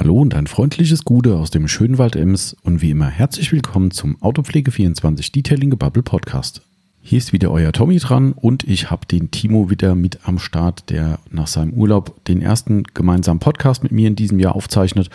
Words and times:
Hallo 0.00 0.18
und 0.18 0.34
ein 0.34 0.46
freundliches 0.46 1.04
Gude 1.04 1.36
aus 1.36 1.50
dem 1.50 1.68
schönen 1.68 1.98
Wald 1.98 2.16
Ems 2.16 2.56
und 2.62 2.80
wie 2.80 2.92
immer 2.92 3.10
herzlich 3.10 3.52
willkommen 3.52 3.90
zum 3.90 4.16
Autopflege24 4.22 5.30
Detailing 5.30 5.76
Bubble 5.76 6.02
Podcast. 6.02 6.62
Hier 7.02 7.18
ist 7.18 7.34
wieder 7.34 7.50
euer 7.50 7.70
Tommy 7.72 7.98
dran 7.98 8.32
und 8.32 8.64
ich 8.64 8.90
habe 8.90 9.04
den 9.04 9.30
Timo 9.30 9.68
wieder 9.68 9.94
mit 9.94 10.20
am 10.26 10.38
Start, 10.38 10.88
der 10.88 11.18
nach 11.30 11.48
seinem 11.48 11.74
Urlaub 11.74 12.24
den 12.24 12.40
ersten 12.40 12.84
gemeinsamen 12.94 13.40
Podcast 13.40 13.82
mit 13.82 13.92
mir 13.92 14.08
in 14.08 14.16
diesem 14.16 14.38
Jahr 14.38 14.56
aufzeichnet. 14.56 15.10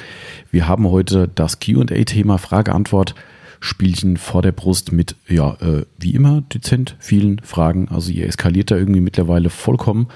Wir 0.51 0.67
haben 0.67 0.87
heute 0.87 1.31
das 1.33 1.59
QA-Thema 1.59 2.37
Frage-Antwort. 2.37 3.15
Spielchen 3.61 4.17
vor 4.17 4.43
der 4.43 4.51
Brust 4.51 4.91
mit, 4.91 5.15
ja, 5.27 5.53
äh, 5.61 5.85
wie 5.97 6.13
immer, 6.13 6.41
dezent 6.41 6.95
vielen 6.99 7.39
Fragen. 7.39 7.87
Also 7.89 8.11
ihr 8.11 8.27
eskaliert 8.27 8.69
da 8.69 8.75
irgendwie 8.75 9.01
mittlerweile 9.01 9.49
vollkommen. 9.49 10.09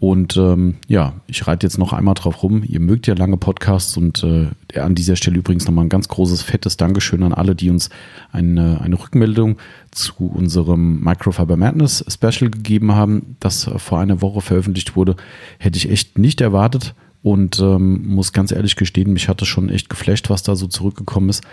Und 0.00 0.38
ähm, 0.38 0.76
ja, 0.88 1.12
ich 1.26 1.46
reite 1.46 1.66
jetzt 1.66 1.76
noch 1.76 1.92
einmal 1.92 2.14
drauf 2.14 2.42
rum. 2.42 2.62
Ihr 2.66 2.80
mögt 2.80 3.06
ja 3.06 3.14
lange 3.14 3.36
Podcasts 3.36 3.98
und 3.98 4.24
äh, 4.24 4.78
an 4.78 4.94
dieser 4.94 5.14
Stelle 5.14 5.36
übrigens 5.36 5.66
nochmal 5.66 5.84
ein 5.84 5.90
ganz 5.90 6.08
großes, 6.08 6.40
fettes 6.40 6.78
Dankeschön 6.78 7.22
an 7.22 7.34
alle, 7.34 7.54
die 7.54 7.68
uns 7.68 7.90
eine, 8.32 8.80
eine 8.80 8.98
Rückmeldung 8.98 9.58
zu 9.90 10.14
unserem 10.24 11.00
Microfiber 11.00 11.58
Madness 11.58 12.02
Special 12.08 12.50
gegeben 12.50 12.92
haben, 12.92 13.36
das 13.40 13.70
vor 13.76 14.00
einer 14.00 14.22
Woche 14.22 14.40
veröffentlicht 14.40 14.96
wurde. 14.96 15.16
Hätte 15.58 15.76
ich 15.76 15.90
echt 15.90 16.18
nicht 16.18 16.40
erwartet 16.40 16.94
und 17.22 17.60
ähm, 17.60 18.06
muss 18.06 18.32
ganz 18.32 18.52
ehrlich 18.52 18.76
gestehen, 18.76 19.12
mich 19.12 19.28
hat 19.28 19.42
es 19.42 19.48
schon 19.48 19.68
echt 19.68 19.90
geflasht, 19.90 20.30
was 20.30 20.42
da 20.42 20.56
so 20.56 20.66
zurückgekommen 20.66 21.28
ist. 21.28 21.44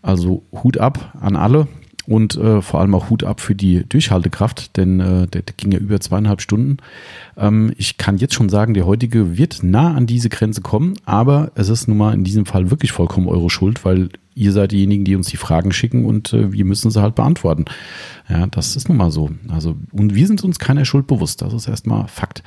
Also 0.00 0.42
Hut 0.52 0.78
ab 0.78 1.14
an 1.20 1.36
alle 1.36 1.68
und 2.10 2.36
äh, 2.36 2.60
vor 2.60 2.80
allem 2.80 2.96
auch 2.96 3.08
Hut 3.08 3.22
ab 3.22 3.40
für 3.40 3.54
die 3.54 3.84
Durchhaltekraft, 3.88 4.76
denn 4.76 4.98
äh, 4.98 5.28
der, 5.28 5.42
der 5.42 5.54
ging 5.56 5.70
ja 5.70 5.78
über 5.78 6.00
zweieinhalb 6.00 6.40
Stunden. 6.40 6.78
Ähm, 7.36 7.72
ich 7.78 7.98
kann 7.98 8.16
jetzt 8.16 8.34
schon 8.34 8.48
sagen, 8.48 8.74
der 8.74 8.84
heutige 8.84 9.38
wird 9.38 9.62
nah 9.62 9.94
an 9.94 10.08
diese 10.08 10.28
Grenze 10.28 10.60
kommen, 10.60 10.94
aber 11.04 11.52
es 11.54 11.68
ist 11.68 11.86
nun 11.86 11.98
mal 11.98 12.12
in 12.12 12.24
diesem 12.24 12.46
Fall 12.46 12.68
wirklich 12.68 12.90
vollkommen 12.90 13.28
eure 13.28 13.48
Schuld, 13.48 13.84
weil 13.84 14.08
ihr 14.34 14.50
seid 14.50 14.72
diejenigen, 14.72 15.04
die 15.04 15.14
uns 15.14 15.28
die 15.28 15.36
Fragen 15.36 15.70
schicken 15.70 16.04
und 16.04 16.32
äh, 16.32 16.50
wir 16.50 16.64
müssen 16.64 16.90
sie 16.90 17.00
halt 17.00 17.14
beantworten. 17.14 17.66
Ja, 18.28 18.48
das 18.48 18.74
ist 18.74 18.88
nun 18.88 18.98
mal 18.98 19.12
so. 19.12 19.30
Also, 19.46 19.76
und 19.92 20.16
wir 20.16 20.26
sind 20.26 20.42
uns 20.42 20.58
keiner 20.58 20.84
Schuld 20.84 21.06
bewusst. 21.06 21.42
Das 21.42 21.52
ist 21.52 21.68
erstmal 21.68 22.08
Fakt. 22.08 22.42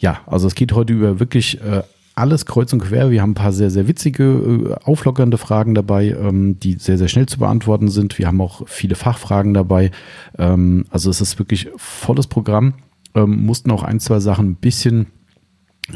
Ja, 0.00 0.20
also 0.26 0.46
es 0.46 0.54
geht 0.54 0.74
heute 0.74 0.92
über 0.92 1.18
wirklich 1.18 1.62
äh, 1.62 1.82
alles 2.18 2.46
kreuz 2.46 2.72
und 2.72 2.80
quer. 2.80 3.10
Wir 3.10 3.22
haben 3.22 3.30
ein 3.30 3.34
paar 3.34 3.52
sehr, 3.52 3.70
sehr 3.70 3.88
witzige, 3.88 4.24
äh, 4.24 4.74
auflockernde 4.84 5.38
Fragen 5.38 5.74
dabei, 5.74 6.08
ähm, 6.08 6.58
die 6.60 6.74
sehr, 6.74 6.98
sehr 6.98 7.08
schnell 7.08 7.26
zu 7.26 7.38
beantworten 7.38 7.88
sind. 7.88 8.18
Wir 8.18 8.26
haben 8.26 8.40
auch 8.40 8.62
viele 8.66 8.94
Fachfragen 8.94 9.54
dabei. 9.54 9.90
Ähm, 10.36 10.84
also 10.90 11.10
es 11.10 11.20
ist 11.20 11.38
wirklich 11.38 11.68
volles 11.76 12.26
Programm. 12.26 12.74
Ähm, 13.14 13.46
mussten 13.46 13.70
auch 13.70 13.82
ein, 13.82 14.00
zwei 14.00 14.20
Sachen 14.20 14.50
ein 14.50 14.54
bisschen 14.56 15.06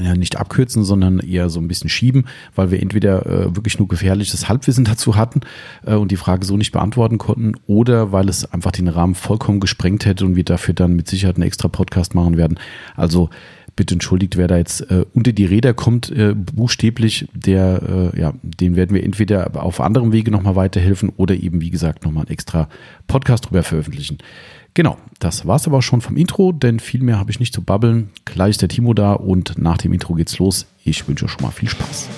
ja, 0.01 0.14
nicht 0.14 0.37
abkürzen, 0.37 0.84
sondern 0.84 1.19
eher 1.19 1.51
so 1.51 1.61
ein 1.61 1.69
bisschen 1.69 1.91
schieben, 1.91 2.27
weil 2.55 2.70
wir 2.70 2.81
entweder 2.81 3.27
äh, 3.27 3.57
wirklich 3.57 3.79
nur 3.79 3.89
gefährliches 3.89 4.48
Halbwissen 4.48 4.84
dazu 4.84 5.17
hatten 5.17 5.41
äh, 5.84 5.95
und 5.95 6.11
die 6.11 6.17
Frage 6.17 6.47
so 6.47 6.57
nicht 6.57 6.73
beantworten 6.73 7.19
konnten 7.19 7.55
oder 7.67 8.11
weil 8.12 8.29
es 8.29 8.51
einfach 8.51 8.73
den 8.73 8.89
Rahmen 8.89 9.14
vollkommen 9.14 9.61
gesprengt 9.61 10.07
hätte 10.07 10.25
und 10.25 10.36
wir 10.36 10.45
dafür 10.45 10.75
dann 10.75 10.95
mit 10.95 11.09
Sicherheit 11.09 11.36
einen 11.36 11.47
extra 11.47 11.69
Podcast 11.69 12.14
machen 12.14 12.36
werden. 12.36 12.59
Also 12.97 13.29
bitte 13.77 13.95
entschuldigt, 13.95 14.37
wer 14.37 14.48
da 14.48 14.56
jetzt 14.56 14.83
äh, 14.91 15.05
unter 15.15 15.33
die 15.33 15.45
Räder 15.45 15.75
kommt, 15.75 16.11
äh, 16.11 16.34
buchstäblich, 16.34 17.28
der, 17.34 18.12
äh, 18.14 18.20
ja, 18.20 18.34
den 18.42 18.77
werden 18.77 18.95
wir 18.95 19.03
entweder 19.03 19.51
auf 19.62 19.81
anderem 19.81 20.12
Wege 20.12 20.31
nochmal 20.31 20.56
weiterhelfen 20.56 21.11
oder 21.17 21.34
eben, 21.34 21.61
wie 21.61 21.70
gesagt, 21.70 22.05
nochmal 22.05 22.23
einen 22.23 22.33
extra 22.33 22.69
Podcast 23.06 23.47
drüber 23.47 23.62
veröffentlichen. 23.62 24.19
Genau, 24.75 24.97
das 25.19 25.47
war's 25.47 25.67
aber 25.67 25.83
schon 25.83 26.01
vom 26.01 26.17
Intro, 26.17 26.53
denn 26.53 26.81
viel 26.81 27.03
mehr 27.03 27.19
habe 27.19 27.31
ich 27.31 27.41
nicht 27.41 27.55
zu 27.55 27.62
babbeln. 27.62 28.11
Gleich 28.25 28.51
ist 28.51 28.62
der 28.62 28.70
Timo 28.70 28.95
da 28.95 29.12
und 29.12 29.59
nach 29.59 29.79
dem 29.79 29.92
Intro 29.92 30.14
geht's 30.14 30.39
los. 30.39 30.67
Ich 30.84 31.07
wünsche 31.07 31.29
schon 31.29 31.42
mal 31.42 31.51
viel 31.51 31.69
Spaß. 31.69 32.09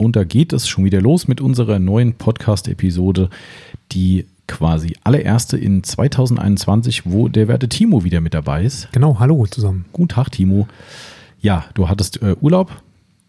Und 0.00 0.16
da 0.16 0.24
geht 0.24 0.54
es 0.54 0.66
schon 0.66 0.84
wieder 0.84 1.02
los 1.02 1.28
mit 1.28 1.42
unserer 1.42 1.78
neuen 1.78 2.14
Podcast-Episode, 2.14 3.28
die 3.92 4.24
quasi 4.46 4.96
allererste 5.04 5.58
in 5.58 5.84
2021, 5.84 7.02
wo 7.04 7.28
der 7.28 7.48
werte 7.48 7.68
Timo 7.68 8.02
wieder 8.02 8.22
mit 8.22 8.32
dabei 8.32 8.64
ist. 8.64 8.90
Genau, 8.92 9.18
hallo 9.20 9.44
zusammen. 9.46 9.84
Guten 9.92 10.08
Tag, 10.08 10.30
Timo. 10.30 10.66
Ja, 11.42 11.66
du 11.74 11.90
hattest 11.90 12.22
äh, 12.22 12.34
Urlaub, 12.40 12.80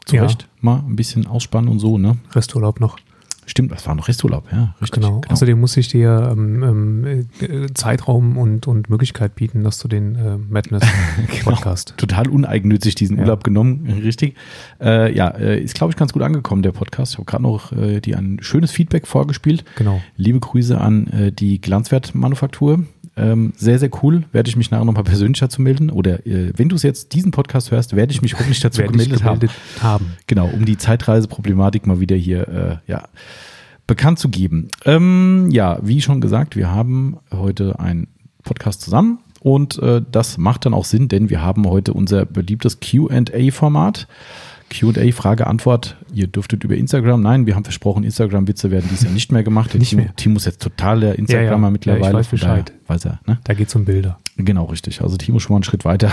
zu 0.05 0.15
Ja. 0.15 0.23
Recht, 0.23 0.47
mal 0.61 0.81
ein 0.87 0.95
bisschen 0.95 1.27
ausspannen 1.27 1.69
und 1.69 1.79
so, 1.79 1.97
ne? 1.97 2.15
Resturlaub 2.31 2.79
noch. 2.79 2.97
Stimmt, 3.47 3.72
das 3.72 3.85
war 3.88 3.96
noch 3.96 4.07
Resturlaub, 4.07 4.46
ja, 4.52 4.75
richtig. 4.81 5.02
Genau. 5.02 5.22
Außerdem 5.28 5.59
muss 5.59 5.75
ich 5.75 5.88
dir 5.88 6.29
ähm, 6.31 6.63
ähm, 6.63 7.28
äh, 7.41 7.74
Zeitraum 7.74 8.38
und, 8.38 8.68
und 8.68 8.90
Möglichkeit 8.90 9.35
bieten, 9.35 9.63
dass 9.63 9.79
du 9.79 9.88
den 9.88 10.16
äh, 10.16 10.38
Madness 10.38 10.84
Genau. 11.28 11.52
Podcast. 11.56 11.96
Total 11.97 12.28
uneigennützig 12.29 12.96
diesen 12.96 13.18
Ja. 13.18 13.24
Urlaub 13.24 13.44
genommen, 13.44 13.88
richtig. 14.03 14.35
Äh, 14.79 15.13
ja, 15.16 15.29
äh, 15.29 15.59
ist, 15.62 15.75
glaube 15.75 15.91
ich, 15.91 15.97
ganz 15.97 16.13
gut 16.13 16.22
angekommen, 16.22 16.62
der 16.62 16.72
Podcast. 16.72 17.13
Ich 17.13 17.18
habe 17.18 17.25
gerade 17.25 17.44
noch 17.44 17.72
äh, 17.74 18.00
dir 18.00 18.18
ein 18.18 18.38
schönes 18.41 18.72
Feedback 18.72 19.07
vorgespielt. 19.07 19.66
Genau. 19.75 20.02
Liebe 20.18 20.40
Grüße 20.40 20.79
an 20.79 21.08
äh, 21.08 21.31
die 21.31 21.59
Glanzwert-Manufaktur. 21.59 22.84
Ähm, 23.17 23.53
sehr, 23.57 23.77
sehr 23.77 23.89
cool. 24.01 24.23
Werde 24.31 24.49
ich 24.49 24.55
mich 24.55 24.72
nachher 24.72 24.85
nochmal 24.85 25.03
persönlich 25.03 25.39
dazu 25.39 25.61
melden. 25.61 25.89
Oder 25.89 26.25
äh, 26.25 26.53
wenn 26.55 26.69
du 26.69 26.75
es 26.75 26.83
jetzt 26.83 27.13
diesen 27.13 27.31
Podcast 27.31 27.72
hörst, 27.72 27.95
werde 27.95 28.13
ich 28.13 28.22
mich 28.22 28.33
hoffentlich 28.33 28.59
dazu 28.59 28.81
ich 28.81 28.91
gemeldet, 28.91 29.23
haben. 29.23 29.39
gemeldet 29.39 29.61
haben. 29.81 30.13
Genau, 30.27 30.47
um 30.47 30.66
die 30.66 30.77
Zeitreiseproblematik 30.77 31.88
mal 31.88 31.99
wieder 31.99 32.16
hier 32.16 32.47
äh, 32.47 32.91
ja, 32.91 33.03
bekannt 33.85 34.19
zu 34.19 34.29
geben. 34.29 34.69
Ähm, 34.85 35.49
ja, 35.51 35.79
wie 35.81 36.01
schon 36.01 36.22
gesagt, 36.22 36.55
wir 36.55 36.72
haben 36.72 37.17
heute 37.33 37.79
einen 37.79 38.07
Podcast 38.44 38.81
zusammen 38.81 39.19
und 39.41 39.78
äh, 39.79 40.01
das 40.09 40.38
macht 40.38 40.66
dann 40.66 40.73
auch 40.73 40.85
Sinn, 40.85 41.07
denn 41.07 41.29
wir 41.29 41.41
haben 41.41 41.67
heute 41.67 41.93
unser 41.93 42.25
beliebtes 42.25 42.79
QA-Format. 42.79 44.07
QA, 44.07 44.16
Frage, 45.13 45.47
Antwort. 45.47 45.97
Ihr 46.13 46.27
dürftet 46.27 46.63
über 46.63 46.75
Instagram. 46.75 47.21
Nein, 47.21 47.45
wir 47.45 47.55
haben 47.55 47.63
versprochen, 47.63 48.03
Instagram-Witze 48.03 48.71
werden 48.71 48.87
dies 48.91 49.03
Jahr 49.03 49.13
nicht 49.13 49.31
mehr 49.31 49.43
gemacht. 49.43 49.73
Der 49.73 49.79
Nicht 49.79 49.89
Timo, 49.89 50.03
mehr. 50.03 50.15
Timo 50.15 50.37
ist 50.37 50.45
jetzt 50.45 50.61
total 50.61 50.99
der 50.99 51.19
Instagrammer 51.19 51.67
Ja, 51.67 51.67
ja. 51.67 51.69
mittlerweile. 51.71 52.03
Ja, 52.03 52.09
ich 52.09 52.15
weiß 52.15 52.27
Bescheid. 52.27 52.73
Weiß 52.87 53.05
er, 53.05 53.19
ne? 53.27 53.39
Da 53.43 53.53
geht 53.53 53.67
es 53.67 53.75
um 53.75 53.85
Bilder. 53.85 54.17
Genau, 54.37 54.65
richtig. 54.65 55.01
Also 55.01 55.17
Timo 55.17 55.39
schon 55.39 55.53
mal 55.53 55.57
einen 55.57 55.63
Schritt 55.63 55.85
weiter. 55.85 56.11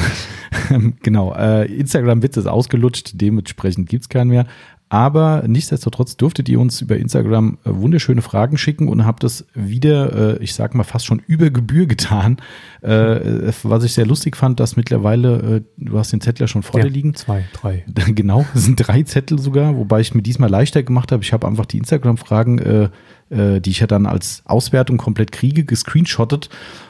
genau, 1.03 1.35
äh, 1.35 1.67
Instagram-Witz 1.67 2.37
ist 2.37 2.47
ausgelutscht, 2.47 3.13
dementsprechend 3.15 3.89
gibt's 3.89 4.09
keinen 4.09 4.29
mehr. 4.29 4.47
Aber 4.91 5.45
nichtsdestotrotz 5.47 6.17
dürftet 6.17 6.49
ihr 6.49 6.59
uns 6.59 6.81
über 6.81 6.97
Instagram 6.97 7.59
äh, 7.65 7.71
wunderschöne 7.73 8.23
Fragen 8.23 8.57
schicken 8.57 8.89
und 8.89 9.05
habt 9.05 9.23
das 9.23 9.47
wieder, 9.55 10.39
äh, 10.39 10.43
ich 10.43 10.55
sag 10.55 10.75
mal, 10.75 10.85
fast 10.85 11.05
schon 11.05 11.21
über 11.27 11.51
Gebühr 11.51 11.87
getan. 11.87 12.39
Äh, 12.81 13.53
was 13.65 13.85
ich 13.85 13.93
sehr 13.93 14.07
lustig 14.07 14.37
fand, 14.37 14.61
dass 14.61 14.77
mittlerweile, 14.77 15.63
du 15.77 15.99
hast 15.99 16.13
den 16.13 16.23
Zettel 16.23 16.45
ja 16.45 16.49
schon 16.49 16.63
vor 16.63 16.81
dir 16.81 16.87
Ja, 16.87 16.93
liegen. 16.93 17.15
Zwei, 17.15 17.45
drei. 17.53 17.85
Genau, 18.19 18.47
es 18.55 18.65
sind 18.65 18.77
drei 18.77 19.03
Zettel 19.03 19.39
sogar, 19.39 19.77
wobei 19.77 20.01
ich 20.01 20.15
mir 20.15 20.23
diesmal 20.23 20.49
leichter 20.49 20.83
gemacht 20.83 21.13
habe. 21.13 21.23
Ich 21.23 21.33
habe 21.33 21.47
einfach 21.47 21.67
die 21.67 21.79
Instagram-Fragen, 21.79 22.91
die 23.31 23.71
ich 23.71 23.81
ja 23.81 23.87
dann 23.87 24.07
als 24.07 24.43
Auswertung 24.47 24.97
komplett 24.97 25.31
kriege, 25.31 25.65
gescreenshottet 25.65 26.49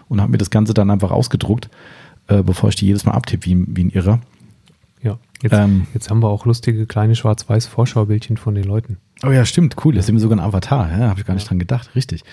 und 0.09 0.21
habe 0.21 0.31
mir 0.33 0.39
das 0.39 0.51
Ganze 0.51 0.75
dann 0.75 0.91
einfach 0.91 1.11
ausgedruckt, 1.11 1.69
bevor 2.27 2.69
ich 2.69 2.77
die 2.77 2.87
jedes 2.87 3.05
Mal 3.05 3.13
abtippe 3.13 3.47
wie, 3.47 3.65
wie 3.69 3.85
ein 3.85 3.91
Irrer. 3.91 4.21
Ja. 5.03 5.19
Jetzt, 5.43 5.53
Ähm. 5.53 5.87
jetzt 5.95 6.11
haben 6.11 6.23
wir 6.23 6.29
auch 6.29 6.47
lustige 6.47 6.87
kleine 6.87 7.15
schwarz-weiß 7.15 7.67
Vorschaubildchen 7.67 8.37
von 8.37 8.55
den 8.55 8.65
Leuten. 8.65 8.99
Oh 9.25 9.31
ja, 9.31 9.45
stimmt, 9.45 9.77
cool. 9.85 9.95
Das 9.95 10.07
ist 10.07 10.13
mir 10.13 10.21
sogar 10.21 10.39
ein 10.39 10.45
Avatar, 10.45 10.91
ja, 10.91 11.09
habe 11.09 11.21
ich 11.21 11.27
gar 11.27 11.35
nicht 11.35 11.49
dran 11.49 11.59
gedacht, 11.59 11.95
richtig. 11.95 12.25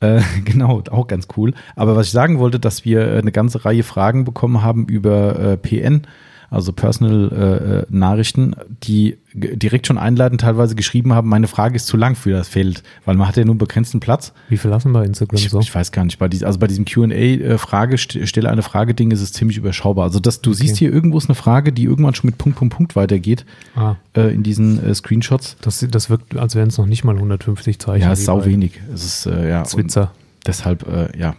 Äh, 0.00 0.20
genau, 0.44 0.82
auch 0.90 1.06
ganz 1.06 1.28
cool. 1.36 1.54
Aber 1.76 1.96
was 1.96 2.06
ich 2.06 2.12
sagen 2.12 2.38
wollte, 2.38 2.58
dass 2.60 2.84
wir 2.84 3.06
äh, 3.06 3.18
eine 3.18 3.32
ganze 3.32 3.64
Reihe 3.64 3.82
Fragen 3.82 4.24
bekommen 4.24 4.62
haben 4.62 4.86
über 4.86 5.38
äh, 5.38 5.56
PN, 5.56 6.06
also 6.50 6.72
Personal 6.72 7.30
äh, 7.32 7.78
äh, 7.80 7.86
Nachrichten, 7.90 8.54
die 8.82 9.18
direkt 9.38 9.86
schon 9.86 9.98
einleitend 9.98 10.40
teilweise 10.40 10.74
geschrieben 10.74 11.12
haben, 11.14 11.28
meine 11.28 11.48
Frage 11.48 11.76
ist 11.76 11.86
zu 11.86 11.96
lang 11.96 12.14
für 12.16 12.30
das 12.30 12.48
Feld, 12.48 12.82
weil 13.04 13.16
man 13.16 13.26
hat 13.28 13.36
ja 13.36 13.44
nur 13.44 13.52
einen 13.52 13.58
begrenzten 13.58 14.00
Platz. 14.00 14.32
Wie 14.48 14.56
viel 14.56 14.70
lassen 14.70 14.92
wir 14.92 15.04
Instagram 15.04 15.38
Ich, 15.38 15.48
so? 15.50 15.60
ich 15.60 15.74
weiß 15.74 15.92
gar 15.92 16.04
nicht, 16.04 16.18
bei 16.18 16.28
diesem, 16.28 16.46
also 16.46 16.58
bei 16.58 16.66
diesem 16.66 16.84
Q&A-Frage, 16.84 17.96
st- 17.96 18.26
stelle 18.26 18.50
eine 18.50 18.62
Frage-Ding 18.62 19.10
ist 19.10 19.20
es 19.20 19.32
ziemlich 19.32 19.56
überschaubar. 19.58 20.04
Also 20.04 20.20
das, 20.20 20.40
du 20.40 20.52
siehst 20.52 20.76
hier 20.76 20.92
irgendwo 20.92 21.18
ist 21.18 21.28
eine 21.28 21.34
Frage, 21.34 21.72
die 21.72 21.84
irgendwann 21.84 22.14
schon 22.14 22.28
mit 22.28 22.38
Punkt, 22.38 22.58
Punkt, 22.58 22.74
Punkt 22.74 22.96
weitergeht 22.96 23.44
Ah, 23.74 23.96
äh, 24.16 24.32
in 24.34 24.42
diesen 24.42 24.84
äh, 24.84 24.94
Screenshots. 24.94 25.56
das, 25.60 25.84
das 25.90 26.10
wirkt, 26.10 26.36
als 26.36 26.54
wären 26.54 26.68
es 26.68 26.78
noch 26.78 26.86
nicht 26.86 27.04
mal 27.04 27.14
150 27.16 27.78
Zeichen. 27.78 28.02
Ja, 28.04 28.12
ist 28.12 28.24
sau 28.24 28.38
bei 28.38 28.46
wenig. 28.46 28.80
Es 28.92 29.04
ist, 29.04 29.26
äh, 29.26 29.48
ja, 29.48 29.64
Zwitzer. 29.64 30.12
deshalb, 30.46 30.86
äh, 30.88 31.18
ja, 31.18 31.34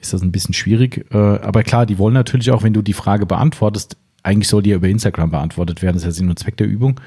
ist 0.00 0.12
das 0.12 0.22
ein 0.22 0.32
bisschen 0.32 0.54
schwierig. 0.54 1.06
Äh, 1.12 1.16
aber 1.16 1.62
klar, 1.62 1.86
die 1.86 1.98
wollen 1.98 2.14
natürlich 2.14 2.50
auch, 2.50 2.62
wenn 2.62 2.72
du 2.74 2.82
die 2.82 2.92
Frage 2.92 3.26
beantwortest, 3.26 3.96
eigentlich 4.22 4.48
soll 4.48 4.62
die 4.62 4.70
ja 4.70 4.76
über 4.76 4.88
Instagram 4.88 5.30
beantwortet 5.30 5.82
werden. 5.82 5.96
Das 5.96 6.02
ist 6.02 6.06
ja 6.06 6.12
Sinn 6.12 6.28
und 6.30 6.38
Zweck 6.38 6.56
der 6.56 6.66
Übung. 6.66 6.98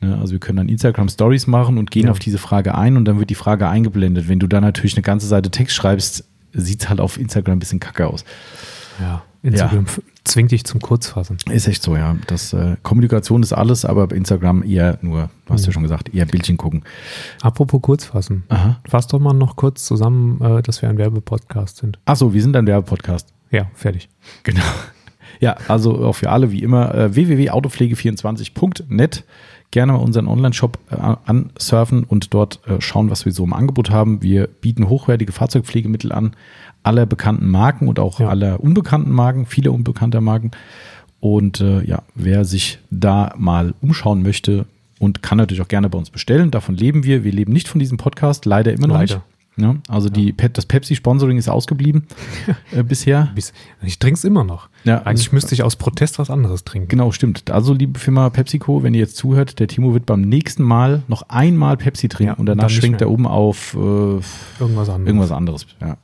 Ne? 0.00 0.18
Also 0.18 0.32
wir 0.32 0.40
können 0.40 0.56
dann 0.56 0.68
Instagram 0.68 1.08
Stories 1.08 1.46
machen 1.46 1.78
und 1.78 1.90
gehen 1.90 2.06
Ja. 2.06 2.10
auf 2.10 2.18
diese 2.18 2.38
Frage 2.38 2.74
ein 2.76 2.96
und 2.96 3.04
dann 3.04 3.18
wird 3.18 3.30
die 3.30 3.34
Frage 3.34 3.68
eingeblendet. 3.68 4.28
Wenn 4.28 4.38
du 4.38 4.46
dann 4.46 4.62
natürlich 4.62 4.94
eine 4.94 5.02
ganze 5.02 5.26
Seite 5.26 5.50
Text 5.50 5.76
schreibst, 5.76 6.24
sieht 6.52 6.82
es 6.82 6.88
halt 6.88 7.00
auf 7.00 7.18
Instagram 7.18 7.56
ein 7.56 7.60
bisschen 7.60 7.80
kacke 7.80 8.06
aus. 8.06 8.24
Ja. 9.00 9.22
Instagram 9.42 9.84
f- 9.84 10.02
zwingt 10.24 10.50
dich 10.50 10.64
zum 10.64 10.80
Kurzfassen. 10.80 11.38
Ist 11.50 11.66
echt 11.66 11.82
so, 11.82 11.96
ja. 11.96 12.14
Das, 12.26 12.52
äh, 12.52 12.76
Kommunikation 12.82 13.42
ist 13.42 13.54
alles, 13.54 13.86
aber 13.86 14.06
bei 14.08 14.16
Instagram 14.16 14.62
eher 14.62 14.98
nur, 15.00 15.30
du 15.46 15.54
hast 15.54 15.64
ja 15.64 15.72
schon 15.72 15.82
gesagt, 15.82 16.14
eher 16.14 16.26
Bildchen 16.26 16.58
gucken. 16.58 16.82
Apropos 17.40 17.80
Kurzfassen. 17.80 18.42
Aha. 18.50 18.80
Fass 18.86 19.06
doch 19.06 19.18
mal 19.18 19.32
noch 19.32 19.56
kurz 19.56 19.86
zusammen, 19.86 20.38
äh, 20.42 20.60
dass 20.60 20.82
wir 20.82 20.90
ein 20.90 20.98
Werbepodcast 20.98 21.78
sind. 21.78 21.98
Achso, 22.04 22.34
wir 22.34 22.42
sind 22.42 22.54
ein 22.54 22.66
Werbepodcast. 22.66 23.32
Ja, 23.50 23.70
fertig. 23.74 24.08
Genau. 24.42 24.60
Ja, 25.42 25.56
also 25.68 26.04
auch 26.04 26.12
für 26.16 26.28
alle 26.28 26.52
wie 26.52 26.62
immer 26.62 26.94
äh, 26.94 27.14
www.autopflege24.net. 27.14 29.24
Gerne 29.72 29.92
mal 29.92 29.98
unseren 29.98 30.26
Online-Shop 30.26 30.78
äh, 30.90 30.96
ansurfen 31.26 32.02
und 32.04 32.34
dort 32.34 32.60
äh, 32.66 32.80
schauen, 32.80 33.08
was 33.10 33.24
wir 33.24 33.32
so 33.32 33.44
im 33.44 33.52
Angebot 33.52 33.90
haben. 33.90 34.20
Wir 34.22 34.48
bieten 34.48 34.88
hochwertige 34.88 35.30
Fahrzeugpflegemittel 35.32 36.10
an, 36.12 36.32
aller 36.82 37.06
bekannten 37.06 37.48
Marken 37.48 37.86
und 37.86 37.98
auch 38.00 38.18
Ja. 38.18 38.28
aller 38.28 38.60
unbekannten 38.60 39.10
Marken, 39.12 39.46
viele 39.46 39.70
unbekannte 39.70 40.20
Marken. 40.20 40.50
Und 41.20 41.60
äh, 41.60 41.84
ja, 41.84 42.02
wer 42.14 42.44
sich 42.44 42.78
da 42.90 43.32
mal 43.36 43.74
umschauen 43.80 44.22
möchte 44.22 44.66
und 44.98 45.22
kann 45.22 45.38
natürlich 45.38 45.62
auch 45.62 45.68
gerne 45.68 45.88
bei 45.88 45.98
uns 45.98 46.10
bestellen. 46.10 46.50
Davon 46.50 46.74
leben 46.76 47.04
wir. 47.04 47.22
Wir 47.24 47.32
leben 47.32 47.52
nicht 47.52 47.68
von 47.68 47.78
diesem 47.78 47.96
Podcast, 47.98 48.46
leider 48.46 48.72
immer 48.72 48.86
noch 48.88 48.94
Leider. 48.96 49.16
nicht. 49.16 49.26
Ja, 49.56 49.74
also 49.88 50.08
die 50.08 50.32
Pet, 50.32 50.56
das 50.56 50.64
Pepsi-Sponsoring 50.64 51.36
ist 51.36 51.48
ausgeblieben 51.48 52.06
äh, 52.72 52.82
bisher. 52.82 53.30
Bis- 53.34 53.52
Ich 53.82 53.98
trinke 53.98 54.16
es 54.16 54.24
immer 54.24 54.42
noch. 54.44 54.68
Ja, 54.84 55.02
Eigentlich 55.02 55.32
müsste 55.32 55.54
ich 55.54 55.62
aus 55.62 55.76
Protest 55.76 56.18
was 56.18 56.30
anderes 56.30 56.64
trinken. 56.64 56.88
Genau, 56.88 57.12
stimmt. 57.12 57.50
Also, 57.50 57.74
liebe 57.74 57.98
Firma 57.98 58.30
PepsiCo, 58.30 58.82
wenn 58.82 58.94
ihr 58.94 59.00
jetzt 59.00 59.16
zuhört, 59.16 59.58
der 59.58 59.68
Timo 59.68 59.92
wird 59.92 60.06
beim 60.06 60.22
nächsten 60.22 60.62
Mal 60.62 61.02
noch 61.08 61.22
einmal 61.28 61.76
Pepsi 61.76 62.08
trinken 62.08 62.32
Ja, 62.34 62.38
und 62.38 62.46
danach 62.46 62.70
mehr. 62.80 63.00
er 63.02 63.10
um 63.10 63.26
auf 63.26 63.74
äh, 63.74 63.78
Irgendwas 63.78 64.88
anderes. 64.88 65.06
irgendwas 65.06 65.32
anderes. 65.32 65.66
Ja. 65.80 65.96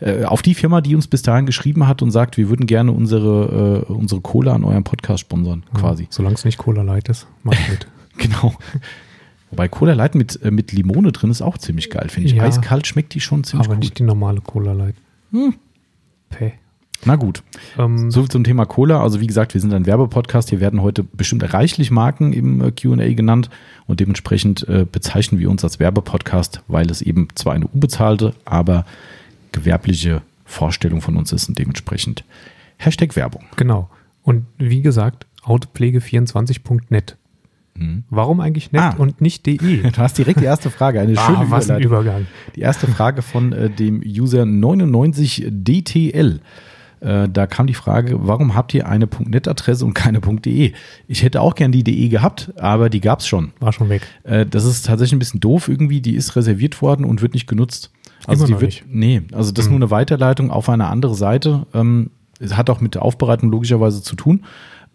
Äh, 0.00 0.24
auf 0.24 0.42
die 0.42 0.54
Firma, 0.54 0.80
die 0.80 0.94
uns 0.94 1.06
bis 1.06 1.22
dahin 1.22 1.46
geschrieben 1.46 1.86
hat 1.86 2.02
und 2.02 2.10
sagt, 2.10 2.36
wir 2.36 2.48
würden 2.50 2.66
gerne 2.66 2.92
unsere, 2.92 3.84
äh, 3.88 3.92
unsere 3.92 4.20
Cola 4.20 4.54
an 4.54 4.64
eurem 4.64 4.84
Podcast 4.84 5.20
sponsern, 5.20 5.62
quasi. 5.72 6.02
Ja, 6.02 6.08
Solange 6.10 6.34
es 6.34 6.44
nicht 6.44 6.58
Cola 6.58 6.82
Light 6.82 7.08
ist, 7.08 7.26
mach 7.42 7.54
ich 7.54 7.68
mit. 7.70 7.86
Genau. 8.18 8.54
Wobei 9.50 9.68
Cola 9.68 9.94
Light 9.94 10.14
mit, 10.14 10.40
äh, 10.42 10.50
mit 10.50 10.72
Limone 10.72 11.12
drin 11.12 11.30
ist 11.30 11.42
auch 11.42 11.58
ziemlich 11.58 11.90
geil, 11.90 12.08
finde 12.10 12.28
ich. 12.28 12.34
Ja. 12.34 12.44
Eiskalt 12.44 12.86
schmeckt 12.86 13.14
die 13.14 13.20
schon 13.20 13.44
ziemlich 13.44 13.66
Aber 13.66 13.76
gut. 13.76 13.84
nicht 13.84 13.98
die 13.98 14.02
normale 14.02 14.40
Cola 14.40 14.72
Light. 14.72 14.94
Hm. 15.32 15.54
Na 17.04 17.16
gut. 17.16 17.42
Ähm, 17.78 18.10
So 18.10 18.26
zum 18.26 18.44
Thema 18.44 18.66
Cola. 18.66 19.02
Also 19.02 19.20
wie 19.20 19.26
gesagt, 19.26 19.54
wir 19.54 19.60
sind 19.60 19.72
ein 19.72 19.86
Werbepodcast. 19.86 20.50
Hier 20.50 20.60
werden 20.60 20.82
heute 20.82 21.04
bestimmt 21.04 21.52
reichlich 21.52 21.90
Marken 21.90 22.32
im 22.32 22.60
äh, 22.60 22.72
Q&A 22.72 23.14
genannt 23.14 23.50
und 23.86 24.00
dementsprechend 24.00 24.68
äh, 24.68 24.84
bezeichnen 24.90 25.40
wir 25.40 25.50
uns 25.50 25.62
als 25.64 25.78
Werbepodcast, 25.78 26.62
weil 26.68 26.90
es 26.90 27.00
eben 27.00 27.28
zwar 27.34 27.54
eine 27.54 27.66
unbezahlte, 27.66 28.34
aber 28.44 28.84
gewerbliche 29.52 30.22
Vorstellung 30.44 31.00
von 31.00 31.16
uns 31.16 31.32
ist 31.32 31.48
und 31.48 31.58
dementsprechend 31.58 32.24
Hashtag 32.78 33.16
Werbung. 33.16 33.44
Genau. 33.56 33.88
Und 34.22 34.46
wie 34.58 34.82
gesagt, 34.82 35.26
autopflege24.net. 37.78 38.02
Warum 38.10 38.40
eigentlich 38.40 38.72
net 38.72 38.82
Ah. 38.82 38.94
und 38.98 39.20
nicht 39.20 39.46
de? 39.46 39.56
Du 39.92 39.98
hast 39.98 40.18
direkt 40.18 40.40
die 40.40 40.44
erste 40.44 40.70
Frage, 40.70 41.00
eine 41.00 41.16
schöne 41.16 41.38
Ah, 41.38 41.46
was 41.48 41.70
ein. 41.70 41.80
Übergang. 41.82 42.26
Die 42.56 42.60
erste 42.60 42.86
Frage 42.86 43.22
von 43.22 43.52
äh, 43.52 43.70
dem 43.70 44.02
User 44.04 44.44
99DTL. 44.44 46.40
Äh, 47.00 47.28
da 47.28 47.46
kam 47.46 47.68
die 47.68 47.74
Frage, 47.74 48.26
warum 48.26 48.56
habt 48.56 48.74
ihr 48.74 48.88
eine 48.88 49.06
.net-Adresse 49.24 49.84
und 49.84 49.94
keine 49.94 50.20
.de? 50.20 50.72
Ich 51.06 51.22
hätte 51.22 51.40
auch 51.40 51.54
gern 51.54 51.70
die 51.70 51.84
.de 51.84 52.08
gehabt, 52.08 52.52
aber 52.58 52.90
die 52.90 53.00
gab 53.00 53.20
es 53.20 53.28
schon. 53.28 53.52
War 53.60 53.72
schon 53.72 53.88
weg. 53.88 54.02
Äh, 54.24 54.44
das 54.46 54.64
ist 54.64 54.86
tatsächlich 54.86 55.12
ein 55.14 55.20
bisschen 55.20 55.40
doof 55.40 55.68
irgendwie. 55.68 56.00
Die 56.00 56.16
ist 56.16 56.34
reserviert 56.34 56.82
worden 56.82 57.04
und 57.04 57.22
wird 57.22 57.34
nicht 57.34 57.46
genutzt. 57.46 57.92
Also 58.26 58.46
Immer 58.46 58.56
die 58.56 58.60
wird, 58.62 58.72
nicht. 58.72 58.84
nee, 58.88 59.22
also 59.32 59.52
das 59.52 59.66
ist 59.66 59.70
nur 59.70 59.78
eine 59.78 59.92
Weiterleitung 59.92 60.50
auf 60.50 60.68
eine 60.68 60.88
andere 60.88 61.14
Seite. 61.14 61.66
Ähm, 61.72 62.10
es 62.40 62.56
hat 62.56 62.68
auch 62.68 62.80
mit 62.80 62.94
der 62.96 63.02
Aufbereitung 63.02 63.48
logischerweise 63.50 64.02
zu 64.02 64.16
tun. 64.16 64.44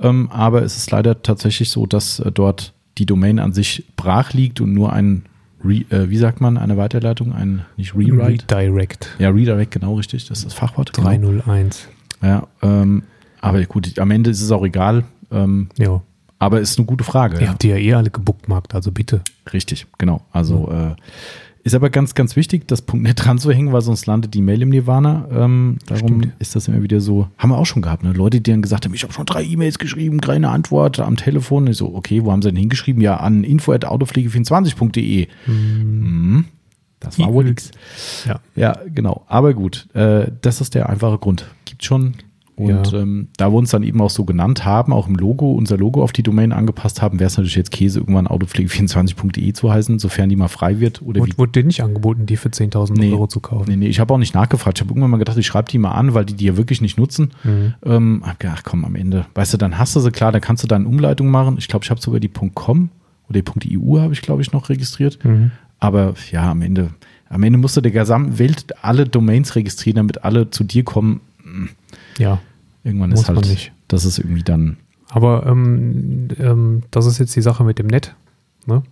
Ähm, 0.03 0.29
aber 0.31 0.61
es 0.63 0.77
ist 0.77 0.91
leider 0.91 1.21
tatsächlich 1.23 1.69
so, 1.71 1.85
dass 1.85 2.19
äh, 2.19 2.31
dort 2.31 2.73
die 2.97 3.05
Domain 3.05 3.39
an 3.39 3.53
sich 3.53 3.85
brach 3.95 4.33
liegt 4.33 4.61
und 4.61 4.73
nur 4.73 4.93
ein, 4.93 5.23
Re, 5.63 5.85
äh, 5.89 6.09
wie 6.09 6.17
sagt 6.17 6.41
man, 6.41 6.57
eine 6.57 6.77
Weiterleitung, 6.77 7.33
ein, 7.33 7.65
nicht 7.77 7.95
Rewrite? 7.95 8.45
Redirect 8.55 9.09
Ja, 9.17 9.29
Redirect, 9.29 9.71
genau 9.71 9.95
richtig, 9.95 10.27
das 10.27 10.39
ist 10.39 10.45
das 10.47 10.53
Fachwort. 10.53 10.93
Genau. 10.93 11.07
301. 11.07 11.87
Ja, 12.21 12.47
ähm, 12.61 13.03
aber 13.41 13.63
gut, 13.63 13.97
am 13.97 14.11
Ende 14.11 14.29
ist 14.29 14.41
es 14.41 14.51
auch 14.51 14.63
egal. 14.65 15.05
Ähm, 15.31 15.69
Ja. 15.77 16.01
aber 16.37 16.59
ist 16.59 16.77
eine 16.77 16.85
gute 16.85 17.03
Frage. 17.03 17.39
Ihr 17.39 17.49
habt 17.49 17.63
die 17.63 17.69
ja 17.69 17.77
eh 17.77 17.93
alle 17.93 18.09
gebookmarkt, 18.11 18.75
also 18.75 18.91
bitte. 18.91 19.21
Richtig, 19.51 19.87
genau. 19.97 20.21
Also 20.31 20.69
äh, 20.71 20.95
ist 21.63 21.73
aber 21.75 21.89
ganz, 21.89 22.13
ganz 22.13 22.35
wichtig, 22.35 22.67
das 22.67 22.83
.NET 22.93 23.23
dran 23.25 23.37
zu 23.39 23.51
hängen, 23.51 23.71
weil 23.71 23.81
sonst 23.81 24.05
landet 24.05 24.33
die 24.33 24.41
Mail 24.41 24.61
im 24.61 24.69
Nirvana. 24.69 25.27
Ähm, 25.31 25.77
darum 25.85 26.19
Stimmt. 26.21 26.33
ist 26.39 26.55
das 26.55 26.67
immer 26.67 26.83
wieder 26.83 26.99
so. 26.99 27.27
Haben 27.37 27.51
wir 27.51 27.57
auch 27.57 27.65
schon 27.65 27.81
gehabt, 27.81 28.03
ne? 28.03 28.11
Leute, 28.13 28.41
die 28.41 28.51
dann 28.51 28.61
gesagt 28.61 28.85
haben, 28.85 28.93
ich 28.93 29.03
habe 29.03 29.13
schon 29.13 29.25
drei 29.25 29.43
E-Mails 29.43 29.79
geschrieben, 29.79 30.19
keine 30.21 30.49
Antwort 30.49 30.99
am 30.99 31.15
Telefon. 31.15 31.67
Ich 31.67 31.77
so, 31.77 31.95
okay, 31.95 32.23
wo 32.25 32.31
haben 32.31 32.41
sie 32.41 32.49
denn 32.49 32.57
hingeschrieben? 32.59 33.01
Ja, 33.01 33.17
an 33.17 33.43
info.autopflege24.de. 33.45 35.27
Mhm. 35.47 36.45
Das 36.99 37.19
war 37.19 37.33
wohl 37.33 37.43
Mhm. 37.43 37.49
nix. 37.49 37.71
Ja. 38.25 38.39
Ja, 38.55 38.77
genau. 38.93 39.23
Aber 39.27 39.53
gut, 39.53 39.87
äh, 39.93 40.27
das 40.41 40.61
ist 40.61 40.73
der 40.75 40.89
einfache 40.89 41.17
Grund. 41.17 41.45
Gibt 41.65 41.83
schon. 41.83 42.13
Und 42.63 42.91
Ja. 42.91 42.99
ähm, 43.01 43.27
da 43.37 43.51
wir 43.51 43.57
uns 43.57 43.71
dann 43.71 43.83
eben 43.83 44.01
auch 44.01 44.09
so 44.09 44.23
genannt 44.25 44.65
haben, 44.65 44.93
auch 44.93 45.07
im 45.07 45.15
Logo, 45.15 45.51
unser 45.53 45.77
Logo 45.77 46.01
auf 46.03 46.11
die 46.13 46.23
Domain 46.23 46.51
angepasst 46.51 47.01
haben, 47.01 47.19
wäre 47.19 47.27
es 47.27 47.37
natürlich 47.37 47.55
jetzt 47.55 47.71
Käse, 47.71 47.99
irgendwann 47.99 48.27
autopflege24.de 48.27 49.53
zu 49.53 49.71
heißen, 49.71 49.99
sofern 49.99 50.29
die 50.29 50.35
mal 50.35 50.47
frei 50.47 50.79
wird. 50.79 51.01
Oder 51.01 51.21
Wurde, 51.21 51.37
wurde 51.37 51.51
dir 51.61 51.63
nicht 51.65 51.81
angeboten, 51.83 52.25
die 52.25 52.37
für 52.37 52.49
10.000 52.49 52.93
Nee. 52.97 53.11
Euro 53.11 53.27
zu 53.27 53.39
kaufen? 53.39 53.65
Nee, 53.69 53.75
nee, 53.75 53.87
ich 53.87 53.99
habe 53.99 54.13
auch 54.13 54.17
nicht 54.17 54.33
nachgefragt. 54.33 54.77
Ich 54.77 54.81
habe 54.81 54.91
irgendwann 54.91 55.11
mal 55.11 55.17
gedacht, 55.17 55.37
ich 55.37 55.45
schreibe 55.47 55.69
die 55.69 55.77
mal 55.77 55.91
an, 55.91 56.13
weil 56.13 56.25
die 56.25 56.33
die 56.33 56.45
ja 56.45 56.57
wirklich 56.57 56.81
nicht 56.81 56.97
nutzen. 56.97 57.31
Mhm. 57.43 57.73
Ähm, 57.85 58.23
hab 58.25 58.39
gedacht, 58.39 58.59
ach 58.59 58.63
komm, 58.69 58.85
am 58.85 58.95
Ende, 58.95 59.25
weißt 59.35 59.53
du, 59.53 59.57
dann 59.57 59.77
hast 59.77 59.95
du 59.95 59.99
sie, 59.99 60.11
klar, 60.11 60.31
dann 60.31 60.41
kannst 60.41 60.63
du 60.63 60.67
deine 60.67 60.87
Umleitung 60.87 61.29
machen. 61.29 61.55
Ich 61.57 61.67
glaube, 61.67 61.83
ich 61.85 61.89
habe 61.91 62.01
sogar 62.01 62.19
die 62.19 62.29
.com 62.29 62.89
oder 63.29 63.41
die 63.41 63.77
.eu 63.77 63.99
habe 63.99 64.13
ich, 64.13 64.21
glaube 64.21 64.41
ich, 64.41 64.51
noch 64.51 64.69
registriert. 64.69 65.19
Mhm. 65.23 65.51
Aber 65.79 66.13
ja, 66.31 66.51
am 66.51 66.61
Ende, 66.61 66.89
am 67.29 67.43
Ende 67.43 67.57
musst 67.59 67.75
du 67.77 67.81
der 67.81 67.91
gesamten 67.91 68.39
Welt 68.39 68.65
alle 68.81 69.05
Domains 69.05 69.55
registrieren, 69.55 69.95
damit 69.97 70.23
alle 70.23 70.49
zu 70.49 70.63
dir 70.63 70.83
kommen. 70.83 71.19
Ja. 72.17 72.39
Irgendwann 72.83 73.11
Muss 73.11 73.21
ist 73.21 73.27
halt, 73.27 73.39
man 73.39 73.49
nicht. 73.49 73.71
das 73.87 74.05
ist 74.05 74.19
irgendwie 74.19 74.43
dann, 74.43 74.77
Aber 75.09 75.45
ähm, 75.45 76.27
ähm, 76.39 76.83
das 76.91 77.05
ist 77.05 77.19
jetzt 77.19 77.35
die 77.35 77.41
Sache 77.41 77.63
mit 77.63 77.79
dem 77.79 77.87
Net. 77.87 78.15
Ne? 78.65 78.83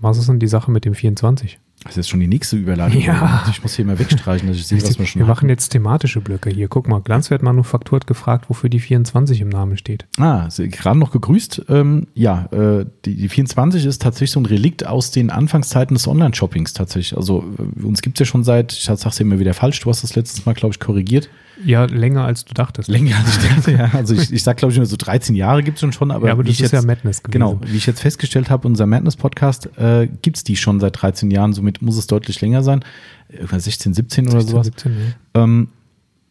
Was 0.00 0.18
ist 0.18 0.28
denn 0.28 0.38
die 0.38 0.46
Sache 0.46 0.70
mit 0.70 0.84
dem 0.84 0.94
24? 0.94 1.58
das 1.84 1.92
ist 1.92 1.96
jetzt 1.96 2.10
schon 2.10 2.20
die 2.20 2.28
nächste 2.28 2.56
Überleitung. 2.56 3.02
Ja. 3.02 3.44
Ich 3.50 3.62
muss 3.62 3.76
hier 3.76 3.84
mal 3.84 3.98
wegstreichen, 3.98 4.48
dass 4.48 4.56
ich 4.56 4.66
sehe, 4.66 4.82
was 4.82 4.98
wir 4.98 5.04
schon 5.04 5.20
Wir 5.20 5.26
machen 5.26 5.50
jetzt 5.50 5.68
thematische 5.68 6.22
Blöcke 6.22 6.48
hier. 6.48 6.68
Guck 6.68 6.88
mal, 6.88 7.00
Glanzwertmanufaktur 7.00 7.96
hat 7.96 8.06
gefragt, 8.06 8.46
wofür 8.48 8.70
die 8.70 8.80
24 8.80 9.42
im 9.42 9.50
Namen 9.50 9.76
steht. 9.76 10.06
Ah, 10.16 10.48
gerade 10.56 10.98
noch 10.98 11.10
gegrüßt. 11.10 11.66
Ähm, 11.68 12.06
ja, 12.14 12.46
äh, 12.52 12.86
die, 13.04 13.16
die 13.16 13.28
24 13.28 13.84
ist 13.84 14.00
tatsächlich 14.00 14.30
so 14.30 14.40
ein 14.40 14.46
Relikt 14.46 14.86
aus 14.86 15.10
den 15.10 15.28
Anfangszeiten 15.28 15.94
des 15.94 16.08
Online-Shoppings 16.08 16.72
tatsächlich. 16.72 17.18
Also 17.18 17.44
äh, 17.58 17.84
uns 17.84 18.00
gibt 18.00 18.18
es 18.18 18.20
ja 18.20 18.30
schon 18.30 18.44
seit, 18.44 18.72
ich 18.72 18.84
sag's 18.84 19.16
dir 19.16 19.24
immer 19.24 19.38
wieder 19.38 19.52
falsch, 19.52 19.80
du 19.80 19.90
hast 19.90 20.02
das 20.02 20.16
letztes 20.16 20.46
Mal, 20.46 20.54
glaube 20.54 20.72
ich, 20.72 20.80
korrigiert. 20.80 21.28
Ja, 21.64 21.84
länger 21.84 22.24
als 22.24 22.44
du 22.44 22.54
dachtest. 22.54 22.88
Länger 22.88 23.16
als 23.16 23.36
ich 23.36 23.48
dachte, 23.48 23.72
ja. 23.72 23.90
Also 23.92 24.14
ich, 24.14 24.32
ich 24.32 24.42
sag, 24.42 24.56
glaube 24.56 24.72
ich, 24.72 24.78
nur 24.78 24.86
so 24.86 24.96
13 24.96 25.34
Jahre 25.36 25.62
gibt 25.62 25.82
es 25.82 25.94
schon, 25.94 26.10
aber, 26.10 26.26
ja, 26.26 26.32
aber 26.32 26.42
das 26.42 26.54
ist 26.54 26.60
jetzt, 26.60 26.72
ja 26.72 26.82
Madness 26.82 27.22
gewesen. 27.22 27.32
Genau, 27.32 27.60
wie 27.64 27.76
ich 27.76 27.86
jetzt 27.86 28.00
festgestellt 28.00 28.50
habe, 28.50 28.66
unser 28.66 28.86
Madness-Podcast 28.86 29.70
äh, 29.78 30.08
gibt 30.22 30.36
es 30.38 30.44
die 30.44 30.56
schon 30.56 30.80
seit 30.80 31.00
13 31.00 31.30
Jahren, 31.30 31.52
somit 31.52 31.82
muss 31.82 31.96
es 31.96 32.06
deutlich 32.06 32.40
länger 32.40 32.62
sein. 32.62 32.84
Irgendwann 33.28 33.60
16, 33.60 33.94
17 33.94 34.24
oder 34.28 34.40
16, 34.40 34.50
sowas. 34.50 34.66
17, 34.66 34.92
ja. 34.92 35.42
Ähm, 35.42 35.68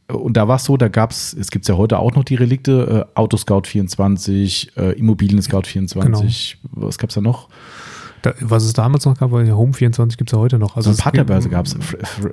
und 0.08 0.36
da 0.36 0.48
war 0.48 0.58
es 0.58 0.66
so, 0.66 0.76
da 0.78 0.90
gab 0.90 1.12
es, 1.12 1.34
es 1.34 1.50
gibt 1.50 1.68
ja 1.68 1.78
heute 1.78 1.98
auch 2.00 2.14
noch 2.14 2.26
die 2.26 2.36
Relikte, 2.36 3.08
äh, 3.16 3.20
Autoscout 3.20 3.64
24, 3.66 4.76
äh, 4.76 4.92
Immobilien 5.00 5.42
Scout 5.42 5.64
24, 5.66 6.60
Genau. 6.62 6.86
was 6.88 6.98
gab 6.98 7.10
es 7.10 7.16
da 7.16 7.22
noch? 7.22 7.48
Da, 8.24 8.34
was 8.40 8.64
es 8.64 8.74
damals 8.74 9.06
noch 9.06 9.18
gab, 9.18 9.32
ja 9.34 9.54
Home 9.54 9.74
24 9.74 10.18
gibt 10.18 10.30
es 10.30 10.34
ja 10.34 10.40
heute 10.40 10.58
noch. 10.58 10.76
Also 10.76 10.90
eine 10.90 10.96
es 10.96 11.02
Partnerbörse 11.04 11.50
gab 11.50 11.66
es, 11.68 11.78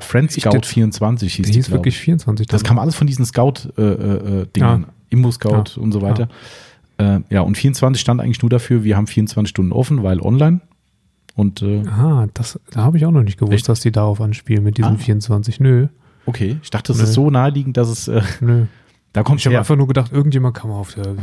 Friend 0.01 0.31
Scout 0.33 0.51
dachte- 0.55 0.69
24 0.69 1.35
hieß 1.35 1.47
Die 1.47 1.53
hieß 1.53 1.71
wirklich 1.71 1.97
ich. 1.97 2.01
24. 2.01 2.47
Das 2.47 2.63
kam 2.65 2.79
alles 2.79 2.95
von 2.95 3.07
diesen 3.07 3.25
Scout-Dingern, 3.27 4.49
äh, 4.55 4.59
Ja. 4.59 4.81
Immo-Scout 5.11 5.51
Ja. 5.77 5.83
und 5.83 5.93
so 5.93 6.01
weiter. 6.01 6.29
Äh, 6.99 7.21
ja, 7.31 7.41
und 7.43 7.57
24 7.57 8.01
stand 8.01 8.21
eigentlich 8.21 8.41
nur 8.41 8.51
dafür, 8.51 8.85
wir 8.85 8.97
haben 8.97 9.07
24 9.09 9.51
Stunden 9.51 9.73
offen, 9.73 10.03
weil 10.03 10.21
online. 10.21 10.61
Und 11.35 11.63
äh, 11.63 11.83
Ah, 11.89 12.29
das, 12.35 12.61
da 12.73 12.83
habe 12.83 12.97
ich 12.99 13.07
auch 13.07 13.11
noch 13.11 13.23
nicht 13.23 13.39
gewusst, 13.39 13.53
Echt? 13.55 13.69
dass 13.69 13.81
die 13.81 13.91
darauf 13.91 14.21
anspielen 14.21 14.63
mit 14.63 14.79
diesen 14.79 14.95
Ah. 14.95 14.99
24. 14.99 15.59
Nö, 15.61 15.89
okay, 16.27 16.59
ich 16.63 16.71
dachte, 16.71 16.89
das 16.93 16.99
Nö. 16.99 17.05
ist 17.05 17.15
so 17.15 17.31
naheliegend, 17.31 17.77
dass 17.77 17.89
es, 17.89 18.07
äh, 18.09 18.23
nö. 18.41 18.67
da 19.13 19.23
kommt 19.25 19.41
Ich 19.41 19.47
habe 19.47 19.59
einfach 19.59 19.77
nur 19.77 19.87
gedacht, 19.89 20.13
irgendjemand 20.13 20.55
kam 20.57 20.71
auf 20.71 20.95
der, 20.95 21.15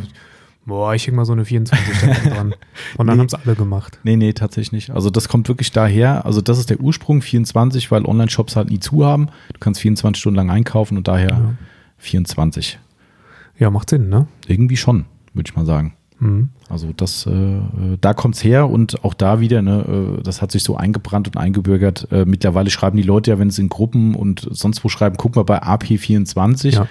boah, 0.68 0.94
ich 0.94 1.08
hänge 1.08 1.18
mal 1.18 1.26
so 1.26 1.34
eine 1.34 1.46
24 1.46 1.86
da 2.02 2.30
dran. 2.30 2.54
Und 2.98 3.08
dann 3.08 3.16
Nee. 3.18 3.22
haben 3.22 3.26
es 3.28 3.34
alle 3.34 3.56
gemacht. 3.56 4.00
Nee, 4.04 4.16
nee, 4.18 4.34
tatsächlich 4.34 4.72
nicht. 4.74 4.90
Also 4.92 5.10
das 5.10 5.28
kommt 5.30 5.48
wirklich 5.48 5.72
daher. 5.72 6.26
Also 6.26 6.42
das 6.42 6.60
ist 6.60 6.70
der 6.70 6.80
Ursprung 6.80 7.22
24, 7.24 7.90
weil 7.92 8.06
Online-Shops 8.06 8.56
halt 8.56 8.70
nie 8.70 8.80
zu 8.80 9.04
haben. 9.06 9.28
Du 9.54 9.60
kannst 9.60 9.82
24 9.82 10.20
Stunden 10.20 10.36
lang 10.36 10.52
einkaufen 10.52 10.98
und 10.98 11.08
daher 11.08 11.30
Ja. 11.30 11.54
24. 11.98 12.78
Ja, 13.58 13.72
macht 13.72 13.90
Sinn, 13.90 14.10
ne? 14.10 14.28
Irgendwie 14.48 14.78
schon, 14.78 15.06
würde 15.34 15.50
ich 15.50 15.56
mal 15.56 15.66
sagen. 15.66 15.94
Mhm. 16.20 16.50
Also 16.70 16.92
das, 16.96 17.26
äh, 17.26 17.32
äh, 17.32 17.62
da 18.02 18.14
kommt's 18.14 18.44
her 18.44 18.70
und 18.70 19.04
auch 19.04 19.14
da 19.14 19.40
wieder, 19.40 19.62
ne, 19.62 20.18
äh, 20.20 20.24
das 20.24 20.42
hat 20.42 20.52
sich 20.52 20.64
so 20.64 20.76
eingebrannt 20.76 21.28
und 21.28 21.38
eingebürgert. 21.38 22.08
Äh, 22.12 22.26
mittlerweile 22.26 22.70
schreiben 22.70 22.98
die 22.98 23.04
Leute 23.04 23.32
ja, 23.32 23.40
wenn 23.40 23.50
sie 23.52 23.62
in 23.62 23.70
Gruppen 23.70 24.16
und 24.16 24.48
sonst 24.52 24.84
wo 24.84 24.90
schreiben, 24.90 25.16
guck 25.18 25.36
mal 25.36 25.44
bei 25.44 25.62
AP24. 25.64 26.74
Ja. 26.74 26.88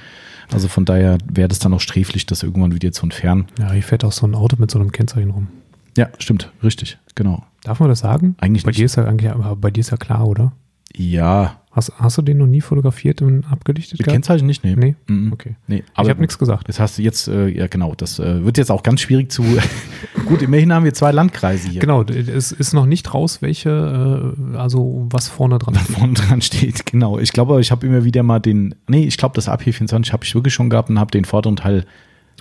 Also 0.52 0.68
von 0.68 0.84
daher 0.84 1.18
wäre 1.30 1.48
das 1.48 1.58
dann 1.58 1.74
auch 1.74 1.80
sträflich, 1.80 2.26
das 2.26 2.42
irgendwann 2.42 2.72
wieder 2.74 2.92
zu 2.92 3.02
entfernen. 3.04 3.46
Ja, 3.58 3.72
hier 3.72 3.82
fährt 3.82 4.04
auch 4.04 4.12
so 4.12 4.26
ein 4.26 4.34
Auto 4.34 4.56
mit 4.58 4.70
so 4.70 4.78
einem 4.78 4.92
Kennzeichen 4.92 5.30
rum. 5.30 5.48
Ja, 5.96 6.08
stimmt, 6.18 6.52
richtig, 6.62 6.98
genau. 7.14 7.44
Darf 7.64 7.80
man 7.80 7.88
das 7.88 8.00
sagen? 8.00 8.36
Eigentlich 8.38 8.64
bei 8.64 8.70
nicht. 8.70 8.78
dir 8.78 8.86
ist 8.86 8.96
ja 8.96 9.04
eigentlich, 9.06 9.30
aber 9.30 9.56
bei 9.56 9.70
dir 9.70 9.80
ist 9.80 9.90
ja 9.90 9.96
klar, 9.96 10.26
oder? 10.26 10.52
Ja, 10.96 11.60
Hast, 11.76 11.92
hast 11.98 12.16
du 12.16 12.22
den 12.22 12.38
noch 12.38 12.46
nie 12.46 12.62
fotografiert 12.62 13.20
und 13.20 13.44
abgelichtet? 13.52 13.98
mit? 13.98 14.08
Kennzeichen 14.08 14.46
nicht, 14.46 14.64
nee. 14.64 14.74
Nee? 14.74 14.96
Mhm. 15.08 15.30
Okay. 15.30 15.56
Nee, 15.66 15.84
ich 16.02 16.08
habe 16.08 16.18
nichts 16.22 16.38
gesagt. 16.38 16.70
Das 16.70 16.80
hast 16.80 16.96
du 16.96 17.02
jetzt, 17.02 17.28
äh, 17.28 17.48
ja 17.48 17.66
genau, 17.66 17.94
das 17.94 18.18
äh, 18.18 18.42
wird 18.42 18.56
jetzt 18.56 18.70
auch 18.70 18.82
ganz 18.82 19.02
schwierig 19.02 19.30
zu. 19.30 19.44
Gut, 20.24 20.40
immerhin 20.40 20.72
haben 20.72 20.86
wir 20.86 20.94
zwei 20.94 21.12
Landkreise 21.12 21.68
hier. 21.68 21.82
Genau, 21.82 22.02
es 22.02 22.50
ist 22.50 22.72
noch 22.72 22.86
nicht 22.86 23.12
raus, 23.12 23.42
welche, 23.42 24.32
äh, 24.54 24.56
also 24.56 25.06
was 25.10 25.28
vorne 25.28 25.58
dran 25.58 25.74
Da 25.74 25.80
steht. 25.80 25.96
vorne 25.98 26.14
dran 26.14 26.40
steht, 26.40 26.86
genau. 26.86 27.18
Ich 27.18 27.34
glaube, 27.34 27.60
ich 27.60 27.70
habe 27.70 27.86
immer 27.86 28.04
wieder 28.04 28.22
mal 28.22 28.38
den, 28.38 28.74
nee, 28.88 29.04
ich 29.04 29.18
glaube, 29.18 29.34
das 29.34 29.46
AP24 29.46 30.12
habe 30.12 30.24
ich 30.24 30.34
wirklich 30.34 30.54
schon 30.54 30.70
gehabt 30.70 30.88
und 30.88 30.98
habe 30.98 31.10
den 31.10 31.26
vorderen 31.26 31.56
Teil 31.56 31.84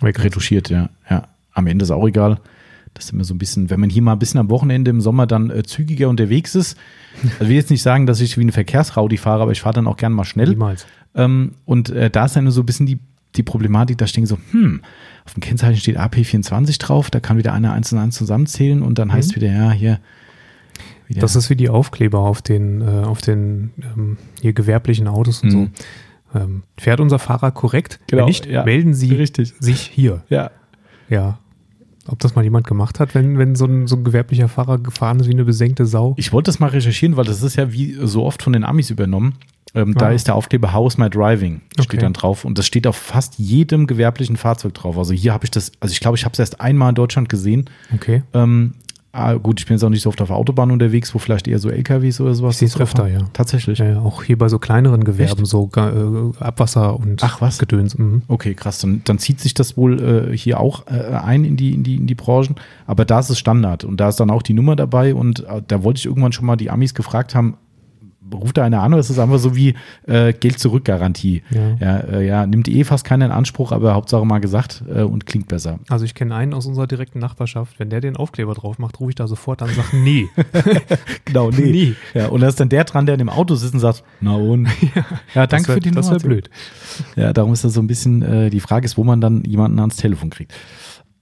retuschiert, 0.01 0.69
ja. 0.69 0.89
ja. 1.09 1.27
Am 1.51 1.67
Ende 1.67 1.83
ist 1.83 1.91
auch 1.91 2.07
egal. 2.07 2.39
Das 2.95 3.05
ist 3.05 3.13
immer 3.13 3.23
so 3.23 3.33
ein 3.35 3.37
bisschen, 3.37 3.69
wenn 3.69 3.79
man 3.79 3.89
hier 3.91 4.01
mal 4.01 4.13
ein 4.13 4.19
bisschen 4.19 4.39
am 4.39 4.49
Wochenende 4.49 4.89
im 4.89 5.01
Sommer 5.01 5.27
dann 5.27 5.51
äh, 5.51 5.61
zügiger 5.63 6.09
unterwegs 6.09 6.55
ist. 6.55 6.77
Also 7.23 7.43
ich 7.43 7.49
will 7.49 7.55
jetzt 7.57 7.69
nicht 7.69 7.83
sagen, 7.83 8.07
dass 8.07 8.19
ich 8.21 8.37
wie 8.37 8.41
eine 8.41 8.51
Verkehrsraudi 8.51 9.17
fahre, 9.17 9.43
aber 9.43 9.51
ich 9.51 9.61
fahre 9.61 9.75
dann 9.75 9.85
auch 9.87 9.97
gern 9.97 10.11
mal 10.13 10.23
schnell. 10.23 10.49
Niemals. 10.49 10.87
Ähm, 11.13 11.51
und 11.65 11.89
äh, 11.91 12.09
da 12.09 12.25
ist 12.25 12.35
dann 12.35 12.49
so 12.51 12.61
ein 12.61 12.65
bisschen 12.65 12.85
die, 12.87 12.99
die 13.35 13.43
Problematik, 13.43 13.97
da 13.99 14.07
stehen 14.07 14.25
so, 14.25 14.37
hm, 14.51 14.81
auf 15.25 15.33
dem 15.33 15.41
Kennzeichen 15.41 15.77
steht 15.79 15.99
AP24 15.99 16.79
drauf, 16.79 17.09
da 17.11 17.19
kann 17.19 17.37
wieder 17.37 17.51
einer 17.53 17.73
eins 17.73 17.91
und 17.93 17.99
eins 17.99 18.15
zusammenzählen 18.15 18.81
und 18.81 18.97
dann 18.97 19.11
heißt 19.11 19.35
wieder, 19.35 19.51
ja, 19.51 19.71
hier. 19.71 19.99
Wieder, 21.07 21.21
Das 21.21 21.35
ist 21.35 21.49
wie 21.49 21.55
die 21.55 21.69
Aufkleber 21.69 22.19
auf 22.19 22.41
den, 22.41 22.81
äh, 22.81 22.85
auf 23.05 23.21
den 23.21 23.71
ähm, 23.95 24.17
hier 24.41 24.53
gewerblichen 24.53 25.07
Autos 25.07 25.43
und 25.43 25.49
Mhm. 25.49 25.71
so. 26.33 26.39
Ähm, 26.39 26.63
fährt 26.77 26.99
unser 26.99 27.19
Fahrer 27.19 27.51
korrekt? 27.51 27.99
Genau, 28.07 28.21
Wenn 28.23 28.27
nicht, 28.27 28.45
ja. 28.45 28.63
melden 28.65 28.93
Sie 28.93 29.13
Richtig. 29.13 29.53
sich 29.59 29.81
hier. 29.81 30.23
ja, 30.29 30.51
Ja. 31.09 31.39
Ob 32.07 32.19
das 32.19 32.35
mal 32.35 32.43
jemand 32.43 32.67
gemacht 32.67 32.99
hat, 32.99 33.15
wenn, 33.15 33.37
wenn 33.39 33.55
so, 33.55 33.65
ein, 33.65 33.87
so 33.87 33.95
ein 33.95 34.03
gewerblicher 34.03 34.47
Fahrer 34.47 34.77
gefahren 34.77 35.19
ist 35.19 35.27
wie 35.27 35.31
eine 35.33 35.43
besenkte 35.45 35.85
Sau? 35.85 36.13
Ich 36.17 36.31
wollte 36.33 36.49
das 36.49 36.59
mal 36.59 36.69
recherchieren, 36.69 37.17
weil 37.17 37.25
das 37.25 37.41
ist 37.41 37.55
ja 37.55 37.71
wie 37.73 37.97
so 38.03 38.23
oft 38.23 38.43
von 38.43 38.53
den 38.53 38.63
Amis 38.63 38.89
übernommen. 38.91 39.35
Ähm, 39.73 39.93
Da 39.95 40.07
Ah. 40.07 40.11
ist 40.11 40.27
der 40.27 40.35
Aufkleber 40.35 40.71
House 40.71 40.97
My 40.97 41.09
Driving, 41.09 41.61
steht 41.73 41.85
Okay. 41.87 41.97
dann 41.97 42.13
drauf. 42.13 42.45
Und 42.45 42.57
das 42.57 42.65
steht 42.65 42.85
auf 42.87 42.95
fast 42.95 43.39
jedem 43.39 43.87
gewerblichen 43.87 44.37
Fahrzeug 44.37 44.73
drauf. 44.75 44.97
Also 44.97 45.13
hier 45.13 45.33
habe 45.33 45.45
ich 45.45 45.51
das, 45.51 45.71
also 45.79 45.91
ich 45.91 45.99
glaube, 45.99 46.15
ich 46.15 46.23
habe 46.25 46.33
es 46.33 46.39
erst 46.39 46.61
einmal 46.61 46.89
in 46.89 46.95
Deutschland 46.95 47.27
gesehen. 47.27 47.65
Okay. 47.93 48.23
Ähm, 48.33 48.75
ah, 49.15 49.33
gut, 49.35 49.59
ich 49.59 49.65
bin 49.65 49.75
jetzt 49.75 49.83
auch 49.83 49.89
nicht 49.89 50.01
so 50.01 50.09
oft 50.09 50.21
auf 50.21 50.27
der 50.27 50.35
Autobahn 50.35 50.71
unterwegs, 50.71 51.13
wo 51.15 51.19
vielleicht 51.19 51.47
eher 51.47 51.59
so 51.59 51.69
LKWs 51.69 52.19
oder 52.21 52.35
sowas. 52.35 52.61
Ich 52.61 52.71
sehe 52.71 52.81
öfter, 52.81 53.07
ja. 53.07 53.19
Tatsächlich. 53.33 53.79
Ja, 53.79 53.85
ja, 53.85 53.99
auch 53.99 54.23
hier 54.23 54.37
bei 54.37 54.49
so 54.49 54.59
kleineren 54.59 55.03
Gewerben, 55.03 55.41
Echt? 55.41 55.47
so 55.47 55.69
äh, 55.75 56.43
Abwasser 56.43 56.97
und 56.99 57.23
Ach, 57.23 57.41
was? 57.41 57.57
Gedöns. 57.57 57.97
Mhm. 57.97 58.23
Okay, 58.27 58.53
krass. 58.53 58.79
Dann, 58.79 59.01
dann 59.05 59.17
zieht 59.17 59.39
sich 59.39 59.53
das 59.53 59.77
wohl 59.77 60.31
äh, 60.31 60.37
hier 60.37 60.59
auch 60.59 60.87
äh, 60.87 61.15
ein 61.15 61.45
in 61.45 61.57
die, 61.57 61.73
in, 61.73 61.83
die, 61.83 61.95
in 61.95 62.07
die 62.07 62.15
Branchen. 62.15 62.55
Aber 62.85 63.05
da 63.05 63.19
ist 63.19 63.29
es 63.29 63.39
Standard 63.39 63.83
und 63.83 63.99
da 63.99 64.09
ist 64.09 64.19
dann 64.19 64.29
auch 64.29 64.41
die 64.41 64.53
Nummer 64.53 64.75
dabei. 64.75 65.15
Und 65.15 65.45
äh, 65.45 65.61
da 65.67 65.83
wollte 65.83 65.99
ich 65.99 66.05
irgendwann 66.05 66.33
schon 66.33 66.45
mal 66.45 66.57
die 66.57 66.69
Amis 66.69 66.93
gefragt 66.93 67.35
haben, 67.35 67.57
ruft 68.33 68.57
da 68.57 68.63
einer 68.63 68.81
an 68.81 68.93
oder 68.93 68.99
ist 68.99 69.09
es 69.09 69.19
einfach 69.19 69.39
so 69.39 69.55
wie 69.55 69.75
äh, 70.07 70.33
Geld-Zurück-Garantie? 70.33 71.43
Ja. 71.49 71.75
Ja, 71.79 71.97
äh, 71.99 72.25
ja, 72.25 72.45
nimmt 72.45 72.67
eh 72.67 72.83
fast 72.83 73.05
keiner 73.05 73.25
in 73.25 73.31
Anspruch, 73.31 73.71
aber 73.71 73.93
Hauptsache 73.93 74.25
mal 74.25 74.39
gesagt 74.39 74.83
äh, 74.93 75.01
und 75.01 75.25
klingt 75.25 75.47
besser. 75.47 75.79
Also 75.89 76.05
ich 76.05 76.15
kenne 76.15 76.35
einen 76.35 76.53
aus 76.53 76.65
unserer 76.65 76.87
direkten 76.87 77.19
Nachbarschaft, 77.19 77.79
wenn 77.79 77.89
der 77.89 78.01
den 78.01 78.15
Aufkleber 78.15 78.53
drauf 78.53 78.79
macht, 78.79 78.99
rufe 78.99 79.11
ich 79.11 79.15
da 79.15 79.27
sofort 79.27 79.61
an 79.61 79.69
und 79.69 79.75
sage, 79.75 79.97
nee. 79.97 80.27
Genau, 81.25 81.49
Nie. 81.51 81.95
Ja, 82.13 82.27
und 82.27 82.41
da 82.41 82.47
ist 82.47 82.59
dann 82.59 82.69
der 82.69 82.83
dran, 82.83 83.05
der 83.05 83.15
in 83.15 83.19
dem 83.19 83.29
Auto 83.29 83.55
sitzt 83.55 83.73
und 83.73 83.79
sagt, 83.79 84.03
na 84.21 84.35
und? 84.35 84.67
Ja, 85.33 85.47
danke 85.47 85.47
das 85.47 85.67
wär, 85.67 85.73
für 85.75 85.79
die 85.81 85.91
Das 85.91 86.09
wäre 86.09 86.19
blöd. 86.19 86.49
Ja, 87.15 87.33
darum 87.33 87.53
ist 87.53 87.63
das 87.63 87.73
so 87.73 87.81
ein 87.81 87.87
bisschen, 87.87 88.21
äh, 88.21 88.49
die 88.49 88.59
Frage 88.59 88.85
ist, 88.85 88.97
wo 88.97 89.03
man 89.03 89.21
dann 89.21 89.43
jemanden 89.43 89.79
ans 89.79 89.97
Telefon 89.97 90.29
kriegt. 90.29 90.53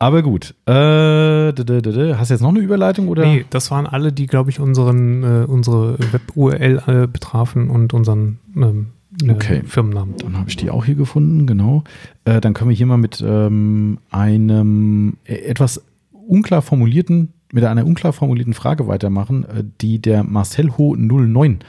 Aber 0.03 0.21
gut. 0.21 0.53
Äh. 0.65 0.73
Hast 0.73 2.29
du 2.29 2.33
jetzt 2.33 2.41
noch 2.41 2.49
eine 2.49 2.59
Überleitung 2.59 3.07
oder? 3.07 3.25
Nee, 3.25 3.45
das 3.49 3.71
waren 3.71 3.87
alle, 3.87 4.11
die, 4.11 4.27
glaube 4.27 4.49
ich, 4.49 4.59
unseren, 4.59 5.23
äh, 5.23 5.45
unsere 5.45 5.97
Web-URL 5.97 6.83
äh, 6.87 7.07
betrafen 7.07 7.69
und 7.69 7.93
unseren 7.93 8.37
ähm, 8.53 8.87
äh, 9.23 9.31
Okay. 9.31 9.61
Firmennamen. 9.65 10.15
Dann 10.17 10.37
habe 10.37 10.49
ich 10.49 10.57
die 10.57 10.69
auch 10.69 10.83
hier 10.83 10.95
gefunden, 10.95 11.47
genau. 11.47 11.85
Äh, 12.25 12.41
dann 12.41 12.53
können 12.53 12.69
wir 12.69 12.75
hier 12.75 12.85
mal 12.85 12.97
mit 12.97 13.23
ähm, 13.25 13.97
einem 14.11 15.15
äh, 15.23 15.35
etwas 15.35 15.81
unklar 16.11 16.61
formulierten, 16.61 17.31
mit 17.53 17.63
einer 17.63 17.85
unklar 17.85 18.11
formulierten 18.11 18.53
Frage 18.53 18.87
weitermachen, 18.87 19.45
äh, 19.45 19.63
die 19.79 19.99
der 19.99 20.25
Marcel 20.25 20.77
Ho 20.77 20.97
09 20.97 21.59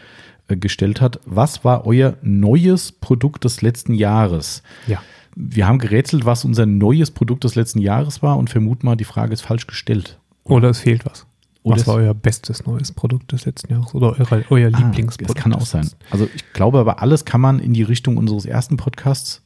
äh, 0.48 0.56
gestellt 0.56 1.00
hat. 1.00 1.20
Was 1.24 1.64
war 1.64 1.86
euer 1.86 2.14
neues 2.22 2.90
Produkt 2.90 3.44
des 3.44 3.62
letzten 3.62 3.94
Jahres? 3.94 4.64
Ja. 4.88 5.00
Wir 5.36 5.66
haben 5.66 5.78
gerätselt, 5.78 6.24
was 6.24 6.44
unser 6.44 6.66
neues 6.66 7.10
Produkt 7.10 7.44
des 7.44 7.54
letzten 7.54 7.80
Jahres 7.80 8.22
war 8.22 8.36
und 8.38 8.50
vermuten 8.50 8.86
mal, 8.86 8.96
die 8.96 9.04
Frage 9.04 9.32
ist 9.32 9.40
falsch 9.42 9.66
gestellt. 9.66 10.18
Oder 10.44 10.70
es 10.70 10.80
fehlt 10.80 11.04
was. 11.06 11.26
Oder 11.62 11.74
was 11.76 11.82
es- 11.82 11.88
war 11.88 11.94
euer 11.96 12.14
bestes 12.14 12.66
neues 12.66 12.92
Produkt 12.92 13.32
des 13.32 13.46
letzten 13.46 13.72
Jahres? 13.72 13.94
Oder 13.94 14.14
euer, 14.18 14.42
euer 14.50 14.70
Ah, 14.72 14.78
Lieblingsprodukt? 14.78 15.36
Das 15.38 15.42
kann 15.42 15.52
auch 15.54 15.64
sein. 15.66 15.88
Also 16.10 16.28
ich 16.34 16.52
glaube 16.52 16.78
aber, 16.78 17.00
alles 17.00 17.24
kann 17.24 17.40
man 17.40 17.58
in 17.58 17.72
die 17.72 17.82
Richtung 17.82 18.16
unseres 18.16 18.44
ersten 18.46 18.76
Podcasts 18.76 19.42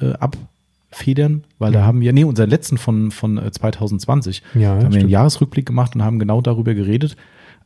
äh, 0.00 0.12
abfedern, 0.14 1.44
weil 1.58 1.72
da 1.72 1.80
Mhm. 1.82 1.84
haben 1.84 2.00
wir, 2.00 2.12
nee, 2.12 2.24
unseren 2.24 2.50
letzten 2.50 2.78
von, 2.78 3.10
von 3.10 3.38
äh, 3.38 3.50
2020, 3.52 4.42
Ja, 4.54 4.60
da 4.60 4.60
ja 4.60 4.68
haben 4.70 4.78
wir 4.80 4.84
einen 4.86 4.92
stimmt. 4.94 5.10
Jahresrückblick 5.10 5.66
gemacht 5.66 5.94
und 5.94 6.02
haben 6.02 6.18
genau 6.18 6.40
darüber 6.40 6.74
geredet. 6.74 7.16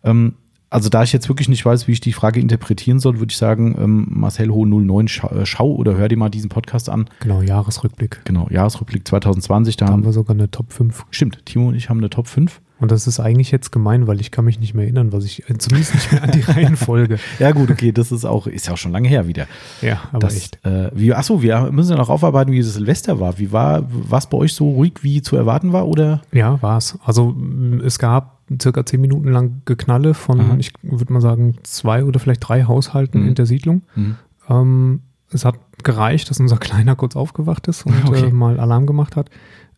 Ähm, 0.03 0.35
also 0.75 0.89
da 0.89 1.05
ich 1.05 1.13
jetzt 1.13 1.29
wirklich 1.29 1.49
nicht 1.49 1.65
weiß, 1.65 1.87
wie 1.87 1.93
ich 1.93 2.01
die 2.01 2.13
Frage 2.13 2.41
interpretieren 2.41 2.99
soll, 2.99 3.21
würde 3.21 3.31
ich 3.31 3.37
sagen, 3.37 3.77
ähm, 3.79 4.07
Marcel 4.11 4.51
Ho 4.51 4.67
09, 4.67 5.07
schau, 5.07 5.29
äh, 5.29 5.47
schau 5.47 5.73
oder 5.73 5.97
hör 5.97 6.09
dir 6.09 6.17
mal 6.17 6.31
diesen 6.31 6.49
Podcast 6.49 6.89
an. 6.89 7.09
Genau, 7.21 7.43
Jahresrückblick. 7.43 8.23
Genau, 8.25 8.49
Jahresrückblick 8.51 9.07
2020, 9.07 9.77
da 9.77 9.87
Da 9.87 9.93
haben 9.93 10.01
haben 10.01 10.05
wir 10.05 10.13
sogar 10.13 10.35
eine 10.35 10.51
Top 10.51 10.73
5. 10.73 11.07
Stimmt, 11.11 11.47
Timo 11.47 11.69
und 11.69 11.77
ich 11.77 11.91
haben 11.91 11.99
eine 11.99 12.11
Top 12.11 12.27
5. 12.27 12.61
Und 12.81 12.91
das 12.91 13.07
ist 13.07 13.21
eigentlich 13.21 13.51
jetzt 13.53 13.71
gemein, 13.71 14.07
weil 14.09 14.21
ich 14.21 14.31
kann 14.33 14.45
mich 14.45 14.59
nicht 14.59 14.75
mehr 14.75 14.85
erinnern, 14.85 15.13
was 15.13 15.25
ich, 15.25 15.49
äh, 15.49 15.57
zumindest 15.59 15.95
nicht 15.95 16.11
mehr 16.13 16.23
an 16.25 16.31
die 16.33 16.41
Reihenfolge. 16.51 17.19
Ja 17.39 17.53
gut, 17.53 17.71
okay, 17.71 17.93
das 17.93 18.11
ist 18.11 18.25
auch, 18.25 18.47
ist 18.49 18.67
ja 18.67 18.73
auch 18.73 18.77
schon 18.77 18.91
lange 18.93 19.09
her 19.09 19.29
wieder. 19.29 19.47
Ja, 19.81 20.03
aber 20.11 20.19
das, 20.21 20.37
echt. 20.37 20.65
Äh, 20.67 20.91
wie, 20.93 21.15
achso, 21.15 21.41
wir 21.41 21.71
müssen 21.71 21.93
ja 21.93 21.97
noch 21.97 22.09
aufarbeiten, 22.11 22.51
wie 22.53 22.59
das 22.61 22.75
Silvester 22.75 23.21
war. 23.21 23.39
Wie 23.39 23.53
war 23.53 23.85
was 23.89 24.29
bei 24.29 24.37
euch 24.39 24.55
so 24.55 24.69
ruhig, 24.71 24.95
wie 25.03 25.23
zu 25.23 25.37
erwarten 25.37 25.73
war? 25.73 25.87
Oder? 25.87 26.23
Ja, 26.33 26.61
war's. 26.63 26.99
Also 27.05 27.31
m, 27.31 27.81
es 27.85 27.99
gab 28.01 28.41
circa 28.61 28.85
zehn 28.85 29.01
Minuten 29.01 29.29
lang 29.31 29.63
Geknalle 29.65 30.13
von, 30.13 30.41
Aha. 30.41 30.57
ich 30.59 30.73
würde 30.83 31.13
mal 31.13 31.21
sagen, 31.23 31.57
zwei 31.63 32.05
oder 32.05 32.19
vielleicht 32.19 32.47
drei 32.47 32.65
Haushalten 32.65 33.23
Mhm. 33.23 33.29
in 33.29 33.35
der 33.37 33.47
Siedlung. 33.47 33.83
Ähm, 34.51 35.01
es 35.31 35.45
hat 35.45 35.55
gereicht, 35.83 36.29
dass 36.29 36.41
unser 36.41 36.57
Kleiner 36.59 36.97
kurz 36.97 37.17
aufgewacht 37.17 37.69
ist 37.69 37.87
und 37.87 37.95
Okay. 38.09 38.27
äh, 38.27 38.31
mal 38.31 38.59
Alarm 38.61 38.87
gemacht 38.87 39.17
hat. 39.17 39.31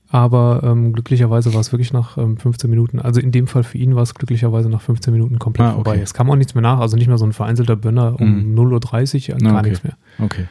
Aber 0.08 0.60
ähm, 0.64 0.92
glücklicherweise 0.92 1.52
war 1.52 1.60
es 1.60 1.72
wirklich 1.72 1.92
nach 1.92 2.16
ähm, 2.16 2.36
15 2.36 2.70
Minuten, 2.70 3.00
also 3.00 3.20
in 3.20 3.32
dem 3.32 3.46
Fall 3.48 3.64
für 3.64 3.76
ihn 3.78 3.96
war 3.96 4.02
es 4.02 4.14
glücklicherweise 4.14 4.68
nach 4.70 4.80
15 4.80 5.12
Minuten 5.12 5.38
komplett 5.38 5.66
Ah, 5.66 5.70
okay. 5.72 5.74
vorbei. 5.84 6.00
Es 6.00 6.14
kam 6.14 6.30
auch 6.30 6.36
nichts 6.36 6.54
mehr 6.54 6.62
nach, 6.62 6.78
also 6.78 6.96
nicht 6.96 7.08
mehr 7.08 7.18
so 7.18 7.26
ein 7.26 7.32
vereinzelter 7.32 7.74
Bönner 7.76 8.20
um 8.20 8.52
Mhm. 8.52 8.58
0.30 8.58 9.32
Uhr, 9.32 9.38
gar 9.38 9.58
okay. 9.58 9.68
nichts 9.70 9.84
mehr. 9.84 9.96
Okay. 10.20 10.44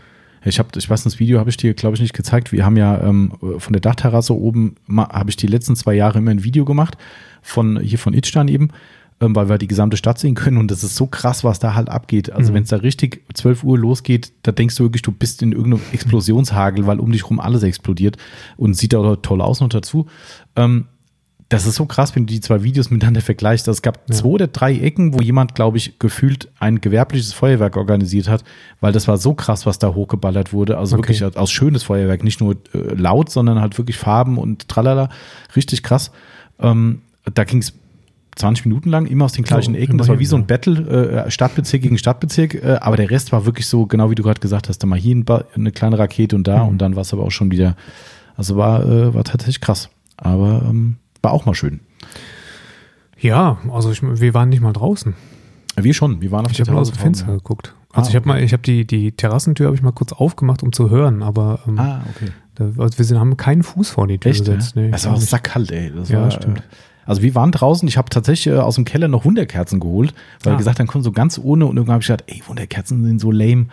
Ich 0.44 0.60
habe, 0.60 0.70
ich 0.76 0.88
weiß, 0.90 1.04
das 1.04 1.20
Video 1.20 1.40
habe 1.40 1.50
ich 1.50 1.58
dir, 1.58 1.74
glaube 1.74 1.96
ich, 1.96 2.02
nicht 2.02 2.14
gezeigt. 2.14 2.52
Wir 2.52 2.66
haben 2.66 2.78
ja 2.78 3.02
ähm, 3.02 3.32
von 3.58 3.74
der 3.74 3.80
Dachterrasse 3.82 4.36
oben, 4.36 4.76
habe 4.96 5.30
ich 5.32 5.38
die 5.38 5.48
letzten 5.48 5.76
zwei 5.76 5.94
Jahre 5.96 6.20
immer 6.20 6.32
ein 6.32 6.44
Video 6.44 6.66
gemacht, 6.66 6.98
von 7.42 7.80
hier 7.80 7.98
von 7.98 8.14
Itstein 8.14 8.48
eben, 8.48 8.70
ähm, 9.22 9.36
weil 9.36 9.48
wir 9.50 9.58
die 9.58 9.68
gesamte 9.68 9.96
Stadt 9.98 10.20
sehen 10.20 10.36
können 10.36 10.58
und 10.58 10.70
das 10.72 10.84
ist 10.84 10.96
so 10.96 11.08
krass, 11.08 11.44
was 11.44 11.60
da 11.60 11.74
halt 11.74 11.90
abgeht. 11.90 12.32
Also 12.32 12.52
Mhm. 12.52 12.56
wenn 12.56 12.64
es 12.64 12.70
da 12.70 12.78
richtig 12.78 13.24
12 13.34 13.64
Uhr 13.64 13.78
losgeht, 13.78 14.34
da 14.44 14.52
denkst 14.52 14.76
du 14.76 14.84
wirklich, 14.84 15.02
du 15.04 15.12
bist 15.12 15.42
in 15.42 15.52
irgendeinem 15.54 15.84
Explosionshagel, 15.94 16.86
weil 16.88 17.00
um 17.00 17.12
dich 17.12 17.30
rum 17.30 17.40
alles 17.40 17.64
explodiert 17.64 18.18
und 18.58 18.76
sieht 18.76 18.94
auch 18.96 19.16
toll 19.18 19.42
aus 19.42 19.62
noch 19.62 19.70
dazu. 19.70 20.08
Ähm, 20.56 20.86
das 21.48 21.68
ist 21.68 21.76
so 21.76 21.86
krass, 21.86 22.16
wenn 22.16 22.26
du 22.26 22.34
die 22.34 22.42
zwei 22.42 22.64
Videos 22.64 22.90
miteinander 22.90 23.22
vergleichst. 23.22 23.68
Also 23.68 23.78
Es 23.78 23.82
gab 23.84 24.10
Ja. 24.10 24.16
zwei 24.16 24.28
oder 24.30 24.48
drei 24.48 24.74
Ecken, 24.80 25.14
wo 25.14 25.22
jemand, 25.22 25.54
glaube 25.54 25.78
ich, 25.78 26.00
gefühlt 26.00 26.50
ein 26.60 26.82
gewerbliches 26.82 27.34
Feuerwerk 27.34 27.78
organisiert 27.78 28.28
hat, 28.28 28.44
weil 28.82 28.92
das 28.94 29.08
war 29.08 29.18
so 29.18 29.36
krass, 29.36 29.68
was 29.68 29.78
da 29.78 29.94
hochgeballert 29.94 30.54
wurde. 30.54 30.80
Also 30.80 30.98
Okay. 30.98 31.10
wirklich 31.20 31.38
aus 31.38 31.52
schönes 31.52 31.84
Feuerwerk, 31.84 32.24
nicht 32.24 32.42
nur 32.42 32.54
äh, 32.74 32.96
laut, 32.96 33.30
sondern 33.30 33.62
halt 33.62 33.78
wirklich 33.78 33.98
Farben 33.98 34.40
und 34.40 34.68
tralala. 34.68 35.10
Richtig 35.56 35.84
krass. 35.84 36.12
Ähm, 36.60 37.04
da 37.32 37.44
ging 37.44 37.60
es 37.60 37.74
20 38.36 38.66
Minuten 38.66 38.90
lang, 38.90 39.06
immer 39.06 39.26
aus 39.26 39.34
den 39.34 39.46
gleichen 39.46 39.76
Oh, 39.76 39.78
Ecken. 39.78 39.98
Das 39.98 40.08
war 40.10 40.20
wie 40.20 40.26
so 40.26 40.36
ein 40.36 40.42
ja. 40.42 40.46
Battle, 40.48 41.26
äh, 41.26 41.32
Stadtbezirk 41.32 41.82
gegen 41.82 41.98
Stadtbezirk. 41.98 42.56
Äh, 42.56 42.78
aber 42.82 42.98
der 42.98 43.10
Rest 43.10 43.32
war 43.32 43.46
wirklich 43.46 43.68
so, 43.68 43.86
genau 43.86 44.10
wie 44.12 44.16
du 44.16 44.24
gerade 44.24 44.40
gesagt 44.42 44.68
hast, 44.70 44.80
da 44.80 44.88
mal 44.88 45.00
hier 45.00 45.16
ein 45.16 45.26
eine 45.56 45.72
kleine 45.72 45.98
Rakete 45.98 46.36
und 46.36 46.48
da 46.48 46.64
Mhm. 46.64 46.70
und 46.70 46.78
dann 46.80 46.96
war 46.96 47.02
es 47.02 47.14
aber 47.14 47.24
auch 47.24 47.32
schon 47.32 47.52
wieder, 47.52 47.76
also 48.36 48.58
war, 48.58 48.84
äh, 48.86 49.14
war 49.14 49.24
tatsächlich 49.24 49.62
krass. 49.62 49.90
Aber 50.18 50.64
ähm, 50.70 50.98
war 51.22 51.32
auch 51.32 51.46
mal 51.46 51.56
schön. 51.56 51.80
Ja, 53.20 53.58
also 53.72 53.92
ich, 53.92 54.02
wir 54.02 54.34
waren 54.34 54.50
nicht 54.50 54.62
mal 54.62 54.74
draußen. 54.74 55.14
Wir 55.78 55.94
schon, 55.94 56.22
wir 56.22 56.32
waren 56.32 56.46
auf 56.46 56.52
Ich 56.52 56.58
der 56.58 56.66
habe 56.68 56.76
mal 56.76 56.82
aus 56.82 56.92
dem 56.92 56.98
Fenster 57.00 57.26
draußen, 57.26 57.38
geguckt. 57.40 57.74
Ah, 57.92 57.98
Also 58.00 58.10
ich 58.10 58.16
habe 58.16 58.30
okay. 58.30 58.40
mal, 58.40 58.44
ich 58.44 58.54
habe 58.54 58.64
die, 58.64 58.86
die 58.86 59.12
Terrassentür 59.12 59.68
habe 59.68 59.76
ich 59.76 59.82
mal 59.82 59.92
kurz 59.92 60.14
aufgemacht, 60.14 60.64
um 60.64 60.72
zu 60.74 60.90
hören, 60.90 61.24
aber 61.24 61.60
ähm, 61.68 61.76
ja. 61.78 61.84
Ah, 61.84 62.04
okay. 62.16 62.32
da, 62.56 62.66
also 62.82 62.98
wir 62.98 63.06
sind, 63.06 63.20
haben 63.20 63.36
keinen 63.38 63.64
Fuß 63.64 63.90
vor 63.90 64.08
die 64.08 64.18
Tür 64.18 64.32
Echt? 64.32 64.40
gesetzt. 64.46 64.76
ja? 64.76 64.82
Nee, 64.84 64.92
es 64.94 65.06
war 65.06 65.14
nicht. 65.14 65.28
sackkalt, 65.30 65.72
ey. 65.72 65.92
Das 65.96 66.10
Ja, 66.10 66.22
war, 66.22 66.32
stimmt. 66.32 66.60
Äh, 66.60 66.62
also 67.06 67.22
wir 67.22 67.36
waren 67.36 67.52
draußen, 67.52 67.88
ich 67.88 67.98
habe 67.98 68.10
tatsächlich 68.10 68.54
äh, 68.54 68.58
aus 68.60 68.76
dem 68.76 68.86
Keller 68.86 69.08
noch 69.08 69.26
Wunderkerzen 69.26 69.80
geholt, 69.80 70.14
weil 70.44 70.54
Ah. 70.54 70.58
gesagt, 70.58 70.80
dann 70.80 70.88
kommen 70.88 71.04
so 71.04 71.12
ganz 71.12 71.40
ohne 71.42 71.66
und 71.66 71.78
irgendwann 71.78 71.94
habe 71.96 72.02
ich 72.02 72.08
gedacht, 72.08 72.24
ey, 72.28 72.42
Wunderkerzen 72.48 73.04
sind 73.04 73.20
so 73.20 73.32
lame. 73.32 73.68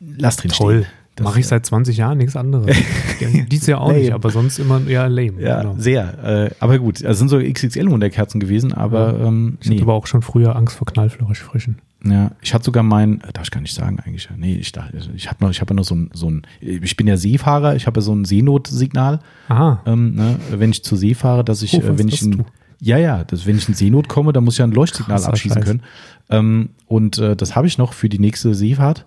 Lass 0.00 0.36
drin 0.36 0.50
Toll. 0.50 0.82
stehen. 0.82 0.92
Das, 1.16 1.24
Mache 1.24 1.38
ich 1.38 1.46
seit 1.46 1.64
20 1.64 1.96
Jahren 1.96 2.18
nichts 2.18 2.34
anderes. 2.34 2.76
Ja, 3.20 3.28
Dies 3.48 3.66
Jahr 3.68 3.80
auch 3.80 3.88
Lame. 3.88 4.00
nicht, 4.00 4.12
aber 4.12 4.30
sonst 4.30 4.58
immer 4.58 4.84
eher 4.84 5.08
lame. 5.08 5.40
Ja, 5.40 5.62
genau. 5.62 5.76
sehr. 5.78 6.48
Äh, 6.50 6.50
aber 6.58 6.80
gut, 6.80 7.00
es 7.00 7.18
sind 7.18 7.28
so 7.28 7.38
XXL-Wunderkerzen 7.38 8.40
gewesen, 8.40 8.72
aber 8.72 9.20
ähm, 9.20 9.56
Ich 9.60 9.66
hatte 9.68 9.76
nee. 9.76 9.82
aber 9.82 9.94
auch 9.94 10.08
schon 10.08 10.22
früher 10.22 10.56
Angst 10.56 10.76
vor 10.76 10.86
Knallfrischen. 10.88 11.78
Ja, 12.06 12.32
ich 12.42 12.52
hatte 12.52 12.64
sogar 12.66 12.82
mein, 12.82 13.20
äh, 13.22 13.32
darf 13.32 13.44
ich 13.44 13.50
gar 13.50 13.60
nicht 13.60 13.74
sagen 13.74 13.98
eigentlich. 14.00 14.28
Nee, 14.36 14.56
ich 14.56 14.72
dachte, 14.72 14.96
ich 15.16 15.28
habe 15.30 15.42
noch, 15.42 15.50
ich 15.50 15.60
habe 15.60 15.72
ja 15.72 15.76
noch 15.76 15.84
so 15.84 15.94
ein, 15.94 16.10
so 16.12 16.30
ein, 16.30 16.42
ich 16.60 16.96
bin 16.96 17.06
ja 17.06 17.16
Seefahrer, 17.16 17.76
ich 17.76 17.86
habe 17.86 17.98
ja 17.98 18.02
so 18.02 18.14
ein 18.14 18.24
Seenotsignal. 18.24 19.20
Aha. 19.48 19.82
Ähm, 19.86 20.14
ne, 20.14 20.36
wenn 20.50 20.70
ich 20.70 20.84
zur 20.84 20.98
See 20.98 21.14
fahre, 21.14 21.44
dass 21.44 21.62
ich, 21.62 21.74
Oh, 21.74 21.80
äh, 21.80 21.98
wenn 21.98 22.08
ich 22.08 22.16
hast 22.16 22.22
in, 22.22 22.30
du? 22.38 22.44
ja, 22.80 22.98
ja, 22.98 23.24
dass, 23.24 23.46
wenn 23.46 23.56
ich 23.56 23.68
in 23.68 23.74
Seenot 23.74 24.08
komme, 24.08 24.32
dann 24.34 24.44
muss 24.44 24.54
ich 24.54 24.58
ja 24.58 24.66
ein 24.66 24.72
Leuchtsignal 24.72 25.16
Krasser 25.16 25.28
abschießen 25.30 25.58
Scheiß. 25.62 25.64
können. 25.64 25.82
Ähm, 26.28 26.68
und 26.86 27.18
äh, 27.18 27.34
das 27.36 27.56
habe 27.56 27.66
ich 27.66 27.78
noch 27.78 27.92
für 27.94 28.08
die 28.10 28.18
nächste 28.18 28.54
Seefahrt. 28.54 29.06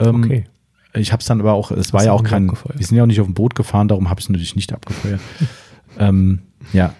Ähm, 0.00 0.24
Okay. 0.24 0.44
Ich 0.94 1.10
habe 1.10 1.20
es 1.20 1.26
dann 1.26 1.40
aber 1.40 1.54
auch, 1.54 1.70
es 1.70 1.94
war 1.94 2.04
ja 2.04 2.12
auch 2.12 2.22
kein, 2.22 2.50
wir 2.50 2.84
sind 2.86 2.98
ja 2.98 3.02
auch 3.02 3.06
nicht 3.06 3.20
auf 3.20 3.26
dem 3.26 3.32
Boot 3.32 3.54
gefahren, 3.54 3.88
darum 3.88 4.10
habe 4.10 4.20
ich 4.20 4.26
es 4.26 4.28
natürlich 4.28 4.56
nicht 4.56 4.74
abgefeuert. 4.74 5.20
ähm, 5.98 6.40
ja. 6.74 6.92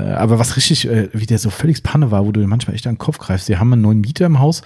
Äh, 0.00 0.14
aber 0.14 0.38
was 0.38 0.56
richtig, 0.56 0.88
äh, 0.88 1.08
wie 1.12 1.26
der 1.26 1.38
so 1.38 1.50
völlig 1.50 1.82
Panne 1.82 2.10
war, 2.10 2.26
wo 2.26 2.32
du 2.32 2.46
manchmal 2.46 2.74
echt 2.74 2.86
an 2.86 2.94
den 2.94 2.98
Kopf 2.98 3.18
greifst. 3.18 3.48
Wir 3.48 3.60
haben 3.60 3.72
einen 3.72 3.82
neuen 3.82 4.00
Mieter 4.00 4.26
im 4.26 4.38
Haus, 4.38 4.62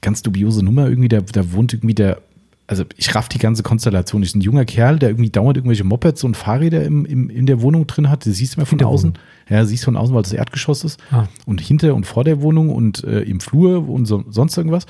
ganz 0.00 0.22
dubiose 0.22 0.64
Nummer 0.64 0.88
irgendwie, 0.88 1.08
der 1.08 1.52
wohnt 1.52 1.72
irgendwie 1.72 1.94
der, 1.94 2.18
also 2.66 2.84
ich 2.96 3.14
raff 3.14 3.28
die 3.28 3.38
ganze 3.38 3.62
Konstellation. 3.62 4.22
Ist 4.22 4.34
ein 4.34 4.40
junger 4.40 4.64
Kerl, 4.64 4.98
der 4.98 5.10
irgendwie 5.10 5.30
dauernd 5.30 5.58
irgendwelche 5.58 5.84
Mopeds 5.84 6.24
und 6.24 6.36
Fahrräder 6.36 6.84
im, 6.84 7.04
im, 7.04 7.28
in 7.28 7.46
der 7.46 7.60
Wohnung 7.60 7.86
drin 7.86 8.08
hat. 8.08 8.26
Das 8.26 8.36
siehst 8.36 8.56
du 8.56 8.60
mal 8.60 8.66
von 8.66 8.82
außen. 8.82 9.10
Wohnung? 9.10 9.22
Ja, 9.48 9.64
siehst 9.64 9.84
von 9.84 9.96
außen, 9.96 10.14
weil 10.14 10.22
das 10.22 10.32
Erdgeschoss 10.32 10.84
ist. 10.84 11.00
Ah. 11.10 11.26
Und 11.44 11.60
hinter 11.60 11.94
und 11.94 12.06
vor 12.06 12.24
der 12.24 12.40
Wohnung 12.40 12.70
und 12.70 13.04
äh, 13.04 13.20
im 13.20 13.40
Flur 13.40 13.88
und 13.88 14.06
so, 14.06 14.24
sonst 14.28 14.56
irgendwas. 14.56 14.86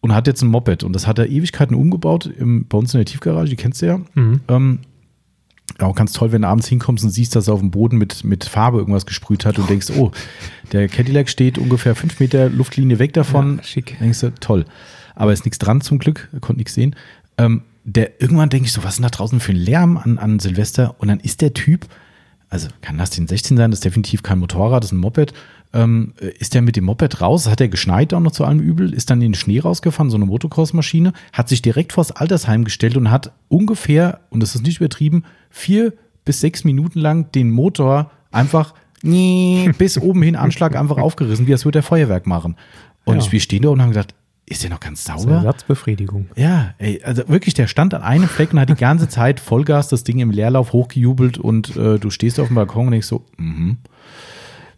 Und 0.00 0.14
hat 0.14 0.26
jetzt 0.26 0.42
ein 0.42 0.48
Moped. 0.48 0.82
Und 0.82 0.94
das 0.94 1.06
hat 1.06 1.18
er 1.18 1.28
Ewigkeiten 1.28 1.76
umgebaut 1.76 2.26
im, 2.26 2.66
bei 2.66 2.76
uns 2.76 2.92
in 2.92 2.98
der 2.98 3.06
Tiefgarage, 3.06 3.50
die 3.50 3.56
kennst 3.56 3.82
du 3.82 3.86
ja. 3.86 4.00
Mhm. 4.14 4.40
Ähm, 4.48 4.78
ja, 4.78 4.91
auch 5.78 5.94
ganz 5.94 6.12
toll, 6.12 6.32
wenn 6.32 6.42
du 6.42 6.48
abends 6.48 6.68
hinkommst 6.68 7.04
und 7.04 7.10
siehst, 7.10 7.34
dass 7.34 7.48
er 7.48 7.54
auf 7.54 7.60
dem 7.60 7.70
Boden 7.70 7.96
mit, 7.96 8.24
mit 8.24 8.44
Farbe 8.44 8.78
irgendwas 8.78 9.06
gesprüht 9.06 9.44
hat 9.44 9.58
und 9.58 9.68
denkst, 9.68 9.90
oh, 9.96 10.12
der 10.72 10.88
Cadillac 10.88 11.28
steht 11.28 11.58
ungefähr 11.58 11.94
fünf 11.94 12.20
Meter 12.20 12.48
Luftlinie 12.48 12.98
weg 12.98 13.12
davon. 13.12 13.58
Ja, 13.58 13.62
schick. 13.64 13.98
Denkst 13.98 14.20
du, 14.20 14.34
toll. 14.34 14.64
Aber 15.14 15.32
ist 15.32 15.44
nichts 15.44 15.58
dran 15.58 15.80
zum 15.80 15.98
Glück, 15.98 16.28
konnte 16.40 16.58
nichts 16.58 16.74
sehen. 16.74 16.96
Ähm, 17.38 17.62
der, 17.84 18.20
irgendwann 18.20 18.48
denke 18.48 18.66
ich 18.66 18.72
so, 18.72 18.84
was 18.84 18.94
ist 18.94 18.98
denn 18.98 19.04
da 19.04 19.10
draußen 19.10 19.40
für 19.40 19.52
ein 19.52 19.56
Lärm 19.56 19.96
an, 19.96 20.18
an 20.18 20.38
Silvester? 20.38 20.94
Und 20.98 21.08
dann 21.08 21.20
ist 21.20 21.40
der 21.40 21.52
Typ, 21.52 21.86
also 22.48 22.68
kann 22.80 22.98
das 22.98 23.10
den 23.10 23.26
16 23.26 23.56
sein, 23.56 23.70
das 23.70 23.78
ist 23.78 23.84
definitiv 23.84 24.22
kein 24.22 24.38
Motorrad, 24.38 24.82
das 24.82 24.90
ist 24.90 24.96
ein 24.96 25.00
Moped. 25.00 25.32
Ähm, 25.74 26.12
ist 26.38 26.52
der 26.54 26.60
mit 26.62 26.76
dem 26.76 26.84
Moped 26.84 27.20
raus, 27.22 27.48
hat 27.48 27.60
er 27.60 27.68
geschneit 27.68 28.12
auch 28.12 28.20
noch 28.20 28.32
zu 28.32 28.44
allem 28.44 28.60
Übel, 28.60 28.92
ist 28.92 29.08
dann 29.08 29.22
in 29.22 29.28
den 29.32 29.34
Schnee 29.34 29.58
rausgefahren, 29.60 30.10
so 30.10 30.16
eine 30.16 30.26
Motocross-Maschine, 30.26 31.14
hat 31.32 31.48
sich 31.48 31.62
direkt 31.62 31.94
vors 31.94 32.12
Altersheim 32.12 32.64
gestellt 32.64 32.96
und 32.96 33.10
hat 33.10 33.32
ungefähr, 33.48 34.20
und 34.28 34.42
das 34.42 34.54
ist 34.54 34.62
nicht 34.66 34.80
übertrieben, 34.80 35.24
vier 35.48 35.94
bis 36.26 36.40
sechs 36.40 36.64
Minuten 36.64 36.98
lang 36.98 37.32
den 37.32 37.50
Motor 37.50 38.10
einfach 38.30 38.74
bis 39.02 39.98
oben 39.98 40.22
hin 40.22 40.36
Anschlag 40.36 40.76
einfach 40.76 40.98
aufgerissen, 40.98 41.46
wie 41.46 41.52
als 41.52 41.64
würde 41.64 41.80
er 41.80 41.82
Feuerwerk 41.82 42.26
machen. 42.26 42.56
Und 43.04 43.24
Ja. 43.24 43.32
wir 43.32 43.40
stehen 43.40 43.62
da 43.62 43.70
und 43.70 43.80
haben 43.82 43.90
gedacht, 43.90 44.14
ist 44.46 44.62
der 44.62 44.70
noch 44.70 44.80
ganz 44.80 45.04
Das 45.04 45.16
ist 45.16 45.22
sauber? 45.22 45.36
Ersatzbefriedigung. 45.36 46.28
Ja, 46.36 46.74
ey, 46.78 47.00
also 47.02 47.26
wirklich, 47.28 47.54
der 47.54 47.66
stand 47.66 47.94
an 47.94 48.02
einem 48.02 48.28
Fleck 48.28 48.52
und 48.52 48.60
hat 48.60 48.68
die 48.68 48.74
ganze 48.74 49.08
Zeit 49.08 49.40
Vollgas 49.40 49.88
das 49.88 50.04
Ding 50.04 50.18
im 50.18 50.30
Leerlauf 50.30 50.72
hochgejubelt 50.72 51.38
und 51.38 51.74
äh, 51.76 51.98
du 51.98 52.10
stehst 52.10 52.38
auf 52.38 52.48
dem 52.48 52.56
Balkon 52.56 52.86
und 52.86 52.92
denkst 52.92 53.06
so, 53.06 53.24
mhm. 53.38 53.78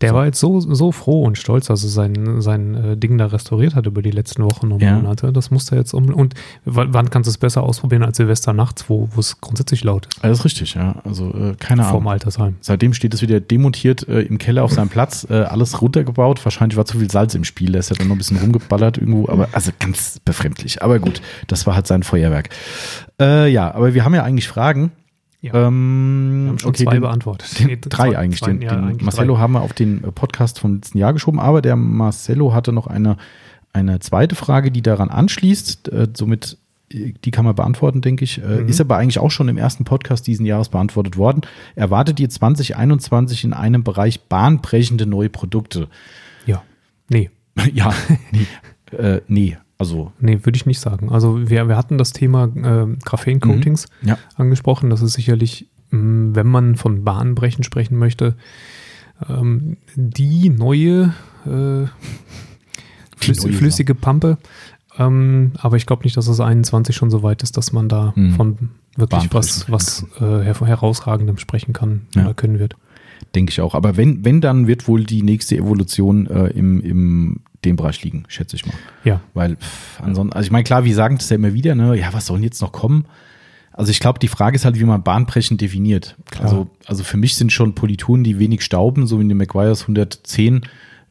Der 0.05 0.15
war 0.15 0.27
jetzt 0.27 0.41
so, 0.41 0.61
so 0.61 0.93
froh 0.93 1.23
und 1.23 1.39
stolz, 1.39 1.67
dass 1.67 1.83
er 1.83 1.91
sein, 1.91 2.41
sein 2.41 2.75
äh, 2.75 2.97
Ding 2.97 3.19
da 3.19 3.27
restauriert 3.27 3.75
hat 3.75 3.87
über 3.87 4.03
die 4.03 4.11
letzten 4.11 4.45
Wochen 4.45 4.73
und 4.73 4.83
Ja. 4.83 4.95
Monate. 4.97 5.33
Das 5.33 5.51
musste 5.51 5.75
er 5.75 5.79
jetzt 5.79 5.93
um. 5.95 6.13
Und 6.13 6.35
wann 6.65 7.11
kannst 7.11 7.27
du 7.27 7.31
es 7.31 7.39
besser 7.39 7.63
ausprobieren 7.63 8.03
als 8.03 8.17
Silvester 8.17 8.53
nachts, 8.53 8.89
wo 8.89 9.09
es 9.19 9.41
grundsätzlich 9.41 9.85
laut 9.85 10.07
ist? 10.07 10.23
Das 10.25 10.39
ist 10.39 10.45
richtig, 10.45 10.75
ja. 10.75 10.97
Also 11.05 11.29
äh, 11.35 11.55
keine 11.59 11.83
Vorm 11.85 12.03
Ahnung. 12.07 12.13
Altersheim. 12.13 12.57
Seitdem 12.61 12.95
steht 12.95 13.15
es 13.15 13.23
wieder 13.23 13.41
demontiert 13.41 14.07
äh, 14.09 14.21
im 14.23 14.39
Keller 14.39 14.65
auf 14.65 14.73
seinem 14.73 14.89
Platz, 14.89 15.27
äh, 15.29 15.35
alles 15.35 15.81
runtergebaut. 15.83 16.45
Wahrscheinlich 16.45 16.77
war 16.77 16.85
zu 16.85 16.99
viel 16.99 17.11
Salz 17.11 17.35
im 17.35 17.45
Spiel, 17.45 17.73
da 17.73 17.79
ist 17.79 17.91
er 17.91 17.97
dann 17.97 18.09
noch 18.09 18.15
ein 18.15 18.19
bisschen 18.19 18.37
rumgeballert 18.39 18.99
irgendwo, 18.99 19.29
aber 19.29 19.49
also 19.53 19.71
ganz 19.79 20.21
befremdlich. 20.25 20.83
Aber 20.83 20.99
gut, 20.99 21.21
das 21.47 21.67
war 21.67 21.75
halt 21.75 21.87
sein 21.87 22.03
Feuerwerk. 22.03 22.51
Äh, 23.21 23.51
ja, 23.51 23.75
aber 23.75 23.95
wir 23.95 24.05
haben 24.05 24.15
ja 24.15 24.23
eigentlich 24.25 24.49
Fragen. 24.49 24.93
Ja. 25.45 25.53
Ähm, 25.67 26.41
Wir 26.45 26.49
haben 26.51 26.59
schon 26.59 26.71
okay, 26.71 26.85
zwei 26.85 26.93
den, 26.93 27.01
beantwortet. 27.03 27.59
Den, 27.59 27.79
drei 27.83 28.09
zwei- 28.11 28.19
eigentlich. 28.19 28.41
zwei- 28.41 28.53
Den, 28.53 28.63
ja, 28.63 28.75
den 28.77 28.85
eigentlich 28.85 29.03
Marcello 29.03 29.35
drei. 29.35 29.41
haben 29.41 29.53
wir 29.53 29.61
auf 29.61 29.75
den 29.75 30.03
äh, 30.03 30.11
Podcast 30.11 30.59
vom 30.59 30.77
letzten 30.77 30.97
Jahr 30.97 31.13
geschoben, 31.13 31.39
aber 31.39 31.61
der 31.61 31.77
Marcello 31.77 32.55
hatte 32.55 32.73
noch 32.73 32.87
eine, 32.87 33.19
eine 33.75 34.01
zweite 34.01 34.37
Frage, 34.37 34.71
die 34.71 34.81
daran 34.81 35.11
anschließt. 35.11 35.89
Äh, 35.93 36.09
somit, 36.17 36.57
äh, 36.91 37.13
die 37.25 37.31
kann 37.31 37.45
man 37.45 37.55
beantworten, 37.55 38.01
denke 38.01 38.25
ich. 38.25 38.39
Äh, 38.43 38.63
Mhm. 38.63 38.69
Ist 38.69 38.81
aber 38.81 38.97
eigentlich 38.97 39.19
auch 39.19 39.31
schon 39.31 39.49
im 39.49 39.59
ersten 39.59 39.85
Podcast 39.85 40.27
diesen 40.27 40.47
Jahres 40.47 40.71
beantwortet 40.71 41.19
worden. 41.19 41.43
Erwartet 41.75 42.19
ihr 42.21 42.31
2021 42.31 43.45
in 43.45 43.53
einem 43.53 43.85
Bereich 43.85 44.23
bahnbrechende 44.23 45.05
neue 45.05 45.29
Produkte? 45.29 45.89
Ja. 46.47 46.63
Nee. 47.11 47.31
ja, 47.75 47.93
nee. 48.33 48.47
äh, 48.97 49.21
nee. 49.29 49.59
Also, 49.85 50.13
Nee, 50.21 50.41
würde 50.45 50.57
ich 50.57 50.67
nicht 50.67 50.81
sagen. 50.81 51.11
Also 51.11 51.49
wir, 51.49 51.69
wir 51.69 51.77
hatten 51.77 51.99
das 51.99 52.13
Thema 52.13 52.45
äh, 52.45 52.87
Graphen-Coatings 53.05 53.87
ja. 54.03 54.19
angesprochen. 54.37 54.91
Das 54.91 55.03
ist 55.03 55.13
sicherlich, 55.15 55.69
mh, 55.91 56.35
wenn 56.35 56.47
man 56.47 56.77
von 56.77 57.05
Bahnbrechen 57.05 57.65
sprechen 57.65 57.97
möchte, 57.99 58.37
ähm, 59.29 59.77
die 59.95 60.49
neue 60.51 61.15
äh, 61.47 61.87
flüss 63.17 63.45
neue 63.45 63.53
flüssige 63.53 63.95
Pampe. 63.95 64.39
Ähm, 64.99 65.53
aber 65.59 65.77
ich 65.77 65.87
glaube 65.87 66.05
nicht, 66.05 66.17
dass 66.17 66.29
es 66.29 66.41
21 66.41 66.95
schon 66.95 67.11
so 67.11 67.23
weit 67.23 67.43
ist, 67.43 67.57
dass 67.57 67.73
man 67.73 67.89
da 67.89 68.13
Mhm. 68.17 68.31
von 68.35 68.59
wirklich 68.97 69.29
was, 69.33 69.71
was 69.71 70.07
äh, 70.21 70.43
her 70.43 70.55
herausragendem 70.61 71.37
sprechen 71.39 71.73
kann 71.73 72.03
Ja. 72.15 72.23
oder 72.25 72.35
können 72.35 72.59
wird. 72.61 72.77
Denke 73.35 73.51
ich 73.51 73.61
auch. 73.61 73.75
Aber 73.75 73.97
wenn, 73.97 74.25
wenn, 74.25 74.41
dann 74.41 74.67
wird 74.67 74.87
wohl 74.89 75.05
die 75.05 75.23
nächste 75.23 75.57
Evolution 75.57 76.27
äh, 76.27 76.47
im, 76.49 76.81
im 76.81 77.41
dem 77.65 77.77
Bereich 77.77 78.03
liegen, 78.05 78.25
schätze 78.29 78.57
ich 78.57 78.67
mal. 78.67 78.75
Ja, 79.05 79.21
Weil 79.33 79.57
pff, 79.57 80.01
ansonsten, 80.03 80.35
also 80.35 80.47
ich 80.47 80.53
meine, 80.53 80.65
klar, 80.65 80.85
wir 80.85 80.95
sagen 80.95 81.17
das 81.17 81.31
ja 81.31 81.37
immer 81.37 81.55
wieder, 81.55 81.75
ne, 81.75 81.97
ja, 81.99 82.13
was 82.13 82.27
soll 82.27 82.37
denn 82.37 82.45
jetzt 82.45 82.61
noch 82.61 82.73
kommen? 82.73 83.07
Also 83.73 83.91
ich 83.91 84.01
glaube, 84.01 84.19
die 84.19 84.29
Frage 84.29 84.55
ist 84.55 84.65
halt, 84.65 84.79
wie 84.79 84.85
man 84.85 85.03
Bahnbrechen 85.03 85.57
definiert. 85.57 86.17
Klar. 86.31 86.45
Also, 86.45 86.71
also 86.87 87.03
für 87.03 87.17
mich 87.17 87.35
sind 87.35 87.53
schon 87.53 87.75
Polituren, 87.75 88.23
die 88.23 88.39
wenig 88.39 88.63
stauben, 88.63 89.07
so 89.07 89.19
wie 89.19 89.27
die 89.27 89.35
McGuire's 89.35 89.83
110 89.83 90.63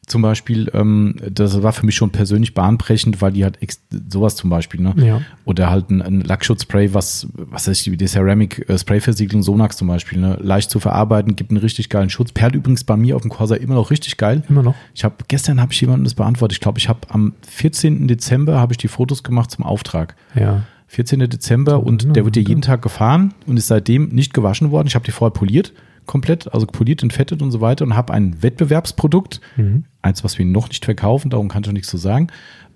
zum 0.06 0.22
Beispiel, 0.22 0.70
ähm, 0.74 1.16
das 1.30 1.62
war 1.62 1.72
für 1.72 1.86
mich 1.86 1.94
schon 1.94 2.10
persönlich 2.10 2.54
bahnbrechend, 2.54 3.22
weil 3.22 3.32
die 3.32 3.44
halt 3.44 3.62
ex 3.62 3.80
sowas 4.08 4.36
zum 4.36 4.50
Beispiel, 4.50 4.80
ne? 4.80 4.94
Ja. 4.96 5.20
Oder 5.44 5.70
halt 5.70 5.90
ein, 5.90 6.02
ein 6.02 6.20
Lackschutzspray, 6.20 6.92
was, 6.92 7.28
was 7.34 7.68
weiß 7.68 7.86
ich, 7.86 7.96
die 7.96 8.06
Ceramic 8.06 8.68
äh, 8.68 8.78
Sprayversiegelung 8.78 9.42
Sonax 9.42 9.76
zum 9.76 9.88
Beispiel, 9.88 10.18
ne? 10.18 10.38
Leicht 10.40 10.70
zu 10.70 10.80
verarbeiten, 10.80 11.36
gibt 11.36 11.50
einen 11.50 11.60
richtig 11.60 11.88
geilen 11.88 12.10
Schutz. 12.10 12.32
Perlt 12.32 12.54
übrigens 12.54 12.84
bei 12.84 12.96
mir 12.96 13.16
auf 13.16 13.22
dem 13.22 13.30
Corsa 13.30 13.54
immer 13.54 13.74
noch 13.74 13.90
richtig 13.90 14.16
geil. 14.16 14.42
immer 14.48 14.62
noch. 14.62 14.74
Ich 14.94 15.04
habe 15.04 15.16
gestern 15.28 15.60
habe 15.60 15.72
ich 15.72 15.80
jemandem 15.80 16.04
das 16.04 16.14
beantwortet. 16.14 16.56
Ich 16.56 16.60
glaube, 16.60 16.78
ich 16.78 16.88
habe 16.88 17.00
am 17.08 17.34
14. 17.48 18.06
Dezember 18.08 18.58
habe 18.60 18.72
ich 18.72 18.78
die 18.78 18.88
Fotos 18.88 19.22
gemacht 19.22 19.50
zum 19.50 19.64
Auftrag. 19.64 20.16
Ja. 20.34 20.64
14. 20.88 21.18
Dezember 21.28 21.82
und 21.82 22.14
der 22.14 22.24
wird 22.24 22.36
ja 22.36 22.42
ja. 22.42 22.48
jeden 22.48 22.62
Tag 22.62 22.82
gefahren 22.82 23.34
und 23.46 23.56
ist 23.56 23.66
seitdem 23.66 24.08
nicht 24.08 24.32
gewaschen 24.32 24.70
worden. 24.70 24.86
Ich 24.86 24.94
habe 24.94 25.04
die 25.04 25.10
vorher 25.10 25.32
poliert, 25.32 25.72
komplett, 26.06 26.52
also 26.52 26.66
poliert, 26.66 27.02
entfettet 27.02 27.42
und 27.42 27.50
so 27.50 27.60
weiter 27.60 27.84
und 27.84 27.94
habe 27.96 28.12
ein 28.12 28.42
Wettbewerbsprodukt, 28.42 29.40
Mhm. 29.56 29.84
eins, 30.02 30.24
was 30.24 30.38
wir 30.38 30.44
noch 30.44 30.68
nicht 30.68 30.84
verkaufen, 30.84 31.30
darum 31.30 31.48
kann 31.48 31.62
ich 31.62 31.66
noch 31.66 31.72
nichts 31.74 31.88
zu 31.88 31.96
sagen, 31.96 32.28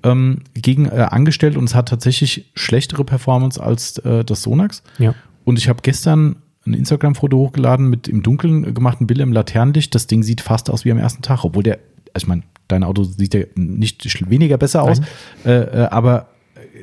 ähm, 0.02 0.40
gegen 0.54 0.86
äh, 0.86 1.06
angestellt 1.10 1.56
und 1.56 1.64
es 1.64 1.74
hat 1.74 1.88
tatsächlich 1.88 2.50
schlechtere 2.54 3.04
Performance 3.04 3.62
als 3.62 3.98
äh, 3.98 4.24
das 4.24 4.42
Sonax. 4.42 4.82
Ja. 4.98 5.14
Und 5.44 5.58
ich 5.58 5.68
habe 5.68 5.80
gestern 5.82 6.36
ein 6.66 6.74
Instagram-Foto 6.74 7.36
hochgeladen 7.38 7.88
mit 7.88 8.08
im 8.08 8.22
Dunkeln 8.22 8.74
gemachten 8.74 9.06
Bild 9.06 9.20
im 9.20 9.32
Laternenlicht. 9.32 9.94
Das 9.94 10.06
Ding 10.06 10.22
sieht 10.22 10.40
fast 10.40 10.70
aus 10.70 10.84
wie 10.84 10.92
am 10.92 10.98
ersten 10.98 11.22
Tag, 11.22 11.44
obwohl 11.44 11.62
der, 11.62 11.78
also 12.12 12.24
ich 12.24 12.28
meine, 12.28 12.42
dein 12.68 12.84
Auto 12.84 13.04
sieht 13.04 13.34
ja 13.34 13.44
nicht 13.54 14.28
weniger 14.30 14.58
besser 14.58 14.82
aus, 14.82 15.00
äh, 15.44 15.50
äh, 15.52 15.86
aber 15.90 16.28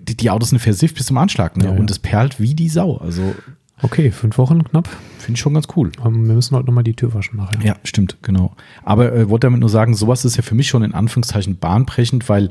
die, 0.01 0.17
die 0.17 0.29
Autos 0.29 0.49
sind 0.49 0.60
versifft 0.60 0.95
bis 0.95 1.05
zum 1.05 1.17
Anschlag, 1.17 1.55
ne? 1.58 1.65
Ja, 1.65 1.73
ja. 1.73 1.79
Und 1.79 1.89
es 1.91 1.99
perlt 1.99 2.39
wie 2.39 2.53
die 2.55 2.69
Sau. 2.69 2.97
Also 2.97 3.36
Okay, 3.81 4.09
fünf 4.11 4.38
Wochen 4.38 4.63
knapp. 4.63 4.88
finde 5.19 5.33
ich 5.33 5.39
schon 5.41 5.53
ganz 5.53 5.67
cool. 5.75 5.91
Ähm, 6.05 6.27
wir 6.27 6.35
müssen 6.35 6.55
heute 6.55 6.65
nochmal 6.67 6.83
die 6.83 6.93
Tür 6.95 7.13
waschen 7.13 7.38
nachher. 7.38 7.61
Ja, 7.61 7.75
stimmt, 7.83 8.17
genau. 8.21 8.55
Aber 8.83 9.11
äh, 9.13 9.29
wollte 9.29 9.47
damit 9.47 9.59
nur 9.59 9.69
sagen, 9.69 9.95
sowas 9.95 10.23
ist 10.25 10.38
ja 10.38 10.43
für 10.43 10.55
mich 10.55 10.67
schon 10.69 10.83
in 10.83 10.93
Anführungszeichen 10.93 11.57
bahnbrechend, 11.57 12.29
weil 12.29 12.47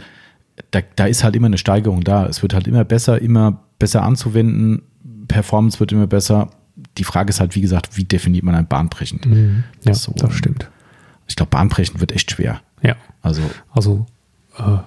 da, 0.71 0.81
da 0.97 1.07
ist 1.07 1.25
halt 1.25 1.35
immer 1.35 1.47
eine 1.47 1.59
Steigerung 1.59 2.03
da. 2.05 2.27
Es 2.27 2.43
wird 2.43 2.53
halt 2.55 2.67
immer 2.69 2.85
besser, 2.85 3.21
immer 3.23 3.61
besser 3.79 4.03
anzuwenden. 4.03 4.83
Performance 5.29 5.81
wird 5.81 5.93
immer 5.93 6.07
besser. 6.07 6.51
Die 6.99 7.05
Frage 7.05 7.31
ist 7.31 7.41
halt, 7.41 7.55
wie 7.57 7.61
gesagt, 7.61 7.97
wie 7.97 8.05
definiert 8.05 8.45
man 8.45 8.55
ein 8.55 8.67
bahnbrechend? 8.69 9.27
Mhm. 9.27 9.65
Ja, 9.85 9.95
So. 9.95 10.13
das 10.17 10.35
stimmt. 10.35 10.71
Ich 11.27 11.37
glaube, 11.37 11.51
bahnbrechend 11.51 12.01
wird 12.01 12.13
echt 12.13 12.31
schwer. 12.33 12.61
Ja. 12.83 12.97
Also, 13.23 13.43
Also 13.71 14.05
äh, 14.59 14.79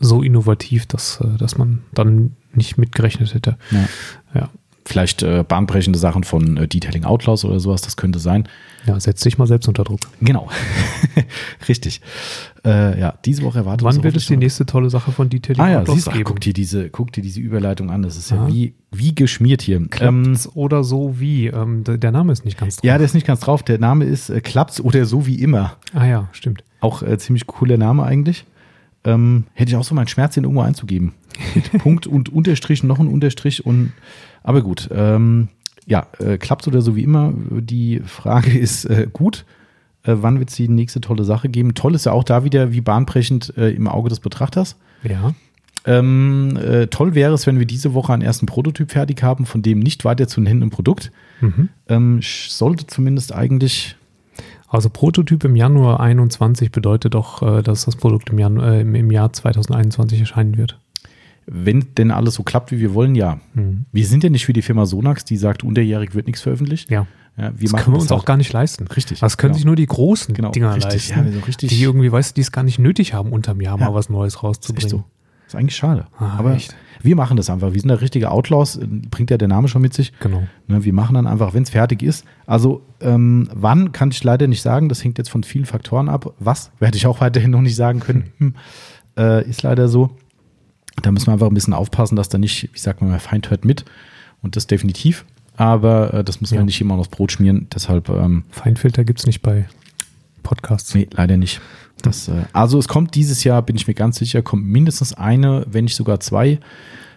so 0.00 0.22
innovativ, 0.22 0.86
dass, 0.86 1.20
äh, 1.20 1.36
dass 1.38 1.56
man 1.56 1.82
dann 1.92 2.34
nicht 2.52 2.78
mitgerechnet 2.78 3.32
hätte. 3.34 3.56
ja. 3.70 3.84
Ja. 4.34 4.50
Vielleicht 4.86 5.22
äh, 5.22 5.44
bahnbrechende 5.46 5.98
Sachen 5.98 6.24
von 6.24 6.56
äh, 6.56 6.68
Detailing 6.68 7.04
Outlaws 7.04 7.44
oder 7.44 7.58
sowas, 7.60 7.80
das 7.80 7.96
könnte 7.96 8.18
sein. 8.18 8.48
Ja, 8.86 9.00
setz 9.00 9.22
dich 9.22 9.38
mal 9.38 9.46
selbst 9.46 9.66
unter 9.66 9.82
Druck. 9.84 10.00
Genau. 10.20 10.50
Richtig. 11.68 12.00
Äh, 12.64 13.00
ja, 13.00 13.14
diese 13.24 13.42
Woche 13.42 13.58
erwartet 13.60 13.84
Wann 13.84 14.02
wird 14.02 14.16
es 14.16 14.26
die 14.26 14.36
nächste 14.36 14.66
tolle 14.66 14.90
Sache 14.90 15.10
von 15.12 15.30
Detailing 15.30 15.62
Ah 15.62 15.70
ja, 15.70 15.80
Outlaws 15.80 15.94
siehst 15.96 16.06
du, 16.06 16.10
ach, 16.10 16.14
geben? 16.14 16.24
guck 16.24 16.40
dir 16.40 16.52
diese, 16.52 16.90
guck 16.90 17.12
dir 17.12 17.22
diese 17.22 17.40
Überleitung 17.40 17.90
an. 17.90 18.02
Das 18.02 18.16
ist 18.16 18.30
ja 18.30 18.38
Aha. 18.38 18.48
wie, 18.48 18.74
wie 18.90 19.14
geschmiert 19.14 19.62
hier. 19.62 19.76
Ähm, 19.78 19.88
Klappt's 19.90 20.48
oder 20.54 20.84
so 20.84 21.18
wie? 21.18 21.46
Ähm, 21.46 21.82
der 21.84 22.12
Name 22.12 22.32
ist 22.32 22.44
nicht 22.44 22.58
ganz 22.58 22.76
drauf. 22.76 22.84
ja, 22.84 22.98
der 22.98 23.06
ist 23.06 23.14
nicht 23.14 23.26
ganz 23.26 23.40
drauf. 23.40 23.62
Der 23.62 23.78
Name 23.78 24.04
ist 24.04 24.28
äh, 24.28 24.40
Klappt's 24.40 24.80
oder 24.80 25.06
so 25.06 25.26
wie 25.26 25.36
immer. 25.36 25.76
Ah 25.94 26.04
ja, 26.06 26.28
stimmt. 26.32 26.62
Auch 26.80 27.02
äh, 27.02 27.16
ziemlich 27.18 27.46
cooler 27.46 27.78
Name 27.78 28.02
eigentlich. 28.04 28.44
ähm, 29.04 29.44
hätte 29.54 29.70
ich 29.70 29.76
auch 29.76 29.84
so 29.84 29.94
meinen 29.94 30.08
Schmerz, 30.08 30.34
den 30.34 30.44
irgendwo 30.44 30.62
einzugeben. 30.62 31.14
Mit 31.54 31.72
Punkt 31.82 32.06
und 32.06 32.28
Unterstrich, 32.30 32.82
noch 32.82 32.98
ein 32.98 33.08
Unterstrich 33.08 33.64
und 33.64 33.92
aber 34.44 34.62
gut. 34.62 34.88
Ähm, 34.92 35.48
ja, 35.86 36.06
äh, 36.20 36.38
klappt 36.38 36.68
oder 36.68 36.80
so 36.80 36.94
wie 36.94 37.02
immer. 37.02 37.32
Die 37.50 38.00
Frage 38.06 38.56
ist 38.58 38.84
äh, 38.84 39.08
gut. 39.12 39.44
Äh, 40.04 40.14
wann 40.20 40.38
wird 40.38 40.50
es 40.50 40.56
die 40.56 40.68
nächste 40.68 41.00
tolle 41.00 41.24
Sache 41.24 41.48
geben? 41.48 41.74
Toll 41.74 41.94
ist 41.96 42.06
ja 42.06 42.12
auch 42.12 42.24
da 42.24 42.44
wieder 42.44 42.70
wie 42.72 42.80
bahnbrechend 42.80 43.54
äh, 43.56 43.70
im 43.70 43.88
Auge 43.88 44.08
des 44.10 44.20
Betrachters. 44.20 44.76
Ja. 45.02 45.34
Ähm, 45.86 46.56
äh, 46.56 46.86
toll 46.86 47.14
wäre 47.14 47.34
es, 47.34 47.46
wenn 47.46 47.58
wir 47.58 47.66
diese 47.66 47.92
Woche 47.92 48.12
einen 48.14 48.22
ersten 48.22 48.46
Prototyp 48.46 48.90
fertig 48.90 49.22
haben, 49.22 49.44
von 49.44 49.60
dem 49.60 49.80
nicht 49.80 50.04
weiter 50.06 50.26
zu 50.28 50.40
nennenden 50.40 50.70
Produkt. 50.70 51.12
Mhm. 51.42 51.68
Ähm, 51.88 52.20
sollte 52.22 52.86
zumindest 52.86 53.34
eigentlich, 53.34 53.96
Also 54.68 54.88
Prototyp 54.88 55.44
im 55.44 55.56
Januar 55.56 56.00
21 56.00 56.72
bedeutet 56.72 57.12
doch, 57.14 57.42
äh, 57.42 57.62
dass 57.62 57.84
das 57.84 57.96
Produkt 57.96 58.30
im, 58.30 58.38
Janu 58.38 58.62
äh, 58.62 58.80
im- 58.80 58.94
im 58.94 59.10
Jahr 59.10 59.32
2021 59.32 60.20
erscheinen 60.20 60.56
wird. 60.56 60.78
Wenn 61.46 61.86
denn 61.96 62.10
alles 62.10 62.34
so 62.34 62.42
klappt, 62.42 62.72
wie 62.72 62.78
wir 62.80 62.94
wollen, 62.94 63.14
ja. 63.14 63.38
Mhm. 63.54 63.84
Wir 63.92 64.06
sind 64.06 64.24
ja 64.24 64.30
nicht 64.30 64.48
wie 64.48 64.52
die 64.52 64.62
Firma 64.62 64.86
Sonax, 64.86 65.24
die 65.24 65.36
sagt, 65.36 65.62
unterjährig 65.64 66.14
wird 66.14 66.26
nichts 66.26 66.42
veröffentlicht. 66.42 66.90
Ja. 66.90 67.06
Ja, 67.36 67.52
wir 67.56 67.68
Das 67.68 67.82
können 67.82 67.96
wir 67.96 68.00
uns 68.00 68.10
halt. 68.10 68.20
auch 68.20 68.24
gar 68.24 68.36
nicht 68.36 68.52
leisten. 68.52 68.86
Richtig, 68.86 69.18
Das 69.18 69.36
können 69.36 69.50
genau. 69.52 69.56
sich 69.58 69.64
nur 69.66 69.74
die 69.76 69.86
großen 69.86 70.34
Genau, 70.34 70.50
Dinger 70.52 70.74
richtig, 70.76 71.08
leisten. 71.10 71.26
ja, 71.26 71.32
so 71.32 71.44
richtig- 71.46 71.68
die 71.70 71.82
irgendwie, 71.82 72.10
weißt 72.12 72.30
du, 72.30 72.34
die 72.36 72.40
es 72.42 72.52
gar 72.52 72.62
nicht 72.62 72.78
nötig 72.78 73.12
haben, 73.12 73.32
unterm 73.32 73.60
Jahr 73.60 73.78
Ja. 73.78 73.86
mal 73.86 73.94
was 73.94 74.08
Neues 74.08 74.34
Ist 74.36 74.42
rauszubringen. 74.44 74.84
echt 74.84 74.90
so. 74.90 75.04
Ist 75.48 75.56
eigentlich 75.56 75.74
schade. 75.76 76.06
Ah, 76.18 76.38
Aber 76.38 76.54
echt? 76.54 76.74
wir 77.02 77.16
machen 77.16 77.36
das 77.36 77.50
einfach. 77.50 77.74
Wir 77.74 77.80
sind 77.80 77.88
da 77.88 77.96
richtige 77.96 78.30
Outlaws, 78.30 78.76
äh, 78.76 78.86
bringt 78.86 79.30
ja 79.30 79.36
der 79.36 79.48
Name 79.48 79.66
schon 79.68 79.82
mit 79.82 79.92
sich. 79.92 80.12
Genau. 80.20 80.44
Ne, 80.68 80.84
wir 80.84 80.92
machen 80.94 81.14
dann 81.14 81.26
einfach, 81.26 81.52
wenn 81.54 81.64
es 81.64 81.70
fertig 81.70 82.02
ist. 82.04 82.24
Also 82.46 82.82
ähm, 83.00 83.48
wann 83.52 83.90
kann 83.92 84.10
ich 84.10 84.22
leider 84.24 84.46
nicht 84.46 84.62
sagen. 84.62 84.88
Das 84.88 85.02
hängt 85.04 85.18
jetzt 85.18 85.28
von 85.28 85.42
vielen 85.42 85.66
Faktoren 85.66 86.08
ab. 86.08 86.32
Was 86.38 86.70
werde 86.78 86.96
ich 86.96 87.06
auch 87.06 87.20
weiterhin 87.20 87.50
noch 87.50 87.60
nicht 87.60 87.76
sagen 87.76 87.98
können. 88.00 88.32
Hm. 88.38 88.54
Äh, 89.18 89.48
ist 89.48 89.62
leider 89.62 89.88
so. 89.88 90.10
Da 91.02 91.10
müssen 91.10 91.26
wir 91.26 91.32
einfach 91.32 91.48
ein 91.48 91.54
bisschen 91.54 91.74
aufpassen, 91.74 92.16
dass 92.16 92.28
da 92.28 92.38
nicht, 92.38 92.70
wie 92.72 92.78
sagt 92.78 93.00
man 93.00 93.10
mal, 93.10 93.18
Feind 93.18 93.50
hört 93.50 93.64
mit. 93.64 93.84
Und 94.42 94.56
das 94.56 94.66
definitiv. 94.66 95.24
Aber 95.56 96.12
äh, 96.14 96.24
das 96.24 96.40
müssen 96.40 96.54
Ja. 96.54 96.60
wir 96.60 96.64
nicht 96.64 96.80
immer 96.80 96.94
aufs 96.94 97.08
Brot 97.08 97.32
schmieren. 97.32 97.66
Deshalb, 97.74 98.08
ähm, 98.08 98.44
Feinfilter 98.50 99.04
gibt 99.04 99.20
es 99.20 99.26
nicht 99.26 99.40
bei 99.42 99.66
Podcasts. 100.42 100.94
nee, 100.94 101.08
leider 101.12 101.36
nicht. 101.36 101.60
Das, 102.02 102.28
äh, 102.28 102.42
also 102.52 102.78
es 102.78 102.88
kommt 102.88 103.14
dieses 103.14 103.44
Jahr, 103.44 103.62
bin 103.62 103.76
ich 103.76 103.86
mir 103.86 103.94
ganz 103.94 104.18
sicher, 104.18 104.42
kommt 104.42 104.66
mindestens 104.66 105.14
eine, 105.14 105.64
wenn 105.70 105.84
nicht 105.84 105.96
sogar 105.96 106.20
zwei, 106.20 106.58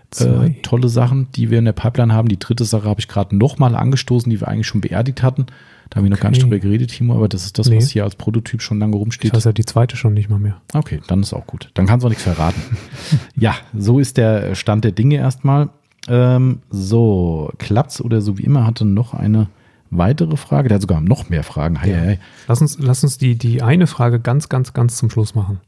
Zwei. 0.10 0.46
Äh, 0.48 0.62
tolle 0.62 0.88
Sachen, 0.88 1.28
die 1.36 1.52
wir 1.52 1.60
in 1.60 1.66
der 1.66 1.74
Pipeline 1.74 2.14
haben. 2.14 2.30
Die 2.30 2.40
dritte 2.40 2.64
Sache 2.64 2.88
habe 2.88 3.02
ich 3.02 3.10
gerade 3.10 3.36
nochmal 3.36 3.76
angestoßen, 3.76 4.30
die 4.30 4.40
wir 4.40 4.48
eigentlich 4.48 4.68
schon 4.68 4.80
beerdigt 4.80 5.22
hatten. 5.22 5.48
Da 5.90 5.98
haben 5.98 6.04
wir 6.04 6.10
noch 6.10 6.20
gar 6.20 6.30
nicht 6.30 6.40
Okay. 6.44 6.50
drüber 6.50 6.60
geredet, 6.60 6.92
Timo, 6.92 7.16
aber 7.16 7.28
das 7.30 7.46
ist 7.46 7.58
das, 7.60 7.70
Nee. 7.70 7.78
was 7.78 7.90
hier 7.90 8.04
als 8.04 8.16
Prototyp 8.16 8.62
schon 8.62 8.80
lange 8.80 8.96
rumsteht. 8.96 9.34
weiß 9.34 9.46
ja 9.46 9.54
die 9.54 9.66
zweite 9.66 9.96
schon 9.96 10.14
nicht 10.14 10.30
mal 10.30 10.40
mehr. 10.40 10.62
Okay, 10.74 11.00
dann 11.08 11.22
ist 11.22 11.34
auch 11.34 11.48
gut. 11.48 11.70
Dann 11.76 11.86
kannst 11.86 12.04
du 12.04 12.08
auch 12.08 12.10
nichts 12.10 12.24
verraten. 12.24 12.62
ja, 13.36 13.56
so 13.78 14.00
ist 14.00 14.18
der 14.18 14.56
Stand 14.56 14.84
der 14.84 14.92
Dinge 14.92 15.16
erstmal. 15.16 15.70
Ähm, 16.10 16.60
so, 16.70 17.52
klappt's 17.58 18.02
oder 18.02 18.22
so 18.22 18.38
wie 18.38 18.44
immer 18.44 18.66
hatte 18.66 18.86
noch 18.86 19.14
eine 19.14 19.48
weitere 19.90 20.38
Frage. 20.38 20.68
Der 20.70 20.76
hat 20.76 20.82
sogar 20.82 21.02
noch 21.02 21.30
mehr 21.30 21.44
Fragen. 21.44 21.82
Hei, 21.82 21.90
Ja. 21.90 21.98
hei, 21.98 22.20
Lass 22.48 22.62
uns, 22.62 22.78
lass 22.80 23.04
uns 23.04 23.18
die, 23.18 23.38
die 23.38 23.62
eine 23.62 23.88
Frage 23.88 24.20
ganz, 24.20 24.50
ganz, 24.50 24.74
ganz 24.74 24.98
zum 24.98 25.10
Schluss 25.10 25.36
machen. 25.36 25.60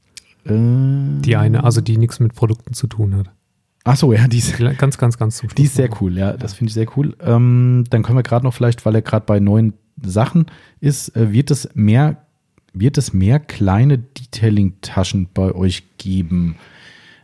hei. 0.46 0.54
Äh, 0.54 1.22
Die 1.22 1.36
eine, 1.36 1.64
also 1.64 1.82
die 1.82 1.98
nichts 1.98 2.20
mit 2.20 2.34
Produkten 2.36 2.74
zu 2.74 2.88
tun 2.88 3.16
hat. 3.16 3.30
ach 3.86 3.96
so, 3.98 4.14
ja, 4.14 4.28
die 4.28 4.38
ist, 4.38 4.58
Ganz, 4.78 4.98
ganz, 4.98 5.18
ganz 5.18 5.38
zum 5.38 5.50
Schluss. 5.50 5.56
die 5.56 5.64
ist 5.64 5.76
sehr 5.76 5.90
cool. 6.02 6.18
Ja, 6.18 6.34
das 6.34 6.54
finde 6.54 6.70
ich 6.70 6.74
sehr 6.74 6.88
cool. 6.98 7.16
Ähm, 7.22 7.84
dann 7.90 8.04
können 8.04 8.18
wir 8.18 8.24
gerade 8.24 8.46
noch 8.46 8.54
vielleicht, 8.54 8.86
weil 8.86 8.96
er 8.96 9.02
gerade 9.02 9.26
bei 9.26 9.40
neuen 9.40 9.74
Sachen 10.04 10.46
ist, 10.80 11.16
äh, 11.16 11.32
wird 11.32 11.52
es 11.52 11.70
mehr, 11.74 12.18
wird 12.74 12.98
es 12.98 13.14
mehr 13.14 13.40
kleine 13.40 13.98
Detailing-Taschen 13.98 15.28
bei 15.34 15.54
euch 15.54 15.84
geben? 15.98 16.56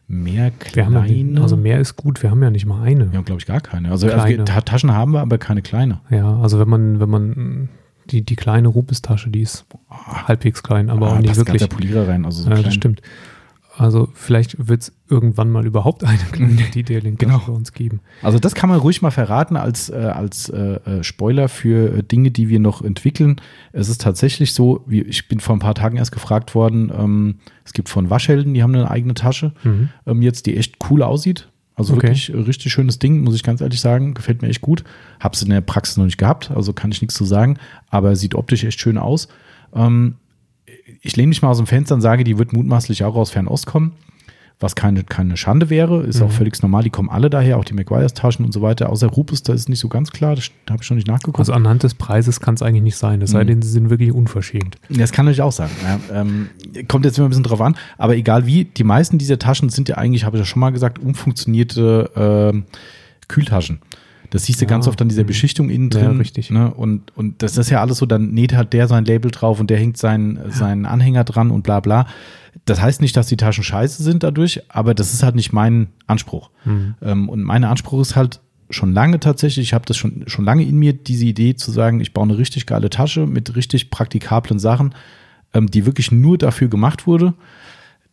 Mehr 0.08 0.46
haben 0.46 0.94
ja, 0.94 1.02
kleine? 1.04 1.42
also 1.42 1.58
mehr 1.58 1.80
ist 1.80 1.96
gut, 1.96 2.22
wir 2.22 2.30
haben 2.30 2.42
ja 2.44 2.52
nicht 2.52 2.68
mal 2.68 2.84
eine. 2.84 3.12
Wir 3.12 3.18
haben, 3.18 3.26
glaube 3.26 3.42
ich, 3.42 3.48
gar 3.48 3.60
keine. 3.60 3.90
Also, 3.90 4.06
also 4.08 4.20
Kleine. 4.20 4.46
Ta- 4.46 4.62
Taschen 4.62 4.92
haben 4.92 5.14
wir, 5.14 5.22
aber 5.22 5.40
keine 5.40 5.64
kleine. 5.64 6.00
Ja, 6.12 6.40
also 6.42 6.60
wenn 6.60 6.70
man, 6.70 7.00
wenn 7.00 7.10
man 7.10 7.70
die, 8.12 8.22
die 8.22 8.36
kleine 8.36 8.68
Rupestasche, 8.68 9.32
die 9.32 9.42
ist 9.42 9.66
halbwegs 9.90 10.62
klein, 10.62 10.92
aber 10.92 11.08
auch 11.10 11.16
Ah, 11.16 11.20
nicht 11.20 11.28
passt 11.30 11.40
wirklich. 11.40 11.60
ganzer 11.62 11.76
Polierer 11.76 12.08
rein. 12.08 12.24
Also 12.24 12.44
so 12.44 12.50
Ja, 12.52 12.62
das 12.62 12.76
stimmt. 12.76 13.02
Also 13.78 14.10
vielleicht 14.14 14.68
wird 14.68 14.84
es 14.84 14.94
irgendwann 15.10 15.52
mal 15.52 15.66
überhaupt 15.66 16.04
eine 16.04 16.18
kleine 16.32 16.56
Detailing 16.74 17.18
Genau. 17.18 17.42
bei 17.46 17.52
uns 17.54 17.74
geben. 17.74 18.00
Also 18.22 18.40
das 18.40 18.56
kann 18.56 18.70
man 18.70 18.80
ruhig 18.80 19.02
mal 19.02 19.12
verraten 19.12 19.58
als, 19.58 19.90
äh, 19.90 19.96
als 19.96 20.50
äh, 20.50 20.76
äh, 20.86 21.04
Spoiler 21.04 21.50
für 21.50 21.98
äh, 21.98 22.04
Dinge, 22.04 22.32
die 22.32 22.48
wir 22.50 22.60
noch 22.60 22.82
entwickeln. 22.82 23.36
Es 23.74 23.90
ist 23.90 24.02
tatsächlich 24.02 24.54
so, 24.54 24.84
wie, 24.88 25.02
ich 25.02 25.28
bin 25.28 25.40
vor 25.40 25.56
ein 25.56 25.60
paar 25.60 25.76
Tagen 25.76 25.98
erst 25.98 26.12
gefragt 26.12 26.56
worden, 26.56 26.92
ähm, 26.98 27.36
es 27.66 27.74
gibt 27.74 27.90
von 27.90 28.10
Waschhelden, 28.10 28.54
die 28.54 28.64
haben 28.64 28.74
eine 28.76 28.90
eigene 28.90 29.14
Tasche, 29.14 29.52
Mhm. 29.64 29.90
ähm, 30.06 30.22
jetzt, 30.22 30.46
die 30.46 30.56
echt 30.58 30.76
cool 30.90 31.04
aussieht. 31.04 31.50
Also 31.78 31.94
Okay. 31.96 32.04
wirklich 32.04 32.34
äh, 32.34 32.38
richtig 32.38 32.72
schönes 32.72 33.00
Ding, 33.00 33.24
muss 33.24 33.36
ich 33.36 33.44
ganz 33.44 33.60
ehrlich 33.60 33.82
sagen. 33.82 34.14
Gefällt 34.14 34.42
mir 34.42 34.48
echt 34.48 34.62
gut. 34.62 34.86
Hab's 35.20 35.42
in 35.42 35.50
der 35.50 35.60
Praxis 35.60 35.98
noch 35.98 36.06
nicht 36.06 36.18
gehabt, 36.18 36.50
also 36.52 36.72
kann 36.72 36.92
ich 36.92 37.02
nichts 37.02 37.16
zu 37.16 37.26
sagen, 37.26 37.58
aber 37.90 38.16
sieht 38.16 38.36
optisch 38.36 38.64
echt 38.64 38.80
schön 38.80 38.98
aus. 38.98 39.28
Ähm, 39.74 40.16
ich 41.06 41.15
lehne 41.15 41.30
mich 41.30 41.41
mal 41.41 41.50
aus 41.50 41.58
dem 41.58 41.68
Fenster 41.68 41.96
und 41.96 42.02
sage, 42.02 42.24
die 42.24 42.38
wird 42.38 42.52
mutmaßlich 42.54 43.04
auch 43.04 43.15
aus 43.15 43.32
Fernost 43.32 43.65
kommen, 43.65 43.94
was 44.60 44.74
keine, 44.76 45.04
keine 45.04 45.36
Schande 45.36 45.70
wäre, 45.70 46.04
ist 46.04 46.22
auch 46.22 46.28
Mhm. 46.30 46.32
völlig 46.32 46.62
normal, 46.62 46.82
die 46.84 46.89
kommen 46.89 47.10
alle 47.10 47.30
daher, 47.30 47.58
auch 47.58 47.65
die 47.65 47.74
McGuire's-Taschen 47.74 48.46
und 48.46 48.54
so 48.54 48.62
weiter, 48.62 48.89
außer 48.89 49.08
Rupus, 49.08 49.44
da 49.44 49.54
ist 49.54 49.68
nicht 49.68 49.80
so 49.80 49.89
ganz 49.89 50.12
klar, 50.12 50.34
das 50.36 50.50
habe 50.70 50.80
ich 50.82 50.88
schon 50.88 50.96
nicht 50.96 51.08
nachgeguckt. 51.10 51.39
Also 51.39 51.52
anhand 51.52 51.84
des 51.84 51.94
Preises 51.94 52.39
kann 52.39 52.56
es 52.56 52.62
eigentlich 52.62 52.84
nicht 52.84 52.96
sein, 52.96 53.22
es 53.22 53.32
sei 53.32 53.44
Mhm. 53.44 53.48
denn, 53.48 53.62
sie 53.62 53.70
sind 53.70 53.89
wirklich 53.89 54.13
unverschämt. 54.13 54.78
Das 54.89 55.12
kann 55.12 55.28
ich 55.28 55.41
auch 55.41 55.52
sagen. 55.52 55.72
Ja, 55.84 56.22
ähm, 56.22 56.48
kommt 56.88 57.04
jetzt 57.04 57.18
immer 57.18 57.28
ein 57.28 57.32
bisschen 57.32 57.44
drauf 57.44 57.60
an, 57.62 57.76
aber 57.98 58.15
egal 58.15 58.46
wie, 58.46 58.63
die 58.63 58.86
meisten 58.86 59.18
dieser 59.18 59.39
Taschen 59.39 59.68
sind 59.70 59.89
ja 59.89 59.98
eigentlich, 59.98 60.24
habe 60.24 60.38
ich 60.38 60.41
ja 60.41 60.46
schon 60.46 60.62
mal 60.62 60.70
gesagt, 60.72 61.00
umfunktionierte 61.00 62.10
ähm, 62.15 62.63
Kühltaschen. 63.28 63.80
Das 64.30 64.46
siehst 64.46 64.62
du 64.62 64.66
Ja, 64.66 64.70
ganz 64.70 64.88
oft 64.88 65.02
an 65.02 65.10
dieser 65.10 65.24
mhm. 65.24 65.28
Beschichtung 65.28 65.70
innen 65.70 65.90
Ja, 65.92 66.00
drin. 66.08 66.18
richtig. 66.18 66.50
Ne? 66.52 66.74
Und, 66.74 67.16
und 67.18 67.42
das 67.42 67.58
ist 67.58 67.70
ja 67.70 67.82
alles 67.82 67.98
so, 67.98 68.06
dann 68.06 68.32
näht 68.32 68.56
halt 68.56 68.74
der 68.74 68.88
sein 68.88 69.06
Label 69.06 69.32
drauf 69.32 69.60
und 69.60 69.70
der 69.70 69.78
hängt 69.78 69.98
seinen, 69.98 70.52
seinen 70.52 70.86
Anhänger 70.86 71.24
dran 71.24 71.52
und 71.52 71.64
bla 71.64 71.80
bla. 71.80 72.08
Das 72.66 72.82
heißt 72.82 73.02
nicht, 73.02 73.16
dass 73.18 73.28
die 73.28 73.38
Taschen 73.38 73.64
scheiße 73.64 74.02
sind 74.02 74.24
dadurch, 74.24 74.62
aber 74.70 74.94
das 74.94 75.14
ist 75.14 75.24
halt 75.24 75.36
nicht 75.36 75.54
mein 75.54 75.88
Anspruch. 76.08 76.50
Mhm. 76.64 76.96
Ähm, 77.02 77.30
und 77.30 77.44
mein 77.44 77.64
Anspruch 77.64 78.02
ist 78.02 78.16
halt 78.16 78.40
schon 78.70 78.94
lange 78.94 79.20
tatsächlich, 79.20 79.68
ich 79.68 79.74
habe 79.74 79.86
das 79.86 79.98
schon, 79.98 80.24
schon 80.28 80.46
lange 80.46 80.64
in 80.64 80.78
mir, 80.78 80.94
diese 80.94 81.26
Idee 81.26 81.56
zu 81.56 81.72
sagen, 81.72 82.00
ich 82.00 82.14
baue 82.14 82.24
eine 82.24 82.38
richtig 82.38 82.66
geile 82.66 82.90
Tasche 82.90 83.28
mit 83.28 83.56
richtig 83.56 83.92
praktikablen 83.92 84.60
Sachen, 84.60 84.96
ähm, 85.54 85.70
die 85.70 85.86
wirklich 85.86 86.12
nur 86.12 86.38
dafür 86.38 86.68
gemacht 86.68 87.06
wurde. 87.06 87.34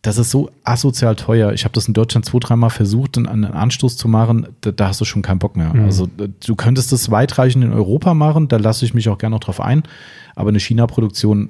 Das 0.03 0.17
ist 0.17 0.31
so 0.31 0.49
asozial 0.65 1.15
teuer. 1.15 1.53
Ich 1.53 1.63
habe 1.63 1.73
das 1.73 1.87
in 1.87 1.93
Deutschland 1.93 2.25
zwei, 2.25 2.37
dreimal 2.39 2.69
versucht, 2.69 3.17
einen, 3.17 3.45
Anstoß 3.45 3.95
zu 3.97 4.07
machen. 4.09 4.47
Da, 4.61 4.71
da 4.71 4.89
hast 4.89 4.99
du 5.01 5.05
schon 5.05 5.21
keinen 5.21 5.39
Bock 5.39 5.55
mehr. 5.55 5.73
Mhm. 5.73 5.85
Also 5.85 6.05
äh, 6.19 6.27
du 6.45 6.55
könntest 6.55 6.91
das 6.91 7.09
weitreichend 7.09 7.63
in 7.63 7.71
Europa 7.73 8.13
machen, 8.13 8.49
da 8.49 8.57
lasse 8.57 8.83
ich 8.85 8.93
mich 8.93 9.07
auch 9.09 9.17
gerne 9.17 9.35
noch 9.35 9.39
drauf 9.39 9.61
ein. 9.61 9.83
Aber 10.35 10.49
eine 10.49 10.59
China-Produktion, 10.59 11.49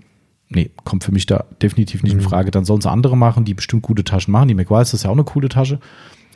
nee, 0.50 0.70
kommt 0.84 1.04
für 1.04 1.12
mich 1.12 1.26
da 1.26 1.46
definitiv 1.64 2.04
nicht 2.04 2.14
in 2.14 2.20
Mhm. 2.20 2.24
Frage. 2.24 2.52
Dann 2.52 2.64
sollen 2.64 2.80
sie 2.82 2.92
andere 2.92 3.18
machen, 3.18 3.44
die 3.44 3.56
bestimmt 3.56 3.82
gute 3.82 4.04
Taschen 4.04 4.32
machen. 4.32 4.48
Die 4.48 4.54
McWise 4.54 4.96
ist 4.96 5.04
ja 5.04 5.10
auch 5.10 5.14
eine 5.16 5.24
coole 5.24 5.50
Tasche. 5.50 5.80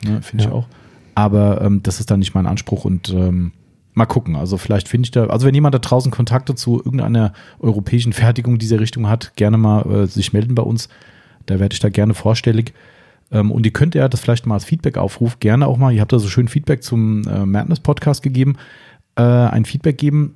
Ne, 0.04 0.20
Finde 0.20 0.44
ich 0.44 0.50
Ja. 0.50 0.54
auch. 0.56 0.66
Aber 1.14 1.60
ähm, 1.62 1.82
das 1.84 2.00
ist 2.00 2.10
dann 2.10 2.18
nicht 2.18 2.34
mein 2.34 2.46
Anspruch 2.46 2.84
und 2.84 3.10
ähm, 3.10 3.52
mal 3.94 4.06
gucken. 4.06 4.34
Also 4.34 4.56
vielleicht 4.58 4.88
finde 4.88 5.06
ich 5.06 5.10
da, 5.12 5.26
also 5.26 5.46
wenn 5.46 5.54
jemand 5.54 5.74
da 5.74 5.78
draußen 5.78 6.10
Kontakte 6.10 6.56
zu 6.56 6.78
irgendeiner 6.78 7.32
europäischen 7.60 8.12
Fertigung 8.12 8.58
dieser 8.58 8.80
Richtung 8.80 9.08
hat, 9.08 9.32
gerne 9.36 9.56
mal 9.56 9.82
äh, 9.88 10.06
sich 10.06 10.32
melden 10.32 10.56
bei 10.56 10.62
uns. 10.64 10.88
Da 11.50 11.58
werde 11.60 11.72
ich 11.72 11.80
da 11.80 11.88
gerne 11.88 12.14
vorstellig. 12.14 12.72
Ähm, 13.30 13.50
und 13.50 13.66
ihr 13.66 13.72
könnt 13.72 13.94
ja 13.94 14.08
das 14.08 14.20
vielleicht 14.20 14.46
mal 14.46 14.54
als 14.54 14.64
Feedback-Aufruf 14.64 15.40
gerne 15.40 15.66
auch 15.66 15.76
mal, 15.76 15.92
ihr 15.92 16.00
habt 16.00 16.12
da 16.12 16.18
so 16.18 16.28
schön 16.28 16.48
Feedback 16.48 16.82
zum 16.82 17.26
äh, 17.28 17.44
Madness-Podcast 17.44 18.22
gegeben, 18.22 18.56
äh, 19.16 19.22
ein 19.22 19.64
Feedback 19.64 19.98
geben, 19.98 20.34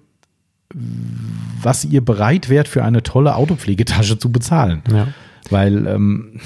was 1.63 1.85
ihr 1.85 2.05
bereit 2.05 2.49
wärt 2.49 2.69
für 2.69 2.83
eine 2.85 3.03
tolle 3.03 3.35
Autopflegetasche 3.37 4.19
zu 4.19 4.33
bezahlen. 4.33 4.83
Ja. 4.91 5.09
Weil 5.51 5.87
ähm, 5.87 6.41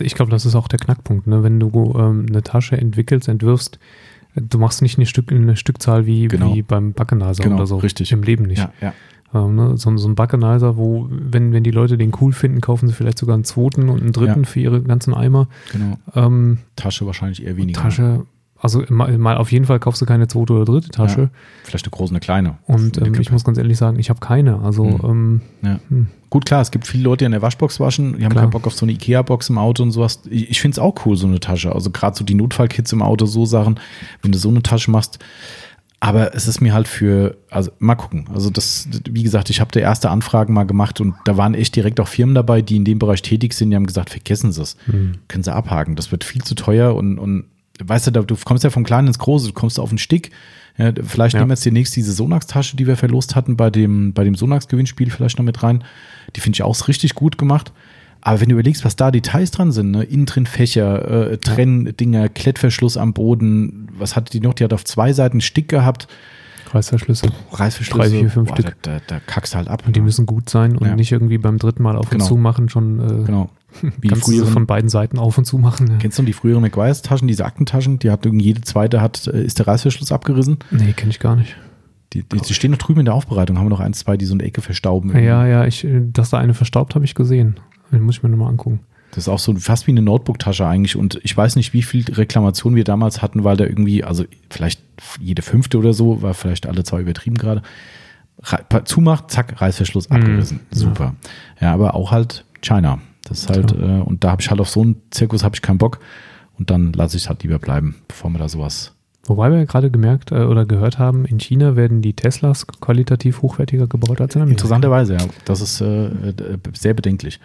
Ich 0.00 0.14
glaube, 0.14 0.30
das 0.30 0.44
ist 0.46 0.54
auch 0.54 0.68
der 0.68 0.78
Knackpunkt, 0.78 1.26
ne? 1.26 1.42
wenn 1.42 1.58
du 1.58 1.94
ähm, 1.98 2.26
eine 2.28 2.42
Tasche 2.42 2.76
entwickelst, 2.76 3.28
entwirfst, 3.28 3.78
du 4.36 4.58
machst 4.58 4.82
nicht 4.82 4.98
eine, 4.98 5.06
Stück, 5.06 5.32
eine 5.32 5.56
Stückzahl 5.56 6.06
wie, 6.06 6.28
Genau. 6.28 6.54
wie 6.54 6.62
beim 6.62 6.92
Backenizer 6.92 7.42
Genau, 7.42 7.56
oder 7.56 7.66
so. 7.66 7.76
richtig. 7.78 8.12
Im 8.12 8.22
Leben 8.22 8.44
nicht. 8.44 8.58
ja, 8.58 8.72
ja. 8.80 8.92
Ähm, 9.34 9.54
ne? 9.56 9.76
so, 9.76 9.96
so 9.96 10.08
ein 10.08 10.14
Backenizer, 10.14 10.76
wo, 10.76 11.08
wenn, 11.10 11.52
wenn 11.52 11.64
die 11.64 11.70
Leute 11.72 11.98
den 11.98 12.12
cool 12.20 12.32
finden, 12.32 12.60
kaufen 12.60 12.86
sie 12.88 12.94
vielleicht 12.94 13.18
sogar 13.18 13.34
einen 13.34 13.44
zweiten 13.44 13.88
und 13.88 14.00
einen 14.00 14.12
dritten 14.12 14.42
Ja. 14.44 14.46
für 14.48 14.60
ihre 14.60 14.82
ganzen 14.82 15.14
Eimer. 15.14 15.48
Genau. 15.72 15.98
Ähm, 16.14 16.58
Tasche 16.76 17.06
wahrscheinlich 17.06 17.44
eher 17.44 17.56
weniger. 17.56 17.80
Tasche, 17.82 18.24
also 18.58 18.82
mal, 18.88 19.18
mal 19.18 19.36
auf 19.36 19.52
jeden 19.52 19.64
Fall 19.66 19.78
kaufst 19.80 20.00
du 20.00 20.06
keine 20.06 20.28
zweite 20.28 20.52
oder 20.54 20.64
dritte 20.64 20.88
Tasche. 20.90 21.20
Ja. 21.22 21.30
Vielleicht 21.64 21.84
eine 21.86 21.90
große, 21.90 22.12
eine 22.12 22.20
kleine. 22.20 22.56
Und 22.66 22.96
Eine 22.98 23.08
ähm, 23.08 23.20
ich 23.20 23.30
muss 23.30 23.44
ganz 23.44 23.58
ehrlich 23.58 23.76
sagen, 23.76 23.98
ich 23.98 24.08
habe 24.10 24.20
keine. 24.20 24.60
Also 24.60 24.84
Hm. 24.86 25.00
ähm, 25.04 25.40
Ja. 25.62 25.80
hm, 25.88 26.06
Gut, 26.30 26.44
klar, 26.44 26.60
es 26.60 26.70
gibt 26.72 26.86
viele 26.86 27.04
Leute, 27.04 27.18
die 27.18 27.26
an 27.26 27.32
der 27.32 27.42
Waschbox 27.42 27.78
waschen, 27.80 28.16
die 28.18 28.24
haben 28.24 28.32
Klar. 28.32 28.44
keinen 28.44 28.50
Bock 28.50 28.66
auf 28.66 28.74
so 28.74 28.84
eine 28.84 28.92
Ikea-Box 28.92 29.48
im 29.50 29.58
Auto 29.58 29.82
und 29.84 29.92
sowas. 29.92 30.22
Ich, 30.28 30.50
ich 30.50 30.60
finde 30.60 30.74
es 30.74 30.78
auch 30.80 30.94
cool, 31.06 31.16
so 31.16 31.26
eine 31.26 31.38
Tasche. 31.40 31.72
Also 31.72 31.90
gerade 31.90 32.16
so 32.16 32.24
die 32.24 32.34
Notfallkits 32.34 32.92
im 32.92 33.00
Auto, 33.02 33.26
so 33.26 33.44
Sachen, 33.46 33.78
wenn 34.22 34.32
du 34.32 34.38
so 34.38 34.48
eine 34.48 34.62
Tasche 34.62 34.90
machst. 34.90 35.18
Aber 36.00 36.34
es 36.34 36.46
ist 36.46 36.60
mir 36.60 36.74
halt 36.74 36.88
für, 36.88 37.36
also 37.50 37.70
mal 37.78 37.94
gucken. 37.94 38.26
Also 38.32 38.50
das, 38.50 38.88
wie 39.10 39.22
gesagt, 39.22 39.48
ich 39.50 39.60
habe 39.60 39.70
da 39.72 39.80
erste 39.80 40.10
Anfragen 40.10 40.52
mal 40.52 40.64
gemacht 40.64 41.00
und 41.00 41.14
da 41.24 41.36
waren 41.36 41.54
echt 41.54 41.74
direkt 41.74 42.00
auch 42.00 42.08
Firmen 42.08 42.34
dabei, 42.34 42.60
die 42.62 42.76
in 42.76 42.84
dem 42.84 42.98
Bereich 42.98 43.22
tätig 43.22 43.54
sind, 43.54 43.70
die 43.70 43.76
haben 43.76 43.86
gesagt, 43.86 44.10
vergessen 44.10 44.52
Sie 44.52 44.62
es. 44.62 44.76
Hm. 44.86 45.14
Können 45.28 45.42
Sie 45.44 45.52
abhaken. 45.54 45.96
Das 45.96 46.12
wird 46.12 46.24
viel 46.24 46.42
zu 46.42 46.54
teuer 46.54 46.94
und, 46.94 47.18
und 47.18 47.44
weißt 47.82 48.08
du, 48.08 48.10
du 48.22 48.36
kommst 48.44 48.64
ja 48.64 48.70
vom 48.70 48.84
Kleinen 48.84 49.08
ins 49.08 49.18
Große, 49.18 49.48
du 49.48 49.52
kommst 49.52 49.80
auf 49.80 49.88
den 49.88 49.98
Stick. 49.98 50.30
Ja, 50.78 50.92
vielleicht 51.02 51.34
Ja. 51.34 51.40
nehmen 51.40 51.50
wir 51.50 51.54
jetzt 51.54 51.64
demnächst 51.64 51.96
diese 51.96 52.12
Sonax-Tasche, 52.12 52.76
die 52.76 52.86
wir 52.86 52.96
verlost 52.96 53.34
hatten 53.34 53.56
bei 53.56 53.70
dem, 53.70 54.12
bei 54.12 54.24
dem 54.24 54.34
Sonax-Gewinnspiel 54.34 55.10
vielleicht 55.10 55.38
noch 55.38 55.44
mit 55.44 55.62
rein. 55.62 55.82
Die 56.34 56.40
finde 56.40 56.56
ich 56.56 56.62
auch 56.62 56.88
richtig 56.88 57.14
gut 57.14 57.38
gemacht. 57.38 57.72
Aber 58.26 58.40
wenn 58.40 58.48
du 58.48 58.54
überlegst, 58.54 58.84
was 58.84 58.96
da 58.96 59.12
Details 59.12 59.52
dran 59.52 59.70
sind, 59.70 59.92
ne? 59.92 60.02
innen 60.02 60.26
drin 60.26 60.46
Fächer, 60.46 61.30
äh, 61.30 61.38
Trenndinger, 61.38 62.28
Klettverschluss 62.28 62.96
am 62.96 63.12
Boden, 63.12 63.86
was 63.96 64.16
hatte 64.16 64.32
die 64.32 64.40
noch? 64.40 64.52
Die 64.54 64.64
hat 64.64 64.72
auf 64.72 64.84
zwei 64.84 65.12
Seiten 65.12 65.40
Stick 65.40 65.68
gehabt, 65.68 66.08
Reißverschlüsse. 66.72 67.28
Reißverschlüsse. 67.52 68.10
Drei, 68.10 68.10
vier, 68.10 68.28
fünf 68.28 68.48
Boah, 68.48 68.56
Stück. 68.56 68.76
Da, 68.82 68.98
da, 69.06 69.20
kackst 69.20 69.54
du 69.54 69.58
halt 69.58 69.68
ab. 69.68 69.84
Und 69.86 69.94
die 69.94 70.00
ne? 70.00 70.06
müssen 70.06 70.26
gut 70.26 70.50
sein 70.50 70.76
und 70.76 70.88
Ja. 70.88 70.96
nicht 70.96 71.12
irgendwie 71.12 71.38
beim 71.38 71.58
dritten 71.58 71.84
Mal 71.84 71.94
auf 71.94 72.10
Genau. 72.10 72.24
und 72.24 72.28
zu 72.28 72.36
machen 72.36 72.68
schon 72.68 72.98
äh, 72.98 73.24
genau. 73.26 73.48
Wie 74.00 74.08
kannst 74.08 74.24
früheren, 74.24 74.52
von 74.52 74.66
beiden 74.66 74.90
Seiten 74.90 75.20
auf 75.20 75.38
und 75.38 75.44
zu 75.44 75.58
machen. 75.58 75.86
Ja. 75.86 75.96
kennst 75.98 76.18
du 76.18 76.24
die 76.24 76.32
früheren 76.32 76.62
McGuire's-Taschen, 76.62 77.28
diese 77.28 77.44
Aktentaschen? 77.44 78.00
Die 78.00 78.10
hat 78.10 78.26
irgendwie 78.26 78.46
jede 78.46 78.62
zweite 78.62 79.00
hat, 79.00 79.28
äh, 79.28 79.44
ist 79.44 79.60
der 79.60 79.68
Reißverschluss 79.68 80.10
abgerissen. 80.10 80.58
Nee, 80.72 80.94
kenne 80.94 81.10
ich 81.10 81.20
gar 81.20 81.36
nicht. 81.36 81.56
Die, 82.12 82.24
die, 82.24 82.38
die 82.38 82.54
stehen 82.54 82.72
noch 82.72 82.78
drüben 82.78 82.98
in 82.98 83.06
der 83.06 83.14
Aufbereitung, 83.14 83.56
haben 83.56 83.66
wir 83.66 83.70
noch 83.70 83.78
ein, 83.78 83.92
zwei, 83.92 84.16
die 84.16 84.24
so 84.24 84.34
eine 84.34 84.42
Ecke 84.42 84.62
verstauben. 84.62 85.16
Ja, 85.16 85.46
ja, 85.46 85.64
ich, 85.64 85.84
äh, 85.84 86.02
dass 86.12 86.30
da 86.30 86.38
eine 86.38 86.54
verstaubt, 86.54 86.96
habe 86.96 87.04
ich 87.04 87.14
gesehen. 87.14 87.60
Den 87.92 88.02
muss 88.02 88.16
ich 88.16 88.22
mir 88.22 88.28
nochmal 88.28 88.50
angucken. 88.50 88.80
Das 89.10 89.24
ist 89.24 89.28
auch 89.28 89.38
so 89.38 89.54
fast 89.54 89.86
wie 89.86 89.92
eine 89.92 90.02
Notebook-Tasche 90.02 90.66
eigentlich. 90.66 90.96
Und 90.96 91.20
ich 91.22 91.34
weiß 91.36 91.56
nicht, 91.56 91.72
wie 91.72 91.82
viel 91.82 92.04
Reklamationen 92.12 92.76
wir 92.76 92.84
damals 92.84 93.22
hatten, 93.22 93.44
weil 93.44 93.56
da 93.56 93.64
irgendwie, 93.64 94.04
also 94.04 94.24
vielleicht 94.50 94.82
jede 95.20 95.42
fünfte 95.42 95.78
oder 95.78 95.94
so, 95.94 96.22
war 96.22 96.34
vielleicht 96.34 96.66
alle 96.66 96.84
zwei 96.84 97.00
übertrieben 97.00 97.36
gerade. 97.36 97.62
Zumacht, 98.84 99.30
zack, 99.30 99.60
Reißverschluss 99.60 100.10
abgerissen. 100.10 100.60
Ja. 100.70 100.78
Super. 100.78 101.14
Ja. 101.60 101.72
aber 101.72 101.94
auch 101.94 102.10
halt 102.10 102.44
China. 102.60 102.98
Das 103.22 103.40
ist 103.40 103.50
halt, 103.50 103.72
äh, 103.72 104.02
und 104.02 104.22
da 104.22 104.32
habe 104.32 104.42
ich 104.42 104.50
halt 104.50 104.60
auf 104.60 104.68
so 104.68 104.82
einen 104.82 104.96
Zirkus 105.10 105.42
habe 105.42 105.54
ich 105.56 105.62
keinen 105.62 105.78
Bock. 105.78 106.00
Und 106.58 106.70
dann 106.70 106.92
lasse 106.92 107.16
ich 107.16 107.24
es 107.24 107.28
halt 107.28 107.42
lieber 107.42 107.58
bleiben, 107.58 107.96
bevor 108.08 108.30
wir 108.30 108.38
da 108.38 108.48
sowas. 108.48 108.92
Wobei 109.24 109.50
wir 109.50 109.58
ja 109.58 109.64
gerade 109.64 109.90
gemerkt 109.90 110.30
äh, 110.30 110.44
oder 110.44 110.66
gehört 110.66 110.98
haben, 110.98 111.24
in 111.24 111.38
China 111.40 111.76
werden 111.76 112.02
die 112.02 112.14
Teslas 112.14 112.66
qualitativ 112.66 113.42
hochwertiger 113.42 113.86
gebaut 113.86 114.20
als 114.20 114.34
in 114.34 114.42
Amerika. 114.42 114.60
Interessanterweise, 114.60 115.14
ja. 115.14 115.26
Das 115.44 115.60
ist 115.60 115.80
äh, 115.80 116.06
äh, 116.06 116.58
sehr 116.74 116.94
bedenklich. 116.94 117.40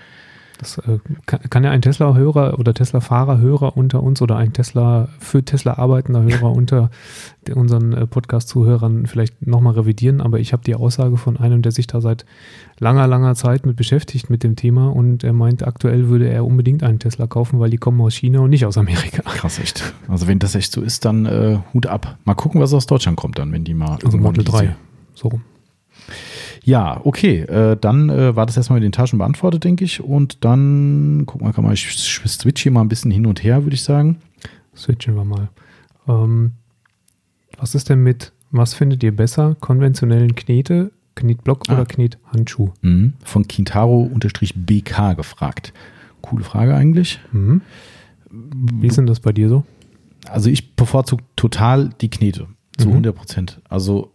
Das 0.62 0.78
äh, 0.78 1.00
kann, 1.26 1.40
kann 1.50 1.64
ja 1.64 1.72
ein 1.72 1.82
Tesla-Hörer 1.82 2.60
oder 2.60 2.76
Tesla-Fahrer-Hörer 2.76 3.76
unter 3.76 4.04
uns 4.04 4.22
oder 4.22 4.38
ein 4.38 4.54
Tesla 4.54 5.08
für 5.20 5.44
Tesla 5.44 5.80
arbeitender 5.80 6.22
Hörer 6.22 6.52
unter 6.56 6.92
unseren 7.56 7.94
äh, 7.94 8.06
Podcast-Zuhörern 8.06 9.08
vielleicht 9.08 9.46
nochmal 9.48 9.74
revidieren. 9.74 10.22
Aber 10.22 10.40
ich 10.40 10.54
habe 10.54 10.64
die 10.64 10.76
Aussage 10.76 11.18
von 11.18 11.38
einem, 11.38 11.64
der 11.64 11.72
sich 11.72 11.88
da 11.88 12.00
seit 12.00 12.26
langer, 12.80 13.08
langer 13.08 13.34
Zeit 13.34 13.66
mit 13.66 13.76
beschäftigt 13.76 14.30
mit 14.30 14.44
dem 14.44 14.56
Thema 14.56 14.90
und 14.90 15.24
er 15.24 15.34
meint, 15.34 15.66
aktuell 15.66 16.10
würde 16.10 16.30
er 16.30 16.46
unbedingt 16.46 16.84
einen 16.84 17.00
Tesla 17.00 17.26
kaufen, 17.26 17.60
weil 17.60 17.72
die 17.72 17.78
kommen 17.78 18.00
aus 18.02 18.14
China 18.14 18.42
und 18.42 18.52
nicht 18.52 18.66
aus 18.68 18.78
Amerika. 18.78 19.24
Krass, 19.24 19.58
echt. 19.58 19.96
Also 20.08 20.28
wenn 20.28 20.38
das 20.38 20.54
echt 20.54 20.72
so 20.72 20.82
ist, 20.82 21.06
dann 21.06 21.26
äh, 21.26 21.58
Hut 21.74 21.88
ab. 21.88 22.18
Mal 22.24 22.36
gucken, 22.36 22.62
was 22.62 22.72
aus 22.74 22.86
Deutschland 22.86 23.18
kommt 23.18 23.40
dann, 23.40 23.52
wenn 23.52 23.64
die 23.64 23.74
mal 23.74 23.98
Also 24.06 24.18
Model 24.20 24.44
diese- 24.44 24.58
3. 24.58 24.76
So 25.16 25.28
rum. 25.30 25.42
Ja, 26.64 27.02
okay. 27.04 27.40
Äh, 27.42 27.76
dann 27.80 28.10
äh, 28.10 28.36
war 28.36 28.46
das 28.46 28.56
erstmal 28.58 28.80
mit 28.80 28.84
den 28.86 28.92
Taschen 28.92 29.18
beantwortet, 29.20 29.64
denke 29.64 29.84
ich. 29.84 30.02
Und 30.02 30.44
dann, 30.46 31.24
guck 31.26 31.42
mal, 31.42 31.54
kann 31.54 31.64
man, 31.64 31.74
ich 31.74 31.88
switch 31.98 32.62
hier 32.62 32.72
mal 32.72 32.82
ein 32.82 32.90
bisschen 32.90 33.10
hin 33.12 33.26
und 33.26 33.44
her, 33.44 33.64
würde 33.64 33.74
ich 33.74 33.84
sagen. 33.84 34.18
Switchen 34.76 35.16
wir 35.16 35.26
mal. 35.26 35.50
Ähm, 36.08 36.52
was 37.58 37.74
ist 37.76 37.90
denn 37.90 38.04
mit, 38.04 38.32
was 38.52 38.74
findet 38.74 39.02
ihr 39.04 39.16
besser? 39.16 39.56
Konventionellen 39.60 40.36
Knete, 40.36 40.92
Knetblock 41.16 41.64
Ah. 41.68 41.74
oder 41.74 41.86
Knethandschuh? 41.86 42.70
Mhm. 42.82 43.14
Von 43.24 43.48
Kintaro-BK 43.48 45.14
gefragt. 45.16 45.74
Coole 46.22 46.44
Frage 46.44 46.76
eigentlich. 46.76 47.20
Mhm. 47.32 47.62
Wie 48.30 48.88
ist 48.88 48.98
denn 48.98 49.08
das 49.08 49.20
bei 49.20 49.32
dir 49.34 49.50
so? 49.50 49.64
Also 50.30 50.50
ich 50.50 50.76
bevorzuge 50.76 51.24
total 51.36 51.90
die 52.02 52.10
Knete. 52.10 52.48
Zu 52.78 52.88
Mhm. 52.88 52.94
100 52.94 53.16
Prozent. 53.16 53.62
Also 53.68 54.12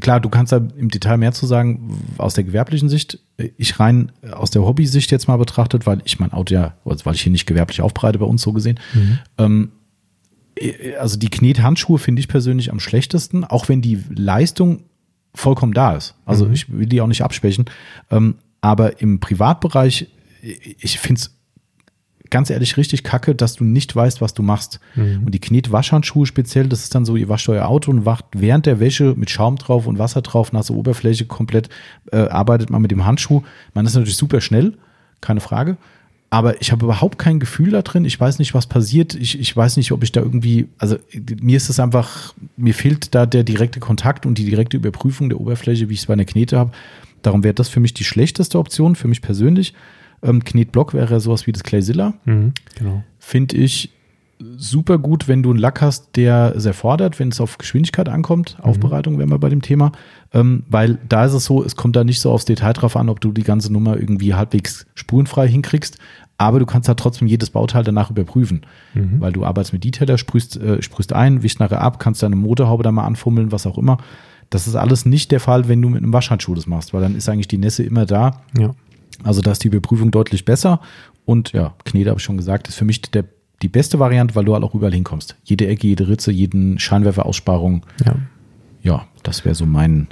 klar, 0.00 0.20
du 0.20 0.28
kannst 0.28 0.52
da 0.52 0.56
im 0.56 0.88
Detail 0.90 1.16
mehr 1.18 1.32
zu 1.32 1.46
sagen 1.46 1.98
aus 2.18 2.34
der 2.34 2.44
gewerblichen 2.44 2.88
Sicht. 2.88 3.18
Ich 3.56 3.78
rein 3.78 4.12
aus 4.32 4.50
der 4.50 4.62
Hobby-Sicht 4.62 5.10
jetzt 5.10 5.28
mal 5.28 5.36
betrachtet, 5.36 5.86
weil 5.86 6.00
ich 6.04 6.18
mein 6.20 6.32
Auto 6.32 6.54
ja, 6.54 6.74
also 6.84 7.04
weil 7.06 7.14
ich 7.14 7.22
hier 7.22 7.32
nicht 7.32 7.46
gewerblich 7.46 7.80
aufbereite 7.80 8.18
bei 8.18 8.26
uns 8.26 8.42
so 8.42 8.52
gesehen. 8.52 8.78
Ähm, 9.38 9.72
also 11.00 11.18
die 11.18 11.30
Knethandschuhe 11.30 11.98
finde 11.98 12.20
ich 12.20 12.28
persönlich 12.28 12.70
am 12.70 12.80
schlechtesten, 12.80 13.44
auch 13.44 13.68
wenn 13.68 13.82
die 13.82 14.00
Leistung 14.10 14.84
vollkommen 15.34 15.72
da 15.74 15.96
ist. 15.96 16.14
Also 16.24 16.46
Mhm. 16.46 16.52
ich 16.52 16.72
will 16.72 16.86
die 16.86 17.00
auch 17.00 17.06
nicht 17.08 17.22
absprechen. 17.22 17.64
Ähm, 18.10 18.36
aber 18.60 19.00
im 19.00 19.20
Privatbereich, 19.20 20.06
ich 20.42 20.98
finde 20.98 21.20
es 21.20 21.36
ganz 22.34 22.50
ehrlich 22.50 22.76
richtig 22.76 23.04
kacke, 23.04 23.32
dass 23.36 23.54
du 23.54 23.62
nicht 23.62 23.94
weißt, 23.94 24.20
was 24.20 24.34
du 24.34 24.42
machst. 24.42 24.80
Mhm. 24.96 25.22
Und 25.24 25.32
die 25.32 25.38
Knetwaschhandschuhe 25.38 26.26
speziell, 26.26 26.66
das 26.66 26.82
ist 26.82 26.92
dann 26.92 27.04
so, 27.04 27.14
ihr 27.14 27.28
wascht 27.28 27.48
euer 27.48 27.68
Auto 27.68 27.92
und 27.92 28.06
wacht 28.06 28.24
während 28.32 28.66
der 28.66 28.80
Wäsche 28.80 29.14
mit 29.16 29.30
Schaum 29.30 29.54
drauf 29.54 29.86
und 29.86 30.00
Wasser 30.00 30.20
drauf, 30.20 30.52
nasse 30.52 30.74
Oberfläche 30.74 31.26
komplett, 31.26 31.68
äh, 32.10 32.16
arbeitet 32.16 32.70
man 32.70 32.82
mit 32.82 32.90
dem 32.90 33.06
Handschuh. 33.06 33.44
Man 33.72 33.86
ist 33.86 33.94
natürlich 33.94 34.16
super 34.16 34.40
schnell, 34.40 34.76
keine 35.20 35.38
Frage. 35.38 35.76
Aber 36.28 36.60
ich 36.60 36.72
habe 36.72 36.86
überhaupt 36.86 37.20
kein 37.20 37.38
Gefühl 37.38 37.70
da 37.70 37.82
drin. 37.82 38.04
Ich 38.04 38.18
weiß 38.18 38.40
nicht, 38.40 38.52
was 38.52 38.66
passiert. 38.66 39.14
Ich, 39.14 39.38
ich 39.38 39.56
weiß 39.56 39.76
nicht, 39.76 39.92
ob 39.92 40.02
ich 40.02 40.10
da 40.10 40.20
irgendwie, 40.20 40.66
also 40.78 40.96
mir 41.40 41.56
ist 41.56 41.70
es 41.70 41.78
einfach, 41.78 42.34
mir 42.56 42.74
fehlt 42.74 43.14
da 43.14 43.26
der 43.26 43.44
direkte 43.44 43.78
Kontakt 43.78 44.26
und 44.26 44.38
die 44.38 44.44
direkte 44.44 44.76
Überprüfung 44.76 45.28
der 45.28 45.40
Oberfläche, 45.40 45.88
wie 45.88 45.94
ich 45.94 46.00
es 46.00 46.06
bei 46.06 46.14
einer 46.14 46.24
Knete 46.24 46.58
habe. 46.58 46.72
Darum 47.22 47.44
wäre 47.44 47.54
das 47.54 47.68
für 47.68 47.78
mich 47.78 47.94
die 47.94 48.02
schlechteste 48.02 48.58
Option, 48.58 48.96
für 48.96 49.06
mich 49.06 49.22
persönlich. 49.22 49.72
Ähm, 50.24 50.42
Knetblock 50.42 50.94
wäre 50.94 51.20
sowas 51.20 51.46
wie 51.46 51.52
das 51.52 51.62
Clayzilla 51.62 52.14
Mhm, 52.24 52.52
genau. 52.76 53.04
finde 53.18 53.56
ich 53.56 53.90
super 54.56 54.98
gut, 54.98 55.28
wenn 55.28 55.42
du 55.42 55.50
einen 55.50 55.58
Lack 55.58 55.80
hast, 55.80 56.16
der 56.16 56.54
sehr 56.56 56.74
fordert, 56.74 57.18
wenn 57.18 57.28
es 57.28 57.40
auf 57.40 57.58
Geschwindigkeit 57.58 58.08
ankommt. 58.08 58.56
Aufbereitung 58.60 59.18
wären 59.18 59.30
wir 59.30 59.38
bei 59.38 59.48
dem 59.48 59.62
Thema. 59.62 59.92
Ähm, 60.32 60.64
weil 60.68 60.98
da 61.08 61.24
ist 61.24 61.32
es 61.34 61.44
so, 61.44 61.64
es 61.64 61.76
kommt 61.76 61.96
da 61.96 62.04
nicht 62.04 62.20
so 62.20 62.30
aufs 62.32 62.44
Detail 62.44 62.72
drauf 62.72 62.96
an, 62.96 63.08
ob 63.08 63.20
du 63.20 63.32
die 63.32 63.44
ganze 63.44 63.72
Nummer 63.72 63.96
irgendwie 63.96 64.34
halbwegs 64.34 64.86
spurenfrei 64.94 65.48
hinkriegst. 65.48 65.98
Aber 66.36 66.58
du 66.58 66.66
kannst 66.66 66.88
da 66.88 66.94
trotzdem 66.94 67.28
jedes 67.28 67.50
Bauteil 67.50 67.84
danach 67.84 68.10
überprüfen. 68.10 68.62
Mhm. 68.94 69.20
Weil 69.20 69.32
du 69.32 69.44
arbeitest 69.44 69.72
mit 69.72 69.84
Detailer, 69.84 70.18
sprühst, 70.18 70.56
äh, 70.56 70.82
sprühst 70.82 71.12
ein, 71.12 71.42
wischst 71.42 71.60
nachher 71.60 71.80
ab, 71.80 72.00
kannst 72.00 72.22
deine 72.22 72.36
Motorhaube 72.36 72.82
da 72.82 72.90
mal 72.90 73.06
anfummeln, 73.06 73.52
was 73.52 73.66
auch 73.66 73.78
immer. 73.78 73.98
Das 74.50 74.66
ist 74.66 74.74
alles 74.74 75.06
nicht 75.06 75.30
der 75.30 75.40
Fall, 75.40 75.68
wenn 75.68 75.80
du 75.80 75.88
mit 75.88 76.02
einem 76.02 76.12
Waschhandschuh 76.12 76.54
das 76.54 76.66
machst, 76.66 76.92
weil 76.92 77.00
dann 77.00 77.14
ist 77.16 77.28
eigentlich 77.28 77.48
die 77.48 77.58
Nässe 77.58 77.82
immer 77.82 78.04
da. 78.04 78.42
Ja. 78.58 78.70
Also 79.22 79.40
da 79.40 79.52
ist 79.52 79.64
die 79.64 79.68
Überprüfung 79.68 80.10
deutlich 80.10 80.44
besser. 80.44 80.80
Und 81.24 81.52
ja, 81.52 81.74
Knete 81.84 82.10
habe 82.10 82.18
ich 82.18 82.24
schon 82.24 82.36
gesagt, 82.36 82.68
ist 82.68 82.76
für 82.76 82.84
mich 82.84 83.00
der, 83.02 83.24
die 83.62 83.68
beste 83.68 83.98
Variante, 83.98 84.34
weil 84.34 84.44
du 84.44 84.54
halt 84.54 84.64
auch 84.64 84.74
überall 84.74 84.92
hinkommst. 84.92 85.36
Jede 85.44 85.66
Ecke, 85.66 85.86
jede 85.86 86.08
Ritze, 86.08 86.32
jeden 86.32 86.78
Scheinwerferaussparung. 86.78 87.84
ja. 88.04 88.16
Ja, 88.82 89.06
das 89.22 89.46
wäre 89.46 89.54
so 89.54 89.64
mein, 89.64 90.08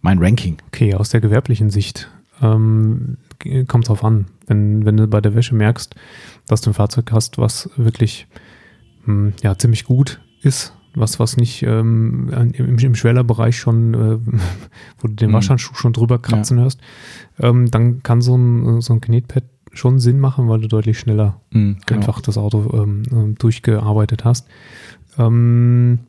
mein 0.00 0.20
Ranking. 0.20 0.58
Okay, 0.68 0.94
aus 0.94 1.10
der 1.10 1.20
gewerblichen 1.20 1.70
Sicht 1.70 2.08
ähm, 2.40 3.16
kommt 3.66 3.84
es 3.84 3.88
drauf 3.88 4.04
an. 4.04 4.26
Wenn, 4.46 4.84
wenn 4.84 4.96
du 4.96 5.08
bei 5.08 5.20
der 5.20 5.34
Wäsche 5.34 5.56
merkst, 5.56 5.96
dass 6.46 6.60
du 6.60 6.70
ein 6.70 6.74
Fahrzeug 6.74 7.10
hast, 7.10 7.38
was 7.38 7.68
wirklich 7.76 8.28
hm, 9.06 9.32
ja, 9.42 9.58
ziemlich 9.58 9.84
gut 9.84 10.20
ist, 10.42 10.72
was, 10.94 11.18
was 11.20 11.36
nicht 11.36 11.62
ähm, 11.62 12.28
im, 12.54 12.78
im 12.78 12.94
Schwellerbereich 12.94 13.56
schon, 13.56 13.94
äh, 13.94 14.18
wo 14.98 15.08
du 15.08 15.14
den 15.14 15.30
Mhm. 15.30 15.34
Waschhandschuh 15.34 15.74
schon 15.74 15.92
drüber 15.92 16.18
kratzen 16.18 16.58
hörst, 16.58 16.80
ähm, 17.38 17.70
dann 17.70 18.02
kann 18.02 18.20
so 18.20 18.36
ein, 18.36 18.80
so 18.80 18.92
ein 18.94 19.00
Knetpad 19.00 19.44
schon 19.72 20.00
Sinn 20.00 20.18
machen, 20.18 20.48
weil 20.48 20.60
du 20.60 20.68
deutlich 20.68 20.98
schneller 20.98 21.40
Mhm, 21.52 21.76
einfach 21.92 22.20
das 22.20 22.36
Auto 22.36 22.70
ähm, 22.82 23.02
ähm, 23.12 23.34
durchgearbeitet 23.36 24.24
hast. 24.24 24.48
Ähm, 25.16 26.00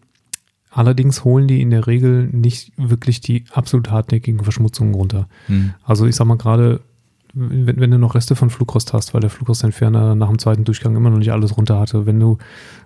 allerdings 0.72 1.24
holen 1.26 1.48
die 1.48 1.62
in 1.62 1.70
der 1.70 1.86
Regel 1.88 2.28
nicht 2.28 2.72
wirklich 2.78 3.22
die 3.22 3.46
absolut 3.52 3.91
hartnäckigen 3.91 4.41
Verschmutzungen 4.44 4.94
runter. 4.96 5.28
Mhm. 5.48 5.74
Also 5.84 6.06
ich 6.08 6.15
sag 6.15 6.26
mal 6.26 6.38
gerade, 6.38 6.82
wenn, 7.34 7.80
wenn 7.80 7.91
du 7.91 7.98
noch 7.98 8.15
Reste 8.15 8.36
von 8.36 8.50
Flugrost 8.50 8.94
hast, 8.94 9.13
weil 9.13 9.22
der 9.22 9.30
Flugrostentferner 9.30 10.15
nach 10.15 10.28
dem 10.28 10.39
zweiten 10.39 10.63
Durchgang 10.63 10.96
immer 10.96 11.10
noch 11.10 11.17
nicht 11.17 11.32
alles 11.32 11.56
runter 11.56 11.80
hatte, 11.80 12.06
wenn 12.06 12.20
du 12.20 12.38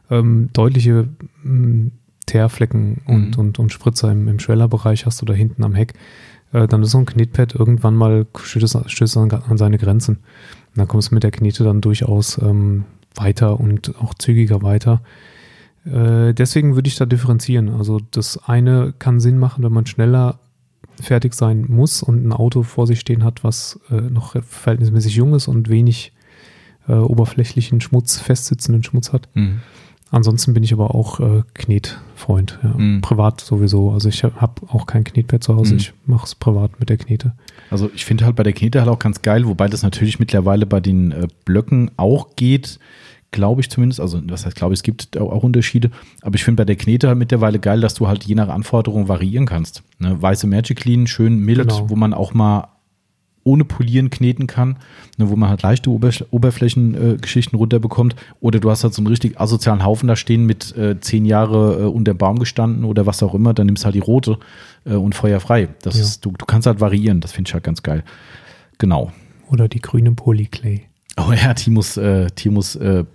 ähm, 0.09 0.49
deutliche 0.53 1.07
mh, 1.43 1.91
Teerflecken 2.25 3.01
und, 3.05 3.31
Mhm. 3.31 3.39
und, 3.39 3.59
und 3.59 3.71
Spritzer 3.71 4.11
im, 4.11 4.27
im 4.27 4.39
Schwellerbereich 4.39 5.05
hast 5.05 5.21
oder 5.21 5.33
hinten 5.33 5.63
am 5.63 5.75
Heck, 5.75 5.93
äh, 6.53 6.67
dann 6.67 6.81
ist 6.83 6.91
so 6.91 6.97
ein 6.97 7.05
Knetpad 7.05 7.53
irgendwann 7.55 7.95
mal 7.95 8.25
stößt, 8.35 8.89
stößt 8.89 9.17
an, 9.17 9.31
an 9.31 9.57
seine 9.57 9.77
Grenzen. 9.77 10.15
Und 10.15 10.77
dann 10.77 10.87
kommst 10.87 11.11
du 11.11 11.15
mit 11.15 11.23
der 11.23 11.31
Knete 11.31 11.63
dann 11.63 11.81
durchaus 11.81 12.39
ähm, 12.41 12.85
weiter 13.15 13.59
und 13.59 13.95
auch 14.01 14.13
zügiger 14.15 14.61
weiter. 14.63 15.01
Äh, 15.85 16.33
deswegen 16.33 16.75
würde 16.75 16.87
ich 16.87 16.95
da 16.95 17.05
differenzieren. 17.05 17.69
Also 17.69 17.99
das 18.11 18.39
eine 18.47 18.93
kann 18.97 19.19
Sinn 19.19 19.37
machen, 19.37 19.63
wenn 19.63 19.71
man 19.71 19.85
schneller 19.85 20.39
fertig 21.01 21.33
sein 21.33 21.65
muss 21.67 22.01
und 22.01 22.25
ein 22.25 22.31
Auto 22.33 22.63
vor 22.63 22.87
sich 22.87 22.99
stehen 23.01 23.23
hat, 23.23 23.43
was 23.43 23.79
äh, 23.91 23.95
noch 24.01 24.35
verhältnismäßig 24.41 25.15
jung 25.15 25.33
ist 25.35 25.47
und 25.47 25.69
wenig 25.69 26.13
äh, 26.87 26.93
oberflächlichen 26.93 27.81
Schmutz, 27.81 28.17
festsitzenden 28.17 28.83
Schmutz 28.83 29.11
hat. 29.13 29.27
Mhm. 29.33 29.59
Ansonsten 30.15 30.54
bin 30.54 30.63
ich 30.63 30.71
aber 30.71 30.95
auch 30.95 31.19
äh, 31.19 31.43
Knetfreund. 31.54 32.58
Ja. 32.63 32.69
Mhm. 32.69 33.01
Privat 33.01 33.41
sowieso. 33.41 33.91
Also 33.91 34.08
ich 34.08 34.23
habe 34.23 34.62
auch 34.69 34.86
kein 34.86 35.04
Knetpad 35.04 35.43
zu 35.43 35.58
Hause. 35.58 35.73
Mhm. 35.73 35.80
Ich 35.80 35.93
mache 36.06 36.25
es 36.25 36.36
privat 36.36 36.80
mit 36.80 36.88
der 36.88 36.95
Knete. 36.95 37.34
Also 37.69 37.89
ich 37.93 38.06
finde 38.06 38.23
halt 38.23 38.38
bei 38.38 38.43
der 38.43 38.54
Knete 38.54 38.80
halt 38.80 38.89
auch 38.89 38.97
ganz 38.99 39.21
geil, 39.21 39.45
wobei 39.45 39.67
das 39.67 39.84
natürlich 39.84 40.17
mittlerweile 40.17 40.65
bei 40.65 40.80
den 40.80 41.12
äh, 41.12 41.28
Blöcken 41.43 41.91
auch 41.97 42.38
geht, 42.38 42.80
glaube 43.32 43.60
ich 43.60 43.69
zumindest. 43.69 43.99
Also 43.99 44.21
was 44.30 44.45
heißt 44.45 44.56
glaube 44.56 44.73
ich, 44.73 44.80
es 44.80 44.84
gibt 44.84 45.17
auch, 45.17 45.34
auch 45.34 45.43
Unterschiede. 45.43 45.91
Aber 46.21 46.36
ich 46.36 46.45
finde 46.45 46.62
bei 46.62 46.65
der 46.65 46.78
Knete 46.78 47.10
halt 47.10 47.17
mittlerweile 47.17 47.60
geil, 47.60 47.82
dass 47.82 47.93
du 47.95 48.08
halt 48.08 48.23
je 48.23 48.36
nach 48.36 48.47
Anforderung 48.47 49.10
variieren 49.10 49.45
kannst. 49.45 49.84
Ne? 49.99 50.15
Weiße 50.21 50.47
Magic 50.47 50.78
Clean, 50.80 51.08
schön 51.08 51.39
mild, 51.39 51.67
Genau. 51.67 51.89
wo 51.89 51.97
man 51.97 52.13
auch 52.13 52.34
mal 52.34 52.69
ohne 53.45 53.63
Polieren 53.63 54.10
kneten 54.10 54.47
kann, 54.47 54.77
ne, 55.17 55.29
wo 55.29 55.36
man 55.38 55.49
halt 55.49 55.62
leichte 55.62 55.89
Oberfl 55.91 56.25
Oberflächengeschichten 56.31 57.55
äh, 57.55 57.60
runterbekommt. 57.60 58.15
Oder 58.41 58.60
du 58.60 58.69
hast 58.69 58.84
halt 58.84 58.93
so 58.93 58.99
einen 59.01 59.08
richtig 59.08 59.39
asozialen 59.39 59.86
Haufen 59.86 60.08
da 60.08 60.15
stehen 60.17 60.45
mit 60.45 60.75
äh, 60.75 60.99
zehn 60.99 61.25
Jahre 61.25 61.84
äh, 61.84 61.86
unter 61.86 62.13
Baum 62.13 62.39
gestanden 62.39 62.84
oder 62.84 63.05
was 63.05 63.23
auch 63.23 63.34
immer, 63.36 63.53
dann 63.53 63.67
nimmst 63.67 63.86
halt 63.86 63.95
die 63.95 63.99
rote 63.99 64.39
äh, 64.86 64.95
und 64.95 65.15
feuerfrei. 65.15 65.69
Das 65.84 65.95
Ja. 65.95 66.01
ist, 66.01 66.25
du, 66.25 66.31
du 66.31 66.45
kannst 66.45 66.65
halt 66.67 66.81
variieren, 66.81 67.21
das 67.21 67.31
finde 67.31 67.47
ich 67.49 67.53
halt 67.53 67.63
ganz 67.63 67.84
geil. 67.84 68.03
Genau. 68.79 69.12
Oder 69.49 69.67
die 69.67 69.79
grüne 69.79 70.12
Polyclay. 70.12 70.81
Oh 71.17 71.31
ja, 71.31 71.53
Timus, 71.53 71.97
äh, 71.97 72.27
Timus, 72.31 72.75
äh, 72.75 73.05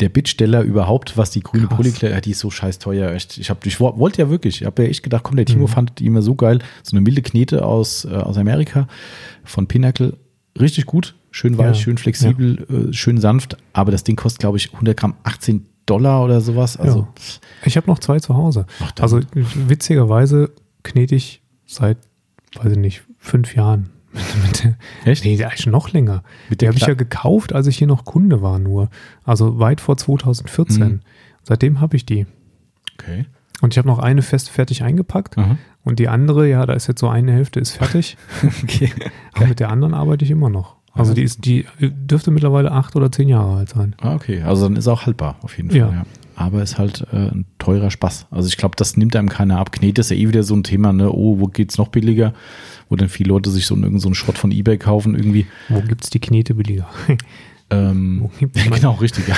der 0.00 0.08
Bittsteller 0.10 0.62
überhaupt, 0.62 1.16
was 1.16 1.30
die 1.30 1.40
grüne 1.40 1.68
ja, 2.02 2.20
die 2.20 2.30
ist 2.32 2.40
so 2.40 2.50
scheiß 2.50 2.78
teuer. 2.78 3.12
Echt. 3.12 3.38
Ich, 3.38 3.48
hab, 3.50 3.64
ich 3.64 3.80
wo- 3.80 3.98
wollte 3.98 4.20
ja 4.22 4.28
wirklich, 4.30 4.60
ich 4.60 4.66
habe 4.66 4.82
ja 4.84 4.88
echt 4.90 5.02
gedacht, 5.02 5.22
komm, 5.24 5.36
der 5.36 5.46
Timo 5.46 5.62
Mhm. 5.66 5.68
fand 5.68 5.98
die 5.98 6.06
immer 6.06 6.20
so 6.22 6.34
geil. 6.34 6.58
So 6.82 6.92
eine 6.92 7.00
milde 7.00 7.22
Knete 7.22 7.64
aus, 7.64 8.04
äh, 8.04 8.08
aus 8.14 8.36
Amerika 8.36 8.88
von 9.44 9.66
Pinnacle. 9.66 10.16
Richtig 10.60 10.86
gut, 10.86 11.14
schön 11.30 11.56
weich, 11.58 11.66
Ja. 11.66 11.74
schön 11.74 11.98
flexibel, 11.98 12.88
äh, 12.90 12.92
schön 12.92 13.18
sanft. 13.20 13.56
Aber 13.72 13.90
das 13.92 14.04
Ding 14.04 14.16
kostet, 14.16 14.40
glaube 14.40 14.58
ich, 14.58 14.72
100 14.72 14.96
Gramm 14.96 15.14
18 15.22 15.66
Dollar 15.86 16.24
oder 16.24 16.40
sowas. 16.40 16.76
Also, 16.76 17.00
Ja. 17.00 17.08
Ich 17.64 17.76
habe 17.76 17.86
noch 17.86 17.98
zwei 18.00 18.18
zu 18.20 18.34
Hause. 18.36 18.66
Ach, 18.80 18.92
Also 19.00 19.20
witzigerweise 19.68 20.50
knete 20.82 21.14
ich 21.14 21.42
seit, 21.66 21.98
weiß 22.60 22.72
ich 22.72 22.78
nicht, 22.78 23.02
fünf 23.18 23.54
Jahren. 23.54 23.90
Der, 24.64 24.74
Echt? 25.04 25.24
Nee, 25.24 25.42
eigentlich 25.44 25.66
noch 25.66 25.92
länger. 25.92 26.22
Mit 26.48 26.60
Die 26.60 26.64
der 26.64 26.68
habe 26.70 26.78
ich 26.78 26.86
ja 26.86 26.94
gekauft, 26.94 27.52
als 27.52 27.66
ich 27.66 27.78
hier 27.78 27.86
noch 27.86 28.04
Kunde 28.04 28.42
war 28.42 28.58
nur. 28.58 28.88
Also 29.24 29.58
weit 29.58 29.80
vor 29.80 29.96
2014. 29.96 30.82
Mhm. 30.82 31.00
Seitdem 31.42 31.80
habe 31.80 31.96
ich 31.96 32.06
die. 32.06 32.26
Okay. 32.98 33.26
Und 33.60 33.74
ich 33.74 33.78
habe 33.78 33.88
noch 33.88 33.98
eine 33.98 34.22
fest 34.22 34.50
fertig 34.50 34.82
eingepackt. 34.82 35.38
Aha. 35.38 35.56
Und 35.84 35.98
die 35.98 36.08
andere, 36.08 36.48
ja, 36.48 36.66
da 36.66 36.72
ist 36.72 36.88
jetzt 36.88 37.00
so 37.00 37.08
eine 37.08 37.32
Hälfte 37.32 37.60
ist 37.60 37.72
fertig. 37.72 38.16
okay. 38.62 38.92
Aber 39.34 39.46
mit 39.46 39.60
der 39.60 39.70
anderen 39.70 39.94
arbeite 39.94 40.24
ich 40.24 40.30
immer 40.30 40.50
noch. 40.50 40.76
Also 40.92 41.12
die 41.12 41.22
ist, 41.22 41.44
die 41.44 41.66
dürfte 41.78 42.30
mittlerweile 42.30 42.72
acht 42.72 42.96
oder 42.96 43.12
zehn 43.12 43.28
Jahre 43.28 43.58
alt 43.58 43.68
sein. 43.68 43.94
Ah, 44.00 44.14
okay. 44.14 44.42
Also 44.42 44.64
dann 44.64 44.76
ist 44.76 44.88
auch 44.88 45.04
haltbar, 45.04 45.36
auf 45.42 45.56
jeden 45.56 45.70
Fall. 45.70 45.78
Ja. 45.78 45.92
Ja. 45.92 46.06
Aber 46.36 46.62
ist 46.62 46.78
halt 46.78 47.06
äh, 47.12 47.16
ein 47.16 47.46
teurer 47.58 47.90
Spaß. 47.90 48.26
Also 48.30 48.48
ich 48.48 48.56
glaube, 48.56 48.76
das 48.76 48.96
nimmt 48.96 49.16
einem 49.16 49.28
keiner 49.28 49.58
ab. 49.58 49.72
Knete 49.72 50.00
ist 50.00 50.10
ja 50.10 50.16
eh 50.16 50.28
wieder 50.28 50.42
so 50.42 50.54
ein 50.54 50.62
Thema, 50.62 50.92
ne? 50.92 51.10
Oh, 51.10 51.38
wo 51.38 51.46
geht's 51.46 51.78
noch 51.78 51.88
billiger? 51.88 52.34
Wo 52.88 52.96
dann 52.96 53.08
viele 53.08 53.28
Leute 53.30 53.50
sich 53.50 53.66
so 53.66 53.74
irgendeinen 53.74 53.98
so 54.00 54.08
einen 54.08 54.14
Schrott 54.14 54.38
von 54.38 54.50
Ebay 54.52 54.78
kaufen 54.78 55.14
irgendwie. 55.16 55.46
Wo 55.68 55.80
gibt's 55.80 56.10
die 56.10 56.20
Knete 56.20 56.54
billiger? 56.54 56.88
Ähm, 57.68 58.20
Wo 58.22 58.30
gibt's 58.38 58.62
genau, 58.62 58.92
richtig. 58.92 59.24
Ja. 59.26 59.34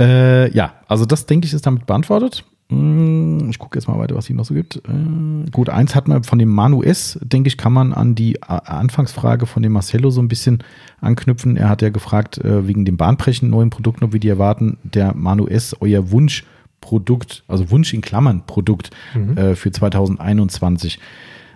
Äh, 0.00 0.50
ja, 0.56 0.72
also 0.88 1.04
das 1.04 1.26
denke 1.26 1.46
ich 1.46 1.52
ist 1.52 1.66
damit 1.66 1.84
beantwortet. 1.84 2.44
Hm, 2.70 3.50
Ich 3.50 3.58
gucke 3.58 3.78
jetzt 3.78 3.86
mal 3.88 3.98
weiter, 3.98 4.14
was 4.14 4.26
hier 4.26 4.34
noch 4.36 4.46
so 4.46 4.54
gibt. 4.54 4.76
Äh, 4.76 5.50
gut, 5.50 5.68
eins 5.68 5.94
hat 5.94 6.08
man 6.08 6.24
von 6.24 6.38
dem 6.38 6.48
Manu 6.48 6.82
S, 6.82 7.18
denke 7.22 7.48
ich, 7.48 7.58
kann 7.58 7.74
man 7.74 7.92
an 7.92 8.14
die 8.14 8.42
A- 8.42 8.56
Anfangsfrage 8.56 9.44
von 9.44 9.62
dem 9.62 9.72
Marcello 9.72 10.08
so 10.08 10.22
ein 10.22 10.28
bisschen 10.28 10.64
anknüpfen. 11.02 11.58
Er 11.58 11.68
hat 11.68 11.82
ja 11.82 11.90
gefragt, 11.90 12.38
äh, 12.38 12.66
wegen 12.66 12.86
dem 12.86 12.96
Bahnbrechen 12.96 13.50
neuen 13.50 13.68
Produkten, 13.68 14.04
ob 14.04 14.14
wir 14.14 14.20
die 14.20 14.30
erwarten. 14.30 14.78
Der 14.82 15.14
Manu 15.14 15.46
S, 15.46 15.76
euer 15.80 16.10
Wunschprodukt, 16.10 17.44
also 17.48 17.70
Wunsch 17.70 17.92
in 17.92 18.00
Klammern 18.00 18.44
Produkt 18.46 18.90
Mhm. 19.14 19.36
äh, 19.36 19.54
für 19.56 19.70
2021. 19.70 20.98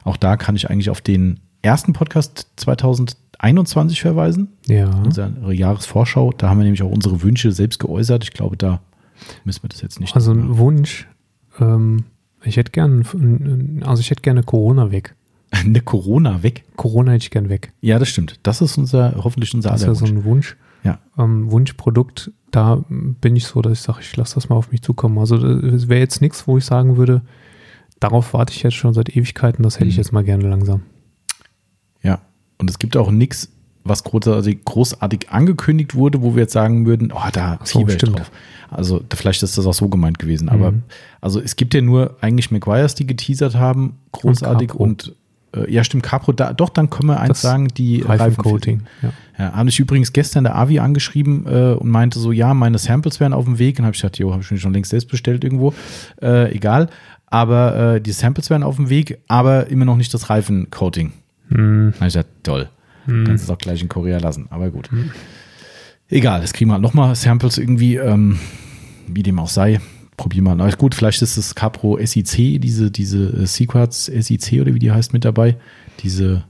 Auch 0.06 0.16
da 0.16 0.36
kann 0.36 0.54
ich 0.54 0.70
eigentlich 0.70 0.88
auf 0.88 1.00
den 1.00 1.40
ersten 1.62 1.92
Podcast 1.92 2.46
2021 2.56 4.00
verweisen 4.00 4.48
Ja. 4.66 4.88
unsere 5.04 5.52
Jahresvorschau. 5.52 6.32
Da 6.38 6.48
haben 6.48 6.58
wir 6.58 6.64
nämlich 6.64 6.82
auch 6.82 6.90
unsere 6.90 7.22
Wünsche 7.22 7.50
selbst 7.50 7.80
geäußert. 7.80 8.22
Ich 8.22 8.30
glaube, 8.32 8.56
da 8.56 8.80
müssen 9.44 9.64
wir 9.64 9.68
das 9.68 9.82
jetzt 9.82 9.98
nicht. 9.98 10.14
Also 10.14 10.30
ein 10.30 10.58
Wunsch, 10.58 11.08
ähm, 11.58 12.04
ich 12.44 12.56
hätte 12.56 12.70
gern, 12.70 13.82
also 13.84 14.00
ich 14.00 14.10
hätte 14.10 14.22
gerne 14.22 14.44
Corona 14.44 14.92
weg. 14.92 15.16
eine 15.50 15.80
Corona 15.80 16.44
weg. 16.44 16.64
Corona 16.76 17.12
hätte 17.12 17.24
ich 17.24 17.30
gern 17.30 17.48
weg. 17.48 17.72
Ja, 17.80 17.98
das 17.98 18.08
stimmt. 18.08 18.38
Das 18.44 18.60
ist 18.60 18.78
unser, 18.78 19.14
hoffentlich 19.24 19.54
unser 19.54 19.70
Das 19.70 19.80
ist 19.80 19.86
ja 19.88 19.94
so 19.96 20.06
ein 20.06 20.24
Wunsch. 20.24 20.56
Ja. 20.84 21.00
Ähm, 21.18 21.50
Wunschprodukt, 21.50 22.30
da 22.52 22.84
bin 22.88 23.34
ich 23.34 23.46
so, 23.46 23.60
dass 23.60 23.72
ich 23.72 23.80
sage, 23.80 23.98
ich 24.02 24.16
lasse 24.16 24.36
das 24.36 24.48
mal 24.48 24.54
auf 24.54 24.70
mich 24.70 24.82
zukommen. 24.82 25.18
Also 25.18 25.36
es 25.44 25.88
wäre 25.88 25.98
jetzt 25.98 26.20
nichts, 26.20 26.46
wo 26.46 26.58
ich 26.58 26.64
sagen 26.64 26.96
würde, 26.96 27.22
darauf 28.00 28.32
warte 28.34 28.52
ich 28.52 28.62
jetzt 28.62 28.74
schon 28.74 28.94
seit 28.94 29.08
Ewigkeiten, 29.16 29.62
das 29.62 29.76
hätte 29.76 29.86
ich 29.88 29.94
Mhm. 29.96 30.00
jetzt 30.00 30.12
mal 30.12 30.24
gerne 30.24 30.48
langsam. 30.48 30.82
Ja. 32.02 32.20
Und 32.58 32.70
es 32.70 32.78
gibt 32.78 32.96
auch 32.96 33.10
nichts, 33.10 33.50
was 33.84 34.02
großartig, 34.04 34.64
großartig 34.64 35.30
angekündigt 35.30 35.94
wurde, 35.94 36.22
wo 36.22 36.34
wir 36.34 36.42
jetzt 36.42 36.52
sagen 36.52 36.86
würden, 36.86 37.12
oh, 37.14 37.20
da 37.32 37.58
Ach 37.60 37.66
so, 37.66 37.78
fieber 37.80 37.90
ich 37.92 37.98
stimmt. 37.98 38.18
drauf. 38.18 38.30
Also 38.70 39.00
vielleicht 39.14 39.42
ist 39.42 39.56
das 39.58 39.66
auch 39.66 39.74
so 39.74 39.88
gemeint 39.88 40.18
gewesen. 40.18 40.48
Aber 40.48 40.72
Mhm. 40.72 40.82
also 41.20 41.40
es 41.40 41.56
gibt 41.56 41.72
ja 41.74 41.80
nur 41.82 42.16
eigentlich 42.20 42.50
McGuire's, 42.50 42.94
die 42.94 43.06
geteasert 43.06 43.54
haben, 43.54 43.96
großartig 44.12 44.68
Capro. 44.68 44.82
und, 44.82 45.14
äh, 45.54 45.70
ja, 45.72 45.84
stimmt, 45.84 46.02
Capro, 46.02 46.32
da, 46.32 46.52
doch, 46.52 46.70
dann 46.70 46.90
können 46.90 47.10
wir 47.10 47.20
eins 47.20 47.28
Das 47.28 47.42
sagen, 47.42 47.68
die 47.68 48.00
Reifencoating. 48.02 48.82
Ja. 49.02 49.12
Ja, 49.38 49.52
habe 49.52 49.68
ich 49.68 49.78
übrigens 49.78 50.12
gestern 50.12 50.44
der 50.44 50.56
Avi 50.56 50.80
angeschrieben 50.80 51.46
äh, 51.46 51.74
und 51.74 51.88
meinte 51.90 52.18
so, 52.18 52.32
ja, 52.32 52.54
meine 52.54 52.78
Samples 52.78 53.20
wären 53.20 53.32
auf 53.34 53.44
dem 53.44 53.58
Weg. 53.60 53.78
Und 53.78 53.84
habe 53.84 53.94
ich 53.94 54.00
gesagt, 54.00 54.18
jo, 54.18 54.32
habe 54.32 54.42
ich 54.42 54.50
mir 54.50 54.58
schon 54.58 54.72
längst 54.72 54.90
selbst 54.90 55.08
bestellt 55.10 55.44
irgendwo. 55.44 55.74
Äh, 56.20 56.52
egal. 56.56 56.88
Aber 57.26 57.94
äh, 57.96 58.00
die 58.00 58.12
Samples 58.12 58.50
wären 58.50 58.62
auf 58.62 58.76
dem 58.76 58.88
Weg, 58.88 59.18
aber 59.28 59.66
immer 59.68 59.84
noch 59.84 59.96
nicht 59.96 60.14
das 60.14 60.30
Reifencoating. 60.30 61.12
Hm, 61.48 61.86
habe 61.96 62.06
ich 62.06 62.14
gesagt, 62.14 62.28
toll. 62.44 62.68
hm. 63.06 63.24
Kannst 63.24 63.44
es 63.44 63.50
auch 63.50 63.58
gleich 63.58 63.82
in 63.82 63.88
Korea 63.88 64.18
lassen. 64.18 64.46
Aber 64.50 64.70
gut. 64.70 64.88
Egal, 66.08 66.40
das 66.40 66.52
kriegen 66.52 66.70
wir 66.70 66.74
halt 66.74 66.82
nochmal 66.82 67.14
Samples 67.16 67.58
irgendwie, 67.58 67.96
ähm, 67.96 68.38
wie 69.08 69.22
dem 69.22 69.38
auch 69.38 69.48
sei. 69.48 69.80
Probier 70.16 70.40
mal. 70.42 70.54
Na 70.54 70.70
gut, 70.70 70.94
vielleicht 70.94 71.20
ist 71.20 71.36
das 71.36 71.54
Capro 71.54 71.98
SIC, 72.02 72.60
diese, 72.60 72.90
diese 72.90 73.24
äh, 73.42 73.46
Sequats 73.46 74.06
SIC 74.06 74.60
oder 74.62 74.72
wie 74.72 74.78
die 74.78 74.92
heißt 74.92 75.12
mit 75.12 75.24
dabei. 75.24 75.56
Diese, 76.00 76.44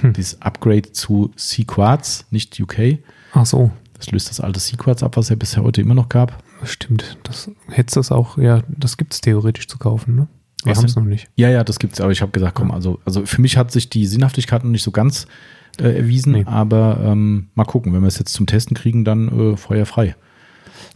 Hm. 0.00 0.12
dieses 0.14 0.40
Upgrade 0.42 0.92
zu 0.92 1.30
Sequats, 1.36 2.26
nicht 2.30 2.58
UK. 2.60 2.98
Ach 3.32 3.46
so, 3.46 3.70
Das 3.96 4.10
löst 4.10 4.30
das 4.30 4.40
alte 4.40 4.60
Sequats 4.60 5.02
ab, 5.02 5.16
was 5.16 5.26
es 5.26 5.30
ja 5.30 5.36
bisher 5.36 5.62
heute 5.64 5.80
immer 5.80 5.94
noch 5.94 6.08
gab. 6.08 6.42
Stimmt. 6.64 7.18
Das 7.24 7.50
hättest 7.68 7.96
das 7.96 8.12
auch, 8.12 8.38
ja, 8.38 8.62
das 8.68 8.96
gibt 8.96 9.14
es 9.14 9.20
theoretisch 9.20 9.68
zu 9.68 9.78
kaufen, 9.78 10.14
ne? 10.16 10.28
Wir 10.64 10.74
haben 10.74 10.84
es 10.84 10.96
noch 10.96 11.04
nicht. 11.04 11.28
Ja, 11.36 11.48
ja, 11.48 11.62
das 11.62 11.78
gibt's. 11.78 12.00
Aber 12.00 12.10
ich 12.10 12.20
habe 12.20 12.32
gesagt, 12.32 12.54
komm, 12.56 12.72
also, 12.72 12.98
also 13.04 13.24
für 13.24 13.40
mich 13.40 13.56
hat 13.56 13.70
sich 13.70 13.90
die 13.90 14.06
Sinnhaftigkeit 14.06 14.64
noch 14.64 14.70
nicht 14.70 14.82
so 14.82 14.90
ganz 14.90 15.26
äh, 15.80 15.96
erwiesen, 15.98 16.32
Nee. 16.32 16.44
aber 16.46 16.98
ähm, 17.04 17.46
mal 17.54 17.64
gucken, 17.64 17.92
wenn 17.94 18.00
wir 18.00 18.08
es 18.08 18.18
jetzt 18.18 18.32
zum 18.32 18.46
Testen 18.46 18.76
kriegen, 18.76 19.04
dann 19.04 19.52
äh, 19.52 19.56
feuerfrei. 19.56 20.16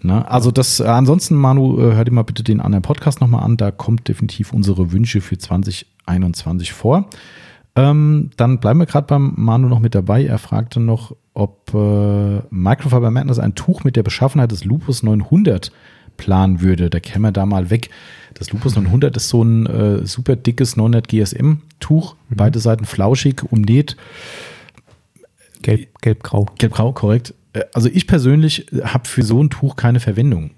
Na, 0.01 0.23
also 0.23 0.51
das, 0.51 0.81
äh, 0.81 0.85
ansonsten, 0.85 1.37
Manu, 1.37 1.79
äh, 1.79 1.95
hör 1.95 2.05
dir 2.05 2.11
mal 2.11 2.23
bitte 2.25 2.43
den 2.43 2.61
anderen 2.61 2.83
Podcast 2.83 3.21
nochmal 3.21 3.45
an. 3.45 3.57
Da 3.57 3.71
kommt 3.71 4.09
definitiv 4.09 4.53
unsere 4.53 4.91
Wünsche 4.91 5.21
für 5.21 5.39
2021 5.39 6.73
vor. 6.73 7.09
Ähm, 7.75 8.31
dann 8.37 8.61
bleiben 8.61 8.81
wir 8.81 8.87
gerade 8.87 9.07
beim 9.07 9.33
Manu 9.37 9.69
noch 9.69 9.81
mit 9.81 9.95
dabei. 9.95 10.25
Er 10.25 10.39
fragte 10.39 10.79
noch, 10.81 11.17
ob 11.35 11.73
äh, 11.75 12.43
Microfiber 12.51 13.11
Madness 13.11 13.39
ein 13.39 13.55
Tuch 13.55 13.85
mit 13.85 13.97
der 13.97 14.03
Beschaffenheit 14.03 14.53
des 14.53 14.65
Lupus 14.65 15.03
900 15.03 15.73
planen 16.19 16.61
würde. 16.61 16.91
Da 16.91 17.01
käme 17.01 17.29
er 17.29 17.33
da 17.33 17.47
mal 17.47 17.71
weg. 17.71 17.89
Das 18.35 18.53
Lupus 18.53 18.77
900 18.77 19.17
ist 19.17 19.29
so 19.29 19.43
ein 19.43 19.67
äh, 19.67 20.07
super 20.07 20.37
dickes 20.37 20.77
900 20.77 21.09
GSM 21.09 21.55
Tuch, 21.81 22.17
beide 22.29 22.59
Seiten 22.59 22.85
flauschig, 22.85 23.43
umnäht, 23.51 23.97
Gelb, 25.63 26.01
gelb-grau. 26.01 26.47
gelb-grau, 26.59 26.93
korrekt. 26.93 27.35
Äh, 27.53 27.63
Also 27.73 27.89
ich 27.89 28.07
persönlich 28.07 28.67
habe 28.83 29.09
für 29.09 29.23
so 29.23 29.43
ein 29.43 29.49
Tuch 29.51 29.77
keine 29.77 30.01
Verwendung. 30.01 30.51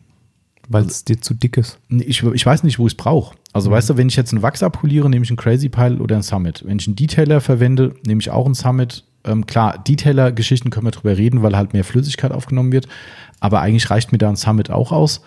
Weil 0.68 0.84
es 0.84 1.04
dir 1.04 1.20
zu 1.20 1.34
dick 1.34 1.56
ist. 1.56 1.78
Ich, 1.88 2.22
ich 2.22 2.46
weiß 2.46 2.62
nicht, 2.62 2.78
wo 2.78 2.86
ich 2.86 2.94
es 2.94 2.96
brauche. 2.96 3.36
Also 3.52 3.70
weißt 3.70 3.90
du, 3.90 3.96
wenn 3.96 4.08
ich 4.08 4.16
jetzt 4.16 4.32
einen 4.32 4.42
Wachs 4.42 4.62
abpoliere, 4.62 5.10
nehme 5.10 5.24
ich 5.24 5.30
einen 5.30 5.36
Crazy 5.36 5.68
Pile 5.68 5.98
oder 5.98 6.16
einen 6.16 6.22
Summit. 6.22 6.62
Wenn 6.66 6.78
ich 6.78 6.86
einen 6.86 6.96
Detailer 6.96 7.40
verwende, 7.40 7.94
nehme 8.06 8.20
ich 8.20 8.30
auch 8.30 8.46
einen 8.46 8.54
Summit. 8.54 9.04
Ähm, 9.24 9.46
klar, 9.46 9.78
Detailer-Geschichten 9.78 10.70
können 10.70 10.86
wir 10.86 10.90
drüber 10.90 11.16
reden, 11.16 11.42
weil 11.42 11.56
halt 11.56 11.72
mehr 11.72 11.84
Flüssigkeit 11.84 12.32
aufgenommen 12.32 12.72
wird. 12.72 12.88
Aber 13.40 13.60
eigentlich 13.60 13.90
reicht 13.90 14.12
mir 14.12 14.18
da 14.18 14.28
ein 14.28 14.36
Summit 14.36 14.70
auch 14.70 14.92
aus. 14.92 15.22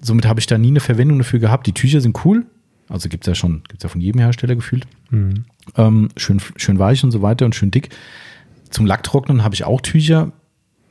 Somit 0.00 0.26
habe 0.26 0.40
ich 0.40 0.46
da 0.46 0.58
nie 0.58 0.68
eine 0.68 0.80
Verwendung 0.80 1.18
dafür 1.18 1.40
gehabt. 1.40 1.66
Die 1.66 1.72
Tücher 1.72 2.00
sind 2.00 2.24
cool. 2.24 2.46
Also 2.88 3.08
gibt 3.08 3.24
es 3.24 3.28
ja 3.28 3.34
schon, 3.34 3.62
gibt 3.68 3.80
es 3.80 3.82
ja 3.82 3.88
von 3.88 4.00
jedem 4.00 4.20
Hersteller 4.20 4.54
gefühlt. 4.54 4.86
Mhm. 5.10 5.44
Ähm, 5.76 6.08
schön, 6.16 6.40
schön 6.56 6.78
weich 6.78 7.04
und 7.04 7.10
so 7.10 7.20
weiter 7.20 7.44
und 7.44 7.54
schön 7.54 7.70
dick. 7.70 7.90
Zum 8.70 8.86
Lacktrocknen 8.86 9.44
habe 9.44 9.54
ich 9.54 9.64
auch 9.64 9.80
Tücher 9.80 10.32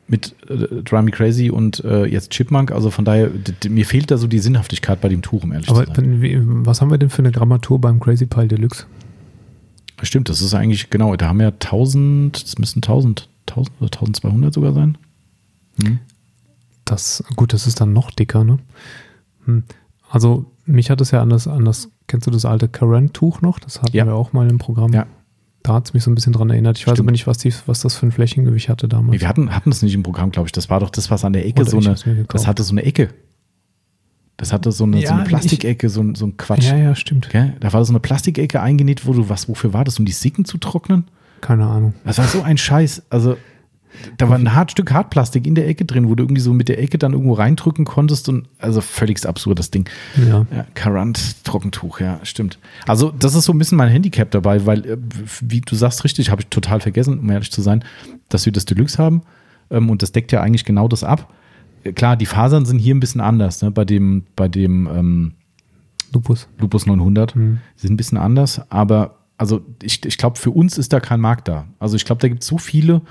mit 0.08 0.36
äh, 0.50 0.82
Dry 0.84 1.02
Me 1.04 1.12
Crazy 1.12 1.50
und 1.50 1.84
äh, 1.84 2.06
jetzt 2.06 2.32
Chipmunk. 2.32 2.72
Also 2.72 2.90
von 2.92 3.04
daher, 3.06 3.30
mir 3.70 3.86
fehlt 3.86 4.10
da 4.12 4.18
so 4.18 4.28
die 4.28 4.40
Sinnhaftigkeit 4.40 5.02
bei 5.02 5.10
dem 5.10 5.22
Tuch, 5.22 5.44
um 5.44 5.52
ehrlich 5.52 5.70
Aber 5.70 5.86
zu 5.86 5.94
sein. 5.94 6.22
wie, 6.22 6.38
was 6.42 6.82
haben 6.82 6.92
wir 6.92 6.98
denn 6.98 7.10
für 7.10 7.20
eine 7.20 7.32
Grammatur 7.32 7.80
beim 7.82 8.00
Crazy 8.00 8.26
Pile 8.26 8.48
Deluxe? 8.48 8.86
Stimmt, 10.04 10.30
das 10.30 10.42
ist 10.42 10.54
eigentlich, 10.54 10.90
genau, 10.90 11.16
da 11.16 11.28
haben 11.30 11.40
wir 11.40 11.48
1000, 11.48 12.44
das 12.44 12.58
müssen 12.60 12.78
1000, 12.80 13.30
1000 13.50 13.76
oder 13.82 13.86
1200 13.88 14.54
sogar 14.54 14.74
sein. 14.74 14.98
Hm. 15.84 16.00
Das, 16.86 17.24
gut, 17.36 17.52
das 17.52 17.68
ist 17.68 17.82
dann 17.82 17.94
noch 17.94 18.12
dicker, 18.12 18.44
ne? 18.44 18.60
Hm. 19.46 19.64
Also 20.10 20.46
mich 20.66 20.90
hat 20.90 21.02
es 21.02 21.12
ja 21.12 21.22
anders, 21.22 21.48
anders, 21.48 21.90
kennst 22.08 22.28
du 22.28 22.32
das 22.32 22.46
alte 22.46 22.68
Current-Tuch 22.70 23.42
noch? 23.42 23.60
Das 23.60 23.82
hatten 23.82 23.96
Ja. 23.98 24.06
wir 24.06 24.16
auch 24.16 24.32
mal 24.34 24.50
im 24.50 24.58
Programm. 24.58 24.94
Ja. 24.94 25.06
Da 25.68 25.74
hat 25.74 25.88
es 25.88 25.94
mich 25.94 26.04
so 26.04 26.10
ein 26.12 26.16
bisschen 26.16 26.32
dran 26.34 26.50
erinnert. 26.50 26.78
Ich 26.78 26.88
weiß 26.88 26.94
Stimmt. 26.94 27.08
aber 27.08 27.12
nicht, 27.12 27.28
was, 27.28 27.38
die, 27.40 27.54
was 27.66 27.82
das 27.82 27.96
für 27.96 28.06
ein 28.06 28.12
Flächengewicht 28.12 28.70
hatte 28.70 28.88
damals. 28.88 29.12
Nee, 29.12 29.20
wir 29.22 29.28
hatten, 29.28 29.54
hatten 29.54 29.70
das 29.70 29.82
nicht 29.82 29.94
im 29.94 30.04
Programm, 30.04 30.32
glaube 30.32 30.48
ich. 30.48 30.52
Das 30.54 30.70
war 30.70 30.80
doch 30.80 30.90
das, 30.90 31.12
was 31.12 31.26
an 31.26 31.34
der 31.34 31.46
Ecke 31.46 31.62
Oder 31.62 31.72
so 31.72 31.78
eine, 31.80 32.26
das 32.30 32.48
hatte 32.48 32.64
so 32.64 32.72
eine 32.74 32.84
Ecke. 32.84 33.10
Das 34.38 34.54
hatte 34.54 34.72
so 34.72 34.84
eine, 34.86 34.98
so 34.98 35.04
Ja, 35.04 35.12
eine 35.14 35.24
ich- 35.24 35.28
Plastikecke, 35.28 35.90
so, 35.90 36.02
ein- 36.02 36.16
so 36.16 36.26
ein 36.28 36.38
Quatsch. 36.38 36.70
ja, 36.70 36.78
ja, 36.78 36.96
stimmt. 36.96 37.30
Gell? 37.30 37.56
Da 37.60 37.74
war 37.74 37.84
so 37.84 37.92
eine 37.92 38.00
Plastikecke 38.00 38.62
eingenäht, 38.62 39.06
wo 39.06 39.14
du, 39.14 39.30
was, 39.30 39.50
wofür 39.50 39.74
war 39.74 39.84
das? 39.84 40.00
Um 40.00 40.06
die 40.06 40.12
Sicken 40.12 40.46
zu 40.46 40.58
trocknen? 40.58 41.06
Keine 41.42 41.66
Ahnung. 41.66 41.94
Das 42.06 42.18
war 42.20 42.26
so 42.28 42.42
ein 42.44 42.58
Scheiß. 42.58 43.04
Also, 43.10 43.36
da 44.18 44.30
war 44.30 44.38
ein 44.38 44.54
hart 44.54 44.72
Stück 44.72 44.92
Hartplastik 44.92 45.46
in 45.48 45.56
der 45.56 45.68
Ecke 45.68 45.86
drin, 45.86 46.08
wo 46.10 46.16
du 46.16 46.24
irgendwie 46.24 46.42
so 46.42 46.54
mit 46.54 46.70
der 46.70 46.80
Ecke 46.82 46.98
dann 46.98 47.14
irgendwo 47.14 47.34
reindrücken 47.34 47.86
konntest 47.86 48.30
und 48.30 48.48
also 48.60 48.82
völlig 48.82 49.26
absurd, 49.26 49.60
das 49.60 49.72
Ding. 49.72 49.90
Ja. 50.28 50.46
Ja, 50.56 50.66
Current 50.76 51.44
Trockentuch, 51.44 52.00
ja, 52.00 52.20
stimmt. 52.24 52.60
Also, 52.88 53.12
das 53.12 53.36
ist 53.36 53.46
so 53.46 53.54
ein 53.54 53.58
bisschen 53.58 53.78
mein 53.78 53.90
Handicap 53.90 54.32
dabei, 54.32 54.66
weil, 54.66 54.86
äh, 54.86 54.98
wie 55.42 55.62
du 55.62 55.76
sagst, 55.76 56.04
richtig, 56.04 56.30
habe 56.32 56.42
ich 56.42 56.48
total 56.48 56.80
vergessen, 56.80 57.20
um 57.20 57.30
ehrlich 57.30 57.52
zu 57.52 57.62
sein, 57.62 57.84
dass 58.30 58.46
wir 58.46 58.54
das 58.54 58.66
Deluxe 58.66 58.98
haben. 58.98 59.22
Ähm, 59.70 59.90
und 59.90 60.02
das 60.02 60.12
deckt 60.12 60.32
ja 60.32 60.42
eigentlich 60.42 60.66
genau 60.66 60.88
das 60.88 61.04
ab. 61.04 61.34
Äh, 61.84 61.94
Klar, 61.94 62.16
die 62.18 62.26
Fasern 62.26 62.66
sind 62.66 62.80
hier 62.80 62.96
ein 62.96 63.00
bisschen 63.00 63.22
anders, 63.22 63.62
ne? 63.62 63.72
Bei 63.72 63.86
dem, 63.86 64.24
bei 64.36 64.48
dem 64.48 64.88
ähm, 64.88 65.32
Lupus. 66.14 66.48
Lupus 66.58 66.86
900 66.86 67.36
Mhm. 67.36 67.60
sind 67.76 67.94
ein 67.94 67.98
bisschen 67.98 68.18
anders, 68.18 68.62
aber 68.72 69.16
also 69.38 69.62
ich, 69.84 70.04
ich 70.06 70.18
glaube, 70.18 70.40
für 70.40 70.50
uns 70.52 70.78
ist 70.78 70.94
da 70.94 71.00
kein 71.00 71.20
Markt 71.20 71.48
da. 71.48 71.68
Also 71.80 71.96
ich 71.96 72.06
glaube, 72.06 72.22
da 72.22 72.28
gibt 72.28 72.42
es 72.42 72.48
so 72.48 72.58
viele. 72.58 73.02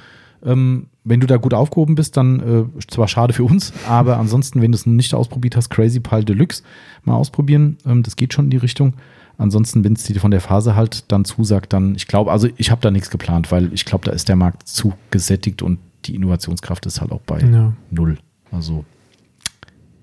Ähm, 0.45 0.87
wenn 1.05 1.21
du 1.21 1.27
da 1.27 1.37
gut 1.37 1.55
aufgehoben 1.55 1.95
bist, 1.95 2.17
dann 2.17 2.41
äh, 2.41 2.81
zwar 2.89 3.09
schade 3.09 3.33
für 3.33 3.45
uns, 3.45 3.73
aber 3.89 4.19
ansonsten, 4.19 4.61
wenn 4.61 4.73
du 4.73 4.77
es 4.77 4.87
noch 4.87 4.93
nicht 4.93 5.15
ausprobiert 5.15 5.57
hast, 5.57 5.71
Crazy 5.71 6.01
Pile 6.01 6.25
Deluxe 6.25 6.63
mal 7.05 7.15
ausprobieren. 7.15 7.79
Ähm, 7.87 8.03
das 8.03 8.17
geht 8.17 8.33
schon 8.35 8.47
in 8.47 8.51
die 8.51 8.57
Richtung. 8.57 8.95
Ansonsten, 9.39 9.85
wenn 9.85 9.93
es 9.93 10.05
dir 10.05 10.19
von 10.19 10.31
der 10.31 10.41
Phase 10.41 10.75
halt 10.77 11.11
dann 11.13 11.25
zusagt, 11.25 11.73
dann, 11.73 11.95
ich 11.95 12.07
glaube, 12.09 12.33
also 12.33 12.49
ich 12.57 12.71
habe 12.71 12.81
da 12.81 12.91
nichts 12.91 13.11
geplant, 13.11 13.53
weil 13.53 13.73
ich 13.75 13.85
glaube, 13.85 14.05
da 14.05 14.13
ist 14.13 14.29
der 14.29 14.37
Markt 14.37 14.67
zu 14.67 14.95
gesättigt 15.11 15.63
und 15.63 15.79
die 16.07 16.15
Innovationskraft 16.15 16.87
ist 16.87 17.01
halt 17.01 17.13
auch 17.13 17.21
bei 17.21 17.41
Ja. 17.41 17.73
null. 17.91 18.19
Also, 18.51 18.85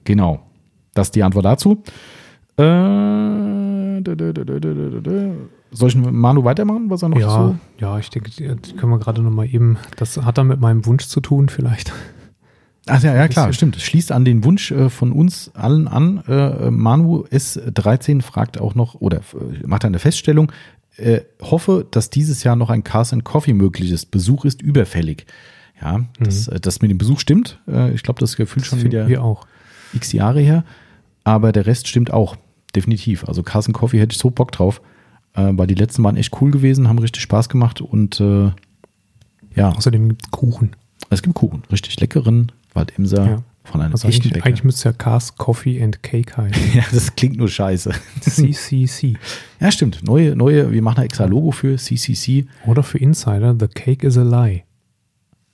genau. 0.03 0.41
Das 0.93 1.07
ist 1.07 1.15
die 1.15 1.23
Antwort 1.23 1.45
dazu. 1.45 1.81
Äh, 2.57 2.63
Soll 5.73 5.89
ich 5.89 5.95
mit 5.95 6.11
Manu 6.11 6.43
weitermachen, 6.43 6.89
was 6.89 7.01
er 7.01 7.09
noch 7.09 7.19
Ja, 7.19 7.29
so? 7.29 7.55
ja, 7.79 7.97
ich 7.99 8.09
denke, 8.09 8.29
können 8.77 8.91
wir 8.91 8.99
gerade 8.99 9.21
noch 9.21 9.31
mal 9.31 9.45
eben, 9.47 9.77
das 9.97 10.17
hat 10.17 10.37
dann 10.37 10.47
mit 10.47 10.59
meinem 10.59 10.85
Wunsch 10.85 11.07
zu 11.07 11.19
tun 11.19 11.49
vielleicht. 11.49 11.91
Ach 12.85 13.01
ja, 13.01 13.15
ja 13.15 13.27
klar, 13.29 13.51
stimmt. 13.53 13.77
Es 13.77 13.83
schließt 13.83 14.11
an 14.11 14.25
den 14.25 14.43
Wunsch 14.43 14.71
äh, 14.71 14.89
von 14.89 15.11
uns 15.13 15.51
allen 15.55 15.87
an. 15.87 16.21
Äh, 16.27 16.69
Manu 16.69 17.23
S13 17.31 18.21
fragt 18.21 18.59
auch 18.59 18.75
noch 18.75 18.95
oder 18.95 19.19
äh, 19.19 19.65
macht 19.65 19.85
eine 19.85 19.99
Feststellung. 19.99 20.51
Äh, 20.97 21.21
hoffe, 21.41 21.87
dass 21.89 22.09
dieses 22.09 22.43
Jahr 22.43 22.55
noch 22.57 22.69
ein 22.69 22.83
Cars 22.83 23.13
and 23.13 23.23
Coffee 23.23 23.53
möglich 23.53 23.89
ist. 23.91 24.11
Besuch 24.11 24.43
ist 24.45 24.61
überfällig. 24.61 25.25
Ja, 25.81 26.01
das, 26.19 26.49
äh, 26.49 26.59
das 26.59 26.81
mit 26.81 26.91
dem 26.91 26.97
Besuch 26.97 27.19
stimmt. 27.21 27.59
Äh, 27.67 27.93
ich 27.93 28.03
glaube, 28.03 28.19
das 28.19 28.35
Gefühl 28.35 28.63
schon 28.65 28.79
Mhm. 28.79 28.83
Das 28.83 28.85
wieder 28.91 28.99
finden 29.05 29.11
Wir 29.11 29.23
auch. 29.23 29.47
x 29.93 30.11
Jahre 30.11 30.41
her. 30.41 30.65
Aber 31.23 31.53
der 31.53 31.65
Rest 31.65 31.87
stimmt 31.87 32.11
auch. 32.11 32.35
Definitiv. 32.75 33.25
Also 33.29 33.43
Cars 33.43 33.65
and 33.67 33.75
Coffee 33.77 33.99
hätte 33.99 34.11
ich 34.13 34.19
so 34.19 34.29
Bock 34.29 34.51
drauf. 34.51 34.81
Äh, 35.33 35.49
weil 35.53 35.67
die 35.67 35.73
letzten 35.75 36.03
waren 36.03 36.17
echt 36.17 36.39
cool 36.41 36.51
gewesen, 36.51 36.87
haben 36.87 36.99
richtig 36.99 37.21
Spaß 37.23 37.49
gemacht 37.49 37.81
und 37.81 38.19
äh, 38.19 38.51
ja, 39.55 39.69
Außerdem 39.69 40.09
gibt 40.09 40.25
es 40.25 40.31
Kuchen. 40.31 40.75
es 41.09 41.21
gibt 41.21 41.35
Kuchen. 41.35 41.63
Richtig 41.71 41.99
leckeren 41.99 42.51
Waldemser 42.73 43.25
Ja. 43.29 43.43
von 43.63 43.81
einem 43.81 43.91
Also 43.93 44.07
echten 44.07 44.27
eigentlich, 44.29 44.45
eigentlich 44.45 44.63
müsste 44.63 44.79
es 44.79 44.83
ja 44.83 44.93
Cars, 44.93 45.35
Coffee 45.35 45.81
and 45.83 46.01
Cake 46.03 46.35
heißen. 46.37 46.61
Ja, 46.73 46.83
das 46.91 47.15
klingt 47.15 47.37
nur 47.37 47.47
scheiße. 47.49 47.91
CCC. 48.21 49.15
Ja, 49.59 49.71
stimmt. 49.71 50.03
Neue, 50.03 50.35
neue, 50.35 50.71
wir 50.71 50.81
machen 50.81 50.99
ein 50.99 51.05
extra 51.05 51.25
Logo 51.25 51.51
für 51.51 51.77
CCC. 51.77 52.47
Oder 52.65 52.83
für 52.83 52.97
Insider, 52.97 53.55
The 53.59 53.67
Cake 53.67 54.05
is 54.05 54.17
a 54.17 54.23
Lie. 54.23 54.63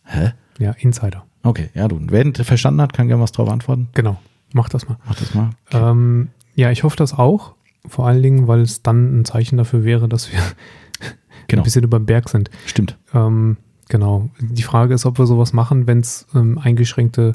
Hä? 0.05 0.31
Ja, 0.59 0.71
Insider. 0.71 1.25
Okay, 1.43 1.69
ja, 1.73 1.87
du. 1.87 1.99
Wer 2.07 2.33
verstanden 2.43 2.81
hat, 2.81 2.93
kann 2.93 3.07
gerne 3.07 3.21
was 3.21 3.31
drauf 3.31 3.49
antworten. 3.49 3.87
Genau. 3.93 4.17
Mach 4.53 4.67
das 4.69 4.87
mal. 4.89 4.97
Mach 5.07 5.15
das 5.15 5.33
mal. 5.35 5.51
Ähm, 5.71 6.29
ja, 6.55 6.71
ich 6.71 6.83
hoffe 6.83 6.97
das 6.97 7.13
auch. 7.13 7.53
Vor 7.87 8.07
allen 8.07 8.21
Dingen, 8.21 8.47
weil 8.47 8.61
es 8.61 8.81
dann 8.83 9.19
ein 9.21 9.25
Zeichen 9.25 9.57
dafür 9.57 9.83
wäre, 9.83 10.07
dass 10.09 10.31
wir 10.31 10.39
Genau. 11.47 11.61
ein 11.61 11.63
bisschen 11.63 11.83
über 11.83 11.97
den 11.99 12.05
Berg 12.05 12.29
sind. 12.29 12.51
Stimmt. 12.67 12.97
Ähm, 13.13 13.57
genau. 13.87 14.29
Die 14.39 14.61
Frage 14.61 14.93
ist, 14.93 15.05
ob 15.07 15.17
wir 15.17 15.25
sowas 15.25 15.51
machen, 15.53 15.87
wenn 15.87 15.99
es 15.99 16.27
ähm, 16.35 16.59
eingeschränkte 16.59 17.31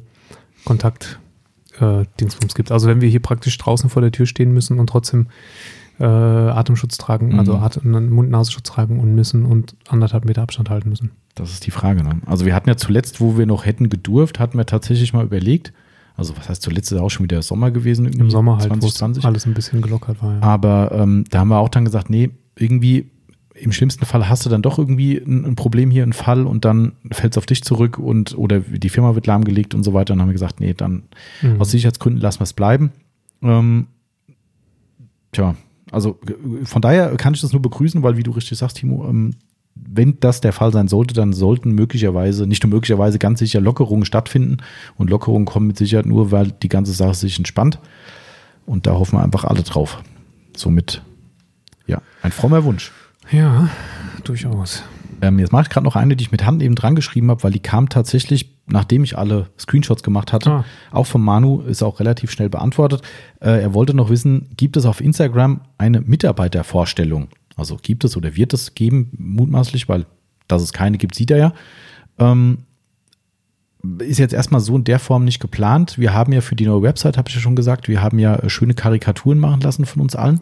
Kontakt 0.65 1.19
äh, 1.81 2.05
gibt. 2.17 2.71
Also 2.71 2.87
wenn 2.89 3.01
wir 3.01 3.09
hier 3.09 3.21
praktisch 3.21 3.59
draußen 3.59 3.91
vor 3.91 4.03
der 4.03 4.13
Tür 4.13 4.27
stehen 4.27 4.53
müssen 4.55 4.79
und 4.79 4.87
trotzdem 4.89 5.27
äh, 5.99 6.05
Atemschutz 6.05 6.97
tragen, 6.97 7.31
Mhm. 7.33 7.39
also 7.41 7.57
Atem 7.57 8.09
Mund-Nasenschutz 8.11 8.69
tragen 8.69 9.01
und 9.01 9.15
müssen 9.15 9.45
und 9.45 9.75
anderthalb 9.89 10.25
Meter 10.25 10.43
Abstand 10.43 10.71
halten 10.71 10.89
müssen. 10.91 11.11
Das 11.35 11.51
ist 11.53 11.67
die 11.67 11.71
Frage. 11.73 12.05
Ne? 12.05 12.21
Also 12.27 12.45
wir 12.47 12.55
hatten 12.55 12.69
ja 12.69 12.77
zuletzt, 12.77 13.21
wo 13.21 13.37
wir 13.37 13.47
noch 13.47 13.65
hätten 13.67 13.89
gedurft, 13.89 14.39
hatten 14.39 14.57
wir 14.59 14.67
tatsächlich 14.67 15.13
mal 15.13 15.25
überlegt. 15.25 15.73
Also 16.17 16.37
was 16.37 16.49
heißt 16.49 16.63
zuletzt 16.63 16.93
ist 16.93 16.99
auch 16.99 17.09
schon 17.11 17.25
wieder 17.25 17.43
Sommer 17.43 17.71
gewesen. 17.71 18.05
irgendwie, 18.07 18.21
Im 18.21 18.31
Sommer 18.31 18.59
halt, 18.59 18.71
wo 18.71 18.87
es 18.87 18.95
2020. 18.95 19.25
alles 19.25 19.47
ein 19.47 19.55
bisschen 19.55 19.83
gelockert 19.83 20.23
war. 20.23 20.35
Ja. 20.35 20.41
Aber 20.43 20.93
ähm, 20.93 21.25
da 21.31 21.41
haben 21.41 21.49
wir 21.49 21.59
auch 21.59 21.69
dann 21.69 21.85
gesagt, 21.85 22.09
nee, 22.11 22.31
irgendwie 22.57 23.11
im 23.57 23.73
schlimmsten 23.73 24.05
Fall 24.05 24.29
hast 24.29 24.45
du 24.45 24.51
dann 24.51 24.63
doch 24.63 24.79
irgendwie 24.79 25.17
ein, 25.17 25.45
ein 25.45 25.57
Problem 25.57 25.91
hier, 25.91 26.03
einen 26.03 26.13
Fall 26.13 26.45
und 26.47 26.65
dann 26.65 26.93
fällt 27.13 27.35
es 27.35 27.39
auf 27.39 27.47
dich 27.47 27.63
zurück 27.63 27.99
und 27.99 28.37
oder 28.37 28.61
die 28.61 28.89
Firma 28.89 29.15
wird 29.15 29.27
lahmgelegt 29.27 29.75
und 29.75 29.83
so 29.85 29.93
weiter. 29.95 30.13
Und 30.13 30.19
dann 30.19 30.23
haben 30.23 30.29
wir 30.31 30.35
gesagt, 30.35 30.61
nee, 30.61 30.75
dann 30.75 31.05
Mhm. 31.43 31.61
aus 31.61 31.71
Sicherheitsgründen 31.71 32.21
lassen 32.21 32.41
wir 32.41 32.45
es 32.45 32.53
bleiben. 32.53 32.93
Ähm, 33.43 33.87
tja, 35.33 35.55
also 35.91 36.19
äh, 36.29 36.65
von 36.65 36.83
daher 36.83 37.15
kann 37.17 37.35
ich 37.35 37.41
das 37.41 37.53
nur 37.53 37.63
begrüßen, 37.63 38.03
weil 38.03 38.17
wie 38.17 38.23
du 38.23 38.31
richtig 38.33 38.59
sagst, 38.59 38.77
Timo, 38.79 39.09
ähm, 39.09 39.35
wenn 39.75 40.19
das 40.21 40.41
der 40.41 40.53
Fall 40.53 40.73
sein 40.73 40.89
sollte, 40.89 41.15
dann 41.15 41.33
sollten 41.33 41.73
möglicherweise, 41.73 42.47
nicht 42.47 42.63
nur 42.63 42.71
möglicherweise, 42.71 43.19
ganz 43.19 43.39
sicher 43.41 43.61
Lockerungen 43.61 44.05
stattfinden. 44.05 44.59
Und 44.97 45.11
Lockerungen 45.11 45.47
kommen 45.47 45.67
mit 45.67 45.77
Sicherheit 45.79 46.07
nur, 46.07 46.31
weil 46.31 46.53
die 46.53 46.69
ganze 46.69 46.93
Sache 46.93 47.15
sich 47.15 47.39
entspannt. 47.39 47.79
Und 48.67 48.87
da 48.87 48.93
hoffen 48.93 49.19
wir 49.19 49.23
einfach 49.23 49.45
alle 49.45 49.63
drauf. 49.63 50.03
Somit, 50.57 51.03
ja, 51.87 52.01
ein 52.23 52.33
frommer 52.33 52.65
Wunsch. 52.65 52.93
ja, 53.31 53.69
durchaus. 54.23 54.83
Ähm, 55.21 55.39
jetzt 55.39 55.53
mache 55.53 55.63
ich 55.63 55.69
gerade 55.71 55.85
noch 55.85 55.97
eine, 55.97 56.17
die 56.17 56.25
ich 56.25 56.33
mit 56.33 56.45
Hand 56.45 56.63
eben 56.63 56.75
dran 56.75 56.95
geschrieben 56.97 57.31
habe, 57.31 57.43
weil 57.43 57.53
die 57.53 57.61
kam 57.61 57.89
tatsächlich, 57.89 58.57
nachdem 58.67 59.05
ich 59.05 59.17
alle 59.17 59.49
Screenshots 59.59 60.03
gemacht 60.03 60.33
hatte, 60.33 60.51
Ah. 60.51 60.65
auch 60.91 61.07
von 61.07 61.23
Manu, 61.23 61.61
ist 61.63 61.83
auch 61.83 62.01
relativ 62.01 62.31
schnell 62.31 62.49
beantwortet. 62.49 63.03
Äh, 63.41 63.63
er 63.63 63.75
wollte 63.75 63.95
noch 63.95 64.11
wissen, 64.11 64.49
gibt 64.57 64.77
es 64.77 64.87
auf 64.87 65.01
Instagram 65.01 65.61
eine 65.79 66.01
Mitarbeitervorstellung? 66.01 67.29
Also 67.57 67.79
gibt 67.81 68.05
es 68.05 68.17
oder 68.17 68.37
wird 68.37 68.53
es 68.53 68.75
geben, 68.75 69.11
mutmaßlich, 69.17 69.89
weil 69.89 70.07
dass 70.49 70.63
es 70.63 70.73
keine 70.73 70.99
gibt, 70.99 71.15
sieht 71.15 71.31
er 71.31 71.39
ja. 71.39 71.53
Ähm, 72.19 72.59
ist 73.99 74.19
jetzt 74.19 74.35
erstmal 74.35 74.61
so 74.61 74.77
in 74.77 74.85
der 74.85 74.99
Form 74.99 75.25
nicht 75.25 75.41
geplant. 75.41 75.99
Wir 75.99 76.15
haben 76.15 76.33
ja 76.33 76.41
für 76.41 76.57
die 76.57 76.67
neue 76.67 76.83
Website, 76.83 77.19
habe 77.19 77.29
ich 77.29 77.35
ja 77.35 77.41
schon 77.41 77.57
gesagt, 77.57 77.89
wir 77.89 78.03
haben 78.03 78.19
ja 78.19 78.37
äh, 78.37 78.49
schöne 78.49 78.75
Karikaturen 78.75 79.39
machen 79.39 79.61
lassen 79.61 79.85
von 79.85 80.03
uns 80.03 80.17
allen. 80.17 80.41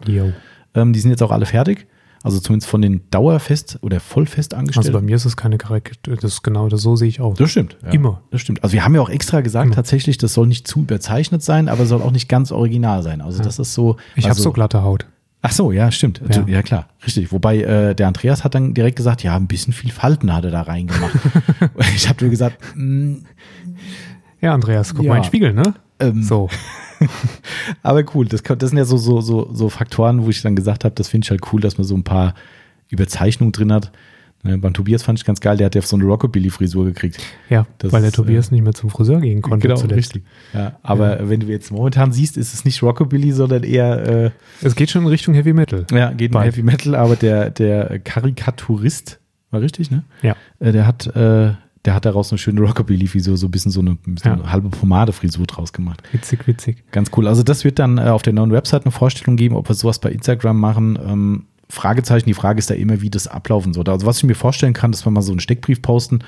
Ähm, 0.75 0.93
die 0.93 0.99
sind 0.99 1.11
jetzt 1.11 1.21
auch 1.21 1.31
alle 1.31 1.45
fertig. 1.45 1.87
Also 2.23 2.39
zumindest 2.39 2.69
von 2.69 2.81
den 2.81 3.01
Dauerfest 3.11 3.79
oder 3.81 3.99
Vollfest 3.99 4.53
angestellten. 4.53 4.87
Also 4.87 4.97
bei 4.97 5.05
mir 5.05 5.17
ist 5.17 5.25
es 5.25 5.35
keine 5.35 5.57
Karikatur, 5.57 6.15
das 6.15 6.35
ist 6.35 6.41
genau 6.41 6.69
das, 6.69 6.81
so 6.81 6.95
sehe 6.95 7.09
ich 7.09 7.19
aus. 7.19 7.37
Das 7.37 7.51
stimmt. 7.51 7.77
Ja. 7.83 7.89
Immer. 7.89 8.21
Das 8.31 8.39
stimmt. 8.39 8.63
Also 8.63 8.71
wir 8.71 8.85
haben 8.85 8.95
ja 8.95 9.01
auch 9.01 9.09
extra 9.09 9.41
gesagt, 9.41 9.65
Immer. 9.65 9.75
tatsächlich, 9.75 10.17
das 10.17 10.33
soll 10.33 10.47
nicht 10.47 10.65
zu 10.65 10.79
überzeichnet 10.79 11.43
sein, 11.43 11.67
aber 11.67 11.85
soll 11.85 12.01
auch 12.01 12.11
nicht 12.11 12.29
ganz 12.29 12.53
original 12.53 13.03
sein. 13.03 13.19
Also 13.19 13.43
das 13.43 13.59
ist 13.59 13.73
so. 13.73 13.97
Ich 14.15 14.23
habe 14.23 14.31
also, 14.31 14.43
so 14.43 14.51
glatte 14.53 14.83
Haut. 14.83 15.05
Ach 15.45 15.51
so, 15.51 15.71
ja, 15.73 15.91
stimmt. 15.91 16.21
Ja. 16.33 16.45
Ja, 16.47 16.61
klar, 16.61 16.87
richtig. 17.05 17.31
Wobei 17.33 17.57
äh, 17.59 17.93
der 17.93 18.07
Andreas 18.07 18.43
hat 18.45 18.55
dann 18.55 18.73
direkt 18.73 18.95
gesagt, 18.95 19.23
ja, 19.23 19.35
ein 19.35 19.47
bisschen 19.47 19.73
viel 19.73 19.91
Falten 19.91 20.33
hat 20.33 20.45
er 20.45 20.51
da 20.51 20.61
reingemacht. 20.61 21.13
ich 21.95 22.07
habe 22.07 22.23
nur 22.23 22.29
gesagt, 22.31 22.57
mm, 22.75 23.15
Ja, 24.41 24.53
Andreas, 24.53 24.93
guck 24.95 25.03
Ja. 25.03 25.09
mal 25.09 25.17
in 25.17 25.21
den 25.23 25.27
Spiegel, 25.27 25.53
ne? 25.53 25.73
ähm, 25.99 26.23
So. 26.23 26.49
aber 27.83 28.03
cool. 28.15 28.25
Das, 28.25 28.41
das 28.43 28.69
sind 28.69 28.77
ja 28.77 28.85
so, 28.85 28.97
so, 28.97 29.19
so, 29.21 29.49
so 29.53 29.69
Faktoren, 29.69 30.23
wo 30.23 30.29
ich 30.29 30.41
dann 30.41 30.55
gesagt 30.55 30.85
habe, 30.85 30.95
das 30.95 31.09
finde 31.09 31.25
ich 31.25 31.31
halt 31.31 31.41
cool, 31.51 31.59
dass 31.61 31.77
man 31.77 31.85
so 31.85 31.95
ein 31.95 32.03
paar 32.03 32.33
Überzeichnungen 32.89 33.51
drin 33.51 33.71
hat. 33.73 33.91
Ne, 34.45 34.57
beim 34.57 34.73
Tobias 34.73 35.03
fand 35.03 35.17
ich 35.19 35.23
ganz 35.25 35.39
geil, 35.39 35.55
der 35.55 35.67
hat 35.67 35.75
ja 35.75 35.81
so 35.81 35.95
eine 35.95 36.03
Rockabilly-Frisur 36.05 36.83
gekriegt. 36.85 37.17
Ja, 37.49 37.65
Das 37.77 37.93
weil 37.93 38.01
der 38.01 38.09
ist, 38.09 38.15
Tobias 38.15 38.51
nicht 38.51 38.61
mehr 38.61 38.73
zum 38.73 38.89
Friseur 38.89 39.21
gehen 39.21 39.41
konnte 39.41 39.67
Genau, 39.69 39.79
zuletzt. 39.79 39.97
richtig. 39.97 40.23
Ja, 40.53 40.77
aber 40.83 41.29
wenn 41.29 41.39
du 41.39 41.47
jetzt 41.47 41.71
momentan 41.71 42.11
siehst, 42.11 42.35
ist 42.35 42.53
es 42.53 42.65
nicht 42.65 42.83
Rockabilly, 42.83 43.31
sondern 43.31 43.63
eher, 43.63 44.25
äh, 44.25 44.31
Es 44.61 44.75
geht 44.75 44.89
schon 44.89 45.03
in 45.03 45.07
Richtung 45.07 45.33
Heavy 45.33 45.53
Metal. 45.53 45.85
ja, 45.91 46.11
geht 46.11 46.33
in. 46.35 46.41
Heavy 46.41 46.61
Metal, 46.61 46.93
aber 46.95 47.15
der, 47.15 47.51
der 47.51 47.99
Karikaturist, 47.99 49.19
war 49.51 49.61
richtig, 49.61 49.91
ne? 49.91 50.03
Ja. 50.21 50.35
Äh, 50.59 50.71
der 50.73 50.87
hat, 50.87 51.07
äh, 51.15 51.53
der 51.85 51.93
hat 51.93 52.05
daraus 52.05 52.31
eine 52.31 52.37
schöne 52.37 52.61
Rockabilly-Frisur, 52.61 53.37
so 53.37 53.47
ein 53.47 53.51
bisschen 53.51 53.71
so 53.71 53.81
eine, 53.81 53.97
so 54.21 54.29
eine 54.29 54.41
Ja. 54.43 54.51
halbe 54.51 54.69
Pomade-Frisur 54.69 55.45
draus 55.47 55.71
gemacht. 55.73 56.01
Witzig, 56.11 56.47
witzig. 56.47 56.83
Ganz 56.91 57.11
cool. 57.15 57.27
Also 57.27 57.43
das 57.43 57.63
wird 57.63 57.79
dann 57.79 57.97
äh, 57.97 58.01
auf 58.03 58.21
der 58.23 58.33
neuen 58.33 58.51
Website 58.51 58.83
eine 58.85 58.91
Vorstellung 58.91 59.35
geben, 59.37 59.55
ob 59.55 59.69
wir 59.69 59.75
sowas 59.75 59.99
bei 59.99 60.11
Instagram 60.11 60.59
machen. 60.59 60.97
Ähm, 61.05 61.43
Fragezeichen, 61.73 62.25
die 62.27 62.33
Frage 62.33 62.59
ist 62.59 62.69
da 62.69 62.73
immer, 62.75 63.01
wie 63.01 63.09
das 63.09 63.27
ablaufen 63.27 63.73
soll. 63.73 63.87
Also 63.89 64.05
was 64.05 64.17
ich 64.17 64.23
mir 64.23 64.35
vorstellen 64.35 64.73
kann, 64.73 64.91
dass 64.91 65.05
wir 65.05 65.11
mal 65.11 65.21
so 65.21 65.31
einen 65.31 65.39
Steckbrief 65.39 65.81
posten 65.81 66.19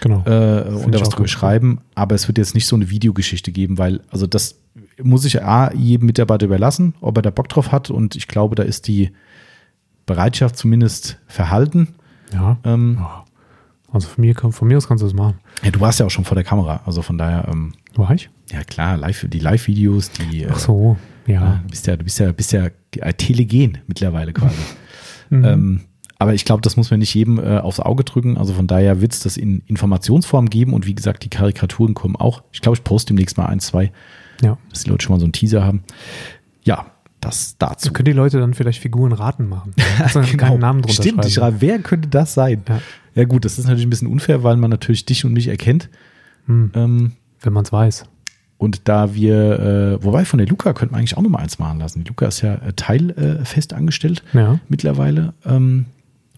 Genau. 0.00 0.22
äh, 0.26 0.62
und 0.68 0.92
da 0.94 1.00
was 1.00 1.08
drüber 1.10 1.28
schreiben, 1.28 1.80
aber 1.94 2.14
es 2.16 2.26
wird 2.28 2.36
jetzt 2.38 2.54
nicht 2.54 2.66
so 2.66 2.74
eine 2.76 2.90
Videogeschichte 2.90 3.52
geben, 3.52 3.78
weil, 3.78 4.00
also 4.10 4.26
das 4.26 4.58
muss 5.02 5.24
ich 5.24 5.42
A, 5.44 5.72
jedem 5.74 6.06
Mitarbeiter 6.06 6.46
überlassen, 6.46 6.94
ob 7.00 7.16
er 7.18 7.22
da 7.22 7.30
Bock 7.30 7.48
drauf 7.48 7.70
hat. 7.72 7.88
Und 7.90 8.16
ich 8.16 8.26
glaube, 8.26 8.54
da 8.56 8.64
ist 8.64 8.88
die 8.88 9.12
Bereitschaft 10.06 10.56
zumindest 10.56 11.18
verhalten. 11.26 11.94
Ja. 12.32 12.58
Ähm, 12.64 12.96
Ja. 13.00 13.24
Also 13.92 14.08
von 14.08 14.22
mir, 14.22 14.34
von 14.34 14.66
mir 14.68 14.78
aus 14.78 14.88
kannst 14.88 15.02
du 15.02 15.06
das 15.06 15.14
machen. 15.14 15.34
ja, 15.62 15.70
du 15.70 15.78
warst 15.80 16.00
ja 16.00 16.06
auch 16.06 16.10
schon 16.10 16.24
vor 16.24 16.34
der 16.34 16.44
Kamera. 16.44 16.80
Also 16.86 17.02
von 17.02 17.18
daher, 17.18 17.46
ähm, 17.52 17.72
War 17.94 18.10
ich? 18.12 18.30
ja 18.50 18.64
klar, 18.64 18.96
live, 18.96 19.26
die 19.28 19.38
Live-Videos, 19.38 20.10
die. 20.12 20.46
Ach 20.48 20.58
so, 20.58 20.96
Äh, 21.26 21.32
ja. 21.34 21.60
du 21.62 21.68
bist 21.70 21.86
ja, 21.86 21.96
du 21.98 22.02
bist 22.04 22.18
ja, 22.18 22.32
bist 22.32 22.52
ja 22.52 22.68
äh, 22.96 23.12
telegen 23.12 23.78
mittlerweile 23.86 24.32
quasi. 24.32 24.56
Mhm. 25.32 25.44
Ähm, 25.44 25.80
aber 26.18 26.34
ich 26.34 26.44
glaube, 26.44 26.62
das 26.62 26.76
muss 26.76 26.90
man 26.90 27.00
nicht 27.00 27.14
jedem 27.14 27.38
äh, 27.38 27.58
aufs 27.58 27.80
Auge 27.80 28.04
drücken. 28.04 28.36
Also 28.36 28.52
von 28.52 28.68
daher 28.68 29.00
wird 29.00 29.12
es 29.12 29.20
das 29.20 29.36
in 29.36 29.62
Informationsform 29.66 30.50
geben 30.50 30.72
und 30.72 30.86
wie 30.86 30.94
gesagt, 30.94 31.24
die 31.24 31.30
Karikaturen 31.30 31.94
kommen 31.94 32.14
auch. 32.14 32.44
Ich 32.52 32.60
glaube, 32.60 32.76
ich 32.76 32.84
poste 32.84 33.08
demnächst 33.08 33.36
mal 33.36 33.46
ein, 33.46 33.58
zwei, 33.58 33.90
ja. 34.40 34.56
dass 34.70 34.84
die 34.84 34.90
Leute 34.90 35.04
schon 35.04 35.14
mal 35.14 35.18
so 35.18 35.26
einen 35.26 35.32
Teaser 35.32 35.64
haben. 35.64 35.82
Ja, 36.62 36.86
das 37.20 37.56
dazu. 37.58 37.88
So 37.88 37.92
können 37.92 38.06
die 38.06 38.12
Leute 38.12 38.38
dann 38.38 38.54
vielleicht 38.54 38.80
Figuren 38.80 39.12
raten 39.12 39.48
machen. 39.48 39.74
Also 39.98 40.20
keinen 40.20 40.60
Namen 40.60 40.82
drunter 40.82 41.02
Stimmt, 41.02 41.24
ich 41.24 41.34
schreibe, 41.34 41.60
wer 41.60 41.78
könnte 41.80 42.08
das 42.08 42.34
sein? 42.34 42.62
Ja. 42.68 42.80
Ja. 43.14 43.24
gut, 43.24 43.44
das 43.44 43.58
ist 43.58 43.64
natürlich 43.64 43.86
ein 43.86 43.90
bisschen 43.90 44.08
unfair, 44.08 44.44
weil 44.44 44.56
man 44.56 44.70
natürlich 44.70 45.04
dich 45.04 45.24
und 45.24 45.32
mich 45.32 45.48
erkennt. 45.48 45.88
Hm, 46.46 46.70
Ähm, 46.74 47.12
wenn 47.40 47.52
man 47.52 47.64
es 47.64 47.72
weiß. 47.72 48.04
Und 48.62 48.88
da 48.88 49.14
wir, 49.14 49.58
äh, 50.00 50.04
wobei 50.04 50.24
von 50.24 50.38
der 50.38 50.46
Luca 50.46 50.72
könnte 50.72 50.92
man 50.92 51.00
eigentlich 51.00 51.16
auch 51.16 51.22
noch 51.22 51.30
mal 51.30 51.40
eins 51.40 51.58
machen 51.58 51.80
lassen. 51.80 52.04
Die 52.04 52.08
Luca 52.08 52.26
ist 52.26 52.40
ja 52.42 52.54
äh, 52.54 52.72
teilfest 52.74 53.72
äh, 53.72 53.74
angestellt 53.74 54.22
Ja. 54.32 54.60
mittlerweile. 54.68 55.34
Ähm, 55.44 55.86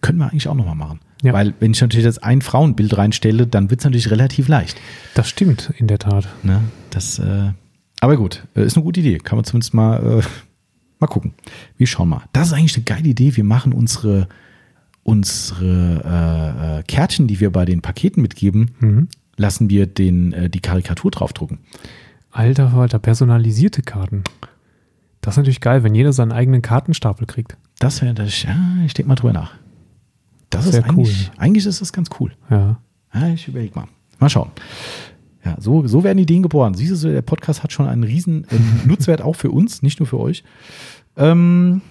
können 0.00 0.18
wir 0.18 0.30
eigentlich 0.30 0.48
auch 0.48 0.54
noch 0.54 0.64
mal 0.66 0.74
machen. 0.74 1.00
Ja. 1.22 1.32
Weil 1.34 1.54
wenn 1.60 1.72
ich 1.72 1.80
natürlich 1.80 2.04
jetzt 2.04 2.22
ein 2.24 2.40
Frauenbild 2.42 2.96
reinstelle, 2.96 3.46
dann 3.46 3.70
wird 3.70 3.80
es 3.80 3.84
natürlich 3.84 4.10
relativ 4.10 4.48
leicht. 4.48 4.76
Das 5.14 5.28
stimmt, 5.28 5.72
in 5.78 5.86
der 5.86 5.98
Tat. 5.98 6.28
Ne? 6.42 6.60
Das, 6.90 7.18
äh, 7.18 7.50
aber 8.00 8.16
gut, 8.16 8.42
äh, 8.56 8.64
ist 8.64 8.76
eine 8.76 8.84
gute 8.84 9.00
Idee. 9.00 9.18
Kann 9.18 9.36
man 9.36 9.44
zumindest 9.44 9.72
mal, 9.74 10.20
äh, 10.20 10.22
mal 11.00 11.06
gucken. 11.06 11.32
Wir 11.76 11.86
schauen 11.86 12.08
mal. 12.08 12.22
Das 12.32 12.48
ist 12.48 12.52
eigentlich 12.54 12.74
eine 12.76 12.84
geile 12.84 13.08
Idee. 13.08 13.36
Wir 13.36 13.44
machen 13.44 13.72
unsere, 13.72 14.28
unsere 15.02 16.02
äh, 16.04 16.78
äh, 16.78 16.82
Kärtchen, 16.84 17.26
die 17.26 17.40
wir 17.40 17.50
bei 17.50 17.64
den 17.64 17.82
Paketen 17.82 18.22
mitgeben, 18.22 18.70
Mhm. 18.80 19.08
lassen 19.36 19.68
wir 19.70 19.86
den, 19.86 20.32
äh, 20.32 20.48
die 20.50 20.60
Karikatur 20.60 21.10
draufdrucken. 21.10 21.58
Alter 22.34 22.68
Falter, 22.70 22.98
personalisierte 22.98 23.82
Karten. 23.82 24.24
Das 25.20 25.34
ist 25.34 25.36
natürlich 25.38 25.60
geil, 25.60 25.84
wenn 25.84 25.94
jeder 25.94 26.12
seinen 26.12 26.32
eigenen 26.32 26.62
Kartenstapel 26.62 27.26
kriegt. 27.26 27.56
Das 27.78 28.02
wäre, 28.02 28.12
das, 28.12 28.42
ja, 28.42 28.56
ich 28.84 28.92
denke 28.92 29.08
mal 29.08 29.14
drüber 29.14 29.32
nach. 29.32 29.52
Das, 30.50 30.64
Das 30.64 30.66
ist 30.66 30.72
wär 30.74 30.82
cool. 30.82 30.88
eigentlich, 30.90 31.30
eigentlich 31.38 31.64
ist 31.66 31.80
das 31.80 31.92
ganz 31.92 32.10
cool. 32.20 32.32
Ja. 32.50 32.80
Ja, 33.14 33.28
ich 33.28 33.46
überlege 33.46 33.74
mal. 33.76 33.86
Mal 34.18 34.28
schauen. 34.28 34.50
Ja, 35.44 35.56
so, 35.60 35.86
so 35.86 36.02
werden 36.02 36.18
Ideen 36.18 36.42
geboren. 36.42 36.74
Siehst 36.74 37.04
du, 37.04 37.12
der 37.12 37.22
Podcast 37.22 37.62
hat 37.62 37.72
schon 37.72 37.86
einen 37.86 38.02
riesen 38.02 38.44
äh, 38.50 38.56
Nutzwert 38.88 39.22
auch 39.22 39.36
für 39.36 39.50
uns, 39.50 39.82
nicht 39.82 40.00
nur 40.00 40.06
für 40.08 40.18
euch. 40.18 40.42
Ähm, 41.16 41.82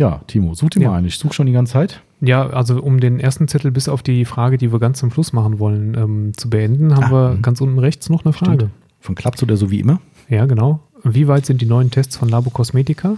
ja, 0.00 0.20
Timo, 0.26 0.54
such 0.54 0.70
dir 0.70 0.80
Ja. 0.82 0.90
mal 0.90 0.96
einen. 0.98 1.06
Ich 1.06 1.18
suche 1.18 1.32
schon 1.34 1.46
die 1.46 1.52
ganze 1.52 1.74
Zeit. 1.74 2.00
Ja, 2.20 2.48
also 2.48 2.82
um 2.82 3.00
den 3.00 3.20
ersten 3.20 3.46
Zettel 3.48 3.70
bis 3.70 3.88
auf 3.88 4.02
die 4.02 4.24
Frage, 4.24 4.58
die 4.58 4.72
wir 4.72 4.78
ganz 4.80 4.98
zum 4.98 5.10
Schluss 5.10 5.32
machen 5.32 5.58
wollen, 5.58 5.94
ähm, 5.96 6.32
zu 6.36 6.50
beenden, 6.50 6.94
haben 6.96 7.04
Ah, 7.04 7.10
wir 7.30 7.34
mhm. 7.36 7.42
ganz 7.42 7.60
unten 7.60 7.78
rechts 7.78 8.08
noch 8.10 8.24
eine 8.24 8.32
Frage. 8.32 8.54
Stimmt. 8.54 8.72
Von 9.00 9.14
klappt 9.14 9.42
oder 9.42 9.56
so 9.56 9.70
wie 9.70 9.80
immer. 9.80 10.00
Ja, 10.28 10.46
genau. 10.46 10.80
Wie 11.04 11.28
weit 11.28 11.46
sind 11.46 11.60
die 11.62 11.66
neuen 11.66 11.90
Tests 11.90 12.16
von 12.16 12.28
Labo 12.28 12.50
Cosmetica? 12.50 13.16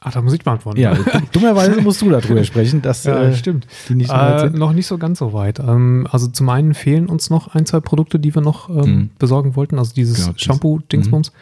Ach, 0.00 0.12
da 0.12 0.22
muss 0.22 0.32
ich 0.32 0.44
beantworten. 0.44 0.78
Ja, 0.78 0.94
dummerweise 1.32 1.80
musst 1.80 2.00
du 2.02 2.08
darüber 2.10 2.44
sprechen, 2.44 2.82
dass 2.82 3.02
Ja, 3.04 3.20
äh, 3.20 3.34
stimmt. 3.34 3.66
die 3.88 3.94
nicht 3.96 4.08
so 4.08 4.14
weit 4.14 4.54
Äh, 4.54 4.56
noch 4.56 4.72
nicht 4.72 4.86
so 4.86 4.96
ganz 4.96 5.18
so 5.18 5.32
weit. 5.32 5.58
Ähm, 5.58 6.06
also 6.10 6.28
zum 6.28 6.48
einen 6.50 6.74
fehlen 6.74 7.06
uns 7.06 7.30
noch 7.30 7.54
ein, 7.54 7.66
zwei 7.66 7.80
Produkte, 7.80 8.20
die 8.20 8.32
wir 8.34 8.42
noch 8.42 8.68
ähm, 8.70 8.76
Mhm. 8.76 9.10
besorgen 9.18 9.56
wollten. 9.56 9.76
Also 9.78 9.92
dieses 9.94 10.24
Genau, 10.26 10.32
Shampoo-Dingsbums. 10.36 11.32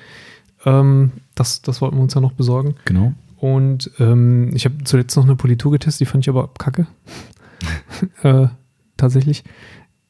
Ähm, 0.64 1.12
das, 1.37 1.62
das 1.62 1.80
wollten 1.80 1.97
wir 1.97 2.03
uns 2.03 2.14
ja 2.14 2.20
noch 2.20 2.32
besorgen. 2.32 2.74
Genau. 2.84 3.12
Und 3.37 3.91
ähm, 4.01 4.51
ich 4.55 4.64
habe 4.64 4.82
zuletzt 4.84 5.16
noch 5.16 5.24
eine 5.24 5.37
Politur 5.37 5.70
getestet, 5.70 6.01
die 6.01 6.07
fand 6.11 6.24
ich 6.24 6.28
aber 6.28 6.49
kacke. 6.59 6.89
äh, 8.22 8.49
tatsächlich. 8.97 9.45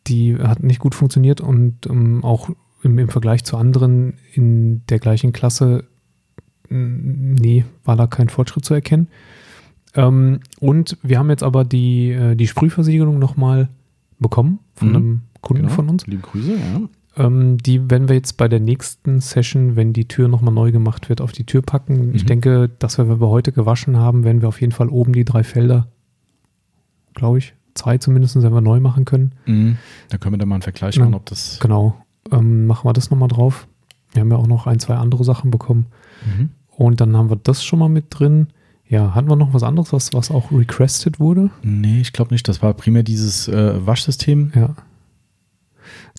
Die 0.06 0.36
hat 0.36 0.62
nicht 0.62 0.78
gut 0.78 0.94
funktioniert 0.94 1.40
und 1.40 1.86
ähm, 1.86 2.24
auch 2.24 2.48
im, 2.82 2.96
im 2.98 3.08
Vergleich 3.08 3.42
zu 3.44 3.56
anderen 3.56 4.14
in 4.32 4.86
der 4.86 5.00
gleichen 5.00 5.32
Klasse, 5.32 5.84
nee, 6.68 7.64
war 7.84 7.96
da 7.96 8.06
kein 8.06 8.28
Fortschritt 8.28 8.64
zu 8.64 8.74
erkennen. 8.74 9.08
Ähm, 9.94 10.40
und 10.60 10.96
wir 11.02 11.18
haben 11.18 11.30
jetzt 11.30 11.42
aber 11.42 11.64
die, 11.64 12.10
äh, 12.12 12.36
die 12.36 12.46
Sprühversiegelung 12.46 13.18
nochmal 13.18 13.68
bekommen 14.18 14.60
von 14.74 14.88
Mhm. 14.90 14.94
einem 14.96 15.20
Kunden 15.40 15.62
genau. 15.64 15.74
von 15.74 15.88
uns. 15.88 16.06
Liebe 16.06 16.22
Grüße, 16.22 16.52
ja. 16.54 16.80
Ähm, 17.16 17.58
die 17.58 17.90
werden 17.90 18.08
wir 18.08 18.14
jetzt 18.16 18.36
bei 18.36 18.46
der 18.48 18.60
nächsten 18.60 19.20
Session, 19.20 19.74
wenn 19.76 19.92
die 19.92 20.06
Tür 20.06 20.28
nochmal 20.28 20.52
neu 20.52 20.70
gemacht 20.72 21.08
wird, 21.08 21.20
auf 21.20 21.32
die 21.32 21.44
Tür 21.44 21.62
packen. 21.62 22.14
Ich 22.14 22.24
Mhm. 22.24 22.26
denke, 22.26 22.70
dass 22.78 22.98
wir, 22.98 23.08
wenn 23.08 23.20
wir 23.20 23.28
heute 23.28 23.52
gewaschen 23.52 23.96
haben, 23.96 24.24
werden 24.24 24.42
wir 24.42 24.48
auf 24.48 24.60
jeden 24.60 24.72
Fall 24.72 24.88
oben 24.88 25.12
die 25.12 25.24
drei 25.24 25.42
Felder, 25.42 25.88
glaube 27.14 27.38
ich, 27.38 27.54
zwei 27.74 27.98
zumindest, 27.98 28.40
wenn 28.42 28.52
wir 28.52 28.60
neu 28.60 28.80
machen 28.80 29.04
können. 29.04 29.32
Mhm. 29.46 29.76
Da 30.10 30.18
können 30.18 30.34
wir 30.34 30.38
dann 30.38 30.48
mal 30.48 30.56
einen 30.56 30.62
Vergleich 30.62 30.98
machen, 30.98 31.14
ob 31.14 31.26
das. 31.26 31.58
Genau. 31.60 31.96
Ähm, 32.30 32.66
machen 32.66 32.86
wir 32.88 32.92
das 32.92 33.10
nochmal 33.10 33.28
drauf. 33.28 33.66
Wir 34.12 34.20
haben 34.20 34.30
ja 34.30 34.36
auch 34.36 34.46
noch 34.46 34.66
ein, 34.66 34.78
zwei 34.78 34.94
andere 34.96 35.24
Sachen 35.24 35.50
bekommen. 35.50 35.86
Mhm. 36.24 36.50
Und 36.68 37.00
dann 37.00 37.16
haben 37.16 37.30
wir 37.30 37.36
das 37.36 37.64
schon 37.64 37.78
mal 37.78 37.88
mit 37.88 38.06
drin. 38.10 38.48
Ja, 38.88 39.14
hatten 39.14 39.28
wir 39.28 39.36
noch 39.36 39.52
was 39.52 39.62
anderes, 39.62 39.92
was, 39.92 40.12
was 40.12 40.30
auch 40.30 40.52
requested 40.52 41.18
wurde? 41.18 41.50
Nee, 41.62 42.00
ich 42.00 42.12
glaube 42.12 42.32
nicht. 42.32 42.46
Das 42.46 42.62
war 42.62 42.72
primär 42.74 43.02
dieses 43.02 43.48
äh, 43.48 43.84
Waschsystem. 43.84 44.52
Ja. 44.54 44.76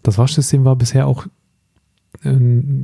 Das 0.07 0.17
Waschsystem 0.17 0.63
war 0.63 0.77
bisher 0.77 1.05
auch 1.05 1.27
äh, 2.23 2.33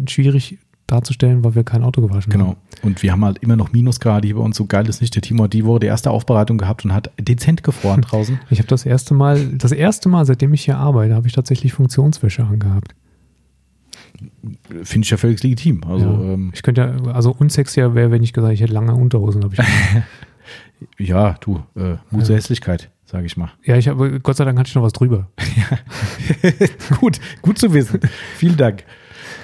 schwierig 0.09 0.59
darzustellen, 0.88 1.41
weil 1.45 1.55
wir 1.55 1.63
kein 1.63 1.82
Auto 1.82 2.01
gewaschen 2.01 2.34
haben. 2.34 2.39
Genau. 2.39 2.55
Und 2.82 3.01
wir 3.01 3.13
haben 3.13 3.24
halt 3.24 3.38
immer 3.38 3.55
noch 3.55 3.71
Minusgrade 3.71 4.28
hier 4.28 4.36
bei 4.36 4.41
uns. 4.41 4.57
So 4.57 4.65
geil 4.65 4.89
ist 4.89 4.99
nicht. 4.99 5.15
Der 5.15 5.21
Timo 5.21 5.45
hat 5.45 5.53
die 5.53 5.63
Woche 5.63 5.80
die 5.80 5.88
erste 5.88 6.11
Aufbereitung 6.11 6.57
gehabt 6.57 6.84
und 6.84 6.93
hat 6.93 7.11
dezent 7.17 7.63
gefroren 7.63 8.01
draußen. 8.09 8.41
Ich 8.49 8.59
habe 8.59 8.67
das 8.67 8.86
erste 8.86 9.13
Mal, 9.13 9.53
das 9.53 9.71
erste 9.71 10.09
Mal, 10.09 10.26
seitdem 10.26 10.53
ich 10.53 10.65
hier 10.65 10.76
arbeite, 10.76 11.15
habe 11.15 11.26
ich 11.26 11.32
tatsächlich 11.32 11.71
Funktionswäsche 11.71 12.43
angehabt. 12.43 12.93
Finde 14.84 15.05
ich 15.05 15.09
ja 15.09 15.15
völlig 15.15 15.41
legitim. 15.43 15.82
Also, 15.86 16.05
ja. 16.05 16.34
ähm, 16.34 16.51
ich 16.53 16.61
könnte 16.61 16.82
ja, 16.82 17.13
also 17.13 17.32
unsexier 17.32 17.95
wäre, 17.95 18.11
wenn 18.11 18.21
ich 18.21 18.34
gesagt 18.34 18.47
hätte, 18.49 18.55
ich 18.55 18.61
hätte 18.61 18.74
lange 18.74 18.95
Unterhosen. 18.95 19.41
Ich 19.49 21.07
ja, 21.07 21.38
du, 21.39 21.63
äh, 21.78 21.95
Mut 22.11 22.26
zur 22.26 22.36
Ja. 22.36 22.41
Hässlichkeit, 22.41 22.91
sage 23.14 23.26
ich 23.28 23.38
mal. 23.38 23.51
ja, 23.64 23.78
ich 23.78 23.88
habe, 23.88 24.20
Gott 24.20 24.36
sei 24.38 24.43
Dank 24.43 24.57
hatte 24.59 24.68
ich 24.68 24.76
noch 24.76 24.82
was 24.84 24.91
drüber. 24.91 25.30
gut, 26.99 27.20
gut 27.41 27.57
zu 27.57 27.74
wissen. 27.74 27.99
Vielen 28.36 28.57
Dank. 28.57 28.84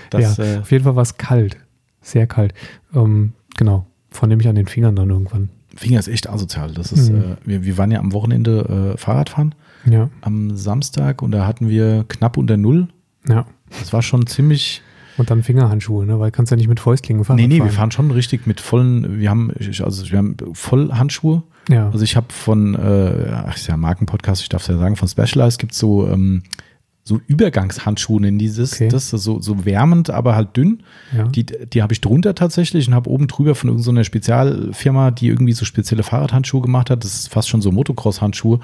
Das, 0.09 0.38
ja, 0.38 0.43
äh, 0.43 0.57
auf 0.59 0.72
jeden 0.72 0.84
Fall 0.84 0.95
war 0.95 1.03
es 1.03 1.17
kalt. 1.17 1.57
Sehr 2.01 2.28
kalt. 2.28 2.53
Ähm, 2.93 3.34
genau. 3.57 3.86
Von 4.11 4.30
dem 4.30 4.39
ich 4.39 4.47
an 4.47 4.55
den 4.55 4.65
Fingern 4.67 4.95
dann 4.95 5.09
irgendwann. 5.09 5.49
Finger 5.76 5.99
ist 5.99 6.07
echt 6.07 6.28
asozial. 6.28 6.72
Das 6.74 6.91
ist, 6.91 7.11
Mhm. 7.11 7.17
äh, 7.22 7.36
wir, 7.45 7.63
wir 7.63 7.78
waren 7.78 7.91
ja 7.91 7.99
am 7.99 8.11
Wochenende 8.11 8.93
äh, 8.95 8.97
Fahrradfahren 8.97 9.53
Ja, 9.86 10.09
am 10.22 10.57
Samstag 10.57 11.22
und 11.22 11.32
da 11.32 11.45
hatten 11.45 11.70
wir 11.70 12.05
knapp 12.07 12.38
unter 12.38 12.57
Null. 12.57 12.88
ja. 13.28 13.45
Das 13.80 13.93
war 13.93 14.01
schon 14.01 14.26
ziemlich. 14.26 14.82
Und 15.20 15.30
dann 15.30 15.43
Fingerhandschuhe, 15.43 16.05
ne? 16.05 16.20
Weil 16.20 16.32
kannst 16.32 16.49
ja 16.51 16.57
nicht 16.57 16.67
mit 16.70 16.80
Fäustlingen 16.80 17.24
fahren. 17.24 17.36
nee, 17.38 17.47
nee, 17.47 17.59
wir 17.63 17.70
fahren 17.72 17.91
schon 17.91 18.09
richtig 18.11 18.47
mit 18.47 18.59
vollen. 18.61 19.20
Wir 19.20 19.30
haben, 19.30 19.51
also 19.84 20.09
wir 20.11 20.17
haben 20.17 20.36
Vollhandschuhe. 20.53 21.43
Ja. 21.70 21.89
Also 21.91 22.03
ich 22.03 22.15
habe 22.15 22.28
von, 22.30 22.74
äh, 22.76 23.32
ach 23.45 23.55
ist 23.55 23.67
ja 23.67 23.78
Markenpodcast, 23.78 24.41
ich 24.41 24.49
darf 24.49 24.61
es 24.63 24.67
ja 24.70 24.78
sagen, 24.78 24.95
von 24.95 25.07
Specialized 25.07 25.59
gibt 25.59 25.74
es 25.74 25.80
so, 25.80 26.07
ähm, 26.07 26.43
so 27.03 27.20
Übergangshandschuhe 27.28 28.26
in 28.28 28.38
dieses, 28.39 28.74
Okay. 28.74 28.88
das 28.88 29.11
ist 29.13 29.24
so, 29.24 29.41
so 29.41 29.65
wärmend, 29.65 30.09
aber 30.09 30.36
halt 30.36 30.55
dünn. 30.55 30.84
ja. 31.15 31.24
Die, 31.28 31.43
die 31.45 31.82
habe 31.82 31.91
ich 31.93 32.01
drunter 32.01 32.36
tatsächlich 32.36 32.88
und 32.88 32.93
habe 32.93 33.09
oben 33.09 33.28
drüber 33.28 33.55
von 33.55 33.70
irgendeiner 33.70 34.03
Spezialfirma, 34.03 35.11
die 35.11 35.28
irgendwie 35.28 35.53
so 35.53 35.65
spezielle 35.65 36.03
Fahrradhandschuhe 36.03 36.61
gemacht 36.61 36.89
hat. 36.89 37.03
Das 37.03 37.13
ist 37.15 37.30
fast 37.30 37.49
schon 37.49 37.61
so 37.61 37.72
Motocross-Handschuhe. 37.72 38.59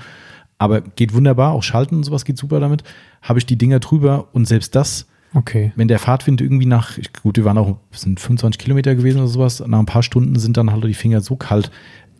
Aber 0.58 0.82
geht 0.82 1.14
wunderbar, 1.14 1.51
auch 1.51 1.64
Schalten 1.64 1.95
und 1.95 2.03
sowas 2.03 2.24
geht 2.24 2.38
super 2.38 2.60
damit. 2.60 2.84
Habe 3.22 3.39
ich 3.39 3.45
die 3.45 3.58
Dinger 3.58 3.80
drüber 3.80 4.28
und 4.32 4.47
selbst 4.47 4.74
das, 4.76 5.08
okay. 5.36 5.71
wenn 5.75 5.88
der 5.88 5.99
Fahrtwind 5.99 6.41
irgendwie 6.41 6.65
nach, 6.65 6.97
gut, 7.21 7.38
wir 7.38 7.45
waren 7.45 7.57
auch, 7.57 7.77
sind 7.91 8.19
25 8.19 8.57
Kilometer 8.59 8.95
gewesen 8.95 9.19
oder 9.19 9.27
sowas, 9.27 9.63
nach 9.65 9.79
ein 9.79 9.86
paar 9.86 10.03
Stunden 10.03 10.39
sind 10.39 10.57
dann 10.57 10.71
halt 10.71 10.83
die 10.86 10.93
Finger 10.93 11.21
so 11.21 11.36
kalt. 11.36 11.69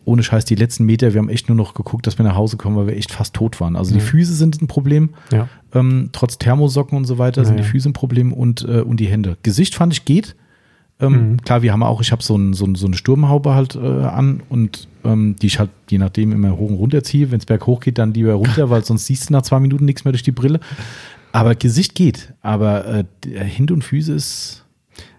Ohne 0.04 0.22
Scheiß, 0.22 0.44
die 0.44 0.54
letzten 0.54 0.84
Meter, 0.84 1.14
wir 1.14 1.18
haben 1.18 1.28
echt 1.28 1.48
nur 1.48 1.56
noch 1.56 1.74
geguckt, 1.74 2.06
dass 2.06 2.16
wir 2.16 2.24
nach 2.24 2.36
Hause 2.36 2.56
kommen, 2.56 2.76
weil 2.76 2.86
wir 2.86 2.96
echt 2.96 3.10
fast 3.10 3.34
tot 3.34 3.60
waren. 3.60 3.74
Also 3.74 3.92
die 3.92 3.98
Ja. 3.98 4.04
Füße 4.04 4.34
sind 4.34 4.62
ein 4.62 4.68
Problem. 4.68 5.10
Ja. 5.32 5.48
Ähm, 5.74 6.10
trotz 6.12 6.38
Thermosocken 6.38 6.96
und 6.96 7.06
so 7.06 7.18
weiter 7.18 7.44
sind 7.44 7.56
Ja, 7.56 7.62
die. 7.62 7.68
Füße 7.68 7.88
ein 7.88 7.92
Problem 7.92 8.32
und, 8.32 8.62
äh, 8.68 8.82
und 8.82 9.00
die 9.00 9.06
Hände. 9.08 9.36
Gesicht 9.42 9.74
fand 9.74 9.92
ich 9.92 10.04
geht. 10.04 10.36
Ähm, 11.00 11.32
Mhm. 11.32 11.36
Klar, 11.42 11.62
wir 11.62 11.72
haben 11.72 11.82
auch, 11.82 12.00
ich 12.00 12.12
habe 12.12 12.22
so, 12.22 12.36
ein, 12.38 12.54
so, 12.54 12.64
ein, 12.66 12.76
so 12.76 12.86
eine 12.86 12.96
Sturmhaube 12.96 13.54
halt 13.54 13.74
äh, 13.74 13.78
an 13.80 14.42
und 14.48 14.86
ähm, 15.04 15.34
die 15.42 15.46
ich 15.48 15.58
halt 15.58 15.70
je 15.90 15.98
nachdem 15.98 16.30
immer 16.32 16.56
hoch 16.56 16.70
und 16.70 16.76
runter 16.76 17.02
ziehe. 17.02 17.32
Wenn 17.32 17.40
es 17.40 17.46
berghoch 17.46 17.80
geht, 17.80 17.98
dann 17.98 18.14
lieber 18.14 18.34
runter, 18.34 18.70
weil 18.70 18.84
sonst 18.84 19.06
siehst 19.06 19.28
du 19.28 19.32
nach 19.32 19.42
zwei 19.42 19.58
Minuten 19.58 19.84
nichts 19.86 20.04
mehr 20.04 20.12
durch 20.12 20.22
die 20.22 20.32
Brille. 20.32 20.60
Aber 21.36 21.54
Gesicht 21.54 21.94
geht. 21.94 22.34
Aber 22.40 22.86
äh, 22.86 23.04
die- 23.24 23.38
Hände 23.38 23.74
und 23.74 23.82
Füße 23.84 24.12
ist 24.12 24.64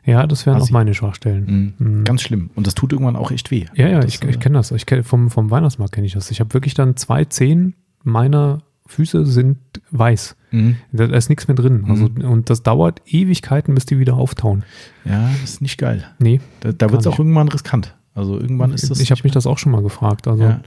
Ja, 0.06 0.26
das 0.26 0.46
wären 0.46 0.62
auch 0.62 0.70
meine 0.70 0.94
Schwachstellen. 0.94 1.74
mh, 1.80 1.86
Mhm. 1.90 2.04
ganz 2.04 2.22
schlimm. 2.22 2.50
Und 2.56 2.66
das 2.68 2.76
tut 2.76 2.92
irgendwann 2.94 3.16
auch 3.16 3.32
echt 3.32 3.52
weh. 3.52 3.66
Ja, 3.76 3.88
ja, 3.88 4.00
das, 4.00 4.16
ich, 4.16 4.24
ich 4.24 4.36
äh, 4.36 4.40
kenne 4.40 4.58
das. 4.58 4.72
Ich 4.72 4.86
kenn, 4.86 5.04
vom, 5.04 5.30
vom 5.30 5.52
Weihnachtsmarkt 5.52 5.94
kenne 5.94 6.08
ich 6.08 6.14
das. 6.14 6.32
Ich 6.32 6.40
habe 6.40 6.54
wirklich 6.54 6.74
dann 6.74 6.96
zwei 6.96 7.26
Zehen 7.26 7.76
meiner 8.04 8.64
Füße 8.88 9.26
sind 9.26 9.58
weiß. 9.92 10.36
Mhm. 10.52 10.78
Da, 10.94 11.08
da 11.08 11.16
ist 11.18 11.28
nichts 11.30 11.48
mehr 11.50 11.56
drin. 11.56 11.86
Also, 11.90 12.06
Und 12.26 12.50
das 12.50 12.64
dauert 12.64 13.02
Ewigkeiten, 13.06 13.76
bis 13.76 13.86
die 13.86 14.00
wieder 14.00 14.14
auftauen. 14.16 14.64
Ja, 15.04 15.30
das 15.42 15.52
ist 15.52 15.62
nicht 15.62 15.78
geil. 15.78 16.06
Nee. 16.20 16.40
Da, 16.62 16.72
da 16.72 16.90
wird 16.90 17.02
es 17.02 17.08
auch 17.08 17.20
irgendwann 17.20 17.50
riskant. 17.50 17.96
Also 18.16 18.40
irgendwann 18.40 18.72
ist 18.72 18.90
das. 18.90 19.00
Ich 19.02 19.12
habe 19.12 19.22
mich 19.24 19.34
das 19.34 19.46
auch 19.46 19.58
schon 19.58 19.74
mal 19.74 19.84
gefragt. 19.84 20.28
Also, 20.28 20.42
Ja. 20.44 20.62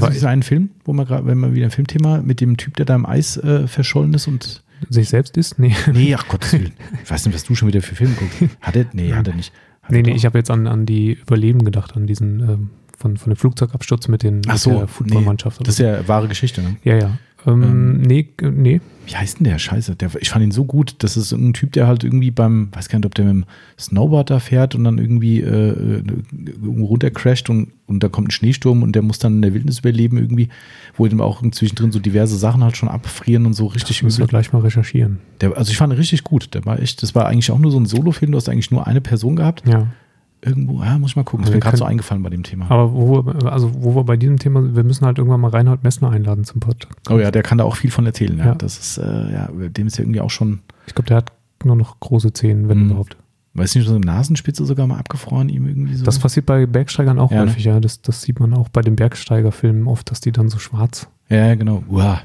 Weiß, 0.00 0.12
diesen 0.12 0.28
einen 0.28 0.42
Film, 0.42 0.70
wo 0.84 0.92
man 0.92 1.06
gerade, 1.06 1.26
wenn 1.26 1.38
man 1.38 1.54
wieder 1.54 1.66
ein 1.66 1.70
Filmthema 1.70 2.18
mit 2.22 2.40
dem 2.40 2.56
Typ, 2.56 2.76
der 2.76 2.86
da 2.86 2.94
im 2.94 3.06
Eis 3.06 3.36
äh, 3.38 3.66
verschollen 3.66 4.12
ist 4.14 4.26
und. 4.28 4.62
sich 4.90 5.08
selbst 5.08 5.36
ist? 5.36 5.58
Nee. 5.58 5.74
Nee, 5.92 6.14
ach 6.14 6.28
Gottes 6.28 6.52
Willen. 6.52 6.72
Ich 7.02 7.10
weiß 7.10 7.26
nicht, 7.26 7.34
was 7.34 7.44
du 7.44 7.54
schon 7.54 7.68
wieder 7.68 7.82
für 7.82 7.94
Filme 7.94 8.14
guckst. 8.14 8.56
Hat 8.60 8.76
er? 8.76 8.86
Nee, 8.92 9.12
hat 9.12 9.26
er 9.28 9.34
nicht. 9.34 9.52
Hat 9.82 9.90
Nee, 9.92 10.02
nee, 10.02 10.10
doch? 10.10 10.16
ich 10.16 10.26
habe 10.26 10.38
jetzt 10.38 10.50
an, 10.50 10.66
an 10.66 10.84
die 10.86 11.12
Überleben 11.14 11.64
gedacht, 11.64 11.96
an 11.96 12.06
diesen 12.06 12.40
ähm, 12.40 12.70
von, 12.96 13.16
von 13.16 13.32
dem 13.32 13.36
Flugzeugabsturz 13.36 14.08
mit, 14.08 14.22
den, 14.22 14.42
Ach 14.46 14.52
mit 14.52 14.60
so, 14.60 14.70
der 14.70 14.80
nee, 14.80 14.86
Footballmannschaft. 14.88 15.60
das 15.60 15.68
ist 15.68 15.78
ja 15.78 16.06
wahre 16.08 16.28
Geschichte, 16.28 16.60
ne? 16.62 16.76
ja, 16.84 16.96
ja. 16.96 17.18
Ähm, 17.48 17.62
Ähm, 17.62 18.02
nee, 18.02 18.28
äh, 18.40 18.50
nee. 18.50 18.80
Wie 19.06 19.16
heißt 19.16 19.38
denn 19.38 19.44
der? 19.44 19.58
Scheiße. 19.58 19.96
Der, 19.96 20.10
ich 20.20 20.28
fand 20.28 20.44
ihn 20.44 20.50
so 20.50 20.64
gut. 20.64 20.96
Das 20.98 21.16
ist 21.16 21.32
ein 21.32 21.54
Typ, 21.54 21.72
der 21.72 21.86
halt 21.86 22.04
irgendwie 22.04 22.30
beim, 22.30 22.68
weiß 22.72 22.90
gar 22.90 22.98
nicht, 22.98 23.06
ob 23.06 23.14
der 23.14 23.24
mit 23.24 23.34
dem 23.34 23.44
Snowboard 23.78 24.28
da 24.28 24.38
fährt 24.38 24.74
und 24.74 24.84
dann 24.84 24.98
irgendwie 24.98 25.40
äh, 25.40 26.02
runtercrasht 26.66 27.48
und, 27.48 27.68
und 27.86 28.02
da 28.02 28.08
kommt 28.08 28.28
ein 28.28 28.30
Schneesturm 28.32 28.82
und 28.82 28.94
der 28.94 29.02
muss 29.02 29.18
dann 29.18 29.36
in 29.36 29.42
der 29.42 29.54
Wildnis 29.54 29.78
überleben 29.78 30.18
irgendwie, 30.18 30.48
wo 30.96 31.06
ihm 31.06 31.22
auch 31.22 31.42
zwischendrin 31.50 31.90
so 31.90 32.00
diverse 32.00 32.36
Sachen 32.36 32.62
halt 32.62 32.76
schon 32.76 32.90
abfrieren 32.90 33.46
und 33.46 33.54
so 33.54 33.66
richtig 33.66 33.96
Das 33.96 34.02
müssen 34.02 34.20
wir 34.20 34.26
gleich 34.26 34.52
mal 34.52 34.60
recherchieren. 34.60 35.20
Der, 35.40 35.56
also 35.56 35.70
ich 35.70 35.78
fand 35.78 35.92
ihn 35.92 35.96
richtig 35.96 36.24
gut. 36.24 36.54
Der 36.54 36.66
war 36.66 36.78
echt, 36.78 37.02
das 37.02 37.14
war 37.14 37.26
eigentlich 37.26 37.50
auch 37.50 37.58
nur 37.58 37.70
so 37.70 37.80
ein 37.80 37.86
Solo-Film. 37.86 38.32
Du 38.32 38.36
hast 38.36 38.48
eigentlich 38.50 38.70
nur 38.70 38.86
eine 38.86 39.00
Person 39.00 39.36
gehabt. 39.36 39.66
Ja. 39.66 39.86
Irgendwo, 40.40 40.82
ja, 40.82 40.98
muss 40.98 41.10
ich 41.10 41.16
mal 41.16 41.24
gucken. 41.24 41.40
Das 41.44 41.48
Also 41.48 41.52
ist 41.52 41.56
mir 41.56 41.60
gerade 41.68 41.76
so 41.78 41.84
eingefallen 41.84 42.22
bei 42.22 42.30
dem 42.30 42.42
Thema. 42.44 42.70
Aber 42.70 42.92
wo 42.92 43.24
wir, 43.26 43.52
also 43.52 43.70
wo 43.82 43.94
wir 43.96 44.04
bei 44.04 44.16
diesem 44.16 44.38
Thema, 44.38 44.74
wir 44.76 44.84
müssen 44.84 45.04
halt 45.04 45.18
irgendwann 45.18 45.40
mal 45.40 45.50
Reinhold 45.50 45.82
Messner 45.82 46.10
einladen 46.10 46.44
zum 46.44 46.60
Podcast. 46.60 46.94
Oh 47.10 47.18
ja, 47.18 47.30
der 47.30 47.42
kann 47.42 47.58
da 47.58 47.64
auch 47.64 47.76
viel 47.76 47.90
von 47.90 48.06
erzählen. 48.06 48.38
Ja, 48.38 48.46
Ja. 48.46 48.54
das 48.54 48.78
ist, 48.78 48.98
äh, 48.98 49.32
ja, 49.32 49.48
dem 49.52 49.86
ist 49.88 49.98
ja 49.98 50.04
irgendwie 50.04 50.20
auch 50.20 50.30
schon, 50.30 50.60
Ich 50.86 50.94
glaube, 50.94 51.08
der 51.08 51.16
hat 51.18 51.32
nur 51.64 51.74
noch 51.76 51.98
große 52.00 52.32
Zähne, 52.32 52.68
wenn 52.68 52.78
Mhm. 52.84 52.90
überhaupt. 52.90 53.16
weiß 53.54 53.74
nicht, 53.74 53.86
so 53.88 53.94
eine 53.96 54.04
Nasenspitze 54.04 54.64
sogar 54.64 54.86
mal 54.86 54.98
abgefroren, 54.98 55.48
ihm 55.48 55.66
irgendwie 55.66 55.94
so. 55.96 56.04
Das 56.04 56.20
passiert 56.20 56.46
bei 56.46 56.64
Bergsteigern 56.66 57.18
auch 57.18 57.32
Ja, 57.32 57.44
ne? 57.44 57.50
häufig, 57.50 57.64
ja. 57.64 57.80
Das, 57.80 58.00
das 58.02 58.22
sieht 58.22 58.38
man 58.38 58.54
auch 58.54 58.68
bei 58.68 58.82
den 58.82 58.94
Bergsteigerfilmen 58.94 59.88
oft, 59.88 60.08
dass 60.12 60.20
die 60.20 60.30
dann 60.30 60.48
so 60.48 60.58
schwarz. 60.60 61.08
Ja, 61.28 61.52
genau. 61.56 61.82
Uah. 61.90 62.20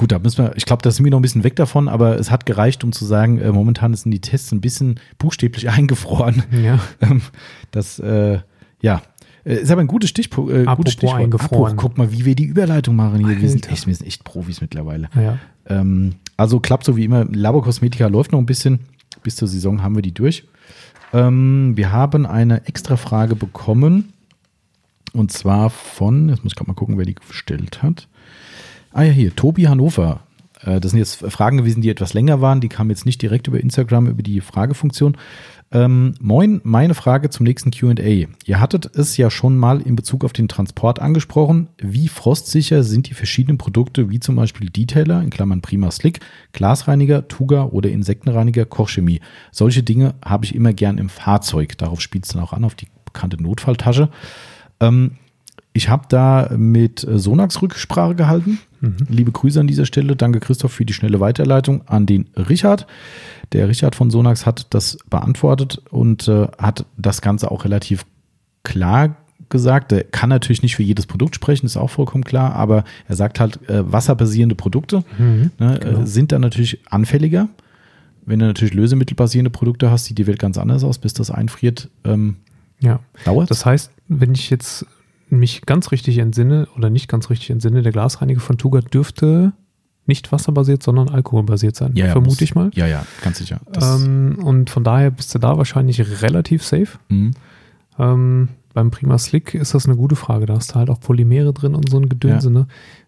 Gut, 0.00 0.12
da 0.12 0.18
müssen 0.18 0.42
wir, 0.42 0.56
ich 0.56 0.64
glaube, 0.64 0.80
da 0.80 0.90
sind 0.90 1.04
wir 1.04 1.10
noch 1.10 1.18
ein 1.18 1.22
bisschen 1.22 1.44
weg 1.44 1.56
davon, 1.56 1.86
aber 1.86 2.18
es 2.18 2.30
hat 2.30 2.46
gereicht, 2.46 2.84
um 2.84 2.92
zu 2.92 3.04
sagen, 3.04 3.36
äh, 3.38 3.52
momentan 3.52 3.92
sind 3.92 4.10
die 4.12 4.20
Tests 4.22 4.50
ein 4.50 4.62
bisschen 4.62 4.98
buchstäblich 5.18 5.68
eingefroren. 5.70 6.42
Ja. 6.52 6.78
Ähm, 7.02 7.20
das, 7.70 7.98
äh, 7.98 8.38
ja, 8.80 9.02
Äh, 9.44 9.56
ist 9.56 9.70
aber 9.70 9.82
ein 9.82 9.86
gutes, 9.88 10.08
Stichpo 10.08 10.48
äh, 10.48 10.62
Apropos 10.62 10.76
gutes 10.76 10.92
Stichwort. 10.94 11.20
eingefroren. 11.20 11.76
guck 11.76 11.98
mal, 11.98 12.10
wie 12.12 12.24
wir 12.24 12.34
die 12.34 12.46
Überleitung 12.46 12.96
machen 12.96 13.26
hier. 13.26 13.42
Wir 13.42 13.50
sind, 13.50 13.70
echt, 13.70 13.86
wir 13.86 13.94
sind 13.94 14.06
echt 14.06 14.24
Profis 14.24 14.62
mittlerweile. 14.62 15.10
Ja. 15.14 15.38
Ähm, 15.66 16.14
also 16.38 16.60
klappt 16.60 16.84
so 16.84 16.96
wie 16.96 17.04
immer. 17.04 17.26
Labokosmetika 17.26 18.06
läuft 18.06 18.32
noch 18.32 18.38
ein 18.38 18.46
bisschen. 18.46 18.80
Bis 19.22 19.36
zur 19.36 19.48
Saison 19.48 19.82
haben 19.82 19.94
wir 19.96 20.02
die 20.02 20.14
durch. 20.14 20.44
Ähm, 21.12 21.72
wir 21.76 21.92
haben 21.92 22.24
eine 22.24 22.66
extra 22.66 22.96
Frage 22.96 23.36
bekommen. 23.36 24.14
Und 25.12 25.30
zwar 25.30 25.68
von, 25.68 26.30
jetzt 26.30 26.42
muss 26.42 26.52
ich 26.52 26.56
gerade 26.56 26.70
mal 26.70 26.74
gucken, 26.74 26.96
wer 26.96 27.04
die 27.04 27.16
gestellt 27.16 27.82
hat. 27.82 28.08
Ah 28.92 29.02
ja, 29.02 29.12
hier, 29.12 29.34
Tobi 29.34 29.68
Hannover. 29.68 30.20
Äh, 30.64 30.80
das 30.80 30.90
sind 30.90 30.98
jetzt 30.98 31.16
Fragen 31.16 31.58
gewesen, 31.58 31.80
die 31.80 31.90
etwas 31.90 32.12
länger 32.12 32.40
waren. 32.40 32.60
Die 32.60 32.68
kamen 32.68 32.90
jetzt 32.90 33.06
nicht 33.06 33.22
direkt 33.22 33.46
über 33.46 33.60
Instagram, 33.60 34.08
über 34.08 34.22
die 34.22 34.40
Fragefunktion. 34.40 35.16
Ähm, 35.72 36.14
moin, 36.20 36.60
meine 36.64 36.94
Frage 36.94 37.30
zum 37.30 37.44
nächsten 37.44 37.70
QA. 37.70 37.94
Ihr 37.94 38.60
hattet 38.60 38.90
es 38.96 39.16
ja 39.16 39.30
schon 39.30 39.56
mal 39.56 39.80
in 39.80 39.94
Bezug 39.94 40.24
auf 40.24 40.32
den 40.32 40.48
Transport 40.48 40.98
angesprochen. 40.98 41.68
Wie 41.78 42.08
frostsicher 42.08 42.82
sind 42.82 43.08
die 43.08 43.14
verschiedenen 43.14 43.56
Produkte, 43.56 44.10
wie 44.10 44.18
zum 44.18 44.34
Beispiel 44.34 44.68
Detailer, 44.68 45.22
in 45.22 45.30
Klammern 45.30 45.60
Prima 45.60 45.92
Slick, 45.92 46.18
Glasreiniger, 46.52 47.28
Tuga 47.28 47.66
oder 47.66 47.88
Insektenreiniger, 47.90 48.64
Kochchemie? 48.64 49.20
Solche 49.52 49.84
Dinge 49.84 50.14
habe 50.24 50.44
ich 50.44 50.56
immer 50.56 50.72
gern 50.72 50.98
im 50.98 51.08
Fahrzeug. 51.08 51.78
Darauf 51.78 52.00
spielt 52.00 52.24
es 52.24 52.32
dann 52.32 52.42
auch 52.42 52.52
an, 52.52 52.64
auf 52.64 52.74
die 52.74 52.88
bekannte 53.04 53.40
Notfalltasche. 53.40 54.08
Ähm, 54.80 55.12
ich 55.72 55.88
habe 55.88 56.06
da 56.08 56.50
mit 56.56 57.04
äh, 57.04 57.20
Sonax 57.20 57.62
Rücksprache 57.62 58.16
gehalten. 58.16 58.58
Liebe 59.08 59.30
Grüße 59.30 59.60
an 59.60 59.66
dieser 59.66 59.84
Stelle. 59.84 60.16
Danke, 60.16 60.40
Christoph, 60.40 60.72
für 60.72 60.84
die 60.86 60.92
schnelle 60.94 61.20
Weiterleitung 61.20 61.86
an 61.86 62.06
den 62.06 62.26
Richard. 62.36 62.86
Der 63.52 63.68
Richard 63.68 63.94
von 63.94 64.10
Sonax 64.10 64.46
hat 64.46 64.66
das 64.70 64.98
beantwortet 65.10 65.82
und 65.90 66.28
äh, 66.28 66.46
hat 66.58 66.86
das 66.96 67.20
Ganze 67.20 67.50
auch 67.50 67.64
relativ 67.64 68.06
klar 68.62 69.16
gesagt. 69.48 69.92
Er 69.92 70.04
kann 70.04 70.28
natürlich 70.30 70.62
nicht 70.62 70.76
für 70.76 70.82
jedes 70.82 71.06
Produkt 71.06 71.34
sprechen, 71.34 71.66
ist 71.66 71.76
auch 71.76 71.90
vollkommen 71.90 72.24
klar, 72.24 72.54
aber 72.54 72.84
er 73.08 73.16
sagt 73.16 73.40
halt, 73.40 73.68
äh, 73.68 73.90
wasserbasierende 73.90 74.54
Produkte 74.54 75.04
Mhm. 75.18 75.50
ne, 75.58 75.78
genau. 75.82 76.00
äh, 76.02 76.06
sind 76.06 76.32
dann 76.32 76.40
natürlich 76.40 76.78
anfälliger. 76.88 77.48
Wenn 78.24 78.38
du 78.38 78.46
natürlich 78.46 78.74
lösemittelbasierende 78.74 79.50
Produkte 79.50 79.90
hast, 79.90 80.04
sieht 80.04 80.18
die 80.18 80.26
Welt 80.26 80.38
ganz 80.38 80.56
anders 80.56 80.84
aus, 80.84 80.98
bis 80.98 81.12
das 81.14 81.30
einfriert. 81.30 81.88
Ähm, 82.04 82.36
Ja. 82.80 83.00
dauert 83.24 83.50
Das 83.50 83.66
heißt, 83.66 83.90
wenn 84.08 84.32
ich 84.32 84.48
jetzt 84.50 84.86
mich 85.30 85.62
ganz 85.62 85.90
richtig 85.92 86.18
entsinne 86.18 86.68
oder 86.76 86.90
nicht 86.90 87.08
ganz 87.08 87.30
richtig 87.30 87.50
entsinne, 87.50 87.82
der 87.82 87.92
Glasreiniger 87.92 88.40
von 88.40 88.58
Tuga 88.58 88.80
dürfte 88.80 89.52
nicht 90.06 90.32
wasserbasiert, 90.32 90.82
sondern 90.82 91.08
alkoholbasiert 91.08 91.76
sein, 91.76 91.92
Ja, 91.94 92.06
ja, 92.06 92.12
vermute 92.12 92.32
muss- 92.32 92.40
ich 92.40 92.54
mal. 92.54 92.70
Ja, 92.74 92.86
ja, 92.86 93.04
ganz 93.22 93.38
sicher. 93.38 93.60
Ähm, 93.80 94.38
und 94.42 94.68
von 94.70 94.82
daher 94.82 95.10
bist 95.12 95.32
du 95.34 95.38
da 95.38 95.56
wahrscheinlich 95.56 96.22
relativ 96.22 96.64
safe. 96.64 96.98
mhm. 97.08 97.32
Ähm, 97.98 98.48
beim 98.72 98.90
Prima 98.90 99.18
Slick 99.18 99.54
ist 99.54 99.74
das 99.74 99.86
eine 99.86 99.96
gute 99.96 100.16
Frage. 100.16 100.46
Da 100.46 100.54
hast 100.54 100.70
du 100.72 100.74
halt 100.76 100.90
auch 100.90 101.00
Polymere 101.00 101.52
drin 101.52 101.74
und 101.74 101.88
so 101.90 101.98
ein 101.98 102.08
Gedönse. 102.08 102.50
Ne? 102.50 102.66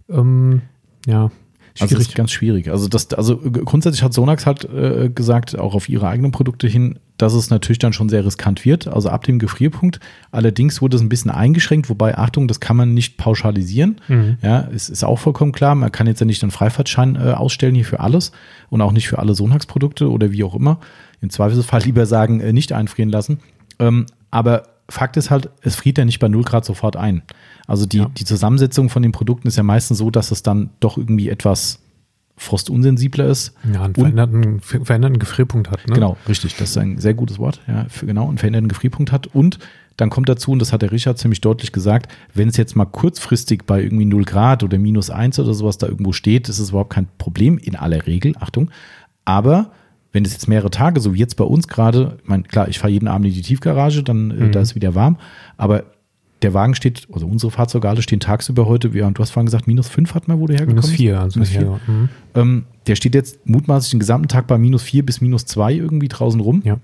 Ähm, 0.08 0.62
ja, 1.06 1.30
schwierig. 1.74 2.08
ist 2.08 2.14
ganz 2.14 2.30
schwierig. 2.30 2.70
Also 2.70 2.88
das, 2.88 3.12
also 3.14 3.36
grundsätzlich 3.38 4.02
hat 4.02 4.12
Sonax 4.12 4.46
halt 4.46 4.64
äh, 4.64 5.08
gesagt, 5.08 5.58
auch 5.58 5.74
auf 5.74 5.88
ihre 5.88 6.08
eigenen 6.08 6.32
Produkte 6.32 6.66
hin, 6.68 6.98
dass 7.18 7.34
es 7.34 7.50
natürlich 7.50 7.78
dann 7.78 7.92
schon 7.92 8.08
sehr 8.08 8.24
riskant 8.24 8.64
wird. 8.64 8.88
Also 8.88 9.08
ab 9.08 9.24
dem 9.24 9.38
Gefrierpunkt. 9.38 10.00
Allerdings 10.30 10.82
wurde 10.82 10.96
es 10.96 11.02
ein 11.02 11.08
bisschen 11.08 11.30
eingeschränkt, 11.30 11.88
wobei 11.88 12.16
Achtung, 12.18 12.48
das 12.48 12.60
kann 12.60 12.76
man 12.76 12.94
nicht 12.94 13.16
pauschalisieren. 13.16 14.00
Mhm. 14.08 14.38
Ja, 14.42 14.68
es 14.74 14.88
ist 14.88 15.04
auch 15.04 15.18
vollkommen 15.18 15.52
klar. 15.52 15.74
Man 15.74 15.92
kann 15.92 16.06
jetzt 16.06 16.20
ja 16.20 16.26
nicht 16.26 16.42
einen 16.42 16.50
Freifahrtschein 16.50 17.16
äh, 17.16 17.32
ausstellen 17.32 17.74
hier 17.74 17.84
für 17.84 18.00
alles 18.00 18.32
und 18.70 18.80
auch 18.80 18.92
nicht 18.92 19.08
für 19.08 19.18
alle 19.18 19.34
Sonax-Produkte 19.34 20.10
oder 20.10 20.32
wie 20.32 20.44
auch 20.44 20.54
immer. 20.54 20.78
Im 21.20 21.30
Zweifelsfall 21.30 21.80
lieber 21.84 22.06
sagen, 22.06 22.40
äh, 22.40 22.52
nicht 22.52 22.72
einfrieren 22.72 23.10
lassen. 23.10 23.38
Ähm, 23.78 24.06
aber 24.30 24.64
Fakt 24.88 25.16
ist 25.16 25.30
halt, 25.30 25.48
es 25.62 25.76
friert 25.76 25.98
ja 25.98 26.04
nicht 26.04 26.18
bei 26.18 26.28
0 26.28 26.42
Grad 26.42 26.64
sofort 26.64 26.96
ein. 26.96 27.22
Also 27.66 27.86
die, 27.86 27.98
Ja. 27.98 28.10
die 28.16 28.24
Zusammensetzung 28.24 28.88
von 28.88 29.02
den 29.02 29.12
Produkten 29.12 29.48
ist 29.48 29.56
ja 29.56 29.62
meistens 29.62 29.98
so, 29.98 30.10
dass 30.10 30.30
es 30.30 30.42
dann 30.42 30.70
doch 30.80 30.98
irgendwie 30.98 31.28
etwas 31.28 31.78
frostunsensibler 32.36 33.26
ist. 33.26 33.54
ja, 33.72 33.82
einen 33.82 33.94
veränderten, 33.94 34.60
ver- 34.60 34.84
veränderten 34.84 35.18
Gefrierpunkt 35.18 35.70
hat. 35.70 35.86
Ne? 35.88 35.94
Genau, 35.94 36.16
richtig. 36.28 36.56
Das 36.56 36.70
ist 36.70 36.78
ein 36.78 36.98
sehr 36.98 37.14
gutes 37.14 37.38
Wort. 37.38 37.60
Ja, 37.68 37.86
für 37.88 38.06
genau, 38.06 38.28
einen 38.28 38.38
veränderten 38.38 38.68
Gefrierpunkt 38.68 39.12
hat. 39.12 39.28
Und 39.28 39.58
dann 39.96 40.10
kommt 40.10 40.28
dazu, 40.28 40.50
und 40.50 40.58
das 40.58 40.72
hat 40.72 40.82
der 40.82 40.90
Richard 40.90 41.18
ziemlich 41.18 41.40
deutlich 41.40 41.70
gesagt, 41.72 42.10
wenn 42.34 42.48
es 42.48 42.56
jetzt 42.56 42.74
mal 42.74 42.86
kurzfristig 42.86 43.64
bei 43.66 43.82
irgendwie 43.82 44.06
0 44.06 44.24
Grad 44.24 44.62
oder 44.64 44.78
minus 44.78 45.10
1 45.10 45.38
oder 45.38 45.54
sowas 45.54 45.78
da 45.78 45.86
irgendwo 45.86 46.12
steht, 46.12 46.48
ist 46.48 46.58
es 46.58 46.70
überhaupt 46.70 46.90
kein 46.94 47.06
Problem 47.18 47.58
in 47.58 47.76
aller 47.76 48.06
Regel. 48.06 48.34
Achtung. 48.40 48.70
Aber 49.24 49.70
wenn 50.12 50.24
es 50.24 50.32
jetzt 50.32 50.48
mehrere 50.48 50.70
Tage, 50.70 51.00
so 51.00 51.14
wie 51.14 51.18
jetzt 51.18 51.36
bei 51.36 51.44
uns 51.44 51.68
gerade, 51.68 52.18
ich 52.22 52.28
meine, 52.28 52.42
klar, 52.44 52.68
ich 52.68 52.78
fahre 52.78 52.92
jeden 52.92 53.08
Abend 53.08 53.26
in 53.28 53.34
die 53.34 53.42
Tiefgarage, 53.42 54.02
dann 54.02 54.30
äh, 54.30 54.50
da 54.50 54.60
ist 54.60 54.74
wieder 54.74 54.94
warm, 54.94 55.18
aber 55.56 55.84
der 56.42 56.54
Wagen 56.54 56.74
steht, 56.74 57.06
also 57.12 57.26
unsere 57.26 57.50
Fahrzeuge 57.50 57.88
alle 57.88 58.02
stehen 58.02 58.20
tagsüber 58.20 58.66
heute, 58.66 58.92
wir, 58.92 59.10
du 59.10 59.20
hast 59.22 59.30
vorhin 59.30 59.46
gesagt, 59.46 59.66
minus 59.66 59.88
5 59.88 60.14
hat 60.14 60.28
man, 60.28 60.40
wo 60.40 60.46
du 60.46 60.52
hergekommen 60.54 60.74
Minus 60.76 60.86
bist? 60.86 60.96
vier. 60.96 61.20
Also 61.20 61.38
Minus 61.40 61.54
ja, 61.54 61.60
vier. 61.60 61.80
mhm. 61.86 62.08
Ähm, 62.34 62.64
der 62.86 62.96
steht 62.96 63.14
jetzt 63.14 63.46
mutmaßlich 63.46 63.90
den 63.92 64.00
gesamten 64.00 64.28
Tag 64.28 64.46
bei 64.46 64.58
minus 64.58 64.82
4 64.82 65.04
bis 65.06 65.20
minus 65.20 65.46
2 65.46 65.74
irgendwie 65.74 66.08
draußen 66.08 66.40
rum. 66.40 66.62
ja. 66.64 66.78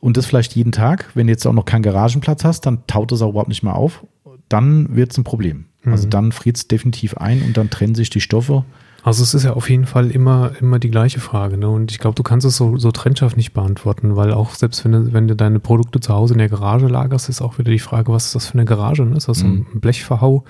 Und 0.00 0.18
das 0.18 0.26
vielleicht 0.26 0.54
jeden 0.54 0.70
Tag. 0.72 1.10
Wenn 1.14 1.28
du 1.28 1.32
jetzt 1.32 1.46
auch 1.46 1.54
noch 1.54 1.64
keinen 1.64 1.80
Garagenplatz 1.82 2.44
hast, 2.44 2.66
dann 2.66 2.86
taut 2.86 3.10
es 3.12 3.22
auch 3.22 3.30
überhaupt 3.30 3.48
nicht 3.48 3.62
mehr 3.62 3.74
auf. 3.74 4.04
Dann 4.50 4.94
wird 4.94 5.12
es 5.12 5.16
ein 5.18 5.24
Problem. 5.24 5.64
Also 5.86 6.06
Mhm. 6.06 6.10
dann 6.10 6.32
friert 6.32 6.56
es 6.58 6.68
definitiv 6.68 7.16
ein 7.16 7.40
und 7.42 7.56
dann 7.56 7.70
trennen 7.70 7.94
sich 7.94 8.10
die 8.10 8.20
Stoffe. 8.20 8.66
Also 9.06 9.22
es 9.22 9.34
ist 9.34 9.42
ja 9.42 9.52
auf 9.52 9.68
jeden 9.68 9.84
Fall 9.84 10.10
immer, 10.10 10.52
immer 10.62 10.78
die 10.78 10.90
gleiche 10.90 11.20
Frage. 11.20 11.58
Ne? 11.58 11.68
Und 11.68 11.92
ich 11.92 11.98
glaube, 11.98 12.14
du 12.14 12.22
kannst 12.22 12.46
es 12.46 12.56
so, 12.56 12.78
so 12.78 12.90
trennscharf 12.90 13.36
nicht 13.36 13.52
beantworten, 13.52 14.16
weil 14.16 14.32
auch 14.32 14.54
selbst 14.54 14.82
wenn 14.86 14.92
du, 14.92 15.12
wenn 15.12 15.28
du 15.28 15.36
deine 15.36 15.60
Produkte 15.60 16.00
zu 16.00 16.14
Hause 16.14 16.32
in 16.32 16.38
der 16.38 16.48
Garage 16.48 16.86
lagerst, 16.88 17.28
ist 17.28 17.42
auch 17.42 17.58
wieder 17.58 17.70
die 17.70 17.78
Frage, 17.78 18.10
was 18.10 18.24
ist 18.26 18.34
das 18.34 18.46
für 18.46 18.54
eine 18.54 18.64
Garage? 18.64 19.04
Ne? 19.04 19.14
Ist 19.18 19.28
das 19.28 19.40
so 19.40 19.46
Mhm. 19.46 19.66
ein 19.74 19.80
Blechverhau, 19.80 20.44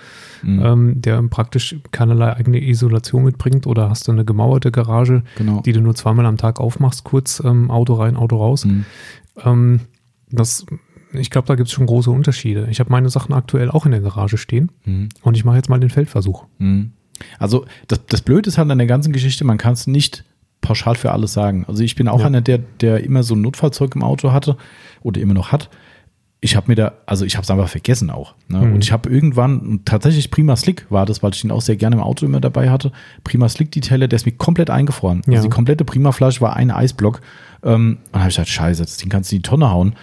ähm, 0.45 1.01
der 1.03 1.21
praktisch 1.25 1.75
keinerlei 1.91 2.33
eigene 2.37 2.63
Isolation 2.65 3.25
mitbringt? 3.25 3.67
Oder 3.67 3.91
hast 3.91 4.07
du 4.07 4.13
eine 4.13 4.25
gemauerte 4.25 4.71
Garage, 4.71 5.25
Genau. 5.37 5.61
die 5.63 5.73
du 5.73 5.81
nur 5.81 5.97
zweimal 5.97 6.25
am 6.27 6.37
Tag 6.37 6.61
aufmachst, 6.61 7.03
kurz 7.03 7.43
ähm, 7.45 7.73
Auto 7.73 7.95
rein, 7.95 8.15
Auto 8.17 8.37
raus? 8.37 8.67
Mhm. 8.67 8.85
Ähm, 9.45 9.81
das, 10.31 10.65
ich 11.13 11.31
glaube, 11.31 11.49
da 11.49 11.57
gibt 11.57 11.67
es 11.69 11.73
schon 11.73 11.87
große 11.87 12.11
Unterschiede. 12.13 12.69
Ich 12.71 12.79
habe 12.79 12.91
meine 12.93 13.09
Sachen 13.09 13.35
aktuell 13.35 13.69
auch 13.71 13.85
in 13.85 13.91
der 13.91 14.01
Garage 14.01 14.39
stehen 14.39 14.71
Mhm. 14.85 15.09
und 15.23 15.37
ich 15.37 15.45
mache 15.45 15.57
jetzt 15.57 15.69
mal 15.69 15.81
den 15.81 15.91
Feldversuch. 15.91 16.45
Also 17.39 17.65
das, 17.89 18.01
das 18.07 18.23
Blöde 18.23 18.49
ist 18.49 18.59
halt 18.59 18.71
an 18.71 18.79
der 18.79 18.87
ganzen 18.87 19.13
Geschichte, 19.13 19.45
man 19.45 19.59
kann 19.59 19.73
es 19.75 19.87
nicht 19.87 20.25
pauschal 20.61 20.95
für 20.95 21.13
alles 21.13 21.33
sagen. 21.33 21.65
Also 21.69 21.83
ich 21.83 21.95
bin 21.95 22.09
auch 22.09 22.21
Ja. 22.21 22.27
einer, 22.27 22.41
der, 22.41 22.59
der 22.81 23.05
immer 23.05 23.23
so 23.23 23.35
ein 23.35 23.41
Notfallzeug 23.43 23.95
im 23.95 24.03
Auto 24.03 24.33
hatte 24.33 24.57
oder 25.03 25.21
immer 25.21 25.35
noch 25.35 25.53
hat. 25.53 25.69
ich 26.41 26.57
habe 26.57 26.67
mir 26.69 26.75
da, 26.75 26.93
also 27.07 27.25
ich 27.25 27.37
habe 27.37 27.45
es 27.45 27.51
einfach 27.51 27.69
vergessen 27.71 28.11
auch. 28.11 28.35
Ne? 28.49 28.59
Mhm. 28.59 28.75
Und 28.75 28.85
ich 28.85 28.93
habe 28.93 29.09
irgendwann, 29.09 29.81
tatsächlich 29.87 30.31
Prima 30.31 30.57
Slick 30.57 30.85
war 30.91 31.07
das, 31.07 31.23
weil 31.23 31.33
ich 31.33 31.41
den 31.41 31.51
auch 31.51 31.63
sehr 31.63 31.77
gerne 31.77 31.97
im 31.97 32.03
Auto 32.03 32.27
immer 32.27 32.39
dabei 32.41 32.69
hatte. 32.69 32.93
Prima 33.25 33.49
Slick 33.49 33.73
Detailer, 33.73 34.09
der 34.09 34.17
ist 34.19 34.27
mir 34.27 34.33
komplett 34.33 34.69
eingefroren. 34.69 35.23
Ja. 35.27 35.37
Also 35.37 35.49
die 35.49 35.55
komplette 35.55 35.87
Prima 35.87 36.13
Flasche 36.13 36.43
war 36.43 36.55
ein 36.55 36.71
Eisblock. 36.71 37.23
Ähm, 37.63 37.99
und 38.05 38.09
dann 38.13 38.21
habe 38.23 38.29
ich 38.31 38.37
gesagt, 38.37 38.51
scheiße, 38.51 38.83
das 38.83 38.99
Ding 38.99 39.09
kannst 39.09 39.33
du 39.33 39.37
in 39.37 39.43
die 39.43 39.49
Tonne 39.49 39.71
hauen. 39.71 39.95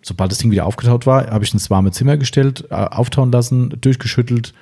Sobald 0.00 0.30
das 0.32 0.38
Ding 0.38 0.50
wieder 0.50 0.64
aufgetaut 0.64 1.04
war, 1.06 1.26
habe 1.30 1.44
ich 1.44 1.52
ins 1.52 1.68
warme 1.68 1.90
Zimmer 1.90 2.16
gestellt, 2.16 2.64
äh, 2.70 2.74
auftauen 2.74 3.30
lassen, 3.30 3.74
durchgeschüttelt. 3.80 4.54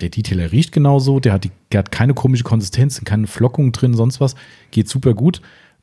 Der 0.00 0.10
Detailer 0.10 0.52
riecht 0.52 0.72
genauso, 0.72 1.18
der 1.20 1.32
hat, 1.32 1.44
die, 1.44 1.50
der 1.72 1.80
hat 1.80 1.90
keine 1.90 2.14
komische 2.14 2.44
Konsistenz, 2.44 3.02
keine 3.04 3.26
Flockungen 3.26 3.72
drin, 3.72 3.94
sonst 3.94 4.20
was. 4.20 4.34
Geht 4.70 4.88
super 4.88 5.14
gut. 5.14 5.40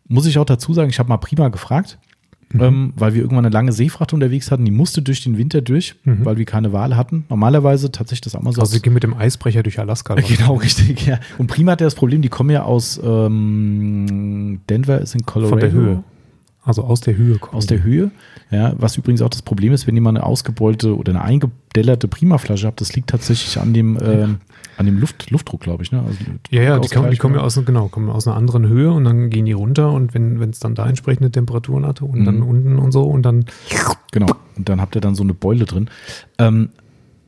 Muss 0.08 0.26
ich 0.26 0.38
auch 0.38 0.46
dazu 0.46 0.74
sagen, 0.74 0.90
ich 0.90 1.00
habe 1.00 1.10
mal 1.10 1.18
Prima 1.18 1.50
gefragt, 1.50 1.98
ähm, 2.54 2.94
weil 2.96 3.14
wir 3.14 3.22
irgendwann 3.22 3.46
eine 3.46 3.54
lange 3.54 3.74
Seefracht 3.74 4.14
unterwegs 4.14 4.52
hatten. 4.52 4.64
Die 4.64 4.72
musste 4.72 5.02
durch 5.02 5.24
den 5.24 5.38
Winter 5.38 5.62
durch, 5.62 5.96
weil 6.06 6.38
wir 6.38 6.46
keine 6.46 6.72
Wahl 6.72 6.96
hatten. 6.96 7.26
Normalerweise 7.30 7.92
tatsächlich 7.92 8.22
das 8.22 8.36
auch 8.36 8.42
mal 8.42 8.54
so. 8.54 8.62
Also 8.62 8.74
sie 8.74 8.82
gehen 8.82 8.94
mit 8.94 9.04
dem 9.04 9.14
Eisbrecher 9.14 9.64
durch 9.64 9.80
Alaska. 9.80 10.16
Genau, 10.28 10.56
richtig, 10.56 11.06
ja. 11.06 11.20
Und 11.38 11.48
Prima 11.48 11.74
hat 11.74 11.82
ja 11.82 11.88
das 11.88 11.96
Problem, 11.96 12.22
die 12.22 12.30
kommen 12.30 12.52
ja 12.52 12.64
aus 12.64 13.02
ähm, 13.04 14.62
Denver, 14.70 15.02
ist 15.02 15.16
in 15.16 15.26
Colorado. 15.26 15.50
Von 15.50 15.60
der 15.60 15.72
Höhe. 15.72 16.04
Also 16.66 16.84
aus 16.84 17.00
der 17.02 17.16
Höhe 17.16 17.38
kommen. 17.38 17.56
Aus 17.56 17.68
der 17.68 17.84
Höhe. 17.84 18.12
Ja, 18.52 18.74
was 18.78 18.98
übrigens 18.98 19.22
auch 19.22 19.30
das 19.30 19.42
Problem 19.42 19.72
ist, 19.74 19.86
wenn 19.88 19.96
ihr 19.96 20.02
mal 20.02 20.10
eine 20.10 20.24
ausgebeulte 20.24 20.96
oder 20.98 21.12
eine 21.12 21.22
eingedellerte 21.22 22.08
Prima-Flasche 22.08 22.68
habt, 22.68 22.82
das 22.82 22.96
liegt 22.96 23.10
tatsächlich 23.10 23.60
an 23.60 23.74
dem, 23.74 23.98
ähm, 24.02 24.38
an 24.78 24.86
dem 24.86 24.98
Luft, 25.00 25.30
Luftdruck, 25.32 25.62
glaube 25.62 25.84
ich. 25.84 25.92
Ne? 25.92 26.04
Also 26.06 26.18
Ja, 26.50 26.62
ja, 26.62 26.80
die 26.80 26.88
kommen, 26.90 27.12
die 27.12 27.18
kommen 27.18 27.36
ja 27.36 27.42
aus, 27.42 27.60
genau, 27.66 27.88
kommen 27.88 28.10
aus 28.10 28.28
einer 28.28 28.36
anderen 28.36 28.68
Höhe 28.68 28.92
und 28.92 29.04
dann 29.04 29.30
gehen 29.30 29.46
die 29.46 29.52
runter 29.54 29.92
und 29.92 30.14
wenn 30.14 30.42
es 30.50 30.60
dann 30.60 30.76
da 30.76 30.88
entsprechende 30.88 31.32
Temperaturen 31.32 31.86
hatte 31.86 32.06
und 32.06 32.26
dann 32.26 32.38
Mhm. 32.38 32.48
unten 32.48 32.80
und 32.80 32.92
so 32.92 33.04
und 33.04 33.24
dann 33.24 33.46
Genau. 34.12 34.28
Und 34.56 34.70
dann 34.70 34.80
habt 34.82 34.96
ihr 34.96 35.02
dann 35.02 35.16
so 35.16 35.24
eine 35.24 35.34
Beule 35.34 35.66
drin. 35.66 35.90
Ähm, 36.38 36.70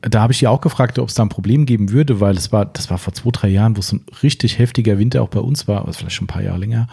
da 0.00 0.22
habe 0.22 0.32
ich 0.32 0.38
die 0.38 0.46
auch 0.46 0.60
gefragt, 0.60 0.98
ob 0.98 1.08
es 1.08 1.14
da 1.14 1.22
ein 1.24 1.28
Problem 1.28 1.66
geben 1.66 1.90
würde, 1.90 2.20
weil 2.20 2.36
es 2.36 2.52
war, 2.52 2.64
das 2.66 2.88
war 2.90 2.98
vor 2.98 3.12
zwei, 3.12 3.30
drei 3.30 3.48
Jahren, 3.48 3.76
wo 3.76 3.80
es 3.80 3.88
so 3.88 3.96
ein 3.96 4.04
richtig 4.22 4.58
heftiger 4.58 4.98
Winter 4.98 5.22
auch 5.22 5.28
bei 5.28 5.40
uns 5.40 5.66
war, 5.68 5.80
aber 5.80 5.92
vielleicht 5.92 6.14
schon 6.14 6.24
ein 6.24 6.28
paar 6.28 6.42
Jahre 6.42 6.58
länger. 6.58 6.86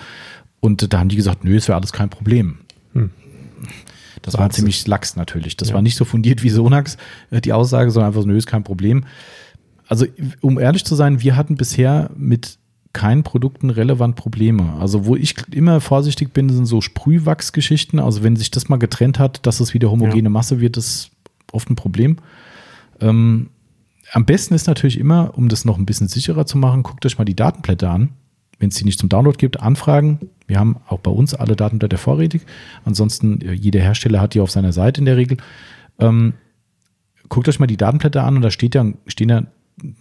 Und 0.66 0.92
da 0.94 1.00
haben 1.00 1.10
die 1.10 1.16
gesagt, 1.16 1.44
nö, 1.44 1.56
es 1.56 1.68
wäre 1.68 1.78
alles 1.78 1.94
kein 1.94 2.10
Problem. 2.10 2.58
Hm. 2.94 3.12
Das 4.22 4.34
war 4.34 4.42
Wahnsinn. 4.46 4.56
ziemlich 4.64 4.88
lax 4.88 5.16
natürlich. 5.16 5.56
Das 5.58 5.70
Ja. 5.70 5.76
war 5.76 5.82
nicht 5.82 5.96
so 5.96 6.06
fundiert 6.06 6.42
wie 6.44 6.50
Sonax, 6.50 6.98
äh, 7.32 7.42
die 7.42 7.54
Aussage, 7.54 7.92
sondern 7.92 8.08
einfach 8.12 8.26
nö, 8.26 8.36
ist 8.36 8.48
kein 8.48 8.64
Problem. 8.64 9.06
Also, 9.88 10.08
um 10.42 10.60
ehrlich 10.60 10.84
zu 10.84 10.96
sein, 10.96 11.22
wir 11.22 11.36
hatten 11.36 11.56
bisher 11.56 12.10
mit 12.18 12.58
keinen 12.92 13.24
Produkten 13.24 13.70
relevant 13.70 14.16
Probleme. 14.16 14.74
Also, 14.80 15.06
wo 15.06 15.16
ich 15.16 15.36
immer 15.52 15.80
vorsichtig 15.82 16.34
bin, 16.34 16.50
sind 16.50 16.66
so 16.66 16.82
Sprühwachsgeschichten. 16.82 18.00
Also, 18.00 18.24
wenn 18.24 18.36
sich 18.36 18.50
das 18.50 18.68
mal 18.70 18.78
getrennt 18.78 19.20
hat, 19.20 19.46
dass 19.46 19.60
es 19.60 19.74
wieder 19.76 19.92
homogene 19.92 20.30
Masse 20.30 20.60
wird, 20.60 20.78
ist 20.78 21.12
oft 21.52 21.70
ein 21.70 21.76
Problem. 21.76 22.18
Ähm, 23.02 23.50
am 24.12 24.26
besten 24.26 24.54
ist 24.56 24.66
natürlich 24.68 24.98
immer, 25.00 25.38
um 25.38 25.50
das 25.50 25.66
noch 25.66 25.78
ein 25.78 25.86
bisschen 25.86 26.08
sicherer 26.08 26.46
zu 26.46 26.58
machen, 26.58 26.84
guckt 26.84 27.06
euch 27.06 27.18
mal 27.18 27.26
die 27.26 27.36
Datenblätter 27.36 27.90
an. 27.92 28.10
Wenn 28.60 28.70
es 28.70 28.76
die 28.76 28.86
nicht 28.86 29.00
zum 29.00 29.10
Download 29.10 29.38
gibt, 29.38 29.60
anfragen. 29.60 30.30
Wir 30.48 30.60
haben 30.60 30.78
auch 30.88 31.00
bei 31.00 31.12
uns 31.12 31.34
alle 31.34 31.56
Datenblätter 31.56 31.98
vorrätig. 31.98 32.44
Ansonsten, 32.84 33.42
äh, 33.42 33.54
jeder 33.54 33.82
Hersteller 33.82 34.22
hat 34.22 34.34
die 34.34 34.40
auf 34.40 34.52
seiner 34.52 34.72
Seite 34.72 35.02
in 35.02 35.06
der 35.06 35.18
Regel. 35.18 35.38
Ähm, 36.00 36.34
guckt 37.30 37.50
euch 37.50 37.60
mal 37.60 37.68
die 37.68 37.78
Datenblätter 37.78 38.24
an 38.24 38.38
und 38.38 38.42
da 38.42 38.52
steht 38.52 38.76
ja, 38.76 38.86
stehen 39.08 39.30
ja 39.30 39.44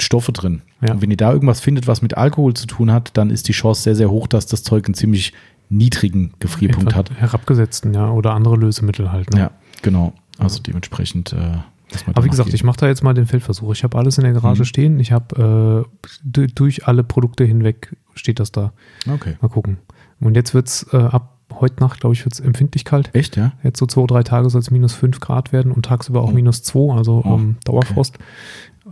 Stoffe 0.00 0.32
drin. 0.32 0.62
Ja. 0.82 0.92
Und 0.92 1.02
wenn 1.02 1.10
ihr 1.10 1.16
da 1.16 1.32
irgendwas 1.32 1.60
findet, 1.60 1.86
was 1.86 2.02
mit 2.02 2.16
Alkohol 2.16 2.54
zu 2.54 2.66
tun 2.66 2.92
hat, 2.92 3.16
dann 3.16 3.30
ist 3.30 3.48
die 3.48 3.52
Chance 3.52 3.82
sehr, 3.82 3.96
sehr 3.96 4.10
hoch, 4.10 4.26
dass 4.26 4.46
das 4.46 4.62
Zeug 4.62 4.86
einen 4.86 4.94
ziemlich 4.94 5.32
niedrigen 5.68 6.32
Gefrierpunkt 6.38 6.90
etwa 6.90 6.98
hat. 6.98 7.10
herabgesetzten, 7.18 7.94
ja, 7.94 8.10
oder 8.10 8.32
andere 8.34 8.56
Lösemittel 8.56 9.10
halt. 9.10 9.32
Ne? 9.32 9.40
Ja, 9.40 9.50
genau. 9.82 10.12
Also 10.38 10.60
dementsprechend. 10.62 11.32
Äh, 11.32 11.58
Aber 12.06 12.24
wie 12.24 12.28
gesagt, 12.28 12.48
nachgeht. 12.48 12.54
ich 12.54 12.64
mache 12.64 12.78
da 12.78 12.86
jetzt 12.88 13.02
mal 13.02 13.14
den 13.14 13.26
Feldversuch. 13.26 13.72
Ich 13.72 13.84
habe 13.84 13.96
alles 13.98 14.18
in 14.18 14.24
der 14.24 14.32
Garage 14.32 14.62
Mhm. 14.62 14.66
stehen. 14.66 15.00
Ich 15.00 15.12
habe 15.12 15.86
äh, 15.86 16.08
du- 16.24 16.46
durch 16.48 16.86
alle 16.86 17.04
Produkte 17.04 17.44
hinweg 17.44 17.96
steht 18.14 18.40
das 18.40 18.52
da. 18.52 18.72
Okay. 19.10 19.36
Mal 19.40 19.48
gucken. 19.48 19.78
Und 20.20 20.34
jetzt 20.36 20.54
wird 20.54 20.68
es 20.68 20.86
äh, 20.92 20.96
ab 20.96 21.30
heute 21.60 21.80
Nacht, 21.80 22.00
glaube 22.00 22.14
ich, 22.14 22.24
wird 22.24 22.32
es 22.34 22.40
empfindlich 22.40 22.84
kalt. 22.84 23.10
Echt, 23.14 23.36
ja? 23.36 23.52
Jetzt 23.62 23.78
so 23.78 23.86
zwei, 23.86 24.06
drei 24.06 24.22
Tage 24.22 24.50
soll 24.50 24.60
es 24.60 24.70
minus 24.70 24.92
fünf 24.94 25.20
Grad 25.20 25.52
werden 25.52 25.70
und 25.72 25.84
tagsüber 25.86 26.22
auch 26.22 26.30
Oh. 26.30 26.34
minus 26.34 26.62
zwei, 26.62 26.92
also 26.96 27.22
Oh, 27.24 27.34
ähm, 27.34 27.56
Dauerfrost. 27.64 28.18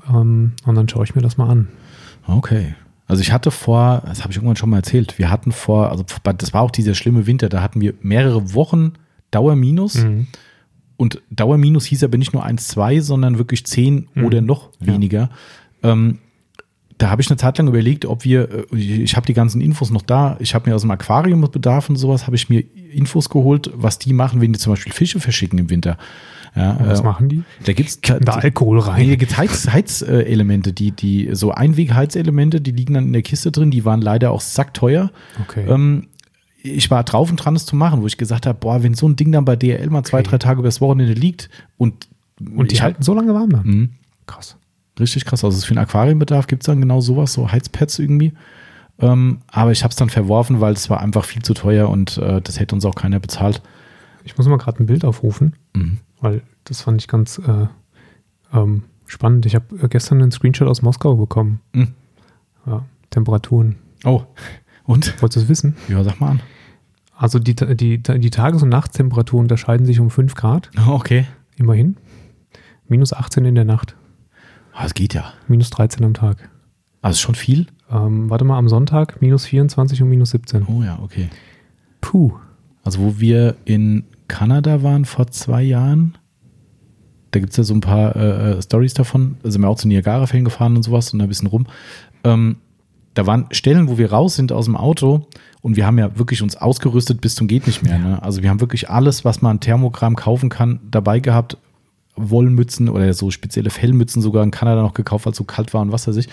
Ähm, 0.08 0.52
und 0.64 0.74
dann 0.74 0.88
schaue 0.88 1.04
ich 1.04 1.14
mir 1.14 1.22
das 1.22 1.36
mal 1.36 1.48
an. 1.48 1.68
Okay. 2.26 2.74
Also 3.08 3.20
ich 3.20 3.32
hatte 3.32 3.50
vor, 3.50 4.02
das 4.06 4.20
habe 4.22 4.30
ich 4.30 4.36
irgendwann 4.36 4.56
schon 4.56 4.70
mal 4.70 4.76
erzählt, 4.78 5.18
wir 5.18 5.28
hatten 5.30 5.52
vor, 5.52 5.90
also 5.90 6.04
das 6.38 6.54
war 6.54 6.62
auch 6.62 6.70
dieser 6.70 6.94
schlimme 6.94 7.26
Winter, 7.26 7.48
da 7.48 7.60
hatten 7.62 7.80
wir 7.80 7.94
mehrere 8.00 8.54
Wochen 8.54 8.92
Dauerminus. 9.32 9.96
Mhm. 9.96 10.28
Und 11.02 11.20
Dauerminus 11.30 11.84
hieß 11.86 12.04
aber 12.04 12.16
nicht 12.16 12.32
nur 12.32 12.44
1, 12.44 12.68
2, 12.68 13.00
sondern 13.00 13.36
wirklich 13.38 13.66
10 13.66 14.06
Mhm. 14.14 14.24
oder 14.24 14.40
noch 14.40 14.70
Ja. 14.80 14.86
weniger. 14.94 15.30
Ähm, 15.82 16.18
da 16.98 17.10
habe 17.10 17.20
ich 17.20 17.28
eine 17.28 17.36
Zeit 17.36 17.58
lang 17.58 17.66
überlegt, 17.66 18.04
ob 18.06 18.24
wir, 18.24 18.66
äh, 18.72 18.76
ich 18.76 19.16
habe 19.16 19.26
die 19.26 19.34
ganzen 19.34 19.60
Infos 19.60 19.90
noch 19.90 20.02
da, 20.02 20.36
ich 20.38 20.54
habe 20.54 20.70
mir 20.70 20.76
aus 20.76 20.82
dem 20.82 20.92
Aquariumbedarf 20.92 21.90
und 21.90 21.96
sowas, 21.96 22.26
habe 22.26 22.36
ich 22.36 22.48
mir 22.48 22.62
Infos 22.92 23.28
geholt, 23.28 23.70
was 23.74 23.98
die 23.98 24.12
machen, 24.12 24.40
wenn 24.40 24.52
die 24.52 24.60
zum 24.60 24.74
Beispiel 24.74 24.92
Fische 24.92 25.18
verschicken 25.18 25.58
im 25.58 25.68
Winter. 25.70 25.98
Ja, 26.54 26.76
was 26.84 27.00
äh, 27.00 27.02
machen 27.02 27.28
die? 27.30 27.42
da 27.64 27.72
gibt 27.72 27.88
es 27.88 28.00
Da 28.00 28.34
Alkohol 28.34 28.78
rein. 28.78 29.06
Nee, 29.08 29.16
gibt 29.16 29.36
Heiz, 29.38 29.66
Heizelemente, 29.72 30.72
die, 30.72 30.92
die, 30.92 31.30
so 31.32 31.50
Einweg-Heizelemente, 31.50 32.60
die 32.60 32.70
liegen 32.72 32.94
dann 32.94 33.06
in 33.06 33.12
der 33.12 33.22
Kiste 33.22 33.50
drin, 33.50 33.70
die 33.72 33.84
waren 33.84 34.00
leider 34.02 34.30
auch 34.30 34.42
sackteuer. 34.42 35.10
Okay. 35.42 35.64
Ähm, 35.66 36.08
ich 36.62 36.90
war 36.90 37.02
drauf 37.04 37.30
und 37.30 37.36
dran, 37.36 37.56
es 37.56 37.66
zu 37.66 37.74
machen, 37.76 38.02
wo 38.02 38.06
ich 38.06 38.16
gesagt 38.18 38.46
habe, 38.46 38.58
boah, 38.58 38.82
wenn 38.82 38.94
so 38.94 39.08
ein 39.08 39.16
Ding 39.16 39.32
dann 39.32 39.44
bei 39.44 39.56
DRL 39.56 39.90
mal 39.90 40.04
zwei, 40.04 40.20
Okay. 40.20 40.30
drei 40.30 40.38
Tage 40.38 40.60
übers 40.60 40.80
Wochenende 40.80 41.12
liegt 41.14 41.50
und, 41.76 42.08
und 42.54 42.70
die 42.72 42.80
halten 42.80 43.02
so 43.02 43.14
lange 43.14 43.34
warm 43.34 43.50
dann? 43.50 43.66
Mhm. 43.66 43.90
Krass. 44.26 44.56
Richtig 45.00 45.24
krass. 45.24 45.42
Also 45.44 45.66
für 45.66 45.74
den 45.74 45.78
Aquariumbedarf 45.78 46.46
gibt 46.46 46.62
es 46.62 46.66
dann 46.66 46.80
genau 46.80 47.00
sowas, 47.00 47.32
so 47.32 47.50
Heizpads 47.50 47.98
irgendwie. 47.98 48.32
Ähm, 48.98 49.38
aber 49.48 49.72
ich 49.72 49.82
habe 49.82 49.90
es 49.90 49.96
dann 49.96 50.10
verworfen, 50.10 50.60
weil 50.60 50.74
es 50.74 50.88
war 50.90 51.00
einfach 51.00 51.24
viel 51.24 51.42
zu 51.42 51.54
teuer 51.54 51.88
und 51.88 52.18
äh, 52.18 52.40
das 52.40 52.60
hätte 52.60 52.74
uns 52.74 52.84
auch 52.84 52.94
keiner 52.94 53.18
bezahlt. 53.18 53.62
Ich 54.24 54.36
muss 54.36 54.46
mal 54.46 54.58
gerade 54.58 54.82
ein 54.82 54.86
Bild 54.86 55.04
aufrufen, 55.04 55.54
Mhm. 55.74 55.98
weil 56.20 56.42
das 56.64 56.82
fand 56.82 57.00
ich 57.00 57.08
ganz 57.08 57.38
äh, 57.38 57.66
ähm, 58.56 58.84
spannend. 59.06 59.46
Ich 59.46 59.54
habe 59.56 59.64
äh, 59.82 59.88
gestern 59.88 60.22
einen 60.22 60.30
Screenshot 60.30 60.68
aus 60.68 60.82
Moskau 60.82 61.16
bekommen. 61.16 61.60
Mhm. 61.72 61.88
Ja, 62.66 62.84
Temperaturen. 63.10 63.76
Oh, 64.04 64.22
und? 64.84 65.20
Wolltest 65.22 65.36
du 65.36 65.40
es 65.44 65.48
wissen? 65.48 65.76
Ja, 65.88 66.02
sag 66.04 66.20
mal 66.20 66.30
an. 66.32 66.40
Also 67.16 67.38
die, 67.38 67.54
die, 67.54 67.98
die 68.02 68.30
Tages- 68.30 68.62
und 68.62 68.68
Nachttemperaturen 68.68 69.44
unterscheiden 69.44 69.86
sich 69.86 70.00
um 70.00 70.10
5 70.10 70.34
Grad, 70.34 70.70
Oh, 70.86 70.90
okay. 70.94 71.26
immerhin. 71.56 71.96
Minus 72.88 73.12
18 73.12 73.44
in 73.44 73.54
der 73.54 73.64
Nacht, 73.64 73.94
Ah, 74.74 74.84
es 74.86 74.94
geht 74.94 75.12
ja. 75.14 75.32
minus 75.48 75.70
13 75.70 76.04
am 76.04 76.14
Tag. 76.14 76.48
Also 77.02 77.18
schon 77.18 77.34
viel? 77.34 77.66
Ähm, 77.90 78.30
warte 78.30 78.44
mal, 78.44 78.56
am 78.58 78.68
Sonntag 78.68 79.20
minus 79.20 79.44
24 79.46 80.02
und 80.02 80.08
minus 80.08 80.30
17. 80.30 80.64
Oh 80.66 80.82
ja, 80.82 80.98
okay. 81.02 81.28
Puh. 82.00 82.32
Also 82.82 83.00
wo 83.00 83.20
wir 83.20 83.56
in 83.66 84.04
Kanada 84.28 84.82
waren 84.82 85.04
vor 85.04 85.26
zwei 85.28 85.62
Jahren, 85.62 86.16
da 87.32 87.40
gibt 87.40 87.50
es 87.52 87.56
ja 87.58 87.64
so 87.64 87.74
ein 87.74 87.80
paar 87.80 88.16
äh, 88.16 88.52
äh, 88.52 88.62
Stories 88.62 88.94
davon, 88.94 89.36
da 89.42 89.50
sind 89.50 89.60
wir 89.62 89.68
auch 89.68 89.76
zu 89.78 89.88
Niagara-Fällen 89.88 90.44
gefahren 90.44 90.74
und 90.76 90.82
sowas 90.82 91.12
und 91.12 91.18
da 91.18 91.26
ein 91.26 91.28
bisschen 91.28 91.48
rum. 91.48 91.66
Ähm, 92.24 92.56
da 93.14 93.26
waren 93.26 93.46
Stellen, 93.50 93.88
wo 93.88 93.98
wir 93.98 94.10
raus 94.10 94.36
sind 94.36 94.52
aus 94.52 94.64
dem 94.64 94.76
Auto 94.76 95.26
und 95.60 95.76
wir 95.76 95.86
haben 95.86 95.98
ja 95.98 96.18
wirklich 96.18 96.42
uns 96.42 96.56
ausgerüstet 96.56 97.20
bis 97.20 97.34
zum 97.34 97.46
geht 97.46 97.66
nicht 97.66 97.82
mehr. 97.82 97.98
Ne? 97.98 98.22
Also 98.22 98.42
wir 98.42 98.50
haben 98.50 98.60
wirklich 98.60 98.90
alles, 98.90 99.24
was 99.24 99.42
man 99.42 99.52
an 99.52 99.60
Thermogramm 99.60 100.16
kaufen 100.16 100.48
kann, 100.48 100.80
dabei 100.90 101.20
gehabt. 101.20 101.56
Wollmützen 102.14 102.90
oder 102.90 103.14
so 103.14 103.30
spezielle 103.30 103.70
Fellmützen 103.70 104.20
sogar 104.20 104.44
in 104.44 104.50
Kanada 104.50 104.82
noch 104.82 104.92
gekauft, 104.92 105.24
weil 105.24 105.30
es 105.30 105.38
so 105.38 105.44
kalt 105.44 105.72
war 105.72 105.80
und 105.80 105.92
was 105.92 106.06
weiß 106.06 106.16
ich. 106.16 106.28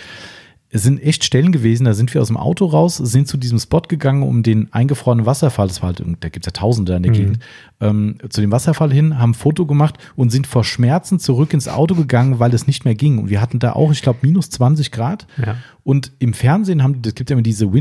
Es 0.72 0.84
sind 0.84 1.02
echt 1.02 1.24
Stellen 1.24 1.52
gewesen, 1.52 1.86
da 1.86 1.94
sind 1.94 2.14
wir 2.14 2.22
aus 2.22 2.28
dem 2.28 2.38
Auto 2.38 2.66
raus, 2.66 2.98
sind 2.98 3.28
zu 3.28 3.38
diesem 3.38 3.58
Spot 3.58 3.82
gegangen, 3.82 4.22
um 4.22 4.44
den 4.44 4.72
eingefrorenen 4.72 5.26
Wasserfall, 5.26 5.68
das 5.68 5.82
war 5.82 5.88
halt, 5.88 6.04
da 6.20 6.30
gibt 6.30 6.46
es 6.46 6.54
ja 6.54 6.60
Tausende 6.60 6.96
in 6.96 7.04
der 7.04 7.12
Mhm. 7.12 7.16
Gegend, 7.16 7.40
ähm, 7.82 8.18
zu 8.30 8.42
dem 8.42 8.52
Wasserfall 8.52 8.94
hin, 8.94 9.18
haben 9.18 9.32
ein 9.32 9.34
Foto 9.34 9.66
gemacht 9.66 9.98
und 10.16 10.30
sind 10.30 10.46
vor 10.46 10.64
Schmerzen 10.64 11.18
zurück 11.20 11.54
ins 11.54 11.68
Auto 11.68 11.96
gegangen, 11.96 12.38
weil 12.38 12.54
es 12.54 12.68
nicht 12.68 12.86
mehr 12.86 12.94
ging. 12.94 13.18
Und 13.18 13.30
wir 13.30 13.42
hatten 13.42 13.58
da 13.58 13.74
auch, 13.74 13.92
ich 13.92 14.04
glaube, 14.04 14.20
minus 14.22 14.52
20 14.52 14.92
Grad. 14.92 15.26
Ja. 15.44 15.56
Und 15.84 16.12
im 16.20 16.34
Fernsehen 16.34 16.84
haben 16.84 16.94
die, 16.94 17.02
das 17.02 17.16
gibt 17.16 17.32
ja 17.32 17.34
immer 17.34 17.42
diese 17.42 17.72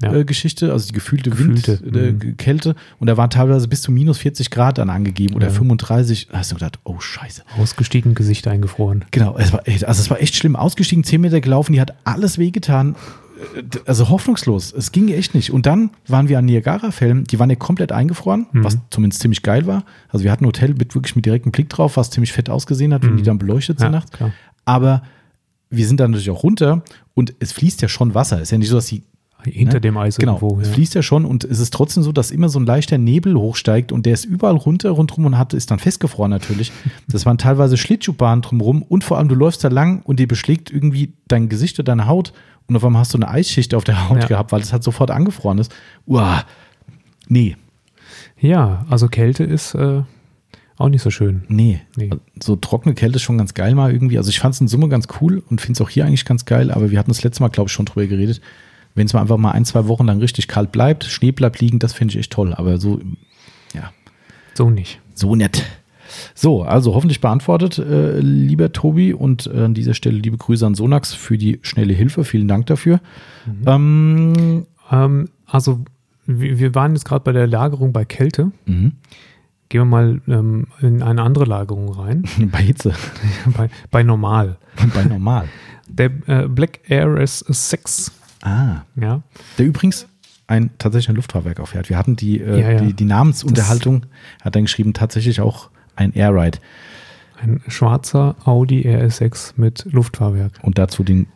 Ja. 0.00 0.08
Windchill-Geschichte, 0.08 0.72
also 0.72 0.86
die 0.86 0.92
gefühlte, 0.92 1.30
Gefühlte, 1.30 1.80
Wind, 1.82 1.96
äh, 1.96 2.12
mhm. 2.26 2.36
Kälte. 2.36 2.74
Und 2.98 3.06
da 3.08 3.16
waren 3.16 3.30
teilweise 3.30 3.68
bis 3.68 3.82
zu 3.82 3.90
minus 3.92 4.18
40 4.18 4.50
Grad 4.50 4.78
dann 4.78 4.90
angegeben 4.90 5.34
oder 5.34 5.48
Ja. 5.48 5.52
35. 5.52 6.28
Da 6.30 6.38
hast 6.38 6.50
du 6.50 6.54
gedacht, 6.56 6.78
oh 6.84 7.00
Scheiße. 7.00 7.42
Ausgestiegen, 7.58 8.14
Gesicht 8.14 8.46
eingefroren. 8.48 9.04
Genau, 9.10 9.36
es 9.38 9.52
war, 9.52 9.66
echt- 9.66 9.84
also 9.84 10.00
es 10.00 10.10
war 10.10 10.20
echt 10.20 10.34
schlimm. 10.36 10.56
Ausgestiegen, 10.56 11.04
10 11.04 11.20
Meter 11.20 11.40
gelaufen, 11.40 11.72
die 11.72 11.80
hat 11.80 11.94
alles 12.04 12.38
wehgetan. 12.38 12.94
Äh, 13.56 13.62
Also 13.86 14.08
hoffnungslos. 14.08 14.72
Es 14.72 14.90
ging 14.92 15.08
echt 15.08 15.34
nicht. 15.34 15.52
Und 15.52 15.64
dann 15.66 15.90
waren 16.08 16.28
wir 16.28 16.38
an 16.38 16.44
Niagara-Fällen, 16.46 17.24
die 17.24 17.38
waren 17.38 17.48
ja 17.50 17.56
komplett 17.56 17.92
eingefroren, 17.92 18.46
Mhm. 18.52 18.64
was 18.64 18.78
zumindest 18.90 19.22
ziemlich 19.22 19.42
geil 19.42 19.66
war. 19.66 19.84
Also 20.08 20.24
wir 20.24 20.32
hatten 20.32 20.44
ein 20.44 20.48
Hotel 20.48 20.74
mit 20.74 20.94
wirklich 20.96 21.14
mit 21.16 21.24
direktem 21.24 21.52
Blick 21.52 21.68
drauf, 21.68 21.96
was 21.96 22.10
ziemlich 22.10 22.32
fett 22.32 22.50
ausgesehen 22.50 22.92
hat, 22.92 23.02
wenn 23.04 23.12
Mhm. 23.12 23.16
die 23.18 23.22
dann 23.22 23.38
beleuchtet 23.38 23.78
sind 23.78 23.86
Ja, 23.86 23.90
nachts. 23.92 24.10
klar. 24.10 24.32
Aber 24.64 25.02
wir 25.70 25.86
sind 25.86 26.00
dann 26.00 26.10
natürlich 26.12 26.30
auch 26.30 26.42
runter 26.42 26.82
und 27.14 27.34
es 27.40 27.52
fließt 27.52 27.80
ja 27.82 27.88
schon 27.88 28.14
Wasser. 28.14 28.36
Es 28.36 28.44
ist 28.44 28.50
ja 28.52 28.58
nicht 28.58 28.70
so, 28.70 28.74
dass 28.76 28.86
die 28.86 29.02
Hinter 29.44 29.74
ne? 29.74 29.80
dem 29.80 29.96
Eis 29.96 30.16
genau, 30.18 30.34
irgendwo. 30.34 30.60
es 30.60 30.68
Ja. 30.68 30.74
fließt 30.74 30.94
ja 30.94 31.02
schon 31.02 31.24
und 31.24 31.44
es 31.44 31.60
ist 31.60 31.72
trotzdem 31.72 32.02
so, 32.02 32.10
dass 32.12 32.30
immer 32.30 32.48
so 32.48 32.58
ein 32.58 32.66
leichter 32.66 32.98
Nebel 32.98 33.36
hochsteigt 33.36 33.92
und 33.92 34.04
der 34.04 34.14
ist 34.14 34.24
überall 34.24 34.56
runter 34.56 34.90
rundherum 34.90 35.26
und 35.26 35.38
hat, 35.38 35.54
ist 35.54 35.70
dann 35.70 35.78
festgefroren 35.78 36.30
natürlich. 36.30 36.72
Das 37.08 37.24
waren 37.24 37.38
teilweise 37.38 37.76
Schlittschuhbahnen 37.76 38.42
drumherum 38.42 38.82
und 38.82 39.04
vor 39.04 39.16
allem 39.18 39.28
du 39.28 39.34
läufst 39.34 39.62
da 39.64 39.68
lang 39.68 40.02
und 40.02 40.18
dir 40.20 40.26
beschlägt 40.28 40.70
irgendwie 40.72 41.12
dein 41.28 41.48
Gesicht 41.48 41.78
oder 41.78 41.84
deine 41.84 42.06
Haut 42.06 42.32
und 42.66 42.76
auf 42.76 42.84
einmal 42.84 43.00
hast 43.00 43.14
du 43.14 43.18
eine 43.18 43.28
Eisschicht 43.28 43.74
auf 43.74 43.84
der 43.84 44.08
Haut 44.08 44.22
Ja. 44.22 44.26
gehabt, 44.26 44.52
weil 44.52 44.60
es 44.60 44.72
halt 44.72 44.82
sofort 44.82 45.10
angefroren 45.10 45.58
ist. 45.58 45.72
Uah. 46.06 46.44
Nee, 47.28 47.56
ja, 48.40 48.84
also 48.88 49.08
Kälte 49.08 49.44
ist 49.44 49.74
äh, 49.74 50.02
auch 50.76 50.88
nicht 50.88 51.02
so 51.02 51.10
schön. 51.10 51.42
nee. 51.48 51.80
Nee. 51.96 52.10
So 52.42 52.56
trockene 52.56 52.94
Kälte 52.94 53.16
ist 53.16 53.22
schon 53.22 53.38
ganz 53.38 53.54
geil 53.54 53.74
mal 53.74 53.92
irgendwie. 53.92 54.16
Also 54.18 54.30
ich 54.30 54.38
fand 54.40 54.54
es 54.54 54.60
in 54.60 54.68
Summe 54.68 54.88
ganz 54.88 55.06
cool 55.20 55.42
und 55.50 55.60
finde 55.60 55.72
es 55.76 55.80
auch 55.80 55.90
hier 55.90 56.04
eigentlich 56.04 56.24
ganz 56.24 56.44
geil, 56.44 56.70
aber 56.70 56.90
wir 56.90 56.98
hatten 56.98 57.10
das 57.10 57.22
letzte 57.24 57.42
Mal, 57.42 57.48
glaube 57.48 57.68
ich, 57.68 57.72
schon 57.72 57.86
drüber 57.86 58.06
geredet. 58.06 58.40
Wenn 58.98 59.06
es 59.06 59.14
mal 59.14 59.22
einfach 59.22 59.38
mal 59.38 59.52
ein, 59.52 59.64
zwei 59.64 59.86
Wochen 59.88 60.04
lang 60.06 60.18
richtig 60.18 60.46
kalt 60.48 60.72
bleibt, 60.72 61.04
Schnee 61.04 61.32
bleibt 61.32 61.60
liegen, 61.60 61.78
das 61.78 61.92
finde 61.94 62.12
ich 62.12 62.18
echt 62.18 62.32
toll. 62.32 62.52
Aber 62.54 62.78
so, 62.78 63.00
ja, 63.74 63.90
So 64.54 64.68
nicht. 64.70 65.00
so 65.14 65.34
nett. 65.34 65.64
So, 66.34 66.62
also 66.62 66.94
hoffentlich 66.94 67.20
beantwortet, 67.20 67.78
äh, 67.78 68.18
lieber 68.20 68.72
Tobi. 68.72 69.12
Und 69.12 69.46
äh, 69.46 69.64
an 69.64 69.74
dieser 69.74 69.94
Stelle 69.94 70.18
liebe 70.18 70.36
Grüße 70.38 70.64
an 70.66 70.74
Sonax 70.74 71.12
für 71.14 71.36
die 71.38 71.58
schnelle 71.62 71.92
Hilfe. 71.92 72.24
Vielen 72.24 72.48
Dank 72.48 72.66
dafür. 72.66 73.00
Ähm, 73.66 74.66
Ähm, 74.90 75.28
also, 75.46 75.80
wir, 76.26 76.58
wir 76.58 76.74
waren 76.74 76.94
jetzt 76.94 77.04
gerade 77.04 77.22
bei 77.24 77.32
der 77.32 77.46
Lagerung 77.46 77.92
bei 77.92 78.04
Kälte. 78.04 78.52
mhm. 78.66 78.92
Gehen 79.70 79.82
wir 79.82 79.84
mal 79.84 80.22
ähm, 80.28 80.68
in 80.80 81.02
eine 81.02 81.20
andere 81.20 81.44
Lagerung 81.44 81.90
rein. 81.92 82.22
Bei 82.50 82.58
Hitze, 82.62 82.94
bei, 83.54 83.68
bei 83.90 84.02
Normal. 84.02 84.56
bei 84.94 85.04
normal. 85.04 85.46
Der 85.88 86.10
äh, 86.26 86.48
Black 86.48 86.80
Air 86.88 87.18
S6. 87.18 88.10
Ah, 88.42 88.82
Ja. 88.96 89.22
der 89.58 89.66
übrigens 89.66 90.06
ein 90.46 90.70
tatsächlich 90.78 91.10
ein 91.10 91.16
Luftfahrwerk 91.16 91.60
auffährt. 91.60 91.88
Wir 91.90 91.98
hatten 91.98 92.16
die, 92.16 92.40
äh, 92.40 92.60
Ja, 92.60 92.70
ja. 92.72 92.80
die, 92.80 92.94
die 92.94 93.04
Namensunterhaltung, 93.04 94.06
hat 94.42 94.54
dann 94.56 94.62
geschrieben, 94.64 94.94
tatsächlich 94.94 95.40
auch 95.40 95.68
ein 95.96 96.12
Airride. 96.14 96.58
Ein 97.40 97.60
schwarzer 97.68 98.34
Audi 98.44 98.82
RS6 98.88 99.54
mit 99.56 99.86
Luftfahrwerk. 99.90 100.52
Und 100.62 100.78
dazu 100.78 101.04
den 101.04 101.26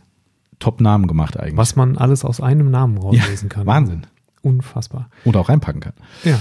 Top-Namen 0.59 1.07
gemacht 1.07 1.39
eigentlich. 1.39 1.57
Was 1.57 1.77
man 1.77 1.99
alles 1.99 2.25
aus 2.25 2.41
einem 2.41 2.71
Namen 2.71 2.97
rauslesen 2.99 3.49
kann. 3.49 3.67
Wahnsinn. 3.67 4.07
Unfassbar. 4.43 5.09
Und 5.25 5.37
auch 5.37 5.49
reinpacken 5.49 5.81
kann. 5.81 5.93
Ja. 6.25 6.39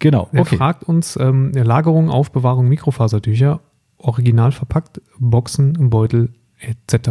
Genau, 0.00 0.28
Er 0.32 0.40
okay. 0.42 0.56
fragt 0.56 0.82
uns 0.84 1.16
ähm, 1.20 1.52
Lagerung, 1.52 2.10
Aufbewahrung, 2.10 2.68
Mikrofasertücher, 2.68 3.60
original 3.98 4.50
verpackt, 4.52 5.00
Boxen, 5.18 5.90
Beutel 5.90 6.30
etc. 6.58 7.10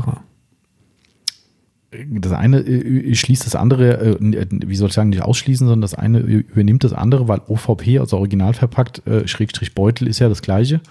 das 2.10 2.32
eine 2.32 2.60
äh, 2.60 3.16
schließt 3.16 3.46
das 3.46 3.56
andere, 3.56 4.00
äh, 4.20 4.48
wie 4.66 4.76
soll 4.76 4.90
ich 4.90 4.94
sagen, 4.94 5.10
nicht 5.10 5.24
ausschließen, 5.24 5.68
sondern 5.68 5.82
das 5.82 5.94
eine 5.94 6.20
übernimmt 6.20 6.84
das 6.84 6.94
andere, 6.94 7.28
weil 7.28 7.42
OVP, 7.48 8.00
also 8.00 8.18
original 8.18 8.54
verpackt, 8.54 9.06
äh, 9.08 9.28
Schrägstrich 9.28 9.74
Beutel 9.76 10.08
ist 10.08 10.20
ja 10.20 10.30
das 10.30 10.42
gleiche. 10.42 10.82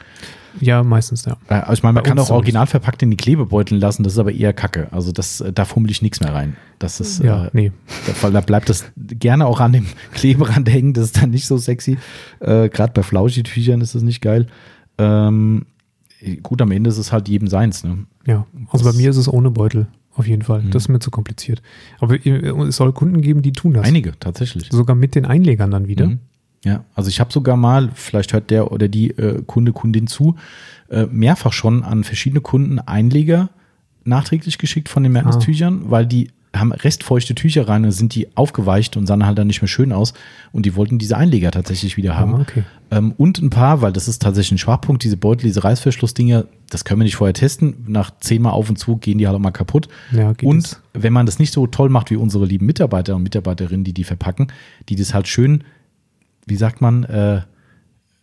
Ja, 0.60 0.82
meistens, 0.82 1.24
ja. 1.24 1.38
Äh, 1.48 1.54
also 1.54 1.72
ich 1.74 1.82
meine, 1.82 1.94
man 1.94 2.02
Bei 2.04 2.08
kann 2.10 2.18
auch 2.18 2.28
original 2.30 2.66
verpackt 2.66 3.02
in 3.02 3.10
die 3.10 3.16
Klebebeutel 3.16 3.78
lassen, 3.78 4.02
das 4.02 4.12
ist 4.14 4.18
aber 4.18 4.32
eher 4.32 4.52
Kacke. 4.52 4.88
Also 4.90 5.10
das, 5.10 5.40
äh, 5.40 5.52
da 5.52 5.64
fummel 5.64 5.90
ich 5.90 6.02
nichts 6.02 6.20
mehr 6.20 6.34
rein. 6.34 6.56
Das 6.78 7.00
ist, 7.00 7.22
Ja, 7.22 7.46
äh, 7.46 7.50
nee. 7.54 7.72
da, 8.20 8.30
da 8.30 8.40
bleibt 8.42 8.68
das 8.68 8.84
gerne 8.96 9.46
auch 9.46 9.60
an 9.60 9.72
dem 9.72 9.86
Kleberand 10.12 10.68
hängen, 10.70 10.92
das 10.92 11.06
ist 11.06 11.22
dann 11.22 11.30
nicht 11.30 11.46
so 11.46 11.56
sexy. 11.56 11.96
Äh, 12.40 12.68
Gerade 12.68 12.92
bei 12.92 13.02
Flauschi-Tüchern 13.02 13.80
ist 13.80 13.94
das 13.94 14.02
nicht 14.02 14.20
geil. 14.20 14.46
Ähm, 14.98 15.64
gut, 16.42 16.60
am 16.60 16.70
Ende 16.70 16.90
ist 16.90 16.98
es 16.98 17.12
halt 17.12 17.28
jedem 17.28 17.48
seins, 17.48 17.82
ne? 17.82 18.04
Ja, 18.26 18.46
also 18.70 18.84
Das- 18.84 18.92
bei 18.94 19.00
mir 19.02 19.10
ist 19.10 19.16
es 19.16 19.28
ohne 19.32 19.50
Beutel, 19.50 19.86
auf 20.14 20.26
jeden 20.26 20.42
Fall. 20.42 20.62
Mhm. 20.62 20.70
Das 20.70 20.84
ist 20.84 20.88
mir 20.88 20.98
zu 20.98 21.10
kompliziert. 21.10 21.62
Aber 22.00 22.14
äh, 22.14 22.28
es 22.28 22.76
soll 22.76 22.92
Kunden 22.92 23.20
geben, 23.20 23.42
die 23.42 23.52
tun 23.52 23.74
das. 23.74 23.86
Einige, 23.86 24.18
tatsächlich. 24.18 24.68
Sogar 24.70 24.96
mit 24.96 25.14
den 25.14 25.24
Einlegern 25.24 25.70
dann 25.70 25.88
wieder. 25.88 26.06
Mhm. 26.06 26.18
Ja, 26.64 26.84
also 26.94 27.08
ich 27.08 27.18
habe 27.18 27.32
sogar 27.32 27.56
mal, 27.56 27.90
vielleicht 27.94 28.32
hört 28.32 28.50
der 28.50 28.70
oder 28.70 28.88
die 28.88 29.10
äh, 29.10 29.42
Kunde, 29.46 29.72
Kundin 29.72 30.06
zu, 30.06 30.36
äh, 30.90 31.06
mehrfach 31.06 31.52
schon 31.52 31.82
an 31.82 32.04
verschiedene 32.04 32.40
Kunden 32.40 32.78
Einleger 32.78 33.50
nachträglich 34.04 34.58
geschickt 34.58 34.88
von 34.88 35.02
den 35.02 35.12
Merkens-Tüchern, 35.12 35.90
weil 35.90 36.06
die 36.06 36.30
haben 36.54 36.72
restfeuchte 36.72 37.34
Tücher 37.34 37.66
rein 37.68 37.84
und 37.84 37.92
sind 37.92 38.14
die 38.14 38.36
aufgeweicht 38.36 38.96
und 38.96 39.06
sahen 39.06 39.24
halt 39.24 39.38
dann 39.38 39.46
nicht 39.46 39.62
mehr 39.62 39.68
schön 39.68 39.92
aus 39.92 40.12
und 40.52 40.66
die 40.66 40.76
wollten 40.76 40.98
diese 40.98 41.16
Einleger 41.16 41.50
tatsächlich 41.50 41.96
wieder 41.96 42.16
haben. 42.16 42.34
Ah, 42.34 42.40
okay. 42.40 42.64
Ähm, 42.90 43.12
und 43.16 43.40
ein 43.40 43.50
paar, 43.50 43.80
weil 43.80 43.92
das 43.92 44.06
ist 44.06 44.20
tatsächlich 44.20 44.52
ein 44.52 44.58
Schwachpunkt, 44.58 45.02
diese 45.02 45.16
Beutel, 45.16 45.46
diese 45.46 45.64
Reißverschlussdinger, 45.64 46.44
das 46.68 46.84
können 46.84 47.00
wir 47.00 47.04
nicht 47.04 47.16
vorher 47.16 47.32
testen. 47.32 47.84
Nach 47.86 48.10
zehnmal 48.20 48.52
auf 48.52 48.68
und 48.68 48.76
zu 48.76 48.96
gehen 48.96 49.16
die 49.18 49.26
halt 49.26 49.36
auch 49.36 49.40
mal 49.40 49.50
kaputt. 49.50 49.88
Ja, 50.10 50.34
und 50.42 50.64
es. 50.64 50.80
wenn 50.92 51.12
man 51.12 51.24
das 51.24 51.38
nicht 51.38 51.54
so 51.54 51.66
toll 51.66 51.88
macht 51.88 52.10
wie 52.10 52.16
unsere 52.16 52.44
lieben 52.44 52.66
Mitarbeiter 52.66 53.16
und 53.16 53.22
Mitarbeiterinnen, 53.22 53.84
die 53.84 53.94
die 53.94 54.04
verpacken, 54.04 54.48
die 54.88 54.96
das 54.96 55.14
halt 55.14 55.28
schön, 55.28 55.64
wie 56.46 56.56
sagt 56.56 56.80
man, 56.82 57.04
äh, 57.04 57.42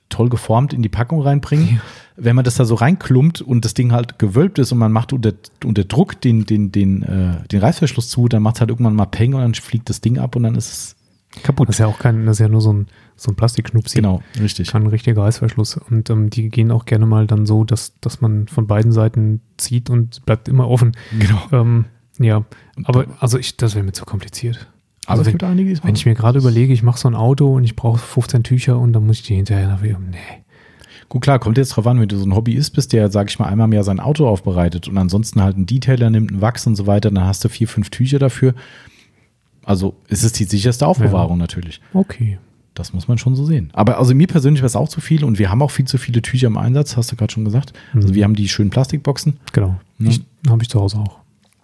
toll 0.10 0.30
geformt 0.30 0.74
in 0.74 0.82
die 0.82 0.90
Packung 0.90 1.22
reinbringen. 1.22 1.82
Wenn 2.20 2.36
man 2.36 2.46
das 2.46 2.56
da 2.56 2.66
so 2.66 2.76
reinklumpt 2.76 3.42
und 3.42 3.66
das 3.66 3.74
Ding 3.74 3.92
halt 3.92 4.20
gewölbt 4.20 4.60
ist 4.60 4.72
und 4.72 4.78
man 4.78 4.92
macht 4.92 5.14
unter, 5.14 5.34
unter 5.64 5.84
Druck 5.84 6.20
den, 6.22 6.46
den, 6.46 6.72
den, 6.72 7.04
äh, 7.04 7.48
den 7.48 7.60
Reißverschluss 7.62 8.10
zu, 8.10 8.28
dann 8.28 8.44
macht 8.44 8.56
es 8.56 8.62
halt 8.62 8.70
irgendwann 8.70 8.96
mal 8.96 9.06
Peng 9.06 9.34
und 9.34 9.42
dann 9.42 9.54
fliegt 9.54 9.90
das 9.90 10.02
Ding 10.02 10.18
ab 10.18 10.36
und 10.36 10.44
dann 10.44 10.56
ist 10.56 10.72
es 10.72 10.96
kaputt. 11.44 11.70
Das 11.70 11.76
ist 11.76 11.80
ja 11.80 11.88
auch 11.88 12.00
kein, 12.00 12.26
das 12.26 12.38
ist 12.38 12.40
ja 12.42 12.50
nur 12.50 12.62
so 12.62 12.74
ein, 12.74 12.88
so 13.16 13.32
ein 13.32 13.36
Plastikschnupsi. 13.36 13.96
genau, 13.96 14.22
richtig. 14.40 14.72
Kein 14.72 14.88
richtiger 14.88 15.22
Reißverschluss. 15.22 15.78
Und 15.78 16.10
ähm, 16.10 16.30
die 16.30 16.50
gehen 16.50 16.72
auch 16.72 16.86
gerne 16.86 17.06
mal 17.06 17.28
dann 17.28 17.46
so, 17.46 17.64
dass, 17.64 18.00
dass 18.02 18.22
man 18.22 18.48
von 18.48 18.68
beiden 18.68 18.92
Seiten 18.92 19.42
zieht 19.58 19.90
und 19.90 20.26
bleibt 20.26 20.48
immer 20.48 20.68
offen. 20.68 20.94
Genau. 21.18 21.42
Ähm, 21.52 21.86
ja, 22.20 22.44
aber 22.84 23.06
also 23.20 23.38
ich, 23.38 23.56
das 23.58 23.76
wäre 23.76 23.86
mir 23.86 23.94
zu 23.94 24.06
kompliziert. 24.06 24.68
Also 25.06 25.26
wenn, 25.26 25.42
einige 25.42 25.72
ist 25.72 25.84
wenn 25.84 25.96
ich 25.96 26.06
mir 26.06 26.14
gerade 26.14 26.38
überlege, 26.38 26.72
ich 26.72 26.84
mache 26.84 27.00
so 27.00 27.08
ein 27.08 27.16
Auto 27.16 27.56
und 27.56 27.64
ich 27.64 27.76
brauche 27.76 27.98
15 27.98 28.44
Tücher 28.44 28.78
und 28.78 28.94
dann 28.94 29.08
muss 29.08 29.18
ich 29.18 29.24
die 29.24 29.36
hinterher 29.36 29.68
nach 29.68 29.82
nee. 29.82 29.96
Gut, 31.10 31.22
klar, 31.24 31.40
kommt 31.40 31.58
jetzt 31.58 31.70
drauf 31.72 31.88
an, 31.88 32.00
wenn 32.00 32.08
du 32.08 32.18
so 32.18 32.26
ein 32.26 32.36
Hobbyist 32.36 32.74
bist, 32.76 32.94
der, 32.94 33.10
sag 33.10 33.30
ich 33.30 33.40
mal, 33.40 33.48
einmal 33.48 33.66
im 33.68 33.74
Jahr 33.74 33.84
sein 33.84 34.00
Auto 34.00 34.28
aufbereitet 34.28 34.88
und 34.88 34.98
ansonsten 34.98 35.42
halt 35.42 35.56
einen 35.56 35.66
Detailer 35.66 36.10
nimmt, 36.12 36.32
einen 36.32 36.42
Wachs 36.42 36.68
und 36.68 36.76
so 36.76 36.86
weiter, 36.88 37.10
dann 37.10 37.24
hast 37.26 37.44
du 37.44 37.50
vier, 37.50 37.68
fünf 37.68 37.90
Tücher 37.90 38.20
dafür. 38.20 38.54
Also 39.64 39.96
es 40.08 40.24
ist 40.24 40.40
die 40.40 40.44
sicherste 40.46 40.88
Aufbewahrung 40.88 41.38
natürlich. 41.38 41.82
Okay. 41.94 42.38
Das 42.76 42.94
muss 42.94 43.08
man 43.08 43.18
schon 43.18 43.36
so 43.36 43.44
sehen. 43.44 43.72
Aber 43.74 43.98
also 43.98 44.16
mir 44.16 44.28
persönlich 44.28 44.62
wäre 44.62 44.68
es 44.68 44.76
auch 44.76 44.88
zu 44.88 45.02
viel 45.02 45.24
und 45.26 45.38
wir 45.38 45.50
haben 45.50 45.62
auch 45.62 45.72
viel 45.72 45.86
zu 45.86 45.98
viele 45.98 46.22
Tücher 46.22 46.48
im 46.48 46.58
Einsatz, 46.58 46.96
hast 46.96 47.12
du 47.12 47.16
gerade 47.16 47.34
schon 47.34 47.44
gesagt. 47.44 47.74
Also 47.94 48.10
Mhm. 48.10 48.14
wir 48.14 48.24
haben 48.24 48.36
die 48.36 48.48
schönen 48.48 48.70
Plastikboxen, 48.70 49.38
Genau. 49.52 49.80
Ja. 49.98 50.10
Ich, 50.10 50.22
habe 50.48 50.62
ich 50.64 50.70
zu 50.70 50.80
Hause 50.80 50.98
auch. 51.00 51.18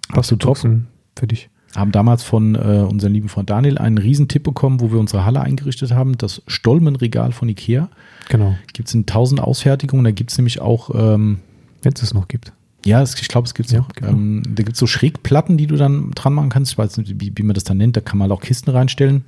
Absolut 0.09 0.41
top. 0.41 0.49
Boxen 0.55 0.87
für 1.15 1.27
dich. 1.27 1.49
Haben 1.75 1.91
damals 1.91 2.23
von 2.23 2.55
äh, 2.55 2.59
unserem 2.89 3.13
lieben 3.13 3.29
Freund 3.29 3.49
Daniel 3.49 3.77
einen 3.77 3.97
riesen 3.97 4.27
Tipp 4.27 4.43
bekommen, 4.43 4.79
wo 4.81 4.91
wir 4.91 4.99
unsere 4.99 5.25
Halle 5.25 5.41
eingerichtet 5.41 5.91
haben, 5.91 6.17
das 6.17 6.41
Stolmenregal 6.47 7.31
von 7.31 7.49
Ikea. 7.49 7.89
Genau. 8.29 8.55
Gibt 8.73 8.87
es 8.89 8.95
in 8.95 9.05
tausend 9.05 9.41
Ausfertigungen, 9.41 10.03
da 10.05 10.11
gibt 10.11 10.31
es 10.31 10.37
nämlich 10.37 10.61
auch 10.61 10.89
ähm, 10.93 11.39
Wenn 11.83 11.93
es 11.93 12.01
es 12.01 12.13
noch 12.13 12.27
gibt. 12.27 12.51
Ja, 12.85 13.01
es, 13.01 13.19
ich 13.19 13.27
glaube, 13.27 13.47
es 13.47 13.53
gibt 13.55 13.71
Ja, 13.71 13.79
noch. 13.79 13.89
genau. 13.89 14.09
Ähm, 14.11 14.43
da 14.47 14.63
gibt 14.63 14.73
es 14.73 14.79
so 14.79 14.85
Schrägplatten, 14.87 15.57
die 15.57 15.65
du 15.67 15.75
dann 15.75 16.11
dran 16.11 16.33
machen 16.33 16.49
kannst. 16.49 16.71
Ich 16.73 16.77
weiß 16.77 16.97
nicht, 16.97 17.19
wie, 17.19 17.31
wie 17.35 17.43
man 17.43 17.55
das 17.55 17.63
dann 17.63 17.77
nennt. 17.77 17.97
Da 17.97 18.01
kann 18.01 18.19
man 18.19 18.29
halt 18.29 18.39
auch 18.39 18.43
Kisten 18.43 18.69
reinstellen. 18.69 19.25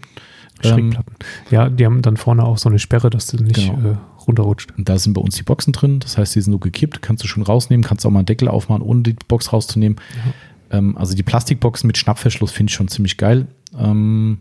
Ähm, 0.63 0.71
Schrägplatten. 0.73 1.15
ja, 1.51 1.69
die 1.69 1.85
haben 1.85 2.01
dann 2.03 2.17
vorne 2.17 2.43
auch 2.43 2.57
so 2.59 2.69
eine 2.69 2.77
Sperre, 2.79 3.09
dass 3.09 3.27
du 3.27 3.43
nicht 3.43 3.55
Genau. 3.55 3.89
äh, 3.91 3.95
runterrutscht. 4.27 4.73
und 4.77 4.87
da 4.89 4.97
sind 4.99 5.13
bei 5.13 5.21
uns 5.21 5.35
die 5.37 5.43
Boxen 5.43 5.73
drin. 5.73 5.99
Das 5.99 6.17
heißt, 6.17 6.35
die 6.35 6.41
sind 6.41 6.51
so 6.53 6.59
gekippt. 6.59 7.01
Kannst 7.01 7.23
du 7.23 7.27
schon 7.27 7.41
rausnehmen. 7.43 7.83
Kannst 7.83 8.05
auch 8.05 8.11
mal 8.11 8.19
einen 8.19 8.25
Deckel 8.27 8.47
aufmachen, 8.47 8.81
ohne 8.83 9.01
die 9.01 9.15
Box 9.27 9.53
rauszunehmen. 9.53 9.97
Ähm, 10.71 10.97
also 10.97 11.15
die 11.15 11.23
Plastikboxen 11.23 11.87
mit 11.87 11.97
Schnappverschluss 11.97 12.51
finde 12.51 12.69
ich 12.71 12.75
schon 12.75 12.87
ziemlich 12.87 13.17
geil. 13.17 13.47
Ähm, 13.77 14.39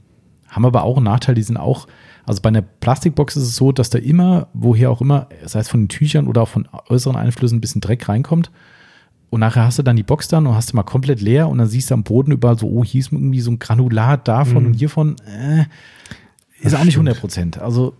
haben 0.48 0.64
aber 0.64 0.84
auch 0.84 0.96
einen 0.96 1.04
Nachteil. 1.04 1.34
Die 1.34 1.42
sind 1.42 1.56
auch, 1.56 1.86
also 2.24 2.40
bei 2.42 2.48
einer 2.48 2.62
Plastikbox 2.62 3.36
ist 3.36 3.42
es 3.44 3.56
so, 3.56 3.72
dass 3.72 3.90
da 3.90 3.98
immer, 3.98 4.48
woher 4.54 4.90
auch 4.90 5.00
immer, 5.00 5.28
sei 5.44 5.60
es 5.60 5.68
von 5.68 5.80
den 5.82 5.88
Tüchern 5.88 6.26
oder 6.28 6.42
auch 6.42 6.48
von 6.48 6.68
äußeren 6.88 7.16
Einflüssen, 7.16 7.58
ein 7.58 7.60
bisschen 7.60 7.80
Dreck 7.80 8.08
reinkommt. 8.08 8.50
Und 9.28 9.40
nachher 9.40 9.64
hast 9.64 9.78
du 9.78 9.82
dann 9.82 9.96
die 9.96 10.04
Box 10.04 10.28
dann 10.28 10.46
und 10.46 10.54
hast 10.54 10.72
du 10.72 10.76
mal 10.76 10.84
komplett 10.84 11.20
leer 11.20 11.48
und 11.48 11.58
dann 11.58 11.66
siehst 11.66 11.90
du 11.90 11.94
am 11.94 12.04
Boden 12.04 12.30
überall 12.30 12.56
so, 12.58 12.68
oh, 12.68 12.84
hier 12.84 13.00
ist 13.00 13.12
irgendwie 13.12 13.40
so 13.40 13.50
ein 13.50 13.58
Granulat 13.58 14.28
davon 14.28 14.62
Mhm. 14.62 14.66
und 14.68 14.74
hiervon. 14.74 15.16
Äh, 15.26 15.62
ist 16.60 16.66
Das 16.72 16.74
auch 16.74 16.84
nicht 16.84 16.92
stimmt. 16.94 17.08
100 17.08 17.20
Prozent. 17.20 17.58
Also, 17.58 17.94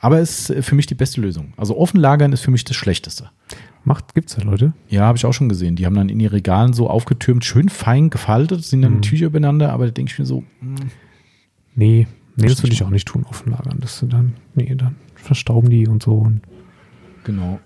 aber 0.00 0.18
ist 0.20 0.52
für 0.62 0.74
mich 0.74 0.86
die 0.86 0.94
beste 0.94 1.20
Lösung. 1.20 1.52
Also 1.58 1.76
offen 1.76 2.00
lagern 2.00 2.32
ist 2.32 2.40
für 2.40 2.50
mich 2.50 2.64
das 2.64 2.74
Schlechteste. 2.74 3.30
Macht, 3.84 4.14
gibt's 4.14 4.36
ja 4.36 4.44
Leute. 4.44 4.72
Ja, 4.88 5.02
habe 5.02 5.18
ich 5.18 5.26
auch 5.26 5.32
schon 5.32 5.48
gesehen. 5.48 5.74
Die 5.76 5.86
haben 5.86 5.94
dann 5.94 6.08
in 6.08 6.20
ihren 6.20 6.32
Regalen 6.32 6.72
so 6.72 6.88
aufgetürmt, 6.88 7.44
schön 7.44 7.68
fein 7.68 8.10
gefaltet, 8.10 8.64
sind 8.64 8.82
dann 8.82 8.96
Mhm. 8.96 9.02
Tücher 9.02 9.26
übereinander, 9.26 9.72
aber 9.72 9.86
da 9.86 9.90
denke 9.90 10.12
ich 10.12 10.18
mir 10.18 10.26
so, 10.26 10.44
hm, 10.60 10.74
Nee, 11.74 12.06
nee, 12.36 12.42
das 12.42 12.52
Muss 12.56 12.62
würde 12.64 12.74
ich 12.74 12.82
auch 12.84 12.90
nicht 12.90 13.08
tun, 13.08 13.24
offen 13.28 13.50
lagern. 13.50 13.78
Das 13.80 13.98
sind 13.98 14.12
dann, 14.12 14.34
nee, 14.54 14.74
dann 14.74 14.96
verstauben 15.14 15.70
die 15.70 15.88
und 15.88 16.02
so. 16.02 16.12
Und 16.16 16.42
genau. 17.24 17.60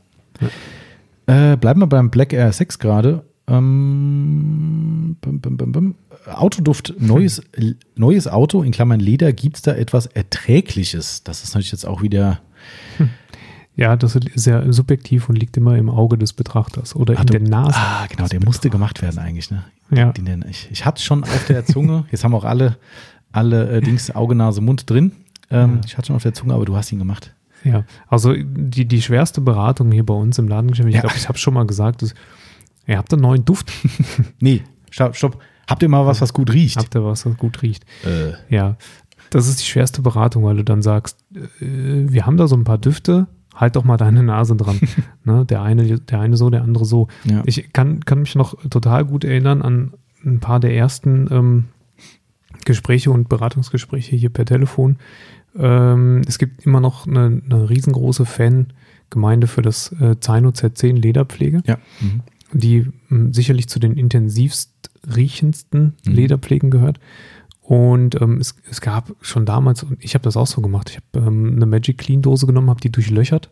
Äh, 1.27 1.57
bleiben 1.57 1.81
wir 1.81 1.87
beim 1.89 2.11
Black 2.11 2.33
Air 2.33 2.53
6 2.53 2.79
gerade. 2.79 3.25
Ähm. 3.49 5.17
Autoduft, 6.27 6.95
neues, 6.99 7.43
neues 7.95 8.29
Auto, 8.29 8.63
in 8.63 8.73
Klammern 8.73 9.01
Leder, 9.01 9.33
gibt 9.33 9.57
es 9.57 9.63
da 9.63 9.73
etwas 9.75 10.07
Erträgliches? 10.07 11.23
Das 11.25 11.43
ist 11.43 11.55
natürlich 11.55 11.73
jetzt 11.73 11.87
auch 11.87 12.03
wieder. 12.03 12.41
Ja, 13.77 13.95
das 13.97 14.17
ist 14.17 14.29
sehr 14.35 14.73
subjektiv 14.73 15.29
und 15.29 15.37
liegt 15.37 15.57
immer 15.57 15.77
im 15.77 15.89
Auge 15.91 16.17
des 16.19 16.33
Betrachters 16.33 16.97
oder 16.97 17.15
Ach, 17.17 17.21
in 17.21 17.27
du- 17.27 17.39
der 17.39 17.49
Nase. 17.49 17.77
Ah, 17.79 18.07
genau, 18.09 18.27
der 18.27 18.43
musste 18.45 18.71
gemacht 18.71 19.03
werden 19.03 19.19
eigentlich. 19.19 19.51
Ne? 19.51 19.65
Ja. 19.91 20.13
Ich 20.49 20.69
ich 20.71 20.85
hatte 20.85 21.03
schon 21.03 21.23
auf 21.25 21.47
der 21.47 21.65
Zunge, 21.67 22.05
jetzt 22.11 22.25
haben 22.25 22.35
auch 22.35 22.45
alle 22.45 22.77
alle 23.33 23.69
äh, 23.71 23.81
Dings, 23.83 24.11
Auge, 24.15 24.35
Nase, 24.35 24.61
Mund 24.63 24.89
drin. 24.89 25.13
Ähm, 25.51 25.75
Ja. 25.77 25.81
Ich 25.87 25.97
hatte 25.99 26.07
schon 26.09 26.17
auf 26.17 26.23
der 26.23 26.33
Zunge, 26.35 26.55
aber 26.55 26.65
du 26.65 26.75
hast 26.77 26.91
ihn 26.91 26.99
gemacht. 26.99 27.35
Ja, 27.65 27.85
also 28.09 28.33
die, 28.35 28.87
die 28.87 29.03
schwerste 29.03 29.41
Beratung 29.41 29.91
hier 29.93 30.07
bei 30.07 30.15
uns 30.15 30.39
im 30.39 30.49
Ladengeschäft, 30.49 30.89
ich 30.89 30.95
Ja. 30.95 31.01
glaube, 31.03 31.17
ich 31.17 31.29
habe 31.29 31.37
schon 31.39 31.53
mal 31.55 31.67
gesagt, 31.67 32.03
ist, 32.03 32.15
ihr 32.87 32.97
habt 32.97 33.13
einen 33.13 33.23
neuen 33.23 33.45
Duft, 33.45 33.73
Nee, 34.41 34.63
stopp, 34.91 35.17
stopp. 35.17 35.39
Habt 35.69 35.83
ihr 35.83 35.89
mal 35.89 36.07
was, 36.07 36.21
was 36.21 36.33
gut 36.33 36.53
riecht? 36.53 36.77
habt 36.79 36.95
ihr 36.95 37.05
was, 37.05 37.27
was 37.27 37.37
gut 37.37 37.61
riecht. 37.63 37.85
Äh, 38.05 38.33
Ja, 38.55 38.77
das 39.31 39.49
ist 39.49 39.61
die 39.61 39.65
schwerste 39.65 40.01
Beratung, 40.01 40.45
weil 40.45 40.57
du 40.57 40.65
dann 40.65 40.81
sagst, 40.83 41.19
äh, 41.35 41.41
wir 41.61 42.25
haben 42.25 42.37
da 42.37 42.47
so 42.47 42.57
ein 42.57 42.63
paar 42.65 42.79
Düfte, 42.79 43.27
halt 43.57 43.75
doch 43.77 43.85
mal 43.85 43.97
deine 43.97 44.23
Nase 44.23 44.55
dran. 44.55 44.79
ne? 45.25 45.45
der, 45.45 45.63
eine, 45.63 45.99
der 45.99 46.21
eine 46.21 46.37
so, 46.37 46.51
der 46.51 46.63
andere 46.63 46.85
so. 46.85 47.09
ja. 47.25 47.43
Ich 47.47 47.73
kann, 47.73 48.05
kann 48.05 48.21
mich 48.21 48.35
noch 48.37 48.55
total 48.71 49.05
gut 49.05 49.25
erinnern 49.25 49.63
an 49.63 49.93
ein 50.25 50.41
paar 50.41 50.61
der 50.61 50.75
ersten 50.75 51.27
ähm, 51.31 51.65
Gespräche 52.65 53.11
und 53.11 53.29
Beratungsgespräche 53.29 54.17
hier 54.17 54.31
per 54.31 54.45
Telefon. 54.45 54.97
Ähm, 55.59 56.23
es 56.27 56.39
gibt 56.39 56.65
immer 56.67 56.81
noch 56.81 57.07
eine, 57.07 57.41
eine 57.49 57.71
riesengroße 57.71 58.25
Fangemeinde 58.27 59.47
für 59.47 59.63
das 59.63 59.93
äh, 60.01 60.19
Zaino 60.21 60.51
Z10 60.51 60.95
Lederpflege, 61.01 61.63
ja. 61.67 61.79
Mhm. 62.01 62.21
die 62.53 62.87
mh, 63.09 63.33
sicherlich 63.33 63.69
zu 63.69 63.79
den 63.79 63.93
intensivst 63.97 64.73
riechendsten 65.15 65.95
Mhm. 66.05 66.13
Lederpflegen 66.13 66.71
gehört. 66.71 66.99
Und 67.67 68.21
ähm, 68.21 68.39
es, 68.39 68.55
es 68.71 68.81
gab 68.81 69.13
schon 69.23 69.45
damals, 69.45 69.83
und 69.83 69.97
ich 70.03 70.15
habe 70.15 70.23
das 70.23 70.37
auch 70.37 70.47
so 70.47 70.61
gemacht, 70.61 70.91
ich 70.91 70.97
habe 70.97 71.27
ähm, 71.27 71.55
eine 71.57 71.67
Magic 71.67 71.99
Clean 71.99 72.23
Dose 72.23 72.47
genommen, 72.47 72.71
habe 72.71 72.81
die 72.81 72.93
durchlöchert, 72.93 73.51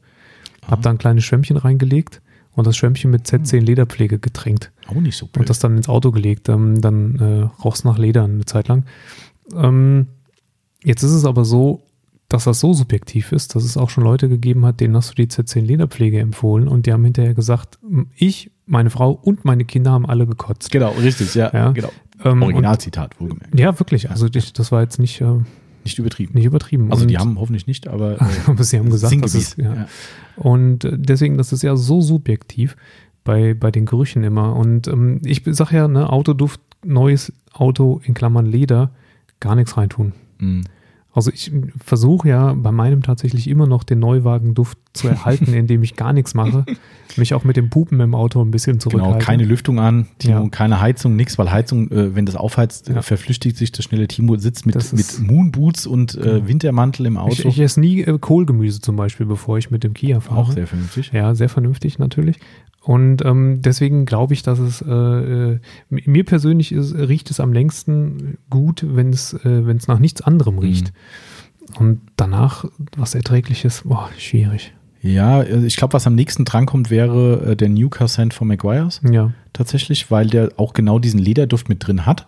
habe 0.69 0.83
da 0.83 0.91
ein 0.91 0.99
kleines 0.99 1.25
Schwämmchen 1.25 1.57
reingelegt 1.57 2.23
und 2.53 2.65
das 2.65 2.77
Schwämmchen 2.77 3.11
mit 3.11 3.27
Z10 3.27 3.61
Lederpflege 3.61 4.21
getränkt 4.21 4.71
Auch 4.87 5.01
nicht 5.01 5.17
so 5.17 5.27
und 5.27 5.33
blöd. 5.33 5.51
das 5.51 5.59
dann 5.59 5.77
ins 5.77 5.89
Auto 5.89 6.13
gelegt. 6.13 6.49
Ähm, 6.49 6.81
dann 6.81 7.17
äh, 7.19 7.63
roch 7.63 7.75
es 7.75 7.83
nach 7.83 7.99
Leder 7.99 8.23
eine 8.23 8.45
Zeit 8.45 8.69
lang. 8.69 8.85
Ähm, 9.53 10.07
jetzt 10.85 11.03
ist 11.03 11.11
es 11.11 11.25
aber 11.25 11.45
so, 11.45 11.83
dass 12.29 12.45
das 12.45 12.61
so 12.61 12.73
subjektiv 12.73 13.33
ist, 13.33 13.57
dass 13.57 13.65
es 13.65 13.77
auch 13.77 13.91
schon 13.91 14.05
Leute 14.05 14.29
gegeben 14.29 14.65
hat, 14.65 14.79
denen 14.79 14.97
hast 14.97 15.11
du 15.11 15.15
die 15.15 15.27
Z10 15.27 15.61
Lederpflege 15.63 16.21
empfohlen 16.21 16.69
und 16.69 16.87
die 16.87 16.93
haben 16.93 17.05
hinterher 17.05 17.35
gesagt, 17.35 17.81
ich, 18.15 18.53
meine 18.65 18.91
Frau 18.91 19.11
und 19.11 19.45
meine 19.45 19.65
Kinder 19.65 19.91
haben 19.91 20.07
alle 20.07 20.27
gekotzt. 20.27 20.71
Genau, 20.71 20.93
richtig, 20.93 21.35
ja. 21.35 21.51
Ja. 21.53 21.73
Genau. 21.73 21.91
Ähm, 22.23 22.43
Originalzitat, 22.43 23.19
wohlgemerkt. 23.21 23.59
ja, 23.59 23.79
wirklich. 23.79 24.11
Also 24.11 24.29
ich, 24.33 24.53
das 24.53 24.71
war 24.71 24.83
jetzt 24.83 24.99
nicht, 24.99 25.21
äh, 25.21 25.39
Nicht 25.85 25.99
übertrieben. 25.99 26.35
nicht 26.35 26.45
übertrieben. 26.45 26.91
Also 26.93 27.07
die 27.07 27.15
Und- 27.15 27.21
haben 27.21 27.39
hoffentlich 27.41 27.67
nicht, 27.67 27.89
aber 27.89 28.21
äh, 28.21 28.63
sie 28.63 28.79
haben 28.79 28.91
gesagt, 28.91 29.23
dass 29.25 29.35
es, 29.35 29.57
ja. 29.57 29.75
Ja. 29.75 29.87
Und 30.37 30.85
äh, 30.85 30.97
deswegen, 30.97 31.37
das 31.39 31.53
ist 31.53 31.63
ja 31.63 31.77
so 31.77 32.01
subjektiv 32.01 32.77
bei, 33.25 33.55
bei 33.55 33.71
den 33.71 33.85
Gerüchen 33.87 34.23
immer. 34.23 34.55
Und 34.55 34.87
ähm, 34.89 35.21
ich 35.25 35.43
sage 35.47 35.77
ja, 35.77 35.89
ne, 35.89 36.09
Autoduft, 36.11 36.61
neues 36.85 37.33
Auto 37.53 38.01
in 38.05 38.15
Klammern 38.15 38.47
Leder, 38.47 38.91
gar 39.41 39.55
nichts 39.57 39.77
reintun. 39.77 40.13
Mhm. 40.39 40.65
Also 41.13 41.31
ich 41.33 41.53
versuche 41.79 42.29
ja 42.29 42.53
bei 42.55 42.73
meinem 42.73 43.03
tatsächlich 43.03 43.49
immer 43.49 43.67
noch 43.67 43.85
den 43.85 44.01
Neuwagenduft 44.01 44.79
zu 44.95 45.09
erhalten, 45.09 45.53
indem 45.53 45.83
ich 45.83 45.97
gar 45.97 46.13
nichts 46.13 46.35
mache, 46.35 46.65
mich 47.17 47.35
auch 47.35 47.45
mit 47.45 47.57
dem 47.57 47.69
Pupen 47.69 48.01
im 48.01 48.15
Auto 48.15 48.41
ein 48.41 48.51
bisschen 48.51 48.81
zurückhalte. 48.81 49.13
Genau, 49.15 49.25
keine 49.25 49.45
Lüftung 49.45 49.79
an, 49.81 50.07
Timo, 50.19 50.45
Ja. 50.45 50.49
keine 50.49 50.81
Heizung, 50.81 51.17
nichts, 51.17 51.37
weil 51.37 51.51
Heizung, 51.51 51.91
äh, 51.91 52.15
wenn 52.15 52.25
das 52.27 52.37
aufheizt, 52.37 52.89
Ja. 52.89 53.03
verflüchtigt 53.03 53.57
sich 53.57 53.73
das 53.73 53.85
schnelle 53.85 54.09
Timo, 54.09 54.37
sitzt 54.37 54.65
mit, 54.67 54.77
mit 54.93 55.21
Moonboots 55.21 55.87
und 55.87 56.15
äh, 56.15 56.21
Genau. 56.21 56.49
Wintermantel 56.49 57.07
im 57.07 57.15
ich, 57.15 57.19
Auto. 57.21 57.49
ich 57.49 57.59
esse 57.59 57.81
nie 57.81 58.01
äh, 58.03 58.19
Kohlgemüse 58.19 58.81
zum 58.81 58.97
Beispiel, 58.97 59.27
bevor 59.27 59.59
ich 59.59 59.71
mit 59.71 59.83
dem 59.85 59.95
Kia 59.95 60.21
fahre. 60.21 60.39
auch 60.41 60.53
sehr 60.53 60.67
vernünftig. 60.67 61.11
Ja, 61.13 61.35
sehr 61.35 61.49
vernünftig 61.49 61.99
natürlich. 61.99 62.39
Und 62.81 63.25
ähm, 63.25 63.63
deswegen 63.63 64.05
glaube 64.05 64.35
ich, 64.35 64.43
dass 64.43 64.59
es 64.59 64.83
äh, 64.83 64.93
äh, 64.93 65.59
mir 65.89 66.25
persönlich 66.25 66.71
ist, 66.71 66.95
riecht 66.95 67.31
es 67.31 67.41
am 67.41 67.53
längsten 67.53 68.37
gut, 68.51 68.85
wenn 68.87 69.09
es 69.11 69.33
äh, 69.33 69.67
wenn 69.67 69.79
es 69.79 69.89
nach 69.89 69.99
nichts 69.99 70.21
anderem 70.21 70.59
riecht. 70.59 70.93
Und 71.79 72.01
danach 72.17 72.67
was 72.97 73.15
erträgliches, 73.15 73.83
boah, 73.87 74.11
schwierig. 74.19 74.75
Ja, 75.05 75.43
äh, 75.43 75.65
ich 75.67 75.77
glaube, 75.77 75.93
was 75.93 76.07
am 76.07 76.15
nächsten 76.15 76.45
drankommt, 76.45 76.91
wäre 76.91 77.51
äh, 77.53 77.57
der 77.57 77.69
Nuka 77.69 78.09
Scent 78.09 78.33
von 78.35 78.49
Maguires 78.49 79.01
Ja, 79.09 79.33
tatsächlich, 79.53 80.11
weil 80.11 80.27
der 80.29 80.51
auch 80.57 80.73
genau 80.73 80.99
diesen 80.99 81.21
Lederduft 81.21 81.69
mit 81.69 81.87
drin 81.87 82.07
hat. 82.07 82.27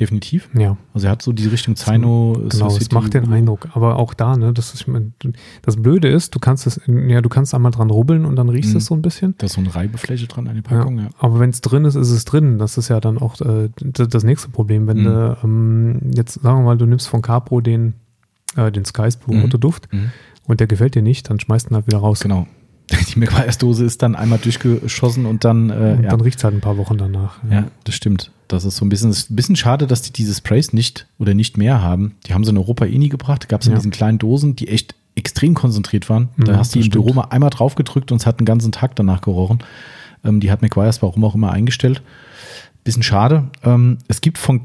Definitiv. 0.00 0.48
ja. 0.58 0.78
Also 0.94 1.06
er 1.06 1.10
hat 1.10 1.20
so 1.20 1.32
die 1.34 1.46
Richtung 1.48 1.76
Zaino. 1.76 2.32
Genau, 2.48 2.68
es 2.74 2.90
macht 2.92 3.12
den 3.12 3.30
Eindruck. 3.30 3.68
Aber 3.74 3.96
auch 3.96 4.14
da, 4.14 4.38
ne, 4.38 4.54
das 4.54 4.72
ist, 4.72 4.86
das 5.60 5.76
Blöde 5.76 6.08
ist, 6.08 6.34
du 6.34 6.38
kannst 6.38 6.66
es, 6.66 6.80
ja, 6.86 7.20
du 7.20 7.28
kannst 7.28 7.54
einmal 7.54 7.72
dran 7.72 7.90
rubbeln 7.90 8.24
und 8.24 8.36
dann 8.36 8.48
riechst 8.48 8.70
Mhm. 8.70 8.76
es 8.78 8.86
so 8.86 8.94
ein 8.94 9.02
bisschen. 9.02 9.34
Da 9.36 9.44
ist 9.46 9.52
so 9.52 9.60
eine 9.60 9.74
Reibefläche 9.74 10.26
dran 10.28 10.48
an 10.48 10.54
der 10.54 10.62
Packung, 10.62 10.98
ja. 10.98 11.08
Aber 11.18 11.40
wenn 11.40 11.50
es 11.50 11.60
drin 11.60 11.84
ist, 11.84 11.96
ist 11.96 12.08
es 12.10 12.24
drin. 12.24 12.56
Das 12.58 12.78
ist 12.78 12.88
ja 12.88 13.00
dann 13.00 13.18
auch 13.18 13.38
äh, 13.42 13.68
das 13.82 14.24
nächste 14.24 14.48
Problem. 14.48 14.86
Wenn 14.86 15.00
Mhm. 15.00 15.04
du 15.04 15.36
ähm, 15.44 16.00
jetzt 16.14 16.40
sagen 16.40 16.60
wir 16.60 16.64
mal, 16.64 16.78
du 16.78 16.86
nimmst 16.86 17.08
von 17.08 17.20
Capro 17.20 17.60
den, 17.60 17.92
äh, 18.56 18.72
den 18.72 18.86
Skies 18.86 19.16
Blue 19.18 19.36
Mhm. 19.36 19.44
Autoduft 19.44 19.92
Mhm. 19.92 20.10
Und 20.46 20.60
der 20.60 20.66
gefällt 20.66 20.94
dir 20.94 21.02
nicht, 21.02 21.28
dann 21.30 21.38
schmeißt 21.40 21.70
ihn 21.70 21.74
halt 21.74 21.86
wieder 21.86 21.98
raus. 21.98 22.20
Genau. 22.20 22.46
Die 23.14 23.18
Maguires-Dose 23.18 23.84
ist 23.84 24.02
dann 24.02 24.14
einmal 24.16 24.38
durchgeschossen 24.38 25.24
und 25.26 25.44
dann, 25.44 25.70
äh, 25.70 25.72
Und 25.98 26.04
ja. 26.04 26.10
dann 26.10 26.20
riecht 26.20 26.38
es 26.38 26.44
halt 26.44 26.54
ein 26.54 26.60
paar 26.60 26.76
Wochen 26.76 26.98
danach. 26.98 27.36
Ja, 27.50 27.68
das 27.84 27.94
stimmt. 27.94 28.30
Das 28.48 28.64
ist 28.64 28.76
so 28.76 28.84
ein 28.84 28.88
bisschen, 28.90 29.10
ist 29.10 29.30
ein 29.30 29.36
bisschen 29.36 29.56
schade, 29.56 29.86
dass 29.86 30.02
die 30.02 30.12
diese 30.12 30.34
Sprays 30.34 30.72
nicht 30.72 31.06
oder 31.18 31.32
nicht 31.32 31.56
mehr 31.56 31.80
haben. 31.80 32.16
Die 32.26 32.34
haben 32.34 32.44
sie 32.44 32.50
in 32.50 32.58
Europa 32.58 32.84
eh 32.84 32.98
nie 32.98 33.08
gebracht. 33.08 33.48
Gab 33.48 33.60
es 33.62 33.66
in 33.66 33.72
Ja. 33.72 33.78
diesen 33.78 33.92
kleinen 33.92 34.18
Dosen, 34.18 34.56
die 34.56 34.68
echt 34.68 34.94
extrem 35.14 35.54
konzentriert 35.54 36.10
waren. 36.10 36.28
Da 36.36 36.52
Ja, 36.52 36.58
hast 36.58 36.74
du 36.74 36.80
im 36.80 36.90
Büro 36.90 37.12
mal 37.14 37.24
einmal 37.30 37.50
drauf 37.50 37.76
gedrückt 37.76 38.12
und 38.12 38.20
es 38.20 38.26
hat 38.26 38.38
einen 38.40 38.46
ganzen 38.46 38.72
Tag 38.72 38.96
danach 38.96 39.20
gerochen. 39.22 39.60
Ähm, 40.24 40.40
die 40.40 40.50
hat 40.50 40.60
McGuire's 40.60 41.00
warum 41.02 41.24
auch 41.24 41.34
immer 41.34 41.52
eingestellt. 41.52 42.02
Bisschen 42.84 43.02
schade. 43.02 43.44
Ähm, 43.62 43.98
es 44.08 44.20
gibt 44.20 44.38
von 44.38 44.62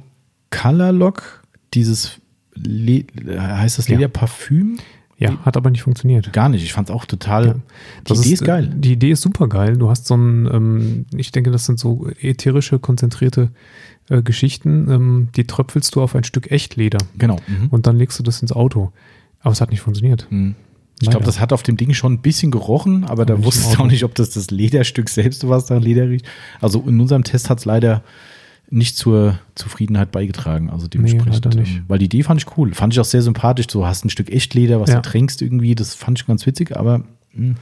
Colorlock 0.50 1.44
dieses, 1.74 2.20
Le 2.56 3.06
heißt 3.28 3.78
das 3.78 3.88
Ja. 3.88 3.96
Lederparfüm? 3.96 4.80
Ja, 5.20 5.38
hat 5.44 5.58
aber 5.58 5.72
nicht 5.72 5.82
funktioniert. 5.82 6.32
Gar 6.32 6.50
nicht. 6.50 6.64
Ich 6.64 6.74
fand 6.74 6.90
es 6.90 6.96
auch 6.96 7.06
total, 7.06 7.46
Ja. 7.48 7.54
die 7.54 7.60
Das 8.06 8.20
Idee 8.24 8.34
ist, 8.34 8.44
geil. 8.46 8.72
Die 8.76 8.92
Idee 8.94 9.12
ist 9.12 9.22
super 9.22 9.48
geil. 9.48 9.76
Du 9.78 9.90
hast 9.90 10.06
so 10.06 10.16
ein, 10.16 10.46
ähm, 10.54 11.06
ich 11.16 11.32
denke, 11.32 11.50
das 11.50 11.66
sind 11.66 11.80
so 11.80 12.08
ätherische, 12.22 12.78
konzentrierte 12.78 13.50
äh, 14.10 14.22
Geschichten. 14.22 14.88
Ähm, 14.92 15.28
die 15.36 15.46
tröpfelst 15.48 15.96
du 15.96 16.02
auf 16.04 16.14
ein 16.16 16.24
Stück 16.24 16.52
Echtleder 16.52 17.00
Genau. 17.18 17.38
Mhm. 17.48 17.68
und 17.70 17.88
dann 17.88 17.98
legst 17.98 18.20
du 18.20 18.24
das 18.24 18.42
ins 18.44 18.52
Auto. 18.52 18.92
Aber 19.42 19.52
es 19.54 19.60
hat 19.62 19.72
nicht 19.72 19.82
funktioniert. 19.82 20.28
Mhm. 20.30 20.54
Ich 21.02 21.10
glaube, 21.10 21.26
das 21.26 21.40
hat 21.40 21.54
auf 21.54 21.62
dem 21.64 21.78
Ding 21.78 21.94
schon 21.94 22.14
ein 22.14 22.22
bisschen 22.22 22.50
gerochen, 22.50 23.04
aber 23.04 23.26
da 23.26 23.44
wusstest 23.44 23.76
du 23.76 23.82
auch 23.84 23.88
nicht, 23.88 24.04
ob 24.04 24.16
das 24.16 24.32
das 24.32 24.50
Lederstück 24.50 25.10
selbst 25.10 25.44
war, 25.44 25.58
was 25.58 25.68
da 25.68 25.78
Leder 25.78 26.10
riecht. 26.10 26.26
Also 26.60 26.84
in 26.88 27.00
unserem 27.00 27.24
Test 27.24 27.50
hat 27.52 27.60
es 27.60 27.66
leider 27.66 28.04
nicht 28.70 28.98
zur 28.98 29.40
Zufriedenheit 29.56 30.12
beigetragen. 30.12 30.70
Also 30.70 30.88
dementsprechend. 30.88 31.56
nicht. 31.56 31.78
ähm, 31.78 31.86
weil 31.88 32.00
die 32.00 32.06
Idee 32.06 32.24
fand 32.24 32.42
ich 32.42 32.58
cool. 32.58 32.74
Fand 32.74 32.94
ich 32.94 33.00
auch 33.00 33.06
sehr 33.06 33.22
sympathisch. 33.22 33.68
Du 33.68 33.86
hast 33.86 34.04
ein 34.06 34.10
Stück 34.10 34.30
Echtleder, 34.30 34.82
was 34.82 34.90
Ja. 34.90 34.96
du 34.98 35.02
tränkst 35.10 35.42
irgendwie. 35.42 35.74
Das 35.76 35.96
fand 35.96 36.20
ich 36.20 36.28
ganz 36.28 36.46
witzig, 36.46 36.76
aber 36.76 37.04
mh, 37.34 37.56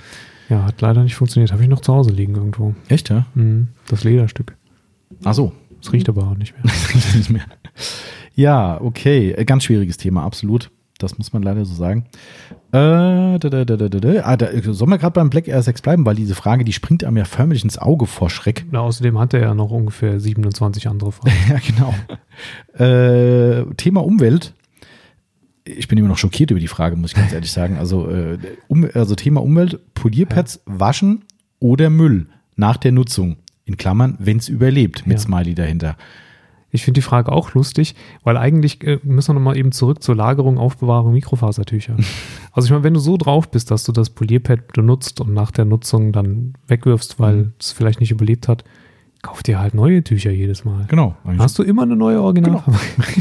Ja, 0.49 0.63
hat 0.65 0.81
leider 0.81 1.03
nicht 1.03 1.15
funktioniert. 1.15 1.51
Habe 1.51 1.63
ich 1.63 1.69
noch 1.69 1.81
zu 1.81 1.93
Hause 1.93 2.11
liegen 2.11 2.35
irgendwo. 2.35 2.73
echt, 2.87 3.09
ja? 3.09 3.25
Mhm. 3.35 3.67
Das 3.87 4.03
Lederstück. 4.03 4.55
Ach 5.23 5.33
so. 5.33 5.51
Es 5.81 5.91
riecht 5.93 6.09
aber 6.09 6.23
auch 6.27 6.35
nicht 6.37 6.53
mehr. 6.63 6.73
Nicht 7.15 7.29
mehr. 7.29 7.45
Ja, 8.33 8.81
okay. 8.81 9.31
Äh, 9.31 9.45
Ganz 9.45 9.63
schwieriges 9.65 9.97
Thema, 9.97 10.23
absolut. 10.23 10.71
Das 10.97 11.17
muss 11.17 11.33
man 11.33 11.43
leider 11.43 11.65
so 11.65 11.73
sagen. 11.73 12.05
Äh, 12.71 13.37
da, 13.37 13.37
da, 13.39 13.65
da. 13.65 14.21
Ah, 14.23 14.37
sollen 14.71 14.89
wir 14.91 14.97
gerade 14.97 15.13
beim 15.13 15.29
Black 15.29 15.47
Air 15.47 15.61
6 15.61 15.81
bleiben, 15.81 16.05
weil 16.05 16.15
diese 16.15 16.35
Frage, 16.35 16.63
die 16.63 16.71
springt 16.71 17.03
einem 17.03 17.17
ja 17.17 17.25
förmlich 17.25 17.63
ins 17.63 17.77
Auge 17.77 18.05
vor 18.05 18.29
Schreck. 18.29 18.65
Na, 18.71 18.79
außerdem 18.79 19.19
hat 19.19 19.33
er 19.33 19.41
ja 19.41 19.53
noch 19.53 19.71
ungefähr 19.71 20.19
27 20.19 20.87
andere 20.87 21.11
Fragen. 21.11 21.35
ja, 21.49 21.59
genau. 22.77 22.85
äh, 22.85 23.65
Thema 23.75 24.03
Umwelt. 24.05 24.53
Ich 25.65 25.87
bin 25.87 25.97
immer 25.97 26.07
noch 26.07 26.17
schockiert 26.17 26.51
über 26.51 26.59
die 26.59 26.67
Frage, 26.67 26.95
muss 26.95 27.11
ich 27.11 27.17
ganz 27.17 27.33
ehrlich 27.33 27.51
sagen. 27.51 27.77
Also, 27.77 28.09
äh, 28.09 28.37
um, 28.67 28.87
also 28.93 29.15
Thema 29.15 29.41
Umwelt, 29.41 29.79
Polierpads 29.95 30.61
waschen 30.65 31.25
oder 31.59 31.89
Müll 31.89 32.27
nach 32.55 32.77
der 32.77 32.91
Nutzung. 32.91 33.37
In 33.65 33.77
Klammern, 33.77 34.15
wenn 34.19 34.37
es 34.37 34.47
überlebt, 34.47 35.07
mit 35.07 35.17
Ja. 35.17 35.23
Smiley 35.23 35.55
dahinter. 35.55 35.97
Ich 36.75 36.83
finde 36.85 36.99
die 36.99 37.03
Frage 37.03 37.31
auch 37.31 37.53
lustig, 37.53 37.95
weil 38.23 38.37
eigentlich 38.37 38.83
äh, 38.85 38.99
müssen 39.03 39.29
wir 39.29 39.33
nochmal 39.35 39.57
eben 39.57 39.71
zurück 39.71 40.03
zur 40.03 40.15
Lagerung, 40.15 40.57
Aufbewahrung 40.57 41.13
Mikrofasertücher. 41.13 41.95
also 42.51 42.65
ich 42.67 42.71
meine, 42.71 42.83
wenn 42.83 42.93
du 42.93 42.99
so 42.99 43.17
drauf 43.17 43.49
bist, 43.49 43.71
dass 43.71 43.83
du 43.83 43.91
das 43.91 44.09
Polierpad 44.11 44.73
benutzt 44.73 45.19
und 45.21 45.33
nach 45.33 45.51
der 45.51 45.65
Nutzung 45.65 46.11
dann 46.11 46.53
wegwirfst, 46.67 47.19
weil 47.19 47.35
Mhm. 47.35 47.53
es 47.59 47.71
vielleicht 47.71 47.99
nicht 47.99 48.11
überlebt 48.11 48.47
hat, 48.47 48.63
kauf 49.21 49.41
dir 49.41 49.59
halt 49.59 49.73
neue 49.73 50.03
Tücher 50.03 50.29
jedes 50.31 50.65
Mal. 50.65 50.85
Genau. 50.87 51.15
Hast 51.39 51.57
du 51.57 51.63
immer 51.63 51.81
eine 51.83 51.95
neue 51.95 52.21
Original? 52.21 52.61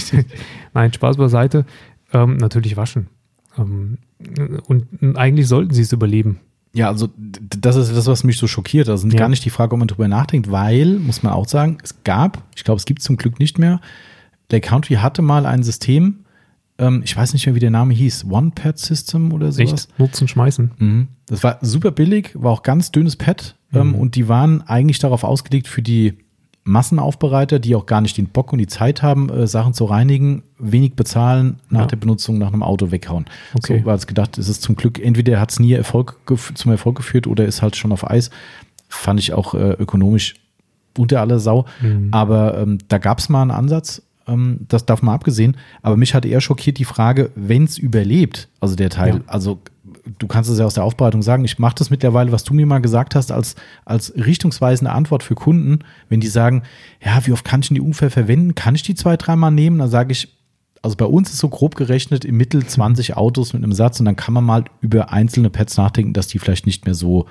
Nein, 0.74 0.92
Spaß 0.92 1.16
beiseite. 1.16 1.64
Ähm, 2.12 2.36
natürlich 2.36 2.76
waschen. 2.76 3.08
Ähm, 3.58 3.98
und 4.66 5.16
eigentlich 5.16 5.48
sollten 5.48 5.72
sie 5.72 5.82
es 5.82 5.92
überleben. 5.92 6.40
Ja, 6.74 6.88
also 6.88 7.08
das 7.16 7.76
ist 7.76 7.94
das, 7.96 8.06
was 8.06 8.24
mich 8.24 8.36
so 8.36 8.46
schockiert. 8.46 8.88
Das 8.88 9.04
ist 9.04 9.12
Ja. 9.12 9.18
gar 9.18 9.28
nicht 9.28 9.44
die 9.44 9.50
Frage, 9.50 9.72
ob 9.72 9.78
man 9.78 9.88
drüber 9.88 10.08
nachdenkt, 10.08 10.50
weil, 10.50 10.98
muss 10.98 11.22
man 11.22 11.32
auch 11.32 11.48
sagen, 11.48 11.78
es 11.82 12.02
gab, 12.04 12.42
ich 12.56 12.64
glaube, 12.64 12.78
es 12.78 12.84
gibt 12.84 13.00
zum 13.00 13.16
Glück 13.16 13.38
nicht 13.38 13.58
mehr. 13.58 13.80
Lake 14.50 14.68
Country 14.68 14.94
hatte 14.96 15.22
mal 15.22 15.46
ein 15.46 15.62
System, 15.62 16.24
ähm, 16.78 17.02
ich 17.04 17.16
weiß 17.16 17.32
nicht 17.32 17.46
mehr, 17.46 17.54
wie 17.54 17.60
der 17.60 17.70
Name 17.70 17.94
hieß, 17.94 18.26
One-Pad 18.28 18.78
System 18.78 19.32
oder 19.32 19.52
sowas. 19.52 19.86
Echt? 19.88 19.98
Nutzen, 19.98 20.26
schmeißen. 20.28 20.72
Mhm. 20.78 21.08
Das 21.26 21.42
war 21.44 21.58
super 21.62 21.92
billig, 21.92 22.32
war 22.34 22.50
auch 22.52 22.62
ganz 22.64 22.90
dünnes 22.92 23.16
Pad 23.16 23.54
ähm, 23.72 23.88
Mhm. 23.90 23.94
und 23.94 24.14
die 24.16 24.28
waren 24.28 24.62
eigentlich 24.62 24.98
darauf 24.98 25.22
ausgelegt 25.24 25.68
für 25.68 25.80
die 25.82 26.18
Massenaufbereiter, 26.64 27.58
die 27.58 27.74
auch 27.76 27.86
gar 27.86 28.00
nicht 28.00 28.16
den 28.16 28.26
Bock 28.26 28.52
und 28.52 28.58
die 28.58 28.66
Zeit 28.66 29.02
haben, 29.02 29.28
äh, 29.30 29.46
Sachen 29.46 29.74
zu 29.74 29.84
reinigen, 29.84 30.42
wenig 30.58 30.94
bezahlen, 30.94 31.60
nach 31.70 31.80
Ja. 31.82 31.86
der 31.86 31.96
Benutzung 31.96 32.38
nach 32.38 32.52
einem 32.52 32.62
Auto 32.62 32.90
weghauen. 32.90 33.26
Okay. 33.54 33.80
So 33.80 33.84
war 33.86 33.94
es 33.94 34.06
gedacht, 34.06 34.38
es 34.38 34.48
ist 34.48 34.62
zum 34.62 34.74
Glück, 34.74 34.98
entweder 34.98 35.40
hat 35.40 35.50
es 35.52 35.60
nie 35.60 35.72
Erfolg 35.72 36.16
zum 36.54 36.70
Erfolg 36.70 36.96
geführt 36.96 37.26
oder 37.26 37.44
ist 37.44 37.62
halt 37.62 37.76
schon 37.76 37.92
auf 37.92 38.08
Eis. 38.10 38.30
Fand 38.88 39.20
ich 39.20 39.32
auch 39.32 39.54
äh, 39.54 39.72
ökonomisch 39.72 40.34
unter 40.96 41.20
aller 41.20 41.38
Sau. 41.38 41.66
Mhm. 41.82 42.08
Aber 42.12 42.58
ähm, 42.58 42.78
da 42.88 42.98
gab 42.98 43.18
es 43.18 43.28
mal 43.28 43.42
einen 43.42 43.50
Ansatz, 43.50 44.02
ähm, 44.26 44.60
das 44.68 44.86
darf 44.86 45.02
man 45.02 45.14
abgesehen. 45.14 45.56
Aber 45.82 45.96
mich 45.96 46.14
hat 46.14 46.24
eher 46.24 46.40
schockiert 46.40 46.78
die 46.78 46.84
Frage, 46.84 47.30
wenn 47.34 47.64
es 47.64 47.76
überlebt, 47.78 48.48
also 48.60 48.74
der 48.76 48.90
Teil, 48.90 49.16
Ja. 49.16 49.20
also 49.26 49.58
du 50.18 50.26
kannst 50.26 50.50
es 50.50 50.58
ja 50.58 50.64
aus 50.66 50.74
der 50.74 50.84
Aufbereitung 50.84 51.22
sagen, 51.22 51.44
ich 51.44 51.58
mache 51.58 51.74
das 51.78 51.90
mittlerweile, 51.90 52.30
was 52.32 52.44
du 52.44 52.54
mir 52.54 52.66
mal 52.66 52.80
gesagt 52.80 53.14
hast, 53.14 53.32
als, 53.32 53.56
als 53.84 54.12
richtungsweisende 54.16 54.92
Antwort 54.92 55.22
für 55.22 55.34
Kunden, 55.34 55.80
wenn 56.08 56.20
die 56.20 56.26
sagen, 56.28 56.62
ja, 57.04 57.26
wie 57.26 57.32
oft 57.32 57.44
kann 57.44 57.60
ich 57.60 57.68
denn 57.68 57.76
die 57.76 57.80
ungefähr 57.80 58.10
verwenden? 58.10 58.54
Kann 58.54 58.74
ich 58.74 58.82
die 58.82 58.94
zwei, 58.94 59.16
dreimal 59.16 59.50
nehmen? 59.50 59.78
Dann 59.78 59.88
sage 59.90 60.12
ich, 60.12 60.36
also 60.82 60.96
bei 60.96 61.06
uns 61.06 61.30
ist 61.30 61.38
so 61.38 61.48
grob 61.48 61.76
gerechnet 61.76 62.24
im 62.26 62.36
Mittel 62.36 62.66
20 62.66 63.16
Autos 63.16 63.54
mit 63.54 63.62
einem 63.62 63.72
Satz 63.72 63.98
und 64.00 64.06
dann 64.06 64.16
kann 64.16 64.34
man 64.34 64.44
mal 64.44 64.64
über 64.82 65.10
einzelne 65.10 65.48
Pads 65.48 65.78
nachdenken, 65.78 66.12
dass 66.12 66.26
die 66.26 66.38
vielleicht 66.38 66.66
nicht 66.66 66.84
mehr 66.84 66.94
so 66.94 67.26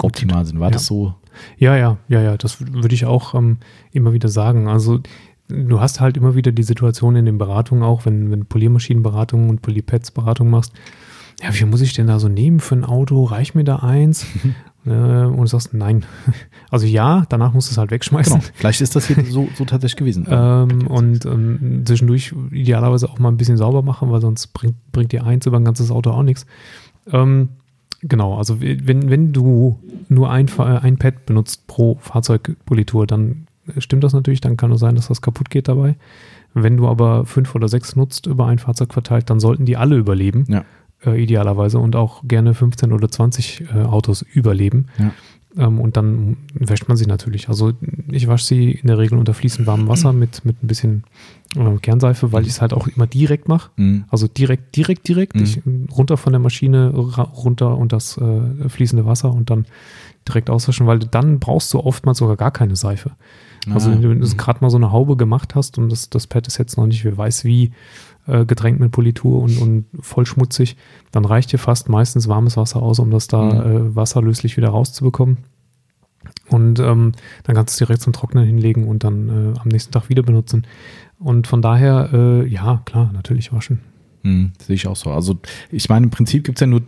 optimal 0.00 0.44
sind. 0.44 0.60
War 0.60 0.68
Ja. 0.68 0.72
das 0.72 0.86
so? 0.86 1.14
Ja, 1.56 1.76
ja, 1.76 1.96
ja, 2.08 2.20
ja, 2.20 2.36
das 2.36 2.60
würde 2.60 2.94
ich 2.94 3.06
auch 3.06 3.34
ähm, 3.34 3.58
immer 3.92 4.12
wieder 4.12 4.28
sagen. 4.28 4.68
Also 4.68 5.00
du 5.48 5.80
hast 5.80 6.00
halt 6.00 6.16
immer 6.18 6.34
wieder 6.34 6.52
die 6.52 6.62
Situation 6.62 7.16
in 7.16 7.24
den 7.24 7.38
Beratungen 7.38 7.82
auch, 7.82 8.04
wenn, 8.04 8.30
wenn 8.30 8.44
Poliermaschinenberatung 8.44 9.48
und 9.48 9.62
Polypads-Beratung 9.62 10.50
machst, 10.50 10.72
ja, 11.42 11.48
wie 11.52 11.64
muss 11.64 11.80
ich 11.80 11.92
denn 11.92 12.06
da 12.06 12.18
so 12.18 12.28
nehmen 12.28 12.60
für 12.60 12.74
ein 12.74 12.84
Auto? 12.84 13.24
Reicht 13.24 13.54
mir 13.54 13.64
da 13.64 13.76
eins? 13.76 14.26
äh, 14.86 14.90
und 14.90 15.36
du 15.38 15.46
sagst, 15.46 15.74
nein. 15.74 16.04
Also 16.70 16.84
ja, 16.86 17.24
danach 17.30 17.54
musst 17.54 17.70
du 17.70 17.72
es 17.72 17.78
halt 17.78 17.90
wegschmeißen. 17.90 18.40
Genau. 18.40 18.50
Vielleicht 18.54 18.82
ist 18.82 18.94
das 18.94 19.06
hier 19.06 19.24
so, 19.24 19.48
so 19.54 19.64
tatsächlich 19.64 19.96
gewesen. 19.96 20.26
Ähm, 20.30 20.86
und 20.86 21.24
ähm, 21.24 21.82
zwischendurch 21.86 22.34
idealerweise 22.50 23.08
auch 23.08 23.18
mal 23.18 23.30
ein 23.30 23.38
bisschen 23.38 23.56
sauber 23.56 23.80
machen, 23.80 24.10
weil 24.10 24.20
sonst 24.20 24.48
bringt, 24.48 24.74
bringt 24.92 25.12
dir 25.12 25.24
eins 25.24 25.46
über 25.46 25.56
ein 25.58 25.64
ganzes 25.64 25.90
Auto 25.90 26.10
auch 26.10 26.22
nichts. 26.22 26.44
Ähm, 27.10 27.48
genau, 28.00 28.36
also 28.36 28.60
wenn, 28.60 29.08
wenn 29.08 29.32
du 29.32 29.78
nur 30.10 30.30
ein, 30.30 30.48
Fa- 30.48 30.76
ein 30.78 30.98
Pad 30.98 31.24
benutzt 31.24 31.66
pro 31.68 31.96
Fahrzeugpolitur, 32.02 33.06
dann 33.06 33.46
stimmt 33.78 34.04
das 34.04 34.12
natürlich, 34.12 34.42
dann 34.42 34.58
kann 34.58 34.70
es 34.72 34.80
sein, 34.80 34.94
dass 34.94 35.08
das 35.08 35.22
kaputt 35.22 35.48
geht 35.48 35.68
dabei. 35.68 35.96
Wenn 36.52 36.76
du 36.76 36.86
aber 36.86 37.24
fünf 37.24 37.54
oder 37.54 37.68
sechs 37.68 37.96
nutzt 37.96 38.26
über 38.26 38.46
ein 38.46 38.58
Fahrzeug 38.58 38.92
verteilt, 38.92 39.30
dann 39.30 39.40
sollten 39.40 39.64
die 39.64 39.76
alle 39.78 39.96
überleben, 39.96 40.44
Ja. 40.48 40.64
Äh, 41.04 41.22
idealerweise 41.22 41.78
und 41.78 41.96
auch 41.96 42.22
gerne 42.24 42.54
15 42.54 42.92
oder 42.92 43.08
20 43.08 43.64
äh, 43.74 43.82
Autos 43.82 44.22
überleben. 44.22 44.86
Ja. 44.98 45.12
Ähm, 45.56 45.80
und 45.80 45.96
dann 45.96 46.36
wäscht 46.52 46.88
man 46.88 46.96
sie 46.96 47.06
natürlich. 47.06 47.48
Also 47.48 47.72
ich 48.10 48.28
wasche 48.28 48.44
sie 48.44 48.70
in 48.72 48.86
der 48.86 48.98
Regel 48.98 49.18
unter 49.18 49.34
fließend 49.34 49.66
warmem 49.66 49.88
Wasser 49.88 50.12
mit, 50.12 50.44
mit 50.44 50.62
ein 50.62 50.66
bisschen 50.66 51.04
äh, 51.56 51.76
Kernseife, 51.78 52.32
weil 52.32 52.42
ich 52.42 52.50
es 52.50 52.60
halt 52.60 52.72
auch 52.72 52.86
immer 52.86 53.06
direkt 53.06 53.48
mache. 53.48 53.70
Mhm. 53.76 54.04
Also 54.08 54.28
direkt, 54.28 54.76
direkt, 54.76 55.08
direkt. 55.08 55.36
Mhm. 55.36 55.42
Ich, 55.42 55.56
äh, 55.58 55.62
runter 55.90 56.16
von 56.16 56.32
der 56.32 56.40
Maschine, 56.40 56.90
runter 56.90 57.76
und 57.76 57.92
das 57.92 58.18
äh, 58.18 58.68
fließende 58.68 59.06
Wasser 59.06 59.32
und 59.32 59.50
dann 59.50 59.66
direkt 60.26 60.50
auswaschen, 60.50 60.86
weil 60.86 60.98
dann 60.98 61.38
brauchst 61.38 61.72
du 61.72 61.80
oftmals 61.80 62.18
sogar 62.18 62.36
gar 62.36 62.50
keine 62.50 62.76
Seife. 62.76 63.12
Also 63.72 63.90
Ah, 63.90 63.94
wenn 63.94 64.02
du 64.02 64.08
mhm. 64.08 64.36
gerade 64.36 64.60
mal 64.60 64.70
so 64.70 64.76
eine 64.76 64.92
Haube 64.92 65.16
gemacht 65.16 65.54
hast 65.54 65.78
und 65.78 65.90
das, 65.90 66.10
das 66.10 66.26
Pad 66.26 66.46
ist 66.46 66.58
jetzt 66.58 66.76
noch 66.76 66.86
nicht, 66.86 67.04
wer 67.04 67.16
weiß 67.16 67.44
wie, 67.44 67.72
äh, 68.28 68.44
getränkt 68.44 68.80
mit 68.80 68.92
Politur 68.92 69.42
und, 69.42 69.58
und 69.58 69.86
voll 70.00 70.26
schmutzig, 70.26 70.76
dann 71.10 71.24
reicht 71.24 71.52
dir 71.52 71.58
fast 71.58 71.88
meistens 71.88 72.28
warmes 72.28 72.56
Wasser 72.56 72.82
aus, 72.82 72.98
um 72.98 73.10
das 73.10 73.26
da 73.26 73.42
Mhm. 73.42 73.52
äh, 73.52 73.96
wasserlöslich 73.96 74.56
wieder 74.56 74.68
rauszubekommen. 74.68 75.38
Und 76.48 76.78
ähm, 76.80 77.12
dann 77.44 77.54
kannst 77.56 77.72
du 77.72 77.84
es 77.84 77.86
direkt 77.86 78.02
zum 78.02 78.12
Trocknen 78.12 78.44
hinlegen 78.44 78.86
und 78.86 79.04
dann 79.04 79.28
äh, 79.28 79.58
am 79.58 79.68
nächsten 79.68 79.92
Tag 79.92 80.08
wieder 80.08 80.22
benutzen. 80.22 80.66
Und 81.18 81.46
von 81.46 81.62
daher, 81.62 82.10
äh, 82.12 82.46
ja, 82.46 82.82
klar, 82.84 83.10
natürlich 83.12 83.52
waschen. 83.52 83.80
Mhm, 84.22 84.52
sehe 84.60 84.74
ich 84.76 84.86
auch 84.86 84.96
so. 84.96 85.10
Also 85.10 85.38
ich 85.70 85.88
meine, 85.88 86.04
im 86.04 86.10
Prinzip 86.10 86.44
gibt 86.44 86.58
es 86.58 86.60
ja 86.60 86.66
nur 86.66 86.82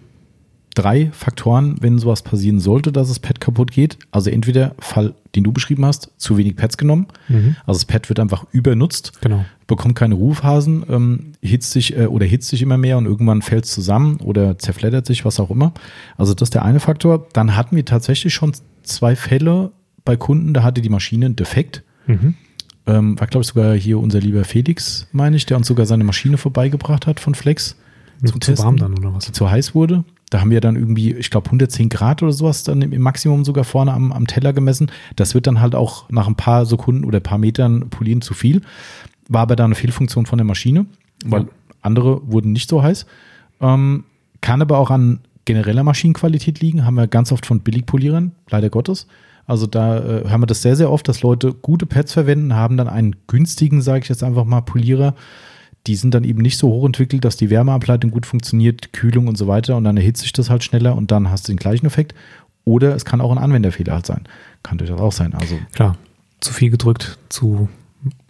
drei 0.75 1.11
Faktoren, 1.13 1.77
wenn 1.81 1.99
sowas 1.99 2.23
passieren 2.23 2.61
sollte, 2.61 2.93
dass 2.93 3.09
das 3.09 3.19
Pad 3.19 3.41
kaputt 3.41 3.73
geht. 3.73 3.99
Also 4.11 4.31
entweder 4.31 4.75
Fall, 4.79 5.15
den 5.35 5.45
du 5.45 5.53
beschrieben 5.53 5.85
hast, 5.85 6.11
zu 6.17 6.37
wenig 6.37 6.57
Pads 6.57 6.77
genommen. 6.79 7.07
Mhm. 7.29 7.57
Also 7.67 7.79
das 7.79 7.85
Pad 7.85 8.09
wird 8.09 8.21
einfach 8.21 8.45
übernutzt, 8.53 9.13
Genau. 9.21 9.45
bekommt 9.67 9.97
keine 9.97 10.15
Ruhephasen, 10.15 10.85
ähm, 10.89 11.33
hitzt 11.43 11.73
sich 11.73 11.97
äh, 11.97 12.07
oder 12.07 12.25
hitzt 12.27 12.49
sich 12.49 12.63
immer 12.63 12.79
mehr 12.79 12.99
und 12.99 13.07
irgendwann 13.07 13.43
fällt 13.43 13.65
es 13.65 13.73
zusammen 13.73 14.19
oder 14.19 14.59
zerfleddert 14.59 15.07
sich, 15.07 15.25
was 15.25 15.41
auch 15.41 15.51
immer. 15.51 15.73
Also 16.17 16.35
das 16.35 16.47
ist 16.47 16.55
der 16.55 16.65
eine 16.65 16.81
Faktor. 16.81 17.27
Dann 17.33 17.57
hatten 17.57 17.75
wir 17.77 17.85
tatsächlich 17.85 18.33
schon 18.35 18.53
zwei 18.83 19.17
Fälle 19.17 19.73
bei 20.05 20.17
Kunden, 20.17 20.55
da 20.55 20.63
hatte 20.63 20.81
die 20.81 20.89
Maschine 20.89 21.27
einen 21.27 21.37
Defekt. 21.37 21.83
Mhm. 22.07 22.35
Ähm, 22.87 23.21
war, 23.21 23.27
glaube 23.27 23.43
ich, 23.43 23.49
sogar 23.49 23.75
hier 23.75 23.99
unser 23.99 24.21
lieber 24.21 24.45
Felix, 24.45 25.07
meine 25.13 25.37
ich, 25.37 25.47
der 25.47 25.57
uns 25.59 25.67
sogar 25.67 25.85
seine 25.87 26.03
Maschine 26.05 26.39
vorbeigebracht 26.39 27.07
hat 27.07 27.21
von 27.21 27.35
Flex. 27.35 27.77
Zu, 28.21 28.33
Zum 28.33 28.41
zu 28.41 28.51
Testen. 28.51 28.65
warm 28.67 28.77
dann 28.77 28.99
oder 28.99 29.15
was? 29.15 29.27
die 29.27 29.33
zu 29.33 29.51
heiß 29.51 29.75
wurde. 29.75 30.05
Da 30.31 30.41
haben 30.41 30.51
wir 30.51 30.61
dann 30.61 30.77
irgendwie, 30.77 31.13
ich 31.13 31.31
glaube, 31.31 31.47
110 31.47 31.89
Grad 31.89 32.23
oder 32.23 32.33
sowas 32.33 32.63
dann 32.63 32.83
im 32.83 32.93
im 32.93 33.03
Maximum 33.03 33.45
sogar 33.45 33.65
vorne 33.65 33.93
am, 33.93 34.13
am 34.13 34.27
Teller 34.27 34.53
gemessen. 34.53 34.91
Das 35.17 35.35
wird 35.35 35.47
dann 35.47 35.61
halt 35.61 35.75
auch 35.75 36.09
nach 36.09 36.29
ein 36.29 36.37
paar 36.37 36.67
Sekunden 36.67 37.05
oder 37.05 37.19
ein 37.19 37.23
paar 37.23 37.39
Metern 37.39 37.91
polieren 37.91 38.23
zu 38.23 38.33
viel. 38.35 38.63
War 39.29 39.43
aber 39.43 39.57
da 39.57 39.65
eine 39.65 39.75
Fehlfunktion 39.75 40.27
von 40.27 40.39
der 40.39 40.47
Maschine, 40.47 40.87
weil 41.25 41.43
Ja. 41.43 41.49
andere 41.83 42.21
wurden 42.31 42.53
nicht 42.53 42.71
so 42.71 42.83
heiß. 42.83 43.07
Ähm, 43.61 44.05
kann 44.41 44.63
aber 44.63 44.79
auch 44.79 44.91
an 44.91 45.21
genereller 45.45 45.83
Maschinenqualität 45.83 46.61
liegen, 46.61 46.85
haben 46.85 46.95
wir 46.95 47.09
ganz 47.09 47.33
oft 47.33 47.45
von 47.45 47.61
Billigpolierern, 47.61 48.33
leider 48.51 48.71
Gottes. 48.71 49.07
Also 49.47 49.67
da 49.67 49.99
äh, 49.99 50.29
haben 50.29 50.43
wir 50.43 50.47
das 50.47 50.63
sehr, 50.63 50.77
sehr 50.77 50.91
oft, 50.93 51.09
dass 51.09 51.23
Leute 51.23 51.53
gute 51.53 51.87
Pads 51.87 52.13
verwenden, 52.13 52.55
haben 52.55 52.77
dann 52.77 52.89
einen 52.89 53.17
günstigen, 53.27 53.83
sage 53.83 54.01
ich 54.05 54.09
jetzt 54.09 54.23
einfach 54.23 54.45
mal, 54.45 54.61
Polierer. 54.61 55.15
Die 55.87 55.97
sind 55.97 56.13
dann 56.15 56.25
eben 56.25 56.43
nicht 56.43 56.59
so 56.59 56.69
hochentwickelt, 56.69 57.25
dass 57.25 57.37
die 57.37 57.49
Wärmeableitung 57.51 58.11
gut 58.11 58.27
funktioniert, 58.27 58.93
Kühlung 58.93 59.29
und 59.29 59.39
so 59.39 59.47
weiter 59.47 59.77
und 59.77 59.85
dann 59.85 59.97
erhitzt 59.97 60.23
sich 60.23 60.33
das 60.33 60.51
halt 60.51 60.63
schneller 60.63 60.95
und 60.95 61.11
dann 61.11 61.31
hast 61.31 61.49
du 61.49 61.53
den 61.53 61.59
gleichen 61.59 61.87
Effekt. 61.87 62.15
Oder 62.65 62.95
es 62.95 63.05
kann 63.07 63.21
auch 63.23 63.31
ein 63.33 63.39
Anwenderfehler 63.39 63.95
halt 63.95 64.07
sein. 64.07 64.25
Kann 64.63 64.77
durchaus 64.79 65.01
auch 65.01 65.13
sein. 65.13 65.33
Also, 65.35 65.59
Klar, 65.73 65.97
zu 66.41 66.53
viel 66.53 66.71
gedrückt, 66.71 67.19
zu 67.31 67.69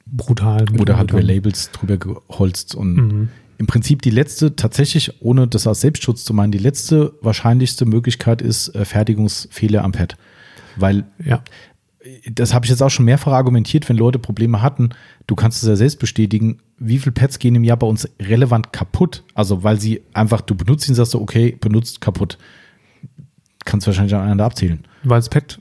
brutal. 0.07 0.66
oder 0.78 0.96
halt 0.96 1.11
über. 1.11 1.22
Labels 1.22 1.70
drüber 1.72 1.96
geholzt 1.96 2.74
und 2.74 2.94
Mhm. 2.94 3.28
im 3.59 3.66
Prinzip 3.66 4.03
die 4.03 4.11
letzte, 4.11 4.55
tatsächlich, 4.57 5.20
ohne 5.20 5.46
das 5.48 5.66
als 5.66 5.80
Selbstschutz 5.80 6.24
zu 6.24 6.32
meinen, 6.34 6.53
die 6.53 6.59
letzte 6.59 7.12
wahrscheinlichste 7.20 7.84
Möglichkeit 7.84 8.40
ist 8.42 8.68
äh, 8.74 8.84
Fertigungsfehler 8.84 9.82
am 9.84 9.92
Pad. 9.92 10.16
Weil 10.76 11.05
Ja, 11.24 11.42
das 12.32 12.55
habe 12.55 12.64
ich 12.64 12.70
jetzt 12.70 12.82
auch 12.82 12.88
schon 12.90 13.05
mehrfach 13.05 13.32
argumentiert, 13.32 13.88
wenn 13.88 13.96
Leute 13.96 14.18
Probleme 14.18 14.62
hatten, 14.62 14.90
du 15.26 15.34
kannst 15.34 15.62
es 15.62 15.68
ja 15.68 15.76
selbst 15.76 15.98
bestätigen, 15.98 16.59
wie 16.78 16.98
viele 16.98 17.12
Pads 17.12 17.38
gehen 17.38 17.55
im 17.55 17.64
Jahr 17.64 17.76
bei 17.76 17.86
uns 17.86 18.09
relevant 18.20 18.72
kaputt? 18.72 19.22
Also 19.34 19.62
weil 19.62 19.78
sie 19.78 20.03
einfach, 20.14 20.40
du 20.40 20.55
benutzt 20.55 20.88
ihn, 20.88 20.94
sagst 20.94 21.12
du, 21.14 21.20
okay, 21.20 21.57
benutzt 21.61 22.01
kaputt. 22.01 22.38
Kannst 23.66 23.86
du 23.86 23.88
wahrscheinlich 23.88 24.14
aneinander 24.14 24.46
abzählen. 24.46 24.80
weil 25.05 25.18
das 25.18 25.28
Pad, 25.28 25.61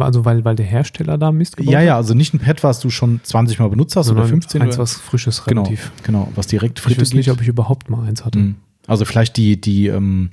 also 0.00 0.24
weil, 0.24 0.44
weil 0.44 0.56
der 0.56 0.66
Hersteller 0.66 1.18
da 1.18 1.30
Mist 1.30 1.56
gebaut 1.56 1.72
Ja, 1.72 1.80
ja, 1.80 1.96
also 1.96 2.14
nicht 2.14 2.34
ein 2.34 2.40
Pad, 2.40 2.64
was 2.64 2.80
du 2.80 2.90
schon 2.90 3.20
20 3.22 3.60
Mal 3.60 3.68
benutzt 3.68 3.94
hast 3.94 4.06
sondern 4.06 4.24
oder 4.24 4.30
15 4.30 4.62
eins, 4.62 4.74
oder, 4.74 4.82
was 4.82 4.94
frisches 4.94 5.44
genau, 5.44 5.62
relativ. 5.62 5.92
genau, 6.02 6.32
was 6.34 6.48
direkt 6.48 6.80
Ich 6.80 6.84
Fritte 6.84 7.00
wüsste 7.02 7.16
nicht, 7.16 7.26
geht. 7.26 7.34
ob 7.34 7.42
ich 7.42 7.48
überhaupt 7.48 7.88
mal 7.90 8.04
eins 8.04 8.24
hatte. 8.24 8.40
Mhm. 8.40 8.56
Also 8.88 9.04
vielleicht 9.04 9.36
die, 9.36 9.60
die 9.60 9.86
ähm, 9.86 10.30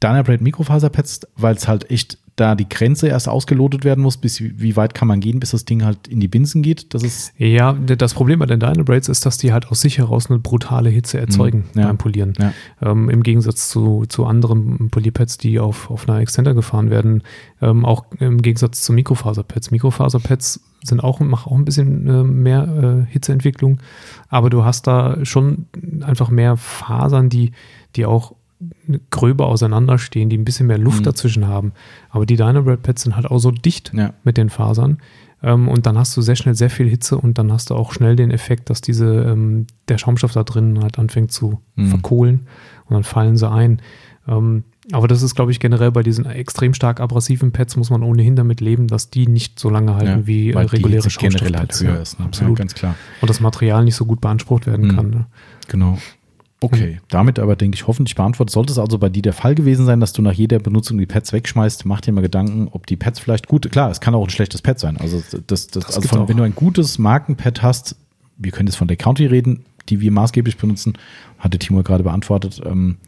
Dynabrade 0.00 0.42
Mikrofaserpads, 0.44 1.26
weil 1.36 1.56
es 1.56 1.66
halt 1.66 1.90
echt 1.90 2.18
da 2.40 2.54
die 2.54 2.68
Grenze 2.68 3.08
erst 3.08 3.28
ausgelotet 3.28 3.84
werden 3.84 4.02
muss, 4.02 4.16
bis 4.16 4.40
wie 4.40 4.76
weit 4.76 4.94
kann 4.94 5.06
man 5.06 5.20
gehen, 5.20 5.38
bis 5.40 5.50
das 5.50 5.64
Ding 5.66 5.84
halt 5.84 6.08
in 6.08 6.20
die 6.20 6.28
Binsen 6.28 6.62
geht. 6.62 6.94
Das 6.94 7.02
ist 7.02 7.32
Ja, 7.36 7.72
das 7.74 8.14
Problem 8.14 8.38
bei 8.38 8.46
den 8.46 8.58
Dynabraids 8.60 9.08
ist, 9.08 9.26
dass 9.26 9.36
die 9.38 9.52
halt 9.52 9.68
aus 9.68 9.80
sich 9.82 9.98
heraus 9.98 10.30
eine 10.30 10.38
brutale 10.38 10.88
Hitze 10.90 11.18
erzeugen 11.20 11.64
Mhm, 11.74 11.80
ja. 11.80 11.86
beim 11.86 11.98
Polieren. 11.98 12.32
Ja. 12.38 12.52
Ähm, 12.80 13.10
Im 13.10 13.22
Gegensatz 13.22 13.68
zu, 13.68 14.04
zu 14.08 14.24
anderen 14.24 14.90
Polierpads, 14.90 15.36
die 15.38 15.60
auf, 15.60 15.90
auf 15.90 16.08
einer 16.08 16.18
Extender 16.20 16.54
gefahren 16.54 16.90
werden, 16.90 17.22
ähm, 17.60 17.84
auch 17.84 18.06
im 18.18 18.40
Gegensatz 18.40 18.80
zu 18.82 18.92
Mikrofaserpads. 18.92 19.70
Mikrofaserpads 19.70 20.60
sind 20.82 21.04
auch, 21.04 21.20
machen 21.20 21.52
auch 21.52 21.56
ein 21.58 21.64
bisschen 21.66 22.06
äh, 22.06 22.22
mehr 22.24 23.06
äh, 23.08 23.12
Hitzeentwicklung, 23.12 23.80
aber 24.28 24.48
du 24.48 24.64
hast 24.64 24.86
da 24.86 25.22
schon 25.24 25.66
einfach 26.00 26.30
mehr 26.30 26.56
Fasern, 26.56 27.28
die, 27.28 27.52
die 27.96 28.06
auch 28.06 28.34
gröber 29.10 29.46
auseinanderstehen, 29.46 30.28
die 30.28 30.36
ein 30.38 30.44
bisschen 30.44 30.66
mehr 30.66 30.78
Luft 30.78 31.00
Mhm. 31.00 31.04
dazwischen 31.04 31.46
haben. 31.48 31.72
Aber 32.10 32.26
die 32.26 32.36
Dynabrade-Pads 32.36 33.02
sind 33.02 33.16
halt 33.16 33.26
auch 33.26 33.38
so 33.38 33.50
dicht, 33.50 33.92
ja. 33.94 34.12
mit 34.24 34.36
den 34.36 34.50
Fasern. 34.50 34.98
Ähm, 35.42 35.68
und 35.68 35.86
dann 35.86 35.96
hast 35.96 36.14
du 36.16 36.20
sehr 36.22 36.36
schnell 36.36 36.54
sehr 36.54 36.68
viel 36.68 36.86
Hitze 36.88 37.16
und 37.16 37.38
dann 37.38 37.50
hast 37.50 37.70
du 37.70 37.74
auch 37.74 37.92
schnell 37.92 38.14
den 38.16 38.30
Effekt, 38.30 38.68
dass 38.68 38.82
diese, 38.82 39.06
ähm, 39.24 39.66
der 39.88 39.96
Schaumstoff 39.96 40.32
da 40.32 40.44
drin 40.44 40.80
halt 40.82 40.98
anfängt 40.98 41.32
zu 41.32 41.60
Mhm. 41.76 41.86
verkohlen 41.86 42.40
und 42.86 42.94
dann 42.94 43.04
fallen 43.04 43.38
sie 43.38 43.48
ein. 43.50 43.80
Ähm, 44.28 44.64
aber 44.92 45.08
das 45.08 45.22
ist, 45.22 45.34
glaube 45.34 45.50
ich, 45.50 45.58
generell 45.60 45.92
bei 45.92 46.02
diesen 46.02 46.26
extrem 46.26 46.74
stark 46.74 47.00
abrasiven 47.00 47.52
Pads 47.52 47.76
muss 47.76 47.88
man 47.88 48.02
ohnehin 48.02 48.36
damit 48.36 48.60
leben, 48.60 48.86
dass 48.86 49.08
die 49.08 49.26
nicht 49.26 49.58
so 49.58 49.70
lange 49.70 49.94
halten 49.94 50.06
ja, 50.20 50.26
wie 50.26 50.50
äh, 50.50 50.54
weil 50.54 50.66
die 50.66 50.76
reguläre 50.76 51.04
Hitze 51.04 51.18
generell 51.18 51.56
halt 51.56 51.72
Schaumstoffpads. 51.72 51.84
höher 51.84 52.02
ist. 52.02 52.18
Ne? 52.20 52.26
Absolut. 52.26 52.58
Ja, 52.58 52.62
ganz 52.62 52.74
klar. 52.74 52.94
und 53.22 53.30
das 53.30 53.40
Material 53.40 53.84
nicht 53.84 53.94
so 53.96 54.04
gut 54.04 54.20
beansprucht 54.20 54.66
werden 54.66 54.88
Mhm. 54.88 54.96
kann. 54.96 55.10
Ne? 55.10 55.26
Genau. 55.68 55.96
Okay, 56.62 57.00
damit 57.08 57.38
aber 57.38 57.56
denke 57.56 57.74
ich 57.74 57.86
hoffentlich 57.86 58.14
beantwortet. 58.14 58.52
Sollte 58.52 58.72
es 58.72 58.78
also 58.78 58.98
bei 58.98 59.08
dir 59.08 59.22
der 59.22 59.32
Fall 59.32 59.54
gewesen 59.54 59.86
sein, 59.86 59.98
dass 59.98 60.12
du 60.12 60.20
nach 60.20 60.34
jeder 60.34 60.58
Benutzung 60.58 60.98
die 60.98 61.06
Pads 61.06 61.32
wegschmeißt, 61.32 61.86
mach 61.86 62.02
dir 62.02 62.12
mal 62.12 62.20
Gedanken, 62.20 62.68
ob 62.72 62.86
die 62.86 62.96
Pads 62.96 63.18
vielleicht 63.18 63.48
gut, 63.48 63.70
klar, 63.72 63.90
es 63.90 64.00
kann 64.00 64.14
auch 64.14 64.24
ein 64.24 64.30
schlechtes 64.30 64.60
Pad 64.60 64.78
sein. 64.78 64.98
Also, 64.98 65.22
das, 65.46 65.68
das, 65.68 65.68
Das 65.68 65.96
also 65.96 66.08
von, 66.08 66.28
wenn 66.28 66.36
du 66.36 66.42
ein 66.42 66.54
gutes 66.54 66.98
Markenpad 66.98 67.62
hast, 67.62 67.96
wir 68.36 68.52
können 68.52 68.66
jetzt 68.66 68.76
von 68.76 68.88
der 68.88 68.98
County 68.98 69.24
reden, 69.26 69.64
die 69.88 70.00
wir 70.00 70.12
maßgeblich 70.12 70.58
benutzen, 70.58 70.94
hatte 71.38 71.58
Timo 71.58 71.82
gerade 71.82 72.04
beantwortet. 72.04 72.60
Ähm, 72.64 72.98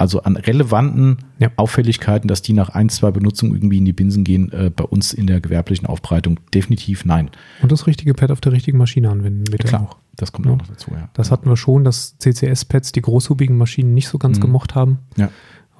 also 0.00 0.22
an 0.22 0.36
relevanten 0.36 1.18
Ja. 1.38 1.50
Auffälligkeiten, 1.56 2.26
dass 2.28 2.42
die 2.42 2.52
nach 2.52 2.70
ein, 2.70 2.88
zwei 2.88 3.10
Benutzungen 3.10 3.54
irgendwie 3.54 3.78
in 3.78 3.84
die 3.84 3.92
Binsen 3.92 4.24
gehen, 4.24 4.50
äh, 4.52 4.70
bei 4.74 4.84
uns 4.84 5.12
in 5.12 5.26
der 5.26 5.40
gewerblichen 5.40 5.86
Aufbereitung 5.86 6.40
definitiv 6.54 7.04
nein. 7.04 7.30
Und 7.62 7.70
das 7.70 7.86
richtige 7.86 8.14
Pad 8.14 8.30
auf 8.30 8.40
der 8.40 8.52
richtigen 8.52 8.78
Maschine 8.78 9.10
anwenden, 9.10 9.44
bitte 9.44 9.78
auch. 9.80 9.96
Das 10.16 10.32
kommt 10.32 10.46
Ja. 10.46 10.52
auch 10.52 10.58
noch 10.58 10.66
dazu, 10.66 10.90
ja. 10.92 11.08
Das 11.14 11.30
hatten 11.30 11.48
wir 11.48 11.56
schon, 11.56 11.84
dass 11.84 12.16
CCS-Pads 12.18 12.92
die 12.92 13.02
großhubigen 13.02 13.56
Maschinen 13.56 13.94
nicht 13.94 14.08
so 14.08 14.18
ganz 14.18 14.38
Mhm. 14.38 14.42
gemocht 14.42 14.74
haben. 14.74 14.98
Ja. 15.16 15.30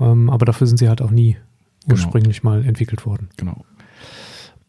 Ähm, 0.00 0.30
aber 0.30 0.46
dafür 0.46 0.66
sind 0.66 0.76
sie 0.78 0.88
halt 0.88 1.02
auch 1.02 1.10
nie 1.10 1.36
Genau. 1.86 1.94
ursprünglich 1.94 2.42
mal 2.42 2.64
entwickelt 2.64 3.04
worden. 3.06 3.28
Genau. 3.36 3.64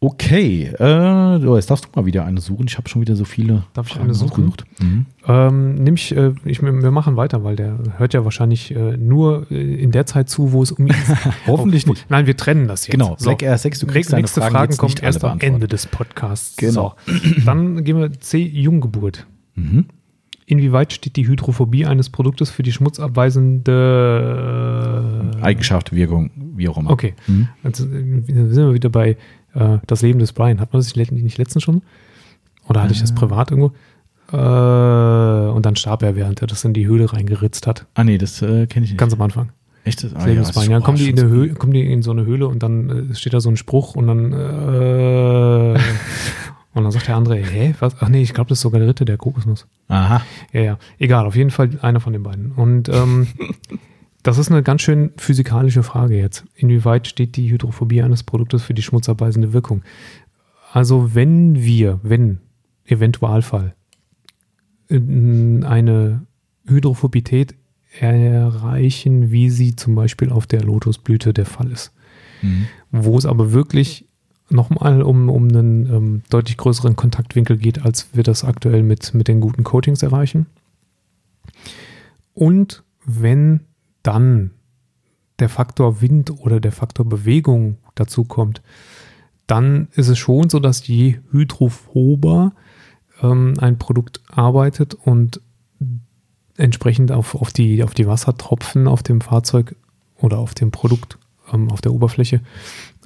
Okay, 0.04 0.64
äh, 0.64 1.38
so, 1.40 1.54
jetzt 1.54 1.70
darfst 1.70 1.84
du 1.84 1.88
mal 1.94 2.04
wieder 2.06 2.24
eine 2.24 2.40
suchen. 2.40 2.66
Ich 2.66 2.76
habe 2.76 2.88
schon 2.88 3.00
wieder 3.02 3.14
so 3.14 3.24
viele. 3.24 3.62
Darf 3.72 3.86
ich 3.86 3.92
Fragen 3.92 4.06
eine 4.06 4.14
suchen? 4.14 4.52
Mhm. 4.80 5.06
Ähm, 5.28 5.74
nimm 5.76 5.94
ich, 5.94 6.16
äh, 6.16 6.32
ich, 6.44 6.60
wir 6.60 6.90
machen 6.90 7.16
weiter, 7.16 7.44
weil 7.44 7.54
der 7.54 7.78
hört 7.98 8.12
ja 8.12 8.24
wahrscheinlich 8.24 8.74
äh, 8.74 8.96
nur 8.96 9.46
äh, 9.52 9.76
in 9.80 9.92
der 9.92 10.04
Zeit 10.04 10.28
zu, 10.28 10.50
wo 10.50 10.60
es 10.60 10.72
um 10.72 10.88
ihn 10.88 10.94
Hoffentlich 11.46 11.86
Oh, 11.86 11.90
nicht. 11.90 12.06
Nein, 12.10 12.26
wir 12.26 12.36
trennen 12.36 12.66
das 12.66 12.88
jetzt. 12.88 12.94
Genau, 12.94 13.14
So. 13.16 13.26
Black 13.26 13.44
Air 13.44 13.56
6, 13.56 13.78
du 13.78 13.86
kriegst 13.86 14.12
deine 14.12 14.22
Nächste 14.22 14.40
Fragen, 14.40 14.72
Fragen 14.72 14.86
nicht 14.90 15.04
erst 15.04 15.22
am. 15.22 15.38
Ende 15.38 15.68
des 15.68 15.86
Podcasts. 15.86 16.56
Genau. 16.56 16.96
So. 17.06 17.12
Dann 17.46 17.84
gehen 17.84 17.96
wir 17.98 18.10
C. 18.18 18.38
Junggeburt. 18.38 19.28
Mhm. 19.54 19.84
Inwieweit 20.46 20.92
steht 20.92 21.14
die 21.14 21.28
Hydrophobie 21.28 21.86
eines 21.86 22.10
Produktes 22.10 22.50
für 22.50 22.64
die 22.64 22.72
schmutzabweisende 22.72 25.30
Eigenschaft, 25.40 25.92
Wirkung, 25.94 26.30
wie 26.56 26.68
auch 26.68 26.76
immer. 26.78 26.90
Okay, 26.90 27.14
Mhm. 27.28 27.46
äh, 27.62 27.70
sind 27.72 28.56
wir 28.56 28.74
wieder 28.74 28.88
bei 28.90 29.16
äh, 29.54 29.78
das 29.86 30.02
Leben 30.02 30.18
des 30.18 30.32
Brian. 30.32 30.60
Hat 30.60 30.72
man 30.72 30.80
das 30.80 30.94
nicht 30.96 31.38
letztens 31.38 31.62
schon? 31.64 31.82
Oder 32.68 32.82
hatte 32.82 32.92
ich 32.92 33.00
das 33.00 33.10
Äh. 33.10 33.14
privat 33.14 33.50
irgendwo? 33.50 33.72
Äh, 34.32 35.50
und 35.50 35.66
dann 35.66 35.76
starb 35.76 36.02
er, 36.02 36.16
während 36.16 36.40
er 36.40 36.46
das 36.46 36.64
in 36.64 36.72
die 36.72 36.86
Höhle 36.86 37.12
reingeritzt 37.12 37.66
hat. 37.66 37.86
Ah, 37.94 38.04
nee, 38.04 38.18
das 38.18 38.40
äh, 38.42 38.66
kenne 38.66 38.84
ich 38.84 38.92
nicht. 38.92 38.98
Ganz 38.98 39.12
am 39.12 39.20
Anfang. 39.22 39.50
Echt? 39.84 40.04
Das, 40.04 40.12
ah, 40.12 40.18
Das 40.18 40.26
Leben 40.26 40.38
des 40.38 40.48
das 40.48 40.56
Brian. 40.56 40.70
Ja, 40.70 40.78
oh, 40.78 40.82
kommen 40.82 40.96
die, 40.98 41.10
in 41.10 41.18
eine 41.18 41.28
so- 41.28 41.34
Höhle, 41.34 41.54
kommen 41.54 41.72
die 41.72 41.92
in 41.92 42.02
so 42.02 42.12
eine 42.12 42.24
Höhle 42.24 42.46
und 42.48 42.62
dann 42.62 43.10
äh, 43.10 43.14
steht 43.14 43.34
da 43.34 43.40
so 43.40 43.50
ein 43.50 43.56
Spruch 43.56 43.94
und 43.96 44.06
dann 44.06 44.32
äh, 44.32 45.74
und 46.74 46.84
dann 46.84 46.92
sagt 46.92 47.08
der 47.08 47.16
andere, 47.16 47.36
hä, 47.36 47.74
was? 47.80 47.96
Ach 48.00 48.08
nee, 48.08 48.22
ich 48.22 48.32
glaube, 48.32 48.48
das 48.48 48.58
ist 48.58 48.62
sogar 48.62 48.78
der 48.80 48.88
Ritter 48.88 49.04
der 49.04 49.18
Kokosnuss. 49.18 49.66
Aha. 49.88 50.22
Ja, 50.52 50.60
ja. 50.60 50.78
Egal, 50.98 51.26
auf 51.26 51.36
jeden 51.36 51.50
Fall 51.50 51.70
einer 51.82 52.00
von 52.00 52.12
den 52.12 52.22
beiden. 52.22 52.52
Und 52.52 52.88
ähm, 52.88 53.26
das 54.22 54.38
ist 54.38 54.50
eine 54.50 54.62
ganz 54.62 54.82
schön 54.82 55.10
physikalische 55.16 55.82
Frage 55.82 56.16
jetzt. 56.16 56.44
Inwieweit 56.54 57.06
steht 57.08 57.36
die 57.36 57.50
Hydrophobie 57.50 58.02
eines 58.02 58.22
Produktes 58.22 58.62
für 58.62 58.74
die 58.74 58.82
schmutzabweisende 58.82 59.52
Wirkung? 59.52 59.82
Also 60.72 61.14
wenn 61.14 61.62
wir, 61.62 62.00
wenn, 62.02 62.38
Eventualfall, 62.84 63.74
in 64.88 65.64
eine 65.64 66.26
Hydrophobität 66.66 67.54
erreichen, 67.98 69.30
wie 69.30 69.50
sie 69.50 69.76
zum 69.76 69.94
Beispiel 69.94 70.30
auf 70.30 70.46
der 70.46 70.62
Lotusblüte 70.62 71.32
der 71.32 71.46
Fall 71.46 71.70
ist, 71.70 71.92
Mhm. 72.42 72.66
wo 72.90 73.16
es 73.16 73.26
aber 73.26 73.52
wirklich 73.52 74.06
nochmal 74.50 75.02
um, 75.02 75.28
um 75.28 75.48
einen 75.48 75.86
ähm, 75.86 76.22
deutlich 76.28 76.56
größeren 76.56 76.96
Kontaktwinkel 76.96 77.56
geht, 77.56 77.84
als 77.84 78.08
wir 78.12 78.22
das 78.22 78.44
aktuell 78.44 78.82
mit, 78.82 79.14
mit 79.14 79.28
den 79.28 79.40
guten 79.40 79.64
Coatings 79.64 80.02
erreichen. 80.02 80.46
Und 82.34 82.82
wenn 83.04 83.60
dann 84.02 84.50
der 85.38 85.48
Faktor 85.48 86.00
Wind 86.00 86.30
oder 86.30 86.60
der 86.60 86.72
Faktor 86.72 87.08
Bewegung 87.08 87.78
dazu 87.94 88.24
kommt, 88.24 88.62
dann 89.46 89.88
ist 89.92 90.08
es 90.08 90.18
schon 90.18 90.48
so, 90.48 90.60
dass 90.60 90.86
je 90.86 91.18
hydrophober 91.30 92.52
ähm, 93.22 93.54
ein 93.58 93.78
Produkt 93.78 94.20
arbeitet 94.28 94.94
und 94.94 95.40
entsprechend 96.56 97.12
auf, 97.12 97.34
auf, 97.34 97.52
die, 97.52 97.82
auf 97.82 97.94
die 97.94 98.06
Wassertropfen 98.06 98.86
auf 98.86 99.02
dem 99.02 99.20
Fahrzeug 99.20 99.74
oder 100.16 100.38
auf 100.38 100.54
dem 100.54 100.70
Produkt 100.70 101.18
ähm, 101.52 101.70
auf 101.70 101.80
der 101.80 101.92
Oberfläche 101.92 102.40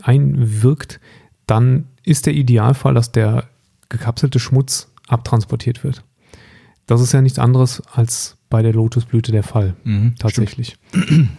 einwirkt, 0.03 1.01
dann 1.47 1.87
ist 2.03 2.27
der 2.27 2.35
Idealfall, 2.35 2.95
dass 2.95 3.13
der 3.13 3.45
gekapselte 3.89 4.39
Schmutz 4.39 4.93
abtransportiert 5.09 5.85
wird. 5.85 6.05
Das 6.87 7.01
ist 7.01 7.13
ja 7.13 7.23
nichts 7.23 7.39
anderes 7.39 7.83
als 7.93 8.36
bei 8.49 8.63
der 8.63 8.73
Lotusblüte 8.73 9.33
der 9.33 9.43
Fall, 9.43 9.75
Mhm. 9.85 10.15
tatsächlich. 10.19 10.77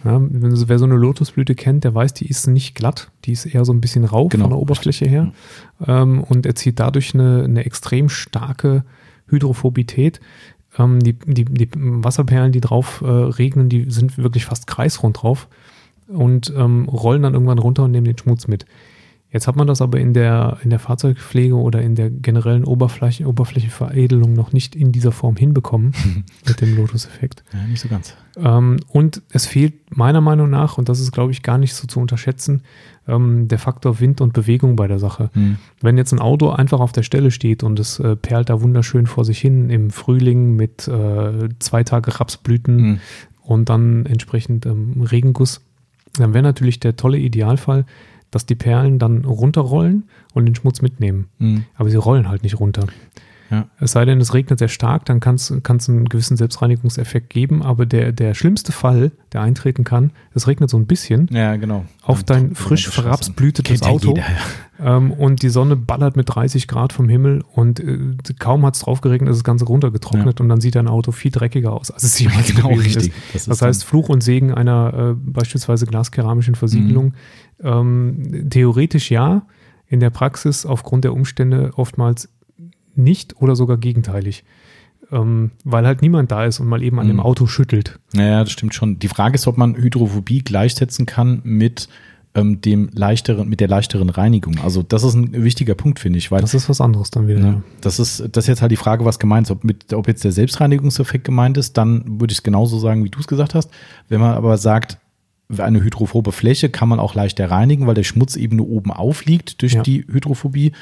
Ja, 0.04 0.20
wenn, 0.20 0.68
wer 0.68 0.78
so 0.78 0.84
eine 0.84 0.96
Lotusblüte 0.96 1.54
kennt, 1.54 1.84
der 1.84 1.94
weiß, 1.94 2.12
die 2.14 2.26
ist 2.28 2.46
nicht 2.46 2.74
glatt, 2.74 3.10
die 3.24 3.32
ist 3.32 3.46
eher 3.46 3.64
so 3.64 3.72
ein 3.72 3.80
bisschen 3.80 4.04
rau 4.04 4.28
Genau, 4.28 4.44
von 4.44 4.50
der 4.50 4.58
Oberfläche 4.60 5.06
her 5.08 5.32
ähm, 5.86 6.22
und 6.22 6.44
erzielt 6.44 6.78
dadurch 6.80 7.14
eine, 7.14 7.44
eine 7.44 7.64
extrem 7.64 8.08
starke 8.10 8.84
Hydrophobität. 9.28 10.20
Ähm, 10.78 11.00
die, 11.00 11.14
die, 11.14 11.44
die 11.44 11.68
Wasserperlen, 11.74 12.52
die 12.52 12.60
drauf 12.60 13.00
äh, 13.02 13.06
regnen, 13.06 13.68
die 13.68 13.90
sind 13.90 14.18
wirklich 14.18 14.44
fast 14.44 14.66
kreisrund 14.66 15.22
drauf 15.22 15.48
und 16.08 16.52
ähm, 16.56 16.88
rollen 16.88 17.22
dann 17.22 17.34
irgendwann 17.34 17.58
runter 17.58 17.84
und 17.84 17.90
nehmen 17.92 18.06
den 18.06 18.18
Schmutz 18.18 18.48
mit. 18.48 18.66
Jetzt 19.30 19.46
hat 19.46 19.56
man 19.56 19.66
das 19.66 19.82
aber 19.82 20.00
in 20.00 20.14
der, 20.14 20.56
in 20.64 20.70
der 20.70 20.78
Fahrzeugpflege 20.78 21.54
oder 21.54 21.82
in 21.82 21.94
der 21.94 22.08
generellen 22.08 22.64
Oberfläche, 22.64 23.26
Oberflächenveredelung 23.26 24.32
noch 24.32 24.52
nicht 24.54 24.74
in 24.74 24.90
dieser 24.90 25.12
Form 25.12 25.36
hinbekommen 25.36 25.92
mit 26.46 26.60
dem 26.62 26.74
Lotus-Effekt. 26.76 27.44
Ja, 27.52 27.66
nicht 27.66 27.80
so 27.80 27.88
ganz. 27.88 28.14
Ähm, 28.36 28.78
und 28.88 29.20
es 29.30 29.44
fehlt 29.44 29.74
meiner 29.94 30.22
Meinung 30.22 30.48
nach, 30.48 30.78
und 30.78 30.88
das 30.88 30.98
ist, 31.00 31.12
glaube 31.12 31.32
ich, 31.32 31.42
gar 31.42 31.58
nicht 31.58 31.74
so 31.74 31.86
zu 31.86 32.00
unterschätzen, 32.00 32.62
ähm, 33.06 33.48
der 33.48 33.58
Faktor 33.58 34.00
Wind 34.00 34.22
und 34.22 34.32
Bewegung 34.32 34.76
bei 34.76 34.86
der 34.88 34.98
Sache. 34.98 35.28
Mhm. 35.34 35.56
Wenn 35.82 35.98
jetzt 35.98 36.12
ein 36.12 36.20
Auto 36.20 36.48
einfach 36.48 36.80
auf 36.80 36.92
der 36.92 37.02
Stelle 37.02 37.30
steht 37.30 37.62
und 37.62 37.78
es 37.78 37.98
äh, 37.98 38.16
perlt 38.16 38.48
da 38.48 38.62
wunderschön 38.62 39.06
vor 39.06 39.26
sich 39.26 39.38
hin 39.40 39.68
im 39.68 39.90
Frühling 39.90 40.56
mit 40.56 40.88
äh, 40.88 41.50
zwei 41.58 41.84
Tage 41.84 42.18
Rapsblüten 42.18 42.76
Mhm. 42.76 43.00
und 43.42 43.68
dann 43.68 44.06
entsprechend 44.06 44.64
ähm, 44.64 45.02
Regenguss, 45.02 45.60
dann 46.14 46.32
wäre 46.32 46.42
natürlich 46.44 46.80
der 46.80 46.96
tolle 46.96 47.18
Idealfall, 47.18 47.84
dass 48.30 48.46
die 48.46 48.54
Perlen 48.54 48.98
dann 48.98 49.24
runterrollen 49.24 50.08
und 50.34 50.46
den 50.46 50.54
Schmutz 50.54 50.82
mitnehmen. 50.82 51.28
Mhm. 51.38 51.64
Aber 51.74 51.90
sie 51.90 51.96
rollen 51.96 52.28
halt 52.28 52.42
nicht 52.42 52.60
runter. 52.60 52.86
Ja. 53.50 53.66
Es 53.80 53.92
sei 53.92 54.04
denn, 54.04 54.20
es 54.20 54.34
regnet 54.34 54.58
sehr 54.58 54.68
stark, 54.68 55.06
dann 55.06 55.20
kann 55.20 55.36
es 55.36 55.50
einen 55.50 56.04
gewissen 56.08 56.36
Selbstreinigungseffekt 56.36 57.30
geben, 57.30 57.62
aber 57.62 57.86
der, 57.86 58.12
der 58.12 58.34
schlimmste 58.34 58.72
Fall, 58.72 59.10
der 59.32 59.40
eintreten 59.40 59.84
kann, 59.84 60.10
es 60.34 60.46
regnet 60.46 60.68
so 60.68 60.76
ein 60.76 60.86
bisschen 60.86 61.28
Ja, 61.32 61.56
genau. 61.56 61.84
auf 62.02 62.22
Dann 62.24 62.48
dein 62.48 62.54
frisch 62.54 62.88
verrapsblütetes 62.88 63.80
ja 63.80 63.86
Auto 63.86 64.08
jeder, 64.08 64.22
ja. 64.78 64.96
ähm, 64.96 65.12
und 65.12 65.42
die 65.42 65.48
Sonne 65.48 65.76
ballert 65.76 66.16
mit 66.16 66.28
30 66.34 66.68
Grad 66.68 66.92
vom 66.92 67.08
Himmel 67.08 67.42
und 67.54 67.80
äh, 67.80 67.98
kaum 68.38 68.66
hat 68.66 68.74
es 68.74 68.80
drauf 68.82 69.00
geregnet, 69.00 69.30
ist 69.30 69.38
das 69.38 69.44
Ganze 69.44 69.64
runtergetrocknet 69.64 70.40
und 70.42 70.48
dann 70.50 70.60
sieht 70.60 70.74
dein 70.74 70.88
Auto 70.88 71.12
viel 71.12 71.30
dreckiger 71.30 71.72
aus, 71.72 71.90
als 71.90 72.02
es 72.04 72.18
jemals 72.20 72.54
Genau, 72.54 72.68
richtig. 72.68 73.08
ist. 73.08 73.12
Das 73.32 73.42
ist 73.42 73.48
Das 73.50 73.62
heißt, 73.62 73.84
Fluch 73.84 74.08
und 74.10 74.22
Segen 74.22 74.52
einer 74.52 74.92
äh, 74.94 75.14
beispielsweise 75.14 75.86
glaskeramischen 75.86 76.54
Versiegelung. 76.54 77.14
Ähm, 77.62 78.48
theoretisch 78.50 79.10
ja, 79.10 79.42
in 79.86 80.00
der 80.00 80.10
Praxis 80.10 80.66
aufgrund 80.66 81.04
der 81.04 81.14
Umstände 81.14 81.72
oftmals 81.76 82.28
nicht 82.98 83.40
oder 83.40 83.56
sogar 83.56 83.76
gegenteilig. 83.78 84.44
Ähm, 85.10 85.52
weil 85.64 85.86
halt 85.86 86.02
niemand 86.02 86.30
da 86.30 86.44
ist 86.44 86.60
und 86.60 86.66
mal 86.66 86.82
eben 86.82 86.98
an 86.98 87.06
Mhm. 87.06 87.12
dem 87.12 87.20
Auto 87.20 87.46
schüttelt. 87.46 87.98
Naja, 88.12 88.40
das 88.44 88.50
stimmt 88.52 88.74
schon. 88.74 88.98
Die 88.98 89.08
Frage 89.08 89.36
ist, 89.36 89.46
ob 89.46 89.56
man 89.56 89.74
Hydrophobie 89.76 90.40
gleichsetzen 90.40 91.06
kann 91.06 91.40
mit 91.44 91.88
ähm, 92.34 92.60
dem 92.60 92.90
leichteren, 92.92 93.48
mit 93.48 93.58
der 93.60 93.68
leichteren 93.68 94.10
Reinigung. 94.10 94.58
Also 94.62 94.82
das 94.82 95.02
ist 95.02 95.14
ein 95.14 95.32
wichtiger 95.44 95.74
Punkt, 95.74 95.98
finde 95.98 96.18
ich, 96.18 96.30
weil 96.30 96.42
Das 96.42 96.52
ist 96.52 96.68
was 96.68 96.82
anderes 96.82 97.10
dann 97.10 97.26
wieder. 97.26 97.40
Ne? 97.40 97.62
Das 97.80 97.98
ist, 97.98 98.20
das 98.32 98.44
ist 98.44 98.48
jetzt 98.48 98.60
halt 98.60 98.70
die 98.70 98.76
Frage, 98.76 99.06
was 99.06 99.18
gemeint 99.18 99.46
ist. 99.46 99.50
Ob, 99.50 99.64
mit, 99.64 99.94
ob 99.94 100.06
jetzt 100.08 100.24
der 100.24 100.32
Selbstreinigungseffekt 100.32 101.24
gemeint 101.24 101.56
ist, 101.56 101.78
dann 101.78 102.20
würde 102.20 102.32
ich 102.32 102.38
es 102.38 102.42
genauso 102.42 102.78
sagen, 102.78 103.02
wie 103.02 103.08
du 103.08 103.18
es 103.18 103.26
gesagt 103.26 103.54
hast. 103.54 103.70
Wenn 104.10 104.20
man 104.20 104.34
aber 104.34 104.58
sagt, 104.58 104.98
eine 105.56 105.82
hydrophobe 105.82 106.30
Fläche 106.32 106.68
kann 106.68 106.90
man 106.90 107.00
auch 107.00 107.14
leichter 107.14 107.50
reinigen, 107.50 107.86
weil 107.86 107.94
der 107.94 108.04
Schmutz 108.04 108.36
eben 108.36 108.56
nur 108.56 108.68
oben 108.68 108.92
aufliegt 108.92 109.62
durch 109.62 109.72
Ja. 109.72 109.82
die 109.82 110.04
Hydrophobie, 110.06 110.72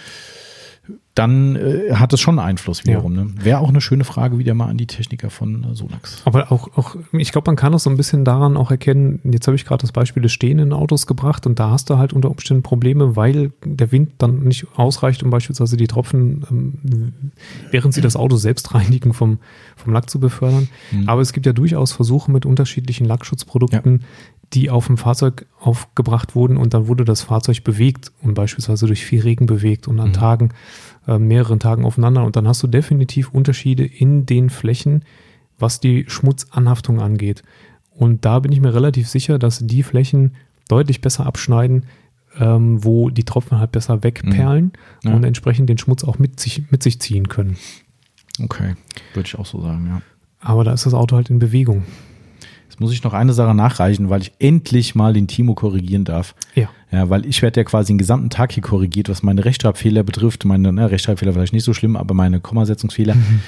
dann 1.17 1.57
äh, 1.57 1.95
hat 1.95 2.13
es 2.13 2.21
schon 2.21 2.39
Einfluss 2.39 2.85
wiederum. 2.85 3.15
Ne? 3.15 3.31
Wäre 3.43 3.61
auch 3.61 3.71
eine 3.71 3.81
schöne 3.81 4.05
Frage 4.05 4.39
wieder 4.39 4.53
mal 4.53 4.67
an 4.67 4.77
die 4.77 4.87
Techniker 4.87 5.31
von 5.31 5.65
äh, 5.65 5.75
Sonax. 5.75 6.21
Aber 6.27 6.53
auch, 6.53 6.77
auch 6.77 6.95
ich 7.13 7.33
glaube, 7.33 7.49
man 7.49 7.57
kann 7.57 7.75
auch 7.75 7.79
so 7.79 7.89
ein 7.89 7.97
bisschen 7.97 8.27
daran 8.27 8.59
auch 8.59 8.71
erkennen, 8.71 9.21
jetzt 9.25 9.47
habe 9.47 9.57
ich 9.57 9.65
gerade 9.65 9.81
das 9.81 9.93
Beispiel 9.93 10.23
des 10.23 10.33
stehenden 10.33 10.75
Autos 10.75 11.07
gebracht 11.07 11.47
und 11.47 11.59
da 11.59 11.71
hast 11.71 11.89
du 11.89 11.97
halt 11.97 12.13
unter 12.13 12.31
Umständen 12.31 12.63
Probleme, 12.63 13.17
weil 13.17 13.53
der 13.65 13.93
Wind 13.93 14.13
dann 14.19 14.41
nicht 14.41 14.67
ausreicht, 14.77 15.23
um 15.23 15.31
beispielsweise 15.31 15.79
die 15.79 15.87
Tropfen, 15.87 16.45
ähm, 16.51 17.13
während 17.71 17.95
sie 17.95 18.03
das 18.03 18.15
Auto 18.15 18.37
selbst 18.37 18.75
reinigen, 18.75 19.15
vom, 19.15 19.39
vom 19.75 19.95
Lack 19.95 20.11
zu 20.11 20.21
befördern. 20.21 20.69
Mhm. 20.93 21.09
Aber 21.09 21.23
es 21.23 21.33
gibt 21.33 21.47
ja 21.47 21.55
durchaus 21.55 21.93
Versuche 21.93 22.31
mit 22.31 22.45
unterschiedlichen 22.45 23.07
Lackschutzprodukten, 23.07 24.03
die 24.53 24.71
auf 24.71 24.87
dem 24.87 24.97
Fahrzeug 24.97 25.47
aufgebracht 25.59 26.35
wurden 26.35 26.57
und 26.57 26.75
dann 26.75 26.87
wurde 26.89 27.05
das 27.05 27.23
Fahrzeug 27.23 27.65
bewegt 27.65 28.13
und 28.23 28.35
beispielsweise 28.35 28.87
durch 28.87 29.05
viel 29.05 29.23
Regen 29.23 29.47
bewegt 29.47 29.89
und 29.89 29.99
an 29.99 30.09
Mhm. 30.09 30.13
Tagen, 30.13 30.49
äh, 31.07 31.19
mehreren 31.19 31.59
Tagen 31.61 31.85
aufeinander 31.85 32.25
und 32.25 32.37
dann 32.37 32.47
hast 32.49 32.63
du 32.63 32.67
definitiv 32.67 33.31
Unterschiede 33.31 33.85
in 33.85 34.27
den 34.27 34.51
Flächen, 34.51 35.05
was 35.59 35.81
die 35.81 36.05
Schmutzanhaftung 36.09 37.01
angeht. 37.01 37.43
Und 37.91 38.25
da 38.25 38.41
bin 38.41 38.53
ich 38.53 38.61
mir 38.61 38.75
relativ 38.75 39.09
sicher, 39.09 39.39
dass 39.39 39.61
die 39.67 39.83
Flächen 39.83 40.35
deutlich 40.69 41.01
besser 41.01 41.25
abschneiden, 41.27 41.85
ähm, 42.39 42.85
wo 42.85 43.09
die 43.09 43.25
Tropfen 43.25 43.59
halt 43.59 43.73
besser 43.73 44.03
wegperlen 44.03 44.73
Mhm. 45.05 45.11
Ja. 45.11 45.15
und 45.17 45.25
entsprechend 45.25 45.71
den 45.71 45.79
Schmutz 45.79 46.05
auch 46.05 46.19
mit 46.19 46.39
sich, 46.41 46.71
mit 46.71 46.83
sich 46.83 47.01
ziehen 47.01 47.29
können. 47.29 47.57
Okay, 48.43 48.75
würde 49.15 49.27
ich 49.27 49.39
auch 49.39 49.47
so 49.47 49.63
sagen, 49.63 49.87
ja. 49.87 50.03
Aber 50.41 50.63
da 50.65 50.73
ist 50.75 50.85
das 50.85 50.93
Auto 50.93 51.17
halt 51.17 51.31
in 51.31 51.39
Bewegung. 51.39 51.85
Jetzt 52.77 52.83
muss 52.83 52.93
ich 52.93 53.03
noch 53.05 53.15
eine 53.15 53.33
Sache 53.33 53.55
nachreichen, 53.55 54.11
weil 54.11 54.21
ich 54.21 54.33
endlich 54.39 54.95
mal 54.95 55.15
den 55.15 55.29
Timo 55.29 55.55
korrigieren 55.55 56.05
darf. 56.05 56.35
Ja. 56.55 56.69
Ja, 56.93 57.09
weil 57.09 57.25
ich 57.25 57.41
werde 57.41 57.61
ja 57.61 57.65
quasi 57.65 57.95
den 57.95 57.97
gesamten 57.97 58.29
Tag 58.29 58.53
hier 58.53 58.63
korrigiert, 58.63 59.09
was 59.09 59.23
meine 59.23 59.47
Rechtschreibfehler 59.47 60.03
betrifft. 60.03 60.45
Meine 60.45 60.75
ne, 60.75 60.91
Rechtschreibfehler 60.91 61.33
vielleicht 61.33 61.55
nicht 61.55 61.65
so 61.65 61.73
schlimm, 61.73 61.97
aber 61.97 62.13
meine 62.13 62.39
Kommasetzungsfehler. 62.39 63.15
Mhm. 63.15 63.41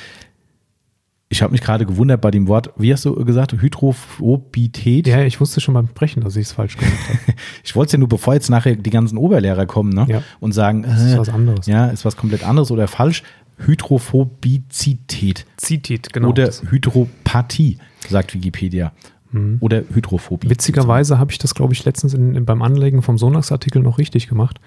Ich 1.28 1.42
habe 1.42 1.52
mich 1.52 1.60
gerade 1.60 1.84
gewundert 1.84 2.22
bei 2.22 2.30
dem 2.30 2.48
Wort, 2.48 2.70
wie 2.78 2.90
hast 2.90 3.04
du 3.04 3.22
gesagt, 3.22 3.52
Hydrophobität? 3.52 5.06
Ja, 5.06 5.22
ich 5.22 5.38
wusste 5.42 5.60
schon 5.60 5.74
beim 5.74 5.88
Sprechen, 5.88 6.22
dass 6.22 6.34
ich 6.36 6.46
es 6.46 6.52
falsch 6.52 6.78
gemacht 6.78 6.96
habe. 7.06 7.18
Ich 7.62 7.76
wollte 7.76 7.88
es 7.88 7.92
ja 7.92 7.98
nur, 7.98 8.08
bevor 8.08 8.32
jetzt 8.32 8.48
nachher 8.48 8.76
die 8.76 8.88
ganzen 8.88 9.18
Oberlehrer 9.18 9.66
kommen 9.66 9.90
ne? 9.90 10.06
Ja. 10.08 10.22
und 10.40 10.52
sagen, 10.52 10.84
Das 10.84 11.02
ist 11.02 11.12
äh, 11.12 11.18
was 11.18 11.28
anderes. 11.28 11.66
ja, 11.66 11.88
ist 11.88 12.06
was 12.06 12.16
komplett 12.16 12.44
anderes 12.44 12.70
oder 12.70 12.88
falsch. 12.88 13.22
Hydrophobizität 13.58 15.44
Zitit, 15.58 16.14
genau. 16.14 16.30
oder 16.30 16.50
Hydropathie, 16.70 17.76
sagt 18.08 18.32
Wikipedia. 18.32 18.92
Mhm. 19.32 19.58
Oder 19.60 19.82
Hydrophobie. 19.92 20.48
Witzigerweise 20.50 21.18
habe 21.18 21.30
ich 21.32 21.38
das, 21.38 21.54
glaube 21.54 21.72
ich, 21.74 21.84
letztens 21.84 22.14
in, 22.14 22.34
in, 22.34 22.44
beim 22.44 22.62
Anlegen 22.62 23.02
vom 23.02 23.18
Sonax-Artikel 23.18 23.82
noch 23.82 23.98
richtig 23.98 24.28
gemacht. 24.28 24.60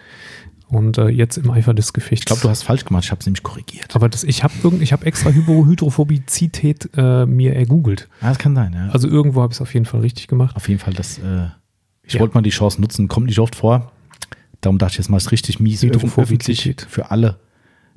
Und 0.67 0.97
äh, 0.97 1.07
jetzt 1.09 1.38
im 1.38 1.51
Eifer 1.51 1.73
des 1.73 1.91
Gefechts. 1.91 2.21
Ich 2.21 2.25
glaube, 2.25 2.41
du 2.43 2.49
hast 2.49 2.63
falsch 2.63 2.85
gemacht. 2.85 3.03
Ich 3.03 3.11
habe 3.11 3.19
es 3.19 3.25
nämlich 3.25 3.43
korrigiert. 3.43 3.93
Aber 3.95 4.07
das, 4.07 4.23
ich 4.23 4.43
habe 4.43 4.53
hab 4.63 5.05
extra 5.05 5.31
Hydrophobizität 5.31 6.89
äh, 6.95 7.25
mir 7.25 7.55
ergoogelt. 7.55 8.07
Ja, 8.21 8.29
das 8.29 8.38
kann 8.38 8.55
sein, 8.55 8.73
ja. 8.73 8.88
Also 8.89 9.07
irgendwo 9.09 9.41
habe 9.41 9.51
ich 9.51 9.57
es 9.57 9.61
auf 9.61 9.73
jeden 9.73 9.85
Fall 9.85 9.99
richtig 10.01 10.27
gemacht. 10.27 10.55
Auf 10.55 10.69
jeden 10.69 10.79
Fall, 10.79 10.93
das, 10.93 11.17
äh, 11.17 11.47
ich 12.03 12.13
Ja. 12.13 12.19
wollte 12.21 12.35
mal 12.35 12.41
die 12.41 12.51
Chance 12.51 12.79
nutzen, 12.79 13.07
kommt 13.09 13.27
nicht 13.27 13.39
oft 13.39 13.55
vor. 13.55 13.91
Darum 14.61 14.77
dachte 14.77 14.93
ich, 14.93 14.97
jetzt 14.99 15.09
mal 15.09 15.17
ist 15.17 15.31
richtig 15.31 15.59
mies 15.59 15.81
Hydrophobizität. 15.81 16.85
für 16.89 17.11
alle 17.11 17.39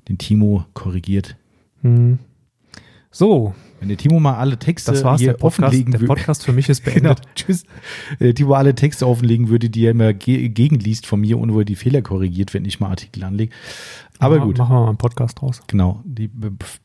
den 0.08 0.18
Timo 0.18 0.64
korrigiert. 0.74 1.36
Hm. 1.82 2.18
So, 3.16 3.54
Wenn 3.78 3.86
der 3.88 3.96
Timo 3.96 4.18
mal 4.18 4.34
alle 4.34 4.58
Texte 4.58 4.90
das 4.90 5.04
war's. 5.04 5.20
hier 5.20 5.30
Der 5.34 5.38
Podcast, 5.38 5.68
offenlegen 5.68 5.92
der 5.92 6.00
würde, 6.00 6.08
Podcast 6.14 6.44
für 6.44 6.52
mich 6.52 6.68
ist 6.68 6.82
genau, 6.84 7.14
beendet. 7.14 7.20
tschüss, 7.36 7.64
äh, 8.18 8.34
Timo 8.34 8.54
alle 8.54 8.74
Texte 8.74 9.06
offenlegen 9.06 9.48
würde, 9.50 9.70
die 9.70 9.84
er 9.84 9.92
immer 9.92 10.12
ge 10.12 10.48
gegenliest 10.48 11.06
von 11.06 11.20
mir 11.20 11.38
und 11.38 11.54
wo 11.54 11.60
er 11.60 11.64
die 11.64 11.76
Fehler 11.76 12.02
korrigiert, 12.02 12.54
wenn 12.54 12.64
ich 12.64 12.80
mal 12.80 12.88
Artikel 12.90 13.22
anlege. 13.22 13.54
Aber 14.18 14.36
wir- 14.38 14.40
gut, 14.46 14.58
Machen 14.58 14.74
wir 14.74 14.80
mal 14.80 14.88
einen 14.88 14.96
Podcast 14.96 15.40
draus. 15.40 15.62
genau, 15.68 16.00
die 16.04 16.28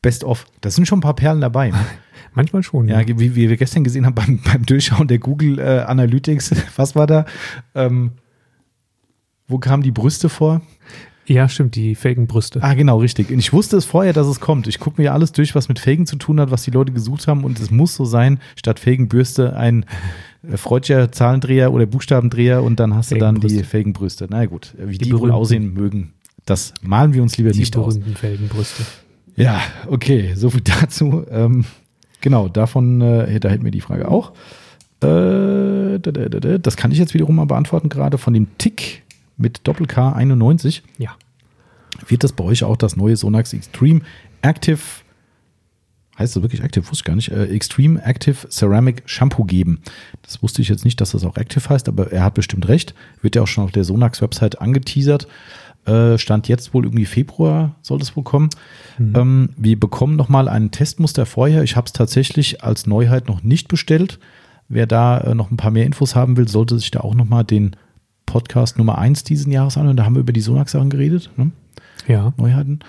Best 0.03 0.23
of. 0.23 0.45
Da 0.61 0.69
sind 0.69 0.85
schon 0.87 0.99
ein 0.99 1.01
paar 1.01 1.15
Perlen 1.15 1.41
dabei. 1.41 1.71
Ne? 1.71 1.79
Manchmal 2.35 2.61
schon. 2.61 2.87
Ja, 2.87 3.01
wie, 3.07 3.35
wie 3.35 3.49
wir 3.49 3.57
gestern 3.57 3.83
gesehen 3.83 4.05
haben 4.05 4.13
beim, 4.13 4.39
beim 4.43 4.63
Durchschauen 4.67 5.07
der 5.07 5.17
Google 5.17 5.57
äh, 5.57 5.79
Analytics, 5.87 6.51
was 6.75 6.95
war 6.95 7.07
da? 7.07 7.25
Ähm, 7.73 8.11
wo 9.47 9.57
kamen 9.57 9.81
die 9.81 9.91
Brüste 9.91 10.29
vor? 10.29 10.61
Ja, 11.29 11.47
stimmt, 11.47 11.75
die 11.75 11.95
faken 11.95 12.27
Brüste. 12.27 12.61
Ah, 12.63 12.73
genau, 12.73 12.97
richtig. 12.97 13.31
Und 13.31 13.39
ich 13.39 13.53
wusste 13.53 13.77
es 13.77 13.85
vorher, 13.85 14.13
dass 14.13 14.27
es 14.27 14.39
kommt. 14.39 14.67
Ich 14.67 14.79
gucke 14.79 14.99
mir 14.99 15.05
ja 15.05 15.13
alles 15.13 15.31
durch, 15.31 15.53
was 15.55 15.69
mit 15.69 15.79
Felgen 15.79 16.05
zu 16.05 16.15
tun 16.15 16.39
hat, 16.39 16.51
was 16.51 16.63
die 16.63 16.71
Leute 16.71 16.91
gesucht 16.91 17.27
haben. 17.27 17.43
Und 17.43 17.59
es 17.59 17.71
muss 17.71 17.95
so 17.95 18.05
sein, 18.05 18.39
statt 18.55 18.79
Felgenbürste 18.79 19.55
ein 19.55 19.85
äh, 20.49 20.57
Freudscher 20.57 21.11
Zahlendreher 21.11 21.71
oder 21.71 21.85
Buchstabendreher 21.85 22.63
und 22.63 22.79
dann 22.79 22.95
hast 22.95 23.11
du 23.11 23.15
dann 23.17 23.35
die 23.35 23.41
Felgenbrüste. 23.63 23.69
Felgenbrüste. 23.69 24.27
Na 24.29 24.45
gut, 24.45 24.73
wie 24.77 24.97
die, 24.97 25.05
Die 25.05 25.19
wohl 25.19 25.31
aussehen 25.31 25.73
mögen, 25.73 26.13
das 26.45 26.73
malen 26.81 27.13
wir 27.13 27.21
uns 27.21 27.37
lieber 27.37 27.51
die 27.51 27.59
nicht 27.59 27.77
aus. 27.77 27.95
berühmten 27.95 28.15
Felgenbrüste. 28.15 28.83
Ja, 29.35 29.61
okay, 29.87 30.33
so 30.35 30.49
viel 30.49 30.61
dazu. 30.81 31.25
Ähm, 31.29 31.65
genau, 32.21 32.47
davon, 32.47 33.01
äh, 33.01 33.39
da 33.39 33.49
hätten 33.49 33.63
wir 33.63 33.71
die 33.71 33.81
Frage 33.81 34.07
auch. 34.07 34.31
Äh, 35.01 35.99
da, 35.99 36.11
da, 36.11 36.11
da, 36.11 36.39
da. 36.39 36.57
das 36.57 36.75
kann 36.75 36.91
ich 36.91 36.97
jetzt 36.97 37.13
wiederum 37.13 37.35
mal 37.35 37.45
beantworten, 37.45 37.87
gerade 37.89 38.17
von 38.17 38.33
dem 38.33 38.47
Tick 38.57 39.03
mit 39.39 39.67
Doppel-K 39.67 40.13
91. 40.13 40.83
Ja. 40.97 41.15
Wird 42.07 42.23
das 42.23 42.33
bei 42.33 42.43
euch 42.43 42.63
auch 42.63 42.77
das 42.77 42.95
neue 42.95 43.15
Sonax 43.15 43.53
Extreme 43.53 44.01
Active, 44.41 44.79
heißt 46.17 46.35
es 46.35 46.41
wirklich 46.41 46.61
Active, 46.61 46.87
wusste 46.89 47.01
ich 47.01 47.05
gar 47.05 47.15
nicht, 47.15 47.31
äh, 47.31 47.45
Extreme 47.45 48.03
Active 48.03 48.49
Ceramic 48.49 49.03
Shampoo 49.05 49.45
geben? 49.45 49.81
Das 50.21 50.43
wusste 50.43 50.61
ich 50.61 50.69
jetzt 50.69 50.85
nicht, 50.85 51.01
dass 51.01 51.11
das 51.11 51.23
auch 51.23 51.37
Active 51.37 51.67
heißt, 51.67 51.87
aber 51.87 52.11
er 52.11 52.23
hat 52.23 52.35
bestimmt 52.35 52.67
recht. 52.67 52.93
Wird 53.21 53.35
ja 53.35 53.41
auch 53.41 53.47
schon 53.47 53.63
auf 53.63 53.71
der 53.71 53.83
Sonax 53.83 54.21
Website 54.21 54.61
angeteasert. 54.61 55.27
Äh, 55.85 56.17
Stand 56.17 56.47
jetzt 56.47 56.73
wohl 56.73 56.83
irgendwie 56.83 57.05
Februar 57.05 57.75
soll 57.81 58.01
es 58.01 58.15
wohl 58.15 58.23
kommen. 58.23 58.49
Ähm, 58.99 59.49
wir 59.57 59.79
bekommen 59.79 60.17
nochmal 60.17 60.49
ein 60.49 60.71
Testmuster 60.71 61.25
vorher. 61.25 61.63
Ich 61.63 61.75
habe 61.75 61.85
es 61.85 61.93
tatsächlich 61.93 62.63
als 62.63 62.85
Neuheit 62.85 63.27
noch 63.27 63.43
nicht 63.43 63.69
bestellt. 63.69 64.19
Wer 64.67 64.85
da 64.85 65.19
äh, 65.19 65.35
noch 65.35 65.51
ein 65.51 65.57
paar 65.57 65.71
mehr 65.71 65.85
Infos 65.85 66.15
haben 66.15 66.37
will, 66.37 66.47
sollte 66.47 66.77
sich 66.77 66.91
da 66.91 66.99
auch 66.99 67.15
nochmal 67.15 67.43
den 67.43 67.75
Podcast 68.29 68.77
Nummer 68.77 68.99
1 68.99 69.23
diesen 69.23 69.51
Jahres 69.51 69.75
anhören. 69.75 69.97
Da 69.97 70.05
haben 70.05 70.13
wir 70.13 70.19
über 70.19 70.33
die 70.33 70.41
Sonax-Sachen 70.41 70.91
geredet. 70.91 71.31
Ne? 71.35 71.49
Ja. 72.07 72.31
Neuheiten. 72.37 72.79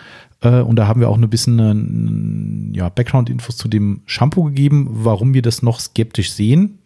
Äh, 0.42 0.60
und 0.60 0.76
da 0.76 0.86
haben 0.86 1.00
wir 1.00 1.08
auch 1.08 1.16
ein 1.16 1.30
bisschen 1.30 2.72
äh, 2.74 2.76
ja, 2.76 2.90
Background-Infos 2.90 3.56
zu 3.56 3.66
dem 3.66 4.02
Shampoo 4.04 4.44
gegeben, 4.44 4.86
warum 4.90 5.32
wir 5.32 5.40
das 5.40 5.62
noch 5.62 5.80
skeptisch 5.80 6.32
sehen. 6.32 6.78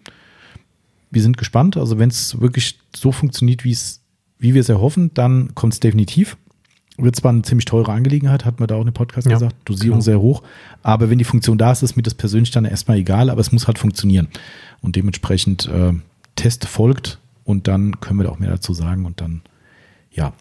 Wir 1.11 1.21
sind 1.21 1.37
gespannt. 1.37 1.77
Also 1.77 1.99
wenn 1.99 2.11
es 2.11 2.41
wirklich 2.41 2.79
so 2.95 3.11
funktioniert, 3.11 3.65
wie 3.65 3.73
es, 3.73 4.03
wie 4.39 4.55
wir 4.55 4.61
es 4.61 4.69
erhoffen, 4.69 5.11
dann 5.15 5.57
kommt 5.57 5.73
es 5.73 5.81
definitiv. 5.81 6.37
Wird 6.97 7.17
zwar 7.17 7.33
eine 7.33 7.43
ziemlich 7.43 7.65
teure 7.65 7.91
Angelegenheit, 7.91 8.45
hat 8.45 8.61
man 8.61 8.69
da 8.69 8.77
auch 8.77 8.83
in 8.83 8.87
dem 8.87 8.95
Podcast 8.95 9.27
Ja, 9.27 9.35
gesagt, 9.35 9.57
Dosierung 9.65 9.99
genau. 9.99 10.05
sehr 10.05 10.21
hoch. 10.21 10.45
Aber 10.85 11.11
wenn 11.11 11.19
die 11.19 11.25
Funktion 11.25 11.59
da 11.59 11.73
ist, 11.73 11.83
ist 11.83 11.97
mir 11.97 12.05
das 12.05 12.15
persönlich 12.15 12.53
dann 12.53 12.65
erstmal 12.65 12.99
egal, 12.99 13.31
aber 13.31 13.41
es 13.41 13.51
muss 13.51 13.67
halt 13.67 13.81
funktionieren. 13.81 14.29
Und 14.81 14.95
dementsprechend 14.95 15.67
äh, 15.67 15.93
Test 16.37 16.67
folgt 16.67 17.19
und 17.45 17.69
dann 17.69 18.01
können 18.01 18.19
wir 18.19 18.25
da 18.25 18.31
auch 18.31 18.39
mehr 18.39 18.51
dazu 18.51 18.75
sagen 18.75 19.05
und 19.05 19.21
dann, 19.21 19.43
ja, 20.11 20.33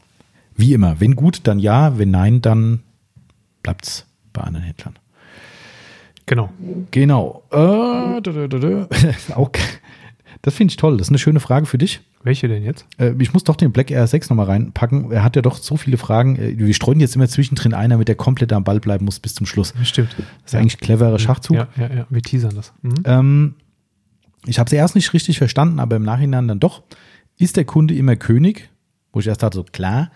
wie 0.55 0.73
immer, 0.73 0.99
wenn 0.99 1.15
gut, 1.15 1.41
dann 1.43 1.59
ja, 1.59 1.97
wenn 1.97 2.11
nein, 2.11 2.41
dann 2.41 2.81
bleibt 3.61 3.85
es 3.85 4.05
bei 4.31 4.41
anderen 4.41 4.65
Händlern. 4.65 4.95
Genau. 6.25 6.49
Genau. 6.91 7.43
Äh, 7.51 8.21
das 10.41 10.53
finde 10.53 10.71
ich 10.71 10.77
toll. 10.77 10.97
Das 10.97 11.07
ist 11.07 11.11
eine 11.11 11.17
schöne 11.17 11.39
Frage 11.39 11.65
für 11.65 11.77
dich. 11.77 12.01
Welche 12.23 12.47
denn 12.47 12.63
jetzt? 12.63 12.85
Äh, 12.97 13.13
ich 13.19 13.33
muss 13.33 13.43
doch 13.43 13.57
den 13.57 13.73
Black 13.73 13.91
Air 13.91 14.07
6 14.07 14.29
nochmal 14.29 14.45
reinpacken. 14.45 15.11
Er 15.11 15.23
hat 15.23 15.35
ja 15.35 15.41
doch 15.41 15.57
so 15.57 15.75
viele 15.75 15.97
Fragen. 15.97 16.37
Äh, 16.37 16.57
Wir 16.57 16.73
streuen 16.73 17.01
jetzt 17.01 17.15
immer 17.15 17.27
zwischendrin 17.27 17.73
einer, 17.73 17.97
mit 17.97 18.07
der 18.07 18.15
komplett 18.15 18.53
am 18.53 18.63
Ball 18.63 18.79
bleiben 18.79 19.03
muss 19.05 19.19
bis 19.19 19.35
zum 19.35 19.45
Schluss. 19.45 19.73
Stimmt. 19.83 20.15
Das 20.17 20.53
ist 20.53 20.55
eigentlich 20.55 20.77
ein 20.77 20.85
cleverer 20.85 21.19
Schachzug. 21.19 21.57
Ja, 21.57 21.67
ja, 21.75 21.93
ja. 21.93 22.07
Wir 22.09 22.21
teasern 22.21 22.55
das. 22.55 22.71
Mhm. 22.81 22.93
Ähm, 23.03 23.55
ich 24.45 24.59
habe 24.59 24.67
es 24.67 24.73
erst 24.73 24.95
nicht 24.95 25.13
richtig 25.13 25.37
verstanden, 25.37 25.79
aber 25.79 25.95
im 25.95 26.03
Nachhinein 26.03 26.47
dann 26.47 26.59
doch. 26.59 26.83
Ist 27.37 27.57
der 27.57 27.65
Kunde 27.65 27.95
immer 27.95 28.15
König? 28.15 28.69
Wo 29.11 29.19
ich 29.19 29.27
erst 29.27 29.43
dachte, 29.43 29.57
so 29.57 29.63
klar. 29.63 30.11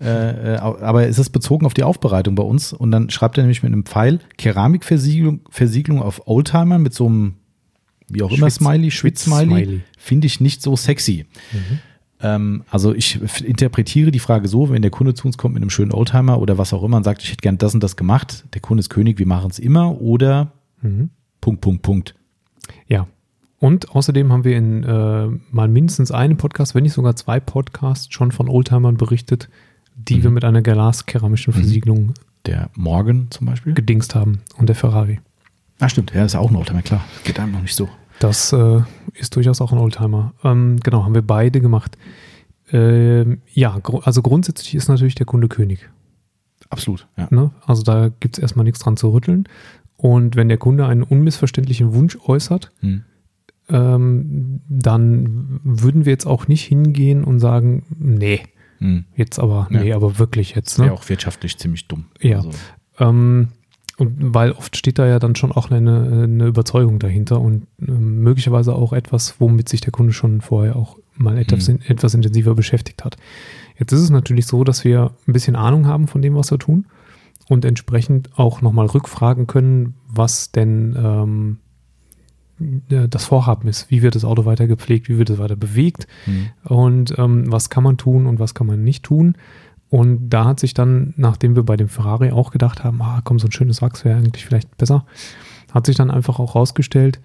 Äh, 0.00 0.54
äh, 0.54 0.56
aber 0.56 1.06
es 1.08 1.18
ist 1.18 1.30
bezogen 1.30 1.66
auf 1.66 1.74
die 1.74 1.82
Aufbereitung 1.82 2.34
bei 2.34 2.42
uns. 2.42 2.72
Und 2.72 2.90
dann 2.90 3.10
schreibt 3.10 3.36
er 3.38 3.42
nämlich 3.42 3.62
mit 3.62 3.72
einem 3.72 3.84
Pfeil 3.84 4.20
Keramikversiegelung 4.38 5.40
Versiegelung 5.50 6.02
auf 6.02 6.26
Oldtimer 6.26 6.78
mit 6.78 6.94
so 6.94 7.06
einem, 7.06 7.34
wie 8.08 8.22
auch 8.22 8.30
immer, 8.30 8.46
Schwitz- 8.50 8.54
Smiley, 8.56 8.90
Schwitz-Smiley. 8.90 9.80
Finde 9.98 10.26
ich 10.26 10.40
nicht 10.40 10.62
so 10.62 10.74
sexy. 10.76 11.26
Ähm, 12.22 12.64
also 12.70 12.94
ich 12.94 13.18
interpretiere 13.42 14.10
die 14.10 14.18
Frage 14.18 14.48
so, 14.48 14.70
wenn 14.70 14.82
der 14.82 14.90
Kunde 14.90 15.14
zu 15.14 15.26
uns 15.26 15.38
kommt 15.38 15.54
mit 15.54 15.62
einem 15.62 15.70
schönen 15.70 15.92
Oldtimer 15.92 16.38
oder 16.40 16.58
was 16.58 16.72
auch 16.72 16.82
immer 16.82 16.96
und 16.98 17.04
sagt, 17.04 17.22
ich 17.22 17.28
hätte 17.30 17.40
gern 17.42 17.58
das 17.58 17.74
und 17.74 17.82
das 17.82 17.96
gemacht, 17.96 18.44
der 18.54 18.60
Kunde 18.60 18.80
ist 18.80 18.90
König, 18.90 19.18
wir 19.18 19.26
machen 19.26 19.50
es 19.50 19.58
immer 19.58 20.00
oder 20.00 20.52
Mhm. 20.82 21.10
Punkt, 21.42 21.60
Punkt, 21.60 21.82
Punkt. 21.82 22.14
Ja. 22.86 23.06
Und 23.60 23.94
außerdem 23.94 24.32
haben 24.32 24.44
wir 24.44 24.56
in 24.56 24.82
äh, 24.84 25.26
mal 25.52 25.68
mindestens 25.68 26.10
einem 26.10 26.36
Podcast, 26.38 26.74
wenn 26.74 26.82
nicht 26.82 26.94
sogar 26.94 27.14
zwei 27.14 27.38
Podcasts, 27.40 28.12
schon 28.12 28.32
von 28.32 28.48
Oldtimern 28.48 28.96
berichtet, 28.96 29.48
die 29.94 30.16
Mhm. 30.16 30.22
wir 30.24 30.30
mit 30.30 30.44
einer 30.44 30.62
glaskeramischen 30.62 31.52
Versiegelung 31.52 32.14
Der 32.46 32.70
Morgan 32.74 33.26
zum 33.30 33.46
Beispiel. 33.46 33.74
gedingst 33.74 34.14
haben 34.14 34.40
und 34.56 34.68
der 34.68 34.76
Ferrari. 34.76 35.20
Ah, 35.78 35.88
stimmt, 35.90 36.12
ja, 36.14 36.24
ist 36.24 36.34
auch 36.36 36.50
ein 36.50 36.56
Oldtimer, 36.56 36.80
klar. 36.82 37.04
Geht 37.24 37.38
einem 37.38 37.52
noch 37.52 37.60
nicht 37.62 37.74
so. 37.74 37.88
Das 38.18 38.52
äh, 38.52 38.80
ist 39.14 39.36
durchaus 39.36 39.60
auch 39.60 39.72
ein 39.72 39.78
Oldtimer. 39.78 40.32
Ähm, 40.42 40.78
genau, 40.82 41.04
haben 41.04 41.14
wir 41.14 41.22
beide 41.22 41.60
gemacht. 41.60 41.98
Ähm, 42.72 43.42
ja, 43.52 43.78
gru 43.82 43.98
also 43.98 44.22
grundsätzlich 44.22 44.74
ist 44.74 44.88
natürlich 44.88 45.14
der 45.16 45.26
Kunde 45.26 45.48
König. 45.48 45.88
Absolut, 46.70 47.06
ja. 47.16 47.26
Ne? 47.30 47.50
Also 47.66 47.82
da 47.82 48.10
gibt 48.20 48.38
es 48.38 48.42
erstmal 48.42 48.64
nichts 48.64 48.80
dran 48.80 48.96
zu 48.96 49.08
rütteln. 49.10 49.48
Und 49.96 50.36
wenn 50.36 50.48
der 50.48 50.56
Kunde 50.58 50.86
einen 50.86 51.02
unmissverständlichen 51.02 51.92
Wunsch 51.94 52.16
äußert, 52.26 52.72
Hm. 52.80 53.04
Ähm, 53.70 54.60
dann 54.68 55.60
würden 55.64 56.04
wir 56.04 56.12
jetzt 56.12 56.26
auch 56.26 56.48
nicht 56.48 56.64
hingehen 56.64 57.24
und 57.24 57.40
sagen, 57.40 57.84
nee, 57.98 58.40
Hm. 58.78 59.04
jetzt 59.14 59.38
aber, 59.38 59.68
Ja. 59.70 59.80
nee, 59.82 59.92
aber 59.92 60.18
wirklich 60.18 60.54
jetzt. 60.54 60.72
Das 60.72 60.78
wäre 60.78 60.88
Ne? 60.88 60.94
auch 60.94 61.08
wirtschaftlich 61.08 61.58
ziemlich 61.58 61.86
dumm. 61.88 62.06
Ja. 62.20 62.36
Also, 62.38 62.50
Ähm, 62.98 63.48
und 63.98 64.34
weil 64.34 64.52
oft 64.52 64.76
steht 64.76 64.98
da 64.98 65.06
ja 65.06 65.18
dann 65.18 65.36
schon 65.36 65.52
auch 65.52 65.70
eine, 65.70 66.22
eine 66.24 66.46
Überzeugung 66.46 66.98
dahinter 66.98 67.40
und 67.40 67.66
ähm, 67.86 68.20
möglicherweise 68.22 68.74
auch 68.74 68.92
etwas, 68.94 69.34
womit 69.40 69.68
sich 69.68 69.82
der 69.82 69.92
Kunde 69.92 70.12
schon 70.14 70.40
vorher 70.40 70.76
auch 70.76 70.96
mal 71.16 71.36
etwas, 71.36 71.68
Mhm. 71.68 71.80
etwas 71.86 72.14
intensiver 72.14 72.54
beschäftigt 72.54 73.04
hat. 73.04 73.16
Jetzt 73.78 73.92
ist 73.92 74.00
es 74.00 74.10
natürlich 74.10 74.46
so, 74.46 74.64
dass 74.64 74.84
wir 74.84 75.12
ein 75.28 75.32
bisschen 75.34 75.54
Ahnung 75.56 75.86
haben 75.86 76.06
von 76.08 76.22
dem, 76.22 76.34
was 76.34 76.50
wir 76.50 76.58
tun 76.58 76.86
und 77.48 77.64
entsprechend 77.66 78.38
auch 78.38 78.62
nochmal 78.62 78.86
rückfragen 78.86 79.46
können, 79.46 79.94
was 80.08 80.50
denn 80.50 80.96
ähm, 80.98 81.58
äh, 81.58 81.69
das 82.88 83.24
Vorhaben 83.24 83.68
ist. 83.68 83.90
Wie 83.90 84.02
wird 84.02 84.14
das 84.14 84.24
Auto 84.24 84.44
weiter 84.44 84.66
gepflegt, 84.66 85.08
wie 85.08 85.16
wird 85.18 85.30
es 85.30 85.38
weiter 85.38 85.56
bewegt 85.56 86.06
Mhm. 86.26 86.48
und 86.64 87.14
ähm, 87.18 87.50
was 87.50 87.70
kann 87.70 87.82
man 87.84 87.96
tun 87.96 88.26
und 88.26 88.38
was 88.38 88.54
kann 88.54 88.66
man 88.66 88.82
nicht 88.84 89.04
tun. 89.04 89.34
Und 89.88 90.28
da 90.30 90.44
hat 90.44 90.60
sich 90.60 90.72
dann, 90.74 91.14
nachdem 91.16 91.56
wir 91.56 91.64
bei 91.64 91.76
dem 91.76 91.88
Ferrari 91.88 92.30
auch 92.30 92.50
gedacht 92.52 92.84
haben, 92.84 93.02
ah, 93.02 93.22
komm, 93.24 93.38
so 93.40 93.48
ein 93.48 93.52
schönes 93.52 93.82
Wachs 93.82 94.04
wäre 94.04 94.18
eigentlich 94.18 94.44
vielleicht 94.44 94.76
besser, 94.76 95.04
hat 95.72 95.86
sich 95.86 95.96
dann 95.96 96.10
einfach 96.10 96.38
auch 96.38 96.54
rausgestellt, 96.54 97.20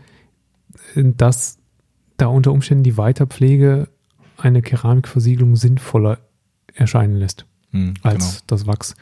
äh, 0.95 1.03
dass 1.17 1.57
da 2.17 2.27
unter 2.27 2.51
Umständen 2.53 2.83
die 2.83 2.97
Weiterpflege 2.97 3.89
eine 4.37 4.61
Keramikversiegelung 4.61 5.55
sinnvoller 5.55 6.19
erscheinen 6.73 7.15
lässt 7.17 7.45
Mhm, 7.71 7.93
als 8.03 8.43
das 8.47 8.67
Wachs. 8.67 8.95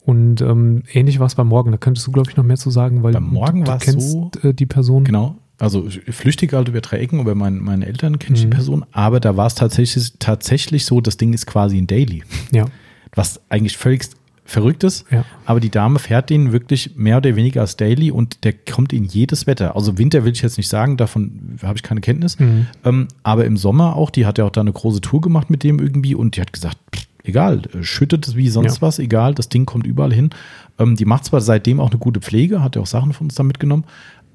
Und 0.00 0.40
ähm, 0.40 0.82
ähnlich 0.92 1.18
war 1.20 1.26
es 1.26 1.34
beim 1.34 1.48
Morgen. 1.48 1.70
Da 1.70 1.76
könntest 1.78 2.06
du, 2.06 2.12
glaube 2.12 2.30
ich, 2.30 2.36
noch 2.36 2.44
mehr 2.44 2.56
zu 2.56 2.70
sagen, 2.70 3.02
weil 3.02 3.12
Beim 3.12 3.28
Morgen 3.28 3.64
du, 3.64 3.70
du 3.70 3.78
kennst 3.78 4.10
so- 4.12 4.30
äh, 4.42 4.54
die 4.54 4.66
Person. 4.66 5.04
Genau. 5.04 5.36
Also 5.58 5.88
flüchtig 6.10 6.52
halt 6.52 6.68
über 6.68 6.80
drei 6.80 6.98
Ecken, 6.98 7.18
über 7.20 7.34
mein, 7.34 7.58
meine 7.58 7.86
Eltern 7.86 8.18
kenne 8.18 8.36
ich 8.36 8.44
Mhm. 8.44 8.50
die 8.50 8.54
Person, 8.56 8.84
aber 8.92 9.18
da 9.20 9.36
war 9.36 9.46
es 9.48 9.54
tatsächlich, 9.56 10.12
tatsächlich 10.18 10.84
so, 10.84 11.00
das 11.00 11.16
Ding 11.16 11.32
ist 11.32 11.46
quasi 11.46 11.78
ein 11.78 11.86
Daily. 11.88 12.22
Ja, 12.52 12.66
Was 13.16 13.40
eigentlich 13.48 13.76
völlig 13.76 14.02
verrückt 14.44 14.82
ist. 14.84 15.04
ja, 15.10 15.24
Aber 15.44 15.60
die 15.60 15.68
Dame 15.70 15.98
fährt 15.98 16.30
den 16.30 16.52
wirklich 16.52 16.92
mehr 16.96 17.18
oder 17.18 17.34
weniger 17.36 17.60
als 17.60 17.76
Daily 17.76 18.10
und 18.10 18.44
der 18.44 18.54
kommt 18.54 18.92
in 18.94 19.04
jedes 19.04 19.46
Wetter. 19.46 19.76
Also 19.76 19.98
Winter 19.98 20.24
will 20.24 20.32
ich 20.32 20.40
jetzt 20.40 20.56
nicht 20.56 20.68
sagen, 20.68 20.96
davon 20.96 21.58
habe 21.62 21.76
ich 21.76 21.82
keine 21.82 22.00
Kenntnis. 22.00 22.38
Mhm. 22.38 22.66
Ähm, 22.84 23.08
aber 23.24 23.44
im 23.44 23.56
Sommer 23.58 23.96
auch, 23.96 24.08
die 24.10 24.24
hat 24.24 24.38
ja 24.38 24.44
auch 24.44 24.50
da 24.50 24.60
eine 24.62 24.72
große 24.72 25.00
Tour 25.02 25.20
gemacht 25.20 25.50
mit 25.50 25.64
dem 25.64 25.78
irgendwie 25.80 26.14
und 26.14 26.36
die 26.36 26.40
hat 26.40 26.52
gesagt, 26.54 26.78
pff, 26.94 27.04
egal, 27.24 27.62
äh, 27.74 27.82
schüttet 27.82 28.26
es 28.26 28.36
wie 28.36 28.48
sonst 28.48 28.76
Ja. 28.76 28.82
was, 28.82 28.98
egal, 29.00 29.34
das 29.34 29.50
Ding 29.50 29.66
kommt 29.66 29.86
überall 29.86 30.14
hin. 30.14 30.30
Ähm, 30.78 30.96
die 30.96 31.04
macht 31.04 31.26
zwar 31.26 31.42
seitdem 31.42 31.78
auch 31.78 31.90
eine 31.90 31.98
gute 31.98 32.20
Pflege, 32.20 32.62
hat 32.62 32.74
ja 32.76 32.80
auch 32.80 32.86
Sachen 32.86 33.12
von 33.12 33.26
uns 33.26 33.34
da 33.34 33.42
mitgenommen, 33.42 33.84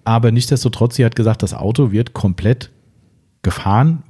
aber 0.06 0.32
nichtsdestotrotz, 0.32 0.96
sie 0.96 1.06
hat 1.06 1.16
gesagt, 1.16 1.44
das 1.44 1.54
Auto 1.54 1.92
wird 1.92 2.14
komplett 2.14 2.72
gefahren, 3.42 4.04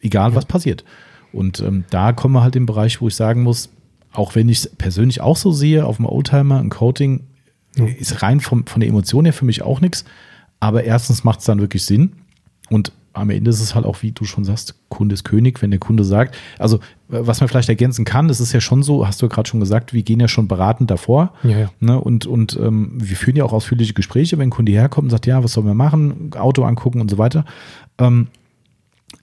egal 0.00 0.34
was 0.34 0.46
passiert. 0.46 0.84
Und 1.32 1.60
ähm, 1.60 1.84
da 1.90 2.12
kommen 2.12 2.34
wir 2.34 2.42
halt 2.42 2.56
im 2.56 2.66
Bereich, 2.66 3.00
wo 3.00 3.08
ich 3.08 3.14
sagen 3.14 3.42
muss, 3.42 3.68
auch 4.12 4.34
wenn 4.34 4.48
ich 4.48 4.58
es 4.58 4.76
persönlich 4.76 5.20
auch 5.20 5.36
so 5.36 5.52
sehe, 5.52 5.86
auf 5.86 5.96
dem 5.96 6.06
Oldtimer, 6.06 6.58
ein 6.58 6.70
Coating 6.70 7.24
Ja. 7.76 7.86
ist 7.86 8.22
rein 8.22 8.40
vom, 8.40 8.66
von 8.66 8.80
der 8.80 8.88
Emotion 8.88 9.24
her 9.24 9.32
für 9.32 9.44
mich 9.44 9.62
auch 9.62 9.80
nichts. 9.80 10.04
Aber 10.58 10.82
erstens 10.84 11.22
macht 11.24 11.40
es 11.40 11.44
dann 11.46 11.60
wirklich 11.60 11.84
Sinn. 11.84 12.12
Und 12.68 12.92
am 13.12 13.30
Ende 13.30 13.50
ist 13.50 13.60
es 13.60 13.74
halt 13.74 13.84
auch, 13.84 14.02
wie 14.02 14.12
du 14.12 14.24
schon 14.24 14.44
sagst, 14.44 14.74
Kunde 14.88 15.14
ist 15.14 15.24
König, 15.24 15.62
wenn 15.62 15.70
der 15.70 15.80
Kunde 15.80 16.04
sagt. 16.04 16.36
Also, 16.58 16.78
was 17.08 17.40
man 17.40 17.48
vielleicht 17.48 17.68
ergänzen 17.68 18.04
kann, 18.04 18.28
das 18.28 18.40
ist 18.40 18.52
ja 18.52 18.60
schon 18.60 18.82
so, 18.82 19.06
hast 19.06 19.20
du 19.20 19.26
ja 19.26 19.30
gerade 19.30 19.48
schon 19.48 19.60
gesagt, 19.60 19.92
wir 19.92 20.02
gehen 20.02 20.20
ja 20.20 20.28
schon 20.28 20.46
beratend 20.46 20.90
davor. 20.90 21.34
ja, 21.42 21.58
ja. 21.58 21.70
Ne, 21.80 22.00
und 22.00 22.26
und 22.26 22.58
ähm, 22.62 22.92
wir 22.94 23.16
führen 23.16 23.36
ja 23.36 23.44
auch 23.44 23.52
ausführliche 23.52 23.94
Gespräche, 23.94 24.38
wenn 24.38 24.48
ein 24.48 24.50
Kunde 24.50 24.72
herkommt 24.72 25.06
und 25.06 25.10
sagt, 25.10 25.26
ja, 25.26 25.42
was 25.42 25.52
sollen 25.52 25.66
wir 25.66 25.74
machen, 25.74 26.30
Auto 26.36 26.62
angucken 26.62 27.00
und 27.00 27.10
so 27.10 27.18
weiter. 27.18 27.44
Ähm, 27.98 28.28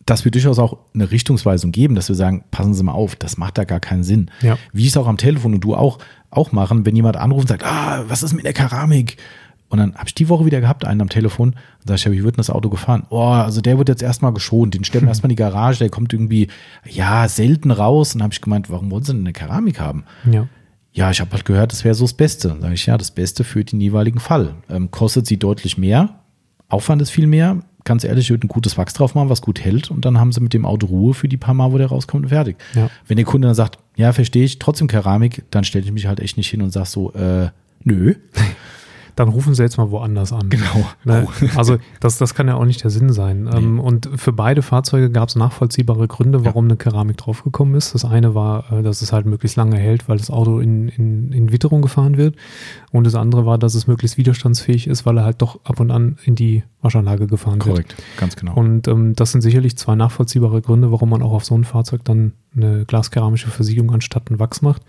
dass 0.05 0.25
wir 0.25 0.31
durchaus 0.31 0.57
auch 0.59 0.77
eine 0.93 1.11
Richtungsweisung 1.11 1.71
geben, 1.71 1.95
dass 1.95 2.07
wir 2.09 2.15
sagen, 2.15 2.43
passen 2.51 2.73
Sie 2.73 2.83
mal 2.83 2.93
auf, 2.93 3.15
das 3.15 3.37
macht 3.37 3.57
da 3.57 3.65
gar 3.65 3.79
keinen 3.79 4.03
Sinn. 4.03 4.31
Ja. 4.41 4.57
Wie 4.71 4.83
ich 4.83 4.89
es 4.89 4.97
auch 4.97 5.07
am 5.07 5.17
Telefon 5.17 5.53
und 5.53 5.61
du 5.61 5.75
auch, 5.75 5.99
auch 6.29 6.51
machen, 6.51 6.85
wenn 6.85 6.95
jemand 6.95 7.17
anruft 7.17 7.43
und 7.43 7.47
sagt, 7.49 7.65
ah, 7.65 8.03
was 8.07 8.23
ist 8.23 8.33
mit 8.33 8.45
der 8.45 8.53
Keramik? 8.53 9.17
Und 9.69 9.79
dann 9.79 9.95
habe 9.95 10.07
ich 10.07 10.15
die 10.15 10.29
Woche 10.29 10.45
wieder 10.45 10.61
gehabt, 10.61 10.85
einen 10.85 11.01
am 11.01 11.09
Telefon, 11.09 11.49
und 11.49 11.87
sag 11.87 11.95
ich, 11.95 12.05
ja, 12.05 12.11
wie 12.11 12.23
wird 12.23 12.35
denn 12.35 12.39
das 12.39 12.49
Auto 12.49 12.69
gefahren? 12.69 13.05
Oh, 13.09 13.21
also 13.21 13.59
der 13.61 13.77
wird 13.77 13.89
jetzt 13.89 14.01
erstmal 14.01 14.33
geschont, 14.33 14.73
den 14.73 14.83
stellen 14.83 15.05
wir 15.05 15.09
erstmal 15.09 15.29
in 15.31 15.35
die 15.35 15.41
Garage, 15.41 15.79
der 15.79 15.89
kommt 15.89 16.13
irgendwie, 16.13 16.47
ja, 16.85 17.27
selten 17.27 17.71
raus. 17.71 18.13
Und 18.13 18.19
dann 18.19 18.23
habe 18.23 18.33
ich 18.33 18.41
gemeint, 18.41 18.69
warum 18.69 18.89
wollen 18.91 19.03
Sie 19.03 19.13
denn 19.13 19.21
eine 19.21 19.33
Keramik 19.33 19.79
haben? 19.79 20.03
ja. 20.31 20.47
Ja, 20.93 21.11
ich 21.11 21.21
habe 21.21 21.29
halt 21.29 21.45
gehört, 21.45 21.71
das 21.71 21.83
wäre 21.83 21.93
so 21.93 22.05
das 22.05 22.15
Beste. 22.15 22.47
Dann 22.47 22.61
sage 22.61 22.73
ich, 22.73 22.87
ja, 22.87 22.97
das 22.97 23.11
Beste 23.11 23.43
für 23.43 23.63
den 23.63 23.79
jeweiligen 23.79 24.19
Fall. 24.19 24.55
Ähm, 24.67 24.89
kostet 24.89 25.27
sie 25.27 25.37
deutlich 25.37 25.77
mehr, 25.77 26.15
Aufwand 26.69 27.01
ist 27.01 27.11
viel 27.11 27.27
mehr. 27.27 27.59
Ganz 27.83 28.03
ehrlich, 28.03 28.25
ich 28.25 28.29
würde 28.31 28.45
ein 28.45 28.49
gutes 28.49 28.77
Wachs 28.77 28.93
drauf 28.93 29.15
machen, 29.15 29.29
was 29.29 29.41
gut 29.41 29.61
hält 29.61 29.91
und 29.91 30.03
dann 30.03 30.19
haben 30.19 30.33
sie 30.33 30.41
mit 30.41 30.53
dem 30.53 30.65
Auto 30.65 30.87
Ruhe 30.87 31.13
für 31.13 31.29
die 31.29 31.37
paar 31.37 31.53
Mal, 31.53 31.71
wo 31.71 31.77
der 31.77 31.87
rauskommt 31.87 32.23
und 32.23 32.29
fertig. 32.29 32.57
Ja. 32.75 32.89
Wenn 33.07 33.15
der 33.15 33.25
Kunde 33.25 33.47
dann 33.47 33.55
sagt, 33.55 33.77
ja, 33.95 34.11
verstehe 34.11 34.43
ich, 34.43 34.59
trotzdem 34.59 34.87
Keramik, 34.87 35.43
dann 35.51 35.63
stelle 35.63 35.85
ich 35.85 35.91
mich 35.91 36.07
halt 36.07 36.19
echt 36.19 36.35
nicht 36.35 36.49
hin 36.49 36.61
und 36.61 36.71
sage 36.71 36.87
so, 36.87 37.13
äh, 37.13 37.49
nö. 37.83 38.15
Dann 39.17 39.29
rufen 39.29 39.55
sie 39.55 39.63
jetzt 39.63 39.77
mal 39.77 39.89
woanders 39.89 40.31
an. 40.31 40.47
Genau. 40.49 40.87
Ne? 41.03 41.27
Also 41.55 41.77
das, 41.99 42.19
das 42.19 42.35
kann 42.35 42.47
ja 42.47 42.53
auch 42.53 42.65
nicht 42.65 42.83
der 42.83 42.91
Sinn 42.91 43.11
sein. 43.11 43.49
Ähm, 43.51 43.79
und 43.79 44.07
für 44.15 44.31
beide 44.31 44.61
Fahrzeuge 44.61 45.09
gab 45.09 45.29
es 45.29 45.35
nachvollziehbare 45.35 46.07
Gründe, 46.07 46.45
warum 46.45 46.65
eine 46.65 46.77
Keramik 46.77 47.17
draufgekommen 47.17 47.73
ist. 47.73 47.95
Das 47.95 48.05
eine 48.05 48.35
war, 48.35 48.71
äh, 48.71 48.83
dass 48.83 49.01
es 49.01 49.11
halt 49.11 49.25
möglichst 49.25 49.57
lange 49.57 49.77
hält, 49.77 50.07
weil 50.07 50.17
das 50.17 50.29
Auto 50.29 50.59
in, 50.59 50.87
in, 50.89 51.31
in 51.31 51.51
Witterung 51.51 51.81
gefahren 51.81 52.15
wird. 52.15 52.35
Und 52.91 53.05
das 53.07 53.15
andere 53.15 53.47
war, 53.47 53.57
dass 53.57 53.73
es 53.73 53.87
möglichst 53.87 54.19
widerstandsfähig 54.19 54.85
ist, 54.85 55.07
weil 55.07 55.17
er 55.17 55.25
halt 55.25 55.41
doch 55.41 55.59
ab 55.65 55.79
und 55.79 55.89
an 55.89 56.17
in 56.23 56.35
die 56.35 56.63
Waschanlage 56.83 57.25
gefahren 57.25 57.55
wird. 57.55 57.65
Korrekt, 57.65 57.95
ganz 58.17 58.35
genau. 58.35 58.53
Und 58.53 58.87
ähm, 58.87 59.15
das 59.15 59.31
sind 59.31 59.41
sicherlich 59.41 59.77
zwei 59.77 59.95
nachvollziehbare 59.95 60.61
Gründe, 60.61 60.91
warum 60.91 61.09
man 61.09 61.23
auch 61.23 61.31
auf 61.31 61.43
so 61.43 61.57
ein 61.57 61.63
Fahrzeug 61.63 62.05
dann 62.05 62.33
eine 62.55 62.85
glaskeramische 62.85 63.49
Versiegelung 63.49 63.91
anstatt 63.91 64.29
ein 64.29 64.39
Wachs 64.39 64.61
macht. 64.61 64.83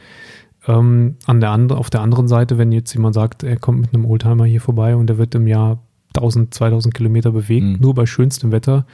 Ähm, 0.69 1.17
an 1.27 1.41
der 1.41 1.51
andre, 1.51 1.77
auf 1.79 1.91
der 1.91 2.03
anderen 2.03 2.29
Seite, 2.29 2.59
wenn 2.59 2.71
jetzt 2.73 2.93
jemand 2.95 3.15
sagt, 3.15 3.43
er 3.43 3.57
kommt 3.57 3.81
mit 3.81 3.95
einem 3.95 4.05
Oldtimer 4.05 4.45
hier 4.45 4.61
vorbei 4.61 4.95
und 4.95 5.07
der 5.09 5.19
wird 5.19 5.35
im 5.35 5.47
Jahr 5.47 5.79
1000, 6.15 6.55
2000 6.55 6.95
Kilometer 6.95 7.33
bewegt, 7.33 7.65
Mhm. 7.67 7.77
nur 7.81 7.95
bei 7.95 8.07
schönstem 8.07 8.53
Wetter, 8.53 8.87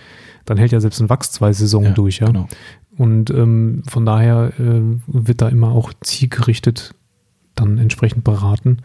dann 0.46 0.56
hält 0.56 0.72
ja 0.72 0.80
selbst 0.80 1.00
ein 1.00 1.08
Wachs 1.10 1.30
zwei 1.32 1.52
Saisonen 1.52 1.94
durch. 1.94 2.18
Ja? 2.20 2.26
Genau. 2.26 2.48
Und 2.96 3.30
ähm, 3.30 3.82
von 3.88 4.06
daher 4.06 4.52
äh, 4.58 4.80
wird 5.06 5.40
da 5.42 5.48
immer 5.48 5.72
auch 5.72 5.92
zielgerichtet 6.00 6.94
dann 7.54 7.78
entsprechend 7.78 8.24
beraten. 8.24 8.78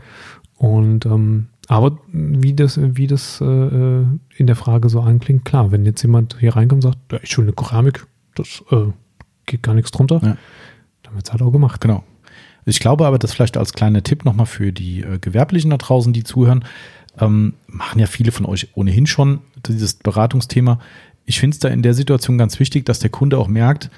Und 0.57 1.05
ähm, 1.05 1.47
aber 1.67 1.99
wie 2.11 2.53
das, 2.53 2.79
wie 2.81 3.05
das 3.07 3.39
äh, 3.41 3.45
äh, 3.45 4.05
in 4.35 4.47
der 4.47 4.55
Frage 4.55 4.89
so 4.89 5.01
anklingt, 5.01 5.45
klar, 5.45 5.71
wenn 5.71 5.85
jetzt 5.85 6.01
jemand 6.01 6.37
hier 6.39 6.55
reinkommt 6.55 6.83
und 6.85 6.91
sagt, 6.93 7.11
ja, 7.11 7.19
ich 7.21 7.29
schöne 7.29 7.53
Keramik, 7.53 8.07
das 8.35 8.63
äh, 8.71 8.85
geht 9.45 9.61
gar 9.63 9.75
nichts 9.75 9.91
drunter, 9.91 10.19
Ja. 10.23 10.37
dann 11.03 11.15
wird 11.15 11.25
es 11.27 11.31
halt 11.31 11.41
auch 11.43 11.51
gemacht. 11.51 11.81
Genau. 11.81 12.03
Ich 12.69 12.79
glaube 12.79 13.05
aber, 13.05 13.19
das 13.19 13.33
vielleicht 13.33 13.57
als 13.57 13.73
kleiner 13.73 14.03
Tipp 14.03 14.25
nochmal 14.25 14.45
für 14.45 14.71
die 14.71 15.01
äh, 15.01 15.19
Gewerblichen 15.19 15.71
da 15.71 15.77
draußen, 15.77 16.13
die 16.13 16.23
zuhören, 16.23 16.65
ähm, 17.19 17.53
machen 17.67 17.99
ja 17.99 18.07
viele 18.07 18.31
von 18.31 18.45
euch 18.45 18.69
ohnehin 18.75 19.07
schon 19.07 19.39
dieses 19.67 19.95
Beratungsthema. 19.95 20.79
Ich 21.25 21.39
finde 21.39 21.55
es 21.55 21.59
da 21.59 21.69
in 21.69 21.81
der 21.81 21.93
Situation 21.93 22.37
ganz 22.37 22.59
wichtig, 22.59 22.85
dass 22.85 22.99
der 22.99 23.09
Kunde 23.09 23.37
auch 23.37 23.47
merkt, 23.47 23.89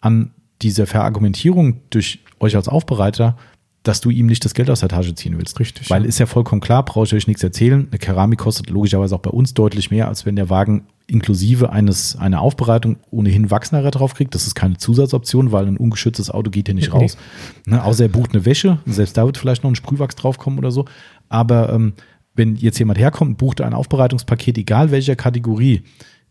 an 0.00 0.30
dieser 0.62 0.86
Verargumentierung 0.86 1.80
durch 1.90 2.20
euch 2.40 2.56
als 2.56 2.68
Aufbereiter, 2.68 3.36
dass 3.82 4.00
du 4.00 4.10
ihm 4.10 4.26
nicht 4.26 4.44
das 4.44 4.54
Geld 4.54 4.70
aus 4.70 4.80
der 4.80 4.88
Tasche 4.88 5.14
ziehen 5.14 5.36
willst. 5.38 5.58
Richtig, 5.60 5.90
Weil 5.90 6.04
ist 6.04 6.18
ja 6.18 6.26
vollkommen 6.26 6.60
klar, 6.60 6.84
brauche 6.84 7.06
ich 7.06 7.14
euch 7.14 7.26
nichts 7.26 7.42
erzählen. 7.42 7.86
Eine 7.90 7.98
Keramik 7.98 8.38
kostet 8.38 8.70
logischerweise 8.70 9.14
auch 9.14 9.20
bei 9.20 9.30
uns 9.30 9.54
deutlich 9.54 9.90
mehr, 9.90 10.08
als 10.08 10.26
wenn 10.26 10.36
der 10.36 10.50
Wagen 10.50 10.86
inklusive 11.08 11.72
eines 11.72 12.16
einer 12.16 12.40
Aufbereitung 12.40 12.96
ohnehin 13.10 13.50
Wachsnarre 13.50 13.90
drauf 13.90 14.14
kriegt. 14.14 14.34
Das 14.34 14.46
ist 14.46 14.54
keine 14.54 14.76
Zusatzoption, 14.76 15.52
weil 15.52 15.66
ein 15.66 15.78
ungeschütztes 15.78 16.30
Auto 16.30 16.50
geht 16.50 16.68
ja 16.68 16.74
nicht 16.74 16.92
raus. 16.92 17.16
Ne, 17.66 17.82
außer 17.82 18.04
er 18.04 18.08
bucht 18.08 18.34
eine 18.34 18.44
Wäsche, 18.44 18.78
selbst 18.86 19.16
da 19.16 19.24
wird 19.24 19.38
vielleicht 19.38 19.64
noch 19.64 19.70
ein 19.70 19.74
Sprühwachs 19.74 20.16
draufkommen 20.16 20.58
oder 20.58 20.70
so. 20.70 20.84
Aber 21.28 21.72
ähm, 21.72 21.94
wenn 22.34 22.56
jetzt 22.56 22.78
jemand 22.78 22.98
herkommt 22.98 23.30
und 23.30 23.38
bucht 23.38 23.60
ein 23.62 23.74
Aufbereitungspaket, 23.74 24.58
egal 24.58 24.90
welcher 24.90 25.16
Kategorie, 25.16 25.82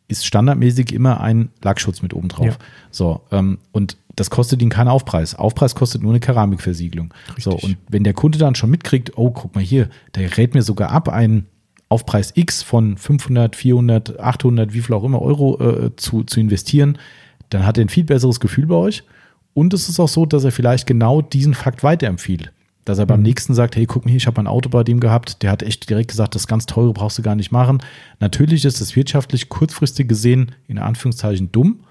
ist 0.07 0.25
standardmäßig 0.25 0.93
immer 0.93 1.21
ein 1.21 1.49
Lackschutz 1.63 2.01
mit 2.01 2.13
oben 2.13 2.29
drauf. 2.29 2.45
Ja. 2.45 2.57
So, 2.91 3.21
ähm, 3.31 3.57
und 3.71 3.97
das 4.15 4.29
kostet 4.29 4.61
ihn 4.61 4.69
keinen 4.69 4.87
Aufpreis. 4.87 5.35
Aufpreis 5.35 5.75
kostet 5.75 6.01
nur 6.01 6.11
eine 6.11 6.19
Keramikversiegelung. 6.19 7.13
So, 7.37 7.51
Richtig. 7.51 7.69
und 7.69 7.77
wenn 7.89 8.03
der 8.03 8.13
Kunde 8.13 8.37
dann 8.37 8.55
schon 8.55 8.69
mitkriegt, 8.69 9.17
oh, 9.17 9.31
guck 9.31 9.53
mal 9.53 9.63
hier, 9.63 9.89
der 10.15 10.37
rät 10.37 10.53
mir 10.53 10.61
sogar 10.61 10.91
ab, 10.91 11.09
einen 11.09 11.47
Aufpreis 11.89 12.33
X 12.35 12.63
von 12.63 12.97
500, 12.97 13.55
400, 13.55 14.19
800, 14.19 14.73
wie 14.73 14.81
viel 14.81 14.95
auch 14.95 15.03
immer 15.03 15.21
Euro 15.21 15.59
äh, 15.61 15.95
zu, 15.95 16.23
zu 16.23 16.39
investieren, 16.39 16.97
dann 17.49 17.65
hat 17.65 17.77
er 17.77 17.85
ein 17.85 17.89
viel 17.89 18.03
besseres 18.03 18.39
Gefühl 18.39 18.65
bei 18.67 18.75
euch. 18.75 19.03
Und 19.53 19.73
es 19.73 19.89
ist 19.89 19.99
auch 19.99 20.09
so, 20.09 20.25
dass 20.25 20.43
er 20.43 20.51
vielleicht 20.51 20.85
genau 20.85 21.21
diesen 21.21 21.53
Fakt 21.53 21.83
weiterempfiehlt. 21.83 22.51
Dass 22.85 22.99
er 22.99 23.05
beim 23.05 23.21
nächsten 23.21 23.53
sagt, 23.53 23.75
hey, 23.75 23.85
guck 23.85 24.05
mal 24.05 24.11
hier, 24.11 24.17
ich 24.17 24.27
habe 24.27 24.39
ein 24.39 24.47
Auto 24.47 24.69
bei 24.69 24.83
dem 24.83 24.99
gehabt, 24.99 25.41
der 25.43 25.51
hat 25.51 25.63
echt 25.63 25.89
direkt 25.89 26.09
gesagt, 26.09 26.35
das 26.35 26.47
ganz 26.47 26.65
teure 26.67 26.93
brauchst 26.93 27.17
du 27.17 27.21
gar 27.21 27.35
nicht 27.35 27.51
machen. 27.51 27.79
Natürlich 28.19 28.63
ist 28.65 28.79
es 28.79 28.95
wirtschaftlich 28.95 29.49
kurzfristig 29.49 30.07
gesehen 30.07 30.51
in 30.67 30.77
Anführungszeichen 30.77 31.51
dumm, 31.51 31.81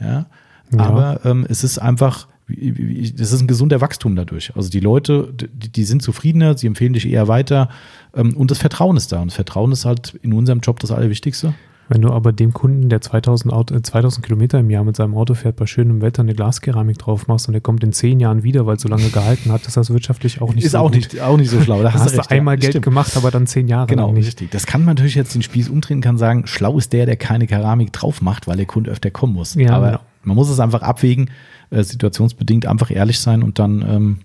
ja, 0.00 0.26
Ja. 0.72 0.78
aber 0.78 1.20
ähm, 1.24 1.46
es 1.48 1.64
ist 1.64 1.78
einfach, 1.78 2.28
es 2.48 3.32
ist 3.32 3.40
ein 3.40 3.46
gesunder 3.46 3.80
Wachstum 3.80 4.16
dadurch. 4.16 4.54
Also 4.56 4.68
die 4.70 4.80
Leute, 4.80 5.32
die, 5.34 5.70
die 5.70 5.84
sind 5.84 6.02
zufriedener, 6.02 6.56
sie 6.58 6.66
empfehlen 6.66 6.92
dich 6.92 7.08
eher 7.08 7.28
weiter 7.28 7.68
ähm, 8.14 8.36
und 8.36 8.50
das 8.50 8.58
Vertrauen 8.58 8.96
ist 8.96 9.12
da. 9.12 9.20
Und 9.20 9.28
das 9.28 9.36
Vertrauen 9.36 9.72
ist 9.72 9.84
halt 9.84 10.14
in 10.22 10.32
unserem 10.32 10.60
Job 10.60 10.80
das 10.80 10.90
Allerwichtigste. 10.90 11.54
Wenn 11.86 12.00
du 12.00 12.10
aber 12.10 12.32
dem 12.32 12.54
Kunden, 12.54 12.88
der 12.88 13.02
2000, 13.02 13.52
Auto, 13.52 13.74
äh, 13.74 13.82
2000 13.82 14.24
Kilometer 14.24 14.58
im 14.58 14.70
Jahr 14.70 14.84
mit 14.84 14.96
seinem 14.96 15.14
Auto 15.14 15.34
fährt, 15.34 15.56
bei 15.56 15.66
schönem 15.66 16.00
Wetter 16.00 16.22
eine 16.22 16.34
Glaskeramik 16.34 16.96
drauf 16.98 17.26
machst 17.28 17.46
und 17.46 17.52
der 17.52 17.60
kommt 17.60 17.84
in 17.84 17.92
zehn 17.92 18.20
Jahren 18.20 18.42
wieder, 18.42 18.64
weil 18.64 18.76
es 18.76 18.82
so 18.82 18.88
lange 18.88 19.08
gehalten 19.10 19.52
hat, 19.52 19.66
ist 19.66 19.76
das 19.76 19.90
wirtschaftlich 19.90 20.40
auch 20.40 20.54
nicht 20.54 20.64
ist 20.64 20.72
so 20.72 20.78
auch 20.78 20.84
gut. 20.84 20.94
nicht, 20.94 21.20
auch 21.20 21.36
nicht 21.36 21.50
so 21.50 21.60
schlau. 21.60 21.82
Da 21.82 21.90
Da 21.90 21.92
hast 21.94 22.16
recht, 22.16 22.30
du 22.30 22.34
einmal 22.34 22.54
ja, 22.54 22.60
Geld 22.60 22.72
stimmt. 22.72 22.86
gemacht, 22.86 23.16
aber 23.18 23.30
dann 23.30 23.46
zehn 23.46 23.68
Jahre 23.68 23.86
Genau, 23.86 24.12
nicht. 24.12 24.26
richtig. 24.26 24.50
Das 24.50 24.64
kann 24.66 24.80
man 24.82 24.94
natürlich 24.94 25.14
jetzt 25.14 25.34
den 25.34 25.42
Spieß 25.42 25.68
umdrehen, 25.68 26.00
kann 26.00 26.16
sagen, 26.16 26.46
schlau 26.46 26.78
ist 26.78 26.92
der, 26.94 27.04
der 27.04 27.16
keine 27.16 27.46
Keramik 27.46 27.92
drauf 27.92 28.22
macht, 28.22 28.46
weil 28.46 28.56
der 28.56 28.66
Kunde 28.66 28.90
öfter 28.90 29.10
kommen 29.10 29.34
muss. 29.34 29.54
Ja, 29.54 29.72
Aber 29.76 29.86
genau. 29.88 30.00
man 30.22 30.36
muss 30.36 30.48
es 30.48 30.60
einfach 30.60 30.80
abwägen, 30.80 31.28
äh, 31.70 31.82
situationsbedingt 31.82 32.66
einfach 32.66 32.90
ehrlich 32.90 33.18
sein 33.18 33.42
und 33.42 33.58
dann, 33.58 33.82
ähm, 33.82 34.18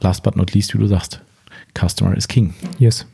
last 0.00 0.22
but 0.22 0.36
not 0.36 0.52
least, 0.54 0.74
wie 0.74 0.78
du 0.78 0.86
sagst, 0.86 1.20
Customer 1.78 2.16
is 2.16 2.28
King. 2.28 2.54
Yes. 2.78 3.06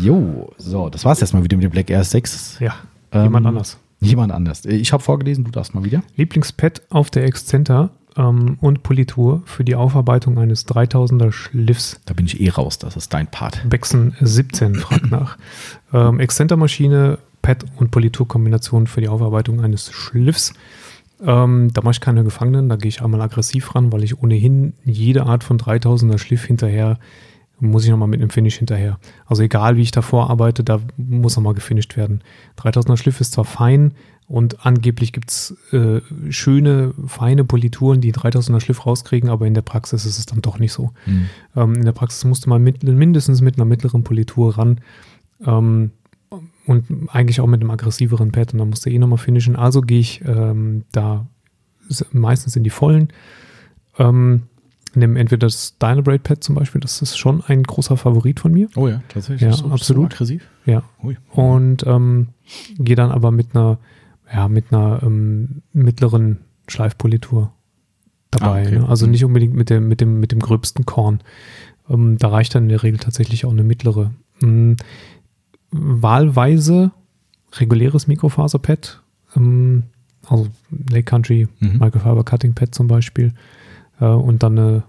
Jo, 0.00 0.50
so, 0.58 0.88
das 0.88 1.04
war's 1.04 1.20
erstmal 1.20 1.44
wieder 1.44 1.56
mit 1.56 1.64
dem 1.64 1.70
Black 1.70 1.90
Air 1.90 2.04
6. 2.04 2.58
Ja, 2.60 2.74
Ähm, 3.12 3.24
jemand 3.24 3.46
anders. 3.46 3.78
Jemand 4.00 4.32
anders. 4.32 4.64
Ich 4.64 4.92
habe 4.92 5.02
vorgelesen, 5.02 5.44
du 5.44 5.50
darfst 5.50 5.74
mal 5.74 5.84
wieder. 5.84 6.02
Lieblingspad 6.16 6.82
auf 6.90 7.10
der 7.10 7.24
Excenter 7.24 7.90
ähm, 8.16 8.56
und 8.60 8.82
Politur 8.82 9.42
für 9.44 9.64
die 9.64 9.74
Aufarbeitung 9.76 10.38
eines 10.38 10.66
3000er 10.66 11.30
Schliffs. 11.30 12.00
Da 12.06 12.14
bin 12.14 12.26
ich 12.26 12.40
eh 12.40 12.48
raus, 12.48 12.78
das 12.78 12.96
ist 12.96 13.12
dein 13.14 13.26
Part. 13.30 13.68
Bexen 13.68 14.16
17 14.20 14.74
fragt 14.76 15.10
nach. 15.10 15.36
Ähm, 15.92 16.18
Excenter-Maschine, 16.20 17.18
Pad 17.42 17.64
und 17.76 17.90
Politurkombination 17.90 18.86
für 18.86 19.00
die 19.02 19.08
Aufarbeitung 19.08 19.60
eines 19.60 19.92
Schliffs. 19.92 20.52
Ähm, 21.24 21.70
da 21.72 21.82
mache 21.82 21.92
ich 21.92 22.00
keine 22.00 22.24
Gefangenen, 22.24 22.68
da 22.68 22.76
gehe 22.76 22.88
ich 22.88 23.02
einmal 23.02 23.20
aggressiv 23.20 23.74
ran, 23.74 23.92
weil 23.92 24.02
ich 24.02 24.20
ohnehin 24.20 24.74
jede 24.84 25.24
Art 25.24 25.44
von 25.44 25.58
3000er 25.58 26.18
Schliff 26.18 26.44
hinterher 26.44 26.98
muss 27.62 27.84
ich 27.84 27.90
nochmal 27.90 28.08
mit 28.08 28.20
einem 28.20 28.30
Finish 28.30 28.56
hinterher. 28.56 28.98
Also 29.24 29.44
egal 29.44 29.76
wie 29.76 29.82
ich 29.82 29.92
davor 29.92 30.30
arbeite, 30.30 30.64
da 30.64 30.80
muss 30.96 31.36
nochmal 31.36 31.54
gefinisht 31.54 31.96
werden. 31.96 32.22
3000er 32.58 32.96
Schliff 32.96 33.20
ist 33.20 33.34
zwar 33.34 33.44
fein 33.44 33.92
und 34.26 34.66
angeblich 34.66 35.12
gibt 35.12 35.30
es 35.30 35.56
äh, 35.70 36.00
schöne, 36.30 36.92
feine 37.06 37.44
Polituren, 37.44 38.00
die 38.00 38.12
3000er 38.12 38.60
Schliff 38.60 38.84
rauskriegen, 38.84 39.30
aber 39.30 39.46
in 39.46 39.54
der 39.54 39.62
Praxis 39.62 40.04
ist 40.06 40.18
es 40.18 40.26
dann 40.26 40.42
doch 40.42 40.58
nicht 40.58 40.72
so. 40.72 40.90
Mhm. 41.06 41.28
Ähm, 41.54 41.74
in 41.76 41.84
der 41.84 41.92
Praxis 41.92 42.24
musste 42.24 42.48
man 42.48 42.64
mit, 42.64 42.82
mindestens 42.82 43.42
mit 43.42 43.56
einer 43.56 43.64
mittleren 43.64 44.02
Politur 44.02 44.58
ran 44.58 44.80
ähm, 45.46 45.92
und 46.66 47.08
eigentlich 47.08 47.40
auch 47.40 47.46
mit 47.46 47.60
einem 47.60 47.70
aggressiveren 47.70 48.32
Pad 48.32 48.52
und 48.52 48.58
dann 48.60 48.70
musste 48.70 48.90
eh 48.90 48.98
nochmal 48.98 49.18
finishen. 49.18 49.56
Also 49.56 49.80
gehe 49.80 50.00
ich 50.00 50.22
ähm, 50.26 50.84
da 50.92 51.26
meistens 52.12 52.56
in 52.56 52.64
die 52.64 52.70
Vollen. 52.70 53.08
Ähm, 53.98 54.42
nehme 54.94 55.18
entweder 55.18 55.46
das 55.46 55.78
Dynabrade 55.78 56.20
Pad 56.20 56.44
zum 56.44 56.54
Beispiel, 56.54 56.80
das 56.80 57.02
ist 57.02 57.16
schon 57.18 57.42
ein 57.46 57.62
großer 57.62 57.96
Favorit 57.96 58.40
von 58.40 58.52
mir. 58.52 58.68
Oh 58.76 58.88
ja, 58.88 59.02
tatsächlich. 59.08 59.42
Ja, 59.50 59.52
so, 59.52 59.66
absolut. 59.66 60.12
So 60.12 60.16
aggressiv. 60.16 60.48
Ja. 60.66 60.82
Ui. 61.02 61.16
Und 61.30 61.84
ähm, 61.86 62.28
gehe 62.78 62.96
dann 62.96 63.10
aber 63.10 63.30
mit 63.30 63.54
einer, 63.54 63.78
ja, 64.32 64.48
mit 64.48 64.72
einer 64.72 65.02
ähm, 65.02 65.62
mittleren 65.72 66.38
Schleifpolitur 66.68 67.52
dabei. 68.30 68.62
Ah, 68.62 68.66
okay. 68.66 68.78
ne? 68.78 68.88
Also 68.88 69.06
Mhm. 69.06 69.12
nicht 69.12 69.24
unbedingt 69.24 69.54
mit 69.54 69.68
dem, 69.70 69.88
mit 69.88 70.00
dem, 70.00 70.20
mit 70.20 70.32
dem 70.32 70.40
gröbsten 70.40 70.86
Korn. 70.86 71.20
Ähm, 71.90 72.18
da 72.18 72.28
reicht 72.28 72.54
dann 72.54 72.64
in 72.64 72.68
der 72.68 72.82
Regel 72.82 72.98
tatsächlich 73.00 73.44
auch 73.44 73.50
eine 73.52 73.64
mittlere. 73.64 74.12
Wahlweise 75.72 76.90
reguläres 77.54 78.06
Mikrofaserpad, 78.06 79.00
ähm, 79.36 79.84
also 80.28 80.48
Lake 80.90 81.04
Country 81.04 81.48
Mhm. 81.60 81.78
Microfiber 81.78 82.24
Cutting 82.24 82.54
Pad 82.54 82.74
zum 82.74 82.86
Beispiel 82.86 83.32
äh, 84.00 84.04
und 84.06 84.42
dann 84.42 84.58
eine 84.58 84.82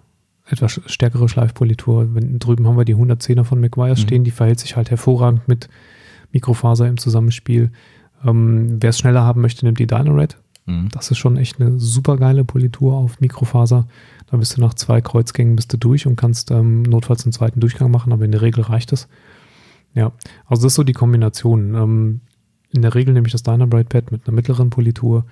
etwas 0.46 0.80
stärkere 0.86 1.28
Schleifpolitur. 1.30 2.14
Wenn, 2.14 2.38
drüben 2.40 2.68
haben 2.68 2.78
wir 2.78 2.86
die 2.86 2.96
110er 2.96 3.44
von 3.46 3.60
McGuire 3.60 3.92
Mhm. 3.94 3.98
stehen, 3.98 4.24
die 4.24 4.32
verhält 4.32 4.60
sich 4.60 4.76
halt 4.76 4.92
hervorragend 4.92 5.48
mit 5.48 5.70
Mikrofaser 6.32 6.88
im 6.88 6.98
Zusammenspiel. 6.98 7.72
Ähm, 8.26 8.78
Wer 8.82 8.90
es 8.90 9.00
schneller 9.00 9.24
haben 9.24 9.42
möchte, 9.42 9.66
nimmt 9.66 9.80
die 9.80 9.88
Dynared. 9.88 10.38
Mhm. 10.66 10.90
Das 10.92 11.12
ist 11.12 11.18
schon 11.18 11.38
echt 11.38 11.60
eine 11.62 11.80
super 11.80 12.18
geile 12.18 12.44
Politur 12.44 12.94
auf 12.96 13.20
Mikrofaser. 13.20 13.88
Da 14.30 14.38
bist 14.38 14.58
du 14.58 14.62
nach 14.62 14.74
zwei 14.74 15.02
Kreuzgängen 15.02 15.56
bist 15.56 15.72
du 15.74 15.78
durch 15.78 16.08
und 16.08 16.16
kannst 16.16 16.52
ähm, 16.52 16.84
notfalls 16.84 17.26
einen 17.26 17.34
zweiten 17.34 17.60
Durchgang 17.60 17.92
machen, 17.92 18.12
aber 18.14 18.26
in 18.26 18.32
der 18.32 18.42
Regel 18.42 18.64
reicht 18.64 18.92
das. 18.92 19.08
Ja, 19.96 20.12
also 20.48 20.64
das 20.64 20.74
ist 20.74 20.76
so 20.76 20.84
die 20.84 20.94
Kombination. 20.94 21.76
Ähm, 21.76 22.22
in 22.72 22.82
der 22.82 22.96
Regel 22.96 23.14
nehme 23.14 23.28
ich 23.28 23.32
das 23.34 23.44
Dynabride 23.44 23.86
Pad 23.86 24.12
mit 24.12 24.28
einer 24.28 24.36
mittleren 24.36 24.70
Politur 24.70 25.26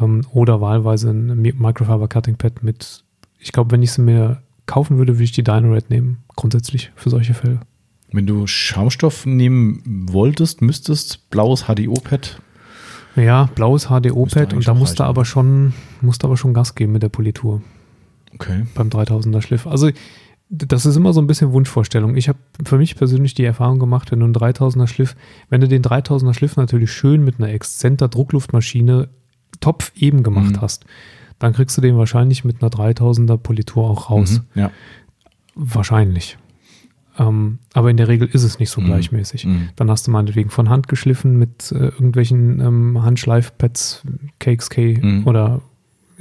ähm, 0.00 0.22
oder 0.32 0.60
wahlweise 0.60 1.10
ein 1.10 1.40
Mi- 1.40 1.54
Microfiber 1.56 2.08
Cutting 2.08 2.36
Pad 2.36 2.62
mit, 2.62 3.04
ich 3.38 3.52
glaube, 3.52 3.70
wenn 3.70 3.82
ich 3.82 3.92
sie 3.92 4.02
mir 4.02 4.42
kaufen 4.66 4.98
würde, 4.98 5.14
würde 5.14 5.24
ich 5.24 5.32
die 5.32 5.44
Dynared 5.44 5.90
nehmen, 5.90 6.18
grundsätzlich 6.34 6.90
für 6.96 7.10
solche 7.10 7.34
Fälle. 7.34 7.60
Wenn 8.10 8.26
du 8.26 8.46
Schaumstoff 8.46 9.26
nehmen 9.26 9.82
wolltest, 10.10 10.62
müsstest, 10.62 11.28
blaues 11.30 11.64
HDO-Pad. 11.66 12.40
Ja, 13.16 13.48
blaues 13.54 13.86
HDO-Pad 13.88 14.54
und 14.54 14.66
da 14.66 14.74
musst 14.74 14.98
du 14.98 15.04
aber 15.04 15.24
schon, 15.24 15.72
musst 16.00 16.24
aber 16.24 16.36
schon 16.36 16.54
Gas 16.54 16.74
geben 16.74 16.92
mit 16.92 17.02
der 17.02 17.08
Politur. 17.08 17.62
Okay. 18.34 18.66
beim 18.74 18.88
3000er 18.88 19.42
Schliff. 19.42 19.66
Also 19.66 19.90
das 20.56 20.86
ist 20.86 20.96
immer 20.96 21.12
so 21.12 21.20
ein 21.20 21.26
bisschen 21.26 21.52
Wunschvorstellung. 21.52 22.16
Ich 22.16 22.28
habe 22.28 22.38
für 22.64 22.78
mich 22.78 22.96
persönlich 22.96 23.34
die 23.34 23.44
Erfahrung 23.44 23.78
gemacht, 23.78 24.12
wenn 24.12 24.20
du 24.20 24.24
einen 24.26 24.34
3000er 24.34 24.86
Schliff, 24.86 25.16
wenn 25.48 25.60
du 25.60 25.68
den 25.68 25.82
3000er 25.82 26.34
Schliff 26.34 26.56
natürlich 26.56 26.92
schön 26.92 27.24
mit 27.24 27.38
einer 27.38 27.48
Exzenter 27.50 28.08
Druckluftmaschine 28.08 29.08
topf 29.60 29.92
eben 29.96 30.22
gemacht 30.22 30.52
Mhm. 30.56 30.60
hast, 30.60 30.84
dann 31.38 31.52
kriegst 31.52 31.76
du 31.76 31.80
den 31.80 31.96
wahrscheinlich 31.96 32.44
mit 32.44 32.62
einer 32.62 32.70
3000er 32.70 33.36
Politur 33.36 33.84
auch 33.90 34.10
raus. 34.10 34.40
Mhm. 34.54 34.60
Ja. 34.60 34.70
Wahrscheinlich. 35.54 36.38
Ähm, 37.18 37.58
aber 37.74 37.90
in 37.90 37.96
der 37.96 38.08
Regel 38.08 38.28
ist 38.28 38.42
es 38.42 38.58
nicht 38.58 38.70
so 38.70 38.80
Mhm. 38.80 38.86
gleichmäßig. 38.86 39.46
Mhm. 39.46 39.68
Dann 39.76 39.90
hast 39.90 40.06
du 40.06 40.10
meinetwegen 40.10 40.50
von 40.50 40.68
Hand 40.68 40.88
geschliffen 40.88 41.38
mit 41.38 41.70
äh, 41.70 41.76
irgendwelchen 41.88 42.60
ähm, 42.60 43.02
Handschleifpads, 43.02 44.02
Cakes 44.40 44.68
K 44.70 44.98
Mhm. 45.00 45.26
oder 45.26 45.62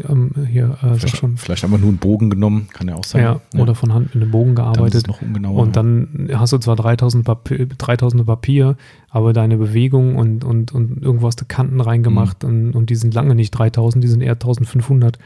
ähm, 0.07 0.31
hier, 0.49 0.77
äh, 0.81 0.95
Vielleicht, 0.95 1.17
schon, 1.17 1.37
vielleicht 1.37 1.63
einfach 1.63 1.77
nur 1.79 1.89
einen 1.89 1.97
Bogen 1.97 2.29
genommen, 2.29 2.67
kann 2.73 2.87
ja 2.87 2.95
auch 2.95 3.03
sein. 3.03 3.21
ja, 3.23 3.41
oder 3.59 3.75
von 3.75 3.93
Hand 3.93 4.13
mit 4.15 4.23
einem 4.23 4.31
Bogen 4.31 4.55
dann 4.55 4.73
gearbeitet. 4.73 5.07
noch 5.07 5.21
ungenauer. 5.21 5.61
Und 5.61 5.75
dann 5.75 6.29
hast 6.33 6.53
du 6.53 6.57
zwar 6.57 6.75
3000 6.75 7.23
Papier, 7.23 7.65
3000 7.67 8.25
Papier, 8.25 8.75
aber 9.09 9.33
deine 9.33 9.57
Bewegung 9.57 10.15
und, 10.15 10.43
und, 10.43 10.71
und 10.71 11.01
irgendwo 11.03 11.27
hast 11.27 11.41
du 11.41 11.45
Kanten 11.45 11.79
reingemacht 11.81 12.43
Mhm. 12.43 12.49
und, 12.49 12.71
und 12.75 12.89
die 12.89 12.95
sind 12.95 13.13
lange 13.13 13.35
nicht 13.35 13.51
3000, 13.51 14.03
die 14.03 14.07
sind 14.07 14.21
eher 14.21 14.33
1500. 14.33 15.19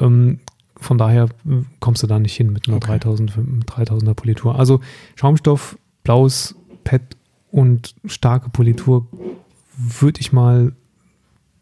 Ähm, 0.00 0.40
von 0.80 0.96
daher 0.98 1.28
kommst 1.80 2.02
du 2.02 2.06
da 2.06 2.18
nicht 2.18 2.36
hin 2.36 2.52
mit 2.52 2.68
einer 2.68 2.76
Okay. 2.76 2.98
3000, 2.98 3.32
3000er 3.66 4.14
Politur. 4.14 4.58
Also 4.58 4.80
Schaumstoff, 5.16 5.76
blaues 6.04 6.54
Pad 6.84 7.02
und 7.50 7.94
starke 8.04 8.50
Politur 8.50 9.06
würde 9.76 10.20
ich 10.20 10.32
mal 10.32 10.72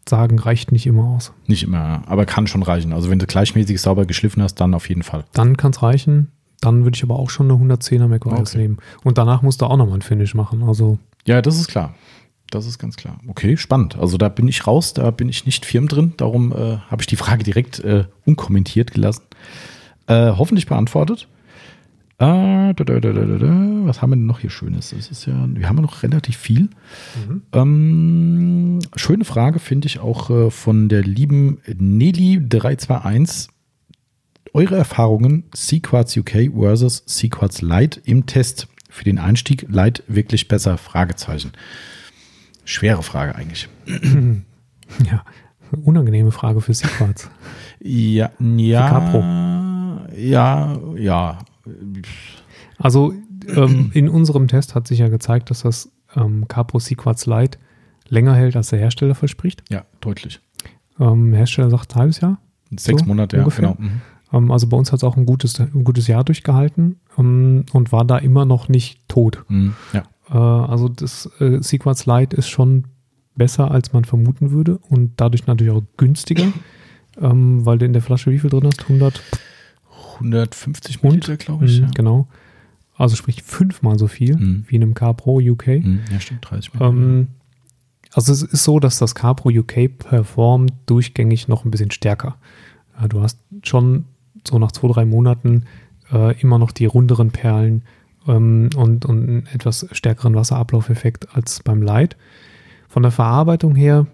sagen, 0.09 0.39
reicht 0.39 0.71
nicht 0.71 0.85
immer 0.87 1.03
aus. 1.05 1.31
Nicht 1.47 1.63
immer, 1.63 2.03
aber 2.07 2.25
kann 2.25 2.47
schon 2.47 2.63
reichen. 2.63 2.93
Also 2.93 3.09
wenn 3.09 3.19
du 3.19 3.25
gleichmäßig 3.27 3.79
sauber 3.81 4.05
geschliffen 4.05 4.41
hast, 4.43 4.55
dann 4.55 4.73
auf 4.73 4.89
jeden 4.89 5.03
Fall. 5.03 5.25
Dann 5.33 5.57
kann 5.57 5.71
es 5.71 5.81
reichen. 5.81 6.31
Dann 6.61 6.83
würde 6.83 6.95
ich 6.95 7.03
aber 7.03 7.17
auch 7.19 7.29
schon 7.29 7.51
eine 7.51 7.61
110er 7.75 8.07
McGuire's 8.07 8.51
Okay. 8.53 8.57
nehmen. 8.63 8.77
Und 9.03 9.17
danach 9.17 9.41
musst 9.43 9.61
du 9.61 9.65
auch 9.65 9.77
nochmal 9.77 9.95
ein 9.99 10.01
Finish 10.01 10.33
machen. 10.33 10.63
Also 10.63 10.97
Ja, 11.25 11.41
das 11.41 11.57
ist 11.59 11.67
klar. 11.67 11.93
Das 12.49 12.65
ist 12.65 12.79
ganz 12.79 12.95
klar. 12.95 13.19
Okay, 13.27 13.57
spannend. 13.57 13.97
Also 13.99 14.17
da 14.17 14.29
bin 14.29 14.47
ich 14.47 14.65
raus, 14.65 14.93
da 14.93 15.11
bin 15.11 15.27
ich 15.29 15.45
nicht 15.45 15.65
firm 15.65 15.87
drin. 15.87 16.13
Darum 16.17 16.51
äh, 16.53 16.77
habe 16.89 17.01
ich 17.01 17.07
die 17.07 17.17
Frage 17.17 17.43
direkt 17.43 17.79
äh, 17.81 18.05
unkommentiert 18.25 18.93
gelassen. 18.93 19.23
Äh, 20.07 20.31
hoffentlich 20.31 20.65
beantwortet. 20.65 21.27
Äh, 22.19 22.73
da, 22.73 22.83
da, 22.83 22.99
da, 22.99 23.13
da, 23.13 23.25
da. 23.25 23.47
Was 23.85 24.01
haben 24.01 24.09
wir 24.09 24.15
denn 24.15 24.25
noch 24.25 24.39
hier 24.39 24.49
Schönes? 24.49 24.89
Das 24.89 25.09
ist 25.09 25.27
ja, 25.27 25.47
wir 25.53 25.69
haben 25.69 25.75
ja 25.75 25.83
noch 25.83 26.01
relativ 26.01 26.35
viel. 26.35 26.69
Ähm, 27.53 28.79
schöne 28.95 29.23
Frage 29.23 29.59
finde 29.59 29.85
ich 29.85 29.99
auch 29.99 30.29
äh, 30.31 30.49
von 30.49 30.89
der 30.89 31.03
lieben 31.03 31.59
Nelly321. 31.67 33.49
Eure 34.53 34.77
Erfahrungen 34.77 35.43
Sequats 35.53 36.17
UK 36.17 36.51
versus 36.59 37.03
Sequats 37.05 37.61
Lite 37.61 38.01
im 38.05 38.25
Test. 38.25 38.67
Für 38.89 39.03
den 39.03 39.19
Einstieg 39.19 39.67
Lite 39.69 40.01
wirklich 40.07 40.47
besser? 40.47 40.79
Fragezeichen. 40.79 41.51
Schwere 42.65 43.03
Frage 43.03 43.35
eigentlich. 43.35 43.69
Ja, 45.11 45.25
unangenehme 45.83 46.31
Frage 46.31 46.61
für 46.61 46.73
Sequats. 46.73 47.29
Ja, 47.81 48.31
ja. 48.39 48.89
Capro. 48.89 49.19
Ja, 50.15 50.79
ja. 50.95 51.39
Also 52.77 53.13
ähm, 53.55 53.91
in 53.93 54.09
unserem 54.09 54.47
Test 54.47 54.75
hat 54.75 54.87
sich 54.87 54.99
ja 54.99 55.07
gezeigt, 55.09 55.49
dass 55.49 55.61
das 55.63 55.91
ähm, 56.15 56.47
Capro 56.47 56.79
Sequats 56.79 57.25
Lite 57.25 57.57
länger 58.09 58.35
hält, 58.35 58.55
als 58.55 58.69
der 58.69 58.79
Hersteller 58.79 59.15
verspricht. 59.15 59.63
Ja, 59.69 59.85
deutlich. 60.01 60.39
Ähm, 60.99 61.33
Hersteller 61.33 61.69
sagt 61.69 61.95
ein 61.95 61.99
halbes 61.99 62.19
Jahr. 62.21 62.39
Sechs 62.75 63.01
So, 63.01 63.07
Monate, 63.07 63.37
ja, 63.37 63.43
ungefähr. 63.43 63.75
genau. 63.75 63.77
Mhm. 63.79 64.01
Ähm, 64.33 64.51
also 64.51 64.67
bei 64.67 64.77
uns 64.77 64.91
hat 64.91 64.97
es 64.99 65.03
auch 65.03 65.17
ein 65.17 65.25
gutes, 65.25 65.59
ein 65.59 65.83
gutes 65.83 66.07
Jahr 66.07 66.23
durchgehalten 66.23 66.99
ähm, 67.17 67.65
und 67.73 67.91
war 67.91 68.05
da 68.05 68.17
immer 68.17 68.45
noch 68.45 68.69
nicht 68.69 69.07
tot. 69.07 69.43
Mhm. 69.47 69.73
Ja. 69.93 70.03
Äh, 70.29 70.37
also 70.71 70.89
das 70.89 71.29
äh, 71.39 71.61
Sequats 71.61 72.05
Lite 72.05 72.35
ist 72.35 72.49
schon 72.49 72.85
besser, 73.35 73.71
als 73.71 73.93
man 73.93 74.03
vermuten 74.03 74.51
würde 74.51 74.79
und 74.89 75.13
dadurch 75.17 75.45
natürlich 75.47 75.73
auch 75.73 75.83
günstiger, 75.97 76.51
ähm, 77.21 77.65
weil 77.65 77.77
du 77.77 77.85
in 77.85 77.93
der 77.93 78.01
Flasche 78.01 78.31
wie 78.31 78.39
viel 78.39 78.49
drin 78.49 78.65
hast? 78.65 78.81
100? 78.83 79.21
150 80.17 80.97
Und? 80.97 81.03
Milliliter, 81.03 81.37
glaube 81.37 81.65
ich. 81.65 81.79
Mhm, 81.79 81.85
ja. 81.85 81.91
Genau. 81.95 82.27
Also 82.95 83.15
sprich 83.15 83.43
fünfmal 83.43 83.97
so 83.99 84.07
viel 84.07 84.35
Mhm. 84.37 84.65
wie 84.67 84.75
in 84.75 84.81
einem 84.83 84.93
Car 84.93 85.13
Pro 85.13 85.39
UK. 85.39 85.67
Mhm. 85.67 85.99
ja, 86.11 86.19
stimmt, 86.19 86.45
30 86.49 86.73
Milliliter. 86.73 86.97
Ähm, 86.97 87.27
also 88.13 88.31
es 88.33 88.41
ist 88.41 88.63
so, 88.63 88.79
dass 88.79 88.97
das 88.97 89.15
Car 89.15 89.35
Pro 89.35 89.49
UK 89.49 89.89
performt 89.97 90.73
durchgängig 90.87 91.47
noch 91.47 91.65
ein 91.65 91.71
bisschen 91.71 91.91
stärker. 91.91 92.37
Du 93.09 93.21
hast 93.21 93.39
schon 93.63 94.05
so 94.47 94.57
nach 94.57 94.71
zwei, 94.71 94.87
drei 94.87 95.05
Monaten 95.05 95.65
äh, 96.11 96.39
immer 96.41 96.57
noch 96.57 96.71
die 96.71 96.85
runderen 96.85 97.29
Perlen 97.31 97.83
ähm, 98.27 98.69
und, 98.75 99.05
und 99.05 99.27
einen 99.29 99.45
etwas 99.53 99.85
stärkeren 99.91 100.33
Wasserablaufeffekt 100.35 101.35
als 101.35 101.61
beim 101.61 101.81
Light. 101.83 102.17
Von 102.87 103.03
der 103.03 103.11
Verarbeitung 103.11 103.75
her, 103.75 104.07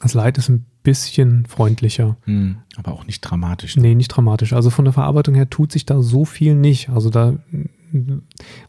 das 0.00 0.14
Light 0.14 0.38
ist 0.38 0.48
ein 0.48 0.64
bisschen 0.92 1.44
freundlicher. 1.46 2.16
Mhm. 2.26 2.56
Aber 2.76 2.92
auch 2.92 3.06
nicht 3.06 3.20
dramatisch. 3.20 3.76
Nee, 3.76 3.94
nicht 3.94 4.08
dramatisch. 4.08 4.52
Also 4.52 4.70
von 4.70 4.84
der 4.84 4.94
Verarbeitung 4.94 5.34
her 5.34 5.50
tut 5.50 5.72
sich 5.72 5.84
da 5.86 6.02
so 6.02 6.24
viel 6.24 6.54
nicht. 6.54 6.88
Also 6.88 7.10
da 7.10 7.34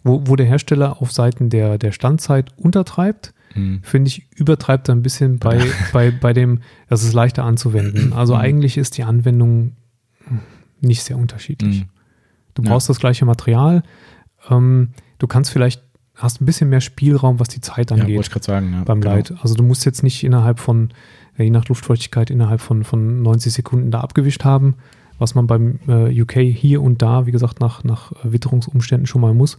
wo, 0.04 0.22
wo 0.26 0.36
der 0.36 0.46
Hersteller 0.46 1.02
auf 1.02 1.12
Seiten 1.12 1.50
der, 1.50 1.78
der 1.78 1.91
Standzeit 1.91 2.52
untertreibt, 2.58 3.34
Mhm. 3.56 3.80
finde 3.82 4.10
ich, 4.10 4.28
übertreibt 4.36 4.88
er 4.90 4.96
ein 4.96 5.02
bisschen 5.02 5.40
bei, 5.40 5.60
bei, 5.94 6.12
bei 6.12 6.34
dem, 6.34 6.60
das 6.88 7.04
ist 7.04 7.14
leichter 7.14 7.44
anzuwenden. 7.46 8.14
Also 8.16 8.36
Mhm. 8.36 8.41
eigentlich 8.41 8.78
ist 8.78 8.98
die 8.98 9.04
Anwendung 9.04 9.72
nicht 10.82 11.02
sehr 11.04 11.18
unterschiedlich. 11.18 11.82
Mhm. 11.82 11.90
Du 12.54 12.62
Ja. 12.64 12.70
brauchst 12.70 12.90
das 12.90 13.00
gleiche 13.00 13.26
Material. 13.26 13.82
Ähm, 14.52 14.90
du 15.18 15.26
kannst 15.28 15.50
vielleicht, 15.52 15.82
hast 16.16 16.41
ein 16.41 16.46
bisschen 16.46 16.70
mehr 16.70 16.80
Spielraum, 16.82 17.40
was 17.40 17.48
die 17.50 17.60
Zeit 17.62 17.90
Ja, 17.90 17.98
wollte 17.98 18.04
angeht 18.04 18.22
ich 18.22 18.30
gerade 18.32 18.46
sagen. 18.46 18.72
Ja, 18.74 18.84
beim 18.84 19.02
genau. 19.02 19.16
Light. 19.16 19.34
Also 19.41 19.56
du 19.56 19.64
musst 19.64 19.84
jetzt 19.86 20.04
nicht 20.04 20.24
innerhalb 20.24 20.60
von, 20.60 20.91
je 21.44 21.52
nach 21.52 21.68
Luftfeuchtigkeit, 21.68 22.30
innerhalb 22.30 22.61
von, 22.61 22.84
von 22.84 23.22
90 23.22 23.53
Sekunden 23.53 23.91
da 23.91 24.02
abgewischt 24.02 24.44
haben, 24.44 24.76
was 25.18 25.36
man 25.36 25.48
beim 25.48 25.80
äh, 25.88 26.22
UK 26.22 26.34
hier 26.34 26.82
und 26.82 27.02
da, 27.02 27.26
wie 27.26 27.32
gesagt, 27.32 27.60
nach, 27.60 27.84
nach 27.84 28.11
äh, 28.11 28.32
Witterungsumständen 28.32 29.07
schon 29.07 29.22
mal 29.22 29.34
muss. 29.34 29.57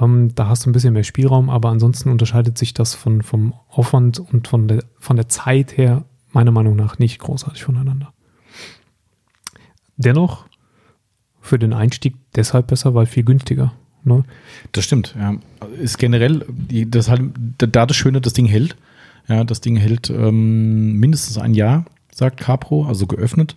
Ähm, 0.00 0.34
da 0.34 0.48
hast 0.48 0.64
du 0.64 0.70
ein 0.70 0.72
bisschen 0.72 0.94
mehr 0.94 1.04
Spielraum, 1.04 1.50
aber 1.50 1.70
ansonsten 1.70 2.10
unterscheidet 2.10 2.58
sich 2.58 2.74
das 2.74 2.94
von, 2.94 3.22
vom 3.22 3.54
Aufwand 3.68 4.18
und 4.18 4.48
von 4.48 4.68
der, 4.68 4.84
von 4.98 5.16
der 5.16 5.28
Zeit 5.28 5.76
her 5.76 6.04
meiner 6.32 6.50
Meinung 6.50 6.76
nach 6.76 6.98
nicht 6.98 7.18
großartig 7.18 7.64
voneinander. 7.64 8.12
Dennoch 9.96 10.46
für 11.40 11.58
den 11.58 11.72
Einstieg 11.72 12.14
deshalb 12.34 12.68
besser, 12.68 12.94
weil 12.94 13.06
viel 13.06 13.24
günstiger. 13.24 13.72
Ne? 14.04 14.24
Das 14.72 14.84
stimmt. 14.84 15.14
Ja. 15.18 15.34
Ist 15.80 15.98
generell, 15.98 16.44
das 16.86 17.08
halt, 17.08 17.22
da 17.58 17.86
das 17.86 17.96
Schöne, 17.96 18.20
das 18.20 18.32
Ding 18.32 18.46
hält. 18.46 18.76
Ja, 19.28 19.44
das 19.44 19.60
Ding 19.60 19.76
hält 19.76 20.10
ähm, 20.10 20.94
mindestens 20.94 21.38
ein 21.38 21.54
Jahr, 21.54 21.84
sagt 22.12 22.40
Capro, 22.40 22.86
also 22.86 23.06
geöffnet. 23.06 23.54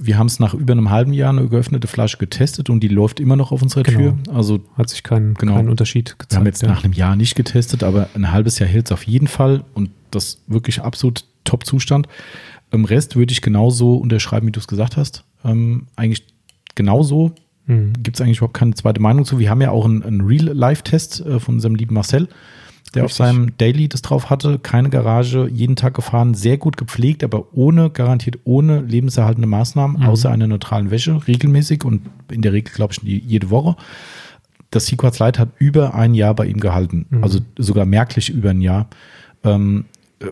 Wir 0.00 0.18
haben 0.18 0.26
es 0.26 0.38
nach 0.40 0.52
über 0.52 0.72
einem 0.72 0.90
halben 0.90 1.14
Jahr 1.14 1.30
eine 1.30 1.48
geöffnete 1.48 1.86
Flasche 1.88 2.18
getestet 2.18 2.68
und 2.68 2.80
die 2.80 2.88
läuft 2.88 3.18
immer 3.18 3.34
noch 3.34 3.50
auf 3.50 3.62
unserer 3.62 3.82
Genau. 3.82 3.98
Tür. 3.98 4.18
Also 4.34 4.60
Hat 4.76 4.90
sich 4.90 5.02
kein, 5.02 5.32
Genau. 5.34 5.54
kein 5.54 5.70
Unterschied 5.70 6.18
gezeigt. 6.18 6.32
wir 6.32 6.38
haben 6.38 6.46
jetzt 6.46 6.62
ja. 6.62 6.68
nach 6.68 6.84
einem 6.84 6.92
Jahr 6.92 7.16
nicht 7.16 7.34
getestet, 7.34 7.82
aber 7.82 8.10
ein 8.14 8.30
halbes 8.30 8.58
Jahr 8.58 8.68
hält 8.68 8.86
es 8.86 8.92
auf 8.92 9.04
jeden 9.04 9.26
Fall 9.26 9.64
und 9.72 9.88
das 10.10 10.42
wirklich 10.46 10.82
absolut 10.82 11.24
Top-Zustand. 11.44 12.08
Im 12.72 12.84
Rest 12.84 13.16
würde 13.16 13.32
ich 13.32 13.40
genauso 13.40 13.94
unterschreiben, 13.96 14.46
wie 14.48 14.52
du 14.52 14.60
es 14.60 14.66
gesagt 14.68 14.98
hast. 14.98 15.24
Ähm, 15.44 15.86
eigentlich 15.96 16.26
genauso. 16.74 17.32
Mhm. 17.66 17.94
Gibt 18.02 18.16
es 18.16 18.20
eigentlich 18.20 18.38
überhaupt 18.38 18.54
keine 18.58 18.74
zweite 18.74 19.00
Meinung 19.00 19.24
zu. 19.24 19.38
Wir 19.38 19.48
haben 19.48 19.62
ja 19.62 19.70
auch 19.70 19.86
einen, 19.86 20.02
einen 20.02 20.20
Real-Life-Test 20.20 21.20
äh, 21.24 21.40
von 21.40 21.54
unserem 21.54 21.74
lieben 21.74 21.94
Marcel, 21.94 22.28
der 22.96 23.04
auf 23.04 23.10
Richtig. 23.10 23.26
seinem 23.26 23.56
Daily 23.58 23.88
das 23.88 24.02
drauf 24.02 24.28
hatte. 24.30 24.58
Keine 24.58 24.90
Garage, 24.90 25.48
jeden 25.52 25.76
Tag 25.76 25.94
gefahren, 25.94 26.34
sehr 26.34 26.56
gut 26.58 26.76
gepflegt, 26.76 27.22
aber 27.22 27.54
ohne, 27.54 27.90
garantiert 27.90 28.38
ohne 28.44 28.80
lebenserhaltende 28.80 29.46
Maßnahmen, 29.46 30.00
Mhm. 30.00 30.06
außer 30.06 30.30
einer 30.30 30.48
neutralen 30.48 30.90
Wäsche, 30.90 31.20
regelmäßig 31.28 31.84
und 31.84 32.02
in 32.32 32.42
der 32.42 32.52
Regel, 32.52 32.74
glaube 32.74 32.92
ich, 32.92 33.02
jede 33.02 33.50
Woche. 33.50 33.76
Das 34.72 34.86
Sequats 34.86 35.20
Light 35.20 35.38
hat 35.38 35.50
über 35.58 35.94
ein 35.94 36.14
Jahr 36.14 36.34
bei 36.34 36.46
ihm 36.46 36.58
gehalten, 36.58 37.06
Mhm. 37.10 37.22
also 37.22 37.38
sogar 37.56 37.86
merklich 37.86 38.30
über 38.30 38.50
ein 38.50 38.60
Jahr. 38.60 38.88
Ähm, 39.44 39.84
äh, 40.18 40.26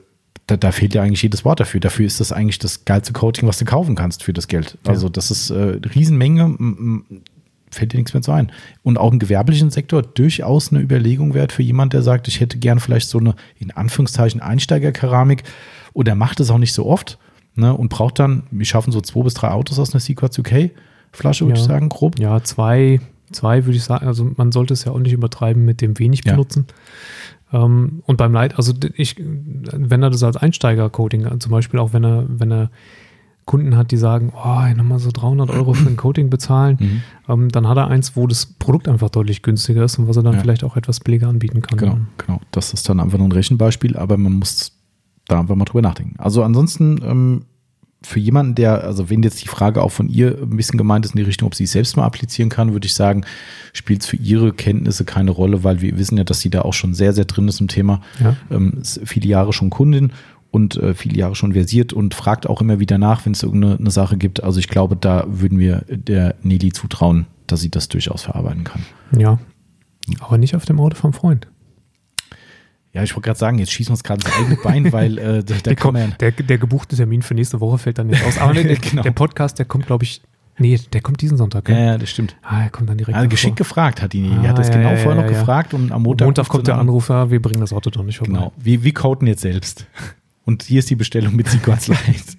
da, 0.49 0.57
da 0.57 0.73
fehlt 0.73 0.95
ja 0.95 1.03
eigentlich 1.03 1.23
jedes 1.23 1.45
Wort 1.45 1.61
dafür. 1.61 1.79
Dafür 1.81 2.05
ist 2.07 2.19
das 2.19 2.33
eigentlich 2.33 2.59
das 2.59 2.85
geilste 2.85 3.13
Coating, 3.13 3.47
was 3.49 3.59
du 3.59 3.65
kaufen 3.65 3.95
kannst 3.95 4.25
für 4.25 4.33
das 4.33 4.49
Geld. 4.49 4.77
Ja. 4.85 4.91
Also 4.91 5.09
das 5.09 5.31
ist 5.31 5.51
äh, 5.51 5.79
Riesenmenge, 5.95 6.57
fällt 7.75 7.93
dir 7.93 7.99
nichts 7.99 8.15
mehr 8.15 8.23
zu 8.23 8.33
ein. 8.33 8.51
Und 8.83 8.99
auch 8.99 9.13
im 9.13 9.19
gewerblichen 9.19 9.71
Sektor 9.71 10.03
durchaus 10.03 10.71
eine 10.73 10.81
Überlegung 10.81 11.35
wert 11.35 11.53
für 11.53 11.63
jemand, 11.63 11.93
der 11.93 12.03
sagt, 12.03 12.29
ich 12.29 12.41
hätte 12.41 12.59
gern 12.59 12.81
vielleicht 12.81 13.09
so 13.09 13.19
eine, 13.19 13.35
in 13.59 13.71
Anführungszeichen, 13.71 14.41
Einsteigerkeramik 14.41 15.43
oder 15.93 16.15
macht 16.15 16.41
es 16.41 16.51
auch 16.51 16.59
nicht 16.59 16.73
so 16.73 16.87
oft 16.87 17.19
ne, 17.55 17.75
und 17.75 17.89
braucht 17.89 18.19
dann, 18.19 18.45
wir 18.51 18.67
schaffen 18.67 18.93
so 18.93 19.01
zwei 19.01 19.23
bis 19.23 19.35
drei 19.35 19.51
Autos 19.51 19.79
aus 19.79 19.93
einer 19.93 20.01
Sequats 20.01 20.39
UK 20.39 20.71
Flasche, 21.13 21.45
würde 21.45 21.57
Ja. 21.59 21.63
ich 21.63 21.69
sagen, 21.69 21.89
grob. 21.91 22.19
Ja, 22.19 22.43
zwei, 22.43 23.01
zwei 23.31 23.65
würde 23.67 23.77
ich 23.77 23.85
sagen. 23.85 24.07
Also 24.07 24.29
man 24.37 24.51
sollte 24.51 24.75
es 24.75 24.85
ja 24.85 24.91
auch 24.93 24.99
nicht 24.99 25.13
übertreiben 25.13 25.65
mit 25.65 25.81
dem 25.81 25.97
wenig 26.01 26.23
Ja. 26.25 26.33
benutzen. 26.33 26.67
Ähm, 27.53 28.03
und 28.07 28.17
beim 28.17 28.33
Light, 28.33 28.57
also 28.57 28.73
ich, 28.97 29.15
wenn 29.19 30.03
er 30.03 30.11
das 30.11 30.25
als 30.25 30.37
Einsteiger-Coating, 30.37 31.27
äh, 31.27 31.39
zum 31.39 31.53
Beispiel 31.53 31.79
auch 31.79 31.93
wenn 31.93 32.05
er, 32.05 32.25
wenn 32.29 32.51
er 32.53 32.71
Kunden 33.47 33.77
hat, 33.77 33.91
die 33.91 33.97
sagen, 33.97 34.33
oh, 34.35 34.75
nochmal 34.75 34.99
so 34.99 35.11
300 35.13 35.51
Euro 35.51 35.75
für 35.75 35.89
ein 35.89 35.97
Coating 35.97 36.31
bezahlen, 36.31 36.79
Mhm. 36.81 37.03
ähm, 37.29 37.49
dann 37.51 37.69
hat 37.69 37.77
er 37.77 37.89
eins, 37.89 38.17
wo 38.17 38.27
das 38.27 38.47
Produkt 38.47 38.89
einfach 38.89 39.11
deutlich 39.11 39.43
günstiger 39.43 39.85
ist 39.85 39.99
und 39.99 40.09
was 40.09 40.17
er 40.17 40.23
dann 40.23 40.35
Ja. 40.35 40.41
vielleicht 40.41 40.65
auch 40.65 40.77
etwas 40.77 41.01
billiger 41.01 41.29
anbieten 41.29 41.61
kann. 41.61 41.79
Genau, 41.79 41.99
genau. 42.19 42.41
Das 42.53 42.73
ist 42.73 42.89
dann 42.89 43.01
einfach 43.01 43.19
nur 43.19 43.29
ein 43.29 43.33
Rechenbeispiel, 43.33 43.97
aber 43.97 44.17
man 44.17 44.33
muss 44.35 44.73
da 45.29 45.41
einfach 45.41 45.57
mal 45.57 45.65
drüber 45.67 45.83
nachdenken. 45.83 46.15
Also 46.19 46.43
ansonsten 46.43 47.01
ähm, 47.05 47.43
für 48.03 48.21
jemanden, 48.21 48.55
der, 48.55 48.85
also 48.85 49.09
wenn 49.09 49.23
jetzt 49.23 49.43
die 49.43 49.49
Frage 49.49 49.83
auch 49.83 49.91
von 49.91 50.11
ihr 50.11 50.37
ein 50.43 50.57
bisschen 50.59 50.77
gemeint 50.77 51.07
ist 51.07 51.13
in 51.13 51.17
die 51.17 51.23
Richtung, 51.23 51.47
ob 51.47 51.55
sie 51.55 51.65
es 51.65 51.73
selbst 51.73 51.97
mal 51.97 52.05
applizieren 52.05 52.51
kann, 52.51 52.73
würde 52.75 52.87
ich 52.87 52.93
sagen, 52.93 53.25
spielt 53.73 54.03
es 54.03 54.07
für 54.07 54.17
ihre 54.17 54.53
Kenntnisse 54.53 55.07
keine 55.07 55.31
Rolle, 55.31 55.65
weil 55.65 55.81
wir 55.81 55.97
wissen 55.97 56.19
ja, 56.19 56.25
dass 56.25 56.41
sie 56.41 56.51
da 56.51 56.63
auch 56.63 56.75
schon 56.75 56.93
sehr, 56.93 57.15
sehr 57.15 57.25
drin 57.25 57.49
ist 57.49 57.63
im 57.63 57.69
Thema. 57.69 58.03
Ja. 58.21 58.37
Ähm, 58.51 58.75
ist 58.83 59.01
viele 59.07 59.27
Jahre 59.29 59.55
schon 59.55 59.71
Kundin 59.71 60.13
und 60.55 60.77
äh, 60.77 60.95
viele 60.95 61.17
Jahre 61.19 61.35
schon 61.35 61.53
versiert 61.53 61.93
und 61.93 62.15
fragt 62.15 62.49
auch 62.49 62.61
immer 62.61 62.79
wieder 62.79 62.97
nach, 62.97 63.27
wenn 63.27 63.33
es 63.33 63.43
irgendeine 63.43 63.77
eine 63.79 63.91
Sache 63.91 64.17
gibt. 64.17 64.43
Also 64.45 64.61
ich 64.61 64.69
glaube, 64.69 64.95
da 64.97 65.25
würden 65.27 65.59
wir 65.59 65.85
der 65.89 66.37
Nelly 66.43 66.73
zutrauen, 66.73 67.27
dass 67.49 67.61
sie 67.61 67.71
das 67.71 67.89
durchaus 67.89 68.23
verarbeiten 68.23 68.63
kann. 68.65 68.83
Ja. 69.19 69.39
Aber 70.21 70.39
nicht 70.39 70.55
auf 70.55 70.65
dem 70.65 70.79
Auto 70.81 70.95
vom 70.97 71.13
Freund. 71.13 71.49
Ja, 72.93 73.03
ich 73.03 73.13
wollte 73.17 73.27
gerade 73.27 73.39
sagen, 73.41 73.59
jetzt 73.59 73.73
schießen 73.73 73.91
wir 73.91 73.95
uns 73.95 74.05
gerade 74.05 74.25
ins 74.25 74.37
eigene 74.37 74.57
Bein, 74.63 74.93
weil 74.93 75.19
äh, 75.19 75.43
Der, 75.43 75.75
kann 75.75 75.93
man 75.95 76.11
ja, 76.11 76.17
der, 76.21 76.31
der 76.31 76.59
gebuchte 76.59 76.95
Termin 76.95 77.23
für 77.23 77.35
nächste 77.35 77.61
Woche 77.61 77.79
fällt 77.79 77.99
dann 77.99 78.09
jetzt 78.09 78.25
aus. 78.25 78.39
Aber 78.39 78.55
der, 78.55 78.77
Genau. 78.77 79.03
der 79.03 79.11
Podcast, 79.11 79.59
der 79.59 79.67
kommt, 79.67 79.87
glaube 79.87 80.05
ich, 80.05 80.23
nee, 80.59 80.79
der 80.93 81.01
kommt 81.01 81.21
diesen 81.21 81.37
Sonntag. 81.37 81.69
ja, 81.69 81.77
ja, 81.79 81.99
das 81.99 82.11
stimmt. 82.11 82.37
Ah, 82.43 82.63
er 82.63 82.71
kommt 82.71 82.89
dann 82.89 82.99
direkt. 82.99 83.17
Also 83.17 83.29
geschickt 83.29 83.57
gefragt 83.57 84.01
hat 84.01 84.15
nie. 84.15 84.31
Ah, 84.31 84.41
Die 84.43 84.49
hat 84.49 84.59
das 84.59 84.69
ja, 84.69 84.75
genau 84.77 84.91
ja, 84.93 84.97
vorher 84.99 85.21
noch 85.23 85.29
gefragt 85.29 85.75
und 85.75 85.91
am 85.91 86.03
Montag, 86.03 86.27
Montag, 86.27 86.49
kommt 86.49 86.69
der 86.69 86.79
Anruf, 86.79 87.09
ja, 87.09 87.29
wir 87.29 87.43
bringen 87.43 87.61
das 87.61 87.73
Auto 87.73 87.91
doch 87.91 88.05
nicht 88.05 88.19
vorbei. 88.19 88.33
Genau. 88.35 88.53
Wir, 88.57 88.85
wir 88.85 88.95
coden 88.95 89.27
jetzt 89.27 89.41
selbst. 89.43 89.87
Und 90.45 90.63
hier 90.63 90.79
ist 90.81 90.91
die 90.91 90.97
Bestellung 90.97 91.37
mit 91.37 91.49
Sequence 91.49 91.89
Light. 91.89 92.37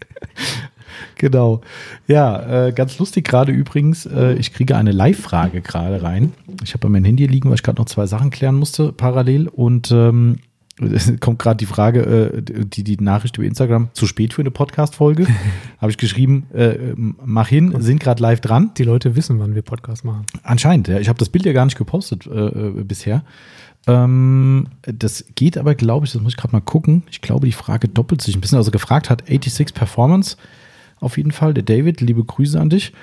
genau. 1.15 1.61
Ja, 2.07 2.67
äh, 2.67 2.71
ganz 2.71 2.99
lustig 2.99 3.25
gerade 3.25 3.51
übrigens. 3.51 4.05
Äh, 4.05 4.33
ich 4.33 4.53
kriege 4.53 4.75
eine 4.75 4.91
Live-Frage 4.91 5.61
gerade 5.61 6.01
rein. 6.03 6.33
Ich 6.63 6.73
habe 6.73 6.79
bei 6.79 6.89
meinem 6.89 7.05
Handy 7.05 7.25
liegen, 7.25 7.49
weil 7.49 7.55
ich 7.55 7.63
gerade 7.63 7.81
noch 7.81 7.87
zwei 7.87 8.05
Sachen 8.05 8.29
klären 8.29 8.55
musste 8.55 8.91
parallel. 8.91 9.47
Und 9.47 9.91
ähm, 9.91 10.37
es 10.79 11.11
kommt 11.19 11.39
gerade 11.39 11.57
die 11.57 11.65
Frage, 11.65 12.01
äh, 12.01 12.41
die, 12.41 12.83
die 12.83 12.97
Nachricht 12.97 13.37
über 13.37 13.47
Instagram, 13.47 13.89
zu 13.93 14.07
spät 14.07 14.33
für 14.33 14.41
eine 14.41 14.51
Podcast-Folge. 14.51 15.27
habe 15.79 15.91
ich 15.91 15.97
geschrieben, 15.97 16.47
äh, 16.53 16.93
mach 16.95 17.47
hin, 17.47 17.75
sind 17.79 17.99
gerade 17.99 18.21
live 18.21 18.41
dran. 18.41 18.71
Die 18.77 18.83
Leute 18.83 19.15
wissen, 19.15 19.39
wann 19.39 19.55
wir 19.55 19.61
Podcast 19.61 20.03
machen. 20.05 20.25
Anscheinend, 20.43 20.87
ja. 20.87 20.99
Ich 20.99 21.09
habe 21.09 21.19
das 21.19 21.29
Bild 21.29 21.45
ja 21.45 21.53
gar 21.53 21.65
nicht 21.65 21.77
gepostet 21.77 22.27
äh, 22.27 22.29
äh, 22.29 22.83
bisher. 22.83 23.23
Ähm, 23.87 24.67
das 24.81 25.25
geht 25.35 25.57
aber, 25.57 25.75
glaube 25.75 26.05
ich, 26.05 26.11
das 26.13 26.21
muss 26.21 26.33
ich 26.33 26.37
gerade 26.37 26.53
mal 26.53 26.61
gucken. 26.61 27.03
Ich 27.11 27.21
glaube, 27.21 27.45
die 27.45 27.51
Frage 27.51 27.87
doppelt 27.87 28.21
sich 28.21 28.35
ein 28.35 28.41
bisschen. 28.41 28.57
Also 28.57 28.71
gefragt 28.71 29.09
hat 29.09 29.23
86 29.27 29.73
Performance 29.73 30.37
auf 30.99 31.17
jeden 31.17 31.31
Fall. 31.31 31.53
Der 31.53 31.63
David, 31.63 32.01
liebe 32.01 32.23
Grüße 32.23 32.59
an 32.59 32.69
dich. 32.69 32.93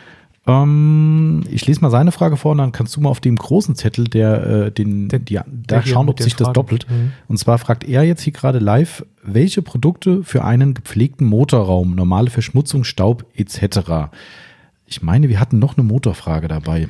Ähm, 0.45 1.45
ich 1.51 1.67
lese 1.67 1.81
mal 1.83 1.91
seine 1.91 2.11
Frage 2.11 2.37
vor 2.37 2.53
und 2.53 2.59
dann 2.59 2.73
kannst 2.73 2.97
du 2.97 3.01
mal 3.01 3.11
auf 3.11 3.21
dem 3.21 3.37
großen 3.37 3.77
Zettel, 3.77 4.09
der, 4.09 4.45
äh, 4.47 4.73
den, 4.73 5.09
Der- 5.09 5.21
die, 5.21 5.39
da 5.47 5.83
schauen, 5.87 6.09
ob 6.09 6.21
sich 6.21 6.35
das 6.35 6.47
Fragen. 6.47 6.55
doppelt. 6.55 6.87
Mhm. 6.91 7.13
Und 7.29 7.39
zwar 7.39 7.59
fragt 7.59 7.85
er 7.85 8.03
jetzt 8.03 8.23
hier 8.23 8.33
gerade 8.33 8.59
live, 8.59 9.07
welche 9.23 9.63
Produkte 9.63 10.25
für 10.25 10.43
einen 10.45 10.75
gepflegten 10.75 11.29
Motorraum, 11.29 11.95
normale 11.95 12.31
Verschmutzung, 12.31 12.83
Staub 12.83 13.25
etc. 13.37 14.11
Ich 14.87 15.01
meine, 15.01 15.29
wir 15.29 15.39
hatten 15.39 15.61
noch 15.61 15.77
eine 15.77 15.87
Motorfrage 15.87 16.49
dabei. 16.49 16.89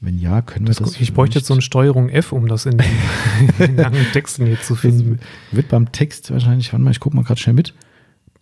Wenn 0.00 0.18
ja, 0.20 0.42
können 0.42 0.68
wir 0.68 0.74
das. 0.74 1.00
ich 1.00 1.12
bräuchte 1.12 1.38
jetzt 1.40 1.48
so 1.48 1.54
eine 1.54 1.62
Steuerung 1.62 2.08
F, 2.08 2.32
um 2.32 2.46
das 2.46 2.66
in 2.66 2.78
den, 2.78 2.86
in 3.58 3.66
den 3.66 3.76
langen 3.76 4.06
Texten 4.12 4.46
hier 4.46 4.60
zu 4.60 4.76
finden. 4.76 5.18
Wird 5.50 5.68
beim 5.68 5.90
Text 5.90 6.30
wahrscheinlich, 6.30 6.72
warte 6.72 6.84
mal, 6.84 6.90
ich 6.92 7.00
gucke 7.00 7.16
mal 7.16 7.24
gerade 7.24 7.40
schnell 7.40 7.54
mit. 7.54 7.74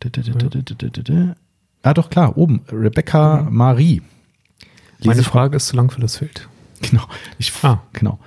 Da, 0.00 0.10
da, 0.10 0.22
da. 0.22 1.36
Ah, 1.82 1.94
doch, 1.94 2.10
klar, 2.10 2.36
oben. 2.36 2.60
Rebecca 2.70 3.46
Marie. 3.50 4.02
Lese 4.98 5.08
Meine 5.08 5.22
vor- 5.22 5.32
Frage 5.32 5.56
ist 5.56 5.68
zu 5.68 5.76
lang 5.76 5.90
für 5.90 6.00
das 6.00 6.16
Feld. 6.18 6.48
Genau. 6.82 7.04
Ich, 7.38 7.52
Ah. 7.62 7.80
genau. 7.94 8.18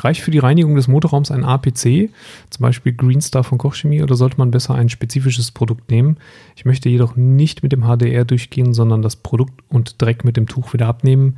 Reicht 0.00 0.22
für 0.22 0.32
die 0.32 0.40
Reinigung 0.40 0.74
des 0.74 0.88
Motorraums 0.88 1.30
ein 1.30 1.44
APC, 1.44 2.10
zum 2.50 2.62
Beispiel 2.62 2.92
Green 2.94 3.20
Star 3.20 3.44
von 3.44 3.58
Kochchemie, 3.58 4.02
oder 4.02 4.16
sollte 4.16 4.38
man 4.38 4.50
besser 4.50 4.74
ein 4.74 4.88
spezifisches 4.88 5.52
Produkt 5.52 5.88
nehmen? 5.92 6.16
Ich 6.56 6.64
möchte 6.64 6.88
jedoch 6.88 7.14
nicht 7.14 7.62
mit 7.62 7.70
dem 7.70 7.82
HDR 7.84 8.24
durchgehen, 8.24 8.74
sondern 8.74 9.02
das 9.02 9.14
Produkt 9.14 9.62
und 9.68 10.02
Dreck 10.02 10.24
mit 10.24 10.36
dem 10.36 10.48
Tuch 10.48 10.72
wieder 10.72 10.88
abnehmen. 10.88 11.36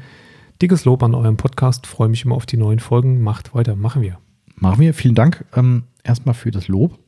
Dickes 0.62 0.84
Lob 0.84 1.02
an 1.02 1.14
eurem 1.14 1.36
Podcast, 1.36 1.86
freue 1.86 2.08
mich 2.08 2.24
immer 2.24 2.34
auf 2.34 2.46
die 2.46 2.56
neuen 2.56 2.78
Folgen. 2.78 3.22
Macht 3.22 3.54
weiter, 3.54 3.76
machen 3.76 4.02
wir. 4.02 4.18
Machen 4.56 4.80
wir. 4.80 4.94
Vielen 4.94 5.14
Dank 5.14 5.44
ähm, 5.54 5.84
erstmal 6.02 6.34
für 6.34 6.50
das 6.50 6.68
Lob. 6.68 6.98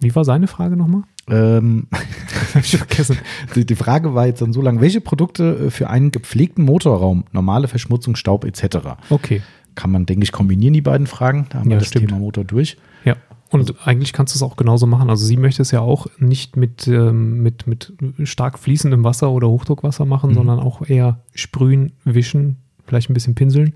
Wie 0.00 0.14
war 0.14 0.24
seine 0.24 0.46
Frage 0.46 0.76
nochmal? 0.76 1.02
Ähm, 1.28 1.86
ich 2.60 2.76
vergessen. 2.76 3.16
die, 3.54 3.64
die 3.64 3.74
Frage 3.74 4.14
war 4.14 4.26
jetzt 4.26 4.42
dann 4.42 4.52
so 4.52 4.60
lang, 4.60 4.80
welche 4.80 5.00
Produkte 5.00 5.66
äh, 5.66 5.70
für 5.70 5.88
einen 5.88 6.10
gepflegten 6.10 6.64
Motorraum, 6.64 7.24
normale 7.32 7.66
Verschmutzung, 7.68 8.14
Staub 8.14 8.44
etc. 8.44 8.78
Okay, 9.10 9.42
Kann 9.74 9.90
man, 9.90 10.04
denke 10.06 10.24
ich, 10.24 10.32
kombinieren, 10.32 10.74
die 10.74 10.82
beiden 10.82 11.06
Fragen. 11.06 11.46
Da 11.48 11.60
haben 11.60 11.70
Ja, 11.70 11.76
wir 11.76 11.78
das 11.80 11.88
stimmt. 11.88 12.08
Thema 12.08 12.20
Motor 12.20 12.44
durch. 12.44 12.76
ja. 13.04 13.16
Und 13.50 13.74
eigentlich 13.86 14.12
kannst 14.12 14.34
du 14.34 14.36
es 14.36 14.42
auch 14.42 14.56
genauso 14.56 14.86
machen. 14.86 15.08
Also 15.08 15.24
sie 15.24 15.38
möchte 15.38 15.62
es 15.62 15.70
ja 15.70 15.80
auch 15.80 16.06
nicht 16.18 16.58
mit, 16.58 16.86
ähm, 16.86 17.42
mit, 17.42 17.66
mit 17.66 17.94
stark 18.24 18.58
fließendem 18.58 19.04
Wasser 19.04 19.30
oder 19.30 19.48
Hochdruckwasser 19.48 20.04
machen, 20.04 20.30
Mhm. 20.30 20.34
sondern 20.34 20.58
auch 20.60 20.86
eher 20.86 21.22
sprühen, 21.34 21.92
wischen, 22.04 22.58
vielleicht 22.88 23.10
ein 23.10 23.14
bisschen 23.14 23.34
pinseln. 23.34 23.74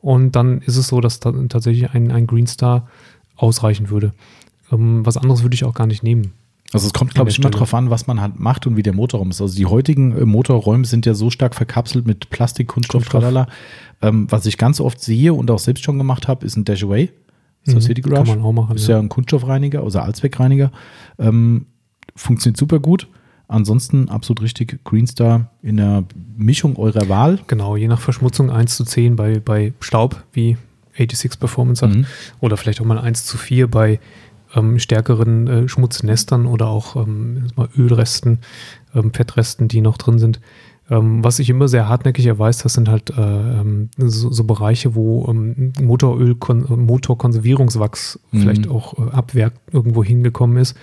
Und 0.00 0.36
dann 0.36 0.60
ist 0.60 0.76
es 0.76 0.88
so, 0.88 1.00
dass 1.00 1.20
ta 1.20 1.32
tatsächlich 1.48 1.90
ein, 1.90 2.10
ein 2.10 2.26
Green 2.26 2.46
Star 2.46 2.88
ausreichen 3.36 3.90
würde. 3.90 4.12
Ähm, 4.72 5.04
was 5.04 5.16
anderes 5.16 5.42
würde 5.42 5.54
ich 5.54 5.64
auch 5.64 5.74
gar 5.74 5.86
nicht 5.86 6.02
nehmen. 6.02 6.32
Also 6.72 6.88
es 6.88 6.92
kommt, 6.92 7.14
glaube 7.14 7.30
ich, 7.30 7.38
immer 7.38 7.50
darauf 7.50 7.72
an, 7.74 7.90
was 7.90 8.06
man 8.06 8.20
halt 8.20 8.38
macht 8.40 8.66
und 8.66 8.76
wie 8.76 8.82
der 8.82 8.92
Motorraum 8.92 9.30
ist. 9.30 9.40
Also 9.40 9.56
die 9.56 9.66
heutigen 9.66 10.16
äh, 10.16 10.24
Motorräume 10.24 10.84
sind 10.84 11.06
ja 11.06 11.14
so 11.14 11.30
stark 11.30 11.54
verkapselt 11.54 12.06
mit 12.06 12.30
Plastik, 12.30 12.68
Kunststoff, 12.68 13.02
Kunststoff. 13.02 13.22
tralala. 13.22 13.48
Ähm, 14.02 14.26
was 14.30 14.46
ich 14.46 14.58
ganz 14.58 14.80
oft 14.80 15.00
sehe 15.00 15.32
und 15.32 15.50
auch 15.50 15.58
selbst 15.58 15.84
schon 15.84 15.98
gemacht 15.98 16.28
habe, 16.28 16.44
ist 16.44 16.56
ein 16.56 16.64
Dashaway. 16.64 17.10
So 17.64 17.76
Mhm, 17.76 17.80
City 17.80 18.00
Garage. 18.00 18.30
Kann 18.30 18.38
man 18.38 18.46
auch 18.46 18.52
machen. 18.52 18.76
ist 18.76 18.88
ja 18.88 18.98
ein 18.98 19.08
Kunststoffreiniger, 19.08 19.82
also 19.82 20.00
Allzweckreiniger. 20.00 20.70
Ähm, 21.18 21.66
funktioniert 22.14 22.56
super 22.56 22.78
gut. 22.78 23.08
Ansonsten 23.48 24.08
absolut 24.08 24.42
richtig. 24.42 24.80
Greenstar 24.84 25.50
in 25.62 25.76
der 25.76 26.04
Mischung 26.36 26.76
eurer 26.76 27.08
Wahl. 27.08 27.38
Genau, 27.46 27.76
je 27.76 27.86
nach 27.88 28.00
Verschmutzung 28.00 28.50
1 28.50 28.76
zu 28.76 28.84
10 28.84 29.14
bei, 29.16 29.38
bei 29.38 29.72
Staub, 29.80 30.24
wie 30.32 30.56
86 30.96 31.38
Performance 31.38 31.80
sagt, 31.80 31.94
Mhm. 31.94 32.06
oder 32.40 32.56
vielleicht 32.56 32.80
auch 32.80 32.84
mal 32.86 32.98
1 32.98 33.24
zu 33.24 33.36
4 33.38 33.70
bei 33.70 34.00
ähm, 34.54 34.78
stärkeren 34.78 35.46
äh, 35.46 35.68
Schmutznestern 35.68 36.46
oder 36.46 36.68
auch 36.68 36.96
ähm, 36.96 37.48
Ölresten, 37.76 38.38
ähm, 38.94 39.12
Fettresten, 39.12 39.68
die 39.68 39.80
noch 39.80 39.98
drin 39.98 40.18
sind. 40.18 40.40
Ähm, 40.88 41.22
was 41.24 41.40
ich 41.40 41.50
immer 41.50 41.66
sehr 41.68 41.88
hartnäckig 41.88 42.26
erweist, 42.26 42.64
das 42.64 42.74
sind 42.74 42.88
halt 42.88 43.10
äh, 43.10 43.20
ähm, 43.20 43.90
so, 43.98 44.30
so 44.30 44.44
Bereiche, 44.44 44.94
wo 44.94 45.26
ähm, 45.28 45.72
Motoröl, 45.82 46.36
Motorkonservierungswachs 47.16 48.20
Mhm. 48.30 48.40
vielleicht 48.40 48.68
auch 48.68 48.94
äh, 48.98 49.10
ab 49.10 49.34
Werk 49.34 49.54
irgendwo 49.72 50.02
hingekommen 50.04 50.56
ist. 50.58 50.76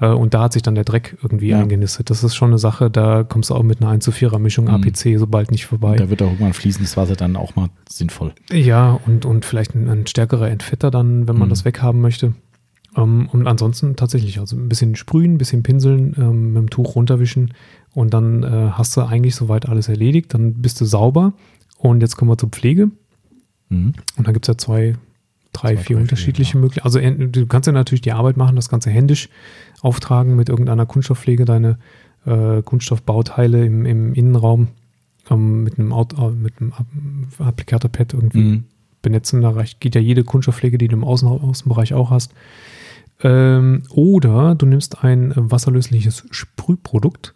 Äh, 0.00 0.08
und 0.08 0.34
da 0.34 0.42
hat 0.42 0.52
sich 0.52 0.62
dann 0.62 0.74
der 0.74 0.84
Dreck 0.84 1.16
irgendwie 1.22 1.48
Ja. 1.48 1.60
eingenistet. 1.60 2.10
Das 2.10 2.24
ist 2.24 2.34
schon 2.34 2.48
eine 2.50 2.58
Sache, 2.58 2.90
da 2.90 3.22
kommst 3.24 3.50
du 3.50 3.54
auch 3.54 3.62
mit 3.62 3.80
einer 3.80 3.90
1 3.90 4.04
zu 4.04 4.10
4er 4.10 4.38
Mischung 4.38 4.64
Mhm. 4.66 4.70
APC 4.74 5.16
so 5.18 5.26
bald 5.26 5.50
nicht 5.50 5.66
vorbei. 5.66 5.96
Da 5.96 6.08
wird 6.10 6.22
auch 6.22 6.26
irgendwann 6.26 6.52
fließendes 6.52 6.96
Wasser 6.96 7.14
dann 7.16 7.36
auch 7.36 7.56
mal 7.56 7.68
sinnvoll. 7.88 8.32
Ja, 8.52 8.98
und, 9.06 9.24
und 9.24 9.44
vielleicht 9.44 9.74
ein, 9.74 9.88
ein 9.88 10.06
stärkerer 10.06 10.48
Entfetter 10.50 10.90
dann, 10.90 11.28
wenn 11.28 11.36
man 11.38 11.48
Mhm. 11.48 11.50
das 11.50 11.64
weghaben 11.64 12.00
möchte. 12.00 12.34
Ähm, 12.96 13.28
und 13.32 13.46
ansonsten 13.46 13.96
tatsächlich, 13.96 14.38
also 14.38 14.56
ein 14.56 14.68
bisschen 14.68 14.96
sprühen, 14.96 15.34
ein 15.34 15.38
bisschen 15.38 15.62
pinseln, 15.62 16.14
ähm, 16.18 16.52
mit 16.52 16.62
dem 16.62 16.70
Tuch 16.70 16.94
runterwischen 16.94 17.54
und 17.94 18.12
dann 18.12 18.42
äh, 18.42 18.70
hast 18.72 18.96
du 18.96 19.02
eigentlich 19.02 19.34
soweit 19.34 19.68
alles 19.68 19.88
erledigt. 19.88 20.34
Dann 20.34 20.54
bist 20.54 20.80
du 20.80 20.84
sauber. 20.84 21.32
Und 21.78 22.00
jetzt 22.00 22.16
kommen 22.16 22.30
wir 22.30 22.38
zur 22.38 22.50
Pflege. 22.50 22.90
Mhm. 23.70 23.94
Und 24.16 24.26
da 24.28 24.32
gibt 24.32 24.44
es 24.46 24.48
ja 24.48 24.56
zwei, 24.58 24.94
drei, 25.52 25.76
vier 25.76 25.98
unterschiedliche 25.98 26.56
Möglichkeiten. 26.58 26.86
Also 26.86 27.00
du 27.28 27.46
kannst 27.46 27.66
ja 27.66 27.72
natürlich 27.72 28.00
die 28.00 28.12
Arbeit 28.12 28.36
machen, 28.36 28.56
das 28.56 28.68
Ganze 28.68 28.90
händisch 28.90 29.28
auftragen 29.80 30.34
mit 30.36 30.48
irgendeiner 30.48 30.86
Kunststoffpflege, 30.86 31.44
deine 31.44 31.78
äh, 32.24 32.62
Kunststoffbauteile 32.62 33.64
im, 33.66 33.84
im 33.84 34.14
Innenraum 34.14 34.68
ähm, 35.30 35.62
mit 35.64 35.78
einem, 35.78 35.92
Auto, 35.92 36.28
äh, 36.28 36.32
mit 36.32 36.54
einem 36.60 36.72
App- 36.72 37.40
Applikator-Pad 37.46 38.14
irgendwie 38.14 38.38
Mhm. 38.38 38.64
benetzen. 39.02 39.42
Da 39.42 39.50
reicht, 39.50 39.80
geht 39.80 39.94
ja 39.94 40.00
jede 40.00 40.24
Kunststoffpflege, 40.24 40.78
die 40.78 40.88
du 40.88 40.96
im 40.96 41.04
Außen, 41.04 41.28
Außenbereich 41.28 41.94
auch 41.94 42.10
hast. 42.10 42.32
Ähm, 43.22 43.82
oder 43.90 44.54
du 44.54 44.66
nimmst 44.66 45.04
ein 45.04 45.32
wasserlösliches 45.36 46.24
Sprühprodukt, 46.30 47.34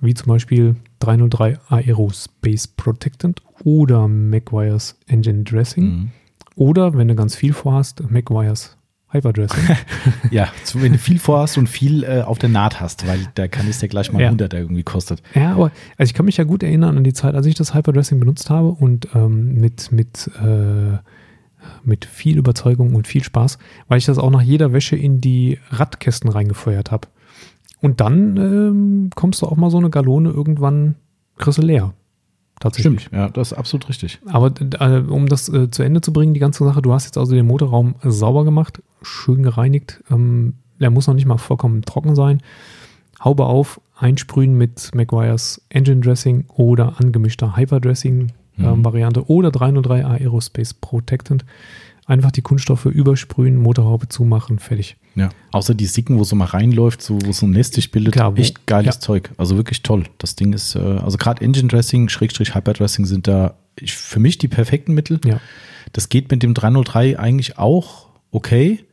wie 0.00 0.14
zum 0.14 0.28
Beispiel 0.28 0.76
303 1.00 1.58
Aerospace 1.68 2.66
Protectant 2.68 3.40
oder 3.64 4.08
McGuire's 4.08 4.98
Engine 5.06 5.44
Dressing. 5.44 5.84
Mhm. 5.84 6.10
Oder, 6.56 6.96
wenn 6.96 7.08
du 7.08 7.14
ganz 7.14 7.34
viel 7.34 7.52
vorhast, 7.52 8.02
McGuire's 8.10 8.76
Hyperdressing. 9.12 9.76
Ja, 10.30 10.48
wenn 10.74 10.92
du 10.92 10.98
viel 10.98 11.18
vorhast 11.18 11.58
und 11.58 11.68
viel 11.68 12.02
äh, 12.02 12.22
auf 12.22 12.38
der 12.38 12.48
Naht 12.48 12.80
hast, 12.80 13.06
weil 13.06 13.20
da 13.34 13.46
kann 13.46 13.68
es 13.68 13.80
ja 13.82 13.88
gleich 13.88 14.10
mal 14.10 14.20
Ja. 14.20 14.28
100 14.28 14.54
irgendwie 14.54 14.82
kostet. 14.82 15.22
ja, 15.34 15.52
aber 15.52 15.70
also 15.98 16.10
ich 16.10 16.14
kann 16.14 16.24
mich 16.24 16.38
ja 16.38 16.44
gut 16.44 16.62
erinnern 16.62 16.96
an 16.96 17.04
die 17.04 17.12
Zeit, 17.12 17.34
als 17.34 17.44
ich 17.44 17.54
das 17.54 17.74
Hyperdressing 17.74 18.18
benutzt 18.18 18.48
habe 18.48 18.68
und 18.68 19.08
ähm, 19.14 19.54
mit, 19.54 19.92
mit, 19.92 20.30
äh, 20.42 20.96
mit 21.84 22.06
viel 22.06 22.38
Überzeugung 22.38 22.94
und 22.94 23.06
viel 23.06 23.22
Spaß, 23.22 23.58
weil 23.88 23.98
ich 23.98 24.06
das 24.06 24.16
auch 24.18 24.30
nach 24.30 24.40
jeder 24.40 24.72
Wäsche 24.72 24.96
in 24.96 25.20
die 25.20 25.58
Radkästen 25.70 26.30
reingefeuert 26.30 26.90
habe. 26.90 27.08
Und 27.82 28.00
dann 28.00 28.36
ähm, 28.38 29.10
kommst 29.14 29.42
du 29.42 29.46
auch 29.46 29.56
mal 29.56 29.70
so 29.70 29.76
eine 29.78 29.90
Galone 29.90 30.30
irgendwann 30.30 30.94
kriegst 31.36 31.58
du 31.58 31.62
leer. 31.62 31.92
Tatsächlich. 32.62 33.08
ja, 33.12 33.28
das 33.28 33.50
ist 33.52 33.58
absolut 33.58 33.88
richtig. 33.88 34.20
Aber 34.26 34.52
äh, 34.78 34.98
um 35.00 35.28
das 35.28 35.48
äh, 35.48 35.68
zu 35.70 35.82
Ende 35.82 36.00
zu 36.00 36.12
bringen, 36.12 36.32
die 36.32 36.40
ganze 36.40 36.64
Sache, 36.64 36.80
du 36.80 36.92
hast 36.92 37.06
jetzt 37.06 37.18
also 37.18 37.34
den 37.34 37.46
Motorraum 37.46 37.96
sauber 38.04 38.44
gemacht, 38.44 38.80
schön 39.02 39.42
gereinigt. 39.42 40.02
Ähm, 40.10 40.54
der 40.80 40.90
muss 40.90 41.06
noch 41.08 41.14
nicht 41.14 41.26
mal 41.26 41.38
vollkommen 41.38 41.82
trocken 41.82 42.14
sein. 42.14 42.40
Haube 43.24 43.46
auf, 43.46 43.80
einsprühen 43.96 44.56
mit 44.56 44.90
McGuire's 44.94 45.60
Engine 45.70 46.00
Dressing 46.00 46.44
oder 46.54 47.00
angemischter 47.00 47.56
Hyperdressing 47.56 48.32
ähm, 48.58 48.78
Mhm. 48.78 48.84
Variante 48.84 49.28
oder 49.28 49.50
303 49.50 50.04
Aerospace 50.04 50.74
Protectant. 50.74 51.44
Einfach 52.06 52.30
die 52.30 52.42
Kunststoffe 52.42 52.86
übersprühen, 52.86 53.56
Motorhaube 53.56 54.08
zumachen, 54.08 54.58
fertig. 54.58 54.96
Ja. 55.14 55.30
Außer 55.50 55.74
die 55.74 55.86
Sicken, 55.86 56.18
wo 56.18 56.24
so 56.24 56.36
mal 56.36 56.46
reinläuft, 56.46 57.02
so, 57.02 57.18
wo 57.24 57.32
so 57.32 57.46
ein 57.46 57.50
Nest 57.50 57.74
sich 57.74 57.90
bildet. 57.90 58.14
Klar, 58.14 58.36
echt 58.36 58.66
geiles 58.66 58.96
ja. 58.96 59.00
Zeug. 59.00 59.30
Also 59.36 59.56
wirklich 59.56 59.82
toll. 59.82 60.04
Das 60.18 60.36
Ding 60.36 60.52
ist, 60.52 60.74
äh, 60.74 60.78
also 60.78 61.18
gerade 61.18 61.44
Engine 61.44 61.68
Dressing, 61.68 62.08
Schrägstrich 62.08 62.54
Hyperdressing 62.54 63.04
sind 63.04 63.26
da 63.26 63.54
ich, 63.78 63.94
für 63.94 64.20
mich 64.20 64.38
die 64.38 64.48
perfekten 64.48 64.94
Mittel. 64.94 65.20
Ja. 65.24 65.40
Das 65.92 66.08
geht 66.08 66.30
mit 66.30 66.42
dem 66.42 66.54
303 66.54 67.18
eigentlich 67.18 67.58
auch 67.58 68.08
okay. 68.30 68.84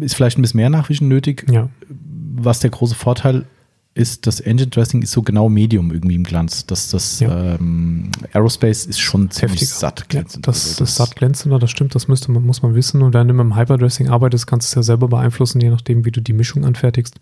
Ist 0.00 0.14
vielleicht 0.14 0.38
ein 0.38 0.42
bisschen 0.42 0.58
mehr 0.58 0.70
Nachwischen 0.70 1.08
nötig. 1.08 1.46
Ja. 1.50 1.68
Was 1.88 2.60
der 2.60 2.70
große 2.70 2.94
Vorteil 2.94 3.46
ist, 3.94 4.26
das 4.26 4.40
Engine 4.40 4.68
Dressing 4.68 5.02
ist 5.02 5.12
so 5.12 5.22
genau 5.22 5.48
Medium 5.48 5.92
irgendwie 5.92 6.16
im 6.16 6.24
Glanz. 6.24 6.66
Das, 6.66 6.90
das 6.90 7.20
Ja. 7.20 7.54
ähm, 7.54 8.10
Aerospace 8.32 8.86
ist 8.86 8.98
schon 9.00 9.30
ziemlich 9.30 9.60
Heftiger. 9.60 9.78
satt 9.78 10.00
Ja, 10.00 10.06
glänzend. 10.08 10.46
das, 10.48 10.64
Also 10.66 10.78
das 10.84 10.96
satt 10.96 11.14
glänzender, 11.16 11.58
das 11.60 11.70
stimmt, 11.70 11.94
das 11.94 12.08
müsste 12.08 12.32
man, 12.32 12.44
muss 12.44 12.60
man 12.62 12.74
wissen. 12.74 13.02
Und 13.02 13.14
wenn 13.14 13.28
du 13.28 13.34
mit 13.34 13.44
dem 13.44 13.56
Hyperdressing 13.56 14.08
arbeitest, 14.08 14.46
kannst 14.48 14.66
du 14.66 14.70
es 14.72 14.74
ja 14.74 14.82
selber 14.82 15.06
beeinflussen, 15.08 15.60
je 15.60 15.70
nachdem, 15.70 16.04
wie 16.04 16.10
du 16.10 16.20
die 16.20 16.32
Mischung 16.32 16.64
anfertigst. 16.64 17.20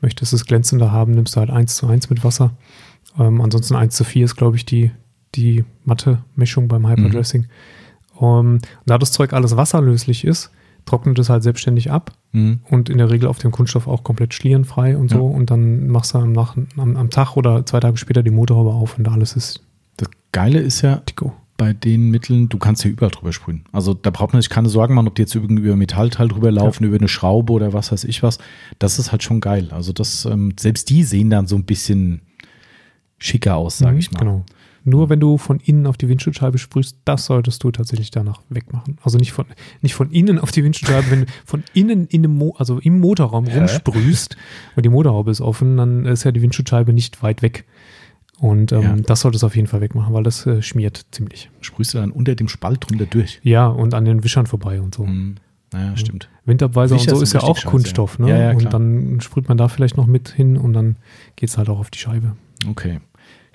Möchtest 0.00 0.32
du 0.32 0.36
es 0.36 0.44
glänzender 0.44 0.90
haben, 0.90 1.12
nimmst 1.12 1.36
du 1.36 1.40
halt 1.40 1.50
1 1.50 1.76
zu 1.76 1.86
1 1.86 2.10
mit 2.10 2.24
Wasser. 2.24 2.50
Ähm, 3.18 3.40
ansonsten 3.40 3.76
1 3.76 3.94
zu 3.94 4.02
4 4.02 4.24
ist, 4.24 4.34
glaube 4.36 4.56
ich, 4.56 4.64
die, 4.66 4.90
die 5.36 5.64
matte 5.84 6.18
Mischung 6.34 6.66
beim 6.66 6.86
Hyperdressing. 6.88 7.46
Ähm, 8.20 8.58
da 8.86 8.98
das 8.98 9.12
Zeug 9.12 9.32
alles 9.32 9.56
wasserlöslich 9.56 10.24
ist, 10.24 10.50
trocknet 10.88 11.18
es 11.18 11.28
halt 11.30 11.42
selbstständig 11.42 11.90
ab 11.90 12.12
Mhm. 12.32 12.60
und 12.68 12.90
in 12.90 12.98
der 12.98 13.10
Regel 13.10 13.26
auf 13.28 13.38
dem 13.38 13.50
Kunststoff 13.52 13.86
auch 13.86 14.02
komplett 14.04 14.34
schlierenfrei 14.34 14.96
und 14.96 15.08
so. 15.10 15.16
Ja. 15.16 15.36
Und 15.36 15.50
dann 15.50 15.86
machst 15.88 16.12
du 16.14 16.18
am, 16.18 16.32
Nach 16.32 16.56
am, 16.76 16.96
am 16.96 17.10
Tag 17.10 17.36
oder 17.36 17.64
zwei 17.64 17.80
Tage 17.80 17.96
später 17.96 18.22
die 18.22 18.30
Motorhaube 18.30 18.70
auf 18.72 18.98
und 18.98 19.08
alles 19.08 19.34
ist 19.36 19.60
Das 19.96 20.08
Geile 20.32 20.58
ist 20.58 20.82
ja, 20.82 20.96
Tico. 21.06 21.32
bei 21.56 21.72
den 21.72 22.10
Mitteln, 22.10 22.48
du 22.48 22.58
kannst 22.58 22.84
ja 22.84 22.90
überall 22.90 23.10
drüber 23.10 23.32
sprühen. 23.32 23.64
Also 23.72 23.94
da 23.94 24.10
braucht 24.10 24.32
man 24.32 24.42
sich 24.42 24.50
keine 24.50 24.68
Sorgen 24.68 24.94
machen, 24.94 25.08
ob 25.08 25.14
die 25.14 25.22
jetzt 25.22 25.34
über 25.34 25.76
Metallteil 25.76 26.28
drüber 26.28 26.50
laufen, 26.52 26.84
über 26.84 26.96
eine 26.96 27.08
Schraube 27.08 27.52
oder 27.52 27.72
was 27.72 27.90
weiß 27.92 28.04
ich 28.04 28.22
was. 28.22 28.38
Das 28.78 28.98
ist 28.98 29.10
halt 29.10 29.22
schon 29.22 29.40
geil. 29.40 29.68
Also 29.72 29.92
das, 29.92 30.24
ähm, 30.26 30.52
selbst 30.60 30.90
die 30.90 31.02
sehen 31.04 31.30
dann 31.30 31.46
so 31.46 31.56
ein 31.56 31.64
bisschen 31.64 32.20
schicker 33.18 33.56
aus, 33.56 33.78
sage 33.78 33.94
Mhm, 33.94 33.98
ich 33.98 34.12
mal. 34.12 34.18
Genau. 34.20 34.44
Nur 34.84 35.08
wenn 35.10 35.20
du 35.20 35.38
von 35.38 35.60
innen 35.60 35.86
auf 35.86 35.96
die 35.96 36.08
Windschutzscheibe 36.08 36.58
sprühst, 36.58 36.96
das 37.04 37.26
solltest 37.26 37.62
du 37.64 37.70
tatsächlich 37.70 38.10
danach 38.10 38.40
wegmachen. 38.48 38.98
Also 39.02 39.18
nicht 39.18 39.32
von, 39.32 39.44
nicht 39.82 39.94
von 39.94 40.10
innen 40.10 40.38
auf 40.38 40.50
die 40.50 40.64
Windschutzscheibe, 40.64 41.10
wenn 41.10 41.20
du 41.22 41.26
von 41.44 41.62
innen 41.74 42.06
in 42.06 42.22
dem 42.22 42.36
Mo 42.36 42.54
also 42.58 42.78
im 42.78 43.00
Motorraum 43.00 43.46
rumsprühst 43.46 44.36
und 44.76 44.84
die 44.84 44.88
Motorhaube 44.90 45.30
ist 45.30 45.40
offen, 45.40 45.76
dann 45.76 46.06
ist 46.06 46.24
ja 46.24 46.32
die 46.32 46.42
Windschutzscheibe 46.42 46.92
nicht 46.92 47.22
weit 47.22 47.42
weg. 47.42 47.64
Und 48.40 48.70
ähm, 48.72 48.82
Ja. 48.82 48.96
das 48.96 49.20
solltest 49.22 49.42
du 49.42 49.46
auf 49.48 49.56
jeden 49.56 49.66
Fall 49.66 49.80
wegmachen, 49.80 50.14
weil 50.14 50.22
das 50.22 50.46
äh, 50.46 50.62
schmiert 50.62 51.06
ziemlich. 51.10 51.50
Sprühst 51.60 51.92
du 51.94 51.98
dann 51.98 52.12
unter 52.12 52.34
dem 52.36 52.48
Spalt 52.48 52.88
drunter 52.88 53.06
durch. 53.06 53.40
Ja, 53.42 53.66
und 53.66 53.94
an 53.94 54.04
den 54.04 54.22
Wischern 54.22 54.46
vorbei 54.46 54.80
und 54.80 54.94
so. 54.94 55.04
Mhm. 55.04 55.36
Naja, 55.72 55.96
stimmt. 55.96 56.30
Windabweiser 56.46 56.94
und 56.94 57.10
so 57.10 57.20
ist 57.20 57.34
ja 57.34 57.40
auch 57.40 57.56
scheiße, 57.56 57.66
Kunststoff, 57.68 58.18
ne? 58.18 58.30
Ja, 58.30 58.38
ja, 58.38 58.50
und 58.52 58.72
dann 58.72 59.20
sprüht 59.20 59.48
man 59.48 59.58
da 59.58 59.68
vielleicht 59.68 59.96
noch 59.98 60.06
mit 60.06 60.30
hin 60.30 60.56
und 60.56 60.72
dann 60.72 60.96
geht 61.36 61.50
es 61.50 61.58
halt 61.58 61.68
auch 61.68 61.78
auf 61.78 61.90
die 61.90 61.98
Scheibe. 61.98 62.36
Okay. 62.70 63.00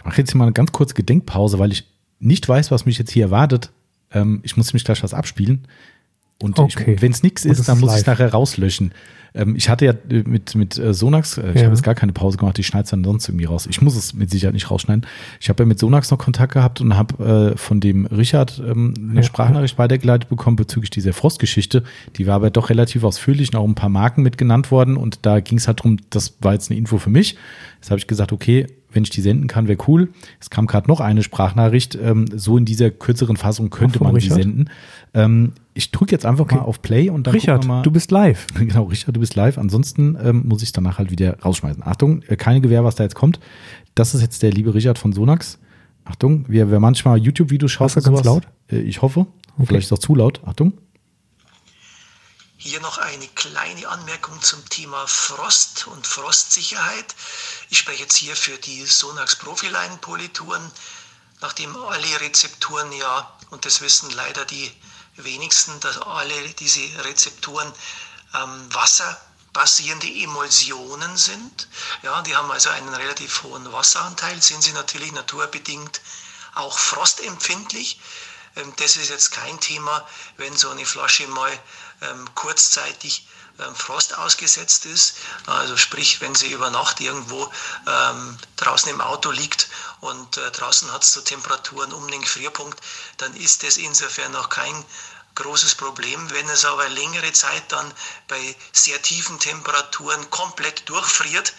Ich 0.03 0.05
mache 0.05 0.17
jetzt 0.21 0.31
hier 0.31 0.37
mal 0.37 0.45
eine 0.45 0.53
ganz 0.53 0.73
kurze 0.73 0.95
Gedenkpause, 0.95 1.59
weil 1.59 1.71
ich 1.71 1.85
nicht 2.19 2.47
weiß, 2.49 2.71
was 2.71 2.85
mich 2.85 2.97
jetzt 2.97 3.11
hier 3.11 3.23
erwartet. 3.25 3.71
Ähm, 4.11 4.41
ich 4.43 4.57
muss 4.57 4.73
mich 4.73 4.83
gleich 4.83 5.01
was 5.01 5.13
abspielen. 5.13 5.65
Und 6.41 6.59
Okay. 6.59 6.97
wenn 6.99 7.13
es 7.13 7.23
nichts 7.23 7.45
ist, 7.45 7.69
dann 7.69 7.79
muss 7.79 7.91
ich 7.93 7.99
es 8.01 8.05
live. 8.05 8.17
nachher 8.19 8.33
rauslöschen. 8.33 8.93
Ähm, 9.35 9.55
ich 9.55 9.67
hatte 9.69 9.85
ja 9.85 9.93
äh, 10.09 10.23
mit, 10.27 10.53
mit 10.55 10.77
äh, 10.77 10.93
Sonax, 10.93 11.37
äh, 11.37 11.49
ich 11.51 11.55
Ja. 11.55 11.63
habe 11.63 11.73
jetzt 11.73 11.83
gar 11.83 11.95
keine 11.95 12.13
Pause 12.13 12.37
gemacht, 12.37 12.59
ich 12.59 12.67
schneide 12.67 12.83
es 12.83 12.89
dann 12.91 13.03
sonst 13.03 13.27
irgendwie 13.27 13.45
raus. 13.45 13.67
Ich 13.69 13.81
muss 13.81 13.95
es 13.95 14.13
mit 14.13 14.29
Sicherheit 14.29 14.53
nicht 14.53 14.69
rausschneiden. 14.69 15.05
Ich 15.39 15.49
habe 15.49 15.63
ja 15.63 15.67
mit 15.67 15.79
Sonax 15.79 16.11
noch 16.11 16.17
Kontakt 16.19 16.53
gehabt 16.53 16.81
und 16.81 16.95
habe 16.95 17.53
äh, 17.53 17.57
von 17.57 17.79
dem 17.79 18.05
Richard 18.05 18.61
ähm, 18.65 18.93
eine 18.97 19.15
Ja. 19.21 19.23
Sprachnachricht 19.23 19.77
weitergeleitet 19.77 20.29
bekommen 20.29 20.55
bezüglich 20.55 20.89
dieser 20.91 21.13
Frostgeschichte. 21.13 21.83
Die 22.17 22.27
war 22.27 22.35
aber 22.35 22.49
doch 22.51 22.69
relativ 22.69 23.03
ausführlich 23.03 23.49
und 23.53 23.55
auch 23.59 23.65
ein 23.67 23.75
paar 23.75 23.89
Marken 23.89 24.21
mit 24.21 24.37
genannt 24.37 24.69
worden. 24.71 24.97
Und 24.97 25.19
da 25.25 25.39
ging 25.39 25.57
es 25.57 25.67
halt 25.67 25.79
darum, 25.79 25.97
das 26.11 26.35
war 26.41 26.53
jetzt 26.53 26.69
eine 26.69 26.77
Info 26.77 26.97
für 26.99 27.09
mich. 27.09 27.35
Jetzt 27.79 27.89
habe 27.91 27.97
ich 27.99 28.07
gesagt, 28.07 28.31
okay, 28.31 28.67
wenn 28.91 29.03
ich 29.03 29.09
die 29.09 29.21
senden 29.21 29.47
kann, 29.47 29.67
wäre 29.67 29.79
cool. 29.87 30.09
Es 30.39 30.51
kam 30.51 30.67
gerade 30.67 30.87
noch 30.87 30.99
eine 30.99 31.23
Sprachnachricht. 31.23 31.95
Ähm, 32.01 32.25
so 32.35 32.57
in 32.59 32.65
dieser 32.65 32.91
kürzeren 32.91 33.37
Fassung 33.37 33.71
könnte 33.71 34.01
man 34.03 34.13
Richard? 34.13 34.35
sie 34.37 34.43
senden. 34.43 34.69
Ähm, 35.15 35.53
ich 35.73 35.91
drücke 35.91 36.11
jetzt 36.11 36.25
einfach 36.25 36.45
Okay. 36.45 36.55
mal 36.55 36.61
auf 36.61 36.81
Play 36.81 37.09
und 37.09 37.25
dann 37.25 37.33
Richard, 37.33 37.65
du 37.65 37.91
bist 37.91 38.11
live. 38.11 38.45
Genau, 38.53 38.83
Richard, 38.83 39.15
du 39.15 39.19
bist 39.19 39.35
live. 39.35 39.57
Ansonsten 39.57 40.17
ähm, 40.21 40.43
muss 40.47 40.61
ich 40.61 40.69
es 40.69 40.73
danach 40.73 40.97
halt 40.97 41.09
wieder 41.11 41.39
rausschmeißen. 41.39 41.83
Achtung, 41.83 42.21
äh, 42.23 42.35
keine 42.35 42.61
Gewehr, 42.61 42.83
was 42.83 42.95
da 42.95 43.03
jetzt 43.03 43.15
kommt. 43.15 43.39
Das 43.95 44.13
ist 44.13 44.21
jetzt 44.21 44.43
der 44.43 44.51
liebe 44.51 44.73
Richard 44.73 44.99
von 44.99 45.13
Sonax. 45.13 45.57
Achtung, 46.05 46.45
wer, 46.47 46.69
wer 46.69 46.79
manchmal 46.79 47.17
YouTube-Videos 47.17 47.71
schaut, 47.71 47.95
du 47.95 48.01
ganz 48.01 48.23
laut? 48.23 48.43
Äh, 48.69 48.79
ich 48.79 49.01
hoffe. 49.01 49.27
Okay. 49.55 49.67
Vielleicht 49.67 49.85
ist 49.87 49.93
auch 49.93 49.99
zu 49.99 50.15
laut. 50.15 50.41
Achtung. 50.45 50.73
Hier 52.57 52.79
noch 52.79 52.97
eine 52.97 53.25
kleine 53.35 53.87
Anmerkung 53.89 54.39
zum 54.41 54.59
Thema 54.69 55.03
Frost 55.05 55.87
und 55.87 56.07
Frostsicherheit. 56.07 57.13
Ich 57.69 57.77
spreche 57.79 58.03
jetzt 58.03 58.15
hier 58.15 58.35
für 58.35 58.57
die 58.57 58.85
Sonax 58.85 59.35
Profiline 59.35 59.97
Polituren, 59.99 60.61
nachdem 61.41 61.75
alle 61.75 62.21
Rezepturen 62.21 62.87
ja, 62.97 63.29
und 63.49 63.65
das 63.65 63.81
wissen 63.81 64.09
leider 64.15 64.45
die 64.45 64.71
wenigsten, 65.17 65.79
dass 65.79 65.97
alle 65.99 66.49
diese 66.49 66.81
Rezepturen 67.03 67.71
ähm, 68.33 68.73
wasserbasierende 68.73 70.07
Emulsionen 70.07 71.17
sind. 71.17 71.67
Ja, 72.01 72.21
die 72.21 72.35
haben 72.35 72.51
also 72.51 72.69
einen 72.69 72.93
relativ 72.93 73.43
hohen 73.43 73.71
Wasseranteil, 73.71 74.41
sind 74.41 74.63
sie 74.63 74.73
natürlich 74.73 75.11
naturbedingt 75.11 76.01
auch 76.55 76.77
frostempfindlich. 76.77 77.99
Ähm, 78.55 78.73
das 78.77 78.97
ist 78.97 79.09
jetzt 79.09 79.31
kein 79.31 79.59
Thema, 79.59 80.07
wenn 80.37 80.55
so 80.55 80.69
eine 80.69 80.85
Flasche 80.85 81.27
mal 81.27 81.51
ähm, 82.01 82.29
kurzzeitig 82.35 83.27
Frost 83.75 84.17
ausgesetzt 84.17 84.85
ist. 84.85 85.15
Also 85.45 85.77
sprich, 85.77 86.21
wenn 86.21 86.35
sie 86.35 86.51
über 86.51 86.69
Nacht 86.69 86.99
irgendwo 86.99 87.51
ähm, 87.87 88.37
draußen 88.57 88.89
im 88.89 89.01
Auto 89.01 89.31
liegt 89.31 89.69
und 90.01 90.37
äh, 90.37 90.51
draußen 90.51 90.91
hat 90.91 91.03
es 91.03 91.13
so 91.13 91.21
Temperaturen 91.21 91.93
um 91.93 92.09
den 92.09 92.21
Gefrierpunkt, 92.21 92.79
dann 93.17 93.35
ist 93.35 93.63
das 93.63 93.77
insofern 93.77 94.31
noch 94.31 94.49
kein 94.49 94.85
großes 95.35 95.75
Problem. 95.75 96.29
Wenn 96.31 96.47
es 96.49 96.65
aber 96.65 96.89
längere 96.89 97.31
Zeit 97.33 97.71
dann 97.71 97.91
bei 98.27 98.55
sehr 98.71 99.01
tiefen 99.01 99.39
Temperaturen 99.39 100.29
komplett 100.29 100.89
durchfriert, 100.89 101.53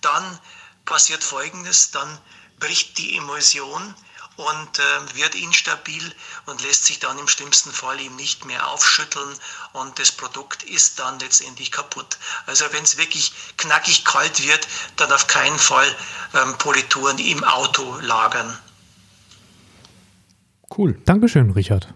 dann 0.00 0.40
passiert 0.84 1.24
Folgendes, 1.24 1.90
dann 1.90 2.20
bricht 2.58 2.98
die 2.98 3.16
Emulsion 3.16 3.94
und 4.36 4.78
äh, 4.78 5.16
wird 5.16 5.34
instabil 5.34 6.02
und 6.46 6.62
lässt 6.62 6.86
sich 6.86 6.98
dann 6.98 7.18
im 7.18 7.28
schlimmsten 7.28 7.70
Fall 7.70 7.98
eben 8.00 8.16
nicht 8.16 8.44
mehr 8.44 8.68
aufschütteln 8.68 9.28
und 9.72 9.98
das 9.98 10.12
Produkt 10.12 10.62
ist 10.62 10.98
dann 10.98 11.18
letztendlich 11.18 11.72
kaputt. 11.72 12.18
Also 12.46 12.64
wenn 12.72 12.82
es 12.82 12.98
wirklich 12.98 13.32
knackig 13.56 14.04
kalt 14.04 14.46
wird, 14.46 14.68
dann 14.96 15.10
auf 15.12 15.26
keinen 15.26 15.58
Fall 15.58 15.88
ähm, 16.34 16.54
Polituren 16.58 17.18
im 17.18 17.44
Auto 17.44 17.98
lagern. 18.00 18.56
Cool. 20.76 21.00
Dankeschön, 21.04 21.50
Richard. 21.52 21.94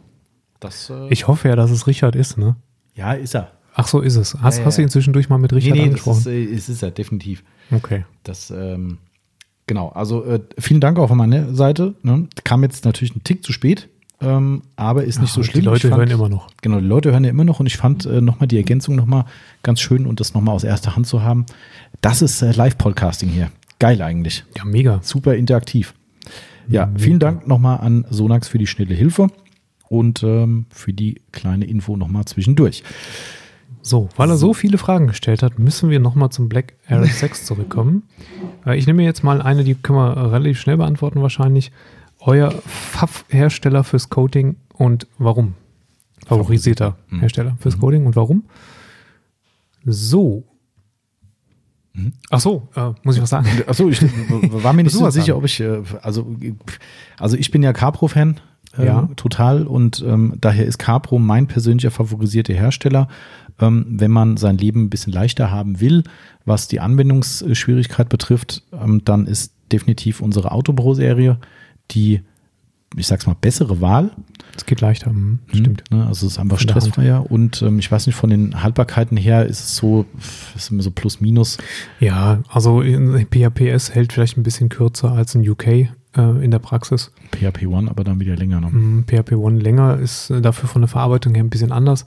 Das, 0.60 0.90
äh 0.90 1.08
ich 1.08 1.26
hoffe 1.26 1.48
ja, 1.48 1.56
dass 1.56 1.70
es 1.70 1.86
Richard 1.86 2.16
ist, 2.16 2.38
ne? 2.38 2.56
Ja, 2.94 3.12
ist 3.12 3.34
er. 3.34 3.52
Ach 3.74 3.86
so 3.86 4.00
ist 4.00 4.16
es. 4.16 4.34
Hast, 4.40 4.56
ja, 4.56 4.60
ja. 4.60 4.66
hast 4.66 4.78
du 4.78 4.82
ihn 4.82 4.88
zwischendurch 4.88 5.28
mal 5.28 5.38
mit 5.38 5.52
Richard 5.52 5.74
nee, 5.74 5.80
nee, 5.80 5.88
angesprochen? 5.88 6.22
Nee, 6.26 6.44
es 6.44 6.68
ist 6.68 6.82
er, 6.82 6.90
definitiv. 6.90 7.42
Okay. 7.70 8.04
Das, 8.24 8.50
ähm, 8.50 8.98
Genau, 9.70 9.90
also 9.90 10.24
äh, 10.24 10.40
vielen 10.58 10.80
Dank 10.80 10.98
auch 10.98 11.06
von 11.06 11.16
meiner 11.16 11.54
Seite. 11.54 11.94
Ne? 12.02 12.26
Kam 12.42 12.64
jetzt 12.64 12.84
natürlich 12.84 13.14
ein 13.14 13.22
Tick 13.22 13.44
zu 13.44 13.52
spät, 13.52 13.88
ähm, 14.20 14.62
aber 14.74 15.04
ist 15.04 15.20
nicht 15.20 15.30
ja, 15.30 15.34
so 15.36 15.42
schlimm. 15.44 15.60
Die 15.60 15.66
Leute 15.66 15.88
fand, 15.90 16.00
hören 16.00 16.10
immer 16.10 16.28
noch. 16.28 16.48
Genau, 16.60 16.80
die 16.80 16.88
Leute 16.88 17.12
hören 17.12 17.22
ja 17.22 17.30
immer 17.30 17.44
noch 17.44 17.60
und 17.60 17.66
ich 17.66 17.76
fand 17.76 18.04
äh, 18.04 18.20
nochmal 18.20 18.48
die 18.48 18.56
Ergänzung 18.56 18.96
nochmal 18.96 19.26
ganz 19.62 19.80
schön 19.80 20.06
und 20.06 20.18
das 20.18 20.34
nochmal 20.34 20.56
aus 20.56 20.64
erster 20.64 20.96
Hand 20.96 21.06
zu 21.06 21.22
haben. 21.22 21.46
Das 22.00 22.20
ist 22.20 22.42
äh, 22.42 22.50
Live-Podcasting 22.50 23.28
hier. 23.28 23.52
Geil 23.78 24.02
eigentlich. 24.02 24.42
Ja, 24.56 24.64
mega. 24.64 24.98
Super 25.04 25.36
interaktiv. 25.36 25.94
Ja, 26.66 26.86
mega. 26.86 26.98
vielen 26.98 27.20
Dank 27.20 27.46
nochmal 27.46 27.78
an 27.78 28.04
Sonax 28.10 28.48
für 28.48 28.58
die 28.58 28.66
schnelle 28.66 28.96
Hilfe 28.96 29.28
und 29.88 30.24
ähm, 30.24 30.66
für 30.70 30.92
die 30.92 31.20
kleine 31.30 31.66
Info 31.66 31.96
nochmal 31.96 32.24
zwischendurch. 32.24 32.82
So, 33.82 34.08
weil 34.16 34.28
er 34.30 34.36
so 34.36 34.52
viele 34.52 34.78
Fragen 34.78 35.06
gestellt 35.06 35.42
hat, 35.42 35.58
müssen 35.58 35.90
wir 35.90 36.00
nochmal 36.00 36.30
zum 36.30 36.48
Black 36.48 36.74
RS6 36.88 37.44
zurückkommen. 37.44 38.04
Äh, 38.66 38.78
ich 38.78 38.86
nehme 38.86 39.02
jetzt 39.02 39.24
mal 39.24 39.40
eine, 39.40 39.64
die 39.64 39.74
können 39.74 39.98
wir 39.98 40.32
relativ 40.32 40.60
schnell 40.60 40.76
beantworten 40.76 41.22
wahrscheinlich. 41.22 41.72
Euer 42.20 42.50
Pfaff-Hersteller 42.50 43.84
fürs 43.84 44.10
Coating 44.10 44.56
und 44.74 45.06
warum? 45.18 45.54
Favorisierter 46.26 46.96
mhm. 47.08 47.20
Hersteller 47.20 47.56
fürs 47.60 47.76
mhm. 47.76 47.80
Coating 47.80 48.06
und 48.06 48.16
warum? 48.16 48.44
So. 49.84 50.44
Mhm. 51.94 52.12
Ach 52.28 52.40
so, 52.40 52.68
äh, 52.76 52.90
muss 53.02 53.16
ich 53.16 53.22
was 53.22 53.30
sagen? 53.30 53.48
Ach 53.66 53.74
so, 53.74 53.88
ich 53.88 54.02
war 54.02 54.74
mir 54.74 54.82
nicht 54.84 54.92
so 54.92 55.08
sicher, 55.08 55.36
ob 55.36 55.44
ich, 55.44 55.58
äh, 55.60 55.82
also, 56.02 56.36
also 57.18 57.36
ich 57.36 57.50
bin 57.50 57.62
ja 57.62 57.72
Capro-Fan, 57.72 58.40
ja. 58.76 59.08
total 59.16 59.66
und 59.66 60.04
ähm, 60.06 60.34
daher 60.40 60.64
ist 60.64 60.78
Capro 60.78 61.18
mein 61.18 61.46
persönlicher 61.46 61.90
favorisierter 61.90 62.54
Hersteller 62.54 63.08
ähm, 63.60 63.86
wenn 63.88 64.10
man 64.10 64.36
sein 64.36 64.58
Leben 64.58 64.84
ein 64.84 64.90
bisschen 64.90 65.12
leichter 65.12 65.50
haben 65.50 65.80
will, 65.80 66.04
was 66.44 66.68
die 66.68 66.80
Anwendungsschwierigkeit 66.80 68.08
betrifft, 68.08 68.62
ähm, 68.72 69.02
dann 69.04 69.26
ist 69.26 69.52
definitiv 69.72 70.20
unsere 70.20 70.52
Autobro-Serie 70.52 71.38
die, 71.90 72.22
ich 72.96 73.06
sag's 73.06 73.26
mal, 73.26 73.36
bessere 73.40 73.80
Wahl. 73.80 74.12
Es 74.56 74.66
geht 74.66 74.80
leichter, 74.80 75.12
mhm, 75.12 75.40
mhm. 75.52 75.56
stimmt. 75.56 75.84
Ne, 75.90 76.06
also 76.06 76.26
es 76.26 76.34
ist 76.34 76.38
einfach 76.38 76.58
stressfreier 76.58 77.30
und 77.30 77.62
ähm, 77.62 77.78
ich 77.78 77.90
weiß 77.90 78.06
nicht, 78.06 78.16
von 78.16 78.30
den 78.30 78.62
Haltbarkeiten 78.62 79.16
her 79.16 79.46
ist 79.46 79.60
es 79.60 79.76
so, 79.76 80.06
ist 80.56 80.70
immer 80.70 80.82
so 80.82 80.90
plus 80.90 81.20
minus. 81.20 81.58
Ja, 81.98 82.40
also 82.48 82.82
PHPS 82.82 83.94
hält 83.94 84.12
vielleicht 84.12 84.36
ein 84.36 84.42
bisschen 84.42 84.68
kürzer 84.68 85.12
als 85.12 85.34
in 85.34 85.48
UK 85.48 85.90
äh, 86.16 86.44
in 86.44 86.50
der 86.50 86.58
Praxis. 86.58 87.12
PHP 87.32 87.66
One 87.66 87.90
aber 87.90 88.04
dann 88.04 88.20
wieder 88.20 88.36
länger. 88.36 88.60
Ne? 88.60 89.04
PHP 89.06 89.32
One 89.32 89.58
länger 89.58 89.98
ist 89.98 90.30
äh, 90.30 90.40
dafür 90.40 90.68
von 90.68 90.82
der 90.82 90.88
Verarbeitung 90.88 91.34
her 91.34 91.44
ein 91.44 91.50
bisschen 91.50 91.72
anders. 91.72 92.04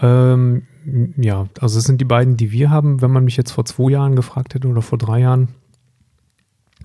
Ähm, 0.00 0.62
ja, 1.16 1.48
also 1.60 1.78
es 1.78 1.84
sind 1.84 2.00
die 2.00 2.06
beiden, 2.06 2.36
die 2.36 2.52
wir 2.52 2.70
haben. 2.70 3.02
Wenn 3.02 3.10
man 3.10 3.24
mich 3.24 3.36
jetzt 3.36 3.52
vor 3.52 3.64
zwei 3.64 3.90
Jahren 3.90 4.16
gefragt 4.16 4.54
hätte 4.54 4.68
oder 4.68 4.82
vor 4.82 4.98
drei 4.98 5.20
Jahren, 5.20 5.48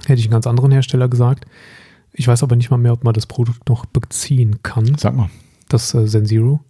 hätte 0.06 0.19
ich 0.19 0.26
einen 0.26 0.34
ganz 0.34 0.48
anderen 0.48 0.72
Hersteller 0.72 1.07
gesagt. 1.07 1.45
Ich 2.11 2.27
weiß 2.27 2.44
aber 2.44 2.56
nicht 2.56 2.72
mal 2.72 2.77
mehr, 2.77 2.94
ob 2.94 3.03
man 3.03 3.14
das 3.14 3.26
Produkt 3.26 3.68
noch 3.69 3.86
beziehen 3.86 4.61
kann. 4.64 4.95
Sag 4.98 5.15
mal. 5.15 5.30
Das 5.69 5.94
äh, 5.94 6.07
Sensiro. 6.07 6.61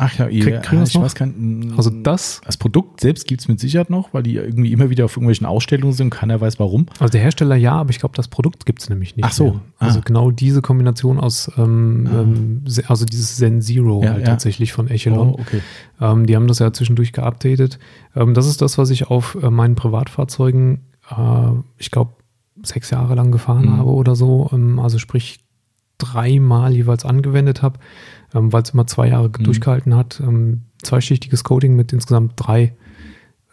Ach 0.00 0.18
ja, 0.18 0.28
ihr, 0.28 0.42
Krieg, 0.42 0.62
krieg 0.62 0.80
ich 0.82 0.94
noch? 0.94 1.02
weiß 1.02 1.14
kein, 1.14 1.72
Also 1.76 1.90
das. 1.90 2.40
Das 2.44 2.56
Produkt 2.56 3.00
selbst 3.00 3.26
gibt 3.26 3.42
es 3.42 3.48
mit 3.48 3.60
Sicherheit 3.60 3.90
noch, 3.90 4.12
weil 4.14 4.22
die 4.22 4.36
irgendwie 4.36 4.72
immer 4.72 4.90
wieder 4.90 5.04
auf 5.04 5.16
irgendwelchen 5.16 5.46
Ausstellungen 5.46 5.92
sind. 5.92 6.10
Keiner 6.10 6.40
weiß 6.40 6.58
warum. 6.58 6.86
Also 6.98 7.12
der 7.12 7.20
Hersteller 7.20 7.56
ja, 7.56 7.72
aber 7.72 7.90
ich 7.90 7.98
glaube, 7.98 8.16
das 8.16 8.28
Produkt 8.28 8.66
gibt 8.66 8.80
es 8.80 8.88
nämlich 8.88 9.16
nicht. 9.16 9.24
Ach 9.24 9.32
so. 9.32 9.44
Mehr. 9.44 9.60
Also 9.78 9.98
ah. 9.98 10.02
genau 10.04 10.30
diese 10.30 10.62
Kombination 10.62 11.20
aus, 11.20 11.50
ähm, 11.56 12.08
ah. 12.10 12.20
ähm, 12.20 12.64
also 12.88 13.04
dieses 13.04 13.36
Zen 13.36 13.60
Zero 13.60 14.02
ja, 14.02 14.12
halt 14.12 14.20
ja. 14.20 14.26
tatsächlich 14.26 14.72
von 14.72 14.88
Echelon. 14.88 15.30
Oh, 15.30 15.40
okay. 15.40 15.60
Ähm, 16.00 16.26
die 16.26 16.36
haben 16.36 16.48
das 16.48 16.58
ja 16.58 16.72
zwischendurch 16.72 17.12
geupdatet. 17.12 17.78
Ähm, 18.16 18.34
das 18.34 18.46
ist 18.46 18.62
das, 18.62 18.78
was 18.78 18.90
ich 18.90 19.08
auf 19.08 19.36
äh, 19.42 19.50
meinen 19.50 19.74
Privatfahrzeugen, 19.74 20.80
äh, 21.10 21.50
ich 21.78 21.90
glaube, 21.90 22.12
sechs 22.62 22.90
Jahre 22.90 23.14
lang 23.14 23.32
gefahren 23.32 23.66
mhm. 23.66 23.76
habe 23.78 23.90
oder 23.90 24.16
so. 24.16 24.50
Ähm, 24.52 24.78
also 24.78 24.98
sprich 24.98 25.40
dreimal 26.00 26.72
jeweils 26.72 27.04
angewendet 27.04 27.62
habe 27.62 27.78
ähm, 28.34 28.52
weil 28.52 28.62
es 28.62 28.70
immer 28.70 28.86
zwei 28.86 29.08
Jahre 29.08 29.28
mhm. 29.28 29.44
durchgehalten 29.44 29.94
hat. 29.94 30.20
Ähm, 30.20 30.62
zweischichtiges 30.82 31.44
Coding 31.44 31.76
mit 31.76 31.92
insgesamt 31.92 32.34
drei, 32.36 32.74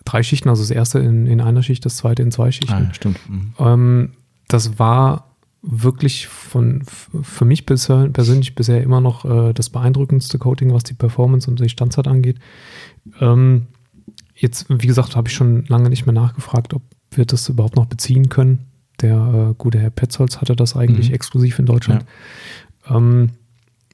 drei 0.06 0.24
Schichten, 0.24 0.50
also 0.50 0.62
das 0.62 0.72
erste 0.72 1.00
in, 1.00 1.26
in 1.26 1.42
einer 1.42 1.64
Schicht, 1.64 1.86
das 1.86 1.98
zweite 1.98 2.22
in 2.22 2.32
zwei 2.32 2.52
Schichten. 2.52 2.74
Ah, 2.74 2.94
stimmt. 2.94 3.20
Mhm. 3.30 3.54
Ähm, 3.60 4.10
das 4.48 4.80
war 4.80 5.36
wirklich 5.62 6.28
von 6.28 6.84
für 6.86 7.44
mich 7.44 7.66
bisher, 7.66 8.08
persönlich 8.10 8.56
bisher 8.56 8.82
immer 8.82 9.02
noch 9.02 9.26
äh, 9.26 9.54
das 9.54 9.70
beeindruckendste 9.70 10.38
Coding, 10.38 10.74
was 10.74 10.84
die 10.84 10.94
Performance 10.94 11.50
und 11.50 11.60
die 11.60 11.70
Standzeit 11.70 12.08
angeht. 12.08 12.38
Ähm, 13.20 13.68
jetzt, 14.36 14.68
wie 14.70 14.88
gesagt, 14.88 15.16
habe 15.16 15.28
ich 15.28 15.34
schon 15.34 15.66
lange 15.66 15.90
nicht 15.90 16.06
mehr 16.06 16.14
nachgefragt, 16.14 16.74
ob 16.74 16.84
wir 17.12 17.26
das 17.26 17.50
überhaupt 17.50 17.76
noch 17.76 17.88
beziehen 17.88 18.30
können. 18.30 18.67
Der 19.02 19.50
äh, 19.52 19.54
gute 19.58 19.80
Herr 19.80 19.90
Petzold 19.90 20.40
hatte 20.42 20.56
das 20.56 20.76
eigentlich 20.76 21.10
mhm. 21.10 21.16
exklusiv 21.16 21.60
in 21.60 21.66
Deutschland. 21.66 22.06
Ja. 22.90 22.98
Ähm, 22.98 23.30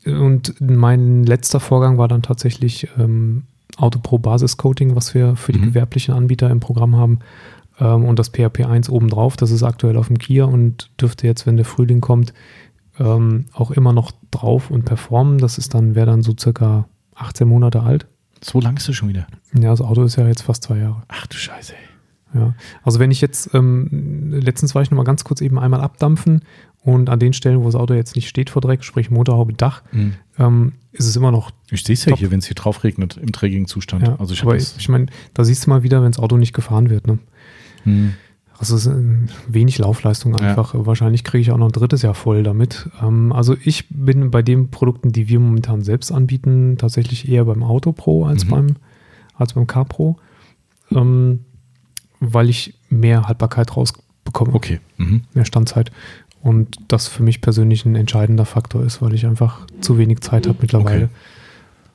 und 0.06 0.60
mein 0.60 1.24
letzter 1.24 1.60
Vorgang 1.60 1.98
war 1.98 2.08
dann 2.08 2.22
tatsächlich 2.22 2.88
ähm, 2.98 3.44
Autopro 3.78 4.18
Basis 4.18 4.58
Coating, 4.58 4.96
was 4.96 5.14
wir 5.14 5.36
für 5.36 5.52
die 5.52 5.60
mhm. 5.60 5.66
gewerblichen 5.66 6.14
Anbieter 6.14 6.50
im 6.50 6.60
Programm 6.60 6.96
haben. 6.96 7.20
Ähm, 7.80 8.06
und 8.06 8.20
das 8.20 8.30
PHP 8.30 8.66
1 8.66 8.90
obendrauf. 8.90 9.38
Das 9.38 9.52
ist 9.52 9.64
aktuell 9.64 9.98
auf 9.98 10.08
dem 10.08 10.20
Kia 10.20 10.46
und 10.46 10.90
dürfte 11.00 11.28
jetzt, 11.28 11.46
wenn 11.48 11.58
der 11.58 11.66
Frühling 11.66 12.02
kommt, 12.02 12.34
ähm, 13.00 13.46
auch 13.54 13.72
immer 13.72 13.94
noch 13.94 14.12
drauf 14.32 14.70
und 14.70 14.86
performen. 14.86 15.38
Das 15.38 15.58
ist 15.58 15.74
dann, 15.74 15.96
wäre 15.96 16.06
dann 16.06 16.22
so 16.22 16.34
circa 16.40 16.88
18 17.16 17.48
Monate 17.48 17.82
alt. 17.82 18.06
So 18.42 18.60
lang 18.60 18.78
ist 18.78 18.90
es 18.90 18.96
schon 18.96 19.10
wieder. 19.10 19.26
Ja, 19.54 19.70
das 19.70 19.82
Auto 19.82 20.04
ist 20.04 20.18
ja 20.18 20.28
jetzt 20.28 20.42
fast 20.42 20.64
zwei 20.64 20.78
Jahre. 20.78 21.02
Ach 21.08 21.28
du 21.28 21.38
Scheiße, 21.38 21.74
ey. 21.74 21.93
Ja, 22.34 22.56
also 22.84 23.00
wenn 23.00 23.12
ich 23.12 23.22
jetzt, 23.22 23.54
ähm, 23.54 24.32
letztens 24.32 24.74
war 24.76 24.82
ich 24.82 24.92
nochmal 24.92 25.06
ganz 25.06 25.24
kurz 25.24 25.42
eben 25.42 25.60
einmal 25.60 25.82
abdampfen 25.82 26.42
und 26.82 27.10
an 27.10 27.20
den 27.20 27.34
Stellen, 27.34 27.62
wo 27.62 27.66
das 27.66 27.76
Auto 27.76 27.94
jetzt 27.94 28.16
nicht 28.16 28.28
steht 28.28 28.50
vor 28.50 28.62
Dreck, 28.62 28.84
sprich 28.84 29.10
Motorhaube, 29.10 29.54
Dach, 29.54 29.84
mhm. 29.92 30.14
ähm, 30.38 30.74
ist 30.92 31.08
es 31.08 31.16
immer 31.16 31.32
noch. 31.32 31.52
Ich 31.70 31.84
sehe 31.84 31.94
es 31.94 32.06
ja 32.06 32.16
hier, 32.16 32.32
wenn 32.32 32.40
es 32.40 32.46
hier 32.46 32.56
drauf 32.56 32.84
regnet, 32.84 33.18
im 33.18 33.32
trägigen 33.32 33.68
Zustand. 33.68 34.08
Ja, 34.08 34.16
also 34.20 34.34
ich 34.34 34.44
aber 34.44 34.56
ich, 34.56 34.90
meine, 34.90 35.08
da 35.34 35.44
siehst 35.44 35.66
du 35.66 35.70
mal 35.70 35.84
wieder, 35.84 36.04
wenn 36.04 36.12
das 36.12 36.20
Auto 36.20 36.38
nicht 36.38 36.54
gefahren 36.54 36.90
wird. 36.90 37.08
Ne? 37.08 37.20
Mhm. 37.86 38.14
Also 38.58 38.76
es 38.76 38.86
ist 38.86 38.96
wenig 39.48 39.78
Laufleistung 39.80 40.36
einfach. 40.36 40.74
Ja. 40.74 40.86
Wahrscheinlich 40.86 41.24
kriege 41.24 41.42
ich 41.42 41.52
auch 41.52 41.58
noch 41.58 41.68
ein 41.68 41.72
drittes 41.72 42.02
Jahr 42.02 42.14
voll 42.14 42.44
damit. 42.44 42.90
Ähm, 43.02 43.32
also 43.32 43.56
ich 43.64 43.90
bin 43.90 44.32
bei 44.32 44.42
den 44.42 44.70
Produkten, 44.70 45.12
die 45.12 45.28
wir 45.28 45.40
momentan 45.40 45.82
selbst 45.82 46.12
anbieten, 46.12 46.78
tatsächlich 46.78 47.28
eher 47.28 47.46
beim 47.46 47.64
Auto 47.64 47.92
Pro 47.92 48.26
als 48.26 48.46
mhm. 48.46 48.50
beim 48.50 48.76
als 49.36 49.54
beim 49.54 49.68
Car 49.68 49.86
Pro, 49.86 50.18
ähm, 50.92 51.42
weil 52.32 52.50
ich 52.50 52.74
mehr 52.90 53.28
Haltbarkeit 53.28 53.76
rausbekomme. 53.76 54.54
Okay. 54.54 54.80
Mhm. 54.98 55.24
Mehr 55.34 55.46
Standzeit. 55.46 55.92
Und 56.42 56.78
das 56.90 57.08
für 57.08 57.24
mich 57.24 57.42
persönlich 57.42 57.86
ein 57.86 57.96
entscheidender 57.96 58.46
Faktor 58.46 58.84
ist, 58.84 59.02
weil 59.02 59.14
ich 59.14 59.26
einfach 59.26 59.66
zu 59.82 59.98
wenig 59.98 60.20
Zeit 60.22 60.48
habe 60.48 60.58
mittlerweile. 60.62 61.10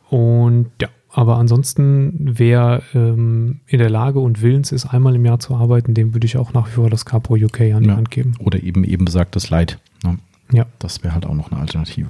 Und 0.09 0.71
ja, 0.81 0.89
aber 1.11 1.37
ansonsten, 1.37 2.15
wer 2.39 2.83
ähm, 2.95 3.61
in 3.67 3.79
der 3.79 3.91
Lage 3.91 4.21
und 4.21 4.41
willens 4.41 4.73
ist, 4.73 4.87
einmal 4.87 5.15
im 5.17 5.25
Jahr 5.25 5.39
zu 5.39 5.55
arbeiten, 5.55 5.93
dem 5.95 6.15
würde 6.15 6.27
ich 6.27 6.37
auch 6.37 6.53
nach 6.53 6.69
wie 6.69 6.73
vor 6.73 6.91
das 6.91 7.05
Capro 7.05 7.35
UK 7.35 7.61
an 7.75 7.83
die 7.83 7.89
Ja. 7.89 7.97
Hand 7.97 8.11
geben. 8.11 8.35
Oder 8.39 8.63
eben 8.63 8.85
eben 8.85 9.05
besagtes 9.05 9.51
Light. 9.51 9.79
Ne? 10.05 10.19
Ja. 10.53 10.67
Das 10.79 11.03
wäre 11.05 11.15
halt 11.15 11.27
auch 11.27 11.35
noch 11.35 11.51
eine 11.51 11.61
Alternative. 11.61 12.09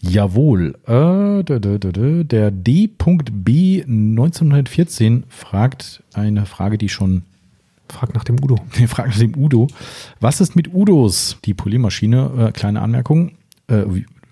Jawohl. 0.00 0.78
Äh. 0.86 1.42
Der 2.24 2.50
D.B 2.50 3.82
1914 3.82 5.24
fragt 5.28 6.02
eine 6.12 6.46
Frage, 6.46 6.78
die 6.78 6.88
schon 6.88 7.22
Frag 7.88 8.14
nach 8.14 8.24
dem 8.24 8.42
Udo. 8.42 8.58
Die 8.78 8.86
Frage 8.86 9.10
nach 9.10 9.18
dem 9.18 9.36
Udo. 9.36 9.68
Was 10.20 10.40
ist 10.40 10.56
mit 10.56 10.72
Udos? 10.72 11.38
Die 11.44 11.54
Poliermaschine, 11.54 12.48
äh, 12.48 12.52
kleine 12.52 12.82
Anmerkung. 12.82 13.32
Äh, 13.68 13.84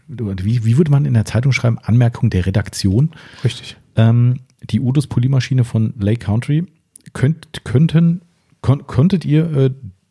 wie, 0.06 0.64
wie, 0.64 0.76
würde 0.76 0.90
man 0.90 1.04
in 1.04 1.14
der 1.14 1.24
Zeitung 1.24 1.52
schreiben? 1.52 1.78
Anmerkung 1.82 2.30
der 2.30 2.46
Redaktion. 2.46 3.10
Richtig. 3.42 3.76
Ähm, 3.96 4.40
die 4.62 4.80
Udos 4.80 5.06
Poliermaschine 5.06 5.64
von 5.64 5.94
Lake 5.98 6.24
Country. 6.24 6.64
Könnt, 7.12 7.64
könnten, 7.64 8.22
kon, 8.60 8.86
konntet 8.86 9.24
ihr 9.24 9.50
äh, 9.56 9.70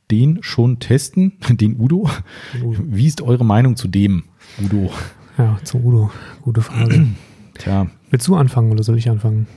den 0.09 0.39
schon 0.41 0.79
testen? 0.79 1.33
Den 1.49 1.79
Udo? 1.79 2.09
Den 2.53 2.63
Udo. 2.63 2.83
Wie 2.87 3.07
ist 3.07 3.21
eure 3.21 3.45
Meinung 3.45 3.75
zu 3.75 3.87
dem 3.87 4.23
Udo? 4.63 4.91
Ja, 5.37 5.57
zum 5.63 5.85
Udo. 5.85 6.11
Gute 6.41 6.61
Frage. 6.61 7.07
Tja, 7.55 7.87
Willst 8.09 8.27
du 8.27 8.35
anfangen 8.35 8.71
oder 8.71 8.83
soll 8.83 8.97
ich 8.97 9.09
anfangen? 9.09 9.47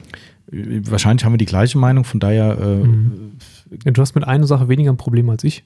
wahrscheinlich 0.49 1.25
haben 1.25 1.33
wir 1.33 1.39
die 1.39 1.45
gleiche 1.47 1.77
Meinung, 1.79 2.05
von 2.05 2.21
daher. 2.21 2.59
Äh, 2.61 2.77
Mhm. 2.87 3.33
Du 3.85 4.01
hast 4.01 4.15
mit 4.15 4.23
einer 4.23 4.47
Sache 4.47 4.69
weniger 4.69 4.93
ein 4.93 4.97
Problem 4.97 5.29
als 5.29 5.43
ich. 5.43 5.65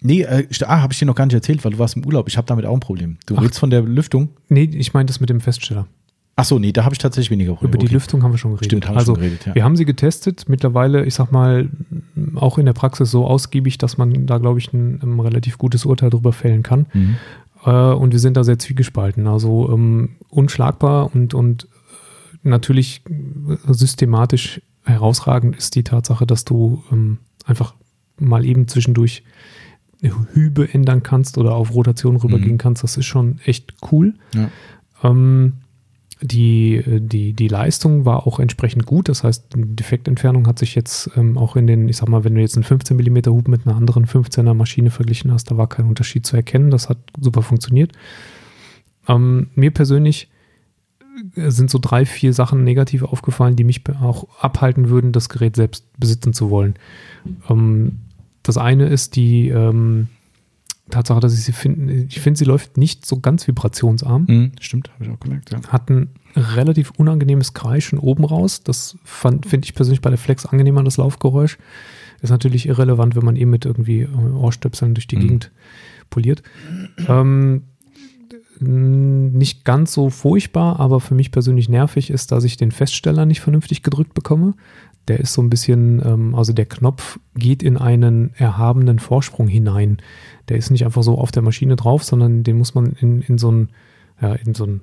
Nee, 0.00 0.22
äh, 0.22 0.48
ah, 0.66 0.80
habe 0.82 0.92
ich 0.92 0.98
dir 0.98 1.06
noch 1.06 1.14
gar 1.14 1.24
nicht 1.26 1.34
erzählt, 1.34 1.64
weil 1.64 1.70
du 1.72 1.78
warst 1.78 1.94
im 1.96 2.04
Urlaub. 2.04 2.26
Ich 2.26 2.36
habe 2.36 2.46
damit 2.48 2.66
auch 2.66 2.74
ein 2.74 2.80
Problem. 2.80 3.16
Du 3.26 3.36
Ach. 3.36 3.42
redest 3.42 3.60
von 3.60 3.70
der 3.70 3.82
Lüftung? 3.82 4.30
Nee, 4.48 4.64
ich 4.64 4.92
meine 4.92 5.06
das 5.06 5.20
mit 5.20 5.30
dem 5.30 5.40
Feststeller. 5.40 5.86
Ach 6.34 6.44
so, 6.44 6.58
nee, 6.58 6.72
da 6.72 6.84
habe 6.84 6.94
ich 6.94 6.98
tatsächlich 6.98 7.30
weniger 7.30 7.52
Probleme. 7.52 7.70
Über 7.74 7.78
die 7.78 7.86
Okay. 7.86 7.94
Lüftung 7.94 8.22
haben 8.24 8.32
wir 8.32 8.38
schon 8.38 8.52
geredet. 8.52 8.66
Stimmt, 8.66 8.88
haben 8.88 8.94
wir 8.94 8.98
also, 8.98 9.14
schon 9.14 9.20
geredet, 9.22 9.46
ja. 9.46 9.54
Wir 9.54 9.62
haben 9.62 9.76
sie 9.76 9.84
getestet, 9.84 10.48
mittlerweile, 10.48 11.04
ich 11.04 11.14
sag 11.14 11.30
mal, 11.30 11.68
auch 12.34 12.58
in 12.58 12.66
der 12.66 12.72
Praxis 12.72 13.10
so 13.12 13.24
ausgiebig, 13.26 13.78
dass 13.78 13.98
man 13.98 14.26
da, 14.26 14.38
glaube 14.38 14.58
ich, 14.58 14.72
ein, 14.72 14.98
ein 15.02 15.20
relativ 15.20 15.58
gutes 15.58 15.84
Urteil 15.84 16.10
drüber 16.10 16.32
fällen 16.32 16.64
kann. 16.64 16.86
Mhm. 16.92 17.16
Äh, 17.64 17.70
und 17.70 18.12
wir 18.12 18.18
sind 18.18 18.36
da 18.36 18.44
sehr 18.44 18.58
zwiegespalten. 18.58 19.26
Also 19.26 19.70
ähm, 19.72 20.16
unschlagbar 20.28 21.14
und, 21.14 21.34
und 21.34 21.64
äh, 21.64 22.48
natürlich 22.48 23.02
äh, 23.08 23.72
systematisch 23.72 24.60
herausragend 24.84 25.56
ist 25.56 25.74
die 25.74 25.84
Tatsache, 25.84 26.26
dass 26.26 26.44
du 26.44 26.82
ähm, 26.90 27.18
einfach 27.44 27.74
mal 28.18 28.44
eben 28.44 28.68
zwischendurch 28.68 29.22
Hübe 30.32 30.72
ändern 30.74 31.04
kannst 31.04 31.38
oder 31.38 31.54
auf 31.54 31.72
Rotation 31.74 32.16
rübergehen 32.16 32.54
Mhm. 32.54 32.58
kannst. 32.58 32.82
Das 32.82 32.96
ist 32.96 33.06
schon 33.06 33.38
echt 33.44 33.74
cool. 33.92 34.14
Ja. 34.34 34.50
Ähm, 35.04 35.54
die, 36.22 36.82
die, 36.86 37.32
die 37.32 37.48
Leistung 37.48 38.04
war 38.04 38.26
auch 38.26 38.38
entsprechend 38.38 38.86
gut. 38.86 39.08
Das 39.08 39.24
heißt, 39.24 39.54
die 39.54 39.76
Defektentfernung 39.76 40.46
hat 40.46 40.58
sich 40.58 40.74
jetzt 40.74 41.10
ähm, 41.16 41.36
auch 41.36 41.56
in 41.56 41.66
den, 41.66 41.88
ich 41.88 41.96
sag 41.96 42.08
mal, 42.08 42.24
wenn 42.24 42.34
du 42.34 42.40
jetzt 42.40 42.56
einen 42.56 42.64
15 42.64 42.96
mm 42.96 43.26
Hub 43.26 43.48
mit 43.48 43.66
einer 43.66 43.76
anderen 43.76 44.06
15er 44.06 44.54
Maschine 44.54 44.90
verglichen 44.90 45.32
hast, 45.32 45.50
da 45.50 45.56
war 45.56 45.68
kein 45.68 45.86
Unterschied 45.86 46.24
zu 46.24 46.36
erkennen. 46.36 46.70
Das 46.70 46.88
hat 46.88 46.98
super 47.20 47.42
funktioniert. 47.42 47.92
Ähm, 49.08 49.48
mir 49.56 49.72
persönlich 49.72 50.30
äh, 51.34 51.50
sind 51.50 51.70
so 51.70 51.78
drei, 51.80 52.06
vier 52.06 52.32
Sachen 52.32 52.62
negativ 52.62 53.02
aufgefallen, 53.02 53.56
die 53.56 53.64
mich 53.64 53.82
auch 54.00 54.28
abhalten 54.40 54.88
würden, 54.88 55.12
das 55.12 55.28
Gerät 55.28 55.56
selbst 55.56 55.86
besitzen 55.98 56.32
zu 56.32 56.50
wollen. 56.50 56.74
Ähm, 57.50 57.98
das 58.44 58.58
eine 58.58 58.86
ist 58.86 59.16
die 59.16 59.48
ähm, 59.48 60.08
Tatsache, 60.92 61.18
dass 61.20 61.34
ich 61.34 61.42
sie 61.44 61.52
finde, 61.52 61.92
ich 62.08 62.20
finde, 62.20 62.38
sie 62.38 62.44
läuft 62.44 62.76
nicht 62.76 63.04
so 63.04 63.18
ganz 63.18 63.46
vibrationsarm 63.48 64.26
Mhm, 64.28 64.52
stimmt, 64.60 64.90
habe 64.94 65.04
ich 65.04 65.10
auch 65.10 65.18
gemerkt, 65.18 65.50
ja. 65.50 65.60
hat 65.68 65.90
ein 65.90 66.10
relativ 66.36 66.92
unangenehmes 66.92 67.52
Kreischen 67.54 67.98
oben 67.98 68.24
raus. 68.24 68.62
Das 68.62 68.96
finde 69.04 69.64
ich 69.64 69.74
persönlich 69.74 70.00
bei 70.00 70.10
der 70.10 70.18
Flex 70.18 70.46
angenehmer, 70.46 70.82
das 70.84 70.96
Laufgeräusch. 70.98 71.58
Ist 72.20 72.30
natürlich 72.30 72.66
irrelevant, 72.66 73.16
wenn 73.16 73.24
man 73.24 73.34
eben 73.36 73.50
mit 73.50 73.64
irgendwie 73.64 74.02
äh, 74.02 74.08
Ohrstöpseln 74.08 74.94
durch 74.94 75.08
die 75.08 75.16
Mhm. 75.16 75.20
Gegend 75.20 75.50
poliert. 76.08 76.42
Ähm, 77.08 77.64
nicht 78.60 79.64
ganz 79.64 79.92
so 79.92 80.08
furchtbar, 80.08 80.78
aber 80.78 81.00
für 81.00 81.14
mich 81.16 81.32
persönlich 81.32 81.68
nervig 81.68 82.10
ist, 82.10 82.30
dass 82.30 82.44
ich 82.44 82.56
den 82.56 82.70
Feststeller 82.70 83.26
nicht 83.26 83.40
vernünftig 83.40 83.82
gedrückt 83.82 84.14
bekomme. 84.14 84.54
Der 85.08 85.20
ist 85.20 85.32
so 85.32 85.42
ein 85.42 85.50
bisschen, 85.50 86.00
ähm, 86.04 86.34
also 86.34 86.52
der 86.52 86.66
Knopf 86.66 87.18
geht 87.34 87.62
in 87.62 87.76
einen 87.76 88.32
erhabenen 88.34 88.98
Vorsprung 88.98 89.48
hinein. 89.48 89.98
Der 90.48 90.56
ist 90.56 90.70
nicht 90.70 90.84
einfach 90.84 91.02
so 91.02 91.18
auf 91.18 91.32
der 91.32 91.42
Maschine 91.42 91.76
drauf, 91.76 92.04
sondern 92.04 92.44
den 92.44 92.58
muss 92.58 92.74
man 92.74 92.92
in, 93.00 93.20
in 93.22 93.38
so 93.38 93.50
ein, 93.50 93.70
ja, 94.20 94.34
in 94.34 94.54
so 94.54 94.64
ein, 94.64 94.80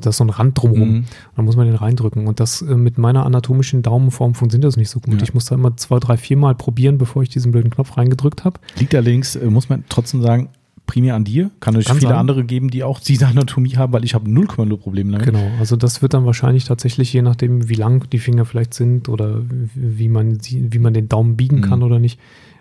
da 0.00 0.10
ist 0.10 0.16
so 0.16 0.24
ein 0.24 0.30
Rand 0.30 0.60
drumherum. 0.60 0.88
Mhm. 0.88 0.96
Und 0.96 1.06
dann 1.36 1.44
muss 1.44 1.56
man 1.56 1.66
den 1.66 1.76
reindrücken. 1.76 2.26
Und 2.26 2.40
das 2.40 2.62
äh, 2.62 2.76
mit 2.76 2.96
meiner 2.96 3.26
anatomischen 3.26 3.82
Daumenform 3.82 4.34
funktioniert 4.34 4.68
das 4.68 4.76
nicht 4.76 4.90
so 4.90 5.00
gut. 5.00 5.14
Ja. 5.14 5.22
Ich 5.22 5.34
muss 5.34 5.46
da 5.46 5.56
immer 5.56 5.76
zwei, 5.76 5.98
drei, 5.98 6.16
vier 6.16 6.36
Mal 6.36 6.54
probieren, 6.54 6.98
bevor 6.98 7.22
ich 7.22 7.28
diesen 7.28 7.52
blöden 7.52 7.70
Knopf 7.70 7.96
reingedrückt 7.96 8.44
habe. 8.44 8.60
Liegt 8.78 8.94
allerdings, 8.94 9.36
äh, 9.36 9.46
muss 9.46 9.68
man 9.68 9.84
trotzdem 9.88 10.22
sagen, 10.22 10.48
primär 10.86 11.14
an 11.14 11.24
dir. 11.24 11.50
Kann 11.60 11.74
Kann 11.74 11.82
viele 11.96 12.00
sein. 12.10 12.12
andere 12.18 12.44
geben, 12.44 12.68
die 12.70 12.84
auch 12.84 13.00
diese 13.00 13.26
Anatomie 13.26 13.76
haben, 13.76 13.92
weil 13.92 14.04
ich 14.04 14.14
habe 14.14 14.28
0,0 14.28 14.76
Probleme 14.76 15.12
damit. 15.12 15.26
Genau, 15.26 15.46
also 15.58 15.76
das 15.76 16.02
wird 16.02 16.14
dann 16.14 16.26
wahrscheinlich 16.26 16.64
tatsächlich, 16.64 17.12
je 17.12 17.22
nachdem, 17.22 17.68
wie 17.68 17.74
lang 17.74 18.08
die 18.10 18.18
Finger 18.18 18.44
vielleicht 18.44 18.74
sind 18.74 19.08
oder 19.08 19.40
wie 19.74 20.08
man, 20.08 20.38
wie 20.42 20.78
man 20.78 20.92
den 20.94 21.08
Daumen 21.08 21.36
biegen 21.36 21.60
kann 21.62 21.78
Mhm. 21.80 21.84
oder 21.86 21.98
nicht. 21.98 22.20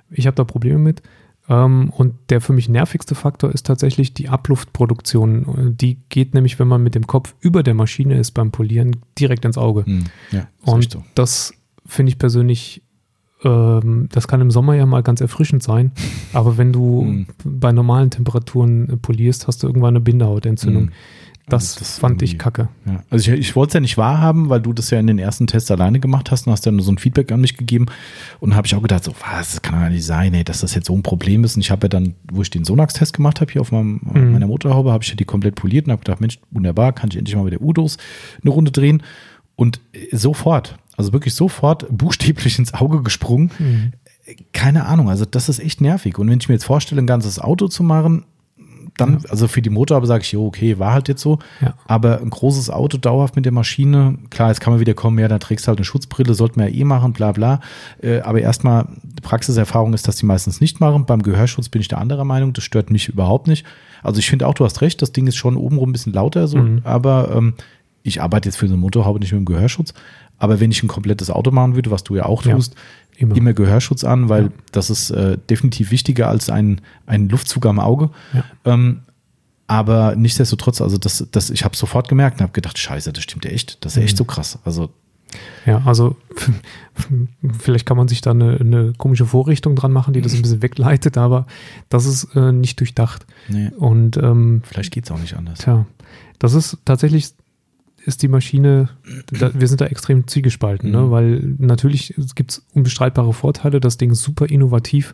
Ich 0.09 0.25
habe 0.27 0.35
da 0.35 0.43
Probleme 0.43 0.79
mit. 0.79 1.01
Ähm, 1.49 1.89
und 1.89 2.13
der 2.29 2.39
für 2.39 2.53
mich 2.53 2.69
nervigste 2.69 3.15
Faktor 3.15 3.51
ist 3.51 3.65
tatsächlich 3.65 4.13
die 4.13 4.29
Abluftproduktion. 4.29 5.75
Die 5.77 5.97
geht 6.09 6.33
nämlich, 6.33 6.59
wenn 6.59 6.67
man 6.67 6.81
mit 6.83 6.95
dem 6.95 7.07
Kopf 7.07 7.35
über 7.41 7.63
der 7.63 7.73
Maschine 7.73 8.17
ist 8.17 8.31
beim 8.31 8.51
Polieren, 8.51 8.95
direkt 9.19 9.45
ins 9.45 9.57
Auge. 9.57 9.83
Mhm. 9.85 10.03
Ja, 10.31 10.39
ist 10.39 10.47
Und 10.67 10.91
so. 10.91 11.03
das 11.15 11.53
finde 11.85 12.11
ich 12.11 12.17
persönlich, 12.17 12.81
ähm, 13.43 14.07
das 14.11 14.27
kann 14.27 14.41
im 14.41 14.51
Sommer 14.51 14.75
ja 14.75 14.85
mal 14.85 15.03
ganz 15.03 15.21
erfrischend 15.21 15.63
sein, 15.63 15.91
aber 16.33 16.57
wenn 16.57 16.71
du 16.73 17.01
Mhm. 17.03 17.25
bei 17.43 17.71
normalen 17.71 18.09
Temperaturen 18.09 18.89
äh, 18.89 18.97
polierst, 18.97 19.47
hast 19.47 19.63
du 19.63 19.67
irgendwann 19.67 19.89
eine 19.95 19.99
Bindehautentzündung. 20.01 20.83
Mhm. 20.85 20.91
Das, 21.49 21.71
Also 21.73 21.79
das 21.79 21.99
fand 21.99 22.21
ich 22.21 22.39
kacke. 22.39 22.69
Ja. 22.85 23.03
Also 23.09 23.29
ich, 23.33 23.37
ich 23.37 23.55
wollte 23.57 23.71
es 23.71 23.73
ja 23.73 23.79
nicht 23.81 23.97
wahrhaben, 23.97 24.47
weil 24.47 24.61
du 24.61 24.71
das 24.71 24.91
ja 24.91 24.99
in 25.01 25.07
den 25.07 25.19
ersten 25.19 25.45
Tests 25.45 25.69
alleine 25.71 25.99
gemacht 25.99 26.31
hast 26.31 26.47
und 26.47 26.53
hast 26.53 26.65
dann 26.65 26.79
so 26.79 26.89
ein 26.89 26.97
Feedback 26.97 27.33
an 27.33 27.41
mich 27.41 27.57
gegeben. 27.57 27.87
Und 28.39 28.55
habe 28.55 28.65
ich 28.65 28.73
auch 28.75 28.81
gedacht, 28.81 29.03
so, 29.03 29.11
was, 29.29 29.51
das 29.51 29.61
kann 29.61 29.81
doch 29.83 29.89
nicht 29.89 30.05
sein, 30.05 30.33
ey, 30.33 30.45
dass 30.45 30.61
das 30.61 30.73
jetzt 30.73 30.87
so 30.87 30.93
ein 30.95 31.03
Problem 31.03 31.43
ist. 31.43 31.55
Und 31.57 31.61
ich 31.61 31.69
habe 31.69 31.83
ja 31.83 31.89
dann, 31.89 32.13
wo 32.31 32.41
ich 32.43 32.49
den 32.49 32.63
Sonax-Test 32.63 33.11
gemacht 33.11 33.41
habe 33.41 33.51
hier 33.51 33.59
auf 33.59 33.73
meinem, 33.73 33.99
Mhm. 34.13 34.31
meiner 34.31 34.47
Motorhaube, 34.47 34.93
habe 34.93 35.03
ich 35.03 35.09
ja 35.09 35.17
die 35.17 35.25
komplett 35.25 35.55
poliert 35.55 35.85
und 35.87 35.91
habe 35.91 35.99
gedacht, 35.99 36.21
Mensch, 36.21 36.39
wunderbar, 36.51 36.93
kann 36.93 37.09
ich 37.11 37.17
endlich 37.17 37.35
mal 37.35 37.43
mit 37.43 37.51
der 37.51 37.61
Udos 37.61 37.97
eine 38.41 38.49
Runde 38.51 38.71
drehen. 38.71 39.03
Und 39.57 39.81
äh, 39.91 40.15
sofort, 40.15 40.77
also 40.97 41.13
wirklich 41.13 41.35
sofort 41.35 41.85
buchstäblich 41.89 42.59
ins 42.59 42.73
Auge 42.73 43.01
gesprungen. 43.01 43.51
Mhm. 43.59 43.91
Keine 44.53 44.85
Ahnung, 44.85 45.09
also 45.09 45.25
das 45.25 45.49
ist 45.49 45.59
echt 45.59 45.81
nervig. 45.81 46.17
Und 46.17 46.29
wenn 46.29 46.39
ich 46.39 46.47
mir 46.47 46.55
jetzt 46.55 46.65
vorstelle, 46.65 47.01
ein 47.01 47.07
ganzes 47.07 47.39
Auto 47.39 47.67
zu 47.67 47.83
machen, 47.83 48.23
dann, 48.97 49.23
also 49.29 49.47
für 49.47 49.61
die 49.63 49.71
Motorhaube 49.71 50.05
sage 50.05 50.23
ich, 50.23 50.31
jo, 50.31 50.45
okay, 50.45 50.77
war 50.77 50.93
halt 50.93 51.07
jetzt 51.07 51.21
so. 51.21 51.39
Ja. 51.61 51.73
Aber 51.87 52.21
ein 52.21 52.29
großes 52.29 52.69
Auto 52.69 52.97
dauerhaft 52.97 53.35
mit 53.35 53.43
der 53.43 53.51
Maschine, 53.51 54.19
klar, 54.29 54.49
jetzt 54.49 54.61
kann 54.61 54.71
man 54.71 54.79
wieder 54.79 54.93
kommen, 54.93 55.17
ja, 55.17 55.27
dann 55.27 55.39
trägst 55.39 55.65
du 55.65 55.69
halt 55.69 55.79
eine 55.79 55.85
Schutzbrille, 55.85 56.35
sollte 56.35 56.59
man 56.59 56.67
ja 56.71 56.75
eh 56.75 56.83
machen, 56.83 57.11
bla 57.11 57.31
bla. 57.31 57.59
Äh, 58.03 58.19
aber 58.19 58.39
erstmal, 58.41 58.87
Praxiserfahrung 59.23 59.93
ist, 59.95 60.07
dass 60.07 60.17
die 60.17 60.27
meistens 60.27 60.61
nicht 60.61 60.79
machen. 60.79 61.05
Beim 61.07 61.23
Gehörschutz 61.23 61.69
bin 61.69 61.81
ich 61.81 61.87
der 61.87 61.97
anderer 61.97 62.23
Meinung, 62.23 62.53
das 62.53 62.63
stört 62.63 62.91
mich 62.91 63.09
überhaupt 63.09 63.47
nicht. 63.47 63.65
Also 64.03 64.19
ich 64.19 64.29
finde 64.29 64.47
auch, 64.47 64.53
du 64.53 64.63
hast 64.63 64.81
recht, 64.81 65.01
das 65.01 65.11
Ding 65.11 65.25
ist 65.27 65.37
schon 65.37 65.57
obenrum 65.57 65.89
ein 65.89 65.93
bisschen 65.93 66.13
lauter, 66.13 66.47
so, 66.47 66.59
Mhm. 66.59 66.81
aber 66.83 67.33
ähm, 67.35 67.55
ich 68.03 68.21
arbeite 68.21 68.49
jetzt 68.49 68.57
für 68.57 68.67
so 68.67 68.73
eine 68.73 68.81
Motorhaube 68.81 69.19
nicht 69.19 69.31
mit 69.31 69.39
dem 69.39 69.45
Gehörschutz. 69.45 69.93
Aber 70.39 70.59
wenn 70.59 70.71
ich 70.71 70.83
ein 70.83 70.87
komplettes 70.87 71.29
Auto 71.29 71.51
machen 71.51 71.75
würde, 71.75 71.91
was 71.91 72.03
du 72.03 72.15
ja 72.15 72.25
auch 72.25 72.43
Ja, 72.45 72.55
tust, 72.55 72.75
immer. 73.17 73.35
immer, 73.35 73.53
Gehörschutz 73.53 74.03
an, 74.03 74.29
weil 74.29 74.43
Ja. 74.45 74.49
das 74.71 74.89
ist 74.89 75.09
äh, 75.11 75.37
definitiv 75.49 75.91
wichtiger 75.91 76.27
als 76.29 76.49
ein, 76.49 76.81
ein 77.05 77.29
Luftzug 77.29 77.65
am 77.65 77.79
Auge. 77.79 78.09
Ja. 78.33 78.43
Ähm, 78.65 79.01
aber 79.67 80.15
nichtsdestotrotz, 80.15 80.81
also 80.81 80.97
das, 80.97 81.25
das, 81.31 81.49
ich 81.49 81.63
habe 81.63 81.75
sofort 81.75 82.09
gemerkt 82.09 82.37
und 82.39 82.43
habe 82.43 82.53
gedacht, 82.53 82.77
scheiße, 82.77 83.13
das 83.13 83.23
stimmt 83.23 83.45
ja 83.45 83.51
echt. 83.51 83.83
Das 83.85 83.93
ist 83.93 83.97
ja 83.97 84.03
echt 84.03 84.15
Mhm. 84.15 84.17
so 84.17 84.25
krass. 84.25 84.59
Also 84.65 84.89
Ja, 85.65 85.81
also 85.85 86.15
vielleicht 87.59 87.85
kann 87.85 87.97
man 87.97 88.07
sich 88.07 88.21
da 88.21 88.31
eine, 88.31 88.57
eine 88.59 88.93
komische 88.97 89.25
Vorrichtung 89.25 89.75
dran 89.75 89.91
machen, 89.91 90.13
die 90.13 90.21
das 90.21 90.33
ein 90.33 90.41
bisschen 90.41 90.61
wegleitet, 90.61 91.17
aber 91.17 91.47
das 91.89 92.05
ist 92.05 92.35
äh, 92.35 92.51
nicht 92.51 92.79
durchdacht. 92.79 93.25
nee, 93.47 93.69
Und 93.77 94.17
ähm, 94.17 94.61
vielleicht 94.65 94.91
geht 94.91 95.05
es 95.05 95.11
auch 95.11 95.19
nicht 95.19 95.35
anders. 95.35 95.59
tja, 95.59 95.85
das 96.39 96.53
ist 96.53 96.77
tatsächlich 96.85 97.29
ist 98.05 98.21
die 98.21 98.27
Maschine, 98.27 98.89
da, 99.39 99.51
wir 99.53 99.67
sind 99.67 99.81
da 99.81 99.85
extrem 99.85 100.27
zwiegespalten, 100.27 100.91
ne? 100.91 101.01
Mhm. 101.01 101.11
weil 101.11 101.55
natürlich 101.57 102.13
gibt 102.35 102.51
es 102.51 102.65
unbestreitbare 102.73 103.33
Vorteile, 103.33 103.79
das 103.79 103.97
Ding 103.97 104.11
ist 104.11 104.21
super 104.21 104.49
innovativ. 104.49 105.13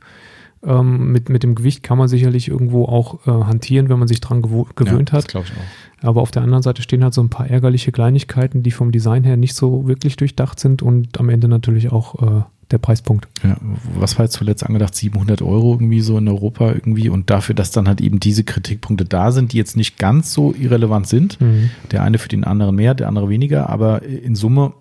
Ähm, 0.62 1.14
mit, 1.14 1.30
mit 1.30 1.44
dem 1.44 1.56
Gewicht 1.56 1.84
kann 1.84 1.98
man 1.98 2.10
sicherlich 2.10 2.50
irgendwo 2.50 2.84
auch 2.84 3.26
äh, 3.26 3.32
hantieren, 3.32 3.88
wenn 3.88 3.98
man 3.98 4.10
sich 4.10 4.20
dran 4.20 4.42
gewo- 4.42 4.68
gewöhnt 4.76 5.12
ja, 5.12 5.18
hat. 5.18 5.26
Das 5.26 5.32
glaube 5.32 5.48
ich 5.48 5.54
auch. 5.54 6.08
Aber 6.10 6.22
auf 6.22 6.32
der 6.32 6.42
anderen 6.42 6.64
Seite 6.64 6.82
stehen 6.82 7.02
halt 7.02 7.14
so 7.14 7.22
ein 7.24 7.30
paar 7.30 7.50
ärgerliche 7.50 7.94
Kleinigkeiten, 7.94 8.62
die 8.62 8.72
vom 8.72 8.92
Design 8.92 9.24
her 9.24 9.38
nicht 9.38 9.54
so 9.56 9.88
wirklich 9.88 10.18
durchdacht 10.18 10.60
sind 10.60 10.82
und 10.82 11.18
am 11.18 11.30
Ende 11.30 11.48
natürlich 11.48 11.94
auch 11.94 12.22
äh, 12.22 12.42
der 12.72 12.78
Preispunkt. 12.78 13.28
Ja, 13.44 13.58
was 13.96 14.18
war 14.18 14.26
jetzt 14.26 14.36
zuletzt 14.36 14.64
angedacht? 14.64 14.94
700 14.96 15.42
Euro 15.42 15.74
irgendwie 15.74 16.02
so 16.02 16.18
in 16.18 16.28
Europa 16.28 16.72
irgendwie 16.72 17.10
und 17.10 17.30
dafür, 17.30 17.56
dass 17.56 17.72
dann 17.72 17.88
halt 17.88 18.02
eben 18.02 18.20
diese 18.20 18.44
Kritikpunkte 18.44 19.06
da 19.06 19.32
sind, 19.32 19.54
die 19.54 19.58
jetzt 19.58 19.76
nicht 19.76 19.98
ganz 19.98 20.34
so 20.34 20.54
irrelevant 20.54 21.08
sind. 21.08 21.42
Mhm. 21.42 21.72
Der 21.92 22.04
eine 22.04 22.18
für 22.18 22.30
den 22.30 22.44
anderen 22.44 22.76
mehr, 22.76 22.94
der 22.94 23.08
andere 23.08 23.30
weniger, 23.30 23.70
aber 23.70 24.04
in 24.04 24.36
Summe 24.36 24.74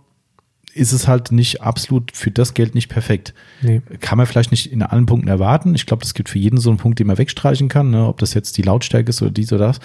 ist 0.74 0.92
es 0.92 1.08
halt 1.08 1.32
nicht 1.32 1.62
absolut 1.62 2.12
für 2.14 2.30
das 2.30 2.54
Geld 2.54 2.74
nicht 2.74 2.88
perfekt. 2.88 3.34
Nee. 3.62 3.82
Kann 4.00 4.18
man 4.18 4.26
vielleicht 4.26 4.50
nicht 4.50 4.70
in 4.70 4.82
allen 4.82 5.06
Punkten 5.06 5.28
erwarten. 5.28 5.74
Ich 5.74 5.86
glaube, 5.86 6.02
das 6.02 6.14
gibt 6.14 6.28
für 6.28 6.38
jeden 6.38 6.58
so 6.58 6.70
einen 6.70 6.78
Punkt, 6.78 6.98
den 6.98 7.06
man 7.06 7.18
wegstreichen 7.18 7.68
kann, 7.68 7.90
ne? 7.90 8.06
ob 8.06 8.18
das 8.18 8.34
jetzt 8.34 8.56
die 8.58 8.62
Lautstärke 8.62 9.10
ist 9.10 9.20
oder 9.22 9.30
dies 9.30 9.52
oder 9.52 9.66
das. 9.66 9.80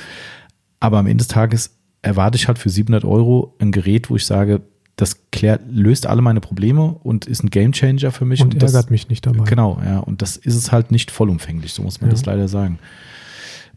Aber 0.80 1.00
am 1.00 1.08
Ende 1.08 1.24
des 1.24 1.30
Tages 1.30 1.72
erwarte 2.02 2.36
ich 2.36 2.48
halt 2.48 2.60
für 2.60 2.70
700 2.70 3.06
Euro 3.06 3.56
ein 3.60 3.72
Gerät, 3.72 4.10
wo 4.10 4.16
ich 4.18 4.26
sage, 4.26 4.62
das 4.96 5.18
klärt, 5.32 5.62
löst 5.70 6.06
alle 6.06 6.22
meine 6.22 6.40
Probleme 6.40 6.84
und 7.04 7.26
ist 7.26 7.44
ein 7.44 7.50
Gamechanger 7.50 8.12
für 8.12 8.26
mich. 8.26 8.42
Und, 8.42 8.62
das, 8.62 8.74
ärgert 8.74 8.92
mich 8.92 9.10
nicht 9.10 9.26
dabei. 9.26 9.44
Genau, 9.46 9.82
ja. 9.84 10.00
Und 10.00 10.22
das 10.22 10.38
ist 10.38 10.56
es 10.56 10.72
halt 10.72 10.92
nicht 10.92 11.10
vollumfänglich, 11.10 11.74
so 11.74 11.82
muss 11.82 12.00
man 12.00 12.10
Ja. 12.10 12.14
das 12.14 12.26
leider 12.26 12.48
sagen. 12.48 12.78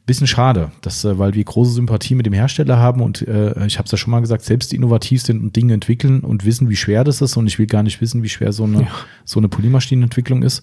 Bisschen 0.05 0.27
schade, 0.29 0.71
dass, 0.83 1.05
äh, 1.05 1.19
weil 1.19 1.35
wir 1.35 1.43
große 1.43 1.73
Sympathie 1.73 2.15
mit 2.15 2.27
dem 2.27 2.33
Hersteller 2.33 2.77
haben 2.77 3.01
und 3.01 3.27
äh, 3.27 3.67
ich 3.67 3.79
habe 3.79 3.87
es 3.87 3.93
ja 3.93 3.99
schon 3.99 4.13
mal 4.13 4.21
gesagt, 4.21 4.45
selbst 4.45 4.73
innovativ 4.73 5.21
sind 5.23 5.43
und 5.43 5.57
Dinge 5.57 5.73
entwickeln 5.75 6.21
und 6.21 6.45
wissen, 6.45 6.69
wie 6.69 6.77
schwer 6.77 7.03
das 7.03 7.21
ist. 7.23 7.37
Und 7.37 7.47
ich 7.49 7.59
will 7.59 7.67
gar 7.67 7.83
nicht 7.83 8.01
wissen, 8.01 8.23
wie 8.23 8.29
schwer 8.29 8.53
so 8.53 8.65
eine, 8.65 8.83
Ja. 8.83 8.89
so 9.25 9.41
eine 9.41 9.49
Polymaschinenentwicklung 9.49 10.43
ist. 10.43 10.63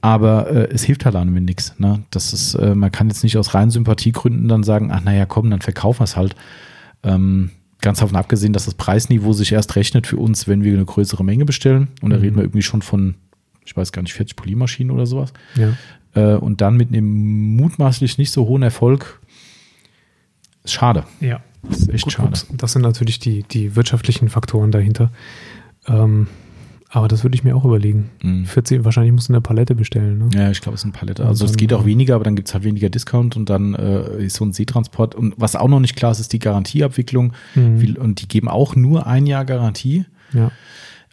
Aber 0.00 0.50
äh, 0.50 0.68
es 0.72 0.82
hilft 0.82 1.04
halt 1.04 1.16
an 1.16 1.30
mir 1.30 1.40
nichts. 1.40 1.74
Ne? 1.78 2.04
Das 2.10 2.32
ist, 2.32 2.54
äh, 2.54 2.74
man 2.74 2.92
kann 2.92 3.08
jetzt 3.08 3.22
nicht 3.22 3.36
aus 3.36 3.54
reinen 3.54 3.70
Sympathiegründen 3.70 4.48
dann 4.48 4.62
sagen, 4.62 4.90
ach 4.92 5.02
naja, 5.02 5.26
komm, 5.26 5.50
dann 5.50 5.60
verkaufen 5.60 6.00
wir 6.00 6.04
es 6.04 6.16
halt. 6.16 6.34
Ähm, 7.02 7.50
ganz 7.84 8.00
davon 8.00 8.16
abgesehen, 8.16 8.52
dass 8.52 8.64
das 8.64 8.74
Preisniveau 8.74 9.32
sich 9.32 9.52
erst 9.52 9.76
rechnet 9.76 10.06
für 10.08 10.16
uns, 10.16 10.48
wenn 10.48 10.64
wir 10.64 10.72
eine 10.74 10.84
größere 10.84 11.24
Menge 11.24 11.44
bestellen. 11.44 11.88
Und 12.02 12.10
da 12.10 12.16
Mhm. 12.16 12.22
reden 12.22 12.36
wir 12.36 12.42
irgendwie 12.42 12.62
schon 12.62 12.82
von, 12.82 13.14
ich 13.64 13.76
weiß 13.76 13.92
gar 13.92 14.02
nicht, 14.02 14.12
40 14.14 14.34
Polymaschinen 14.36 14.90
oder 14.90 15.06
sowas. 15.06 15.32
Ja. 15.56 15.74
Äh, 16.14 16.36
und 16.36 16.60
dann 16.60 16.76
mit 16.76 16.88
einem 16.88 17.54
mutmaßlich 17.56 18.18
nicht 18.18 18.30
so 18.32 18.46
hohen 18.46 18.62
Erfolg. 18.62 19.20
Ist 20.64 20.72
schade. 20.74 21.04
Ja. 21.20 21.40
Das 21.62 21.78
ist 21.78 21.88
echt 21.90 22.04
Gut, 22.04 22.12
schade. 22.14 22.28
und 22.50 22.62
Das 22.62 22.72
sind 22.72 22.82
natürlich 22.82 23.18
die, 23.20 23.42
die 23.44 23.74
wirtschaftlichen 23.76 24.28
Faktoren 24.28 24.70
dahinter. 24.70 25.10
Ähm, 25.86 26.26
aber 26.94 27.08
das 27.08 27.22
würde 27.24 27.34
ich 27.34 27.44
mir 27.44 27.54
auch 27.56 27.64
überlegen. 27.64 28.10
Mhm. 28.22 28.44
40, 28.46 28.84
wahrscheinlich 28.84 29.12
musst 29.12 29.28
du 29.28 29.32
eine 29.32 29.40
Palette 29.40 29.74
bestellen. 29.74 30.18
Ne? 30.18 30.28
Ja, 30.34 30.50
ich 30.50 30.60
glaube, 30.60 30.74
es 30.74 30.80
ist 30.82 30.84
eine 30.84 30.92
Palette. 30.92 31.26
Also 31.26 31.44
es 31.44 31.56
geht 31.56 31.72
auch 31.72 31.82
äh, 31.82 31.86
weniger, 31.86 32.14
aber 32.14 32.24
dann 32.24 32.36
gibt 32.36 32.48
es 32.48 32.54
halt 32.54 32.64
weniger 32.64 32.88
Discount 32.88 33.36
und 33.36 33.50
dann 33.50 33.74
äh, 33.74 34.24
ist 34.24 34.36
so 34.36 34.44
ein 34.44 34.52
Seetransport. 34.52 35.14
Und 35.14 35.34
was 35.36 35.56
auch 35.56 35.68
noch 35.68 35.80
nicht 35.80 35.96
klar 35.96 36.12
ist, 36.12 36.20
ist 36.20 36.32
die 36.32 36.38
Garantieabwicklung. 36.38 37.32
Mhm. 37.54 37.80
Wie, 37.80 37.98
und 37.98 38.22
die 38.22 38.28
geben 38.28 38.48
auch 38.48 38.76
nur 38.76 39.06
ein 39.06 39.26
Jahr 39.26 39.44
Garantie. 39.44 40.04
Ja. 40.32 40.50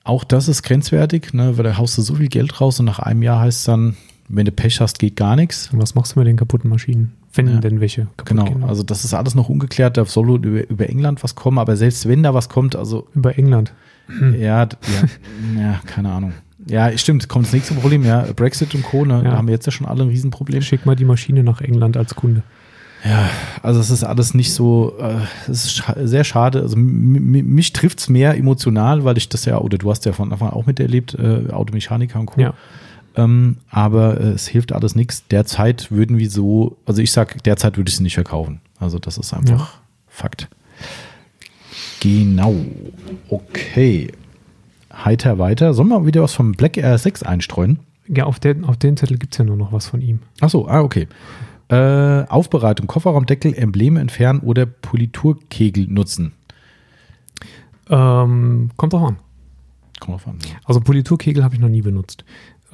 Auch 0.04 0.24
das 0.24 0.48
ist 0.48 0.64
grenzwertig, 0.64 1.34
ne, 1.34 1.58
weil 1.58 1.64
da 1.64 1.78
haust 1.78 1.98
du 1.98 2.02
so 2.02 2.16
viel 2.16 2.28
Geld 2.28 2.60
raus 2.60 2.80
und 2.80 2.86
nach 2.88 3.00
einem 3.00 3.22
Jahr 3.22 3.40
heißt 3.42 3.60
es 3.60 3.66
dann, 3.66 3.96
wenn 4.30 4.46
du 4.46 4.52
Pech 4.52 4.80
hast, 4.82 4.98
geht 5.00 5.16
gar 5.16 5.36
nichts. 5.36 5.70
Und 5.72 5.82
was 5.82 5.94
machst 5.94 6.16
du 6.16 6.20
mit 6.20 6.28
den 6.28 6.38
kaputten 6.38 6.70
Maschinen? 6.70 7.12
Wenn 7.34 7.48
Ja. 7.48 7.60
denn 7.60 7.80
welche 7.82 8.04
kaputt 8.18 8.26
Genau, 8.26 8.46
gehen. 8.46 8.64
also 8.64 8.84
das 8.84 9.06
ist 9.06 9.14
alles 9.14 9.36
noch 9.36 9.48
ungeklärt. 9.50 9.98
Da 9.98 10.06
soll 10.06 10.44
über, 10.46 10.70
über 10.70 10.90
England 10.90 11.24
was 11.24 11.36
kommen, 11.36 11.60
aber 11.60 11.76
selbst 11.78 12.08
wenn 12.08 12.24
da 12.24 12.34
was 12.34 12.50
kommt, 12.50 12.76
also 12.76 13.08
Über 13.14 13.38
England. 13.38 13.74
Ja, 14.38 14.66
d- 14.66 14.78
ja, 15.56 15.62
ja, 15.62 15.80
keine 15.86 16.12
Ahnung. 16.12 16.34
Ja, 16.68 16.96
stimmt, 16.98 17.28
kommt 17.28 17.48
das 17.48 17.54
nächste 17.54 17.74
Problem, 17.74 18.04
ja, 18.06 18.26
Brexit 18.36 18.76
und 18.76 18.84
Co., 18.84 19.04
ne, 19.06 19.16
Ja. 19.24 19.32
da 19.32 19.38
haben 19.38 19.48
wir 19.48 19.54
jetzt 19.56 19.66
ja 19.66 19.72
schon 19.72 19.88
alle 19.88 20.04
ein 20.04 20.10
Riesenproblem. 20.10 20.62
Schick 20.62 20.86
mal 20.86 20.96
die 20.96 21.06
Maschine 21.06 21.44
nach 21.44 21.60
England 21.62 21.98
als 21.98 22.14
Kunde. 22.16 22.44
Ja, 23.04 23.30
also 23.64 23.80
es 23.80 23.90
ist 23.90 24.04
alles 24.04 24.36
nicht 24.36 24.54
so, 24.54 24.94
äh, 25.00 25.16
es 25.50 25.66
ist 25.66 25.84
sehr 26.04 26.24
schade. 26.24 26.62
Also 26.62 26.76
mich 26.78 27.74
trifft 27.74 28.00
es 28.00 28.10
mehr 28.10 28.38
emotional, 28.38 29.04
weil 29.04 29.18
ich 29.18 29.28
das 29.28 29.46
ja, 29.46 29.58
oder 29.58 29.80
du 29.80 29.90
hast 29.90 30.06
ja 30.06 30.14
von 30.14 30.32
Anfang 30.32 30.50
an 30.50 30.54
auch 30.54 30.68
miterlebt, 30.68 31.16
äh, 31.16 31.52
Automechaniker 31.52 32.20
und 32.20 32.28
Co. 32.28 32.40
Ja. 32.40 32.54
Ähm, 33.16 33.58
aber 33.72 34.22
äh, 34.22 34.26
es 34.34 34.48
hilft 34.48 34.72
alles 34.72 34.94
nichts. 34.94 35.26
Derzeit 35.30 35.92
würden 35.92 36.20
wir 36.20 36.30
so, 36.30 36.78
also 36.86 37.02
ich 37.02 37.12
sag, 37.12 37.42
derzeit 37.44 37.76
würde 37.76 37.90
ich 37.90 37.96
sie 37.98 38.04
nicht 38.04 38.14
verkaufen. 38.14 38.62
Also 38.80 39.00
das 39.00 39.18
ist 39.18 39.34
einfach 39.34 39.74
Fakt. 40.08 40.48
Genau. 42.02 42.56
Okay. 43.30 44.12
Heiter 44.92 45.40
weiter. 45.40 45.74
Sollen 45.74 45.90
wir 45.90 46.06
wieder 46.06 46.24
was 46.24 46.34
vom 46.34 46.52
Black 46.54 46.76
Air 46.76 46.98
6 46.98 47.24
einstreuen? 47.24 47.80
Ja, 48.08 48.26
auf, 48.26 48.40
den, 48.40 48.66
auf 48.66 48.76
den 48.78 48.98
Zettel 48.98 49.18
gibt 49.18 49.34
es 49.34 49.38
ja 49.38 49.46
nur 49.46 49.56
noch 49.56 49.72
was 49.72 49.88
von 49.88 50.02
ihm. 50.02 50.20
Ach 50.42 50.50
so, 50.50 50.68
ah, 50.68 50.82
okay. 50.82 51.08
Äh, 51.70 52.26
Aufbereitung, 52.28 52.88
Kofferraumdeckel, 52.88 53.54
Embleme 53.54 54.02
entfernen 54.02 54.40
oder 54.42 54.66
Politurkegel 54.66 55.88
nutzen. 55.88 56.34
Ähm, 57.90 58.72
kommt 58.76 58.94
drauf 58.94 59.04
an. 59.04 59.18
Kommt 60.00 60.14
drauf 60.16 60.28
an. 60.28 60.38
Ja. 60.44 60.56
Also 60.66 60.82
Politurkegel 60.82 61.44
habe 61.44 61.56
ich 61.56 61.62
noch 61.62 61.70
nie 61.70 61.84
benutzt. 61.84 62.26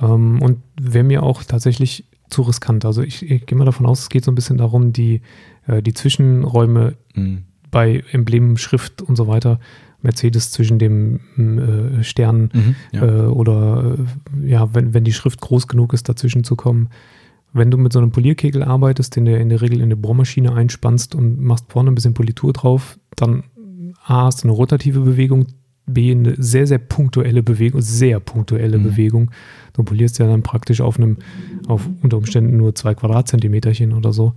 Ähm, 0.02 0.42
und 0.42 0.60
wäre 0.80 1.04
mir 1.04 1.22
auch 1.22 1.44
tatsächlich 1.44 2.06
zu 2.30 2.44
riskant. 2.44 2.86
Also 2.86 3.02
ich, 3.04 3.30
ich 3.30 3.46
gehe 3.46 3.58
mal 3.58 3.66
davon 3.66 3.86
aus, 3.86 4.00
es 4.00 4.10
geht 4.10 4.24
so 4.24 4.32
ein 4.32 4.36
bisschen 4.36 4.58
darum, 4.58 4.94
die, 4.94 5.22
äh, 5.68 5.84
die 5.84 5.94
Zwischenräume 5.94 6.96
Mhm. 7.18 7.44
Bei 7.72 8.04
Emblemen, 8.12 8.58
Schrift 8.58 9.02
und 9.02 9.16
so 9.16 9.28
weiter, 9.28 9.60
Mercedes 10.02 10.52
zwischen 10.52 10.78
dem 10.80 11.20
äh, 12.00 12.04
Stern 12.04 12.50
Mhm, 12.54 12.76
ja. 12.92 13.04
äh, 13.04 13.26
oder 13.28 13.98
äh, 14.44 14.50
ja, 14.50 14.74
wenn, 14.74 14.94
wenn 14.94 15.04
die 15.04 15.14
Schrift 15.14 15.42
groß 15.42 15.68
genug 15.68 15.94
ist, 15.94 16.08
dazwischen 16.08 16.44
zu 16.44 16.56
kommen. 16.56 16.90
Wenn 17.54 17.72
du 17.72 17.78
mit 17.78 17.94
so 17.94 18.00
einem 18.00 18.12
Polierkegel 18.12 18.62
arbeitest, 18.64 19.16
den 19.16 19.26
du 19.26 19.36
in 19.36 19.50
der 19.50 19.62
Regel 19.62 19.78
in 19.78 19.84
eine 19.86 19.96
Bohrmaschine 19.96 20.54
einspannst 20.54 21.16
und 21.16 21.42
machst 21.42 21.66
vorne 21.70 21.90
ein 21.92 21.96
bisschen 21.96 22.14
Politur 22.14 22.54
drauf, 22.54 23.00
dann 23.16 23.44
A, 24.06 24.26
hast 24.26 24.44
du 24.44 24.48
eine 24.48 24.52
rotative 24.56 25.00
Bewegung, 25.00 25.48
B, 25.88 26.12
eine 26.12 26.36
sehr, 26.38 26.68
sehr 26.68 26.78
punktuelle 26.80 27.42
Bewegung, 27.42 27.82
sehr 27.82 28.20
punktuelle 28.20 28.78
Mhm. 28.78 28.84
Bewegung. 28.84 29.32
Du 29.74 29.84
polierst 29.84 30.20
ja 30.20 30.28
dann 30.28 30.44
praktisch 30.44 30.82
auf 30.82 30.98
einem, 30.98 31.18
auf 31.68 31.90
unter 32.04 32.18
Umständen 32.18 32.58
nur 32.58 32.76
zwei 32.76 32.94
Quadratzentimeterchen 32.94 33.94
oder 33.94 34.12
so. 34.14 34.34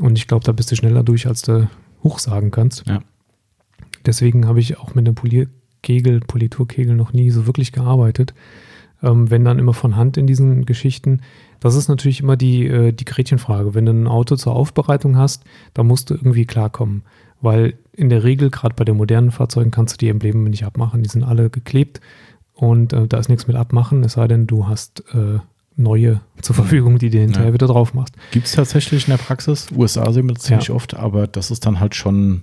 Und 0.00 0.16
ich 0.18 0.26
glaube, 0.26 0.44
da 0.44 0.52
bist 0.52 0.70
du 0.72 0.76
schneller 0.76 1.02
durch, 1.02 1.26
als 1.26 1.42
du 1.42 1.68
hoch 2.02 2.18
sagen 2.18 2.50
kannst. 2.50 2.86
Ja. 2.86 3.00
Deswegen 4.06 4.46
habe 4.46 4.60
ich 4.60 4.78
auch 4.78 4.94
mit 4.94 5.06
einem 5.06 5.14
Polierkegel, 5.14 6.20
Politurkegel 6.20 6.94
noch 6.94 7.12
nie 7.12 7.30
so 7.30 7.46
wirklich 7.46 7.72
gearbeitet. 7.72 8.34
Ähm, 9.02 9.30
wenn 9.30 9.44
dann 9.44 9.58
immer 9.58 9.74
von 9.74 9.96
Hand 9.96 10.16
in 10.16 10.26
diesen 10.26 10.66
Geschichten. 10.66 11.20
Das 11.60 11.74
ist 11.76 11.88
natürlich 11.88 12.20
immer 12.20 12.36
die, 12.36 12.66
äh, 12.66 12.92
die 12.92 13.04
Gretchenfrage. 13.04 13.74
Wenn 13.74 13.86
du 13.86 13.92
ein 13.92 14.06
Auto 14.08 14.36
zur 14.36 14.54
Aufbereitung 14.56 15.16
hast, 15.16 15.44
da 15.74 15.82
musst 15.84 16.10
du 16.10 16.14
irgendwie 16.14 16.46
klarkommen. 16.46 17.02
Weil 17.40 17.74
in 17.92 18.08
der 18.08 18.24
Regel, 18.24 18.50
gerade 18.50 18.74
bei 18.74 18.84
den 18.84 18.96
modernen 18.96 19.30
Fahrzeugen, 19.30 19.70
kannst 19.70 19.94
du 19.94 19.98
die 19.98 20.08
Embleme 20.08 20.50
nicht 20.50 20.64
abmachen. 20.64 21.04
Die 21.04 21.08
sind 21.08 21.22
alle 21.22 21.50
geklebt 21.50 22.00
und 22.58 22.92
äh, 22.92 23.06
da 23.06 23.18
ist 23.18 23.28
nichts 23.28 23.46
mit 23.46 23.56
abmachen, 23.56 24.02
es 24.02 24.14
sei 24.14 24.26
denn, 24.26 24.48
du 24.48 24.66
hast 24.66 25.04
äh, 25.14 25.38
neue 25.78 26.20
zur 26.42 26.54
Verfügung, 26.54 26.98
die 26.98 27.08
du 27.10 27.18
hinterher 27.18 27.48
Ja. 27.48 27.54
wieder 27.54 27.66
drauf 27.66 27.94
machst. 27.94 28.14
Gibt 28.32 28.46
es 28.46 28.52
tatsächlich 28.52 29.06
in 29.06 29.12
der 29.12 29.18
Praxis. 29.18 29.68
USA 29.74 30.10
sehen 30.12 30.26
wir 30.28 30.34
das 30.34 30.42
ziemlich 30.44 30.68
Ja. 30.68 30.74
oft, 30.74 30.94
aber 30.94 31.26
das 31.26 31.50
ist 31.50 31.64
dann 31.66 31.80
halt 31.80 31.94
schon, 31.94 32.42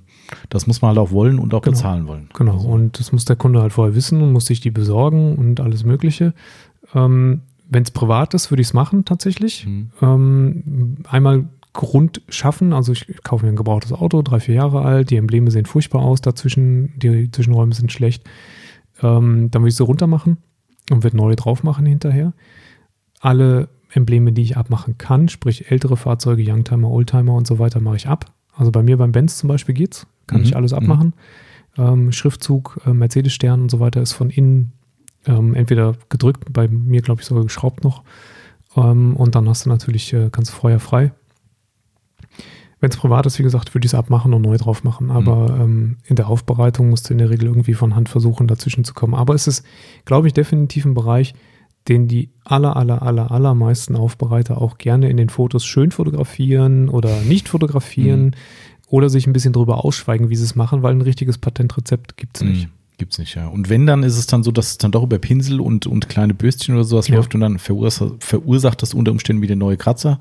das 0.49 0.67
muss 0.67 0.81
man 0.81 0.89
halt 0.89 0.99
auch 0.99 1.11
wollen 1.11 1.37
und 1.39 1.53
auch 1.53 1.61
Genau. 1.61 1.75
bezahlen 1.75 2.07
wollen. 2.07 2.29
Genau, 2.33 2.53
Also, 2.53 2.67
und 2.69 2.99
das 2.99 3.11
muss 3.11 3.25
der 3.25 3.35
Kunde 3.35 3.61
halt 3.61 3.73
vorher 3.73 3.93
wissen 3.95 4.21
und 4.21 4.31
muss 4.33 4.45
sich 4.45 4.61
die 4.61 4.71
besorgen 4.71 5.35
und 5.35 5.59
alles 5.59 5.83
Mögliche. 5.83 6.33
Ähm, 6.93 7.41
Wenn 7.67 7.81
es 7.81 7.89
privat 7.89 8.35
ist, 8.35 8.51
würde 8.51 8.61
ich 8.61 8.67
es 8.67 8.73
machen 8.75 9.05
tatsächlich. 9.05 9.65
Mhm. 9.65 9.89
Ähm, 9.99 10.97
einmal 11.09 11.45
Grund 11.73 12.21
schaffen, 12.29 12.73
also 12.73 12.91
ich 12.91 13.07
kaufe 13.23 13.43
mir 13.43 13.51
ein 13.51 13.55
gebrauchtes 13.57 13.91
Auto, 13.91 14.21
drei, 14.21 14.39
vier 14.39 14.53
Jahre 14.55 14.83
alt, 14.83 15.09
die 15.09 15.15
Embleme 15.17 15.49
sehen 15.49 15.65
furchtbar 15.65 16.03
aus 16.03 16.21
dazwischen, 16.21 16.93
die 16.97 17.29
Zwischenräume 17.31 17.73
sind 17.73 17.91
schlecht. 17.91 18.23
Ähm, 19.01 19.49
dann 19.51 19.63
würde 19.63 19.69
ich 19.69 19.75
sie 19.75 19.83
runter 19.83 20.05
machen 20.07 20.37
und 20.91 21.03
würde 21.03 21.17
neue 21.17 21.35
drauf 21.35 21.63
machen 21.63 21.85
hinterher. 21.87 22.33
Alle 23.25 23.69
Embleme, 23.89 24.31
die 24.31 24.43
ich 24.43 24.57
abmachen 24.57 24.97
kann, 24.97 25.29
sprich 25.29 25.71
ältere 25.71 25.97
Fahrzeuge, 25.97 26.43
Youngtimer, 26.45 26.89
Oldtimer 26.89 27.33
und 27.33 27.47
so 27.47 27.59
weiter, 27.59 27.79
mache 27.79 27.95
ich 27.95 28.07
ab. 28.07 28.31
Also 28.53 28.71
bei 28.71 28.83
mir 28.83 28.97
beim 28.97 29.11
Benz 29.11 29.37
zum 29.37 29.47
Beispiel 29.47 29.73
geht's, 29.73 30.05
kann 30.27 30.41
Mhm, 30.41 30.45
ich 30.45 30.55
alles 30.55 30.71
mhm. 30.71 30.77
abmachen. 30.77 31.13
Ähm, 31.77 32.11
Schriftzug, 32.11 32.79
äh, 32.85 32.93
Mercedes-Stern 32.93 33.63
und 33.63 33.71
so 33.71 33.79
weiter 33.79 34.01
ist 34.01 34.13
von 34.13 34.29
innen 34.29 34.73
ähm, 35.25 35.55
entweder 35.55 35.95
gedrückt, 36.09 36.53
bei 36.53 36.67
mir 36.67 37.01
glaube 37.01 37.21
ich 37.21 37.27
sogar 37.27 37.43
geschraubt 37.43 37.83
noch. 37.83 38.03
Ähm, 38.75 39.15
und 39.15 39.35
dann 39.35 39.49
hast 39.49 39.65
du 39.65 39.69
natürlich, 39.69 40.13
äh, 40.13 40.29
du 40.29 40.45
feuerfrei. 40.45 41.11
Wenn 42.79 42.89
es 42.89 42.97
privat 42.97 43.25
ist, 43.25 43.39
wie 43.39 43.43
gesagt, 43.43 43.73
würde 43.73 43.85
ich 43.85 43.93
es 43.93 43.97
abmachen 43.97 44.33
und 44.33 44.43
neu 44.43 44.57
drauf 44.57 44.83
machen. 44.83 45.09
Aber 45.09 45.57
ähm, 45.59 45.97
in 46.03 46.15
der 46.15 46.27
Aufbereitung 46.27 46.89
musst 46.89 47.09
du 47.09 47.13
in 47.13 47.17
der 47.17 47.29
Regel 47.29 47.47
irgendwie 47.47 47.73
von 47.73 47.95
Hand 47.95 48.09
versuchen, 48.09 48.47
dazwischen 48.47 48.83
zu 48.83 48.93
kommen. 48.93 49.15
Aber 49.15 49.33
es 49.33 49.47
ist, 49.47 49.65
glaube 50.03 50.27
ich, 50.27 50.33
definitiv 50.33 50.85
ein 50.85 50.93
Bereich, 50.93 51.33
den 51.87 52.07
die 52.07 52.29
aller, 52.43 52.75
aller, 52.75 53.01
aller, 53.03 53.31
allermeisten 53.31 53.95
Aufbereiter 53.95 54.59
auch 54.61 54.77
gerne 54.77 55.09
in 55.09 55.17
den 55.17 55.29
Fotos 55.29 55.65
schön 55.65 55.91
fotografieren 55.91 56.89
oder 56.89 57.21
nicht 57.27 57.47
fotografieren 57.49 58.35
oder 58.87 59.09
sich 59.09 59.27
ein 59.27 59.33
bisschen 59.33 59.53
drüber 59.53 59.83
ausschweigen, 59.83 60.29
wie 60.29 60.35
sie 60.35 60.43
es 60.43 60.55
machen, 60.55 60.83
weil 60.83 60.93
ein 60.93 61.01
richtiges 61.01 61.37
Patentrezept 61.37 62.17
gibt 62.17 62.37
es 62.37 62.43
nicht. 62.43 62.67
Mhm. 62.67 62.71
Gibt's 62.97 63.17
nicht, 63.17 63.35
ja. 63.35 63.47
Und 63.49 63.69
wenn, 63.69 63.85
dann 63.85 64.03
ist 64.03 64.17
es 64.17 64.25
dann 64.25 64.41
so, 64.43 64.51
dass 64.51 64.67
es 64.69 64.77
dann 64.77 64.91
doch 64.93 65.03
über 65.03 65.19
Pinsel 65.19 65.59
und, 65.59 65.85
und 65.85 66.07
kleine 66.07 66.33
Bürstchen 66.33 66.75
oder 66.75 66.85
sowas 66.85 67.09
Ja. 67.09 67.15
läuft 67.15 67.35
und 67.35 67.41
dann 67.41 67.59
verursacht, 67.59 68.23
verursacht 68.23 68.81
das 68.81 68.93
unter 68.93 69.11
Umständen 69.11 69.41
wieder 69.41 69.57
neue 69.57 69.75
Kratzer. 69.75 70.19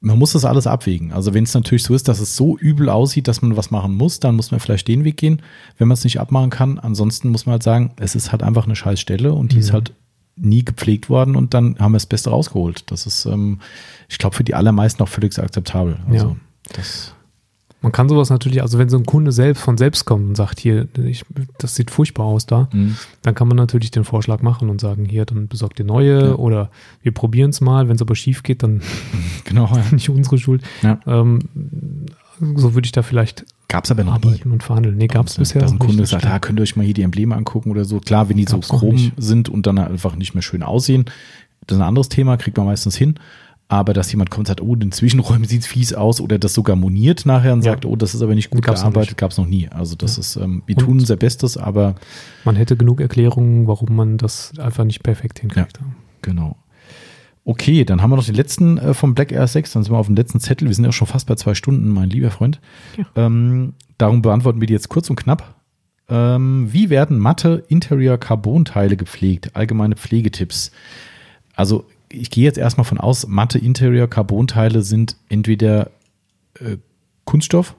Man 0.00 0.18
muss 0.18 0.32
das 0.32 0.44
alles 0.46 0.66
abwägen. 0.66 1.12
Also 1.12 1.34
wenn 1.34 1.44
es 1.44 1.52
natürlich 1.54 1.82
so 1.84 1.94
ist, 1.94 2.08
dass 2.08 2.18
es 2.18 2.34
so 2.34 2.56
übel 2.56 2.88
aussieht, 2.88 3.28
dass 3.28 3.42
man 3.42 3.56
was 3.56 3.70
machen 3.70 3.94
muss, 3.94 4.20
dann 4.20 4.36
muss 4.36 4.50
man 4.50 4.58
vielleicht 4.58 4.88
den 4.88 5.04
Weg 5.04 5.18
gehen, 5.18 5.42
wenn 5.76 5.86
man 5.86 5.94
es 5.94 6.02
nicht 6.04 6.18
abmachen 6.18 6.48
kann. 6.50 6.78
Ansonsten 6.78 7.28
muss 7.28 7.44
man 7.46 7.52
halt 7.52 7.62
sagen, 7.62 7.92
es 8.00 8.14
ist 8.14 8.32
halt 8.32 8.42
einfach 8.42 8.64
eine 8.64 8.74
scheiß 8.74 8.98
Stelle 8.98 9.34
und 9.34 9.52
die 9.52 9.58
ist 9.58 9.68
Mhm. 9.68 9.74
halt 9.74 9.92
nie 10.36 10.64
gepflegt 10.64 11.10
worden 11.10 11.36
und 11.36 11.54
dann 11.54 11.78
haben 11.78 11.92
wir 11.92 11.96
das 11.96 12.06
Beste 12.06 12.30
rausgeholt. 12.30 12.90
Das 12.90 13.06
ist, 13.06 13.26
ähm, 13.26 13.60
ich 14.08 14.18
glaube, 14.18 14.34
für 14.36 14.44
die 14.44 14.54
allermeisten 14.54 15.02
auch 15.02 15.08
völlig 15.08 15.38
akzeptabel. 15.38 15.98
Also, 16.10 16.26
Ja. 16.28 16.36
das, 16.74 17.14
Man 17.84 17.90
kann 17.90 18.08
sowas 18.08 18.30
natürlich, 18.30 18.62
also 18.62 18.78
wenn 18.78 18.88
so 18.88 18.96
ein 18.96 19.04
Kunde 19.06 19.32
selbst 19.32 19.60
von 19.60 19.76
selbst 19.76 20.04
kommt 20.04 20.28
und 20.28 20.36
sagt, 20.36 20.60
hier, 20.60 20.86
ich, 21.04 21.24
das 21.58 21.74
sieht 21.74 21.90
furchtbar 21.90 22.24
aus 22.26 22.46
da, 22.46 22.68
Mhm. 22.72 22.96
dann 23.22 23.34
kann 23.34 23.48
man 23.48 23.56
natürlich 23.56 23.90
den 23.90 24.04
Vorschlag 24.04 24.40
machen 24.40 24.70
und 24.70 24.80
sagen, 24.80 25.04
hier, 25.04 25.24
dann 25.24 25.48
besorgt 25.48 25.80
ihr 25.80 25.84
neue 25.84 26.28
Ja. 26.28 26.34
oder 26.36 26.70
wir 27.02 27.10
probieren 27.12 27.50
es 27.50 27.60
mal. 27.60 27.88
Wenn 27.88 27.96
es 27.96 28.02
aber 28.02 28.14
schief 28.14 28.44
geht, 28.44 28.62
dann 28.62 28.82
genau. 29.44 29.66
Ja. 29.74 29.82
nicht 29.92 30.08
unsere 30.10 30.38
Schuld. 30.38 30.62
Ja. 30.82 31.00
Ähm, 31.06 31.40
so 32.54 32.74
würde 32.74 32.86
ich 32.86 32.92
da 32.92 33.02
vielleicht 33.02 33.44
Gab 33.72 33.84
es 33.84 33.90
aber 33.90 34.04
noch 34.04 34.18
nie. 34.20 34.28
arbeiten 34.28 34.52
und 34.52 34.62
verhandeln. 34.62 34.96
Nee, 34.96 35.06
gab 35.08 35.26
es 35.26 35.36
bisher 35.36 35.62
Dass 35.62 35.72
ein 35.72 35.78
Kunde 35.78 36.04
sagt, 36.06 36.24
das 36.24 36.30
ah, 36.30 36.38
könnt 36.38 36.60
ihr 36.60 36.62
euch 36.62 36.76
mal 36.76 36.84
hier 36.84 36.94
die 36.94 37.02
Embleme 37.02 37.34
angucken 37.34 37.70
oder 37.70 37.84
so. 37.84 37.98
Klar, 38.00 38.28
wenn 38.28 38.36
die 38.36 38.44
Gab's 38.44 38.68
so 38.68 38.76
chrom 38.76 39.12
sind 39.16 39.48
und 39.48 39.66
dann 39.66 39.78
einfach 39.78 40.14
nicht 40.14 40.34
mehr 40.34 40.42
schön 40.42 40.62
aussehen, 40.62 41.06
das 41.66 41.76
ist 41.76 41.82
ein 41.82 41.88
anderes 41.88 42.08
Thema, 42.08 42.36
kriegt 42.36 42.56
man 42.56 42.66
meistens 42.66 42.96
hin. 42.96 43.14
Aber 43.68 43.94
dass 43.94 44.12
jemand 44.12 44.28
kommt 44.30 44.40
und 44.40 44.46
sagt, 44.48 44.60
oh, 44.60 44.74
in 44.74 44.80
den 44.80 44.92
Zwischenräumen 44.92 45.44
sieht 45.48 45.62
es 45.62 45.66
fies 45.66 45.94
aus 45.94 46.20
oder 46.20 46.38
das 46.38 46.52
sogar 46.52 46.76
moniert 46.76 47.24
nachher 47.24 47.54
und 47.54 47.64
Ja. 47.64 47.72
sagt, 47.72 47.86
oh, 47.86 47.96
das 47.96 48.14
ist 48.14 48.20
aber 48.20 48.34
nicht 48.34 48.50
gut 48.50 48.62
Gab's 48.62 48.82
gearbeitet, 48.82 49.16
gab 49.16 49.30
es 49.30 49.38
noch 49.38 49.46
nie. 49.46 49.68
Also 49.70 49.96
das 49.96 50.18
ist, 50.18 50.36
ähm, 50.36 50.62
wir 50.66 50.76
Und- 50.76 50.84
tun 50.84 50.98
unser 51.00 51.16
Bestes, 51.16 51.56
aber 51.56 51.94
Man 52.44 52.56
hätte 52.56 52.76
genug 52.76 53.00
Erklärungen, 53.00 53.66
warum 53.66 53.96
man 53.96 54.18
das 54.18 54.52
einfach 54.58 54.84
nicht 54.84 55.02
perfekt 55.02 55.38
hinkriegt. 55.40 55.80
Genau. 56.20 56.56
Okay, 57.44 57.84
dann 57.84 58.02
haben 58.02 58.10
wir 58.10 58.16
noch 58.16 58.24
den 58.24 58.36
letzten 58.36 58.78
äh, 58.78 58.94
vom 58.94 59.14
Black 59.14 59.32
Air 59.32 59.46
6. 59.46 59.72
Dann 59.72 59.82
sind 59.82 59.92
wir 59.92 59.98
auf 59.98 60.06
dem 60.06 60.16
letzten 60.16 60.38
Zettel. 60.38 60.68
Wir 60.68 60.74
sind 60.74 60.84
ja 60.84 60.92
schon 60.92 61.08
fast 61.08 61.26
bei 61.26 61.34
zwei 61.34 61.54
Stunden, 61.54 61.88
mein 61.88 62.08
lieber 62.08 62.30
Freund. 62.30 62.60
Ja. 62.96 63.26
Ähm, 63.26 63.74
darum 63.98 64.22
beantworten 64.22 64.60
wir 64.60 64.66
die 64.66 64.74
jetzt 64.74 64.88
kurz 64.88 65.10
und 65.10 65.16
knapp. 65.16 65.56
Ähm, 66.08 66.68
wie 66.70 66.90
werden 66.90 67.18
matte 67.18 67.64
Interior 67.68 68.18
Carbon-Teile 68.18 68.96
gepflegt? 68.96 69.56
Allgemeine 69.56 69.96
Pflegetipps. 69.96 70.70
Also, 71.56 71.86
ich 72.10 72.30
gehe 72.30 72.44
jetzt 72.44 72.58
erstmal 72.58 72.84
von 72.84 72.98
aus, 72.98 73.26
matte 73.26 73.58
Interior 73.58 74.08
Carbon-Teile 74.08 74.82
sind 74.82 75.16
entweder 75.28 75.90
äh, 76.60 76.76
Kunststoff, 77.24 77.74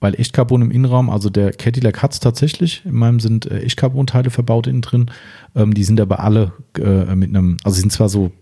weil 0.00 0.18
Echtcarbon 0.18 0.62
im 0.62 0.70
Innenraum, 0.70 1.10
also 1.10 1.30
der 1.30 1.52
Cadillac 1.52 2.02
hat 2.02 2.12
es 2.12 2.20
tatsächlich, 2.20 2.82
in 2.84 2.94
meinem 2.94 3.20
sind 3.20 3.46
äh, 3.46 3.60
Echtcarbon-Teile 3.60 4.30
verbaut 4.30 4.66
innen 4.66 4.82
drin. 4.82 5.10
Ähm, 5.54 5.74
die 5.74 5.84
sind 5.84 6.00
aber 6.00 6.20
alle 6.20 6.52
äh, 6.78 7.14
mit 7.14 7.30
einem, 7.30 7.58
also 7.64 7.74
sie 7.74 7.82
sind 7.82 7.92
zwar 7.92 8.08
so 8.08 8.32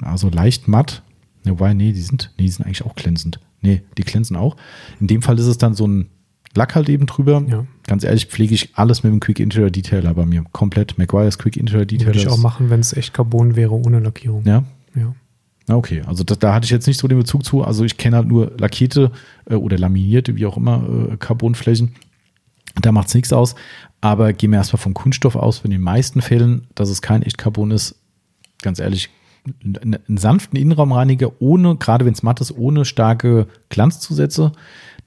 also 0.00 0.28
leicht 0.28 0.68
matt, 0.68 1.02
ne, 1.44 1.52
wobei, 1.52 1.74
nee, 1.74 1.92
die 1.92 2.02
sind, 2.02 2.32
nee, 2.38 2.44
die 2.44 2.50
sind 2.50 2.64
eigentlich 2.64 2.84
auch 2.84 2.94
glänzend. 2.94 3.40
Nee, 3.60 3.82
die 3.96 4.04
glänzen 4.04 4.36
auch. 4.36 4.56
In 5.00 5.08
dem 5.08 5.22
Fall 5.22 5.38
ist 5.38 5.46
es 5.46 5.58
dann 5.58 5.74
so 5.74 5.86
ein 5.86 6.08
Lack 6.54 6.74
halt 6.74 6.88
eben 6.88 7.06
drüber. 7.06 7.44
Ja. 7.48 7.66
Ganz 7.86 8.04
ehrlich, 8.04 8.26
pflege 8.26 8.54
ich 8.54 8.70
alles 8.74 9.02
mit 9.02 9.12
dem 9.12 9.20
Quick 9.20 9.38
Interior 9.38 9.70
Detailer 9.70 10.14
bei 10.14 10.24
mir. 10.24 10.44
Komplett. 10.52 10.96
Maguire's 10.98 11.38
Quick 11.38 11.56
Interior 11.56 11.84
Detailer. 11.84 12.06
Würde 12.08 12.18
ich 12.20 12.28
auch 12.28 12.38
machen, 12.38 12.70
wenn 12.70 12.80
es 12.80 12.92
echt 12.92 13.14
Carbon 13.14 13.54
wäre 13.54 13.72
ohne 13.72 14.00
Lackierung. 14.00 14.44
Ja, 14.44 14.64
Ja. 14.94 15.14
Okay. 15.76 16.02
Also 16.06 16.24
da, 16.24 16.34
da 16.34 16.54
hatte 16.54 16.64
ich 16.64 16.70
jetzt 16.70 16.86
nicht 16.86 16.98
so 16.98 17.08
den 17.08 17.18
Bezug 17.18 17.44
zu. 17.44 17.62
Also 17.62 17.84
ich 17.84 17.96
kenne 17.96 18.16
halt 18.16 18.28
nur 18.28 18.52
lackierte 18.58 19.10
äh, 19.48 19.54
oder 19.54 19.78
laminierte, 19.78 20.36
wie 20.36 20.46
auch 20.46 20.56
immer, 20.56 21.10
äh, 21.12 21.16
Carbonflächen. 21.16 21.94
Da 22.80 22.92
macht 22.92 23.08
es 23.08 23.14
nichts 23.14 23.32
aus. 23.32 23.54
Aber 24.00 24.32
gehen 24.32 24.50
wir 24.50 24.58
erstmal 24.58 24.80
vom 24.80 24.94
Kunststoff 24.94 25.36
aus. 25.36 25.62
In 25.64 25.70
den 25.70 25.80
meisten 25.80 26.22
Fällen, 26.22 26.66
dass 26.74 26.88
es 26.88 27.02
kein 27.02 27.22
Echtcarbon 27.22 27.70
ist, 27.70 27.96
ganz 28.62 28.78
ehrlich, 28.78 29.10
einen, 29.64 30.18
sanften 30.18 30.58
Innenraumreiniger 30.58 31.40
ohne, 31.40 31.76
gerade 31.76 32.04
wenn 32.04 32.12
es 32.12 32.22
matt 32.22 32.40
ist, 32.40 32.56
ohne 32.56 32.84
starke 32.84 33.46
Glanzzusätze. 33.68 34.52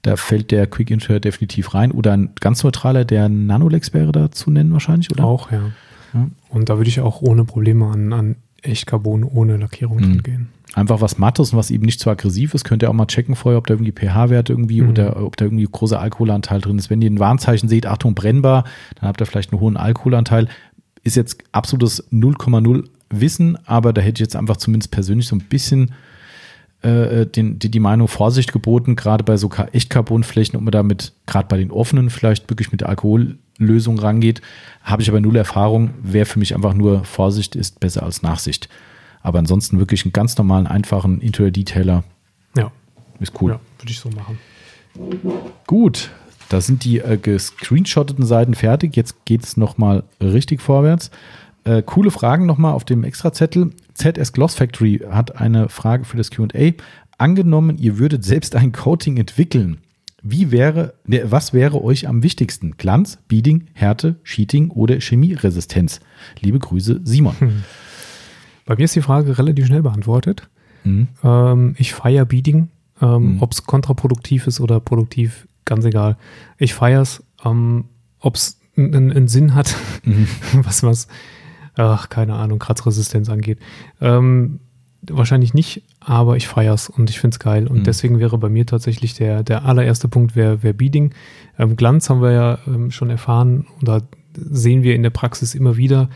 Da 0.02 0.16
fällt 0.16 0.50
der 0.50 0.66
Quick 0.66 0.90
Interior 0.90 1.20
definitiv 1.20 1.74
rein. 1.74 1.92
Oder 1.92 2.12
ein 2.12 2.30
ganz 2.40 2.62
neutraler, 2.64 3.04
der 3.04 3.28
Nanolex 3.28 3.94
wäre 3.94 4.12
da 4.12 4.30
zu 4.30 4.50
nennen 4.50 4.72
wahrscheinlich, 4.72 5.10
oder? 5.10 5.24
Auch, 5.24 5.50
ja. 5.52 5.70
Ja. 6.12 6.28
Und 6.50 6.68
da 6.68 6.76
würde 6.76 6.88
ich 6.88 7.00
auch 7.00 7.22
ohne 7.22 7.44
Probleme 7.44 7.86
an, 7.86 8.12
an 8.12 8.36
echt 8.62 8.86
Carbon 8.86 9.24
ohne 9.24 9.56
Lackierung 9.56 9.96
Mhm. 9.98 10.02
dran 10.02 10.22
gehen. 10.22 10.48
einfach 10.74 11.02
was 11.02 11.18
Mattes 11.18 11.52
und 11.52 11.58
was 11.58 11.70
eben 11.70 11.84
nicht 11.84 12.00
zu 12.00 12.08
aggressiv 12.08 12.54
ist, 12.54 12.64
könnt 12.64 12.82
ihr 12.82 12.88
auch 12.88 12.94
mal 12.94 13.04
checken 13.06 13.34
vorher, 13.34 13.58
ob 13.58 13.66
da 13.66 13.74
irgendwie 13.74 13.92
pH-Wert 13.92 14.48
irgendwie 14.48 14.80
Mhm. 14.80 14.88
oder 14.90 15.22
ob 15.22 15.36
da 15.36 15.44
irgendwie 15.44 15.68
großer 15.70 16.00
Alkoholanteil 16.00 16.62
drin 16.62 16.78
ist. 16.78 16.88
Wenn 16.88 17.02
ihr 17.02 17.10
ein 17.10 17.18
Warnzeichen 17.18 17.68
seht, 17.68 17.84
Achtung, 17.86 18.14
brennbar, 18.14 18.64
dann 18.98 19.08
habt 19.08 19.20
ihr 19.20 19.26
vielleicht 19.26 19.52
einen 19.52 19.60
hohen 19.60 19.76
Alkoholanteil. 19.76 20.48
Ist 21.02 21.16
jetzt 21.16 21.44
absolutes 21.52 22.10
0,0 22.10 22.88
Wissen, 23.10 23.58
aber 23.66 23.92
da 23.92 24.00
hätte 24.00 24.22
ich 24.22 24.26
jetzt 24.26 24.36
einfach 24.36 24.56
zumindest 24.56 24.90
persönlich 24.92 25.26
so 25.28 25.36
ein 25.36 25.40
bisschen 25.40 25.92
äh, 26.80 27.26
den, 27.26 27.58
die, 27.58 27.70
die 27.70 27.78
Meinung 27.78 28.08
Vorsicht 28.08 28.52
geboten, 28.52 28.96
gerade 28.96 29.22
bei 29.24 29.36
so 29.36 29.48
Ka- 29.48 29.68
Echtcarbonflächen, 29.72 30.56
ob 30.56 30.62
man 30.62 30.72
damit, 30.72 31.12
gerade 31.26 31.46
bei 31.48 31.56
den 31.58 31.70
offenen, 31.70 32.10
vielleicht 32.10 32.50
wirklich 32.50 32.72
mit 32.72 32.80
der 32.80 32.88
Alkohollösung 33.58 33.98
rangeht. 33.98 34.40
Habe 34.82 35.02
ich 35.02 35.08
aber 35.08 35.20
null 35.20 35.36
Erfahrung. 35.36 35.90
Wäre 36.02 36.26
für 36.26 36.38
mich 36.38 36.54
einfach 36.54 36.74
nur 36.74 37.04
Vorsicht 37.04 37.56
ist 37.56 37.80
besser 37.80 38.02
als 38.02 38.22
Nachsicht. 38.22 38.68
Aber 39.22 39.38
ansonsten 39.38 39.78
wirklich 39.78 40.04
einen 40.04 40.12
ganz 40.12 40.36
normalen, 40.36 40.66
einfachen 40.66 41.20
Interior-Detailer 41.20 42.02
Ja, 42.56 42.72
ist 43.20 43.40
cool. 43.40 43.52
ja 43.52 43.60
würde 43.78 43.90
ich 43.90 44.00
so 44.00 44.10
machen. 44.10 44.38
Gut, 45.66 46.10
da 46.48 46.60
sind 46.60 46.84
die 46.84 46.98
äh, 46.98 47.16
gescreenshotteten 47.16 48.26
Seiten 48.26 48.54
fertig. 48.54 48.96
Jetzt 48.96 49.24
geht 49.24 49.44
es 49.44 49.56
nochmal 49.56 50.02
richtig 50.20 50.60
vorwärts. 50.60 51.10
Äh, 51.64 51.82
coole 51.82 52.10
Fragen 52.10 52.46
nochmal 52.46 52.72
auf 52.72 52.84
dem 52.84 53.04
Extrazettel. 53.04 53.70
ZS 53.94 54.32
Gloss 54.32 54.54
Factory 54.56 55.00
hat 55.08 55.36
eine 55.36 55.68
Frage 55.68 56.04
für 56.04 56.16
das 56.16 56.30
QA. 56.30 56.72
Angenommen, 57.16 57.78
ihr 57.78 57.98
würdet 57.98 58.24
selbst 58.24 58.56
ein 58.56 58.72
Coating 58.72 59.16
entwickeln. 59.16 59.78
Wie 60.22 60.50
wäre, 60.52 60.94
ne, 61.04 61.22
was 61.30 61.52
wäre 61.52 61.82
euch 61.82 62.06
am 62.08 62.22
wichtigsten? 62.22 62.76
Glanz, 62.76 63.18
Beading, 63.28 63.66
Härte, 63.72 64.16
Sheeting 64.22 64.70
oder 64.70 65.00
Chemieresistenz? 65.00 66.00
Liebe 66.40 66.58
Grüße, 66.58 67.00
Simon. 67.04 67.34
Bei 68.64 68.76
mir 68.76 68.84
ist 68.84 68.94
die 68.94 69.02
Frage 69.02 69.36
relativ 69.38 69.66
schnell 69.66 69.82
beantwortet. 69.82 70.48
Mhm. 70.84 71.08
Ähm, 71.24 71.74
ich 71.78 71.92
feiere 71.94 72.24
Beading. 72.24 72.68
Ähm, 73.00 73.34
Mhm. 73.36 73.42
Ob 73.42 73.52
es 73.52 73.64
kontraproduktiv 73.64 74.46
ist 74.46 74.60
oder 74.60 74.78
produktiv, 74.78 75.48
ganz 75.64 75.84
egal. 75.84 76.16
Ich 76.58 76.74
feiere 76.74 77.02
es. 77.02 77.22
Ähm, 77.44 77.86
Ob 78.20 78.36
es 78.36 78.60
einen 78.76 79.10
einen 79.10 79.26
Sinn 79.28 79.54
hat, 79.56 79.74
Mhm. 80.04 80.28
was, 80.62 80.84
was, 80.84 81.08
ach, 81.74 82.08
keine 82.08 82.34
Ahnung, 82.34 82.60
Kratzresistenz 82.60 83.28
angeht. 83.28 83.58
Ähm, 84.00 84.60
wahrscheinlich 85.02 85.52
nicht, 85.54 85.82
aber 86.04 86.36
ich 86.36 86.48
feiere 86.48 86.74
es 86.74 86.88
und 86.88 87.10
ich 87.10 87.20
finde 87.20 87.34
es 87.34 87.38
geil. 87.38 87.66
Und 87.66 87.78
Mhm. 87.80 87.84
deswegen 87.84 88.18
wäre 88.18 88.38
bei 88.38 88.48
mir 88.48 88.66
tatsächlich 88.66 89.14
der, 89.14 89.42
der 89.42 89.64
allererste 89.64 90.08
Punkt 90.08 90.34
wäre 90.36 90.62
wär 90.62 90.72
Beading. 90.72 91.14
Ähm, 91.58 91.76
Glanz 91.76 92.08
haben 92.10 92.22
wir 92.22 92.32
ja 92.32 92.58
ähm, 92.66 92.90
schon 92.90 93.10
erfahren 93.10 93.66
und 93.80 93.88
da 93.88 94.00
sehen 94.34 94.82
wir 94.82 94.94
in 94.94 95.02
der 95.02 95.10
Praxis 95.10 95.54
immer 95.54 95.76
wieder, 95.76 96.08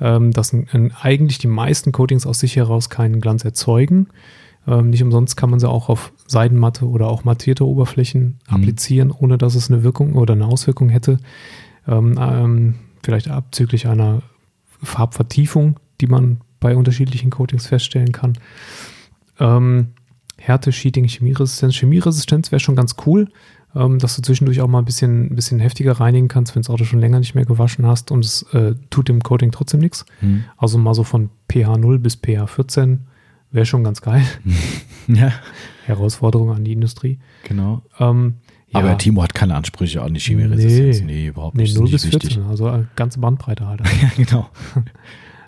ähm, 0.00 0.30
dass 0.32 0.52
ein, 0.52 0.66
ein, 0.72 0.92
eigentlich 1.00 1.38
die 1.38 1.46
meisten 1.48 1.92
Coatings 1.92 2.26
aus 2.26 2.40
sich 2.40 2.56
heraus 2.56 2.88
keinen 2.90 3.20
Glanz 3.20 3.44
erzeugen. 3.44 4.08
Ähm, 4.66 4.90
nicht 4.90 5.02
umsonst 5.02 5.36
kann 5.36 5.50
man 5.50 5.60
sie 5.60 5.68
auch 5.68 5.88
auf 5.88 6.12
Seidenmatte 6.26 6.88
oder 6.88 7.08
auch 7.08 7.24
mattierte 7.24 7.66
Oberflächen 7.66 8.38
Mhm. 8.48 8.54
applizieren, 8.54 9.10
ohne 9.10 9.36
dass 9.38 9.54
es 9.54 9.70
eine 9.70 9.82
Wirkung 9.82 10.14
oder 10.14 10.34
eine 10.34 10.46
Auswirkung 10.46 10.88
hätte. 10.88 11.18
Ähm, 11.86 12.18
ähm, 12.18 12.74
vielleicht 13.02 13.28
abzüglich 13.28 13.86
einer 13.88 14.22
Farbvertiefung, 14.82 15.78
die 16.00 16.06
man 16.06 16.40
bei 16.60 16.76
unterschiedlichen 16.76 17.30
Coatings 17.30 17.66
feststellen 17.66 18.12
kann. 18.12 18.34
Ähm, 19.40 19.88
Härte, 20.38 20.72
Sheeting, 20.72 21.06
Chemieresistenz. 21.06 21.74
Chemieresistenz 21.74 22.50
wäre 22.52 22.60
schon 22.60 22.76
ganz 22.76 22.96
cool, 23.06 23.28
ähm, 23.74 23.98
dass 23.98 24.16
du 24.16 24.22
zwischendurch 24.22 24.60
auch 24.60 24.68
mal 24.68 24.80
ein 24.80 24.84
bisschen, 24.84 25.26
ein 25.26 25.36
bisschen 25.36 25.58
heftiger 25.60 25.92
reinigen 25.92 26.28
kannst, 26.28 26.54
wenn 26.54 26.62
das 26.62 26.70
Auto 26.70 26.84
schon 26.84 27.00
länger 27.00 27.18
nicht 27.18 27.34
mehr 27.34 27.44
gewaschen 27.44 27.86
hast 27.86 28.10
und 28.10 28.24
es 28.24 28.42
äh, 28.52 28.74
tut 28.90 29.08
dem 29.08 29.20
Coating 29.22 29.52
trotzdem 29.52 29.80
nichts. 29.80 30.04
Mhm. 30.20 30.44
Also 30.56 30.78
mal 30.78 30.94
so 30.94 31.04
von 31.04 31.30
pH 31.50 31.76
0 31.78 31.98
bis 31.98 32.16
pH 32.16 32.46
14 32.46 33.00
wäre 33.50 33.66
schon 33.66 33.84
ganz 33.84 34.00
geil. 34.00 34.22
Ja, 35.06 35.32
Herausforderung 35.84 36.50
an 36.50 36.64
die 36.64 36.72
Industrie. 36.72 37.18
genau. 37.46 37.82
Ähm, 38.00 38.36
ja, 38.68 38.80
Aber 38.80 38.96
Timo 38.96 39.22
hat 39.22 39.34
keine 39.34 39.54
Ansprüche 39.54 40.00
an 40.00 40.14
die 40.14 40.20
Chemieresistenz. 40.20 41.02
Nee, 41.02 41.26
überhaupt 41.26 41.56
nee, 41.56 41.64
nicht. 41.64 41.76
0 41.76 41.84
Ist 41.84 41.92
bis 41.92 42.04
nicht 42.04 42.12
14, 42.12 42.30
wichtig. 42.30 42.44
also 42.48 42.68
äh, 42.68 42.84
ganze 42.96 43.20
Bandbreite 43.20 43.66
halt. 43.66 43.82
Ja, 44.02 44.10
genau. 44.16 44.48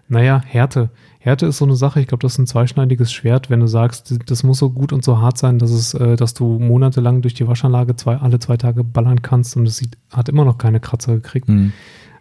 Naja, 0.09 0.43
Härte. 0.47 0.91
Härte 1.27 1.47
ist 1.47 1.59
so 1.59 1.65
eine 1.65 1.75
Sache, 1.75 2.01
ich 2.01 2.07
glaube, 2.07 2.23
das 2.23 2.35
ist 2.35 2.39
ein 2.39 2.47
zweischneidiges 2.47 3.13
Schwert, 3.13 3.51
wenn 3.51 3.59
du 3.59 3.67
sagst, 3.67 4.17
das 4.27 4.45
muss 4.45 4.59
so 4.59 4.71
gut 4.71 4.93
und 4.93 5.05
so 5.05 5.19
hart 5.19 5.39
sein, 5.39 5.59
dass 5.59 5.73
es, 5.73 5.93
äh, 5.93 6.15
dass 6.15 6.35
du 6.35 6.61
monatelang 6.61 7.21
durch 7.21 7.35
die 7.35 7.49
Waschanlage 7.49 7.97
zwei, 7.97 8.17
alle 8.17 8.39
zwei 8.39 8.57
Tage 8.57 8.85
ballern 8.85 9.23
kannst 9.23 9.57
und 9.57 9.67
es 9.67 9.77
sieht, 9.77 9.99
hat 10.13 10.29
immer 10.29 10.45
noch 10.45 10.57
keine 10.57 10.79
Kratzer 10.79 11.17
gekriegt. 11.17 11.49
Mhm. 11.49 11.73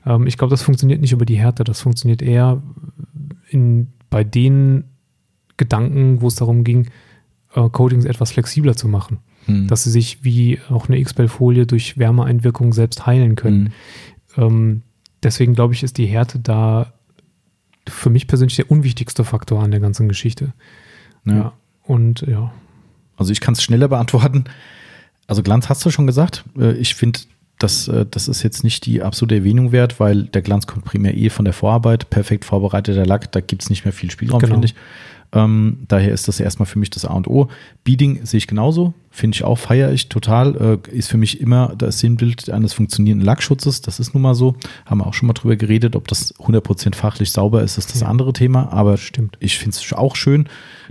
Ähm, 0.08 0.26
ich 0.26 0.40
glaube, 0.40 0.50
das 0.50 0.64
funktioniert 0.64 1.02
nicht 1.02 1.12
über 1.12 1.26
die 1.26 1.38
Härte, 1.38 1.64
das 1.64 1.82
funktioniert 1.82 2.24
eher 2.24 2.64
in, 3.50 3.94
bei 4.10 4.24
den 4.24 4.86
Gedanken, 5.56 6.22
wo 6.22 6.28
es 6.28 6.34
darum 6.34 6.64
ging, 6.64 6.88
äh, 7.54 7.70
Coatings 7.70 8.06
etwas 8.06 8.32
flexibler 8.32 8.76
zu 8.76 8.88
machen. 8.88 9.20
Mhm. 9.46 9.68
Dass 9.68 9.84
sie 9.84 9.92
sich 9.92 10.24
wie 10.24 10.58
auch 10.72 10.90
eine 10.90 11.00
XPEL-Folie 11.00 11.68
durch 11.68 12.00
Wärmeeinwirkung 12.00 12.74
selbst 12.74 13.06
heilen 13.06 13.36
können. 13.36 13.72
Mhm. 14.36 14.44
Ähm, 14.44 14.82
deswegen 15.22 15.54
glaube 15.54 15.76
ich, 15.76 15.84
ist 15.84 16.00
die 16.00 16.08
Härte 16.08 16.40
da 16.40 16.95
für 17.88 18.10
mich 18.10 18.28
persönlich 18.28 18.56
der 18.56 18.70
unwichtigste 18.72 19.24
Faktor 19.24 19.62
an 19.64 19.72
der 19.72 19.80
ganzen 19.80 20.08
Geschichte. 20.08 20.54
Ja. 21.26 21.54
Und 21.84 22.22
ja, 22.22 22.52
Also 23.18 23.32
ich 23.32 23.42
kann 23.42 23.54
es 23.54 23.64
schneller 23.64 23.88
beantworten. 23.88 24.46
Also 25.28 25.42
Glanz 25.44 25.70
hast 25.70 25.86
du 25.86 25.90
schon 25.92 26.08
gesagt. 26.08 26.44
Äh, 26.58 26.74
Ich 26.74 26.96
finde, 26.96 27.20
das, 27.60 27.88
äh, 27.88 28.06
das 28.10 28.28
ist 28.28 28.44
jetzt 28.44 28.64
nicht 28.64 28.86
die 28.86 29.02
absolute 29.02 29.36
Erwähnung 29.36 29.72
wert, 29.72 30.00
weil 30.00 30.24
der 30.24 30.42
Glanz 30.42 30.68
kommt 30.68 30.86
primär 30.86 31.16
eh 31.16 31.30
von 31.30 31.46
der 31.46 31.54
Vorarbeit, 31.54 32.10
perfekt 32.10 32.44
vorbereiteter 32.46 33.06
Lack, 33.06 33.32
da 33.32 33.40
gibt 33.40 33.64
es 33.64 33.70
nicht 33.70 33.86
mehr 33.86 33.94
viel 33.94 34.12
Spielraum, 34.12 34.40
Genau. 34.40 34.54
finde 34.54 34.66
ich. 34.68 34.76
Ähm, 35.32 35.80
daher 35.88 36.12
ist 36.12 36.28
das 36.28 36.40
erstmal 36.40 36.66
für 36.66 36.80
mich 36.80 36.90
das 36.90 37.06
A 37.06 37.14
und 37.14 37.28
O. 37.28 37.50
Beading 37.84 38.26
sehe 38.26 38.38
ich 38.38 38.48
genauso, 38.48 38.94
finde 39.12 39.36
ich 39.36 39.44
auch, 39.44 39.58
feiere 39.58 39.92
ich 39.92 40.10
total. 40.10 40.80
Äh, 40.86 40.96
ist 40.96 41.10
für 41.10 41.18
mich 41.18 41.42
immer 41.42 41.74
das 41.78 42.00
Sinnbild 42.00 42.50
eines 42.50 42.74
funktionierenden 42.74 43.26
Lackschutzes. 43.26 43.82
Das 43.82 44.00
ist 44.00 44.14
nun 44.14 44.24
mal 44.24 44.36
so. 44.36 44.56
Haben 44.86 45.00
wir 45.00 45.08
auch 45.08 45.14
schon 45.14 45.28
mal 45.28 45.34
drüber 45.34 45.56
geredet, 45.56 45.96
ob 45.96 46.08
das 46.08 46.34
100% 46.40 46.96
fachlich 46.96 47.32
sauber 47.32 47.64
ist, 47.64 47.78
ist 47.78 47.92
das 47.94 48.02
Ja. 48.02 48.08
andere 48.08 48.34
Thema. 48.34 48.72
Aber 48.72 48.98
Stimmt. 48.98 49.38
ich 49.40 49.58
finde 49.58 49.78
es 49.78 49.94
auch 49.94 50.16
schön. 50.16 50.48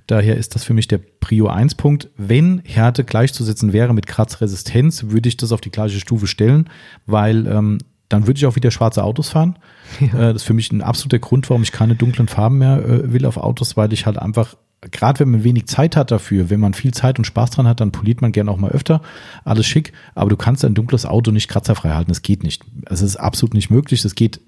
Daher 0.06 0.36
ist 0.36 0.54
das 0.54 0.64
für 0.64 0.74
mich 0.74 0.88
der 0.88 0.98
Prio 0.98 1.46
1 1.48 1.76
Punkt. 1.76 2.10
Wenn 2.18 2.60
Härte 2.64 3.04
gleichzusetzen 3.04 3.72
wäre 3.72 3.94
mit 3.94 4.06
Kratzresistenz, 4.06 5.04
würde 5.08 5.28
ich 5.28 5.36
das 5.38 5.52
auf 5.52 5.62
die 5.62 5.70
gleiche 5.70 5.98
Stufe 5.98 6.26
stellen, 6.26 6.68
weil 7.06 7.46
ähm, 7.46 7.78
dann 8.08 8.26
würde 8.26 8.38
ich 8.38 8.46
auch 8.46 8.56
wieder 8.56 8.70
schwarze 8.70 9.04
Autos 9.04 9.30
fahren. 9.30 9.56
Äh, 10.00 10.08
das 10.10 10.36
ist 10.36 10.42
für 10.42 10.54
mich 10.54 10.72
ein 10.72 10.82
absoluter 10.82 11.18
Grund, 11.18 11.48
warum 11.48 11.62
ich 11.62 11.72
keine 11.72 11.94
dunklen 11.94 12.28
Farben 12.28 12.58
mehr 12.58 12.84
äh, 12.84 13.12
will 13.12 13.26
auf 13.26 13.36
Autos, 13.36 13.76
weil 13.76 13.92
ich 13.92 14.06
halt 14.06 14.18
einfach, 14.18 14.56
gerade 14.90 15.20
wenn 15.20 15.30
man 15.30 15.44
wenig 15.44 15.66
Zeit 15.66 15.96
hat 15.96 16.10
dafür, 16.10 16.50
wenn 16.50 16.60
man 16.60 16.74
viel 16.74 16.92
Zeit 16.92 17.18
und 17.18 17.24
Spaß 17.24 17.50
dran 17.50 17.68
hat, 17.68 17.80
dann 17.80 17.92
poliert 17.92 18.20
man 18.20 18.32
gerne 18.32 18.50
auch 18.50 18.56
mal 18.56 18.70
öfter. 18.70 19.00
Alles 19.44 19.66
schick, 19.66 19.92
aber 20.14 20.30
du 20.30 20.36
kannst 20.36 20.64
ein 20.64 20.74
dunkles 20.74 21.06
Auto 21.06 21.30
nicht 21.30 21.48
kratzerfrei 21.48 21.90
halten. 21.90 22.10
Das 22.10 22.22
geht 22.22 22.42
nicht. 22.42 22.62
Es 22.86 23.02
ist 23.02 23.16
absolut 23.16 23.54
nicht 23.54 23.70
möglich. 23.70 24.02
Das 24.02 24.14
geht 24.14 24.40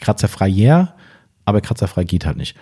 kratzerfrei 0.00 0.48
ja, 0.48 0.94
aber 1.44 1.60
kratzerfrei 1.60 2.04
geht 2.04 2.26
halt 2.26 2.36
nicht. 2.36 2.56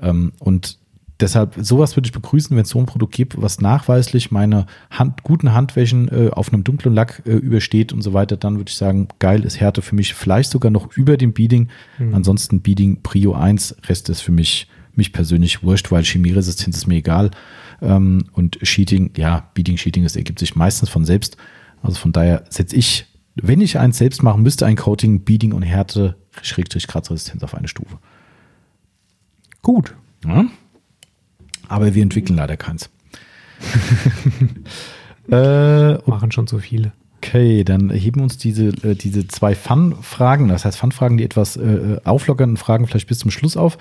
Ähm, 0.00 0.32
und 0.38 0.78
deshalb, 1.20 1.54
sowas 1.60 1.96
würde 1.96 2.06
ich 2.06 2.12
begrüßen, 2.12 2.56
wenn 2.56 2.64
es 2.64 2.70
so 2.70 2.78
ein 2.78 2.86
Produkt 2.86 3.14
gibt, 3.14 3.40
was 3.40 3.60
nachweislich 3.60 4.30
meine 4.30 4.66
Hand, 4.90 5.22
guten 5.22 5.52
Handwäschen 5.52 6.08
äh, 6.08 6.30
auf 6.30 6.52
einem 6.52 6.64
dunklen 6.64 6.94
Lack 6.94 7.22
äh, 7.26 7.32
übersteht 7.32 7.92
und 7.92 8.02
so 8.02 8.12
weiter, 8.12 8.36
dann 8.36 8.56
würde 8.56 8.70
ich 8.70 8.76
sagen, 8.76 9.08
geil 9.18 9.44
ist 9.44 9.60
Härte 9.60 9.82
für 9.82 9.94
mich 9.94 10.14
vielleicht 10.14 10.50
sogar 10.50 10.70
noch 10.70 10.96
über 10.96 11.16
dem 11.16 11.32
Beading. 11.32 11.68
Ansonsten 12.12 12.60
Beading 12.60 13.02
Prio 13.02 13.34
1, 13.34 13.76
Rest 13.88 14.08
ist 14.08 14.20
für 14.20 14.32
mich, 14.32 14.68
mich 14.94 15.12
persönlich 15.12 15.62
wurscht, 15.62 15.90
weil 15.90 16.02
Chemieresistenz 16.02 16.76
ist 16.76 16.86
mir 16.86 16.96
egal. 16.96 17.30
Ähm, 17.82 18.24
und 18.32 18.58
Sheeting, 18.62 19.10
ja, 19.16 19.50
Beading, 19.54 19.76
Sheeting, 19.76 20.02
das 20.02 20.16
ergibt 20.16 20.38
sich 20.38 20.56
meistens 20.56 20.88
von 20.88 21.04
selbst. 21.04 21.36
Also 21.82 21.98
von 21.98 22.12
daher 22.12 22.44
setze 22.50 22.76
ich, 22.76 23.06
wenn 23.36 23.60
ich 23.60 23.78
eins 23.78 23.98
selbst 23.98 24.22
machen 24.22 24.42
müsste, 24.42 24.66
ein 24.66 24.76
Coating, 24.76 25.24
Beading 25.24 25.52
und 25.52 25.62
Härte, 25.62 26.16
Schrägstrich 26.42 26.86
Kratzresistenz 26.86 27.42
auf 27.42 27.54
eine 27.54 27.68
Stufe. 27.68 27.98
Gut. 29.62 29.94
Ja? 30.24 30.46
Aber 31.70 31.94
wir 31.94 32.02
entwickeln 32.02 32.36
leider 32.36 32.56
keins. 32.56 32.90
äh, 35.30 35.94
Machen 36.08 36.32
schon 36.32 36.46
so 36.46 36.58
viele. 36.58 36.92
okay, 37.18 37.62
dann 37.62 37.90
heben 37.90 38.20
uns 38.20 38.38
diese, 38.38 38.68
äh, 38.82 38.94
diese 38.94 39.28
zwei 39.28 39.54
Fun-Fragen, 39.54 40.48
das 40.48 40.64
heißt 40.64 40.78
Fun-Fragen, 40.78 41.16
die 41.16 41.24
etwas 41.24 41.56
äh, 41.56 41.98
auflockernden 42.04 42.56
Fragen 42.56 42.86
vielleicht 42.86 43.06
bis 43.06 43.20
zum 43.20 43.30
Schluss 43.30 43.56
auf. 43.56 43.78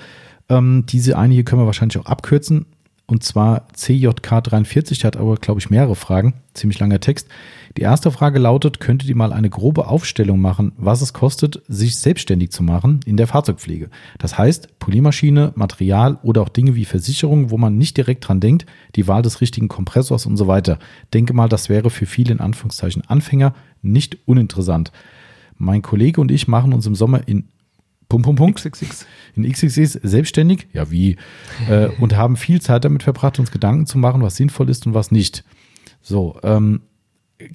Ähm, 0.49 0.85
diese 0.87 1.17
eine 1.17 1.33
hier 1.33 1.43
können 1.43 1.61
wir 1.61 1.65
wahrscheinlich 1.65 1.97
auch 1.97 2.05
abkürzen. 2.05 2.67
Und 3.09 3.23
zwar 3.23 3.67
CJK43, 3.75 5.01
der 5.01 5.07
hat 5.07 5.17
aber, 5.17 5.35
glaube 5.37 5.59
ich, 5.59 5.71
mehrere 5.71 5.95
Fragen. 5.95 6.35
Ziemlich 6.53 6.77
langer 6.77 6.99
Text. 6.99 7.27
Die 7.75 7.81
erste 7.81 8.11
Frage 8.11 8.37
lautet, 8.37 8.79
könntet 8.79 9.09
ihr 9.09 9.15
mal 9.15 9.33
eine 9.33 9.49
grobe 9.49 9.87
Aufstellung 9.87 10.39
machen, 10.39 10.73
was 10.77 11.01
es 11.01 11.11
kostet, 11.11 11.63
sich 11.67 11.97
selbstständig 11.97 12.51
zu 12.51 12.61
machen 12.61 12.99
in 13.07 13.17
der 13.17 13.25
Fahrzeugpflege? 13.25 13.89
Das 14.19 14.37
heißt, 14.37 14.77
Poliermaschine, 14.77 15.53
Material 15.55 16.19
oder 16.21 16.43
auch 16.43 16.49
Dinge 16.49 16.75
wie 16.75 16.85
Versicherung, 16.85 17.49
wo 17.49 17.57
man 17.57 17.79
nicht 17.79 17.97
direkt 17.97 18.27
dran 18.27 18.41
denkt, 18.41 18.67
die 18.95 19.07
Wahl 19.07 19.23
des 19.23 19.41
richtigen 19.41 19.69
Kompressors 19.69 20.27
und 20.27 20.37
so 20.37 20.45
weiter. 20.45 20.77
Denke 21.11 21.33
mal, 21.33 21.49
das 21.49 21.67
wäre 21.67 21.89
für 21.89 22.05
viele 22.05 22.33
in 22.33 22.39
Anführungszeichen 22.39 23.01
Anfänger 23.07 23.55
nicht 23.81 24.19
uninteressant. 24.27 24.91
Mein 25.57 25.81
Kollege 25.81 26.21
und 26.21 26.29
ich 26.29 26.47
machen 26.47 26.73
uns 26.73 26.85
im 26.85 26.93
Sommer 26.93 27.27
in 27.27 27.47
Punkt, 28.09 28.25
Punkt, 28.25 28.39
Punkt. 28.39 28.59
XXX. 28.59 29.05
In 29.35 29.49
XXX 29.49 29.93
selbstständig, 30.03 30.67
ja 30.73 30.89
wie, 30.91 31.15
äh, 31.69 31.87
und 31.99 32.17
haben 32.17 32.35
viel 32.35 32.59
Zeit 32.59 32.83
damit 32.83 33.03
verbracht, 33.03 33.39
uns 33.39 33.51
Gedanken 33.51 33.85
zu 33.85 33.97
machen, 33.97 34.21
was 34.21 34.35
sinnvoll 34.35 34.69
ist 34.69 34.85
und 34.87 34.95
was 34.95 35.11
nicht. 35.11 35.43
So, 36.01 36.37
ähm, 36.43 36.81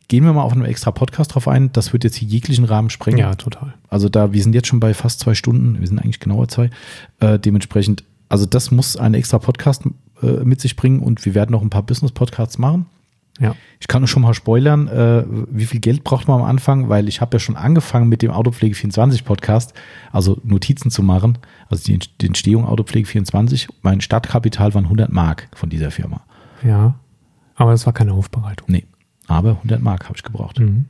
gehen 0.08 0.24
wir 0.24 0.32
mal 0.32 0.42
auf 0.42 0.52
einen 0.52 0.64
extra 0.64 0.90
Podcast 0.92 1.34
drauf 1.34 1.48
ein. 1.48 1.72
Das 1.72 1.92
wird 1.92 2.04
jetzt 2.04 2.16
hier 2.16 2.28
jeglichen 2.28 2.64
Rahmen 2.64 2.88
sprengen. 2.88 3.18
Ja, 3.18 3.34
total. 3.34 3.74
Also 3.88 4.08
da, 4.08 4.32
wir 4.32 4.42
sind 4.42 4.54
jetzt 4.54 4.68
schon 4.68 4.80
bei 4.80 4.94
fast 4.94 5.20
zwei 5.20 5.34
Stunden, 5.34 5.80
wir 5.80 5.86
sind 5.86 5.98
eigentlich 5.98 6.20
genauer 6.20 6.48
zwei. 6.48 6.70
Äh, 7.20 7.38
dementsprechend, 7.38 8.04
also 8.28 8.46
das 8.46 8.70
muss 8.70 8.96
ein 8.96 9.14
extra 9.14 9.38
Podcast 9.38 9.82
äh, 10.22 10.44
mit 10.44 10.60
sich 10.60 10.76
bringen 10.76 11.00
und 11.00 11.24
wir 11.24 11.34
werden 11.34 11.50
noch 11.50 11.62
ein 11.62 11.70
paar 11.70 11.82
Business-Podcasts 11.82 12.58
machen. 12.58 12.86
Ja. 13.40 13.56
Ich 13.80 13.88
kann 13.88 14.02
nur 14.02 14.08
schon 14.08 14.22
mal 14.22 14.34
spoilern, 14.34 14.86
äh, 14.86 15.24
wie 15.50 15.66
viel 15.66 15.80
Geld 15.80 16.04
braucht 16.04 16.28
man 16.28 16.40
am 16.40 16.46
Anfang, 16.46 16.88
weil 16.88 17.08
ich 17.08 17.20
habe 17.20 17.34
ja 17.36 17.40
schon 17.40 17.56
angefangen 17.56 18.08
mit 18.08 18.22
dem 18.22 18.30
Autopflege 18.30 18.74
24 18.74 19.24
Podcast, 19.24 19.74
also 20.12 20.40
Notizen 20.44 20.90
zu 20.90 21.02
machen, 21.02 21.38
also 21.68 21.84
die, 21.84 21.98
die 22.20 22.26
Entstehung 22.26 22.64
Autopflege 22.64 23.08
24. 23.08 23.68
Mein 23.82 24.00
Startkapital 24.00 24.74
waren 24.74 24.84
100 24.84 25.12
Mark 25.12 25.48
von 25.54 25.68
dieser 25.68 25.90
Firma. 25.90 26.22
Ja. 26.62 26.94
Aber 27.56 27.72
es 27.72 27.86
war 27.86 27.92
keine 27.92 28.12
Aufbereitung. 28.12 28.68
Nee, 28.70 28.84
aber 29.26 29.50
100 29.50 29.82
Mark 29.82 30.04
habe 30.04 30.14
ich 30.16 30.22
gebraucht. 30.22 30.60
Mhm. 30.60 30.86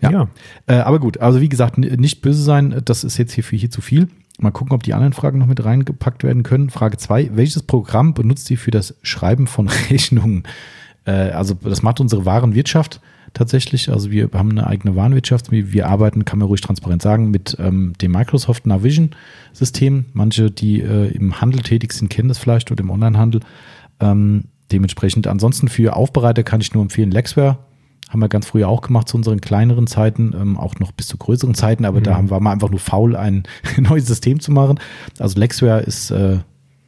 Ja. 0.00 0.10
ja. 0.10 0.28
Äh, 0.66 0.78
aber 0.78 0.98
gut, 0.98 1.20
also 1.20 1.40
wie 1.40 1.48
gesagt, 1.48 1.78
nicht 1.78 2.20
böse 2.20 2.42
sein, 2.42 2.82
das 2.84 3.04
ist 3.04 3.16
jetzt 3.16 3.32
hier 3.32 3.44
für 3.44 3.56
hier 3.56 3.70
zu 3.70 3.80
viel. 3.80 4.08
Mal 4.38 4.50
gucken, 4.50 4.74
ob 4.74 4.82
die 4.82 4.92
anderen 4.92 5.14
Fragen 5.14 5.38
noch 5.38 5.46
mit 5.46 5.64
reingepackt 5.64 6.22
werden 6.22 6.42
können. 6.42 6.68
Frage 6.68 6.98
2. 6.98 7.30
Welches 7.34 7.62
Programm 7.62 8.12
benutzt 8.12 8.50
ihr 8.50 8.58
für 8.58 8.70
das 8.70 8.96
Schreiben 9.02 9.46
von 9.46 9.68
Rechnungen? 9.90 10.42
Äh, 11.06 11.30
also 11.30 11.54
das 11.54 11.82
macht 11.82 12.00
unsere 12.00 12.26
Warenwirtschaft 12.26 13.00
tatsächlich. 13.32 13.90
Also 13.90 14.10
wir 14.10 14.30
haben 14.32 14.50
eine 14.50 14.66
eigene 14.66 14.96
Warenwirtschaft. 14.96 15.50
Wir, 15.50 15.88
arbeiten, 15.88 16.24
kann 16.24 16.38
man 16.38 16.48
ruhig 16.48 16.60
transparent 16.60 17.02
sagen, 17.02 17.30
mit 17.30 17.56
ähm, 17.58 17.92
dem 18.00 18.12
Microsoft 18.12 18.66
Navision 18.66 19.10
System. 19.52 20.06
Manche, 20.12 20.50
die 20.50 20.80
äh, 20.80 21.08
im 21.08 21.40
Handel 21.40 21.62
tätig 21.62 21.92
sind, 21.92 22.08
kennen 22.08 22.28
das 22.28 22.38
vielleicht 22.38 22.70
oder 22.70 22.82
im 22.82 22.90
Onlinehandel. 22.90 23.40
Ähm, 24.00 24.44
dementsprechend 24.72 25.26
ansonsten 25.26 25.68
für 25.68 25.94
Aufbereiter 25.96 26.42
kann 26.42 26.60
ich 26.60 26.74
nur 26.74 26.82
empfehlen 26.82 27.10
Lexware. 27.10 27.58
Haben 28.08 28.20
wir 28.20 28.28
ganz 28.28 28.46
früher 28.46 28.68
auch 28.68 28.82
gemacht 28.82 29.08
zu 29.08 29.16
unseren 29.16 29.40
kleineren 29.40 29.86
Zeiten, 29.86 30.32
ähm, 30.38 30.56
auch 30.56 30.76
noch 30.78 30.92
bis 30.92 31.08
zu 31.08 31.16
größeren 31.16 31.54
Zeiten, 31.54 31.84
aber 31.84 32.00
da 32.00 32.14
haben 32.14 32.30
wir 32.30 32.38
mal 32.40 32.52
einfach 32.52 32.70
nur 32.70 32.78
faul, 32.78 33.16
ein 33.16 33.42
neues 33.76 34.06
System 34.06 34.38
zu 34.38 34.52
machen. 34.52 34.78
Also 35.18 35.38
Lexware 35.38 35.80
ist, 35.80 36.10
äh, 36.12 36.38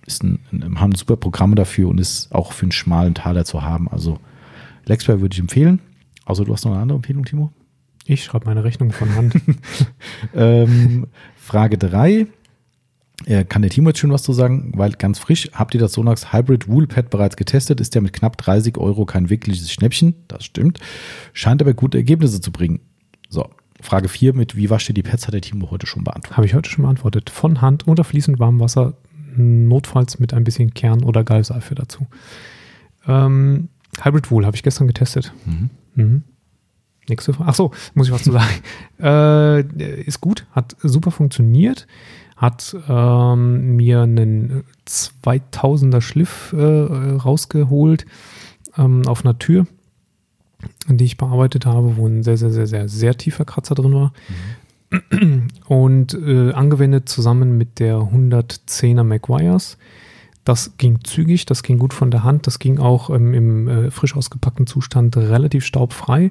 ist 0.08 0.24
ein, 0.24 0.40
ein, 0.50 0.80
haben 0.80 0.94
super 0.94 1.16
Programme 1.16 1.54
dafür 1.54 1.88
und 1.88 2.00
ist 2.00 2.32
auch 2.32 2.52
für 2.52 2.62
einen 2.62 2.72
schmalen 2.72 3.14
Taler 3.14 3.44
zu 3.44 3.62
haben. 3.62 3.88
Also 3.88 4.18
Lexware 4.86 5.20
würde 5.20 5.34
ich 5.34 5.40
empfehlen. 5.40 5.80
Also 6.24 6.44
du 6.44 6.52
hast 6.52 6.64
noch 6.64 6.72
eine 6.72 6.82
andere 6.82 6.96
Empfehlung, 6.96 7.24
Timo? 7.24 7.52
Ich 8.04 8.24
schreibe 8.24 8.46
meine 8.46 8.64
Rechnung 8.64 8.90
von 8.90 9.14
Hand. 9.14 9.34
ähm, 10.34 11.06
Frage 11.36 11.78
3. 11.78 12.26
Äh, 13.26 13.44
kann 13.44 13.62
der 13.62 13.70
Timo 13.70 13.90
jetzt 13.90 13.98
schon 13.98 14.12
was 14.12 14.22
zu 14.22 14.32
sagen? 14.32 14.72
Weil 14.74 14.92
ganz 14.92 15.18
frisch, 15.18 15.50
habt 15.52 15.74
ihr 15.74 15.80
das 15.80 15.92
Sonax 15.92 16.32
Hybrid 16.32 16.68
Wool 16.68 16.86
Pad 16.86 17.10
bereits 17.10 17.36
getestet? 17.36 17.80
Ist 17.80 17.94
ja 17.94 18.00
mit 18.00 18.14
knapp 18.14 18.38
30 18.38 18.78
Euro 18.78 19.04
kein 19.04 19.28
wirkliches 19.28 19.70
Schnäppchen. 19.70 20.14
Das 20.26 20.44
stimmt. 20.44 20.78
Scheint 21.34 21.60
aber 21.60 21.74
gute 21.74 21.98
Ergebnisse 21.98 22.40
zu 22.40 22.50
bringen. 22.50 22.80
So, 23.28 23.50
Frage 23.80 24.08
4 24.08 24.34
mit 24.34 24.56
wie 24.56 24.70
wascht 24.70 24.88
ihr 24.88 24.94
die 24.94 25.02
Pads, 25.02 25.26
hat 25.26 25.34
der 25.34 25.42
Timo 25.42 25.70
heute 25.70 25.86
schon 25.86 26.04
beantwortet. 26.04 26.36
Habe 26.36 26.46
ich 26.46 26.54
heute 26.54 26.70
schon 26.70 26.82
beantwortet. 26.82 27.30
Von 27.30 27.60
Hand 27.60 27.86
unter 27.86 28.04
fließend 28.04 28.38
warmem 28.38 28.60
Wasser, 28.60 28.94
notfalls 29.36 30.18
mit 30.18 30.34
ein 30.34 30.44
bisschen 30.44 30.74
Kern 30.74 31.02
oder 31.02 31.24
Gallseife 31.24 31.74
dazu. 31.74 32.06
Ähm, 33.06 33.68
Hybrid 34.02 34.30
Wool 34.30 34.46
habe 34.46 34.56
ich 34.56 34.62
gestern 34.62 34.86
getestet. 34.86 35.32
Mhm. 35.44 35.70
Mhm. 35.94 36.22
Nächste 37.08 37.32
Frage. 37.32 37.48
Achso, 37.48 37.72
muss 37.94 38.08
ich 38.08 38.12
was 38.12 38.22
zu 38.22 38.32
sagen. 38.32 38.62
äh, 39.00 40.02
ist 40.02 40.20
gut, 40.20 40.46
hat 40.52 40.76
super 40.82 41.10
funktioniert, 41.10 41.86
hat 42.36 42.76
ähm, 42.88 43.76
mir 43.76 44.02
einen 44.02 44.64
2000er 44.86 46.00
Schliff 46.00 46.52
äh, 46.56 46.62
rausgeholt 46.62 48.06
ähm, 48.76 49.06
auf 49.06 49.24
einer 49.24 49.38
Tür, 49.38 49.66
die 50.88 51.04
ich 51.04 51.16
bearbeitet 51.16 51.66
habe, 51.66 51.96
wo 51.96 52.06
ein 52.06 52.22
sehr, 52.22 52.36
sehr, 52.36 52.50
sehr, 52.50 52.66
sehr, 52.66 52.88
sehr 52.88 53.16
tiefer 53.16 53.44
Kratzer 53.44 53.74
drin 53.74 53.94
war. 53.94 54.12
Und 55.68 56.14
äh, 56.14 56.52
angewendet 56.52 57.08
zusammen 57.08 57.58
mit 57.58 57.78
der 57.78 57.96
110er 57.96 59.04
McGuire's. 59.04 59.76
Das 60.44 60.78
ging 60.78 61.00
zügig, 61.04 61.44
das 61.44 61.62
ging 61.62 61.78
gut 61.78 61.92
von 61.92 62.10
der 62.10 62.24
Hand, 62.24 62.46
das 62.46 62.58
ging 62.58 62.78
auch 62.78 63.10
ähm, 63.10 63.34
im 63.34 63.68
äh, 63.68 63.90
frisch 63.90 64.16
ausgepackten 64.16 64.66
Zustand 64.66 65.14
relativ 65.16 65.64
staubfrei. 65.66 66.30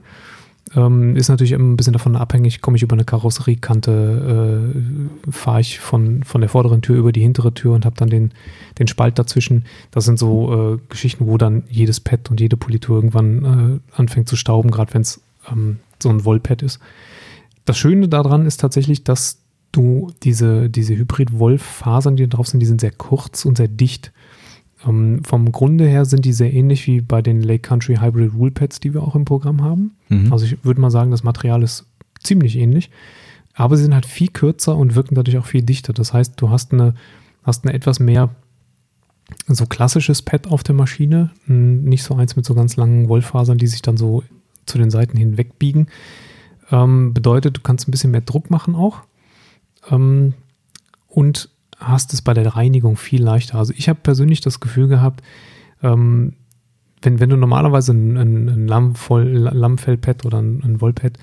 Ähm, 0.75 1.15
ist 1.15 1.29
natürlich 1.29 1.51
immer 1.53 1.71
ein 1.71 1.77
bisschen 1.77 1.93
davon 1.93 2.15
abhängig, 2.15 2.61
komme 2.61 2.77
ich 2.77 2.83
über 2.83 2.93
eine 2.95 3.05
Karosseriekante, 3.05 4.73
äh, 4.73 5.31
fahre 5.31 5.61
ich 5.61 5.79
von, 5.79 6.23
von 6.23 6.41
der 6.41 6.49
vorderen 6.49 6.81
Tür 6.81 6.97
über 6.97 7.11
die 7.11 7.21
hintere 7.21 7.53
Tür 7.53 7.73
und 7.73 7.85
habe 7.85 7.95
dann 7.95 8.09
den, 8.09 8.31
den 8.79 8.87
Spalt 8.87 9.17
dazwischen. 9.19 9.65
Das 9.91 10.05
sind 10.05 10.19
so 10.19 10.73
äh, 10.73 10.79
Geschichten, 10.89 11.27
wo 11.27 11.37
dann 11.37 11.63
jedes 11.69 11.99
Pad 11.99 12.29
und 12.31 12.41
jede 12.41 12.57
Politur 12.57 12.97
irgendwann 12.97 13.81
äh, 13.93 13.97
anfängt 13.97 14.27
zu 14.27 14.35
stauben, 14.35 14.71
gerade 14.71 14.93
wenn 14.93 15.03
es 15.03 15.21
ähm, 15.49 15.77
so 16.01 16.09
ein 16.09 16.25
Wollpad 16.25 16.63
ist. 16.63 16.79
Das 17.67 17.77
Schöne 17.77 18.07
daran 18.07 18.45
ist 18.45 18.61
tatsächlich, 18.61 19.03
dass 19.03 19.41
du 19.73 20.09
diese, 20.23 20.69
diese 20.69 20.95
Hybrid-Wolf-Fasern, 20.95 22.15
die 22.15 22.23
da 22.23 22.37
drauf 22.37 22.47
sind, 22.47 22.61
die 22.61 22.65
sind 22.65 22.79
sehr 22.79 22.91
kurz 22.91 23.43
und 23.43 23.57
sehr 23.57 23.67
dicht. 23.67 24.13
Ähm, 24.87 25.21
vom 25.25 25.51
Grunde 25.51 25.85
her 25.85 26.05
sind 26.05 26.23
die 26.23 26.31
sehr 26.31 26.53
ähnlich 26.53 26.87
wie 26.87 27.01
bei 27.01 27.21
den 27.21 27.41
Lake 27.41 27.67
Country 27.67 27.97
Hybrid 27.97 28.33
Wool 28.35 28.51
Pads, 28.51 28.79
die 28.79 28.93
wir 28.93 29.03
auch 29.03 29.15
im 29.15 29.25
Programm 29.25 29.63
haben. 29.63 29.97
Mhm. 30.07 30.31
Also 30.31 30.45
ich 30.45 30.63
würde 30.63 30.79
mal 30.79 30.91
sagen, 30.91 31.11
das 31.11 31.23
Material 31.23 31.61
ist 31.61 31.85
ziemlich 32.23 32.55
ähnlich, 32.55 32.89
aber 33.53 33.75
sie 33.75 33.83
sind 33.83 33.93
halt 33.93 34.05
viel 34.05 34.29
kürzer 34.29 34.77
und 34.77 34.95
wirken 34.95 35.15
dadurch 35.15 35.37
auch 35.37 35.45
viel 35.45 35.61
dichter. 35.61 35.91
Das 35.91 36.13
heißt, 36.13 36.35
du 36.37 36.49
hast 36.49 36.71
eine, 36.71 36.95
hast 37.43 37.65
eine 37.65 37.73
etwas 37.73 37.99
mehr 37.99 38.29
so 39.49 39.65
klassisches 39.65 40.21
Pad 40.21 40.47
auf 40.47 40.63
der 40.63 40.73
Maschine, 40.73 41.31
nicht 41.47 42.03
so 42.03 42.15
eins 42.15 42.37
mit 42.37 42.45
so 42.45 42.55
ganz 42.55 42.77
langen 42.77 43.09
Wollfasern, 43.09 43.57
die 43.57 43.67
sich 43.67 43.81
dann 43.81 43.97
so 43.97 44.23
zu 44.65 44.77
den 44.77 44.89
Seiten 44.89 45.17
hin 45.17 45.37
wegbiegen. 45.37 45.87
Ähm, 46.71 47.13
bedeutet, 47.13 47.57
du 47.57 47.61
kannst 47.61 47.87
ein 47.87 47.91
bisschen 47.91 48.11
mehr 48.11 48.21
Druck 48.21 48.49
machen 48.49 48.75
auch. 48.75 49.01
Ähm, 49.89 50.33
und 51.07 51.49
hast 51.79 52.13
es 52.13 52.21
bei 52.21 52.33
der 52.33 52.55
Reinigung 52.55 52.97
viel 52.97 53.23
leichter. 53.23 53.57
Also 53.57 53.73
ich 53.75 53.87
habe 53.89 53.99
persönlich 54.01 54.41
das 54.41 54.59
Gefühl 54.59 54.87
gehabt, 54.87 55.21
ähm, 55.83 56.33
wenn, 57.01 57.19
wenn 57.19 57.29
du 57.29 57.37
normalerweise 57.37 57.93
ein, 57.93 58.17
ein, 58.17 58.49
ein 58.49 58.67
Lammfellpad 58.67 60.25
oder 60.25 60.39
ein, 60.39 60.61
ein 60.63 60.81
Wollpad 60.81 61.17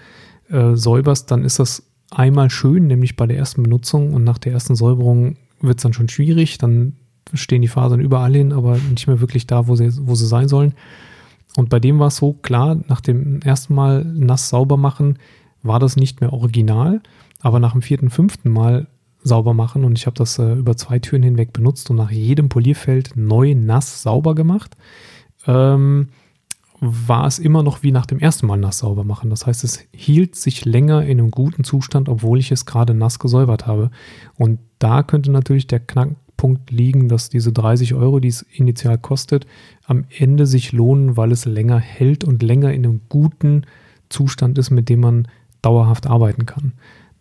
äh, 0.49 0.77
säuberst, 0.77 1.31
dann 1.31 1.45
ist 1.45 1.59
das 1.59 1.83
einmal 2.11 2.51
schön, 2.51 2.87
nämlich 2.87 3.17
bei 3.17 3.27
der 3.27 3.37
ersten 3.37 3.65
Benutzung 3.65 4.15
und 4.15 4.25
nach 4.25 4.39
der 4.39 4.53
ersten 4.53 4.77
Säuberung 4.77 5.37
wird 5.61 5.79
es 5.79 5.83
dann 5.83 5.93
schon 5.93 6.09
schwierig, 6.09 6.59
dann 6.59 6.95
stehen 7.33 7.63
die 7.63 7.69
Fasern 7.69 8.01
überall 8.01 8.35
hin, 8.35 8.53
aber 8.53 8.77
nicht 8.91 9.07
mehr 9.07 9.21
wirklich 9.21 9.47
da, 9.47 9.67
wo 9.67 9.75
sie, 9.75 9.91
wo 10.07 10.15
sie 10.15 10.27
sein 10.27 10.49
sollen. 10.49 10.75
Und 11.57 11.69
bei 11.69 11.79
dem 11.79 11.99
war 11.99 12.09
es 12.09 12.17
so, 12.17 12.33
klar, 12.33 12.77
nach 12.89 13.01
dem 13.01 13.41
ersten 13.43 13.75
Mal 13.75 14.05
nass 14.05 14.49
sauber 14.49 14.77
machen, 14.77 15.19
war 15.63 15.79
das 15.79 15.97
nicht 15.97 16.21
mehr 16.21 16.33
original, 16.33 17.01
aber 17.41 17.61
nach 17.61 17.73
dem 17.73 17.83
vierten, 17.83 18.11
fünften 18.11 18.51
Mal 18.51 18.89
sauber 19.23 19.55
machen 19.55 19.85
und 19.85 19.99
ich 19.99 20.07
habe 20.07 20.17
das 20.17 20.39
äh, 20.39 20.53
über 20.53 20.77
zwei 20.77 20.99
Türen 20.99 21.23
hinweg 21.23 21.53
benutzt 21.53 21.89
und 21.91 21.97
nach 21.97 22.11
jedem 22.11 22.49
Polierfeld 22.51 23.13
neu 23.17 23.55
nass 23.55 24.03
sauber 24.03 24.35
gemacht, 24.35 24.77
ähm, 25.47 26.09
war 26.81 27.27
es 27.27 27.39
immer 27.39 27.63
noch 27.63 27.83
wie 27.83 27.93
nach 27.93 28.05
dem 28.05 28.19
ersten 28.19 28.47
Mal 28.47 28.59
nass 28.59 28.79
sauber 28.79 29.05
machen. 29.05 29.31
Das 29.31 29.47
heißt, 29.47 29.65
es 29.65 29.87
hielt 29.93 30.37
sich 30.37 30.67
länger 30.67 31.03
in 31.03 31.19
einem 31.19 31.31
guten 31.31 31.65
Zustand, 31.65 32.11
obwohl 32.11 32.39
ich 32.39 32.53
es 32.53 32.67
gerade 32.67 32.93
nass 32.93 33.19
gesäubert 33.19 33.67
habe. 33.67 33.91
Und 34.37 34.59
da 34.79 35.03
könnte 35.03 35.31
natürlich 35.31 35.67
der 35.67 35.81
Knackpunkt 35.81 36.71
liegen, 36.71 37.09
dass 37.09 37.31
diese 37.31 37.53
30 37.53 37.95
Euro, 37.95 38.21
die 38.21 38.29
es 38.29 38.43
initial 38.43 38.99
kostet, 38.99 39.47
am 39.87 40.05
Ende 40.17 40.47
sich 40.47 40.73
lohnen, 40.73 41.17
weil 41.17 41.33
es 41.33 41.45
länger 41.45 41.79
hält 41.79 42.25
und 42.25 42.43
länger 42.43 42.73
in 42.73 42.85
einem 42.85 43.01
guten 43.09 43.63
Zustand 44.09 44.59
ist, 44.59 44.71
mit 44.71 44.89
dem 44.89 45.01
man 45.01 45.29
dauerhaft 45.63 46.07
arbeiten 46.07 46.47
kann. 46.47 46.73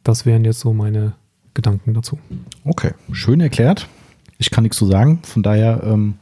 Das 0.03 0.26
wären 0.26 0.45
jetzt 0.45 0.60
so 0.60 0.73
meine 0.73 1.14
Gedanken 1.53 1.94
dazu. 1.94 2.18
Okay, 2.65 2.91
schön 3.11 3.40
erklärt. 3.41 3.88
Ich 4.38 4.49
kann 4.49 4.64
nichts 4.64 4.77
zu 4.77 4.85
sagen, 4.85 5.19
von 5.23 5.44
daher, 5.44 5.81
ähm, 5.84 6.15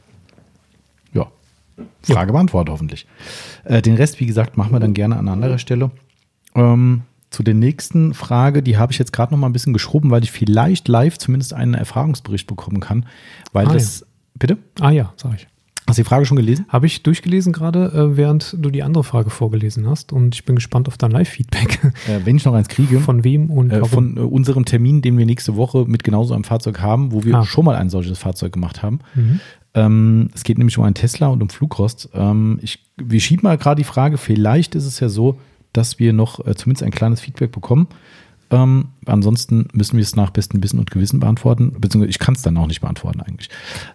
ja, 1.12 1.26
Frage 2.02 2.32
beantwortet 2.32 2.72
hoffentlich. 2.72 3.06
Äh, 3.64 3.82
den 3.82 3.94
Rest, 3.96 4.20
wie 4.20 4.26
gesagt, 4.26 4.56
machen 4.56 4.72
wir 4.72 4.80
dann 4.80 4.94
gerne 4.94 5.16
an 5.16 5.28
anderer 5.28 5.58
Stelle. 5.58 5.90
Ähm, 6.54 7.02
zu 7.30 7.42
der 7.42 7.54
nächsten 7.54 8.14
Frage, 8.14 8.62
die 8.62 8.76
habe 8.76 8.92
ich 8.92 8.98
jetzt 8.98 9.12
gerade 9.12 9.32
noch 9.32 9.38
mal 9.40 9.48
ein 9.48 9.52
bisschen 9.54 9.72
geschoben, 9.72 10.10
weil 10.10 10.22
ich 10.22 10.30
vielleicht 10.30 10.86
live 10.86 11.18
zumindest 11.18 11.54
einen 11.54 11.74
Erfahrungsbericht 11.74 12.46
bekommen 12.46 12.80
kann. 12.80 13.06
Weil 13.52 13.68
Ah, 13.68 13.72
das, 13.72 14.04
bitte? 14.38 14.58
Ah 14.80 14.90
ja, 14.90 15.12
sage 15.16 15.36
ich. 15.36 15.46
Hast 15.86 15.98
du 15.98 16.02
die 16.02 16.08
Frage 16.08 16.24
schon 16.26 16.36
gelesen? 16.36 16.64
Habe 16.68 16.86
ich 16.86 17.02
durchgelesen 17.02 17.52
gerade, 17.52 17.86
äh, 17.86 18.16
während 18.16 18.56
du 18.58 18.70
die 18.70 18.82
andere 18.82 19.02
Frage 19.04 19.30
vorgelesen 19.30 19.88
hast 19.88 20.12
und 20.12 20.34
ich 20.34 20.44
bin 20.44 20.54
gespannt 20.54 20.88
auf 20.88 20.96
dein 20.96 21.10
Live-Feedback. 21.10 21.80
Äh, 22.08 22.20
wenn 22.24 22.36
ich 22.36 22.44
noch 22.44 22.54
eins 22.54 22.68
kriege. 22.68 23.00
Von 23.00 23.24
wem 23.24 23.50
und 23.50 23.70
äh, 23.70 23.84
von 23.84 24.16
äh, 24.16 24.20
unserem 24.20 24.64
Termin, 24.64 25.02
den 25.02 25.18
wir 25.18 25.26
nächste 25.26 25.56
Woche 25.56 25.84
mit 25.86 26.04
genauso 26.04 26.34
einem 26.34 26.44
Fahrzeug 26.44 26.80
haben, 26.80 27.12
wo 27.12 27.24
wir 27.24 27.34
Ah. 27.34 27.44
schon 27.44 27.64
mal 27.64 27.74
ein 27.76 27.90
solches 27.90 28.18
Fahrzeug 28.18 28.52
gemacht 28.52 28.82
haben. 28.82 29.00
Mhm. 29.14 29.40
Ähm, 29.74 30.28
es 30.34 30.44
geht 30.44 30.58
nämlich 30.58 30.78
um 30.78 30.84
einen 30.84 30.94
Tesla 30.94 31.28
und 31.28 31.42
um 31.42 31.48
Flugrost. 31.48 32.08
Ähm, 32.14 32.58
ich, 32.62 32.78
wir 32.96 33.20
schieben 33.20 33.44
mal 33.44 33.56
gerade 33.58 33.80
die 33.80 33.84
Frage, 33.84 34.18
vielleicht 34.18 34.74
ist 34.74 34.84
es 34.86 35.00
ja 35.00 35.08
so, 35.08 35.38
dass 35.72 35.98
wir 35.98 36.12
noch 36.12 36.40
zumindest 36.54 36.82
ein 36.82 36.90
kleines 36.90 37.20
Feedback 37.20 37.50
bekommen. 37.52 37.86
Ähm, 38.52 38.88
ansonsten 39.06 39.68
müssen 39.72 39.96
wir 39.96 40.02
es 40.02 40.14
nach 40.14 40.30
bestem 40.30 40.62
Wissen 40.62 40.78
und 40.78 40.90
Gewissen 40.90 41.20
beantworten, 41.20 41.72
beziehungsweise 41.80 42.10
ich 42.10 42.18
kann 42.18 42.34
es 42.34 42.42
dann 42.42 42.56
auch 42.58 42.66
nicht 42.66 42.82
beantworten 42.82 43.20
eigentlich. 43.22 43.48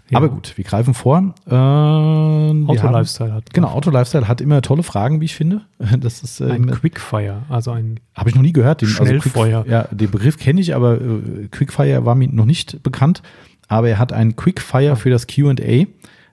Ja. 0.09 0.17
Aber 0.17 0.29
gut, 0.29 0.57
wir 0.57 0.63
greifen 0.63 0.93
vor. 0.93 1.35
Äh, 1.45 1.53
Auto 1.53 2.81
haben- 2.83 2.93
Lifestyle 2.93 3.33
hat. 3.33 3.53
Genau, 3.53 3.69
Auto 3.69 3.91
Lifestyle 3.91 4.27
hat 4.27 4.41
immer 4.41 4.61
tolle 4.61 4.83
Fragen, 4.83 5.21
wie 5.21 5.25
ich 5.25 5.35
finde. 5.35 5.61
Das 5.99 6.23
ist 6.23 6.41
äh, 6.41 6.51
Ein 6.51 6.71
Quickfire, 6.71 7.43
also 7.49 7.71
ein 7.71 7.99
habe 8.15 8.29
ich 8.29 8.35
noch 8.35 8.41
nie 8.41 8.53
gehört. 8.53 8.81
Den, 8.81 8.89
Schnellfeuer. 8.89 9.61
Quick, 9.63 9.71
ja, 9.71 9.83
den 9.91 10.09
Begriff 10.11 10.37
kenne 10.37 10.59
ich, 10.59 10.75
aber 10.75 10.99
äh, 10.99 11.47
Quickfire 11.51 12.05
war 12.05 12.15
mir 12.15 12.27
noch 12.27 12.45
nicht 12.45 12.81
bekannt. 12.83 13.21
Aber 13.67 13.89
er 13.89 13.99
hat 13.99 14.13
ein 14.13 14.35
Quickfire 14.35 14.95
für 14.95 15.09
das 15.09 15.27
Q&A. 15.27 15.85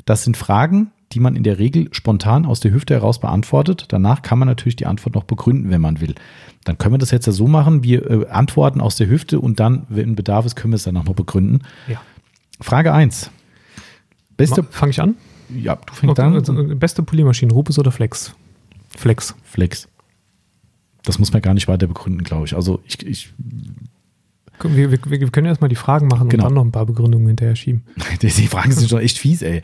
Das 0.05 0.25
sind 0.25 0.37
Fragen, 0.37 0.93
die 1.13 1.21
man 1.21 1.37
in 1.37 1.43
der 1.43 1.59
Regel 1.59 1.89
spontan 1.93 2.47
aus 2.47 2.61
der 2.61 2.73
Hüfte 2.73 2.95
heraus 2.95 3.21
beantwortet. 3.21 3.87
Danach 3.89 4.23
kann 4.23 4.39
man 4.39 4.49
natürlich 4.49 4.77
die 4.77 4.87
Antwort 4.87 5.15
noch 5.15 5.25
begründen, 5.25 5.71
wenn 5.71 5.81
man 5.81 6.01
will. 6.01 6.15
Dann 6.65 6.79
können 6.79 6.95
wir 6.95 6.99
das 6.99 7.11
jetzt 7.11 7.27
ja 7.27 7.33
so 7.33 7.47
machen, 7.47 7.83
wir 7.83 8.11
äh, 8.11 8.27
antworten 8.29 8.81
aus 8.81 8.97
der 8.97 9.07
Hüfte 9.09 9.39
und 9.41 9.61
dann, 9.61 9.87
wenn 9.89 10.17
Bedarf 10.17 10.47
ist, 10.47 10.57
können 10.57 10.73
wir 10.73 10.77
es 10.77 10.85
dann 10.85 10.97
auch 10.97 11.05
noch 11.05 11.15
begründen. 11.15 11.61
ja. 11.89 12.01
Frage 12.61 12.93
1. 12.93 13.31
Beste, 14.37 14.63
Fange 14.63 14.91
ich 14.91 15.01
an? 15.03 15.17
ja, 15.55 15.77
du 15.77 15.93
fängst 15.93 16.13
Okay, 16.19 16.23
an. 16.23 16.35
also, 16.35 16.59
äh, 16.59 16.75
beste 16.75 17.03
Poliermaschine, 17.03 17.53
Rupes 17.53 17.79
oder 17.79 17.91
Flex? 17.93 18.35
Flex. 18.97 19.35
Flex. 19.45 19.89
Das 21.03 21.19
muss 21.19 21.33
man 21.33 21.43
gar 21.43 21.53
nicht 21.53 21.69
weiter 21.69 21.87
begründen, 21.87 22.23
glaube 22.25 22.47
ich. 22.47 22.55
Also 22.55 22.81
ich, 22.87 23.05
ich 23.07 23.33
Wir, 24.63 24.91
wir, 24.91 24.99
wir 25.05 25.31
können 25.31 25.47
erstmal 25.47 25.69
die 25.69 25.77
Fragen 25.77 26.07
machen 26.09 26.29
Genau. 26.29 26.45
und 26.45 26.49
dann 26.51 26.55
noch 26.55 26.65
ein 26.65 26.73
paar 26.73 26.87
Begründungen 26.87 27.27
hinterher 27.27 27.57
schieben. 27.57 27.83
Die 28.23 28.29
die 28.29 28.47
Fragen 28.47 28.73
sind 28.73 28.89
schon 28.89 29.01
echt 29.01 29.19
fies, 29.19 29.43
ey. 29.43 29.63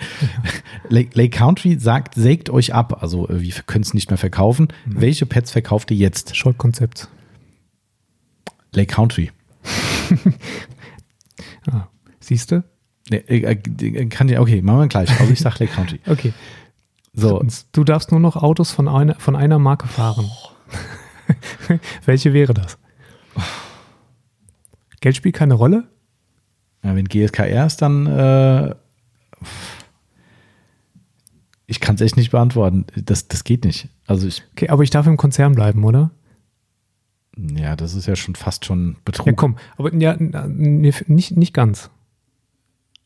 Lake, 0.88 1.10
Lake 1.14 1.30
Country 1.36 1.78
sagt, 1.78 2.14
sägt 2.16 2.50
euch 2.50 2.74
ab. 2.74 3.02
Also 3.02 3.28
äh, 3.28 3.40
wir 3.40 3.52
können 3.66 3.82
es 3.82 3.94
nicht 3.94 4.10
mehr 4.10 4.18
verkaufen. 4.18 4.68
Welche 4.86 5.26
Pets 5.26 5.52
verkauft 5.52 5.90
ihr 5.90 5.96
jetzt? 5.96 6.36
Schaltkonzept. 6.36 7.08
Lake 8.72 8.92
Country. 8.94 9.30
Ah, 11.70 11.88
Siehst 12.20 12.50
du? 12.50 12.64
Nee, 13.10 13.18
äh, 13.28 13.40
äh, 13.52 14.06
kann 14.06 14.28
ja, 14.28 14.40
okay, 14.40 14.62
machen 14.62 14.80
wir 14.80 14.88
gleich. 14.88 15.10
Also 15.20 15.32
ich 15.32 15.40
sag 15.40 15.58
Lake 15.58 15.72
Country. 15.72 16.00
Okay. 16.06 16.32
So, 17.12 17.42
Du 17.72 17.84
darfst 17.84 18.12
nur 18.12 18.20
noch 18.20 18.36
Autos 18.36 18.70
von 18.70 18.86
einer, 18.88 19.16
von 19.16 19.34
einer 19.36 19.58
Marke 19.58 19.88
fahren. 19.88 20.30
Welche 22.06 22.32
wäre 22.32 22.54
das? 22.54 22.78
Geld 25.00 25.16
spielt 25.16 25.34
keine 25.36 25.54
Rolle? 25.54 25.88
ja, 26.82 26.96
wenn 26.96 27.06
GSKR 27.08 27.66
ist, 27.66 27.82
dann 27.82 28.06
äh, 28.06 28.74
ich 31.66 31.80
kann 31.80 31.94
es 31.94 32.00
echt 32.00 32.16
nicht 32.16 32.30
beantworten. 32.30 32.86
Das, 32.96 33.28
das 33.28 33.44
geht 33.44 33.64
nicht. 33.64 33.88
Also 34.06 34.26
ich, 34.26 34.42
Okay, 34.52 34.68
aber 34.68 34.82
ich 34.82 34.90
darf 34.90 35.06
im 35.06 35.16
Konzern 35.16 35.54
bleiben, 35.54 35.84
oder? 35.84 36.10
ja, 37.36 37.76
das 37.76 37.94
ist 37.94 38.06
ja 38.06 38.16
schon 38.16 38.34
fast 38.34 38.64
schon 38.64 38.96
Betrug. 39.04 39.26
Ja, 39.26 39.32
komm, 39.32 39.56
aber 39.76 39.94
ja, 39.94 40.16
nicht, 40.18 41.08
nicht 41.08 41.54
ganz. 41.54 41.90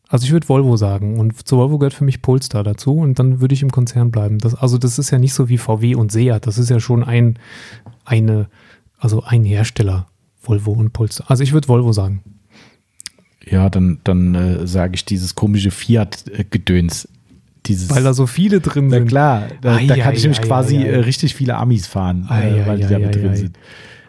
Also 0.08 0.24
ich 0.26 0.32
würde 0.32 0.48
Volvo 0.48 0.76
sagen 0.76 1.18
und 1.18 1.46
zu 1.46 1.56
Volvo 1.56 1.78
gehört 1.78 1.94
für 1.94 2.04
mich 2.04 2.22
Polestar 2.22 2.62
dazu 2.62 2.96
und 2.96 3.18
dann 3.18 3.40
würde 3.40 3.54
ich 3.54 3.62
im 3.62 3.70
Konzern 3.70 4.10
bleiben. 4.10 4.38
Das, 4.38 4.54
also 4.54 4.78
das 4.78 4.98
ist 4.98 5.10
ja 5.10 5.18
nicht 5.18 5.34
so 5.34 5.48
wie 5.48 5.58
VW 5.58 5.94
und 5.94 6.10
Seat, 6.10 6.46
das 6.46 6.58
ist 6.58 6.70
ja 6.70 6.80
schon 6.80 7.04
ein, 7.04 7.38
eine, 8.04 8.48
also 8.98 9.22
ein 9.22 9.44
Hersteller, 9.44 10.08
Volvo 10.46 10.72
und 10.72 10.92
Polestar. 10.92 11.30
Also 11.30 11.42
ich 11.42 11.52
würde 11.52 11.68
Volvo 11.68 11.92
sagen. 11.92 12.22
Ja, 13.46 13.68
dann, 13.68 13.98
dann 14.04 14.34
äh, 14.34 14.66
sage 14.66 14.94
ich 14.94 15.04
dieses 15.04 15.34
komische 15.34 15.70
Fiat-Gedöns. 15.70 17.08
Dieses, 17.66 17.90
Weil 17.90 18.02
da 18.02 18.12
so 18.14 18.26
viele 18.26 18.60
drin 18.60 18.88
Na 18.88 18.96
sind. 18.98 19.08
klar, 19.08 19.48
da, 19.62 19.76
Ei, 19.76 19.86
da 19.86 19.96
kann 19.96 20.12
ei, 20.12 20.16
ich 20.16 20.22
nämlich 20.22 20.40
ei, 20.40 20.46
quasi 20.46 20.76
äh, 20.76 20.96
richtig 20.98 21.34
viele 21.34 21.56
Amis 21.56 21.86
fahren, 21.86 22.26
äh, 22.30 22.32
ei, 22.32 22.66
weil 22.66 22.76
die 22.78 22.86
da 22.86 22.98
mit 22.98 23.14
drin 23.14 23.34
sind. 23.36 23.58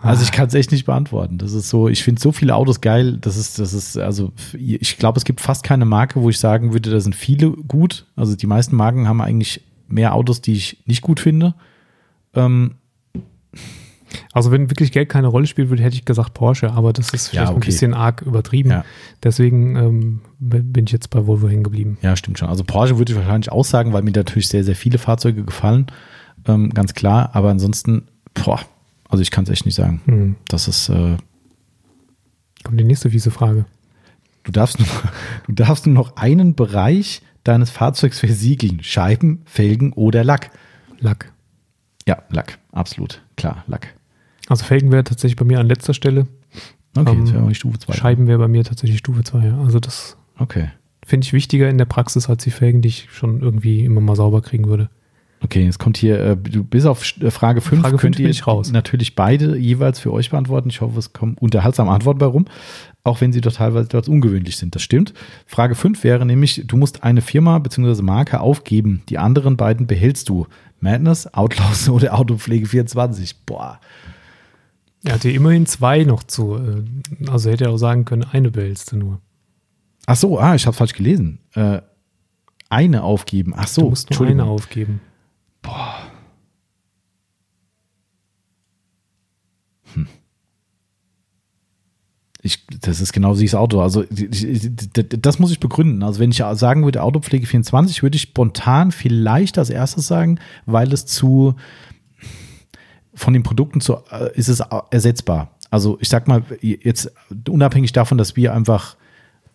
Also 0.01 0.21
Ah. 0.21 0.23
ich 0.25 0.31
kann 0.33 0.47
es 0.47 0.53
echt 0.53 0.71
nicht 0.71 0.85
beantworten. 0.85 1.37
Das 1.37 1.53
ist 1.53 1.69
so, 1.69 1.87
ich 1.89 2.03
finde 2.03 2.21
so 2.21 2.31
viele 2.31 2.53
Autos 2.53 2.79
geil. 2.81 3.17
Das 3.19 3.37
ist, 3.37 3.57
das 3.57 3.73
ist, 3.73 3.97
also 3.97 4.33
ich 4.53 4.97
glaube, 4.97 5.17
es 5.17 5.25
gibt 5.25 5.41
fast 5.41 5.63
keine 5.63 5.85
Marke, 5.85 6.21
wo 6.21 6.29
ich 6.29 6.37
sagen 6.37 6.73
würde, 6.73 6.91
da 6.91 6.99
sind 6.99 7.15
viele 7.15 7.49
gut. 7.51 8.05
Also 8.15 8.35
die 8.35 8.45
meisten 8.45 8.75
Marken 8.75 9.07
haben 9.07 9.19
eigentlich 9.21 9.61
mehr 9.87 10.13
Autos, 10.13 10.41
die 10.41 10.53
ich 10.53 10.77
nicht 10.85 11.01
gut 11.01 11.19
finde. 11.19 11.55
Ähm, 12.35 12.75
Also 14.33 14.51
wenn 14.51 14.69
wirklich 14.69 14.91
Geld 14.91 15.09
keine 15.09 15.27
Rolle 15.27 15.47
spielt, 15.47 15.69
würde 15.69 15.83
hätte 15.83 15.95
ich 15.95 16.05
gesagt 16.05 16.33
Porsche, 16.33 16.71
aber 16.71 16.93
das 16.93 17.09
ist 17.13 17.27
Ja, 17.33 17.41
vielleicht 17.41 17.51
ein 17.51 17.57
okay. 17.57 17.65
bisschen 17.67 17.93
arg 17.93 18.21
übertrieben. 18.21 18.69
Ja. 18.71 18.85
Deswegen 19.23 19.75
ähm, 19.75 20.21
bin 20.39 20.85
ich 20.85 20.91
jetzt 20.91 21.09
bei 21.09 21.25
Volvo 21.27 21.47
hängen 21.47 21.63
geblieben. 21.63 21.97
ja, 22.01 22.15
stimmt 22.15 22.39
schon. 22.39 22.49
Also 22.49 22.63
Porsche 22.63 22.97
würde 22.97 23.11
ich 23.13 23.17
wahrscheinlich 23.17 23.51
auch 23.51 23.65
sagen, 23.65 23.93
weil 23.93 24.01
mir 24.03 24.11
natürlich 24.11 24.47
sehr, 24.47 24.63
sehr 24.63 24.75
viele 24.75 24.97
Fahrzeuge 24.97 25.43
gefallen. 25.43 25.87
Ähm, 26.47 26.69
ganz 26.71 26.93
klar. 26.93 27.29
Aber 27.33 27.49
ansonsten, 27.49 28.07
boah, 28.33 28.59
also 29.09 29.21
ich 29.21 29.31
kann 29.31 29.43
es 29.45 29.49
echt 29.49 29.65
nicht 29.65 29.75
sagen. 29.75 30.01
Hm. 30.05 30.35
Das 30.47 30.67
ist, 30.67 30.89
äh, 30.89 31.17
Kommt 32.63 32.79
die 32.79 32.83
nächste 32.83 33.09
fiese 33.11 33.31
Frage. 33.31 33.65
Du 34.43 34.51
darfst, 34.51 34.79
nur, 34.79 34.87
du 35.47 35.53
darfst 35.53 35.85
nur 35.85 35.95
noch 35.95 36.17
einen 36.17 36.55
Bereich 36.55 37.21
deines 37.43 37.69
Fahrzeugs 37.69 38.19
versiegeln. 38.19 38.81
Scheiben, 38.83 39.41
Felgen 39.45 39.93
oder 39.93 40.23
Lack. 40.23 40.49
Lack. 40.99 41.31
Ja, 42.07 42.23
Lack. 42.29 42.59
Absolut. 42.71 43.21
Klar, 43.37 43.63
Lack. 43.67 43.94
Also 44.47 44.63
Felgen 44.65 44.91
wäre 44.91 45.03
tatsächlich 45.03 45.35
bei 45.37 45.45
mir 45.45 45.59
an 45.59 45.67
letzter 45.67 45.93
Stelle. 45.93 46.27
Okay, 46.97 47.11
Ähm, 47.11 47.21
das 47.25 47.33
wäre 47.33 47.43
auch 47.43 47.49
die 47.49 47.55
Stufe 47.55 47.79
2. 47.79 47.93
Scheiben 47.93 48.27
wäre 48.27 48.39
bei 48.39 48.47
mir 48.47 48.63
tatsächlich 48.63 48.99
Stufe 48.99 49.23
2. 49.23 49.45
Ja. 49.45 49.57
Also 49.59 49.79
das 49.79 50.17
Okay. 50.37 50.69
finde 51.05 51.25
ich 51.25 51.33
wichtiger 51.33 51.69
in 51.69 51.77
der 51.77 51.85
Praxis 51.85 52.29
als 52.29 52.43
die 52.43 52.51
Felgen, 52.51 52.81
die 52.81 52.89
ich 52.89 53.07
schon 53.11 53.41
irgendwie 53.41 53.83
immer 53.85 54.01
mal 54.01 54.15
sauber 54.15 54.41
kriegen 54.41 54.67
würde. 54.67 54.89
Okay, 55.41 55.63
jetzt 55.65 55.77
kommt 55.79 55.97
hier, 55.97 56.19
äh, 56.19 56.37
du 56.37 56.63
bis 56.63 56.85
auf 56.85 57.03
äh, 57.21 57.29
Frage 57.29 57.61
5 57.61 57.81
Frage 57.81 57.91
könnt 57.97 58.15
fünf 58.15 58.19
ihr 58.19 58.23
bin 58.23 58.31
ich 58.31 58.47
raus. 58.47 58.71
natürlich 58.71 59.15
beide 59.15 59.57
jeweils 59.57 59.99
für 59.99 60.11
euch 60.13 60.29
beantworten. 60.31 60.69
Ich 60.69 60.81
hoffe, 60.81 60.97
es 60.97 61.11
kommen 61.13 61.35
unterhaltsame 61.39 61.91
Antworten 61.91 62.19
bei 62.19 62.25
rum, 62.25 62.45
auch 63.03 63.21
wenn 63.21 63.31
sie 63.33 63.41
doch 63.41 63.51
teilweise 63.51 63.85
etwas 63.85 64.07
ungewöhnlich 64.07 64.57
sind. 64.57 64.73
Das 64.73 64.81
stimmt. 64.81 65.13
Frage 65.45 65.75
5 65.75 66.03
wäre 66.03 66.25
nämlich, 66.25 66.63
du 66.65 66.77
musst 66.77 67.03
eine 67.03 67.21
Firma 67.21 67.59
bzw. 67.59 68.01
Marke 68.01 68.39
aufgeben. 68.39 69.03
Die 69.09 69.17
anderen 69.17 69.57
beiden 69.57 69.85
behältst 69.87 70.29
du. 70.29 70.47
Madness, 70.79 71.31
Outlaws 71.33 71.89
oder 71.89 72.17
Autopflege 72.17 72.65
24. 72.65 73.35
Boah. 73.45 73.79
Er 75.05 75.13
hatte 75.13 75.29
immerhin 75.29 75.65
zwei 75.67 76.03
noch 76.03 76.23
zu. 76.23 76.55
äh, 76.57 76.83
Also 77.29 77.49
hätte 77.51 77.65
er 77.65 77.71
auch 77.71 77.77
sagen 77.77 78.05
können, 78.05 78.23
eine 78.23 78.49
behältst 78.51 78.91
du 78.91 78.97
nur. 78.97 79.21
Ach 80.07 80.15
so, 80.15 80.39
ah, 80.39 80.55
ich 80.55 80.65
habe 80.67 80.75
falsch 80.75 80.93
gelesen. 80.93 81.39
Äh, 81.53 81.81
eine 82.69 83.03
aufgeben. 83.03 83.53
Ach 83.55 83.67
so, 83.67 83.81
du 83.83 83.89
musst 83.89 84.09
nur 84.11 84.27
eine 84.27 84.43
aufgeben. 84.45 85.01
Ich, 92.41 92.67
das 92.67 93.01
ist 93.01 93.11
genau 93.11 93.39
wie 93.39 93.45
das 93.45 93.55
Auto. 93.55 93.81
Also 93.81 94.03
ich- 94.03 94.43
ich- 94.45 94.69
das 95.19 95.39
muss 95.39 95.51
ich 95.51 95.59
begründen. 95.59 96.03
Also 96.03 96.19
wenn 96.19 96.29
ich 96.29 96.43
sagen 96.53 96.83
würde 96.83 97.01
Autopflege 97.01 97.47
24, 97.47 98.03
würde 98.03 98.17
ich 98.17 98.21
spontan 98.23 98.91
vielleicht 98.91 99.57
als 99.57 99.71
erstes 99.71 100.05
sagen, 100.05 100.39
weil 100.67 100.93
es 100.93 101.07
zu 101.07 101.55
von 103.15 103.33
den 103.33 103.43
Produkten 103.43 103.81
zu 103.81 103.97
äh, 104.11 104.35
ist 104.35 104.49
es 104.49 104.61
ersetzbar. 104.91 105.51
Also 105.71 105.97
ich 105.99 106.09
sag 106.09 106.27
mal 106.27 106.43
jetzt 106.61 107.11
unabhängig 107.49 107.91
davon, 107.91 108.17
dass 108.17 108.35
wir 108.35 108.53
einfach 108.53 108.95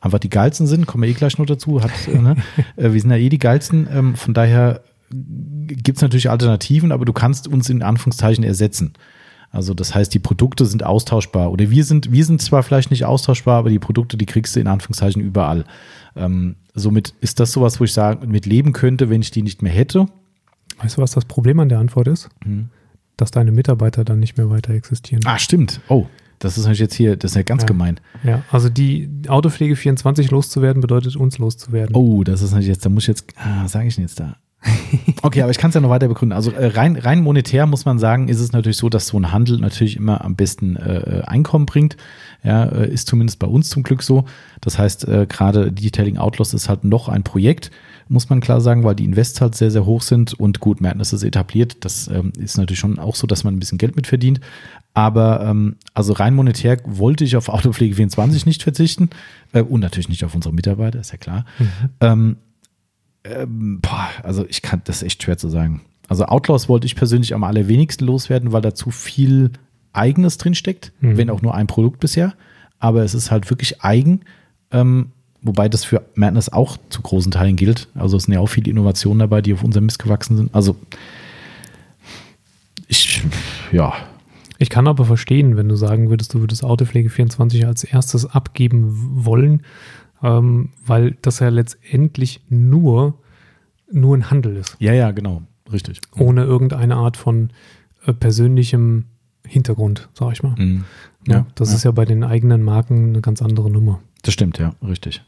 einfach 0.00 0.18
die 0.18 0.30
geilsten 0.30 0.66
sind, 0.66 0.86
kommen 0.86 1.02
wir 1.04 1.10
eh 1.10 1.14
gleich 1.14 1.38
noch 1.38 1.46
dazu. 1.46 1.82
Hat, 1.82 1.90
äh, 2.08 2.18
ne? 2.18 2.36
Äh, 2.76 2.92
wir 2.92 3.00
sind 3.00 3.10
ja 3.10 3.16
eh 3.16 3.28
die 3.28 3.38
geilsten. 3.38 3.88
Ähm, 3.92 4.16
von 4.16 4.34
daher 4.34 4.82
gibt 5.10 5.98
es 5.98 6.02
natürlich 6.02 6.30
Alternativen, 6.30 6.92
aber 6.92 7.04
du 7.04 7.12
kannst 7.12 7.48
uns 7.48 7.68
in 7.68 7.82
Anführungszeichen 7.82 8.44
ersetzen. 8.44 8.94
Also 9.50 9.74
das 9.74 9.94
heißt, 9.94 10.14
die 10.14 10.20
Produkte 10.20 10.64
sind 10.64 10.84
austauschbar. 10.84 11.50
Oder 11.50 11.70
wir 11.70 11.84
sind, 11.84 12.12
wir 12.12 12.24
sind 12.24 12.40
zwar 12.40 12.62
vielleicht 12.62 12.90
nicht 12.90 13.04
austauschbar, 13.04 13.58
aber 13.58 13.70
die 13.70 13.80
Produkte, 13.80 14.16
die 14.16 14.26
kriegst 14.26 14.54
du 14.54 14.60
in 14.60 14.68
Anführungszeichen 14.68 15.20
überall. 15.20 15.64
Ähm, 16.14 16.56
somit 16.74 17.14
ist 17.20 17.40
das 17.40 17.52
sowas, 17.52 17.80
wo 17.80 17.84
ich 17.84 17.92
sagen, 17.92 18.30
mit 18.30 18.46
leben 18.46 18.72
könnte, 18.72 19.10
wenn 19.10 19.22
ich 19.22 19.32
die 19.32 19.42
nicht 19.42 19.62
mehr 19.62 19.72
hätte. 19.72 20.06
Weißt 20.78 20.96
du, 20.96 21.02
was 21.02 21.10
das 21.12 21.24
Problem 21.24 21.58
an 21.58 21.68
der 21.68 21.80
Antwort 21.80 22.06
ist? 22.06 22.28
Dass 23.20 23.30
deine 23.30 23.52
Mitarbeiter 23.52 24.02
dann 24.04 24.18
nicht 24.18 24.36
mehr 24.38 24.48
weiter 24.48 24.72
existieren. 24.72 25.22
Ah, 25.26 25.38
stimmt. 25.38 25.80
Oh, 25.88 26.06
das 26.38 26.52
ist 26.56 26.64
natürlich 26.64 26.80
jetzt 26.80 26.94
hier, 26.94 27.16
das 27.16 27.32
ist 27.32 27.36
ja 27.36 27.42
ganz 27.42 27.62
Ja. 27.62 27.66
gemein. 27.66 28.00
Ja, 28.24 28.42
also 28.50 28.70
die 28.70 29.10
Autopflege 29.28 29.76
24 29.76 30.30
loszuwerden, 30.30 30.80
bedeutet 30.80 31.16
uns 31.16 31.36
loszuwerden. 31.36 31.94
Oh, 31.94 32.24
das 32.24 32.40
ist 32.40 32.52
natürlich 32.52 32.68
jetzt, 32.68 32.86
da 32.86 32.88
muss 32.88 33.04
ich 33.04 33.08
jetzt, 33.08 33.26
ah, 33.36 33.68
sage 33.68 33.88
ich 33.88 33.96
denn 33.96 34.04
jetzt 34.04 34.18
da? 34.20 34.36
Okay, 35.22 35.42
aber 35.42 35.50
ich 35.50 35.58
kann 35.58 35.68
es 35.68 35.74
ja 35.74 35.80
noch 35.82 35.90
weiter 35.90 36.08
begründen. 36.08 36.32
Also 36.34 36.50
äh, 36.50 36.66
rein, 36.68 36.96
rein 36.96 37.20
monetär 37.22 37.66
muss 37.66 37.84
man 37.84 37.98
sagen, 37.98 38.28
ist 38.28 38.40
es 38.40 38.52
natürlich 38.52 38.78
so, 38.78 38.88
dass 38.88 39.06
so 39.08 39.18
ein 39.18 39.32
Handel 39.32 39.58
natürlich 39.58 39.96
immer 39.96 40.24
am 40.24 40.34
besten 40.34 40.76
äh, 40.76 41.22
Einkommen 41.26 41.66
bringt. 41.66 41.96
Ja, 42.42 42.64
äh, 42.64 42.90
ist 42.90 43.06
zumindest 43.06 43.38
bei 43.38 43.46
uns 43.46 43.68
zum 43.68 43.82
Glück 43.82 44.02
so. 44.02 44.24
Das 44.62 44.78
heißt, 44.78 45.06
äh, 45.08 45.26
gerade 45.28 45.70
Detailing 45.72 46.16
Outlaws 46.16 46.54
ist 46.54 46.68
halt 46.70 46.84
noch 46.84 47.08
ein 47.10 47.22
Projekt, 47.22 47.70
muss 48.10 48.28
man 48.28 48.40
klar 48.40 48.60
sagen, 48.60 48.84
weil 48.84 48.94
die 48.96 49.04
Invests 49.04 49.40
halt 49.40 49.54
sehr, 49.54 49.70
sehr 49.70 49.86
hoch 49.86 50.02
sind 50.02 50.34
und 50.34 50.60
gut, 50.60 50.80
Madness 50.80 51.12
ist 51.12 51.22
etabliert. 51.22 51.84
Das 51.84 52.08
ähm, 52.08 52.32
ist 52.38 52.58
natürlich 52.58 52.80
schon 52.80 52.98
auch 52.98 53.14
so, 53.14 53.26
dass 53.26 53.44
man 53.44 53.54
ein 53.54 53.58
bisschen 53.60 53.78
Geld 53.78 53.96
mit 53.96 54.06
verdient. 54.06 54.40
Aber 54.92 55.40
ähm, 55.42 55.76
also 55.94 56.12
rein 56.12 56.34
monetär 56.34 56.78
wollte 56.84 57.24
ich 57.24 57.36
auf 57.36 57.48
Autopflege 57.48 57.94
24 57.94 58.44
nicht 58.46 58.62
verzichten 58.64 59.10
äh, 59.52 59.62
und 59.62 59.80
natürlich 59.80 60.08
nicht 60.08 60.24
auf 60.24 60.34
unsere 60.34 60.52
Mitarbeiter, 60.52 60.98
ist 61.00 61.12
ja 61.12 61.18
klar. 61.18 61.44
Ähm, 62.00 62.36
ähm, 63.24 63.80
boah, 63.80 64.08
also 64.22 64.44
ich 64.48 64.62
kann 64.62 64.82
das 64.84 64.96
ist 64.96 65.02
echt 65.04 65.22
schwer 65.22 65.38
zu 65.38 65.48
sagen. 65.48 65.82
Also 66.08 66.24
Outlaws 66.24 66.68
wollte 66.68 66.86
ich 66.86 66.96
persönlich 66.96 67.34
am 67.34 67.44
allerwenigsten 67.44 68.04
loswerden, 68.06 68.50
weil 68.52 68.62
da 68.62 68.74
zu 68.74 68.90
viel 68.90 69.50
Eigenes 69.92 70.38
drin 70.38 70.54
steckt, 70.54 70.92
Mhm. 71.00 71.16
wenn 71.16 71.30
auch 71.30 71.42
nur 71.42 71.54
ein 71.54 71.66
Produkt 71.68 72.00
bisher. 72.00 72.34
Aber 72.80 73.04
es 73.04 73.14
ist 73.14 73.30
halt 73.30 73.48
wirklich 73.50 73.82
eigen, 73.82 74.22
ähm, 74.72 75.12
wobei 75.42 75.68
das 75.68 75.84
für 75.84 76.02
Madness 76.14 76.48
auch 76.50 76.76
zu 76.90 77.02
großen 77.02 77.32
Teilen 77.32 77.56
gilt. 77.56 77.88
Also 77.94 78.16
es 78.16 78.24
sind 78.24 78.34
ja 78.34 78.40
auch 78.40 78.48
viele 78.48 78.70
Innovationen 78.70 79.20
dabei, 79.20 79.42
die 79.42 79.52
auf 79.54 79.62
unserem 79.64 79.86
Mist 79.86 79.98
gewachsen 79.98 80.36
sind. 80.36 80.54
Also 80.54 80.76
ich, 82.88 83.22
ja, 83.72 83.92
Ich 84.58 84.68
kann 84.68 84.86
aber 84.88 85.04
verstehen, 85.04 85.56
wenn 85.56 85.68
du 85.68 85.76
sagen 85.76 86.10
würdest, 86.10 86.34
du 86.34 86.40
würdest 86.40 86.64
Autopflege 86.64 87.08
24 87.08 87.66
als 87.66 87.84
erstes 87.84 88.26
abgeben 88.26 88.90
wollen, 89.24 89.62
ähm, 90.22 90.70
weil 90.84 91.16
das 91.22 91.38
ja 91.38 91.48
letztendlich 91.48 92.42
nur, 92.48 93.14
nur 93.90 94.16
ein 94.16 94.30
Handel 94.30 94.56
ist, 94.56 94.76
ja, 94.78 94.92
ja, 94.92 95.12
genau, 95.12 95.42
richtig. 95.72 96.00
ohne 96.16 96.44
irgendeine 96.44 96.96
Art 96.96 97.16
von 97.16 97.50
äh, 98.04 98.12
persönlichem 98.12 99.06
Hintergrund, 99.46 100.08
sag 100.12 100.32
ich 100.32 100.42
mal. 100.42 100.54
Mhm. 100.58 100.84
Ja, 101.26 101.46
das 101.54 101.72
ist 101.72 101.84
ja 101.84 101.90
bei 101.90 102.04
den 102.04 102.24
eigenen 102.24 102.62
Marken 102.62 103.10
eine 103.10 103.20
ganz 103.20 103.42
andere 103.42 103.70
Nummer. 103.70 104.00
Das 104.22 104.34
stimmt, 104.34 104.58
ja, 104.58 104.74
richtig. 104.86 105.22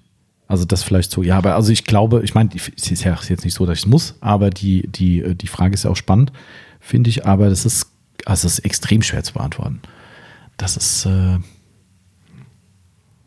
Also 0.49 0.65
das 0.65 0.83
vielleicht 0.83 1.11
so, 1.11 1.23
ja, 1.23 1.39
aber 1.39 1.55
also 1.55 1.73
ich 1.73 1.85
glaube, 1.85 2.23
ich 2.25 2.35
meine, 2.35 2.51
es 2.55 2.91
ist 2.91 3.05
ja 3.05 3.19
jetzt 3.29 3.45
nicht 3.45 3.55
so, 3.55 3.65
dass 3.65 3.79
ich 3.79 3.85
es 3.85 3.91
muss, 3.91 4.17
aber 4.21 4.51
die, 4.51 4.87
die, 4.89 5.35
die 5.35 5.47
Frage 5.47 5.75
ist 5.75 5.85
ja 5.85 5.91
auch 5.91 5.97
spannend, 5.97 6.33
finde 6.81 7.11
ich, 7.11 7.27
aber 7.27 7.49
das 7.49 7.65
ist, 7.65 7.87
also 8.27 8.47
es 8.47 8.59
ist 8.59 8.65
extrem 8.65 9.03
schwer 9.03 9.23
zu 9.23 9.33
beantworten. 9.33 9.81
Das 10.59 10.77
ist, 10.77 11.07
äh, 11.07 11.39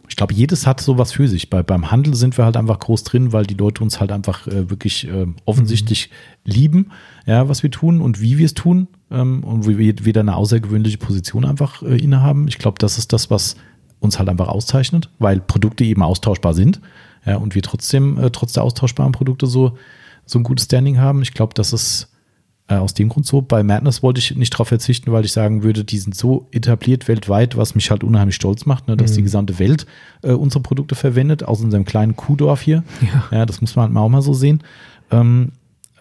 ich 0.08 0.16
glaube, 0.16 0.34
jedes 0.34 0.68
hat 0.68 0.82
sowas 0.82 1.12
für 1.12 1.28
sich. 1.28 1.50
Bei, 1.50 1.64
beim 1.64 1.92
Handel 1.92 2.16
sind 2.16 2.38
wir 2.38 2.46
halt 2.46 2.58
einfach 2.58 2.80
groß 2.80 3.04
drin, 3.04 3.34
weil 3.34 3.46
die 3.46 3.56
Leute 3.56 3.84
uns 3.84 4.00
halt 4.00 4.12
einfach 4.12 4.48
äh, 4.48 4.70
wirklich 4.70 5.08
äh, 5.08 5.26
offensichtlich 5.46 6.10
lieben, 6.44 6.92
ja, 7.26 7.50
was 7.50 7.64
wir 7.64 7.72
tun 7.72 8.02
und 8.02 8.22
wie 8.22 8.38
wir 8.38 8.46
es 8.46 8.54
tun 8.54 8.88
ähm, 9.12 9.44
und 9.44 9.68
wie 9.68 9.78
wir 9.78 10.06
wieder 10.06 10.22
eine 10.22 10.36
außergewöhnliche 10.36 10.98
Position 10.98 11.44
einfach 11.44 11.82
äh, 11.82 11.98
innehaben. 11.98 12.48
Ich 12.48 12.60
glaube, 12.60 12.78
das 12.80 12.98
ist 12.98 13.14
das, 13.14 13.30
was 13.30 13.56
uns 14.06 14.20
halt 14.20 14.30
einfach 14.30 14.48
auszeichnet, 14.48 15.10
weil 15.20 15.40
Produkte 15.40 15.84
eben 15.84 16.02
austauschbar 16.02 16.54
sind 16.54 16.80
ja, 17.26 17.38
und 17.38 17.56
wir 17.56 17.62
trotzdem, 17.62 18.18
äh, 18.18 18.30
trotz 18.30 18.54
der 18.54 18.64
austauschbaren 18.64 19.12
Produkte 19.12 19.48
so, 19.48 19.78
so 20.26 20.40
ein 20.40 20.44
gutes 20.44 20.66
Standing 20.66 21.00
haben. 21.00 21.22
Ich 21.22 21.34
glaube, 21.34 21.54
das 21.54 21.74
ist 21.74 22.10
äh, 22.68 22.76
aus 22.76 22.94
dem 22.94 23.10
Grund 23.10 23.26
so. 23.26 23.42
Bei 23.42 23.64
Madness 23.64 24.04
wollte 24.04 24.20
ich 24.20 24.36
nicht 24.36 24.54
darauf 24.54 24.68
verzichten, 24.68 25.12
weil 25.12 25.26
ich 25.26 25.32
sagen 25.32 25.64
würde, 25.64 25.84
die 25.84 25.98
sind 25.98 26.16
so 26.16 26.48
etabliert 26.52 27.08
weltweit, 27.08 27.58
was 27.58 27.76
mich 27.76 27.92
halt 27.92 28.04
unheimlich 28.04 28.36
stolz 28.36 28.66
macht, 28.66 28.88
ne, 28.88 28.98
dass 28.98 29.14
die 29.14 29.24
gesamte 29.24 29.60
Welt 29.60 29.86
äh, 30.24 30.32
unsere 30.32 30.62
Produkte 30.62 30.96
verwendet, 30.96 31.44
aus 31.44 31.62
unserem 31.62 31.86
kleinen 31.86 32.16
Kuhdorf 32.16 32.62
hier. 32.62 32.84
Ja. 33.32 33.46
das 33.46 33.62
muss 33.62 33.76
man 33.76 33.84
halt 33.84 33.94
mal 33.94 34.02
auch 34.02 34.10
mal 34.10 34.22
so 34.22 34.34
sehen. 34.34 34.64
Ähm, 35.12 35.52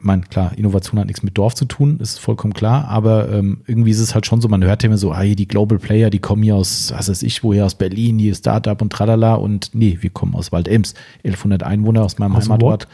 meine, 0.05 0.23
klar, 0.23 0.53
Innovation 0.57 0.99
hat 1.01 1.07
nichts 1.07 1.23
mit 1.23 1.37
Dorf 1.37 1.55
zu 1.55 1.65
tun, 1.65 1.99
ist 1.99 2.19
vollkommen 2.19 2.53
klar, 2.55 2.89
aber 2.89 3.31
ähm, 3.31 3.63
irgendwie 3.67 3.91
ist 3.91 4.01
es 4.01 4.15
halt 4.15 4.27
schon 4.27 4.41
so, 4.41 4.49
man 4.49 4.63
hört 4.63 4.83
ja 4.83 4.89
immer 4.89 4.99
so, 4.99 5.13
ah, 5.13 5.25
die 5.25 5.49
Global 5.49 5.79
Player, 5.79 6.11
die 6.11 6.19
kommen 6.19 6.43
hier 6.43 6.57
aus, 6.57 6.93
was 6.97 7.09
weiß 7.09 7.23
ich, 7.23 7.43
woher, 7.43 7.67
aus 7.67 7.75
Berlin, 7.75 8.19
hier 8.19 8.35
Startup 8.35 8.81
und 8.81 8.93
tralala 8.93 9.35
und 9.35 9.71
nee, 9.73 9.99
wir 10.01 10.11
kommen 10.11 10.35
aus 10.35 10.53
Waldems, 10.53 10.95
1100 11.19 11.63
Einwohner 11.63 12.03
aus 12.03 12.19
meinem 12.19 12.37
Aus 12.37 12.45
Heimatort. 12.45 12.89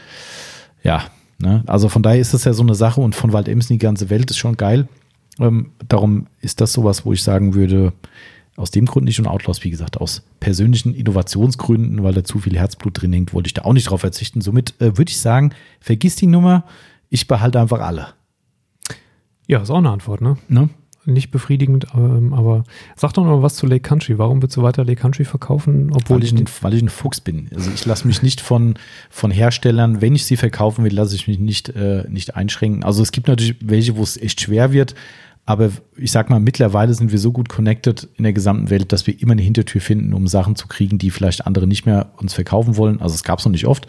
Ja, 0.83 1.03
ne? 1.39 1.63
also 1.67 1.89
von 1.89 2.03
daher 2.03 2.19
ist 2.19 2.33
das 2.33 2.45
ja 2.45 2.53
so 2.53 2.63
eine 2.63 2.75
Sache 2.75 3.01
und 3.01 3.15
von 3.15 3.33
Waldems 3.33 3.69
in 3.69 3.75
die 3.75 3.85
ganze 3.85 4.09
Welt 4.09 4.31
ist 4.31 4.37
schon 4.37 4.57
geil. 4.57 4.87
Ähm, 5.39 5.71
darum 5.87 6.27
ist 6.41 6.61
das 6.61 6.73
sowas, 6.73 7.05
wo 7.05 7.13
ich 7.13 7.23
sagen 7.23 7.53
würde, 7.53 7.93
aus 8.57 8.71
dem 8.71 8.85
Grund 8.85 9.05
nicht 9.05 9.19
und 9.19 9.27
Outlaws, 9.27 9.63
wie 9.63 9.69
gesagt, 9.69 9.99
aus 9.99 10.23
persönlichen 10.39 10.93
Innovationsgründen, 10.93 12.03
weil 12.03 12.13
da 12.13 12.23
zu 12.23 12.39
viel 12.39 12.57
Herzblut 12.57 13.01
drin 13.01 13.13
hängt, 13.13 13.33
wollte 13.33 13.47
ich 13.47 13.53
da 13.53 13.63
auch 13.63 13.73
nicht 13.73 13.89
drauf 13.89 14.01
verzichten. 14.01 14.41
Somit 14.41 14.75
äh, 14.79 14.97
würde 14.97 15.09
ich 15.09 15.19
sagen, 15.19 15.53
vergiss 15.79 16.15
die 16.15 16.27
Nummer, 16.27 16.65
ich 17.11 17.27
behalte 17.27 17.59
einfach 17.59 17.81
alle. 17.81 18.07
Ja, 19.45 19.61
ist 19.61 19.69
auch 19.69 19.77
eine 19.77 19.91
Antwort, 19.91 20.21
ne? 20.21 20.37
Ne? 20.47 20.69
Nicht 21.05 21.29
befriedigend, 21.31 21.87
ähm, 21.93 22.33
aber 22.33 22.63
sag 22.95 23.13
doch 23.13 23.25
noch 23.25 23.37
mal 23.37 23.41
was 23.41 23.55
zu 23.55 23.65
Lake 23.65 23.81
Country. 23.81 24.17
Warum 24.17 24.41
willst 24.41 24.55
du 24.55 24.61
weiter 24.61 24.85
Lake 24.85 25.01
Country 25.01 25.25
verkaufen, 25.25 25.91
obwohl 25.93 26.17
Weil 26.17 26.23
ich, 26.23 26.31
ein, 26.31 26.45
weil 26.61 26.73
ich 26.73 26.81
ein 26.81 26.89
Fuchs 26.89 27.19
bin. 27.19 27.49
Also 27.53 27.69
ich 27.71 27.85
lasse 27.85 28.07
mich 28.07 28.21
nicht 28.21 28.39
von, 28.39 28.75
von 29.09 29.29
Herstellern, 29.29 29.99
wenn 29.99 30.15
ich 30.15 30.25
sie 30.25 30.37
verkaufen 30.37 30.85
will, 30.85 30.93
lasse 30.93 31.15
ich 31.15 31.27
mich 31.27 31.39
nicht, 31.39 31.69
äh, 31.69 32.05
nicht 32.07 32.35
einschränken. 32.35 32.83
Also 32.83 33.03
es 33.03 33.11
gibt 33.11 33.27
natürlich 33.27 33.57
welche, 33.61 33.97
wo 33.97 34.03
es 34.03 34.15
echt 34.15 34.41
schwer 34.41 34.71
wird. 34.71 34.95
Aber 35.43 35.71
ich 35.97 36.11
sag 36.11 36.29
mal, 36.29 36.39
mittlerweile 36.39 36.93
sind 36.93 37.11
wir 37.11 37.19
so 37.19 37.31
gut 37.31 37.49
connected 37.49 38.07
in 38.15 38.23
der 38.23 38.33
gesamten 38.33 38.69
Welt, 38.69 38.93
dass 38.93 39.07
wir 39.07 39.19
immer 39.19 39.33
eine 39.33 39.41
Hintertür 39.41 39.81
finden, 39.81 40.13
um 40.13 40.27
Sachen 40.27 40.55
zu 40.55 40.67
kriegen, 40.67 40.99
die 40.99 41.09
vielleicht 41.09 41.45
andere 41.47 41.67
nicht 41.67 41.85
mehr 41.85 42.13
uns 42.17 42.35
verkaufen 42.35 42.77
wollen. 42.77 43.01
Also 43.01 43.15
es 43.15 43.23
gab 43.23 43.39
es 43.39 43.45
noch 43.45 43.51
nicht 43.51 43.65
oft. 43.65 43.87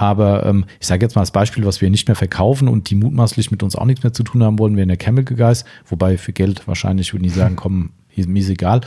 Aber 0.00 0.46
ähm, 0.46 0.64
ich 0.80 0.86
sage 0.86 1.04
jetzt 1.04 1.14
mal 1.14 1.20
als 1.20 1.30
Beispiel, 1.30 1.66
was 1.66 1.82
wir 1.82 1.90
nicht 1.90 2.08
mehr 2.08 2.16
verkaufen 2.16 2.68
und 2.68 2.88
die 2.88 2.94
mutmaßlich 2.94 3.50
mit 3.50 3.62
uns 3.62 3.76
auch 3.76 3.84
nichts 3.84 4.02
mehr 4.02 4.14
zu 4.14 4.22
tun 4.22 4.42
haben 4.42 4.58
wollen, 4.58 4.74
wären 4.74 4.88
der 4.88 4.96
Chemical 4.96 5.36
Guys. 5.36 5.66
Wobei 5.84 6.16
für 6.16 6.32
Geld 6.32 6.66
wahrscheinlich 6.66 7.12
würden 7.12 7.24
die 7.24 7.28
sagen, 7.28 7.54
komm, 7.54 7.90
mir 8.16 8.40
ist 8.40 8.48
egal. 8.48 8.80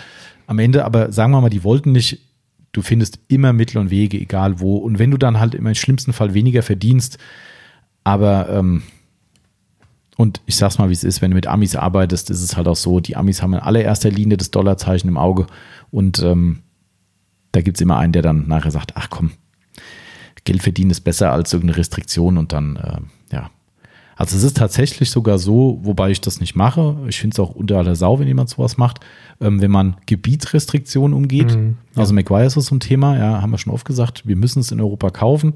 Am 0.48 0.57
Ende 0.57 0.85
aber 0.85 1.11
sagen 1.11 1.31
wir 1.31 1.40
mal, 1.40 1.52
die 1.52 1.64
wollten 1.64 1.91
nicht, 1.91 2.18
du 2.72 2.81
findest 2.81 3.19
immer 3.27 3.53
Mittel 3.53 3.77
und 3.77 3.91
Wege, 3.91 4.19
egal 4.19 4.60
wo. 4.60 4.77
Und 4.77 4.98
wenn 4.98 5.11
du 5.11 5.18
dann 5.18 5.40
halt 5.40 5.53
im 5.53 5.72
schlimmsten 5.76 6.14
Fall 6.14 6.34
weniger 6.34 6.64
verdienst, 6.64 7.19
aber 8.03 8.49
ähm, 8.49 8.81
und 10.18 10.41
ich 10.48 10.56
sag's 10.56 10.80
mal, 10.80 10.90
wie 10.90 10.94
es 10.94 11.03
ist, 11.03 11.22
wenn 11.22 11.30
du 11.30 11.35
mit 11.35 11.45
Amis 11.45 11.76
arbeitest, 11.76 12.31
ist 12.31 12.41
es 12.41 12.57
halt 12.57 12.68
auch 12.68 12.76
so, 12.76 12.99
die 12.99 13.18
Amis 13.18 13.44
haben 13.44 13.53
in 13.53 13.60
allererster 13.60 14.10
Linie 14.10 14.38
das 14.38 14.49
Dollarzeichen 14.49 15.11
im 15.11 15.18
Auge 15.18 15.45
und 15.91 16.23
ähm, 16.23 16.64
da 17.52 17.61
gibt's 17.61 17.81
immer 17.81 17.99
einen, 17.99 18.14
der 18.14 18.23
dann 18.23 18.48
nachher 18.48 18.72
sagt, 18.72 18.94
ach 18.95 19.11
komm, 19.11 19.34
Geld 20.44 20.61
verdienen 20.64 20.91
ist 20.91 21.02
besser 21.02 21.32
als 21.32 21.53
irgendeine 21.53 21.78
Restriktion 21.78 22.38
und 22.38 22.53
dann, 22.53 22.76
äh, 22.76 23.36
ja. 23.36 23.49
Also 24.15 24.38
es 24.38 24.44
ist 24.44 24.57
tatsächlich 24.57 25.10
sogar 25.10 25.40
so, 25.40 25.80
wobei 25.82 26.11
ich 26.11 26.22
das 26.22 26.40
nicht 26.40 26.56
mache. 26.56 26.98
Ich 27.07 27.20
finde 27.20 27.34
es 27.34 27.40
auch 27.40 27.49
unter 27.49 27.80
aller 27.80 27.95
Sau, 27.95 28.20
wenn 28.20 28.28
jemand 28.28 28.49
sowas 28.49 28.78
macht, 28.78 28.99
ähm, 29.41 29.60
wenn 29.60 29.72
man 29.72 29.95
Gebietsrestriktionen 30.06 31.15
umgeht. 31.15 31.56
Mhm, 31.56 31.78
ja. 31.95 32.02
Also 32.02 32.14
McGuire 32.14 32.45
ist 32.45 32.53
so 32.53 32.76
ein 32.76 32.80
Thema, 32.80 33.18
ja, 33.18 33.41
haben 33.41 33.49
wir 33.49 33.57
schon 33.57 33.74
oft 33.74 33.86
gesagt, 33.86 34.28
wir 34.28 34.36
müssen 34.36 34.60
es 34.60 34.72
in 34.72 34.80
Europa 34.80 35.10
kaufen. 35.10 35.53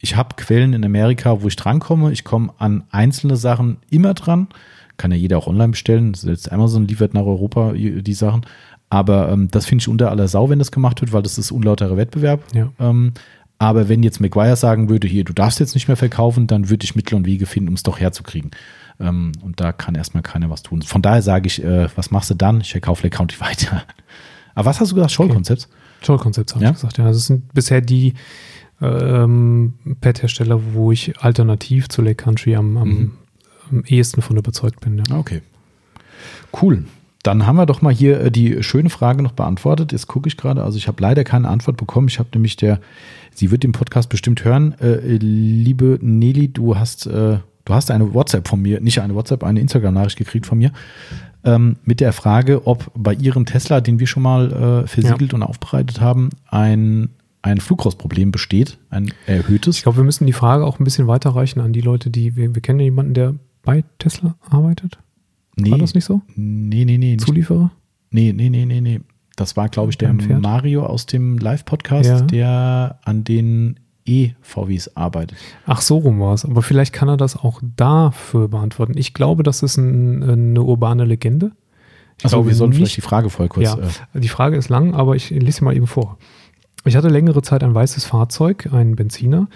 Ich 0.00 0.16
habe 0.16 0.36
Quellen 0.36 0.72
in 0.72 0.84
Amerika, 0.84 1.42
wo 1.42 1.48
ich 1.48 1.56
drankomme. 1.56 2.12
Ich 2.12 2.24
komme 2.24 2.52
an 2.58 2.84
einzelne 2.90 3.36
Sachen 3.36 3.78
immer 3.90 4.14
dran. 4.14 4.48
Kann 4.96 5.10
ja 5.10 5.16
jeder 5.16 5.38
auch 5.38 5.46
online 5.46 5.70
bestellen. 5.70 6.14
Selbst 6.14 6.50
Amazon 6.50 6.86
liefert 6.86 7.14
nach 7.14 7.24
Europa 7.24 7.72
die 7.72 8.14
Sachen. 8.14 8.42
Aber 8.90 9.30
ähm, 9.30 9.48
das 9.50 9.66
finde 9.66 9.82
ich 9.82 9.88
unter 9.88 10.10
aller 10.10 10.28
Sau, 10.28 10.48
wenn 10.48 10.58
das 10.58 10.72
gemacht 10.72 11.00
wird, 11.00 11.12
weil 11.12 11.22
das 11.22 11.36
ist 11.36 11.50
unlauterer 11.50 11.96
Wettbewerb. 11.96 12.42
Ja. 12.54 12.72
Ähm, 12.78 13.12
aber 13.58 13.88
wenn 13.88 14.02
jetzt 14.02 14.20
McGuire 14.20 14.56
sagen 14.56 14.88
würde, 14.88 15.08
hier, 15.08 15.24
du 15.24 15.32
darfst 15.32 15.58
jetzt 15.60 15.74
nicht 15.74 15.88
mehr 15.88 15.96
verkaufen, 15.96 16.46
dann 16.46 16.68
würde 16.70 16.84
ich 16.84 16.94
Mittel 16.94 17.14
und 17.16 17.26
Wege 17.26 17.46
finden, 17.46 17.68
um 17.68 17.74
es 17.74 17.82
doch 17.82 17.98
herzukriegen. 17.98 18.50
Ähm, 19.00 19.32
und 19.42 19.60
da 19.60 19.72
kann 19.72 19.94
erstmal 19.94 20.22
keiner 20.22 20.50
was 20.50 20.62
tun. 20.62 20.82
Von 20.82 21.02
daher 21.02 21.22
sage 21.22 21.46
ich, 21.46 21.62
äh, 21.64 21.88
was 21.96 22.10
machst 22.10 22.30
du 22.30 22.34
dann? 22.34 22.60
Ich 22.60 22.70
verkaufe 22.72 23.02
Lake 23.04 23.16
County 23.16 23.38
weiter. 23.40 23.84
Aber 24.54 24.66
was 24.70 24.80
hast 24.80 24.90
du 24.90 24.94
gesagt? 24.96 25.12
Scholl-Konzept? 25.12 25.68
Zoll-Konzept, 26.02 26.54
habe 26.54 26.64
Ja? 26.64 26.70
ich 26.70 26.76
gesagt. 26.76 26.98
Ja, 26.98 27.04
das 27.06 27.26
sind 27.26 27.52
bisher 27.54 27.80
die 27.80 28.14
ähm, 28.80 29.74
Pad-Hersteller, 30.00 30.60
wo 30.74 30.92
ich 30.92 31.18
alternativ 31.18 31.88
zu 31.88 32.02
Lake 32.02 32.22
Country 32.22 32.54
am, 32.56 32.76
am, 32.76 32.88
Mhm. 32.88 33.12
am 33.70 33.84
ehesten 33.86 34.22
von 34.22 34.36
überzeugt 34.36 34.80
bin. 34.80 34.98
Ja. 34.98 35.04
Ah, 35.10 35.18
Okay. 35.18 35.42
Cool. 36.62 36.84
Dann 37.28 37.46
haben 37.46 37.56
wir 37.56 37.66
doch 37.66 37.82
mal 37.82 37.92
hier 37.92 38.20
äh, 38.20 38.30
die 38.30 38.62
schöne 38.62 38.88
Frage 38.88 39.22
noch 39.22 39.32
beantwortet. 39.32 39.92
Jetzt 39.92 40.06
gucke 40.06 40.28
ich 40.28 40.38
gerade, 40.38 40.64
also 40.64 40.78
ich 40.78 40.88
habe 40.88 41.02
leider 41.02 41.24
keine 41.24 41.48
Antwort 41.48 41.76
bekommen. 41.76 42.08
Ich 42.08 42.18
habe 42.18 42.30
nämlich 42.32 42.56
der, 42.56 42.80
sie 43.34 43.50
wird 43.50 43.64
den 43.64 43.72
Podcast 43.72 44.08
bestimmt 44.08 44.46
hören. 44.46 44.74
Äh, 44.80 45.18
liebe 45.18 45.98
Nelly, 46.00 46.48
du 46.48 46.78
hast, 46.78 47.04
äh, 47.06 47.40
du 47.66 47.74
hast 47.74 47.90
eine 47.90 48.14
WhatsApp 48.14 48.48
von 48.48 48.62
mir, 48.62 48.80
nicht 48.80 49.02
eine 49.02 49.14
WhatsApp, 49.14 49.44
eine 49.44 49.60
Instagram-Nachricht 49.60 50.16
gekriegt 50.16 50.46
von 50.46 50.56
mir. 50.56 50.72
Ähm, 51.44 51.76
mit 51.84 52.00
der 52.00 52.14
Frage, 52.14 52.66
ob 52.66 52.90
bei 52.94 53.12
ihrem 53.12 53.44
Tesla, 53.44 53.82
den 53.82 54.00
wir 54.00 54.06
schon 54.06 54.22
mal 54.22 54.84
äh, 54.84 54.86
versiegelt 54.86 55.34
und 55.34 55.42
aufbereitet 55.42 56.00
haben, 56.00 56.30
ein, 56.46 57.10
ein 57.42 57.60
Flugrostproblem 57.60 58.30
besteht, 58.32 58.78
ein 58.88 59.12
erhöhtes. 59.26 59.76
Ich 59.76 59.82
glaube, 59.82 59.98
wir 59.98 60.04
müssen 60.04 60.24
die 60.24 60.32
Frage 60.32 60.64
auch 60.64 60.80
ein 60.80 60.84
bisschen 60.84 61.08
weiterreichen 61.08 61.60
an 61.60 61.74
die 61.74 61.82
Leute, 61.82 62.08
die 62.08 62.36
wir, 62.36 62.54
wir 62.54 62.62
kennen 62.62 62.80
ja 62.80 62.84
jemanden, 62.84 63.12
der 63.12 63.34
bei 63.64 63.84
Tesla 63.98 64.34
arbeitet. 64.48 64.98
Nee, 65.58 65.70
War 65.70 65.78
das 65.78 65.94
nicht 65.94 66.04
so? 66.04 66.22
Nee, 66.36 66.84
nee, 66.84 66.98
nee. 66.98 67.12
Nicht, 67.12 67.20
Zulieferer? 67.20 67.70
nee, 68.10 68.32
nee, 68.32 68.48
nee, 68.50 68.64
nee, 68.64 68.80
nee. 68.80 69.00
Das 69.36 69.56
war, 69.56 69.68
glaube 69.68 69.90
ich, 69.90 69.98
der? 69.98 70.12
Mario 70.12 70.84
aus 70.84 71.06
dem 71.06 71.38
Live-Podcast, 71.38 72.08
Ja. 72.08 72.20
der 72.22 72.98
an 73.04 73.22
den 73.24 73.78
E-VWs 74.04 74.96
arbeitet. 74.96 75.38
Ach, 75.66 75.80
so 75.80 75.98
rum 75.98 76.18
war 76.20 76.34
es. 76.34 76.44
Aber 76.44 76.62
vielleicht 76.62 76.92
kann 76.92 77.08
er 77.08 77.16
das 77.16 77.36
auch 77.36 77.60
dafür 77.76 78.48
beantworten. 78.48 78.94
Ich 78.96 79.14
glaube, 79.14 79.42
das 79.44 79.62
ist 79.62 79.76
ein, 79.76 80.22
eine 80.22 80.62
urbane 80.62 81.04
Legende. 81.04 81.52
Ich 82.18 82.24
Achso, 82.24 82.44
wir 82.46 82.54
sollen 82.54 82.70
nicht- 82.70 82.78
vielleicht 82.78 82.96
die 82.96 83.00
Frage 83.02 83.30
voll 83.30 83.46
kurz. 83.48 83.64
Ja, 83.66 83.78
Äh, 84.14 84.20
die 84.20 84.28
Frage 84.28 84.56
ist 84.56 84.70
lang, 84.70 84.94
aber 84.94 85.14
ich 85.14 85.30
lese 85.30 85.58
sie 85.58 85.64
mal 85.64 85.76
eben 85.76 85.86
vor. 85.86 86.18
Ich 86.88 86.96
hatte 86.96 87.08
längere 87.08 87.42
Zeit 87.42 87.62
ein 87.62 87.74
weißes 87.74 88.06
Fahrzeug, 88.06 88.70
einen 88.72 88.96
Benziner. 88.96 89.48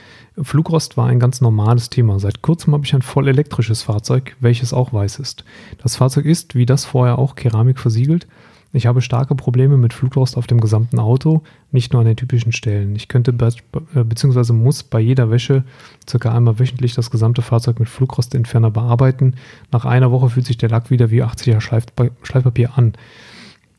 Flugrost 0.43 0.99
war 0.99 1.07
ein 1.07 1.19
ganz 1.19 1.41
normales 1.41 1.89
Thema. 1.89 2.21
Seit 2.21 2.43
kurzem 2.43 2.75
habe 2.75 2.85
ich 2.85 2.95
ein 2.95 3.01
voll 3.01 3.27
elektrisches 3.27 3.81
Fahrzeug, 3.85 4.37
welches 4.41 4.75
auch 4.75 4.93
weiß 4.93 5.19
ist. 5.19 5.43
Das 5.83 5.97
Fahrzeug 5.97 6.27
ist, 6.27 6.55
wie 6.55 6.67
das 6.67 6.85
vorher 6.85 7.19
auch, 7.19 7.35
Keramik 7.35 7.79
versiegelt. 7.79 8.27
Ich 8.75 8.87
habe 8.87 9.01
starke 9.01 9.35
Probleme 9.35 9.79
mit 9.79 9.95
Flugrost 9.95 10.37
auf 10.37 10.47
dem 10.47 10.61
gesamten 10.61 10.99
Auto, 10.99 11.43
nicht 11.71 11.95
nur 11.95 12.01
an 12.01 12.07
den 12.07 12.17
typischen 12.17 12.53
Stellen. 12.53 12.95
Ich 12.97 13.09
könnte 13.09 13.33
be 13.33 13.49
äh, 13.95 14.53
muss 14.53 14.83
bei 14.83 15.01
jeder 15.01 15.31
Wäsche 15.31 15.65
circa 16.07 16.35
einmal 16.35 16.59
wöchentlich 16.59 16.95
das 16.95 17.11
gesamte 17.11 17.41
Fahrzeug 17.41 17.79
mit 17.81 17.89
Flugrostentferner 17.89 18.71
bearbeiten. 18.71 19.37
Nach 19.71 19.87
einer 19.87 20.11
Woche 20.11 20.29
fühlt 20.29 20.45
sich 20.45 20.59
der 20.59 20.69
Lack 20.69 20.91
wieder 20.91 21.11
wie 21.11 21.23
80er 21.23 21.63
Schleifpa 21.63 22.09
Schleifpapier 22.23 22.77
an. 22.77 22.93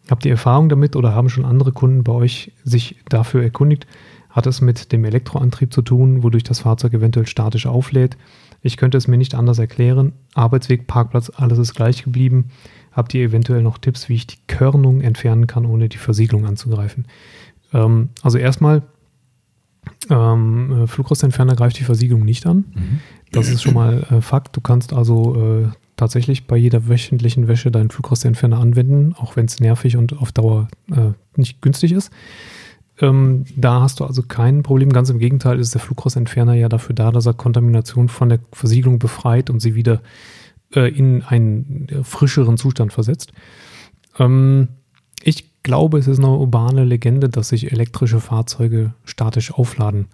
Habt 0.09 0.25
ihr 0.25 0.31
Erfahrung 0.31 0.69
damit 0.69 0.95
oder 0.95 1.15
haben 1.15 1.29
schon 1.29 1.45
andere 1.45 1.71
Kunden 1.71 2.03
bei 2.03 2.11
euch 2.11 2.51
sich 2.63 2.97
dafür 3.07 3.43
erkundigt? 3.43 3.87
Hat 4.29 4.47
es 4.47 4.61
mit 4.61 4.91
dem 4.91 5.05
Elektroantrieb 5.05 5.71
zu 5.73 5.81
tun, 5.81 6.23
wodurch 6.23 6.43
das 6.43 6.59
Fahrzeug 6.59 6.93
eventuell 6.93 7.27
statisch 7.27 7.67
auflädt? 7.67 8.17
Ich 8.61 8.77
könnte 8.77 8.97
es 8.97 9.07
mir 9.07 9.17
nicht 9.17 9.35
anders 9.35 9.59
erklären. 9.59 10.13
Arbeitsweg, 10.33 10.87
Parkplatz, 10.87 11.31
alles 11.35 11.59
ist 11.59 11.75
gleich 11.75 12.03
geblieben. 12.03 12.49
Habt 12.91 13.13
ihr 13.13 13.23
eventuell 13.23 13.61
noch 13.61 13.77
Tipps, 13.77 14.09
wie 14.09 14.15
ich 14.15 14.27
die 14.27 14.37
Körnung 14.47 15.01
entfernen 15.01 15.47
kann, 15.47 15.65
ohne 15.65 15.89
die 15.89 15.97
Versiegelung 15.97 16.45
anzugreifen? 16.45 17.05
Ähm, 17.73 18.09
also 18.21 18.37
erstmal, 18.37 18.83
ähm, 20.09 20.83
äh, 20.83 20.87
Flugrostentferner 20.87 21.55
greift 21.55 21.79
die 21.79 21.83
Versiegelung 21.83 22.25
nicht 22.25 22.45
an. 22.45 22.65
mhm. 22.73 22.99
Das 23.31 23.49
ist 23.49 23.63
schon 23.63 23.73
mal 23.73 24.05
äh, 24.11 24.21
Fakt. 24.21 24.55
Du 24.55 24.61
kannst 24.61 24.93
also 24.93 25.35
äh, 25.35 25.67
tatsächlich 25.95 26.47
bei 26.47 26.57
jeder 26.57 26.87
wöchentlichen 26.87 27.47
Wäsche 27.47 27.71
deinen 27.71 27.89
Flugrostentferner 27.89 28.59
anwenden, 28.59 29.13
auch 29.17 29.35
wenn 29.35 29.45
es 29.45 29.59
nervig 29.59 29.97
und 29.97 30.17
auf 30.19 30.31
Dauer 30.31 30.67
äh, 30.91 31.11
nicht 31.35 31.61
günstig 31.61 31.91
ist. 31.91 32.11
Ähm, 32.99 33.45
da 33.55 33.81
hast 33.81 33.99
du 33.99 34.05
also 34.05 34.23
kein 34.23 34.63
Problem. 34.63 34.91
Ganz 34.91 35.09
im 35.09 35.19
Gegenteil 35.19 35.59
ist 35.59 35.73
der 35.73 35.81
Flugrostentferner 35.81 36.53
ja 36.53 36.69
dafür 36.69 36.95
da, 36.95 37.11
dass 37.11 37.25
er 37.25 37.33
Kontamination 37.33 38.09
von 38.09 38.29
der 38.29 38.39
Versiegelung 38.51 38.99
befreit 38.99 39.49
und 39.49 39.59
sie 39.59 39.75
wieder 39.75 40.01
äh, 40.75 40.89
in 40.89 41.23
einen 41.23 41.87
frischeren 42.03 42.57
Zustand 42.57 42.93
versetzt. 42.93 43.31
Ähm, 44.19 44.69
ich 45.23 45.63
glaube, 45.63 45.97
es 45.97 46.07
ist 46.07 46.19
eine 46.19 46.29
urbane 46.29 46.83
Legende, 46.83 47.29
dass 47.29 47.49
sich 47.49 47.71
elektrische 47.71 48.19
Fahrzeuge 48.19 48.93
statisch 49.05 49.53
aufladen. 49.53 50.07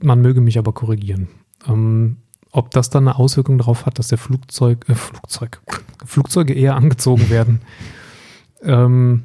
Man 0.00 0.22
möge 0.22 0.40
mich 0.40 0.58
aber 0.58 0.72
korrigieren. 0.72 1.28
Ähm, 1.66 2.18
ob 2.50 2.70
das 2.70 2.90
dann 2.90 3.06
eine 3.08 3.18
Auswirkung 3.18 3.58
darauf 3.58 3.86
hat, 3.86 3.98
dass 3.98 4.08
der 4.08 4.18
Flugzeug, 4.18 4.88
äh, 4.88 4.94
Flugzeug, 4.94 5.60
Flugzeuge 6.04 6.54
eher 6.54 6.76
angezogen 6.76 7.28
werden, 7.30 7.60
ähm, 8.62 9.24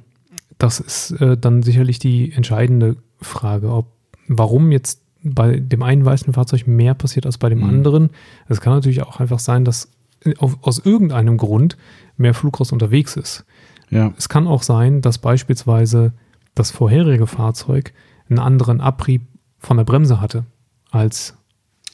das 0.58 0.80
ist 0.80 1.12
äh, 1.20 1.38
dann 1.38 1.64
sicherlich 1.64 2.00
die 2.00 2.32
entscheidende 2.32 2.98
Frage, 3.22 3.70
ob 3.72 3.88
warum 4.28 4.72
jetzt 4.72 5.02
bei 5.24 5.60
dem 5.60 5.84
einen 5.84 6.06
weißen 6.06 6.34
Fahrzeug 6.34 6.68
mehr 6.68 6.94
passiert 6.94 7.26
als 7.26 7.38
bei 7.38 7.50
dem 7.50 7.60
Mhm. 7.60 7.70
anderen. 7.70 8.10
Es 8.48 8.62
kann 8.62 8.74
natürlich 8.74 9.02
auch 9.04 9.20
einfach 9.20 9.40
sein, 9.40 9.66
dass 9.66 9.90
auf, 10.38 10.58
aus 10.62 10.80
irgendeinem 10.80 11.38
Grund 11.38 11.78
mehr 12.18 12.34
Flugrost 12.34 12.72
unterwegs 12.74 13.16
ist. 13.16 13.46
Ja. 13.90 14.14
Es 14.18 14.30
kann 14.30 14.48
auch 14.48 14.64
sein, 14.64 15.02
dass 15.02 15.18
beispielsweise 15.18 16.14
das 16.56 16.72
vorherige 16.72 17.28
Fahrzeug 17.28 17.94
einen 18.30 18.40
anderen 18.40 18.82
Abrieb 18.82 19.28
von 19.60 19.78
der 19.78 19.84
Bremse 19.84 20.22
hatte, 20.22 20.46
als 20.92 21.36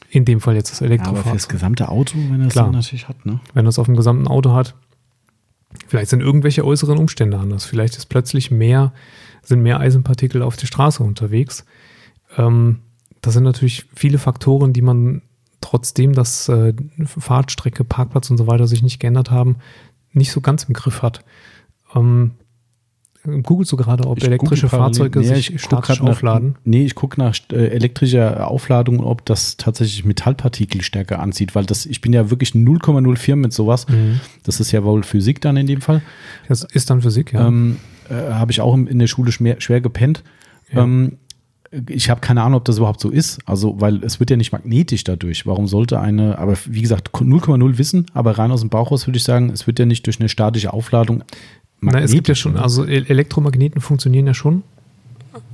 in 0.10 0.26
dem 0.26 0.42
Fall 0.42 0.56
jetzt 0.56 0.72
das 0.72 0.80
Ja, 0.80 0.86
aber 0.86 0.96
fürs 0.96 1.06
Elektrofahrzeug. 1.08 1.50
gesamte 1.50 1.90
Auto, 1.90 2.18
wenn 2.30 2.42
er 2.42 2.48
es 2.48 2.54
dann 2.54 2.72
natürlich 2.72 3.08
hat, 3.08 3.26
ne? 3.26 3.40
Wenn 3.54 3.66
das 3.66 3.80
auf 3.80 3.86
dem 3.86 3.96
gesamten 3.96 4.28
Auto 4.28 4.54
hat, 4.54 4.76
vielleicht 5.88 6.10
sind 6.10 6.22
irgendwelche 6.22 6.66
äußeren 6.66 6.98
Umstände 6.98 7.38
anders. 7.38 7.66
Vielleicht 7.66 7.96
ist 7.98 8.08
plötzlich 8.08 8.50
mehr, 8.52 8.94
sind 9.44 9.62
mehr 9.62 9.80
Eisenpartikel 9.80 10.42
auf 10.42 10.58
der 10.58 10.68
Straße 10.68 11.04
unterwegs. 11.04 11.66
Ähm, 12.38 12.80
das 13.22 13.34
sind 13.34 13.44
natürlich 13.44 13.86
viele 13.96 14.18
Faktoren, 14.18 14.74
die 14.74 14.82
man 14.82 15.22
trotzdem, 15.62 16.14
dass 16.14 16.50
äh, 16.50 16.74
Fahrtstrecke, 17.06 17.84
Parkplatz 17.84 18.30
und 18.32 18.38
so 18.38 18.48
weiter 18.48 18.66
sich 18.66 18.82
nicht 18.82 19.00
geändert 19.00 19.30
haben, 19.30 19.58
nicht 20.14 20.32
so 20.32 20.42
ganz 20.42 20.64
im 20.64 20.74
Griff 20.74 21.02
hat. 21.02 21.24
Ähm, 21.94 22.32
googelst 23.44 23.72
du 23.72 23.78
gerade, 23.78 24.06
ob 24.08 24.18
Ich 24.18 24.24
elektrische 24.26 24.70
Fahrzeuge 24.70 25.20
Nee, 25.20 25.26
sich 25.36 25.62
statisch 25.62 26.02
nach- 26.02 26.10
aufladen? 26.12 26.56
Nee, 26.64 26.86
ich 26.86 26.96
gucke 26.96 27.20
nach 27.20 27.36
äh, 27.52 27.68
elektrischer 27.68 28.48
Aufladung, 28.50 29.02
ob 29.02 29.26
das 29.26 29.58
tatsächlich 29.58 30.06
Metallpartikel 30.06 30.82
stärker 30.82 31.20
anzieht, 31.20 31.54
weil 31.56 31.66
das, 31.66 31.86
ich 31.86 32.02
bin 32.02 32.14
ja 32.14 32.30
wirklich 32.30 32.52
0,04 32.52 33.36
mit 33.36 33.54
sowas. 33.54 33.88
Mhm. 33.88 34.20
Das 34.44 34.60
ist 34.60 34.72
ja 34.72 34.84
wohl 34.84 35.04
Physik 35.04 35.42
dann 35.42 35.58
in 35.58 35.68
dem 35.68 35.82
Fall. 35.82 36.02
Das 36.48 36.64
ist 36.64 36.90
dann 36.90 37.02
Physik, 37.02 37.34
ja. 37.34 37.48
Ähm, 37.48 37.78
äh, 38.10 38.14
habe 38.34 38.52
ich 38.52 38.62
auch 38.62 38.74
in 38.74 38.88
in 38.88 39.00
der 39.00 39.08
Schule 39.08 39.32
schwer, 39.32 39.60
schwer 39.60 39.82
gepennt. 39.82 40.24
Ja. 40.72 40.84
Ähm, 40.84 41.18
ich 41.88 42.10
habe 42.10 42.20
keine 42.20 42.42
Ahnung, 42.42 42.58
ob 42.58 42.66
das 42.66 42.78
überhaupt 42.80 43.00
so 43.00 43.12
ist. 43.12 43.40
Also, 43.46 43.80
weil 43.80 44.04
es 44.04 44.20
wird 44.20 44.32
ja 44.32 44.38
nicht 44.38 44.52
magnetisch 44.52 45.04
dadurch. 45.04 45.46
Warum 45.46 45.68
sollte 45.68 46.00
eine, 46.00 46.40
aber 46.40 46.58
wie 46.66 46.82
gesagt, 46.82 47.10
0,0 47.14 47.78
Wissen, 47.78 48.08
aber 48.14 48.40
rein 48.40 48.52
aus 48.52 48.62
dem 48.62 48.70
Bauch 48.72 48.90
raus 48.90 49.06
würde 49.06 49.18
ich 49.18 49.24
sagen, 49.24 49.52
es 49.52 49.68
wird 49.68 49.78
ja 49.78 49.86
nicht 49.86 50.08
durch 50.08 50.20
eine 50.20 50.30
statische 50.30 50.74
Aufladung 50.74 51.24
Na, 51.82 52.00
es 52.00 52.12
gibt 52.12 52.28
ja 52.28 52.36
schon, 52.36 52.58
also 52.58 52.86
Elektromagneten 52.86 53.82
funktionieren 53.82 54.28
ja 54.28 54.34
schon, 54.34 54.64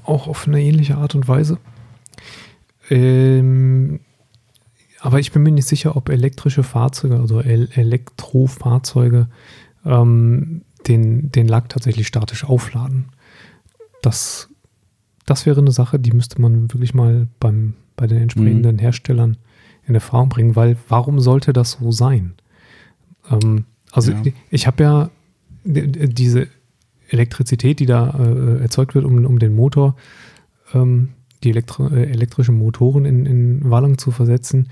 auch 0.03 0.27
auf 0.27 0.47
eine 0.47 0.61
ähnliche 0.61 0.97
Art 0.97 1.15
und 1.15 1.27
Weise. 1.27 1.59
Ähm, 2.89 3.99
aber 4.99 5.19
ich 5.19 5.31
bin 5.31 5.43
mir 5.43 5.51
nicht 5.51 5.67
sicher, 5.67 5.95
ob 5.95 6.09
elektrische 6.09 6.63
Fahrzeuge, 6.63 7.19
also 7.19 7.39
El 7.39 7.69
Elektrofahrzeuge, 7.73 9.27
ähm, 9.85 10.61
den, 10.87 11.31
den 11.31 11.47
Lack 11.47 11.69
tatsächlich 11.69 12.07
statisch 12.07 12.43
aufladen. 12.43 13.05
Das, 14.01 14.49
das 15.25 15.45
wäre 15.45 15.61
eine 15.61 15.71
Sache, 15.71 15.99
die 15.99 16.11
müsste 16.11 16.41
man 16.41 16.71
wirklich 16.73 16.93
mal 16.93 17.27
beim, 17.39 17.73
bei 17.95 18.07
den 18.07 18.19
entsprechenden 18.19 18.79
Herstellern 18.79 19.37
in 19.87 19.95
Erfahrung 19.95 20.29
bringen, 20.29 20.55
weil 20.55 20.77
warum 20.89 21.19
sollte 21.19 21.53
das 21.53 21.73
so 21.73 21.91
sein? 21.91 22.33
Ähm, 23.29 23.65
also 23.91 24.11
Ja. 24.11 24.23
ich 24.49 24.67
habe 24.67 24.83
ja 24.83 25.09
diese 25.65 26.47
Elektrizität, 27.09 27.79
die 27.79 27.85
da 27.85 28.09
äh, 28.19 28.61
erzeugt 28.61 28.95
wird, 28.95 29.05
um, 29.05 29.25
um 29.25 29.39
den 29.39 29.55
Motor 29.55 29.95
ähm, 30.73 31.09
die 31.43 31.49
elektro 31.49 31.87
äh, 31.89 32.05
elektrischen 32.05 32.57
Motoren 32.57 33.05
in, 33.05 33.25
in 33.25 33.69
Wallung 33.69 33.97
zu 33.97 34.11
versetzen, 34.11 34.69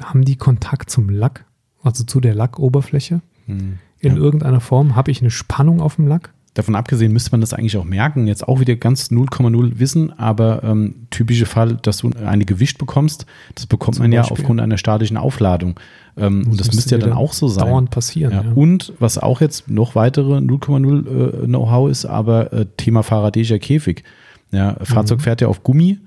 haben 0.00 0.24
die 0.24 0.36
Kontakt 0.36 0.90
zum 0.90 1.08
Lack, 1.08 1.44
also 1.82 2.04
zu 2.04 2.20
der 2.20 2.34
Lackoberfläche? 2.34 3.20
Hm. 3.46 3.78
In 4.00 4.12
Ja. 4.16 4.18
irgendeiner 4.18 4.60
Form 4.60 4.96
habe 4.96 5.10
ich 5.10 5.20
eine 5.20 5.30
Spannung 5.30 5.80
auf 5.80 5.96
dem 5.96 6.06
Lack? 6.08 6.32
Davon 6.54 6.74
abgesehen 6.74 7.12
müsste 7.14 7.30
man 7.30 7.40
das 7.40 7.54
eigentlich 7.54 7.78
auch 7.78 7.84
merken. 7.84 8.26
Jetzt 8.26 8.46
auch 8.46 8.60
wieder 8.60 8.76
ganz 8.76 9.10
0,0 9.10 9.78
Wissen, 9.78 10.12
aber 10.18 10.62
ähm, 10.62 11.06
typische 11.10 11.46
Fall, 11.46 11.78
dass 11.80 11.98
du 11.98 12.10
eine 12.26 12.44
gewischt 12.44 12.76
bekommst, 12.76 13.24
das 13.54 13.64
bekommt 13.66 13.94
Zum 13.96 14.04
man 14.04 14.12
ja 14.12 14.20
Beispiel. 14.20 14.36
aufgrund 14.38 14.60
einer 14.60 14.76
statischen 14.76 15.16
Aufladung. 15.16 15.80
Ähm, 16.18 16.46
und 16.50 16.60
das 16.60 16.74
müsste 16.74 16.96
ja 16.96 17.00
dann 17.00 17.14
auch 17.14 17.32
so 17.32 17.48
sein. 17.48 17.66
Dauernd 17.66 17.90
passieren. 17.90 18.32
Ja. 18.32 18.42
Ja. 18.42 18.52
Und 18.54 18.92
was 18.98 19.16
auch 19.16 19.40
jetzt 19.40 19.70
noch 19.70 19.94
weitere 19.94 20.36
0,0 20.40 21.42
äh, 21.44 21.46
Know-how 21.46 21.90
ist, 21.90 22.04
aber 22.04 22.52
äh, 22.52 22.66
Thema 22.76 23.02
Faradayischer 23.02 23.58
Käfig. 23.58 24.04
Ja, 24.50 24.76
Fahrzeug 24.82 25.18
Mhm. 25.20 25.22
fährt 25.22 25.40
ja 25.40 25.48
auf 25.48 25.62
Gummi. 25.62 26.00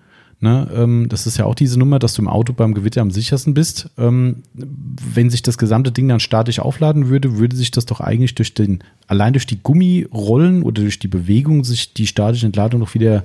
Ne, 0.46 0.68
ähm, 0.76 1.08
das 1.10 1.26
ist 1.26 1.38
ja 1.38 1.46
auch 1.46 1.56
diese 1.56 1.80
Nummer, 1.80 1.98
dass 1.98 2.14
du 2.14 2.22
im 2.22 2.28
Auto 2.28 2.54
beim 2.54 2.76
Gewitter 2.76 3.02
am 3.02 3.10
sichersten 3.10 3.56
bist. 3.56 3.90
Ähm, 3.98 4.44
wenn 4.54 5.32
sich 5.32 5.42
das 5.42 5.58
gesamte 5.58 5.92
Ding 5.92 6.08
dann 6.08 6.20
statisch 6.20 6.60
aufladen 6.60 7.10
würde, 7.10 7.40
würde 7.40 7.56
sich 7.56 7.72
das 7.72 7.88
doch 7.88 8.00
eigentlich 8.00 8.36
durch 8.36 8.54
den, 8.54 8.84
allein 9.08 9.34
durch 9.34 9.48
die 9.48 9.58
Gummirollen 9.64 10.62
oder 10.62 10.84
durch 10.84 11.00
die 11.00 11.08
Bewegung 11.08 11.64
sich 11.64 11.96
die 11.96 12.06
statische 12.06 12.46
Entladung 12.46 12.80
noch 12.82 12.94
wieder, 12.94 13.24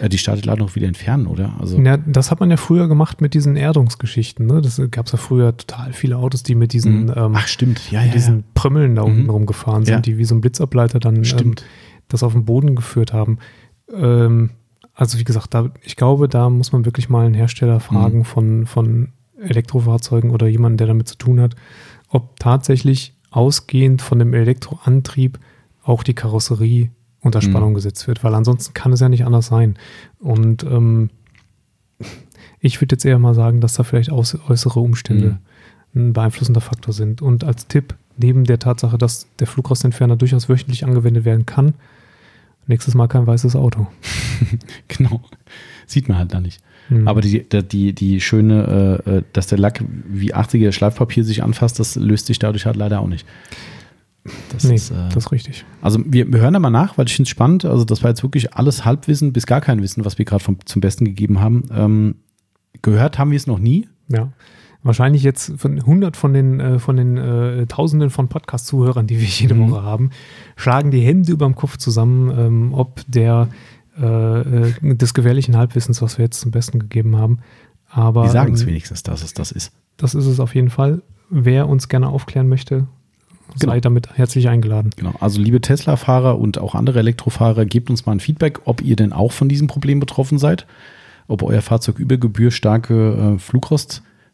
äh, 0.00 0.08
die 0.08 0.18
statische 0.18 0.42
Entladung 0.44 0.68
noch 0.68 0.76
wieder 0.76 0.86
entfernen, 0.86 1.26
oder? 1.26 1.52
Also, 1.58 1.80
Ja, 1.80 1.96
das 1.96 2.30
hat 2.30 2.38
man 2.38 2.48
ja 2.48 2.56
früher 2.56 2.86
gemacht 2.86 3.20
mit 3.20 3.34
diesen 3.34 3.56
Erdungsgeschichten. 3.56 4.46
Ne? 4.46 4.60
Das 4.62 4.80
gab 4.92 5.06
es 5.06 5.12
ja 5.12 5.18
früher 5.18 5.56
total 5.56 5.92
viele 5.92 6.16
Autos, 6.16 6.44
die 6.44 6.54
mit 6.54 6.72
diesen, 6.74 7.06
Mhm. 7.06 7.12
ähm, 7.16 7.32
ach, 7.34 7.48
stimmt. 7.48 7.80
Ja, 7.90 7.98
mit 8.02 8.10
ja, 8.10 8.14
diesen 8.14 8.36
ja. 8.36 8.44
Prümmeln 8.54 8.94
da 8.94 9.02
unten 9.02 9.24
Mhm. 9.24 9.30
rumgefahren 9.30 9.84
sind, 9.84 9.94
Ja. 9.94 10.00
die 10.00 10.16
wie 10.16 10.24
so 10.24 10.36
ein 10.36 10.40
Blitzableiter 10.40 11.00
dann 11.00 11.24
ähm, 11.24 11.54
das 12.06 12.22
auf 12.22 12.34
den 12.34 12.44
Boden 12.44 12.76
geführt 12.76 13.12
haben. 13.12 13.38
Ähm, 13.92 14.50
also 14.94 15.18
wie 15.18 15.24
gesagt, 15.24 15.54
da, 15.54 15.70
ich 15.82 15.96
glaube, 15.96 16.28
da 16.28 16.50
muss 16.50 16.72
man 16.72 16.84
wirklich 16.84 17.08
mal 17.08 17.24
einen 17.26 17.34
Hersteller 17.34 17.80
fragen 17.80 18.18
Mhm. 18.18 18.24
von, 18.24 18.66
von 18.66 19.08
Elektrofahrzeugen 19.40 20.30
oder 20.30 20.46
jemanden, 20.46 20.78
der 20.78 20.86
damit 20.86 21.08
zu 21.08 21.16
tun 21.16 21.40
hat, 21.40 21.56
ob 22.08 22.38
tatsächlich 22.38 23.14
ausgehend 23.30 24.02
von 24.02 24.18
dem 24.18 24.34
Elektroantrieb 24.34 25.38
auch 25.82 26.02
die 26.02 26.14
Karosserie 26.14 26.90
unter 27.20 27.38
Mhm. 27.40 27.50
Spannung 27.50 27.74
gesetzt 27.74 28.06
wird, 28.06 28.22
weil 28.22 28.34
ansonsten 28.34 28.74
kann 28.74 28.92
es 28.92 29.00
ja 29.00 29.08
nicht 29.08 29.24
anders 29.24 29.46
sein. 29.46 29.76
Und 30.18 30.62
ähm, 30.64 31.10
ich 32.60 32.80
würde 32.80 32.94
jetzt 32.94 33.04
eher 33.04 33.18
mal 33.18 33.34
sagen, 33.34 33.60
dass 33.60 33.74
da 33.74 33.82
vielleicht 33.82 34.10
äußere 34.12 34.80
Umstände 34.80 35.38
ein 35.94 36.12
beeinflussender 36.12 36.60
Faktor 36.60 36.92
sind. 36.94 37.22
Und 37.22 37.44
als 37.44 37.66
Tipp, 37.66 37.94
neben 38.16 38.44
der 38.44 38.58
Tatsache, 38.58 38.98
dass 38.98 39.26
der 39.38 39.46
Flugrostentferner 39.46 40.16
durchaus 40.16 40.48
wöchentlich 40.48 40.84
angewendet 40.84 41.24
werden 41.24 41.46
kann, 41.46 41.74
nächstes 42.66 42.94
Mal 42.94 43.08
kein 43.08 43.26
weißes 43.26 43.56
Auto. 43.56 43.86
Genau. 44.88 45.22
Sieht 45.86 46.08
man 46.08 46.18
halt 46.18 46.34
da 46.34 46.40
nicht. 46.40 46.60
Hm. 46.88 47.06
Aber 47.06 47.20
die, 47.20 47.44
die, 47.48 47.92
die, 47.92 48.20
schöne, 48.20 49.00
äh, 49.06 49.10
äh, 49.18 49.22
dass 49.32 49.46
der 49.46 49.58
Lack 49.58 49.84
wie 50.08 50.34
80er 50.34 50.72
Schleifpapier 50.72 51.22
sich 51.24 51.42
anfasst, 51.44 51.78
das 51.78 51.94
löst 51.96 52.26
sich 52.26 52.38
dadurch 52.40 52.66
halt 52.66 52.76
leider 52.76 53.00
auch 53.00 53.06
nicht. 53.06 53.24
Das 54.50 54.64
nee, 54.64 54.74
ist, 54.74 54.90
äh, 54.90 54.94
das 55.14 55.26
ist 55.26 55.32
richtig. 55.32 55.64
also 55.80 56.00
wir, 56.04 56.32
wir 56.32 56.40
hören 56.40 56.54
da 56.54 56.58
mal 56.60 56.70
nach, 56.70 56.98
weil 56.98 57.06
ich 57.06 57.14
finde 57.14 57.26
es 57.26 57.30
spannend. 57.30 57.64
Also 57.64 57.84
das 57.84 58.02
war 58.02 58.10
jetzt 58.10 58.22
wirklich 58.22 58.54
alles 58.54 58.84
Halbwissen 58.84 59.32
bis 59.32 59.46
gar 59.46 59.60
kein 59.60 59.80
Wissen, 59.82 60.04
was 60.04 60.18
wir 60.18 60.24
gerade 60.24 60.42
vom- 60.42 60.58
zum 60.64 60.80
Besten 60.80 61.04
gegeben 61.04 61.40
haben. 61.40 61.64
Ähm, 61.72 62.14
gehört 62.82 63.18
haben 63.18 63.30
wir 63.30 63.36
es 63.36 63.46
noch 63.46 63.58
nie. 63.58 63.88
Ja. 64.08 64.32
Wahrscheinlich 64.84 65.22
jetzt 65.22 65.52
von 65.58 65.78
100 65.78 66.16
von 66.16 66.32
den, 66.32 66.58
äh, 66.60 66.78
von 66.80 66.96
den 66.96 67.16
äh, 67.16 67.66
Tausenden 67.66 68.10
von 68.10 68.28
Podcast-Zuhörern, 68.28 69.06
die 69.06 69.20
wir 69.20 69.26
jede 69.28 69.54
Mhm. 69.54 69.70
Woche 69.70 69.82
haben, 69.82 70.10
schlagen 70.56 70.90
die 70.90 71.00
Hände 71.02 71.30
über 71.32 71.46
dem 71.46 71.54
Kopf 71.54 71.76
zusammen, 71.76 72.30
ähm, 72.36 72.74
ob 72.74 73.02
der 73.06 73.48
äh, 74.00 74.40
äh, 74.40 74.72
des 74.96 75.14
gewährlichen 75.14 75.56
Halbwissens, 75.56 76.00
was 76.02 76.18
wir 76.18 76.24
jetzt 76.24 76.40
zum 76.40 76.50
Besten 76.50 76.78
gegeben 76.78 77.16
haben. 77.16 77.38
Aber 77.90 78.24
Wir 78.24 78.30
sagen 78.30 78.54
es 78.54 78.62
ähm, 78.62 78.68
wenigstens, 78.68 79.02
dass 79.02 79.22
es 79.22 79.34
das 79.34 79.52
ist. 79.52 79.72
das 79.98 80.14
ist 80.14 80.26
es 80.26 80.40
auf 80.40 80.54
jeden 80.54 80.70
Fall. 80.70 81.02
Wer 81.30 81.68
uns 81.68 81.88
gerne 81.88 82.08
aufklären 82.08 82.48
möchte, 82.48 82.86
sei 83.54 83.66
Genau. 83.66 83.80
damit 83.80 84.16
herzlich 84.16 84.48
eingeladen. 84.48 84.90
Genau. 84.96 85.12
Also 85.20 85.40
liebe 85.40 85.60
Tesla-Fahrer 85.60 86.38
und 86.38 86.58
auch 86.58 86.74
andere 86.74 87.00
Elektrofahrer, 87.00 87.66
gebt 87.66 87.90
uns 87.90 88.06
mal 88.06 88.12
ein 88.12 88.20
Feedback, 88.20 88.60
ob 88.64 88.80
ihr 88.82 88.96
denn 88.96 89.12
auch 89.12 89.30
von 89.32 89.48
diesem 89.50 89.66
Problem 89.68 90.00
betroffen 90.00 90.38
seid, 90.38 90.66
ob 91.28 91.42
euer 91.42 91.60
Fahrzeug 91.62 91.98
über 91.98 92.16
Gebühr 92.16 92.50
starke 92.50 93.34
äh, 93.36 93.38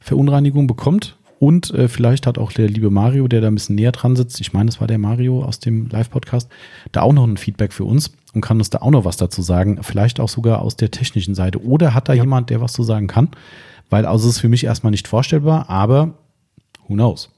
Flugrostverunreinigung 0.01 0.67
bekommt. 0.67 1.17
Und 1.41 1.71
äh, 1.71 1.87
vielleicht 1.87 2.27
hat 2.27 2.37
auch 2.37 2.51
der 2.51 2.69
liebe 2.69 2.91
Mario, 2.91 3.29
der 3.29 3.41
da 3.41 3.47
ein 3.47 3.55
bisschen 3.55 3.77
näher 3.77 3.93
dran 3.93 4.17
sitzt, 4.17 4.41
ich 4.41 4.53
meine, 4.53 4.69
es 4.71 4.81
war 4.81 4.89
der 4.89 4.99
Mario 4.99 5.45
aus 5.45 5.61
dem 5.61 5.89
Live-Podcast, 5.89 6.51
da 6.91 7.03
auch 7.03 7.13
noch 7.13 7.25
ein 7.25 7.37
Feedback 7.37 7.73
für 7.73 7.85
uns 7.85 8.11
und 8.35 8.41
kann 8.41 8.59
uns 8.59 8.71
da 8.71 8.79
auch 8.81 8.91
noch 8.91 9.05
was 9.05 9.19
dazu 9.19 9.41
sagen. 9.41 9.79
Vielleicht 9.85 10.19
auch 10.19 10.29
sogar 10.29 10.63
aus 10.63 10.75
der 10.75 10.91
technischen 10.91 11.37
Seite. 11.37 11.63
Oder 11.65 11.95
hat 11.95 12.09
da 12.09 12.13
Ja. 12.13 12.25
jemand, 12.25 12.51
der 12.51 12.61
was 12.61 12.73
zu 12.73 12.83
sagen 12.83 13.07
kann? 13.07 13.29
Weil 13.89 14.05
also 14.05 14.29
es 14.29 14.35
ist 14.35 14.41
für 14.41 14.49
mich 14.49 14.65
erstmal 14.65 14.91
nicht 14.91 15.07
vorstellbar, 15.07 15.71
aber 15.71 16.15
who 16.89 16.95
knows? 16.95 17.31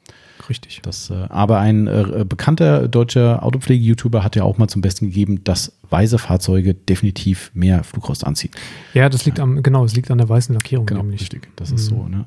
Richtig. 0.49 0.81
Das, 0.83 1.11
äh, 1.11 1.27
aber 1.29 1.59
ein 1.59 1.87
äh, 1.87 2.25
bekannter 2.27 2.89
deutscher 2.89 3.45
Autopflege-YouTuber 3.45 4.25
hat 4.25 4.35
ja 4.35 4.45
auch 4.45 4.57
mal 4.57 4.67
zum 4.69 4.81
Besten 4.81 5.09
gegeben, 5.09 5.45
dass 5.45 5.79
weiße 5.91 6.17
Fahrzeuge 6.19 6.73
definitiv 6.73 7.51
mehr 7.53 7.85
Flugrost 7.85 8.27
anziehen. 8.27 8.51
Ja, 8.95 9.11
das 9.11 9.27
liegt 9.27 9.39
am, 9.39 9.63
genau, 9.63 9.85
es 9.85 9.95
liegt 9.95 10.11
an 10.11 10.17
der 10.17 10.29
weißen 10.31 10.55
Lackierung 10.55 10.87
nämlich. 10.91 11.21
richtig. 11.21 11.51
Das 11.57 11.71
ist 11.71 11.85
so. 11.85 12.09
Ne? 12.09 12.25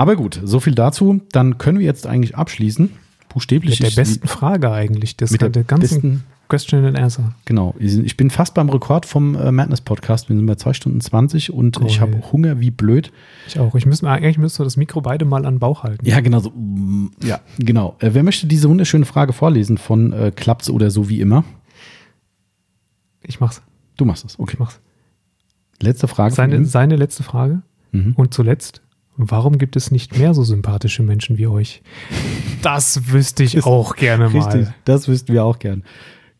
Aber 0.00 0.16
gut, 0.16 0.40
so 0.42 0.60
viel 0.60 0.74
dazu. 0.74 1.20
Dann 1.32 1.58
können 1.58 1.78
wir 1.78 1.84
jetzt 1.84 2.06
eigentlich 2.06 2.34
abschließen. 2.34 2.88
Buchstäblich. 3.28 3.72
Mit 3.72 3.80
der 3.80 3.88
Ich- 3.88 3.94
besten 3.96 4.26
Frage 4.26 4.70
eigentlich. 4.72 5.16
Das 5.18 5.30
mit 5.30 5.42
der, 5.42 5.50
der 5.50 5.62
ganzen 5.64 6.00
besten, 6.00 6.24
Question 6.48 6.84
and 6.86 6.98
Answer. 6.98 7.34
genau. 7.44 7.74
Ich 7.78 8.16
bin 8.16 8.30
fast 8.30 8.54
beim 8.54 8.70
Rekord 8.70 9.04
vom 9.04 9.34
äh, 9.34 9.52
Madness-Podcast. 9.52 10.30
Wir 10.30 10.36
sind 10.36 10.46
bei 10.46 10.54
2 10.54 10.72
Stunden 10.72 11.00
20 11.02 11.52
und 11.52 11.76
ich 11.86 11.98
Geil. 11.98 12.00
habe 12.00 12.32
Hunger 12.32 12.60
wie 12.60 12.70
blöd. 12.70 13.12
Ich 13.46 13.60
auch. 13.60 13.74
Ich 13.74 13.84
müsste, 13.84 14.08
eigentlich 14.08 14.38
müsste 14.38 14.64
das 14.64 14.78
Mikro 14.78 15.02
beide 15.02 15.26
mal 15.26 15.44
an 15.44 15.54
den 15.54 15.60
Bauch 15.60 15.82
halten. 15.84 16.04
Ja, 16.06 16.20
genau 16.20 16.40
so. 16.40 16.50
mm, 16.50 17.10
Ja, 17.22 17.40
genau. 17.58 17.96
Äh, 18.00 18.10
wer 18.14 18.22
möchte 18.22 18.46
diese 18.46 18.70
wunderschöne 18.70 19.04
Frage 19.04 19.34
vorlesen 19.34 19.76
von 19.76 20.12
äh, 20.14 20.32
Klappt's 20.34 20.70
oder 20.70 20.90
so 20.90 21.10
wie 21.10 21.20
immer? 21.20 21.44
Ich 23.22 23.38
mach's. 23.38 23.60
Du 23.96 24.04
machst 24.06 24.24
es. 24.24 24.38
Okay. 24.38 24.54
Ich 24.54 24.58
mach's. 24.58 24.80
Letzte 25.80 26.08
Frage. 26.08 26.34
Seine, 26.34 26.64
seine 26.64 26.96
letzte 26.96 27.22
Frage. 27.22 27.62
Mhm. 27.92 28.14
Und 28.16 28.34
zuletzt, 28.34 28.80
warum 29.30 29.58
gibt 29.58 29.76
es 29.76 29.90
nicht 29.90 30.16
mehr 30.18 30.34
so 30.34 30.42
sympathische 30.44 31.02
Menschen 31.02 31.36
wie 31.38 31.46
euch? 31.46 31.82
Das 32.62 33.10
wüsste 33.12 33.42
ich 33.42 33.64
auch 33.64 33.96
gerne 33.96 34.26
Richtig, 34.32 34.66
mal. 34.66 34.74
das 34.84 35.08
wüssten 35.08 35.32
wir 35.32 35.44
auch 35.44 35.58
gern. 35.58 35.82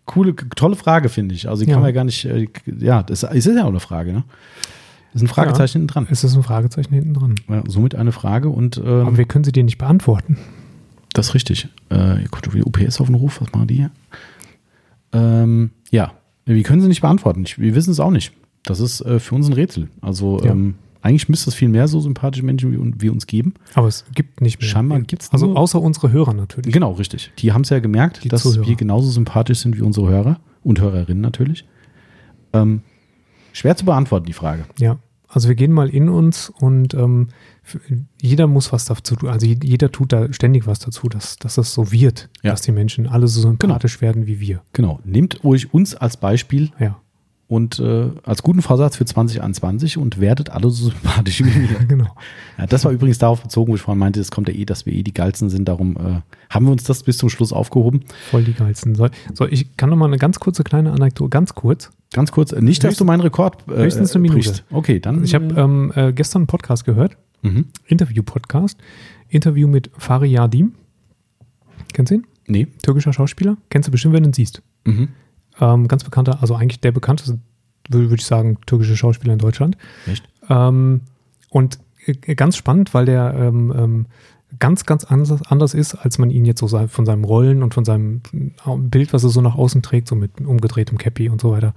Coole, 0.07 0.35
tolle 0.35 0.77
Frage, 0.77 1.09
finde 1.09 1.35
ich. 1.35 1.49
Also, 1.49 1.63
die 1.65 1.69
Ja. 1.71 1.75
kann 1.75 1.83
man 1.83 1.89
ja 1.91 1.95
gar 1.95 2.05
nicht, 2.05 2.25
äh, 2.25 2.47
ja, 2.79 3.03
das 3.03 3.23
es 3.23 3.47
ist 3.47 3.55
ja 3.57 3.65
auch 3.65 3.69
eine 3.69 3.81
Frage, 3.81 4.13
ne? 4.13 4.25
Das 5.13 5.23
ist 5.23 5.29
ein 5.29 5.29
Fragezeichen 5.29 5.73
hinten 5.79 5.87
dran. 5.89 6.07
Es 6.11 6.23
ist 6.25 6.37
ein 6.37 6.43
Fragezeichen 6.43 6.95
hinten 6.95 7.15
dran. 7.15 7.35
Ja, 7.49 7.63
somit 7.67 7.95
eine 7.97 8.13
Frage 8.13 8.49
und 8.49 8.79
Aber 8.79 9.09
ähm, 9.09 9.17
wir 9.17 9.25
können 9.25 9.43
sie 9.45 9.51
dir 9.53 9.65
nicht 9.65 9.79
beantworten. 9.79 10.39
das 11.15 11.29
ist 11.29 11.35
richtig. 11.35 11.69
Äh, 11.89 12.25
kommt 12.31 12.45
schon 12.45 12.55
wieder 12.55 12.67
UPS 12.67 13.01
auf 13.01 13.07
den 13.07 13.17
Ruf, 13.17 13.41
was 13.41 13.53
machen 13.53 13.67
die 13.67 13.75
hier? 13.75 13.91
Ähm, 15.13 15.71
ja, 15.91 16.13
wir 16.47 16.63
können 16.63 16.81
sie 16.81 16.89
nicht 16.89 17.01
beantworten. 17.01 17.45
Wir 17.57 17.75
wissen 17.75 17.91
es 17.91 18.01
auch 18.01 18.11
nicht. 18.11 18.33
Das 18.65 18.79
ist 18.81 19.01
äh, 19.01 19.19
für 19.19 19.35
uns 19.35 19.47
ein 19.49 19.53
Rätsel. 19.55 19.89
Also, 20.01 20.41
Ja. 20.45 20.53
ähm, 20.53 20.75
eigentlich 21.03 21.29
müsste 21.29 21.51
es 21.51 21.55
viel 21.55 21.69
mehr 21.69 21.89
so 21.89 22.01
sympathische 22.01 22.45
Menschen 22.45 22.73
wie 22.73 23.01
wir 23.01 23.13
uns 23.13 23.27
geben. 23.27 23.55
Aber 23.75 23.89
es 23.89 24.05
gibt 24.15 24.41
nicht 24.41 24.61
mehr. 24.61 24.69
Scheinbar 24.69 25.01
gibt's 25.01 25.31
Also 25.33 25.47
nur- 25.47 25.57
außer 25.59 25.81
unsere 25.81 26.13
Hörer 26.13 26.35
natürlich. 26.35 26.73
Genau, 26.73 26.93
richtig. 26.93 27.33
Die 27.39 27.53
haben 27.53 27.63
es 27.63 27.71
ja 27.71 27.79
gemerkt, 27.79 28.23
Die 28.25 28.29
dass 28.29 28.43
Zuhörer. 28.43 28.67
wir 28.67 28.77
genauso 28.77 29.11
sympathisch 29.11 29.59
sind 29.61 29.77
wie 29.77 29.83
unsere 29.83 30.09
Hörer 30.09 30.41
und 30.63 30.81
Hörerinnen 30.81 31.23
natürlich. 31.23 31.65
Ähm, 32.53 32.83
schwer 33.53 33.77
zu 33.77 33.85
beantworten, 33.85 34.27
die 34.27 34.33
Frage. 34.33 34.65
Ja, 34.79 34.99
also 35.29 35.49
wir 35.49 35.55
gehen 35.55 35.73
mal 35.73 35.89
in 35.89 36.09
uns 36.09 36.51
und 36.51 36.93
ähm, 36.95 37.29
jeder 38.21 38.47
muss 38.49 38.73
was 38.73 38.85
dazu 38.85 39.15
tun. 39.15 39.29
Also 39.29 39.47
jeder 39.47 39.93
tut 39.93 40.13
da 40.13 40.33
ständig 40.33 40.67
was 40.67 40.81
dazu, 40.81 41.09
dass, 41.09 41.37
dass 41.37 41.55
das 41.55 41.73
so 41.73 41.93
wird, 41.93 42.29
Ja. 42.43 42.51
dass 42.51 42.63
die 42.63 42.73
Menschen 42.73 43.07
alle 43.07 43.29
so 43.29 43.41
sympathisch 43.41 44.01
werden 44.01 44.27
wie 44.27 44.41
wir. 44.41 44.63
Genau. 44.73 44.99
Nehmt 45.05 45.45
euch 45.45 45.73
uns 45.73 45.95
als 45.95 46.17
Beispiel 46.17 46.71
Ja, 46.81 47.01
und 47.51 47.81
äh, 47.81 48.11
als 48.23 48.45
guten 48.45 48.63
Vorsatz 48.63 48.97
für 48.97 49.05
2021 49.05 49.99
und 49.99 50.21
werdet 50.21 50.51
alle 50.51 50.71
so 50.71 50.85
sympathisch 50.91 51.43
wie 51.45 51.69
wir. 51.69 51.85
genau. 51.89 52.15
Ja, 52.57 52.67
das 52.67 52.85
war 52.85 52.93
übrigens 52.93 53.19
darauf 53.19 53.43
bezogen, 53.43 53.73
wo 53.73 53.75
ich 53.75 53.83
vorhin 53.83 53.99
meinte, 53.99 54.21
es 54.21 54.31
kommt 54.31 54.49
ja 54.49 54.55
eh, 54.55 54.65
dass 54.65 54.87
wir 54.87 54.93
eh 54.93 55.03
die 55.03 55.13
Geilsten 55.13 55.51
sind. 55.51 55.67
Darum 55.67 55.97
äh, 55.97 56.21
haben 56.49 56.67
wir 56.67 56.71
uns 56.71 56.85
das 56.85 57.03
bis 57.03 57.19
zum 57.19 57.29
Schluss 57.29 57.53
aufgehoben. 57.53 58.05
Voll 58.31 58.45
die 58.45 58.53
geilsten. 58.53 58.95
So, 58.95 59.09
so 59.35 59.49
ich 59.49 59.77
kann 59.77 59.91
noch 59.91 59.97
mal 59.97 60.07
eine 60.07 60.19
ganz 60.19 60.39
kurze 60.39 60.63
kleine 60.63 60.93
Anekdote, 60.93 61.29
ganz 61.29 61.57
kurz. 61.57 61.91
Ganz 62.13 62.31
kurz, 62.31 62.53
äh, 62.53 62.61
nicht, 62.61 62.85
dass 62.85 62.97
du 62.97 63.05
meinen 63.05 63.21
Rekord 63.21 63.65
äh, 63.69 63.83
höchstens 63.83 64.15
eine 64.15 64.23
Minute. 64.23 64.49
brichst. 64.49 64.65
Okay, 64.71 65.01
dann. 65.01 65.25
Ich 65.25 65.35
habe 65.35 65.53
ähm, 65.61 65.93
äh, 65.97 66.13
gestern 66.13 66.43
einen 66.43 66.47
Podcast 66.47 66.85
gehört, 66.85 67.17
mhm. 67.43 67.65
Interview-Podcast, 67.89 68.79
Interview 69.29 69.67
mit 69.67 69.91
Fari 69.99 70.31
Yadim. 70.31 70.75
Kennst 71.95 72.13
du 72.13 72.15
ihn? 72.15 72.27
Nee. 72.47 72.69
Türkischer 72.85 73.13
Schauspieler. 73.13 73.57
Kennst 73.71 73.89
du 73.89 73.91
bestimmt, 73.91 74.15
wenn 74.15 74.23
du 74.23 74.29
ihn 74.29 74.35
siehst. 74.35 74.63
Mhm. 74.85 75.09
Ähm, 75.61 75.89
ganz 75.89 76.05
bekannter, 76.05 76.39
also 76.41 76.55
eigentlich 76.55 76.81
der 76.81 76.93
bekannteste, 76.93 77.39
würde 77.89 78.11
würd 78.11 78.21
ich 78.21 78.27
sagen, 78.27 78.59
türkische 78.67 78.97
Schauspieler 78.97 79.33
in 79.33 79.39
Deutschland. 79.39 79.77
Echt? 80.07 80.29
Ähm, 80.49 81.03
und 81.51 81.79
äh, 82.07 82.35
ganz 82.35 82.57
spannend, 82.57 82.95
weil 82.95 83.05
der 83.05 83.35
ähm, 83.35 83.73
ähm, 83.77 84.07
ganz, 84.59 84.85
ganz 84.85 85.05
anders, 85.05 85.43
anders 85.49 85.75
ist, 85.75 85.95
als 85.95 86.19
man 86.19 86.31
ihn 86.31 86.45
jetzt 86.45 86.61
so 86.61 86.69
von 86.89 87.07
seinem 87.07 87.25
Rollen 87.25 87.63
und 87.63 87.75
von 87.75 87.85
seinem 87.85 88.21
Bild, 88.79 89.13
was 89.13 89.23
er 89.23 89.31
so 89.31 89.41
nach 89.41 89.55
außen 89.55 89.83
trägt, 89.83 90.09
so 90.09 90.17
mit 90.17 90.41
umgedrehtem 90.41 90.99
Cappy 90.99 91.29
und 91.29 91.41
so 91.41 91.53
weiter, 91.53 91.75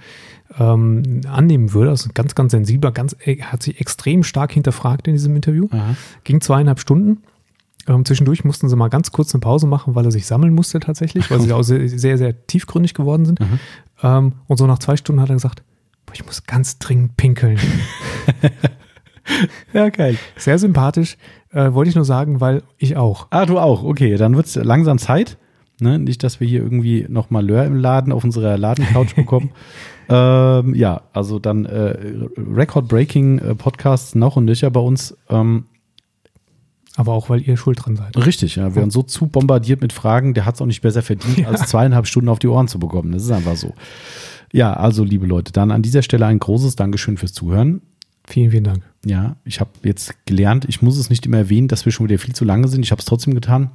ähm, 0.57 1.21
annehmen 1.27 1.73
würde. 1.73 1.91
Also 1.91 2.09
ganz, 2.13 2.35
ganz 2.35 2.51
sensibler, 2.51 2.91
ganz, 2.91 3.15
hat 3.41 3.63
sich 3.63 3.79
extrem 3.79 4.23
stark 4.23 4.51
hinterfragt 4.53 5.07
in 5.07 5.13
diesem 5.13 5.35
Interview. 5.35 5.67
Aha. 5.71 5.95
Ging 6.23 6.41
zweieinhalb 6.41 6.79
Stunden. 6.79 7.21
Ähm, 7.87 8.05
zwischendurch 8.05 8.45
mussten 8.45 8.69
sie 8.69 8.75
mal 8.75 8.89
ganz 8.89 9.11
kurz 9.11 9.33
eine 9.33 9.41
Pause 9.41 9.67
machen, 9.67 9.95
weil 9.95 10.05
er 10.05 10.11
sich 10.11 10.25
sammeln 10.25 10.53
musste 10.53 10.79
tatsächlich, 10.79 11.29
weil 11.29 11.41
sie 11.41 11.51
auch 11.51 11.63
sehr, 11.63 11.87
sehr, 11.89 12.17
sehr 12.17 12.47
tiefgründig 12.47 12.93
geworden 12.93 13.25
sind. 13.25 13.39
Ähm, 14.01 14.33
und 14.47 14.57
so 14.57 14.67
nach 14.67 14.79
zwei 14.79 14.95
Stunden 14.95 15.21
hat 15.21 15.29
er 15.29 15.35
gesagt, 15.35 15.63
ich 16.13 16.25
muss 16.25 16.45
ganz 16.45 16.79
dringend 16.79 17.17
pinkeln. 17.17 17.59
ja, 19.73 19.89
geil. 19.89 20.17
Sehr 20.37 20.59
sympathisch. 20.59 21.17
Äh, 21.51 21.73
wollte 21.73 21.89
ich 21.89 21.95
nur 21.95 22.05
sagen, 22.05 22.41
weil 22.41 22.63
ich 22.77 22.97
auch. 22.97 23.27
Ah, 23.31 23.45
du 23.45 23.59
auch. 23.59 23.83
Okay, 23.83 24.15
dann 24.15 24.35
wird 24.35 24.45
es 24.45 24.55
langsam 24.55 24.97
Zeit. 24.97 25.37
Ne? 25.79 25.99
Nicht, 25.99 26.23
dass 26.23 26.39
wir 26.39 26.47
hier 26.47 26.61
irgendwie 26.61 27.05
noch 27.09 27.29
Malheur 27.29 27.65
im 27.65 27.75
Laden 27.75 28.13
auf 28.13 28.23
unserer 28.23 28.57
Ladencouch 28.57 29.15
bekommen. 29.15 29.51
ähm, 30.07 30.75
ja, 30.75 31.01
also 31.13 31.39
dann 31.39 31.65
äh, 31.65 31.95
Record-Breaking 32.37 33.39
äh, 33.39 33.55
Podcasts 33.55 34.15
noch 34.15 34.35
und 34.35 34.45
nöcher 34.45 34.69
bei 34.69 34.79
uns. 34.79 35.17
Ähm, 35.29 35.65
aber 36.95 37.13
auch, 37.13 37.30
weil 37.30 37.41
ihr 37.41 37.57
schuld 37.57 37.83
dran 37.83 37.95
seid. 37.95 38.15
Richtig, 38.25 38.55
ja. 38.55 38.69
Wir 38.69 38.75
werden 38.75 38.91
so 38.91 39.01
zu 39.01 39.27
bombardiert 39.27 39.81
mit 39.81 39.93
Fragen, 39.93 40.33
der 40.33 40.45
hat 40.45 40.55
es 40.55 40.61
auch 40.61 40.65
nicht 40.65 40.81
besser 40.81 41.01
verdient, 41.01 41.39
ja. 41.39 41.47
als 41.47 41.67
zweieinhalb 41.69 42.07
Stunden 42.07 42.30
auf 42.30 42.39
die 42.39 42.47
Ohren 42.47 42.67
zu 42.67 42.80
bekommen. 42.80 43.11
Das 43.11 43.23
ist 43.23 43.31
einfach 43.31 43.55
so. 43.55 43.73
Ja, 44.51 44.73
also 44.73 45.03
liebe 45.03 45.25
Leute, 45.25 45.51
dann 45.51 45.72
an 45.72 45.81
dieser 45.81 46.03
Stelle 46.03 46.27
ein 46.27 46.38
großes 46.38 46.75
Dankeschön 46.75 47.17
fürs 47.17 47.33
Zuhören. 47.33 47.81
Vielen, 48.25 48.51
vielen 48.51 48.63
Dank. 48.63 48.83
Ja, 49.05 49.35
ich 49.43 49.59
habe 49.59 49.72
jetzt 49.83 50.25
gelernt, 50.25 50.65
ich 50.69 50.81
muss 50.81 50.97
es 50.97 51.09
nicht 51.09 51.25
immer 51.25 51.38
erwähnen, 51.38 51.67
dass 51.67 51.85
wir 51.85 51.91
schon 51.91 52.07
wieder 52.07 52.19
viel 52.19 52.35
zu 52.35 52.45
lange 52.45 52.67
sind. 52.67 52.83
Ich 52.83 52.91
habe 52.91 52.99
es 52.99 53.05
trotzdem 53.05 53.33
getan, 53.33 53.72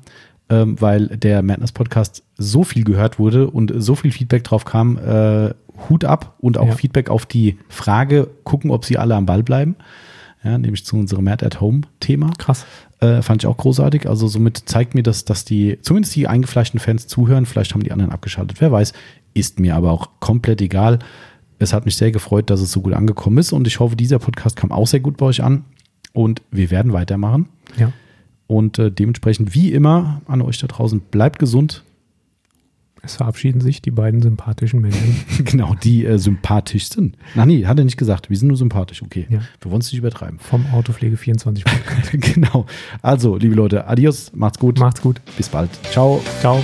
ähm, 0.49 0.81
weil 0.81 1.09
der 1.09 1.43
Madness 1.43 1.73
Podcast 1.73 2.23
so 2.39 2.65
viel 2.65 2.85
gehört 2.85 3.19
wurde 3.19 3.51
und 3.51 3.73
so 3.77 3.95
viel 3.95 4.13
Feedback 4.13 4.45
drauf 4.45 4.65
kam. 4.65 4.97
Äh, 4.97 5.55
Hut 5.89 6.05
ab 6.05 6.37
und 6.41 6.59
auch 6.59 6.69
ja. 6.69 6.75
Feedback 6.75 7.11
auf 7.11 7.27
die 7.27 7.59
Frage, 7.69 8.31
gucken, 8.45 8.71
ob 8.71 8.85
sie 8.85 8.99
alle 8.99 9.15
am 9.15 9.27
Ball 9.27 9.43
bleiben. 9.43 9.77
Ja, 10.43 10.57
nämlich 10.57 10.85
zu 10.85 10.97
unserem 10.97 11.25
Mad 11.25 11.45
at 11.45 11.61
Home 11.61 11.83
Thema. 12.01 12.31
Krass. 12.39 12.65
Äh, 13.01 13.23
fand 13.23 13.43
ich 13.43 13.47
auch 13.47 13.57
großartig. 13.57 14.09
Also 14.09 14.27
somit 14.27 14.63
zeigt 14.67 14.95
mir 14.95 15.03
das, 15.03 15.25
dass 15.25 15.45
die, 15.45 15.79
zumindest 15.83 16.17
die 16.17 16.27
eingefleischten 16.27 16.81
Fans 16.81 17.07
zuhören. 17.07 17.47
Vielleicht 17.47 17.75
haben 17.75 17.85
die 17.85 17.93
anderen 17.93 18.13
abgeschaltet. 18.13 18.61
Wer 18.61 18.73
weiß. 18.73 18.93
Ist 19.35 19.61
mir 19.61 19.77
aber 19.77 19.93
auch 19.93 20.09
komplett 20.21 20.61
egal. 20.61 20.99
Es 21.59 21.73
hat 21.73 21.85
mich 21.85 21.97
sehr 21.97 22.11
gefreut, 22.11 22.51
dass 22.51 22.61
es 22.61 22.73
so 22.73 22.81
gut 22.81 22.95
angekommen 22.95 23.39
ist 23.39 23.53
und 23.53 23.67
ich 23.67 23.81
hoffe, 23.81 23.97
dieser 23.97 24.19
Podcast 24.19 24.57
kam 24.57 24.71
auch 24.71 24.87
sehr 24.87 25.01
gut 25.01 25.17
bei 25.17 25.27
euch 25.27 25.43
an 25.43 25.65
und 26.13 26.43
wir 26.51 26.71
werden 26.71 26.93
weitermachen. 26.93 27.49
Ja. 27.77 27.93
Und 28.47 28.79
äh, 28.79 28.91
dementsprechend, 28.91 29.55
wie 29.55 29.73
immer, 29.73 30.23
an 30.27 30.41
euch 30.41 30.59
da 30.59 30.67
draußen, 30.67 31.01
bleibt 31.01 31.39
gesund. 31.39 31.85
Es 33.09 33.17
verabschieden 33.17 33.63
sich 33.63 33.81
die 33.81 33.91
beiden 33.91 34.21
sympathischen 34.21 34.83
Menschen. 34.83 35.17
genau, 35.45 35.75
die 35.83 36.05
äh, 36.05 36.19
sympathischsten. 36.19 37.17
Ach 37.39 37.47
nee, 37.47 37.65
hat 37.65 37.79
er 37.79 37.85
nicht 37.87 37.97
gesagt. 37.97 38.29
Wir 38.29 38.37
sind 38.37 38.49
nur 38.49 38.59
sympathisch. 38.59 39.03
Okay, 39.03 39.27
ja. 39.31 39.41
wir 39.63 39.71
wollen 39.71 39.81
es 39.81 39.91
nicht 39.91 39.99
übertreiben. 39.99 40.39
Vom 40.39 40.67
Autopflege 40.75 41.17
24. 41.17 41.65
genau. 42.13 42.67
Also, 43.01 43.37
liebe 43.37 43.55
Leute, 43.55 43.87
adios, 43.87 44.31
macht's 44.35 44.59
gut. 44.59 44.79
Macht's 44.79 45.01
gut. 45.01 45.23
Bis 45.39 45.49
bald. 45.49 45.71
Ciao. 45.91 46.23
Ciao. 46.41 46.63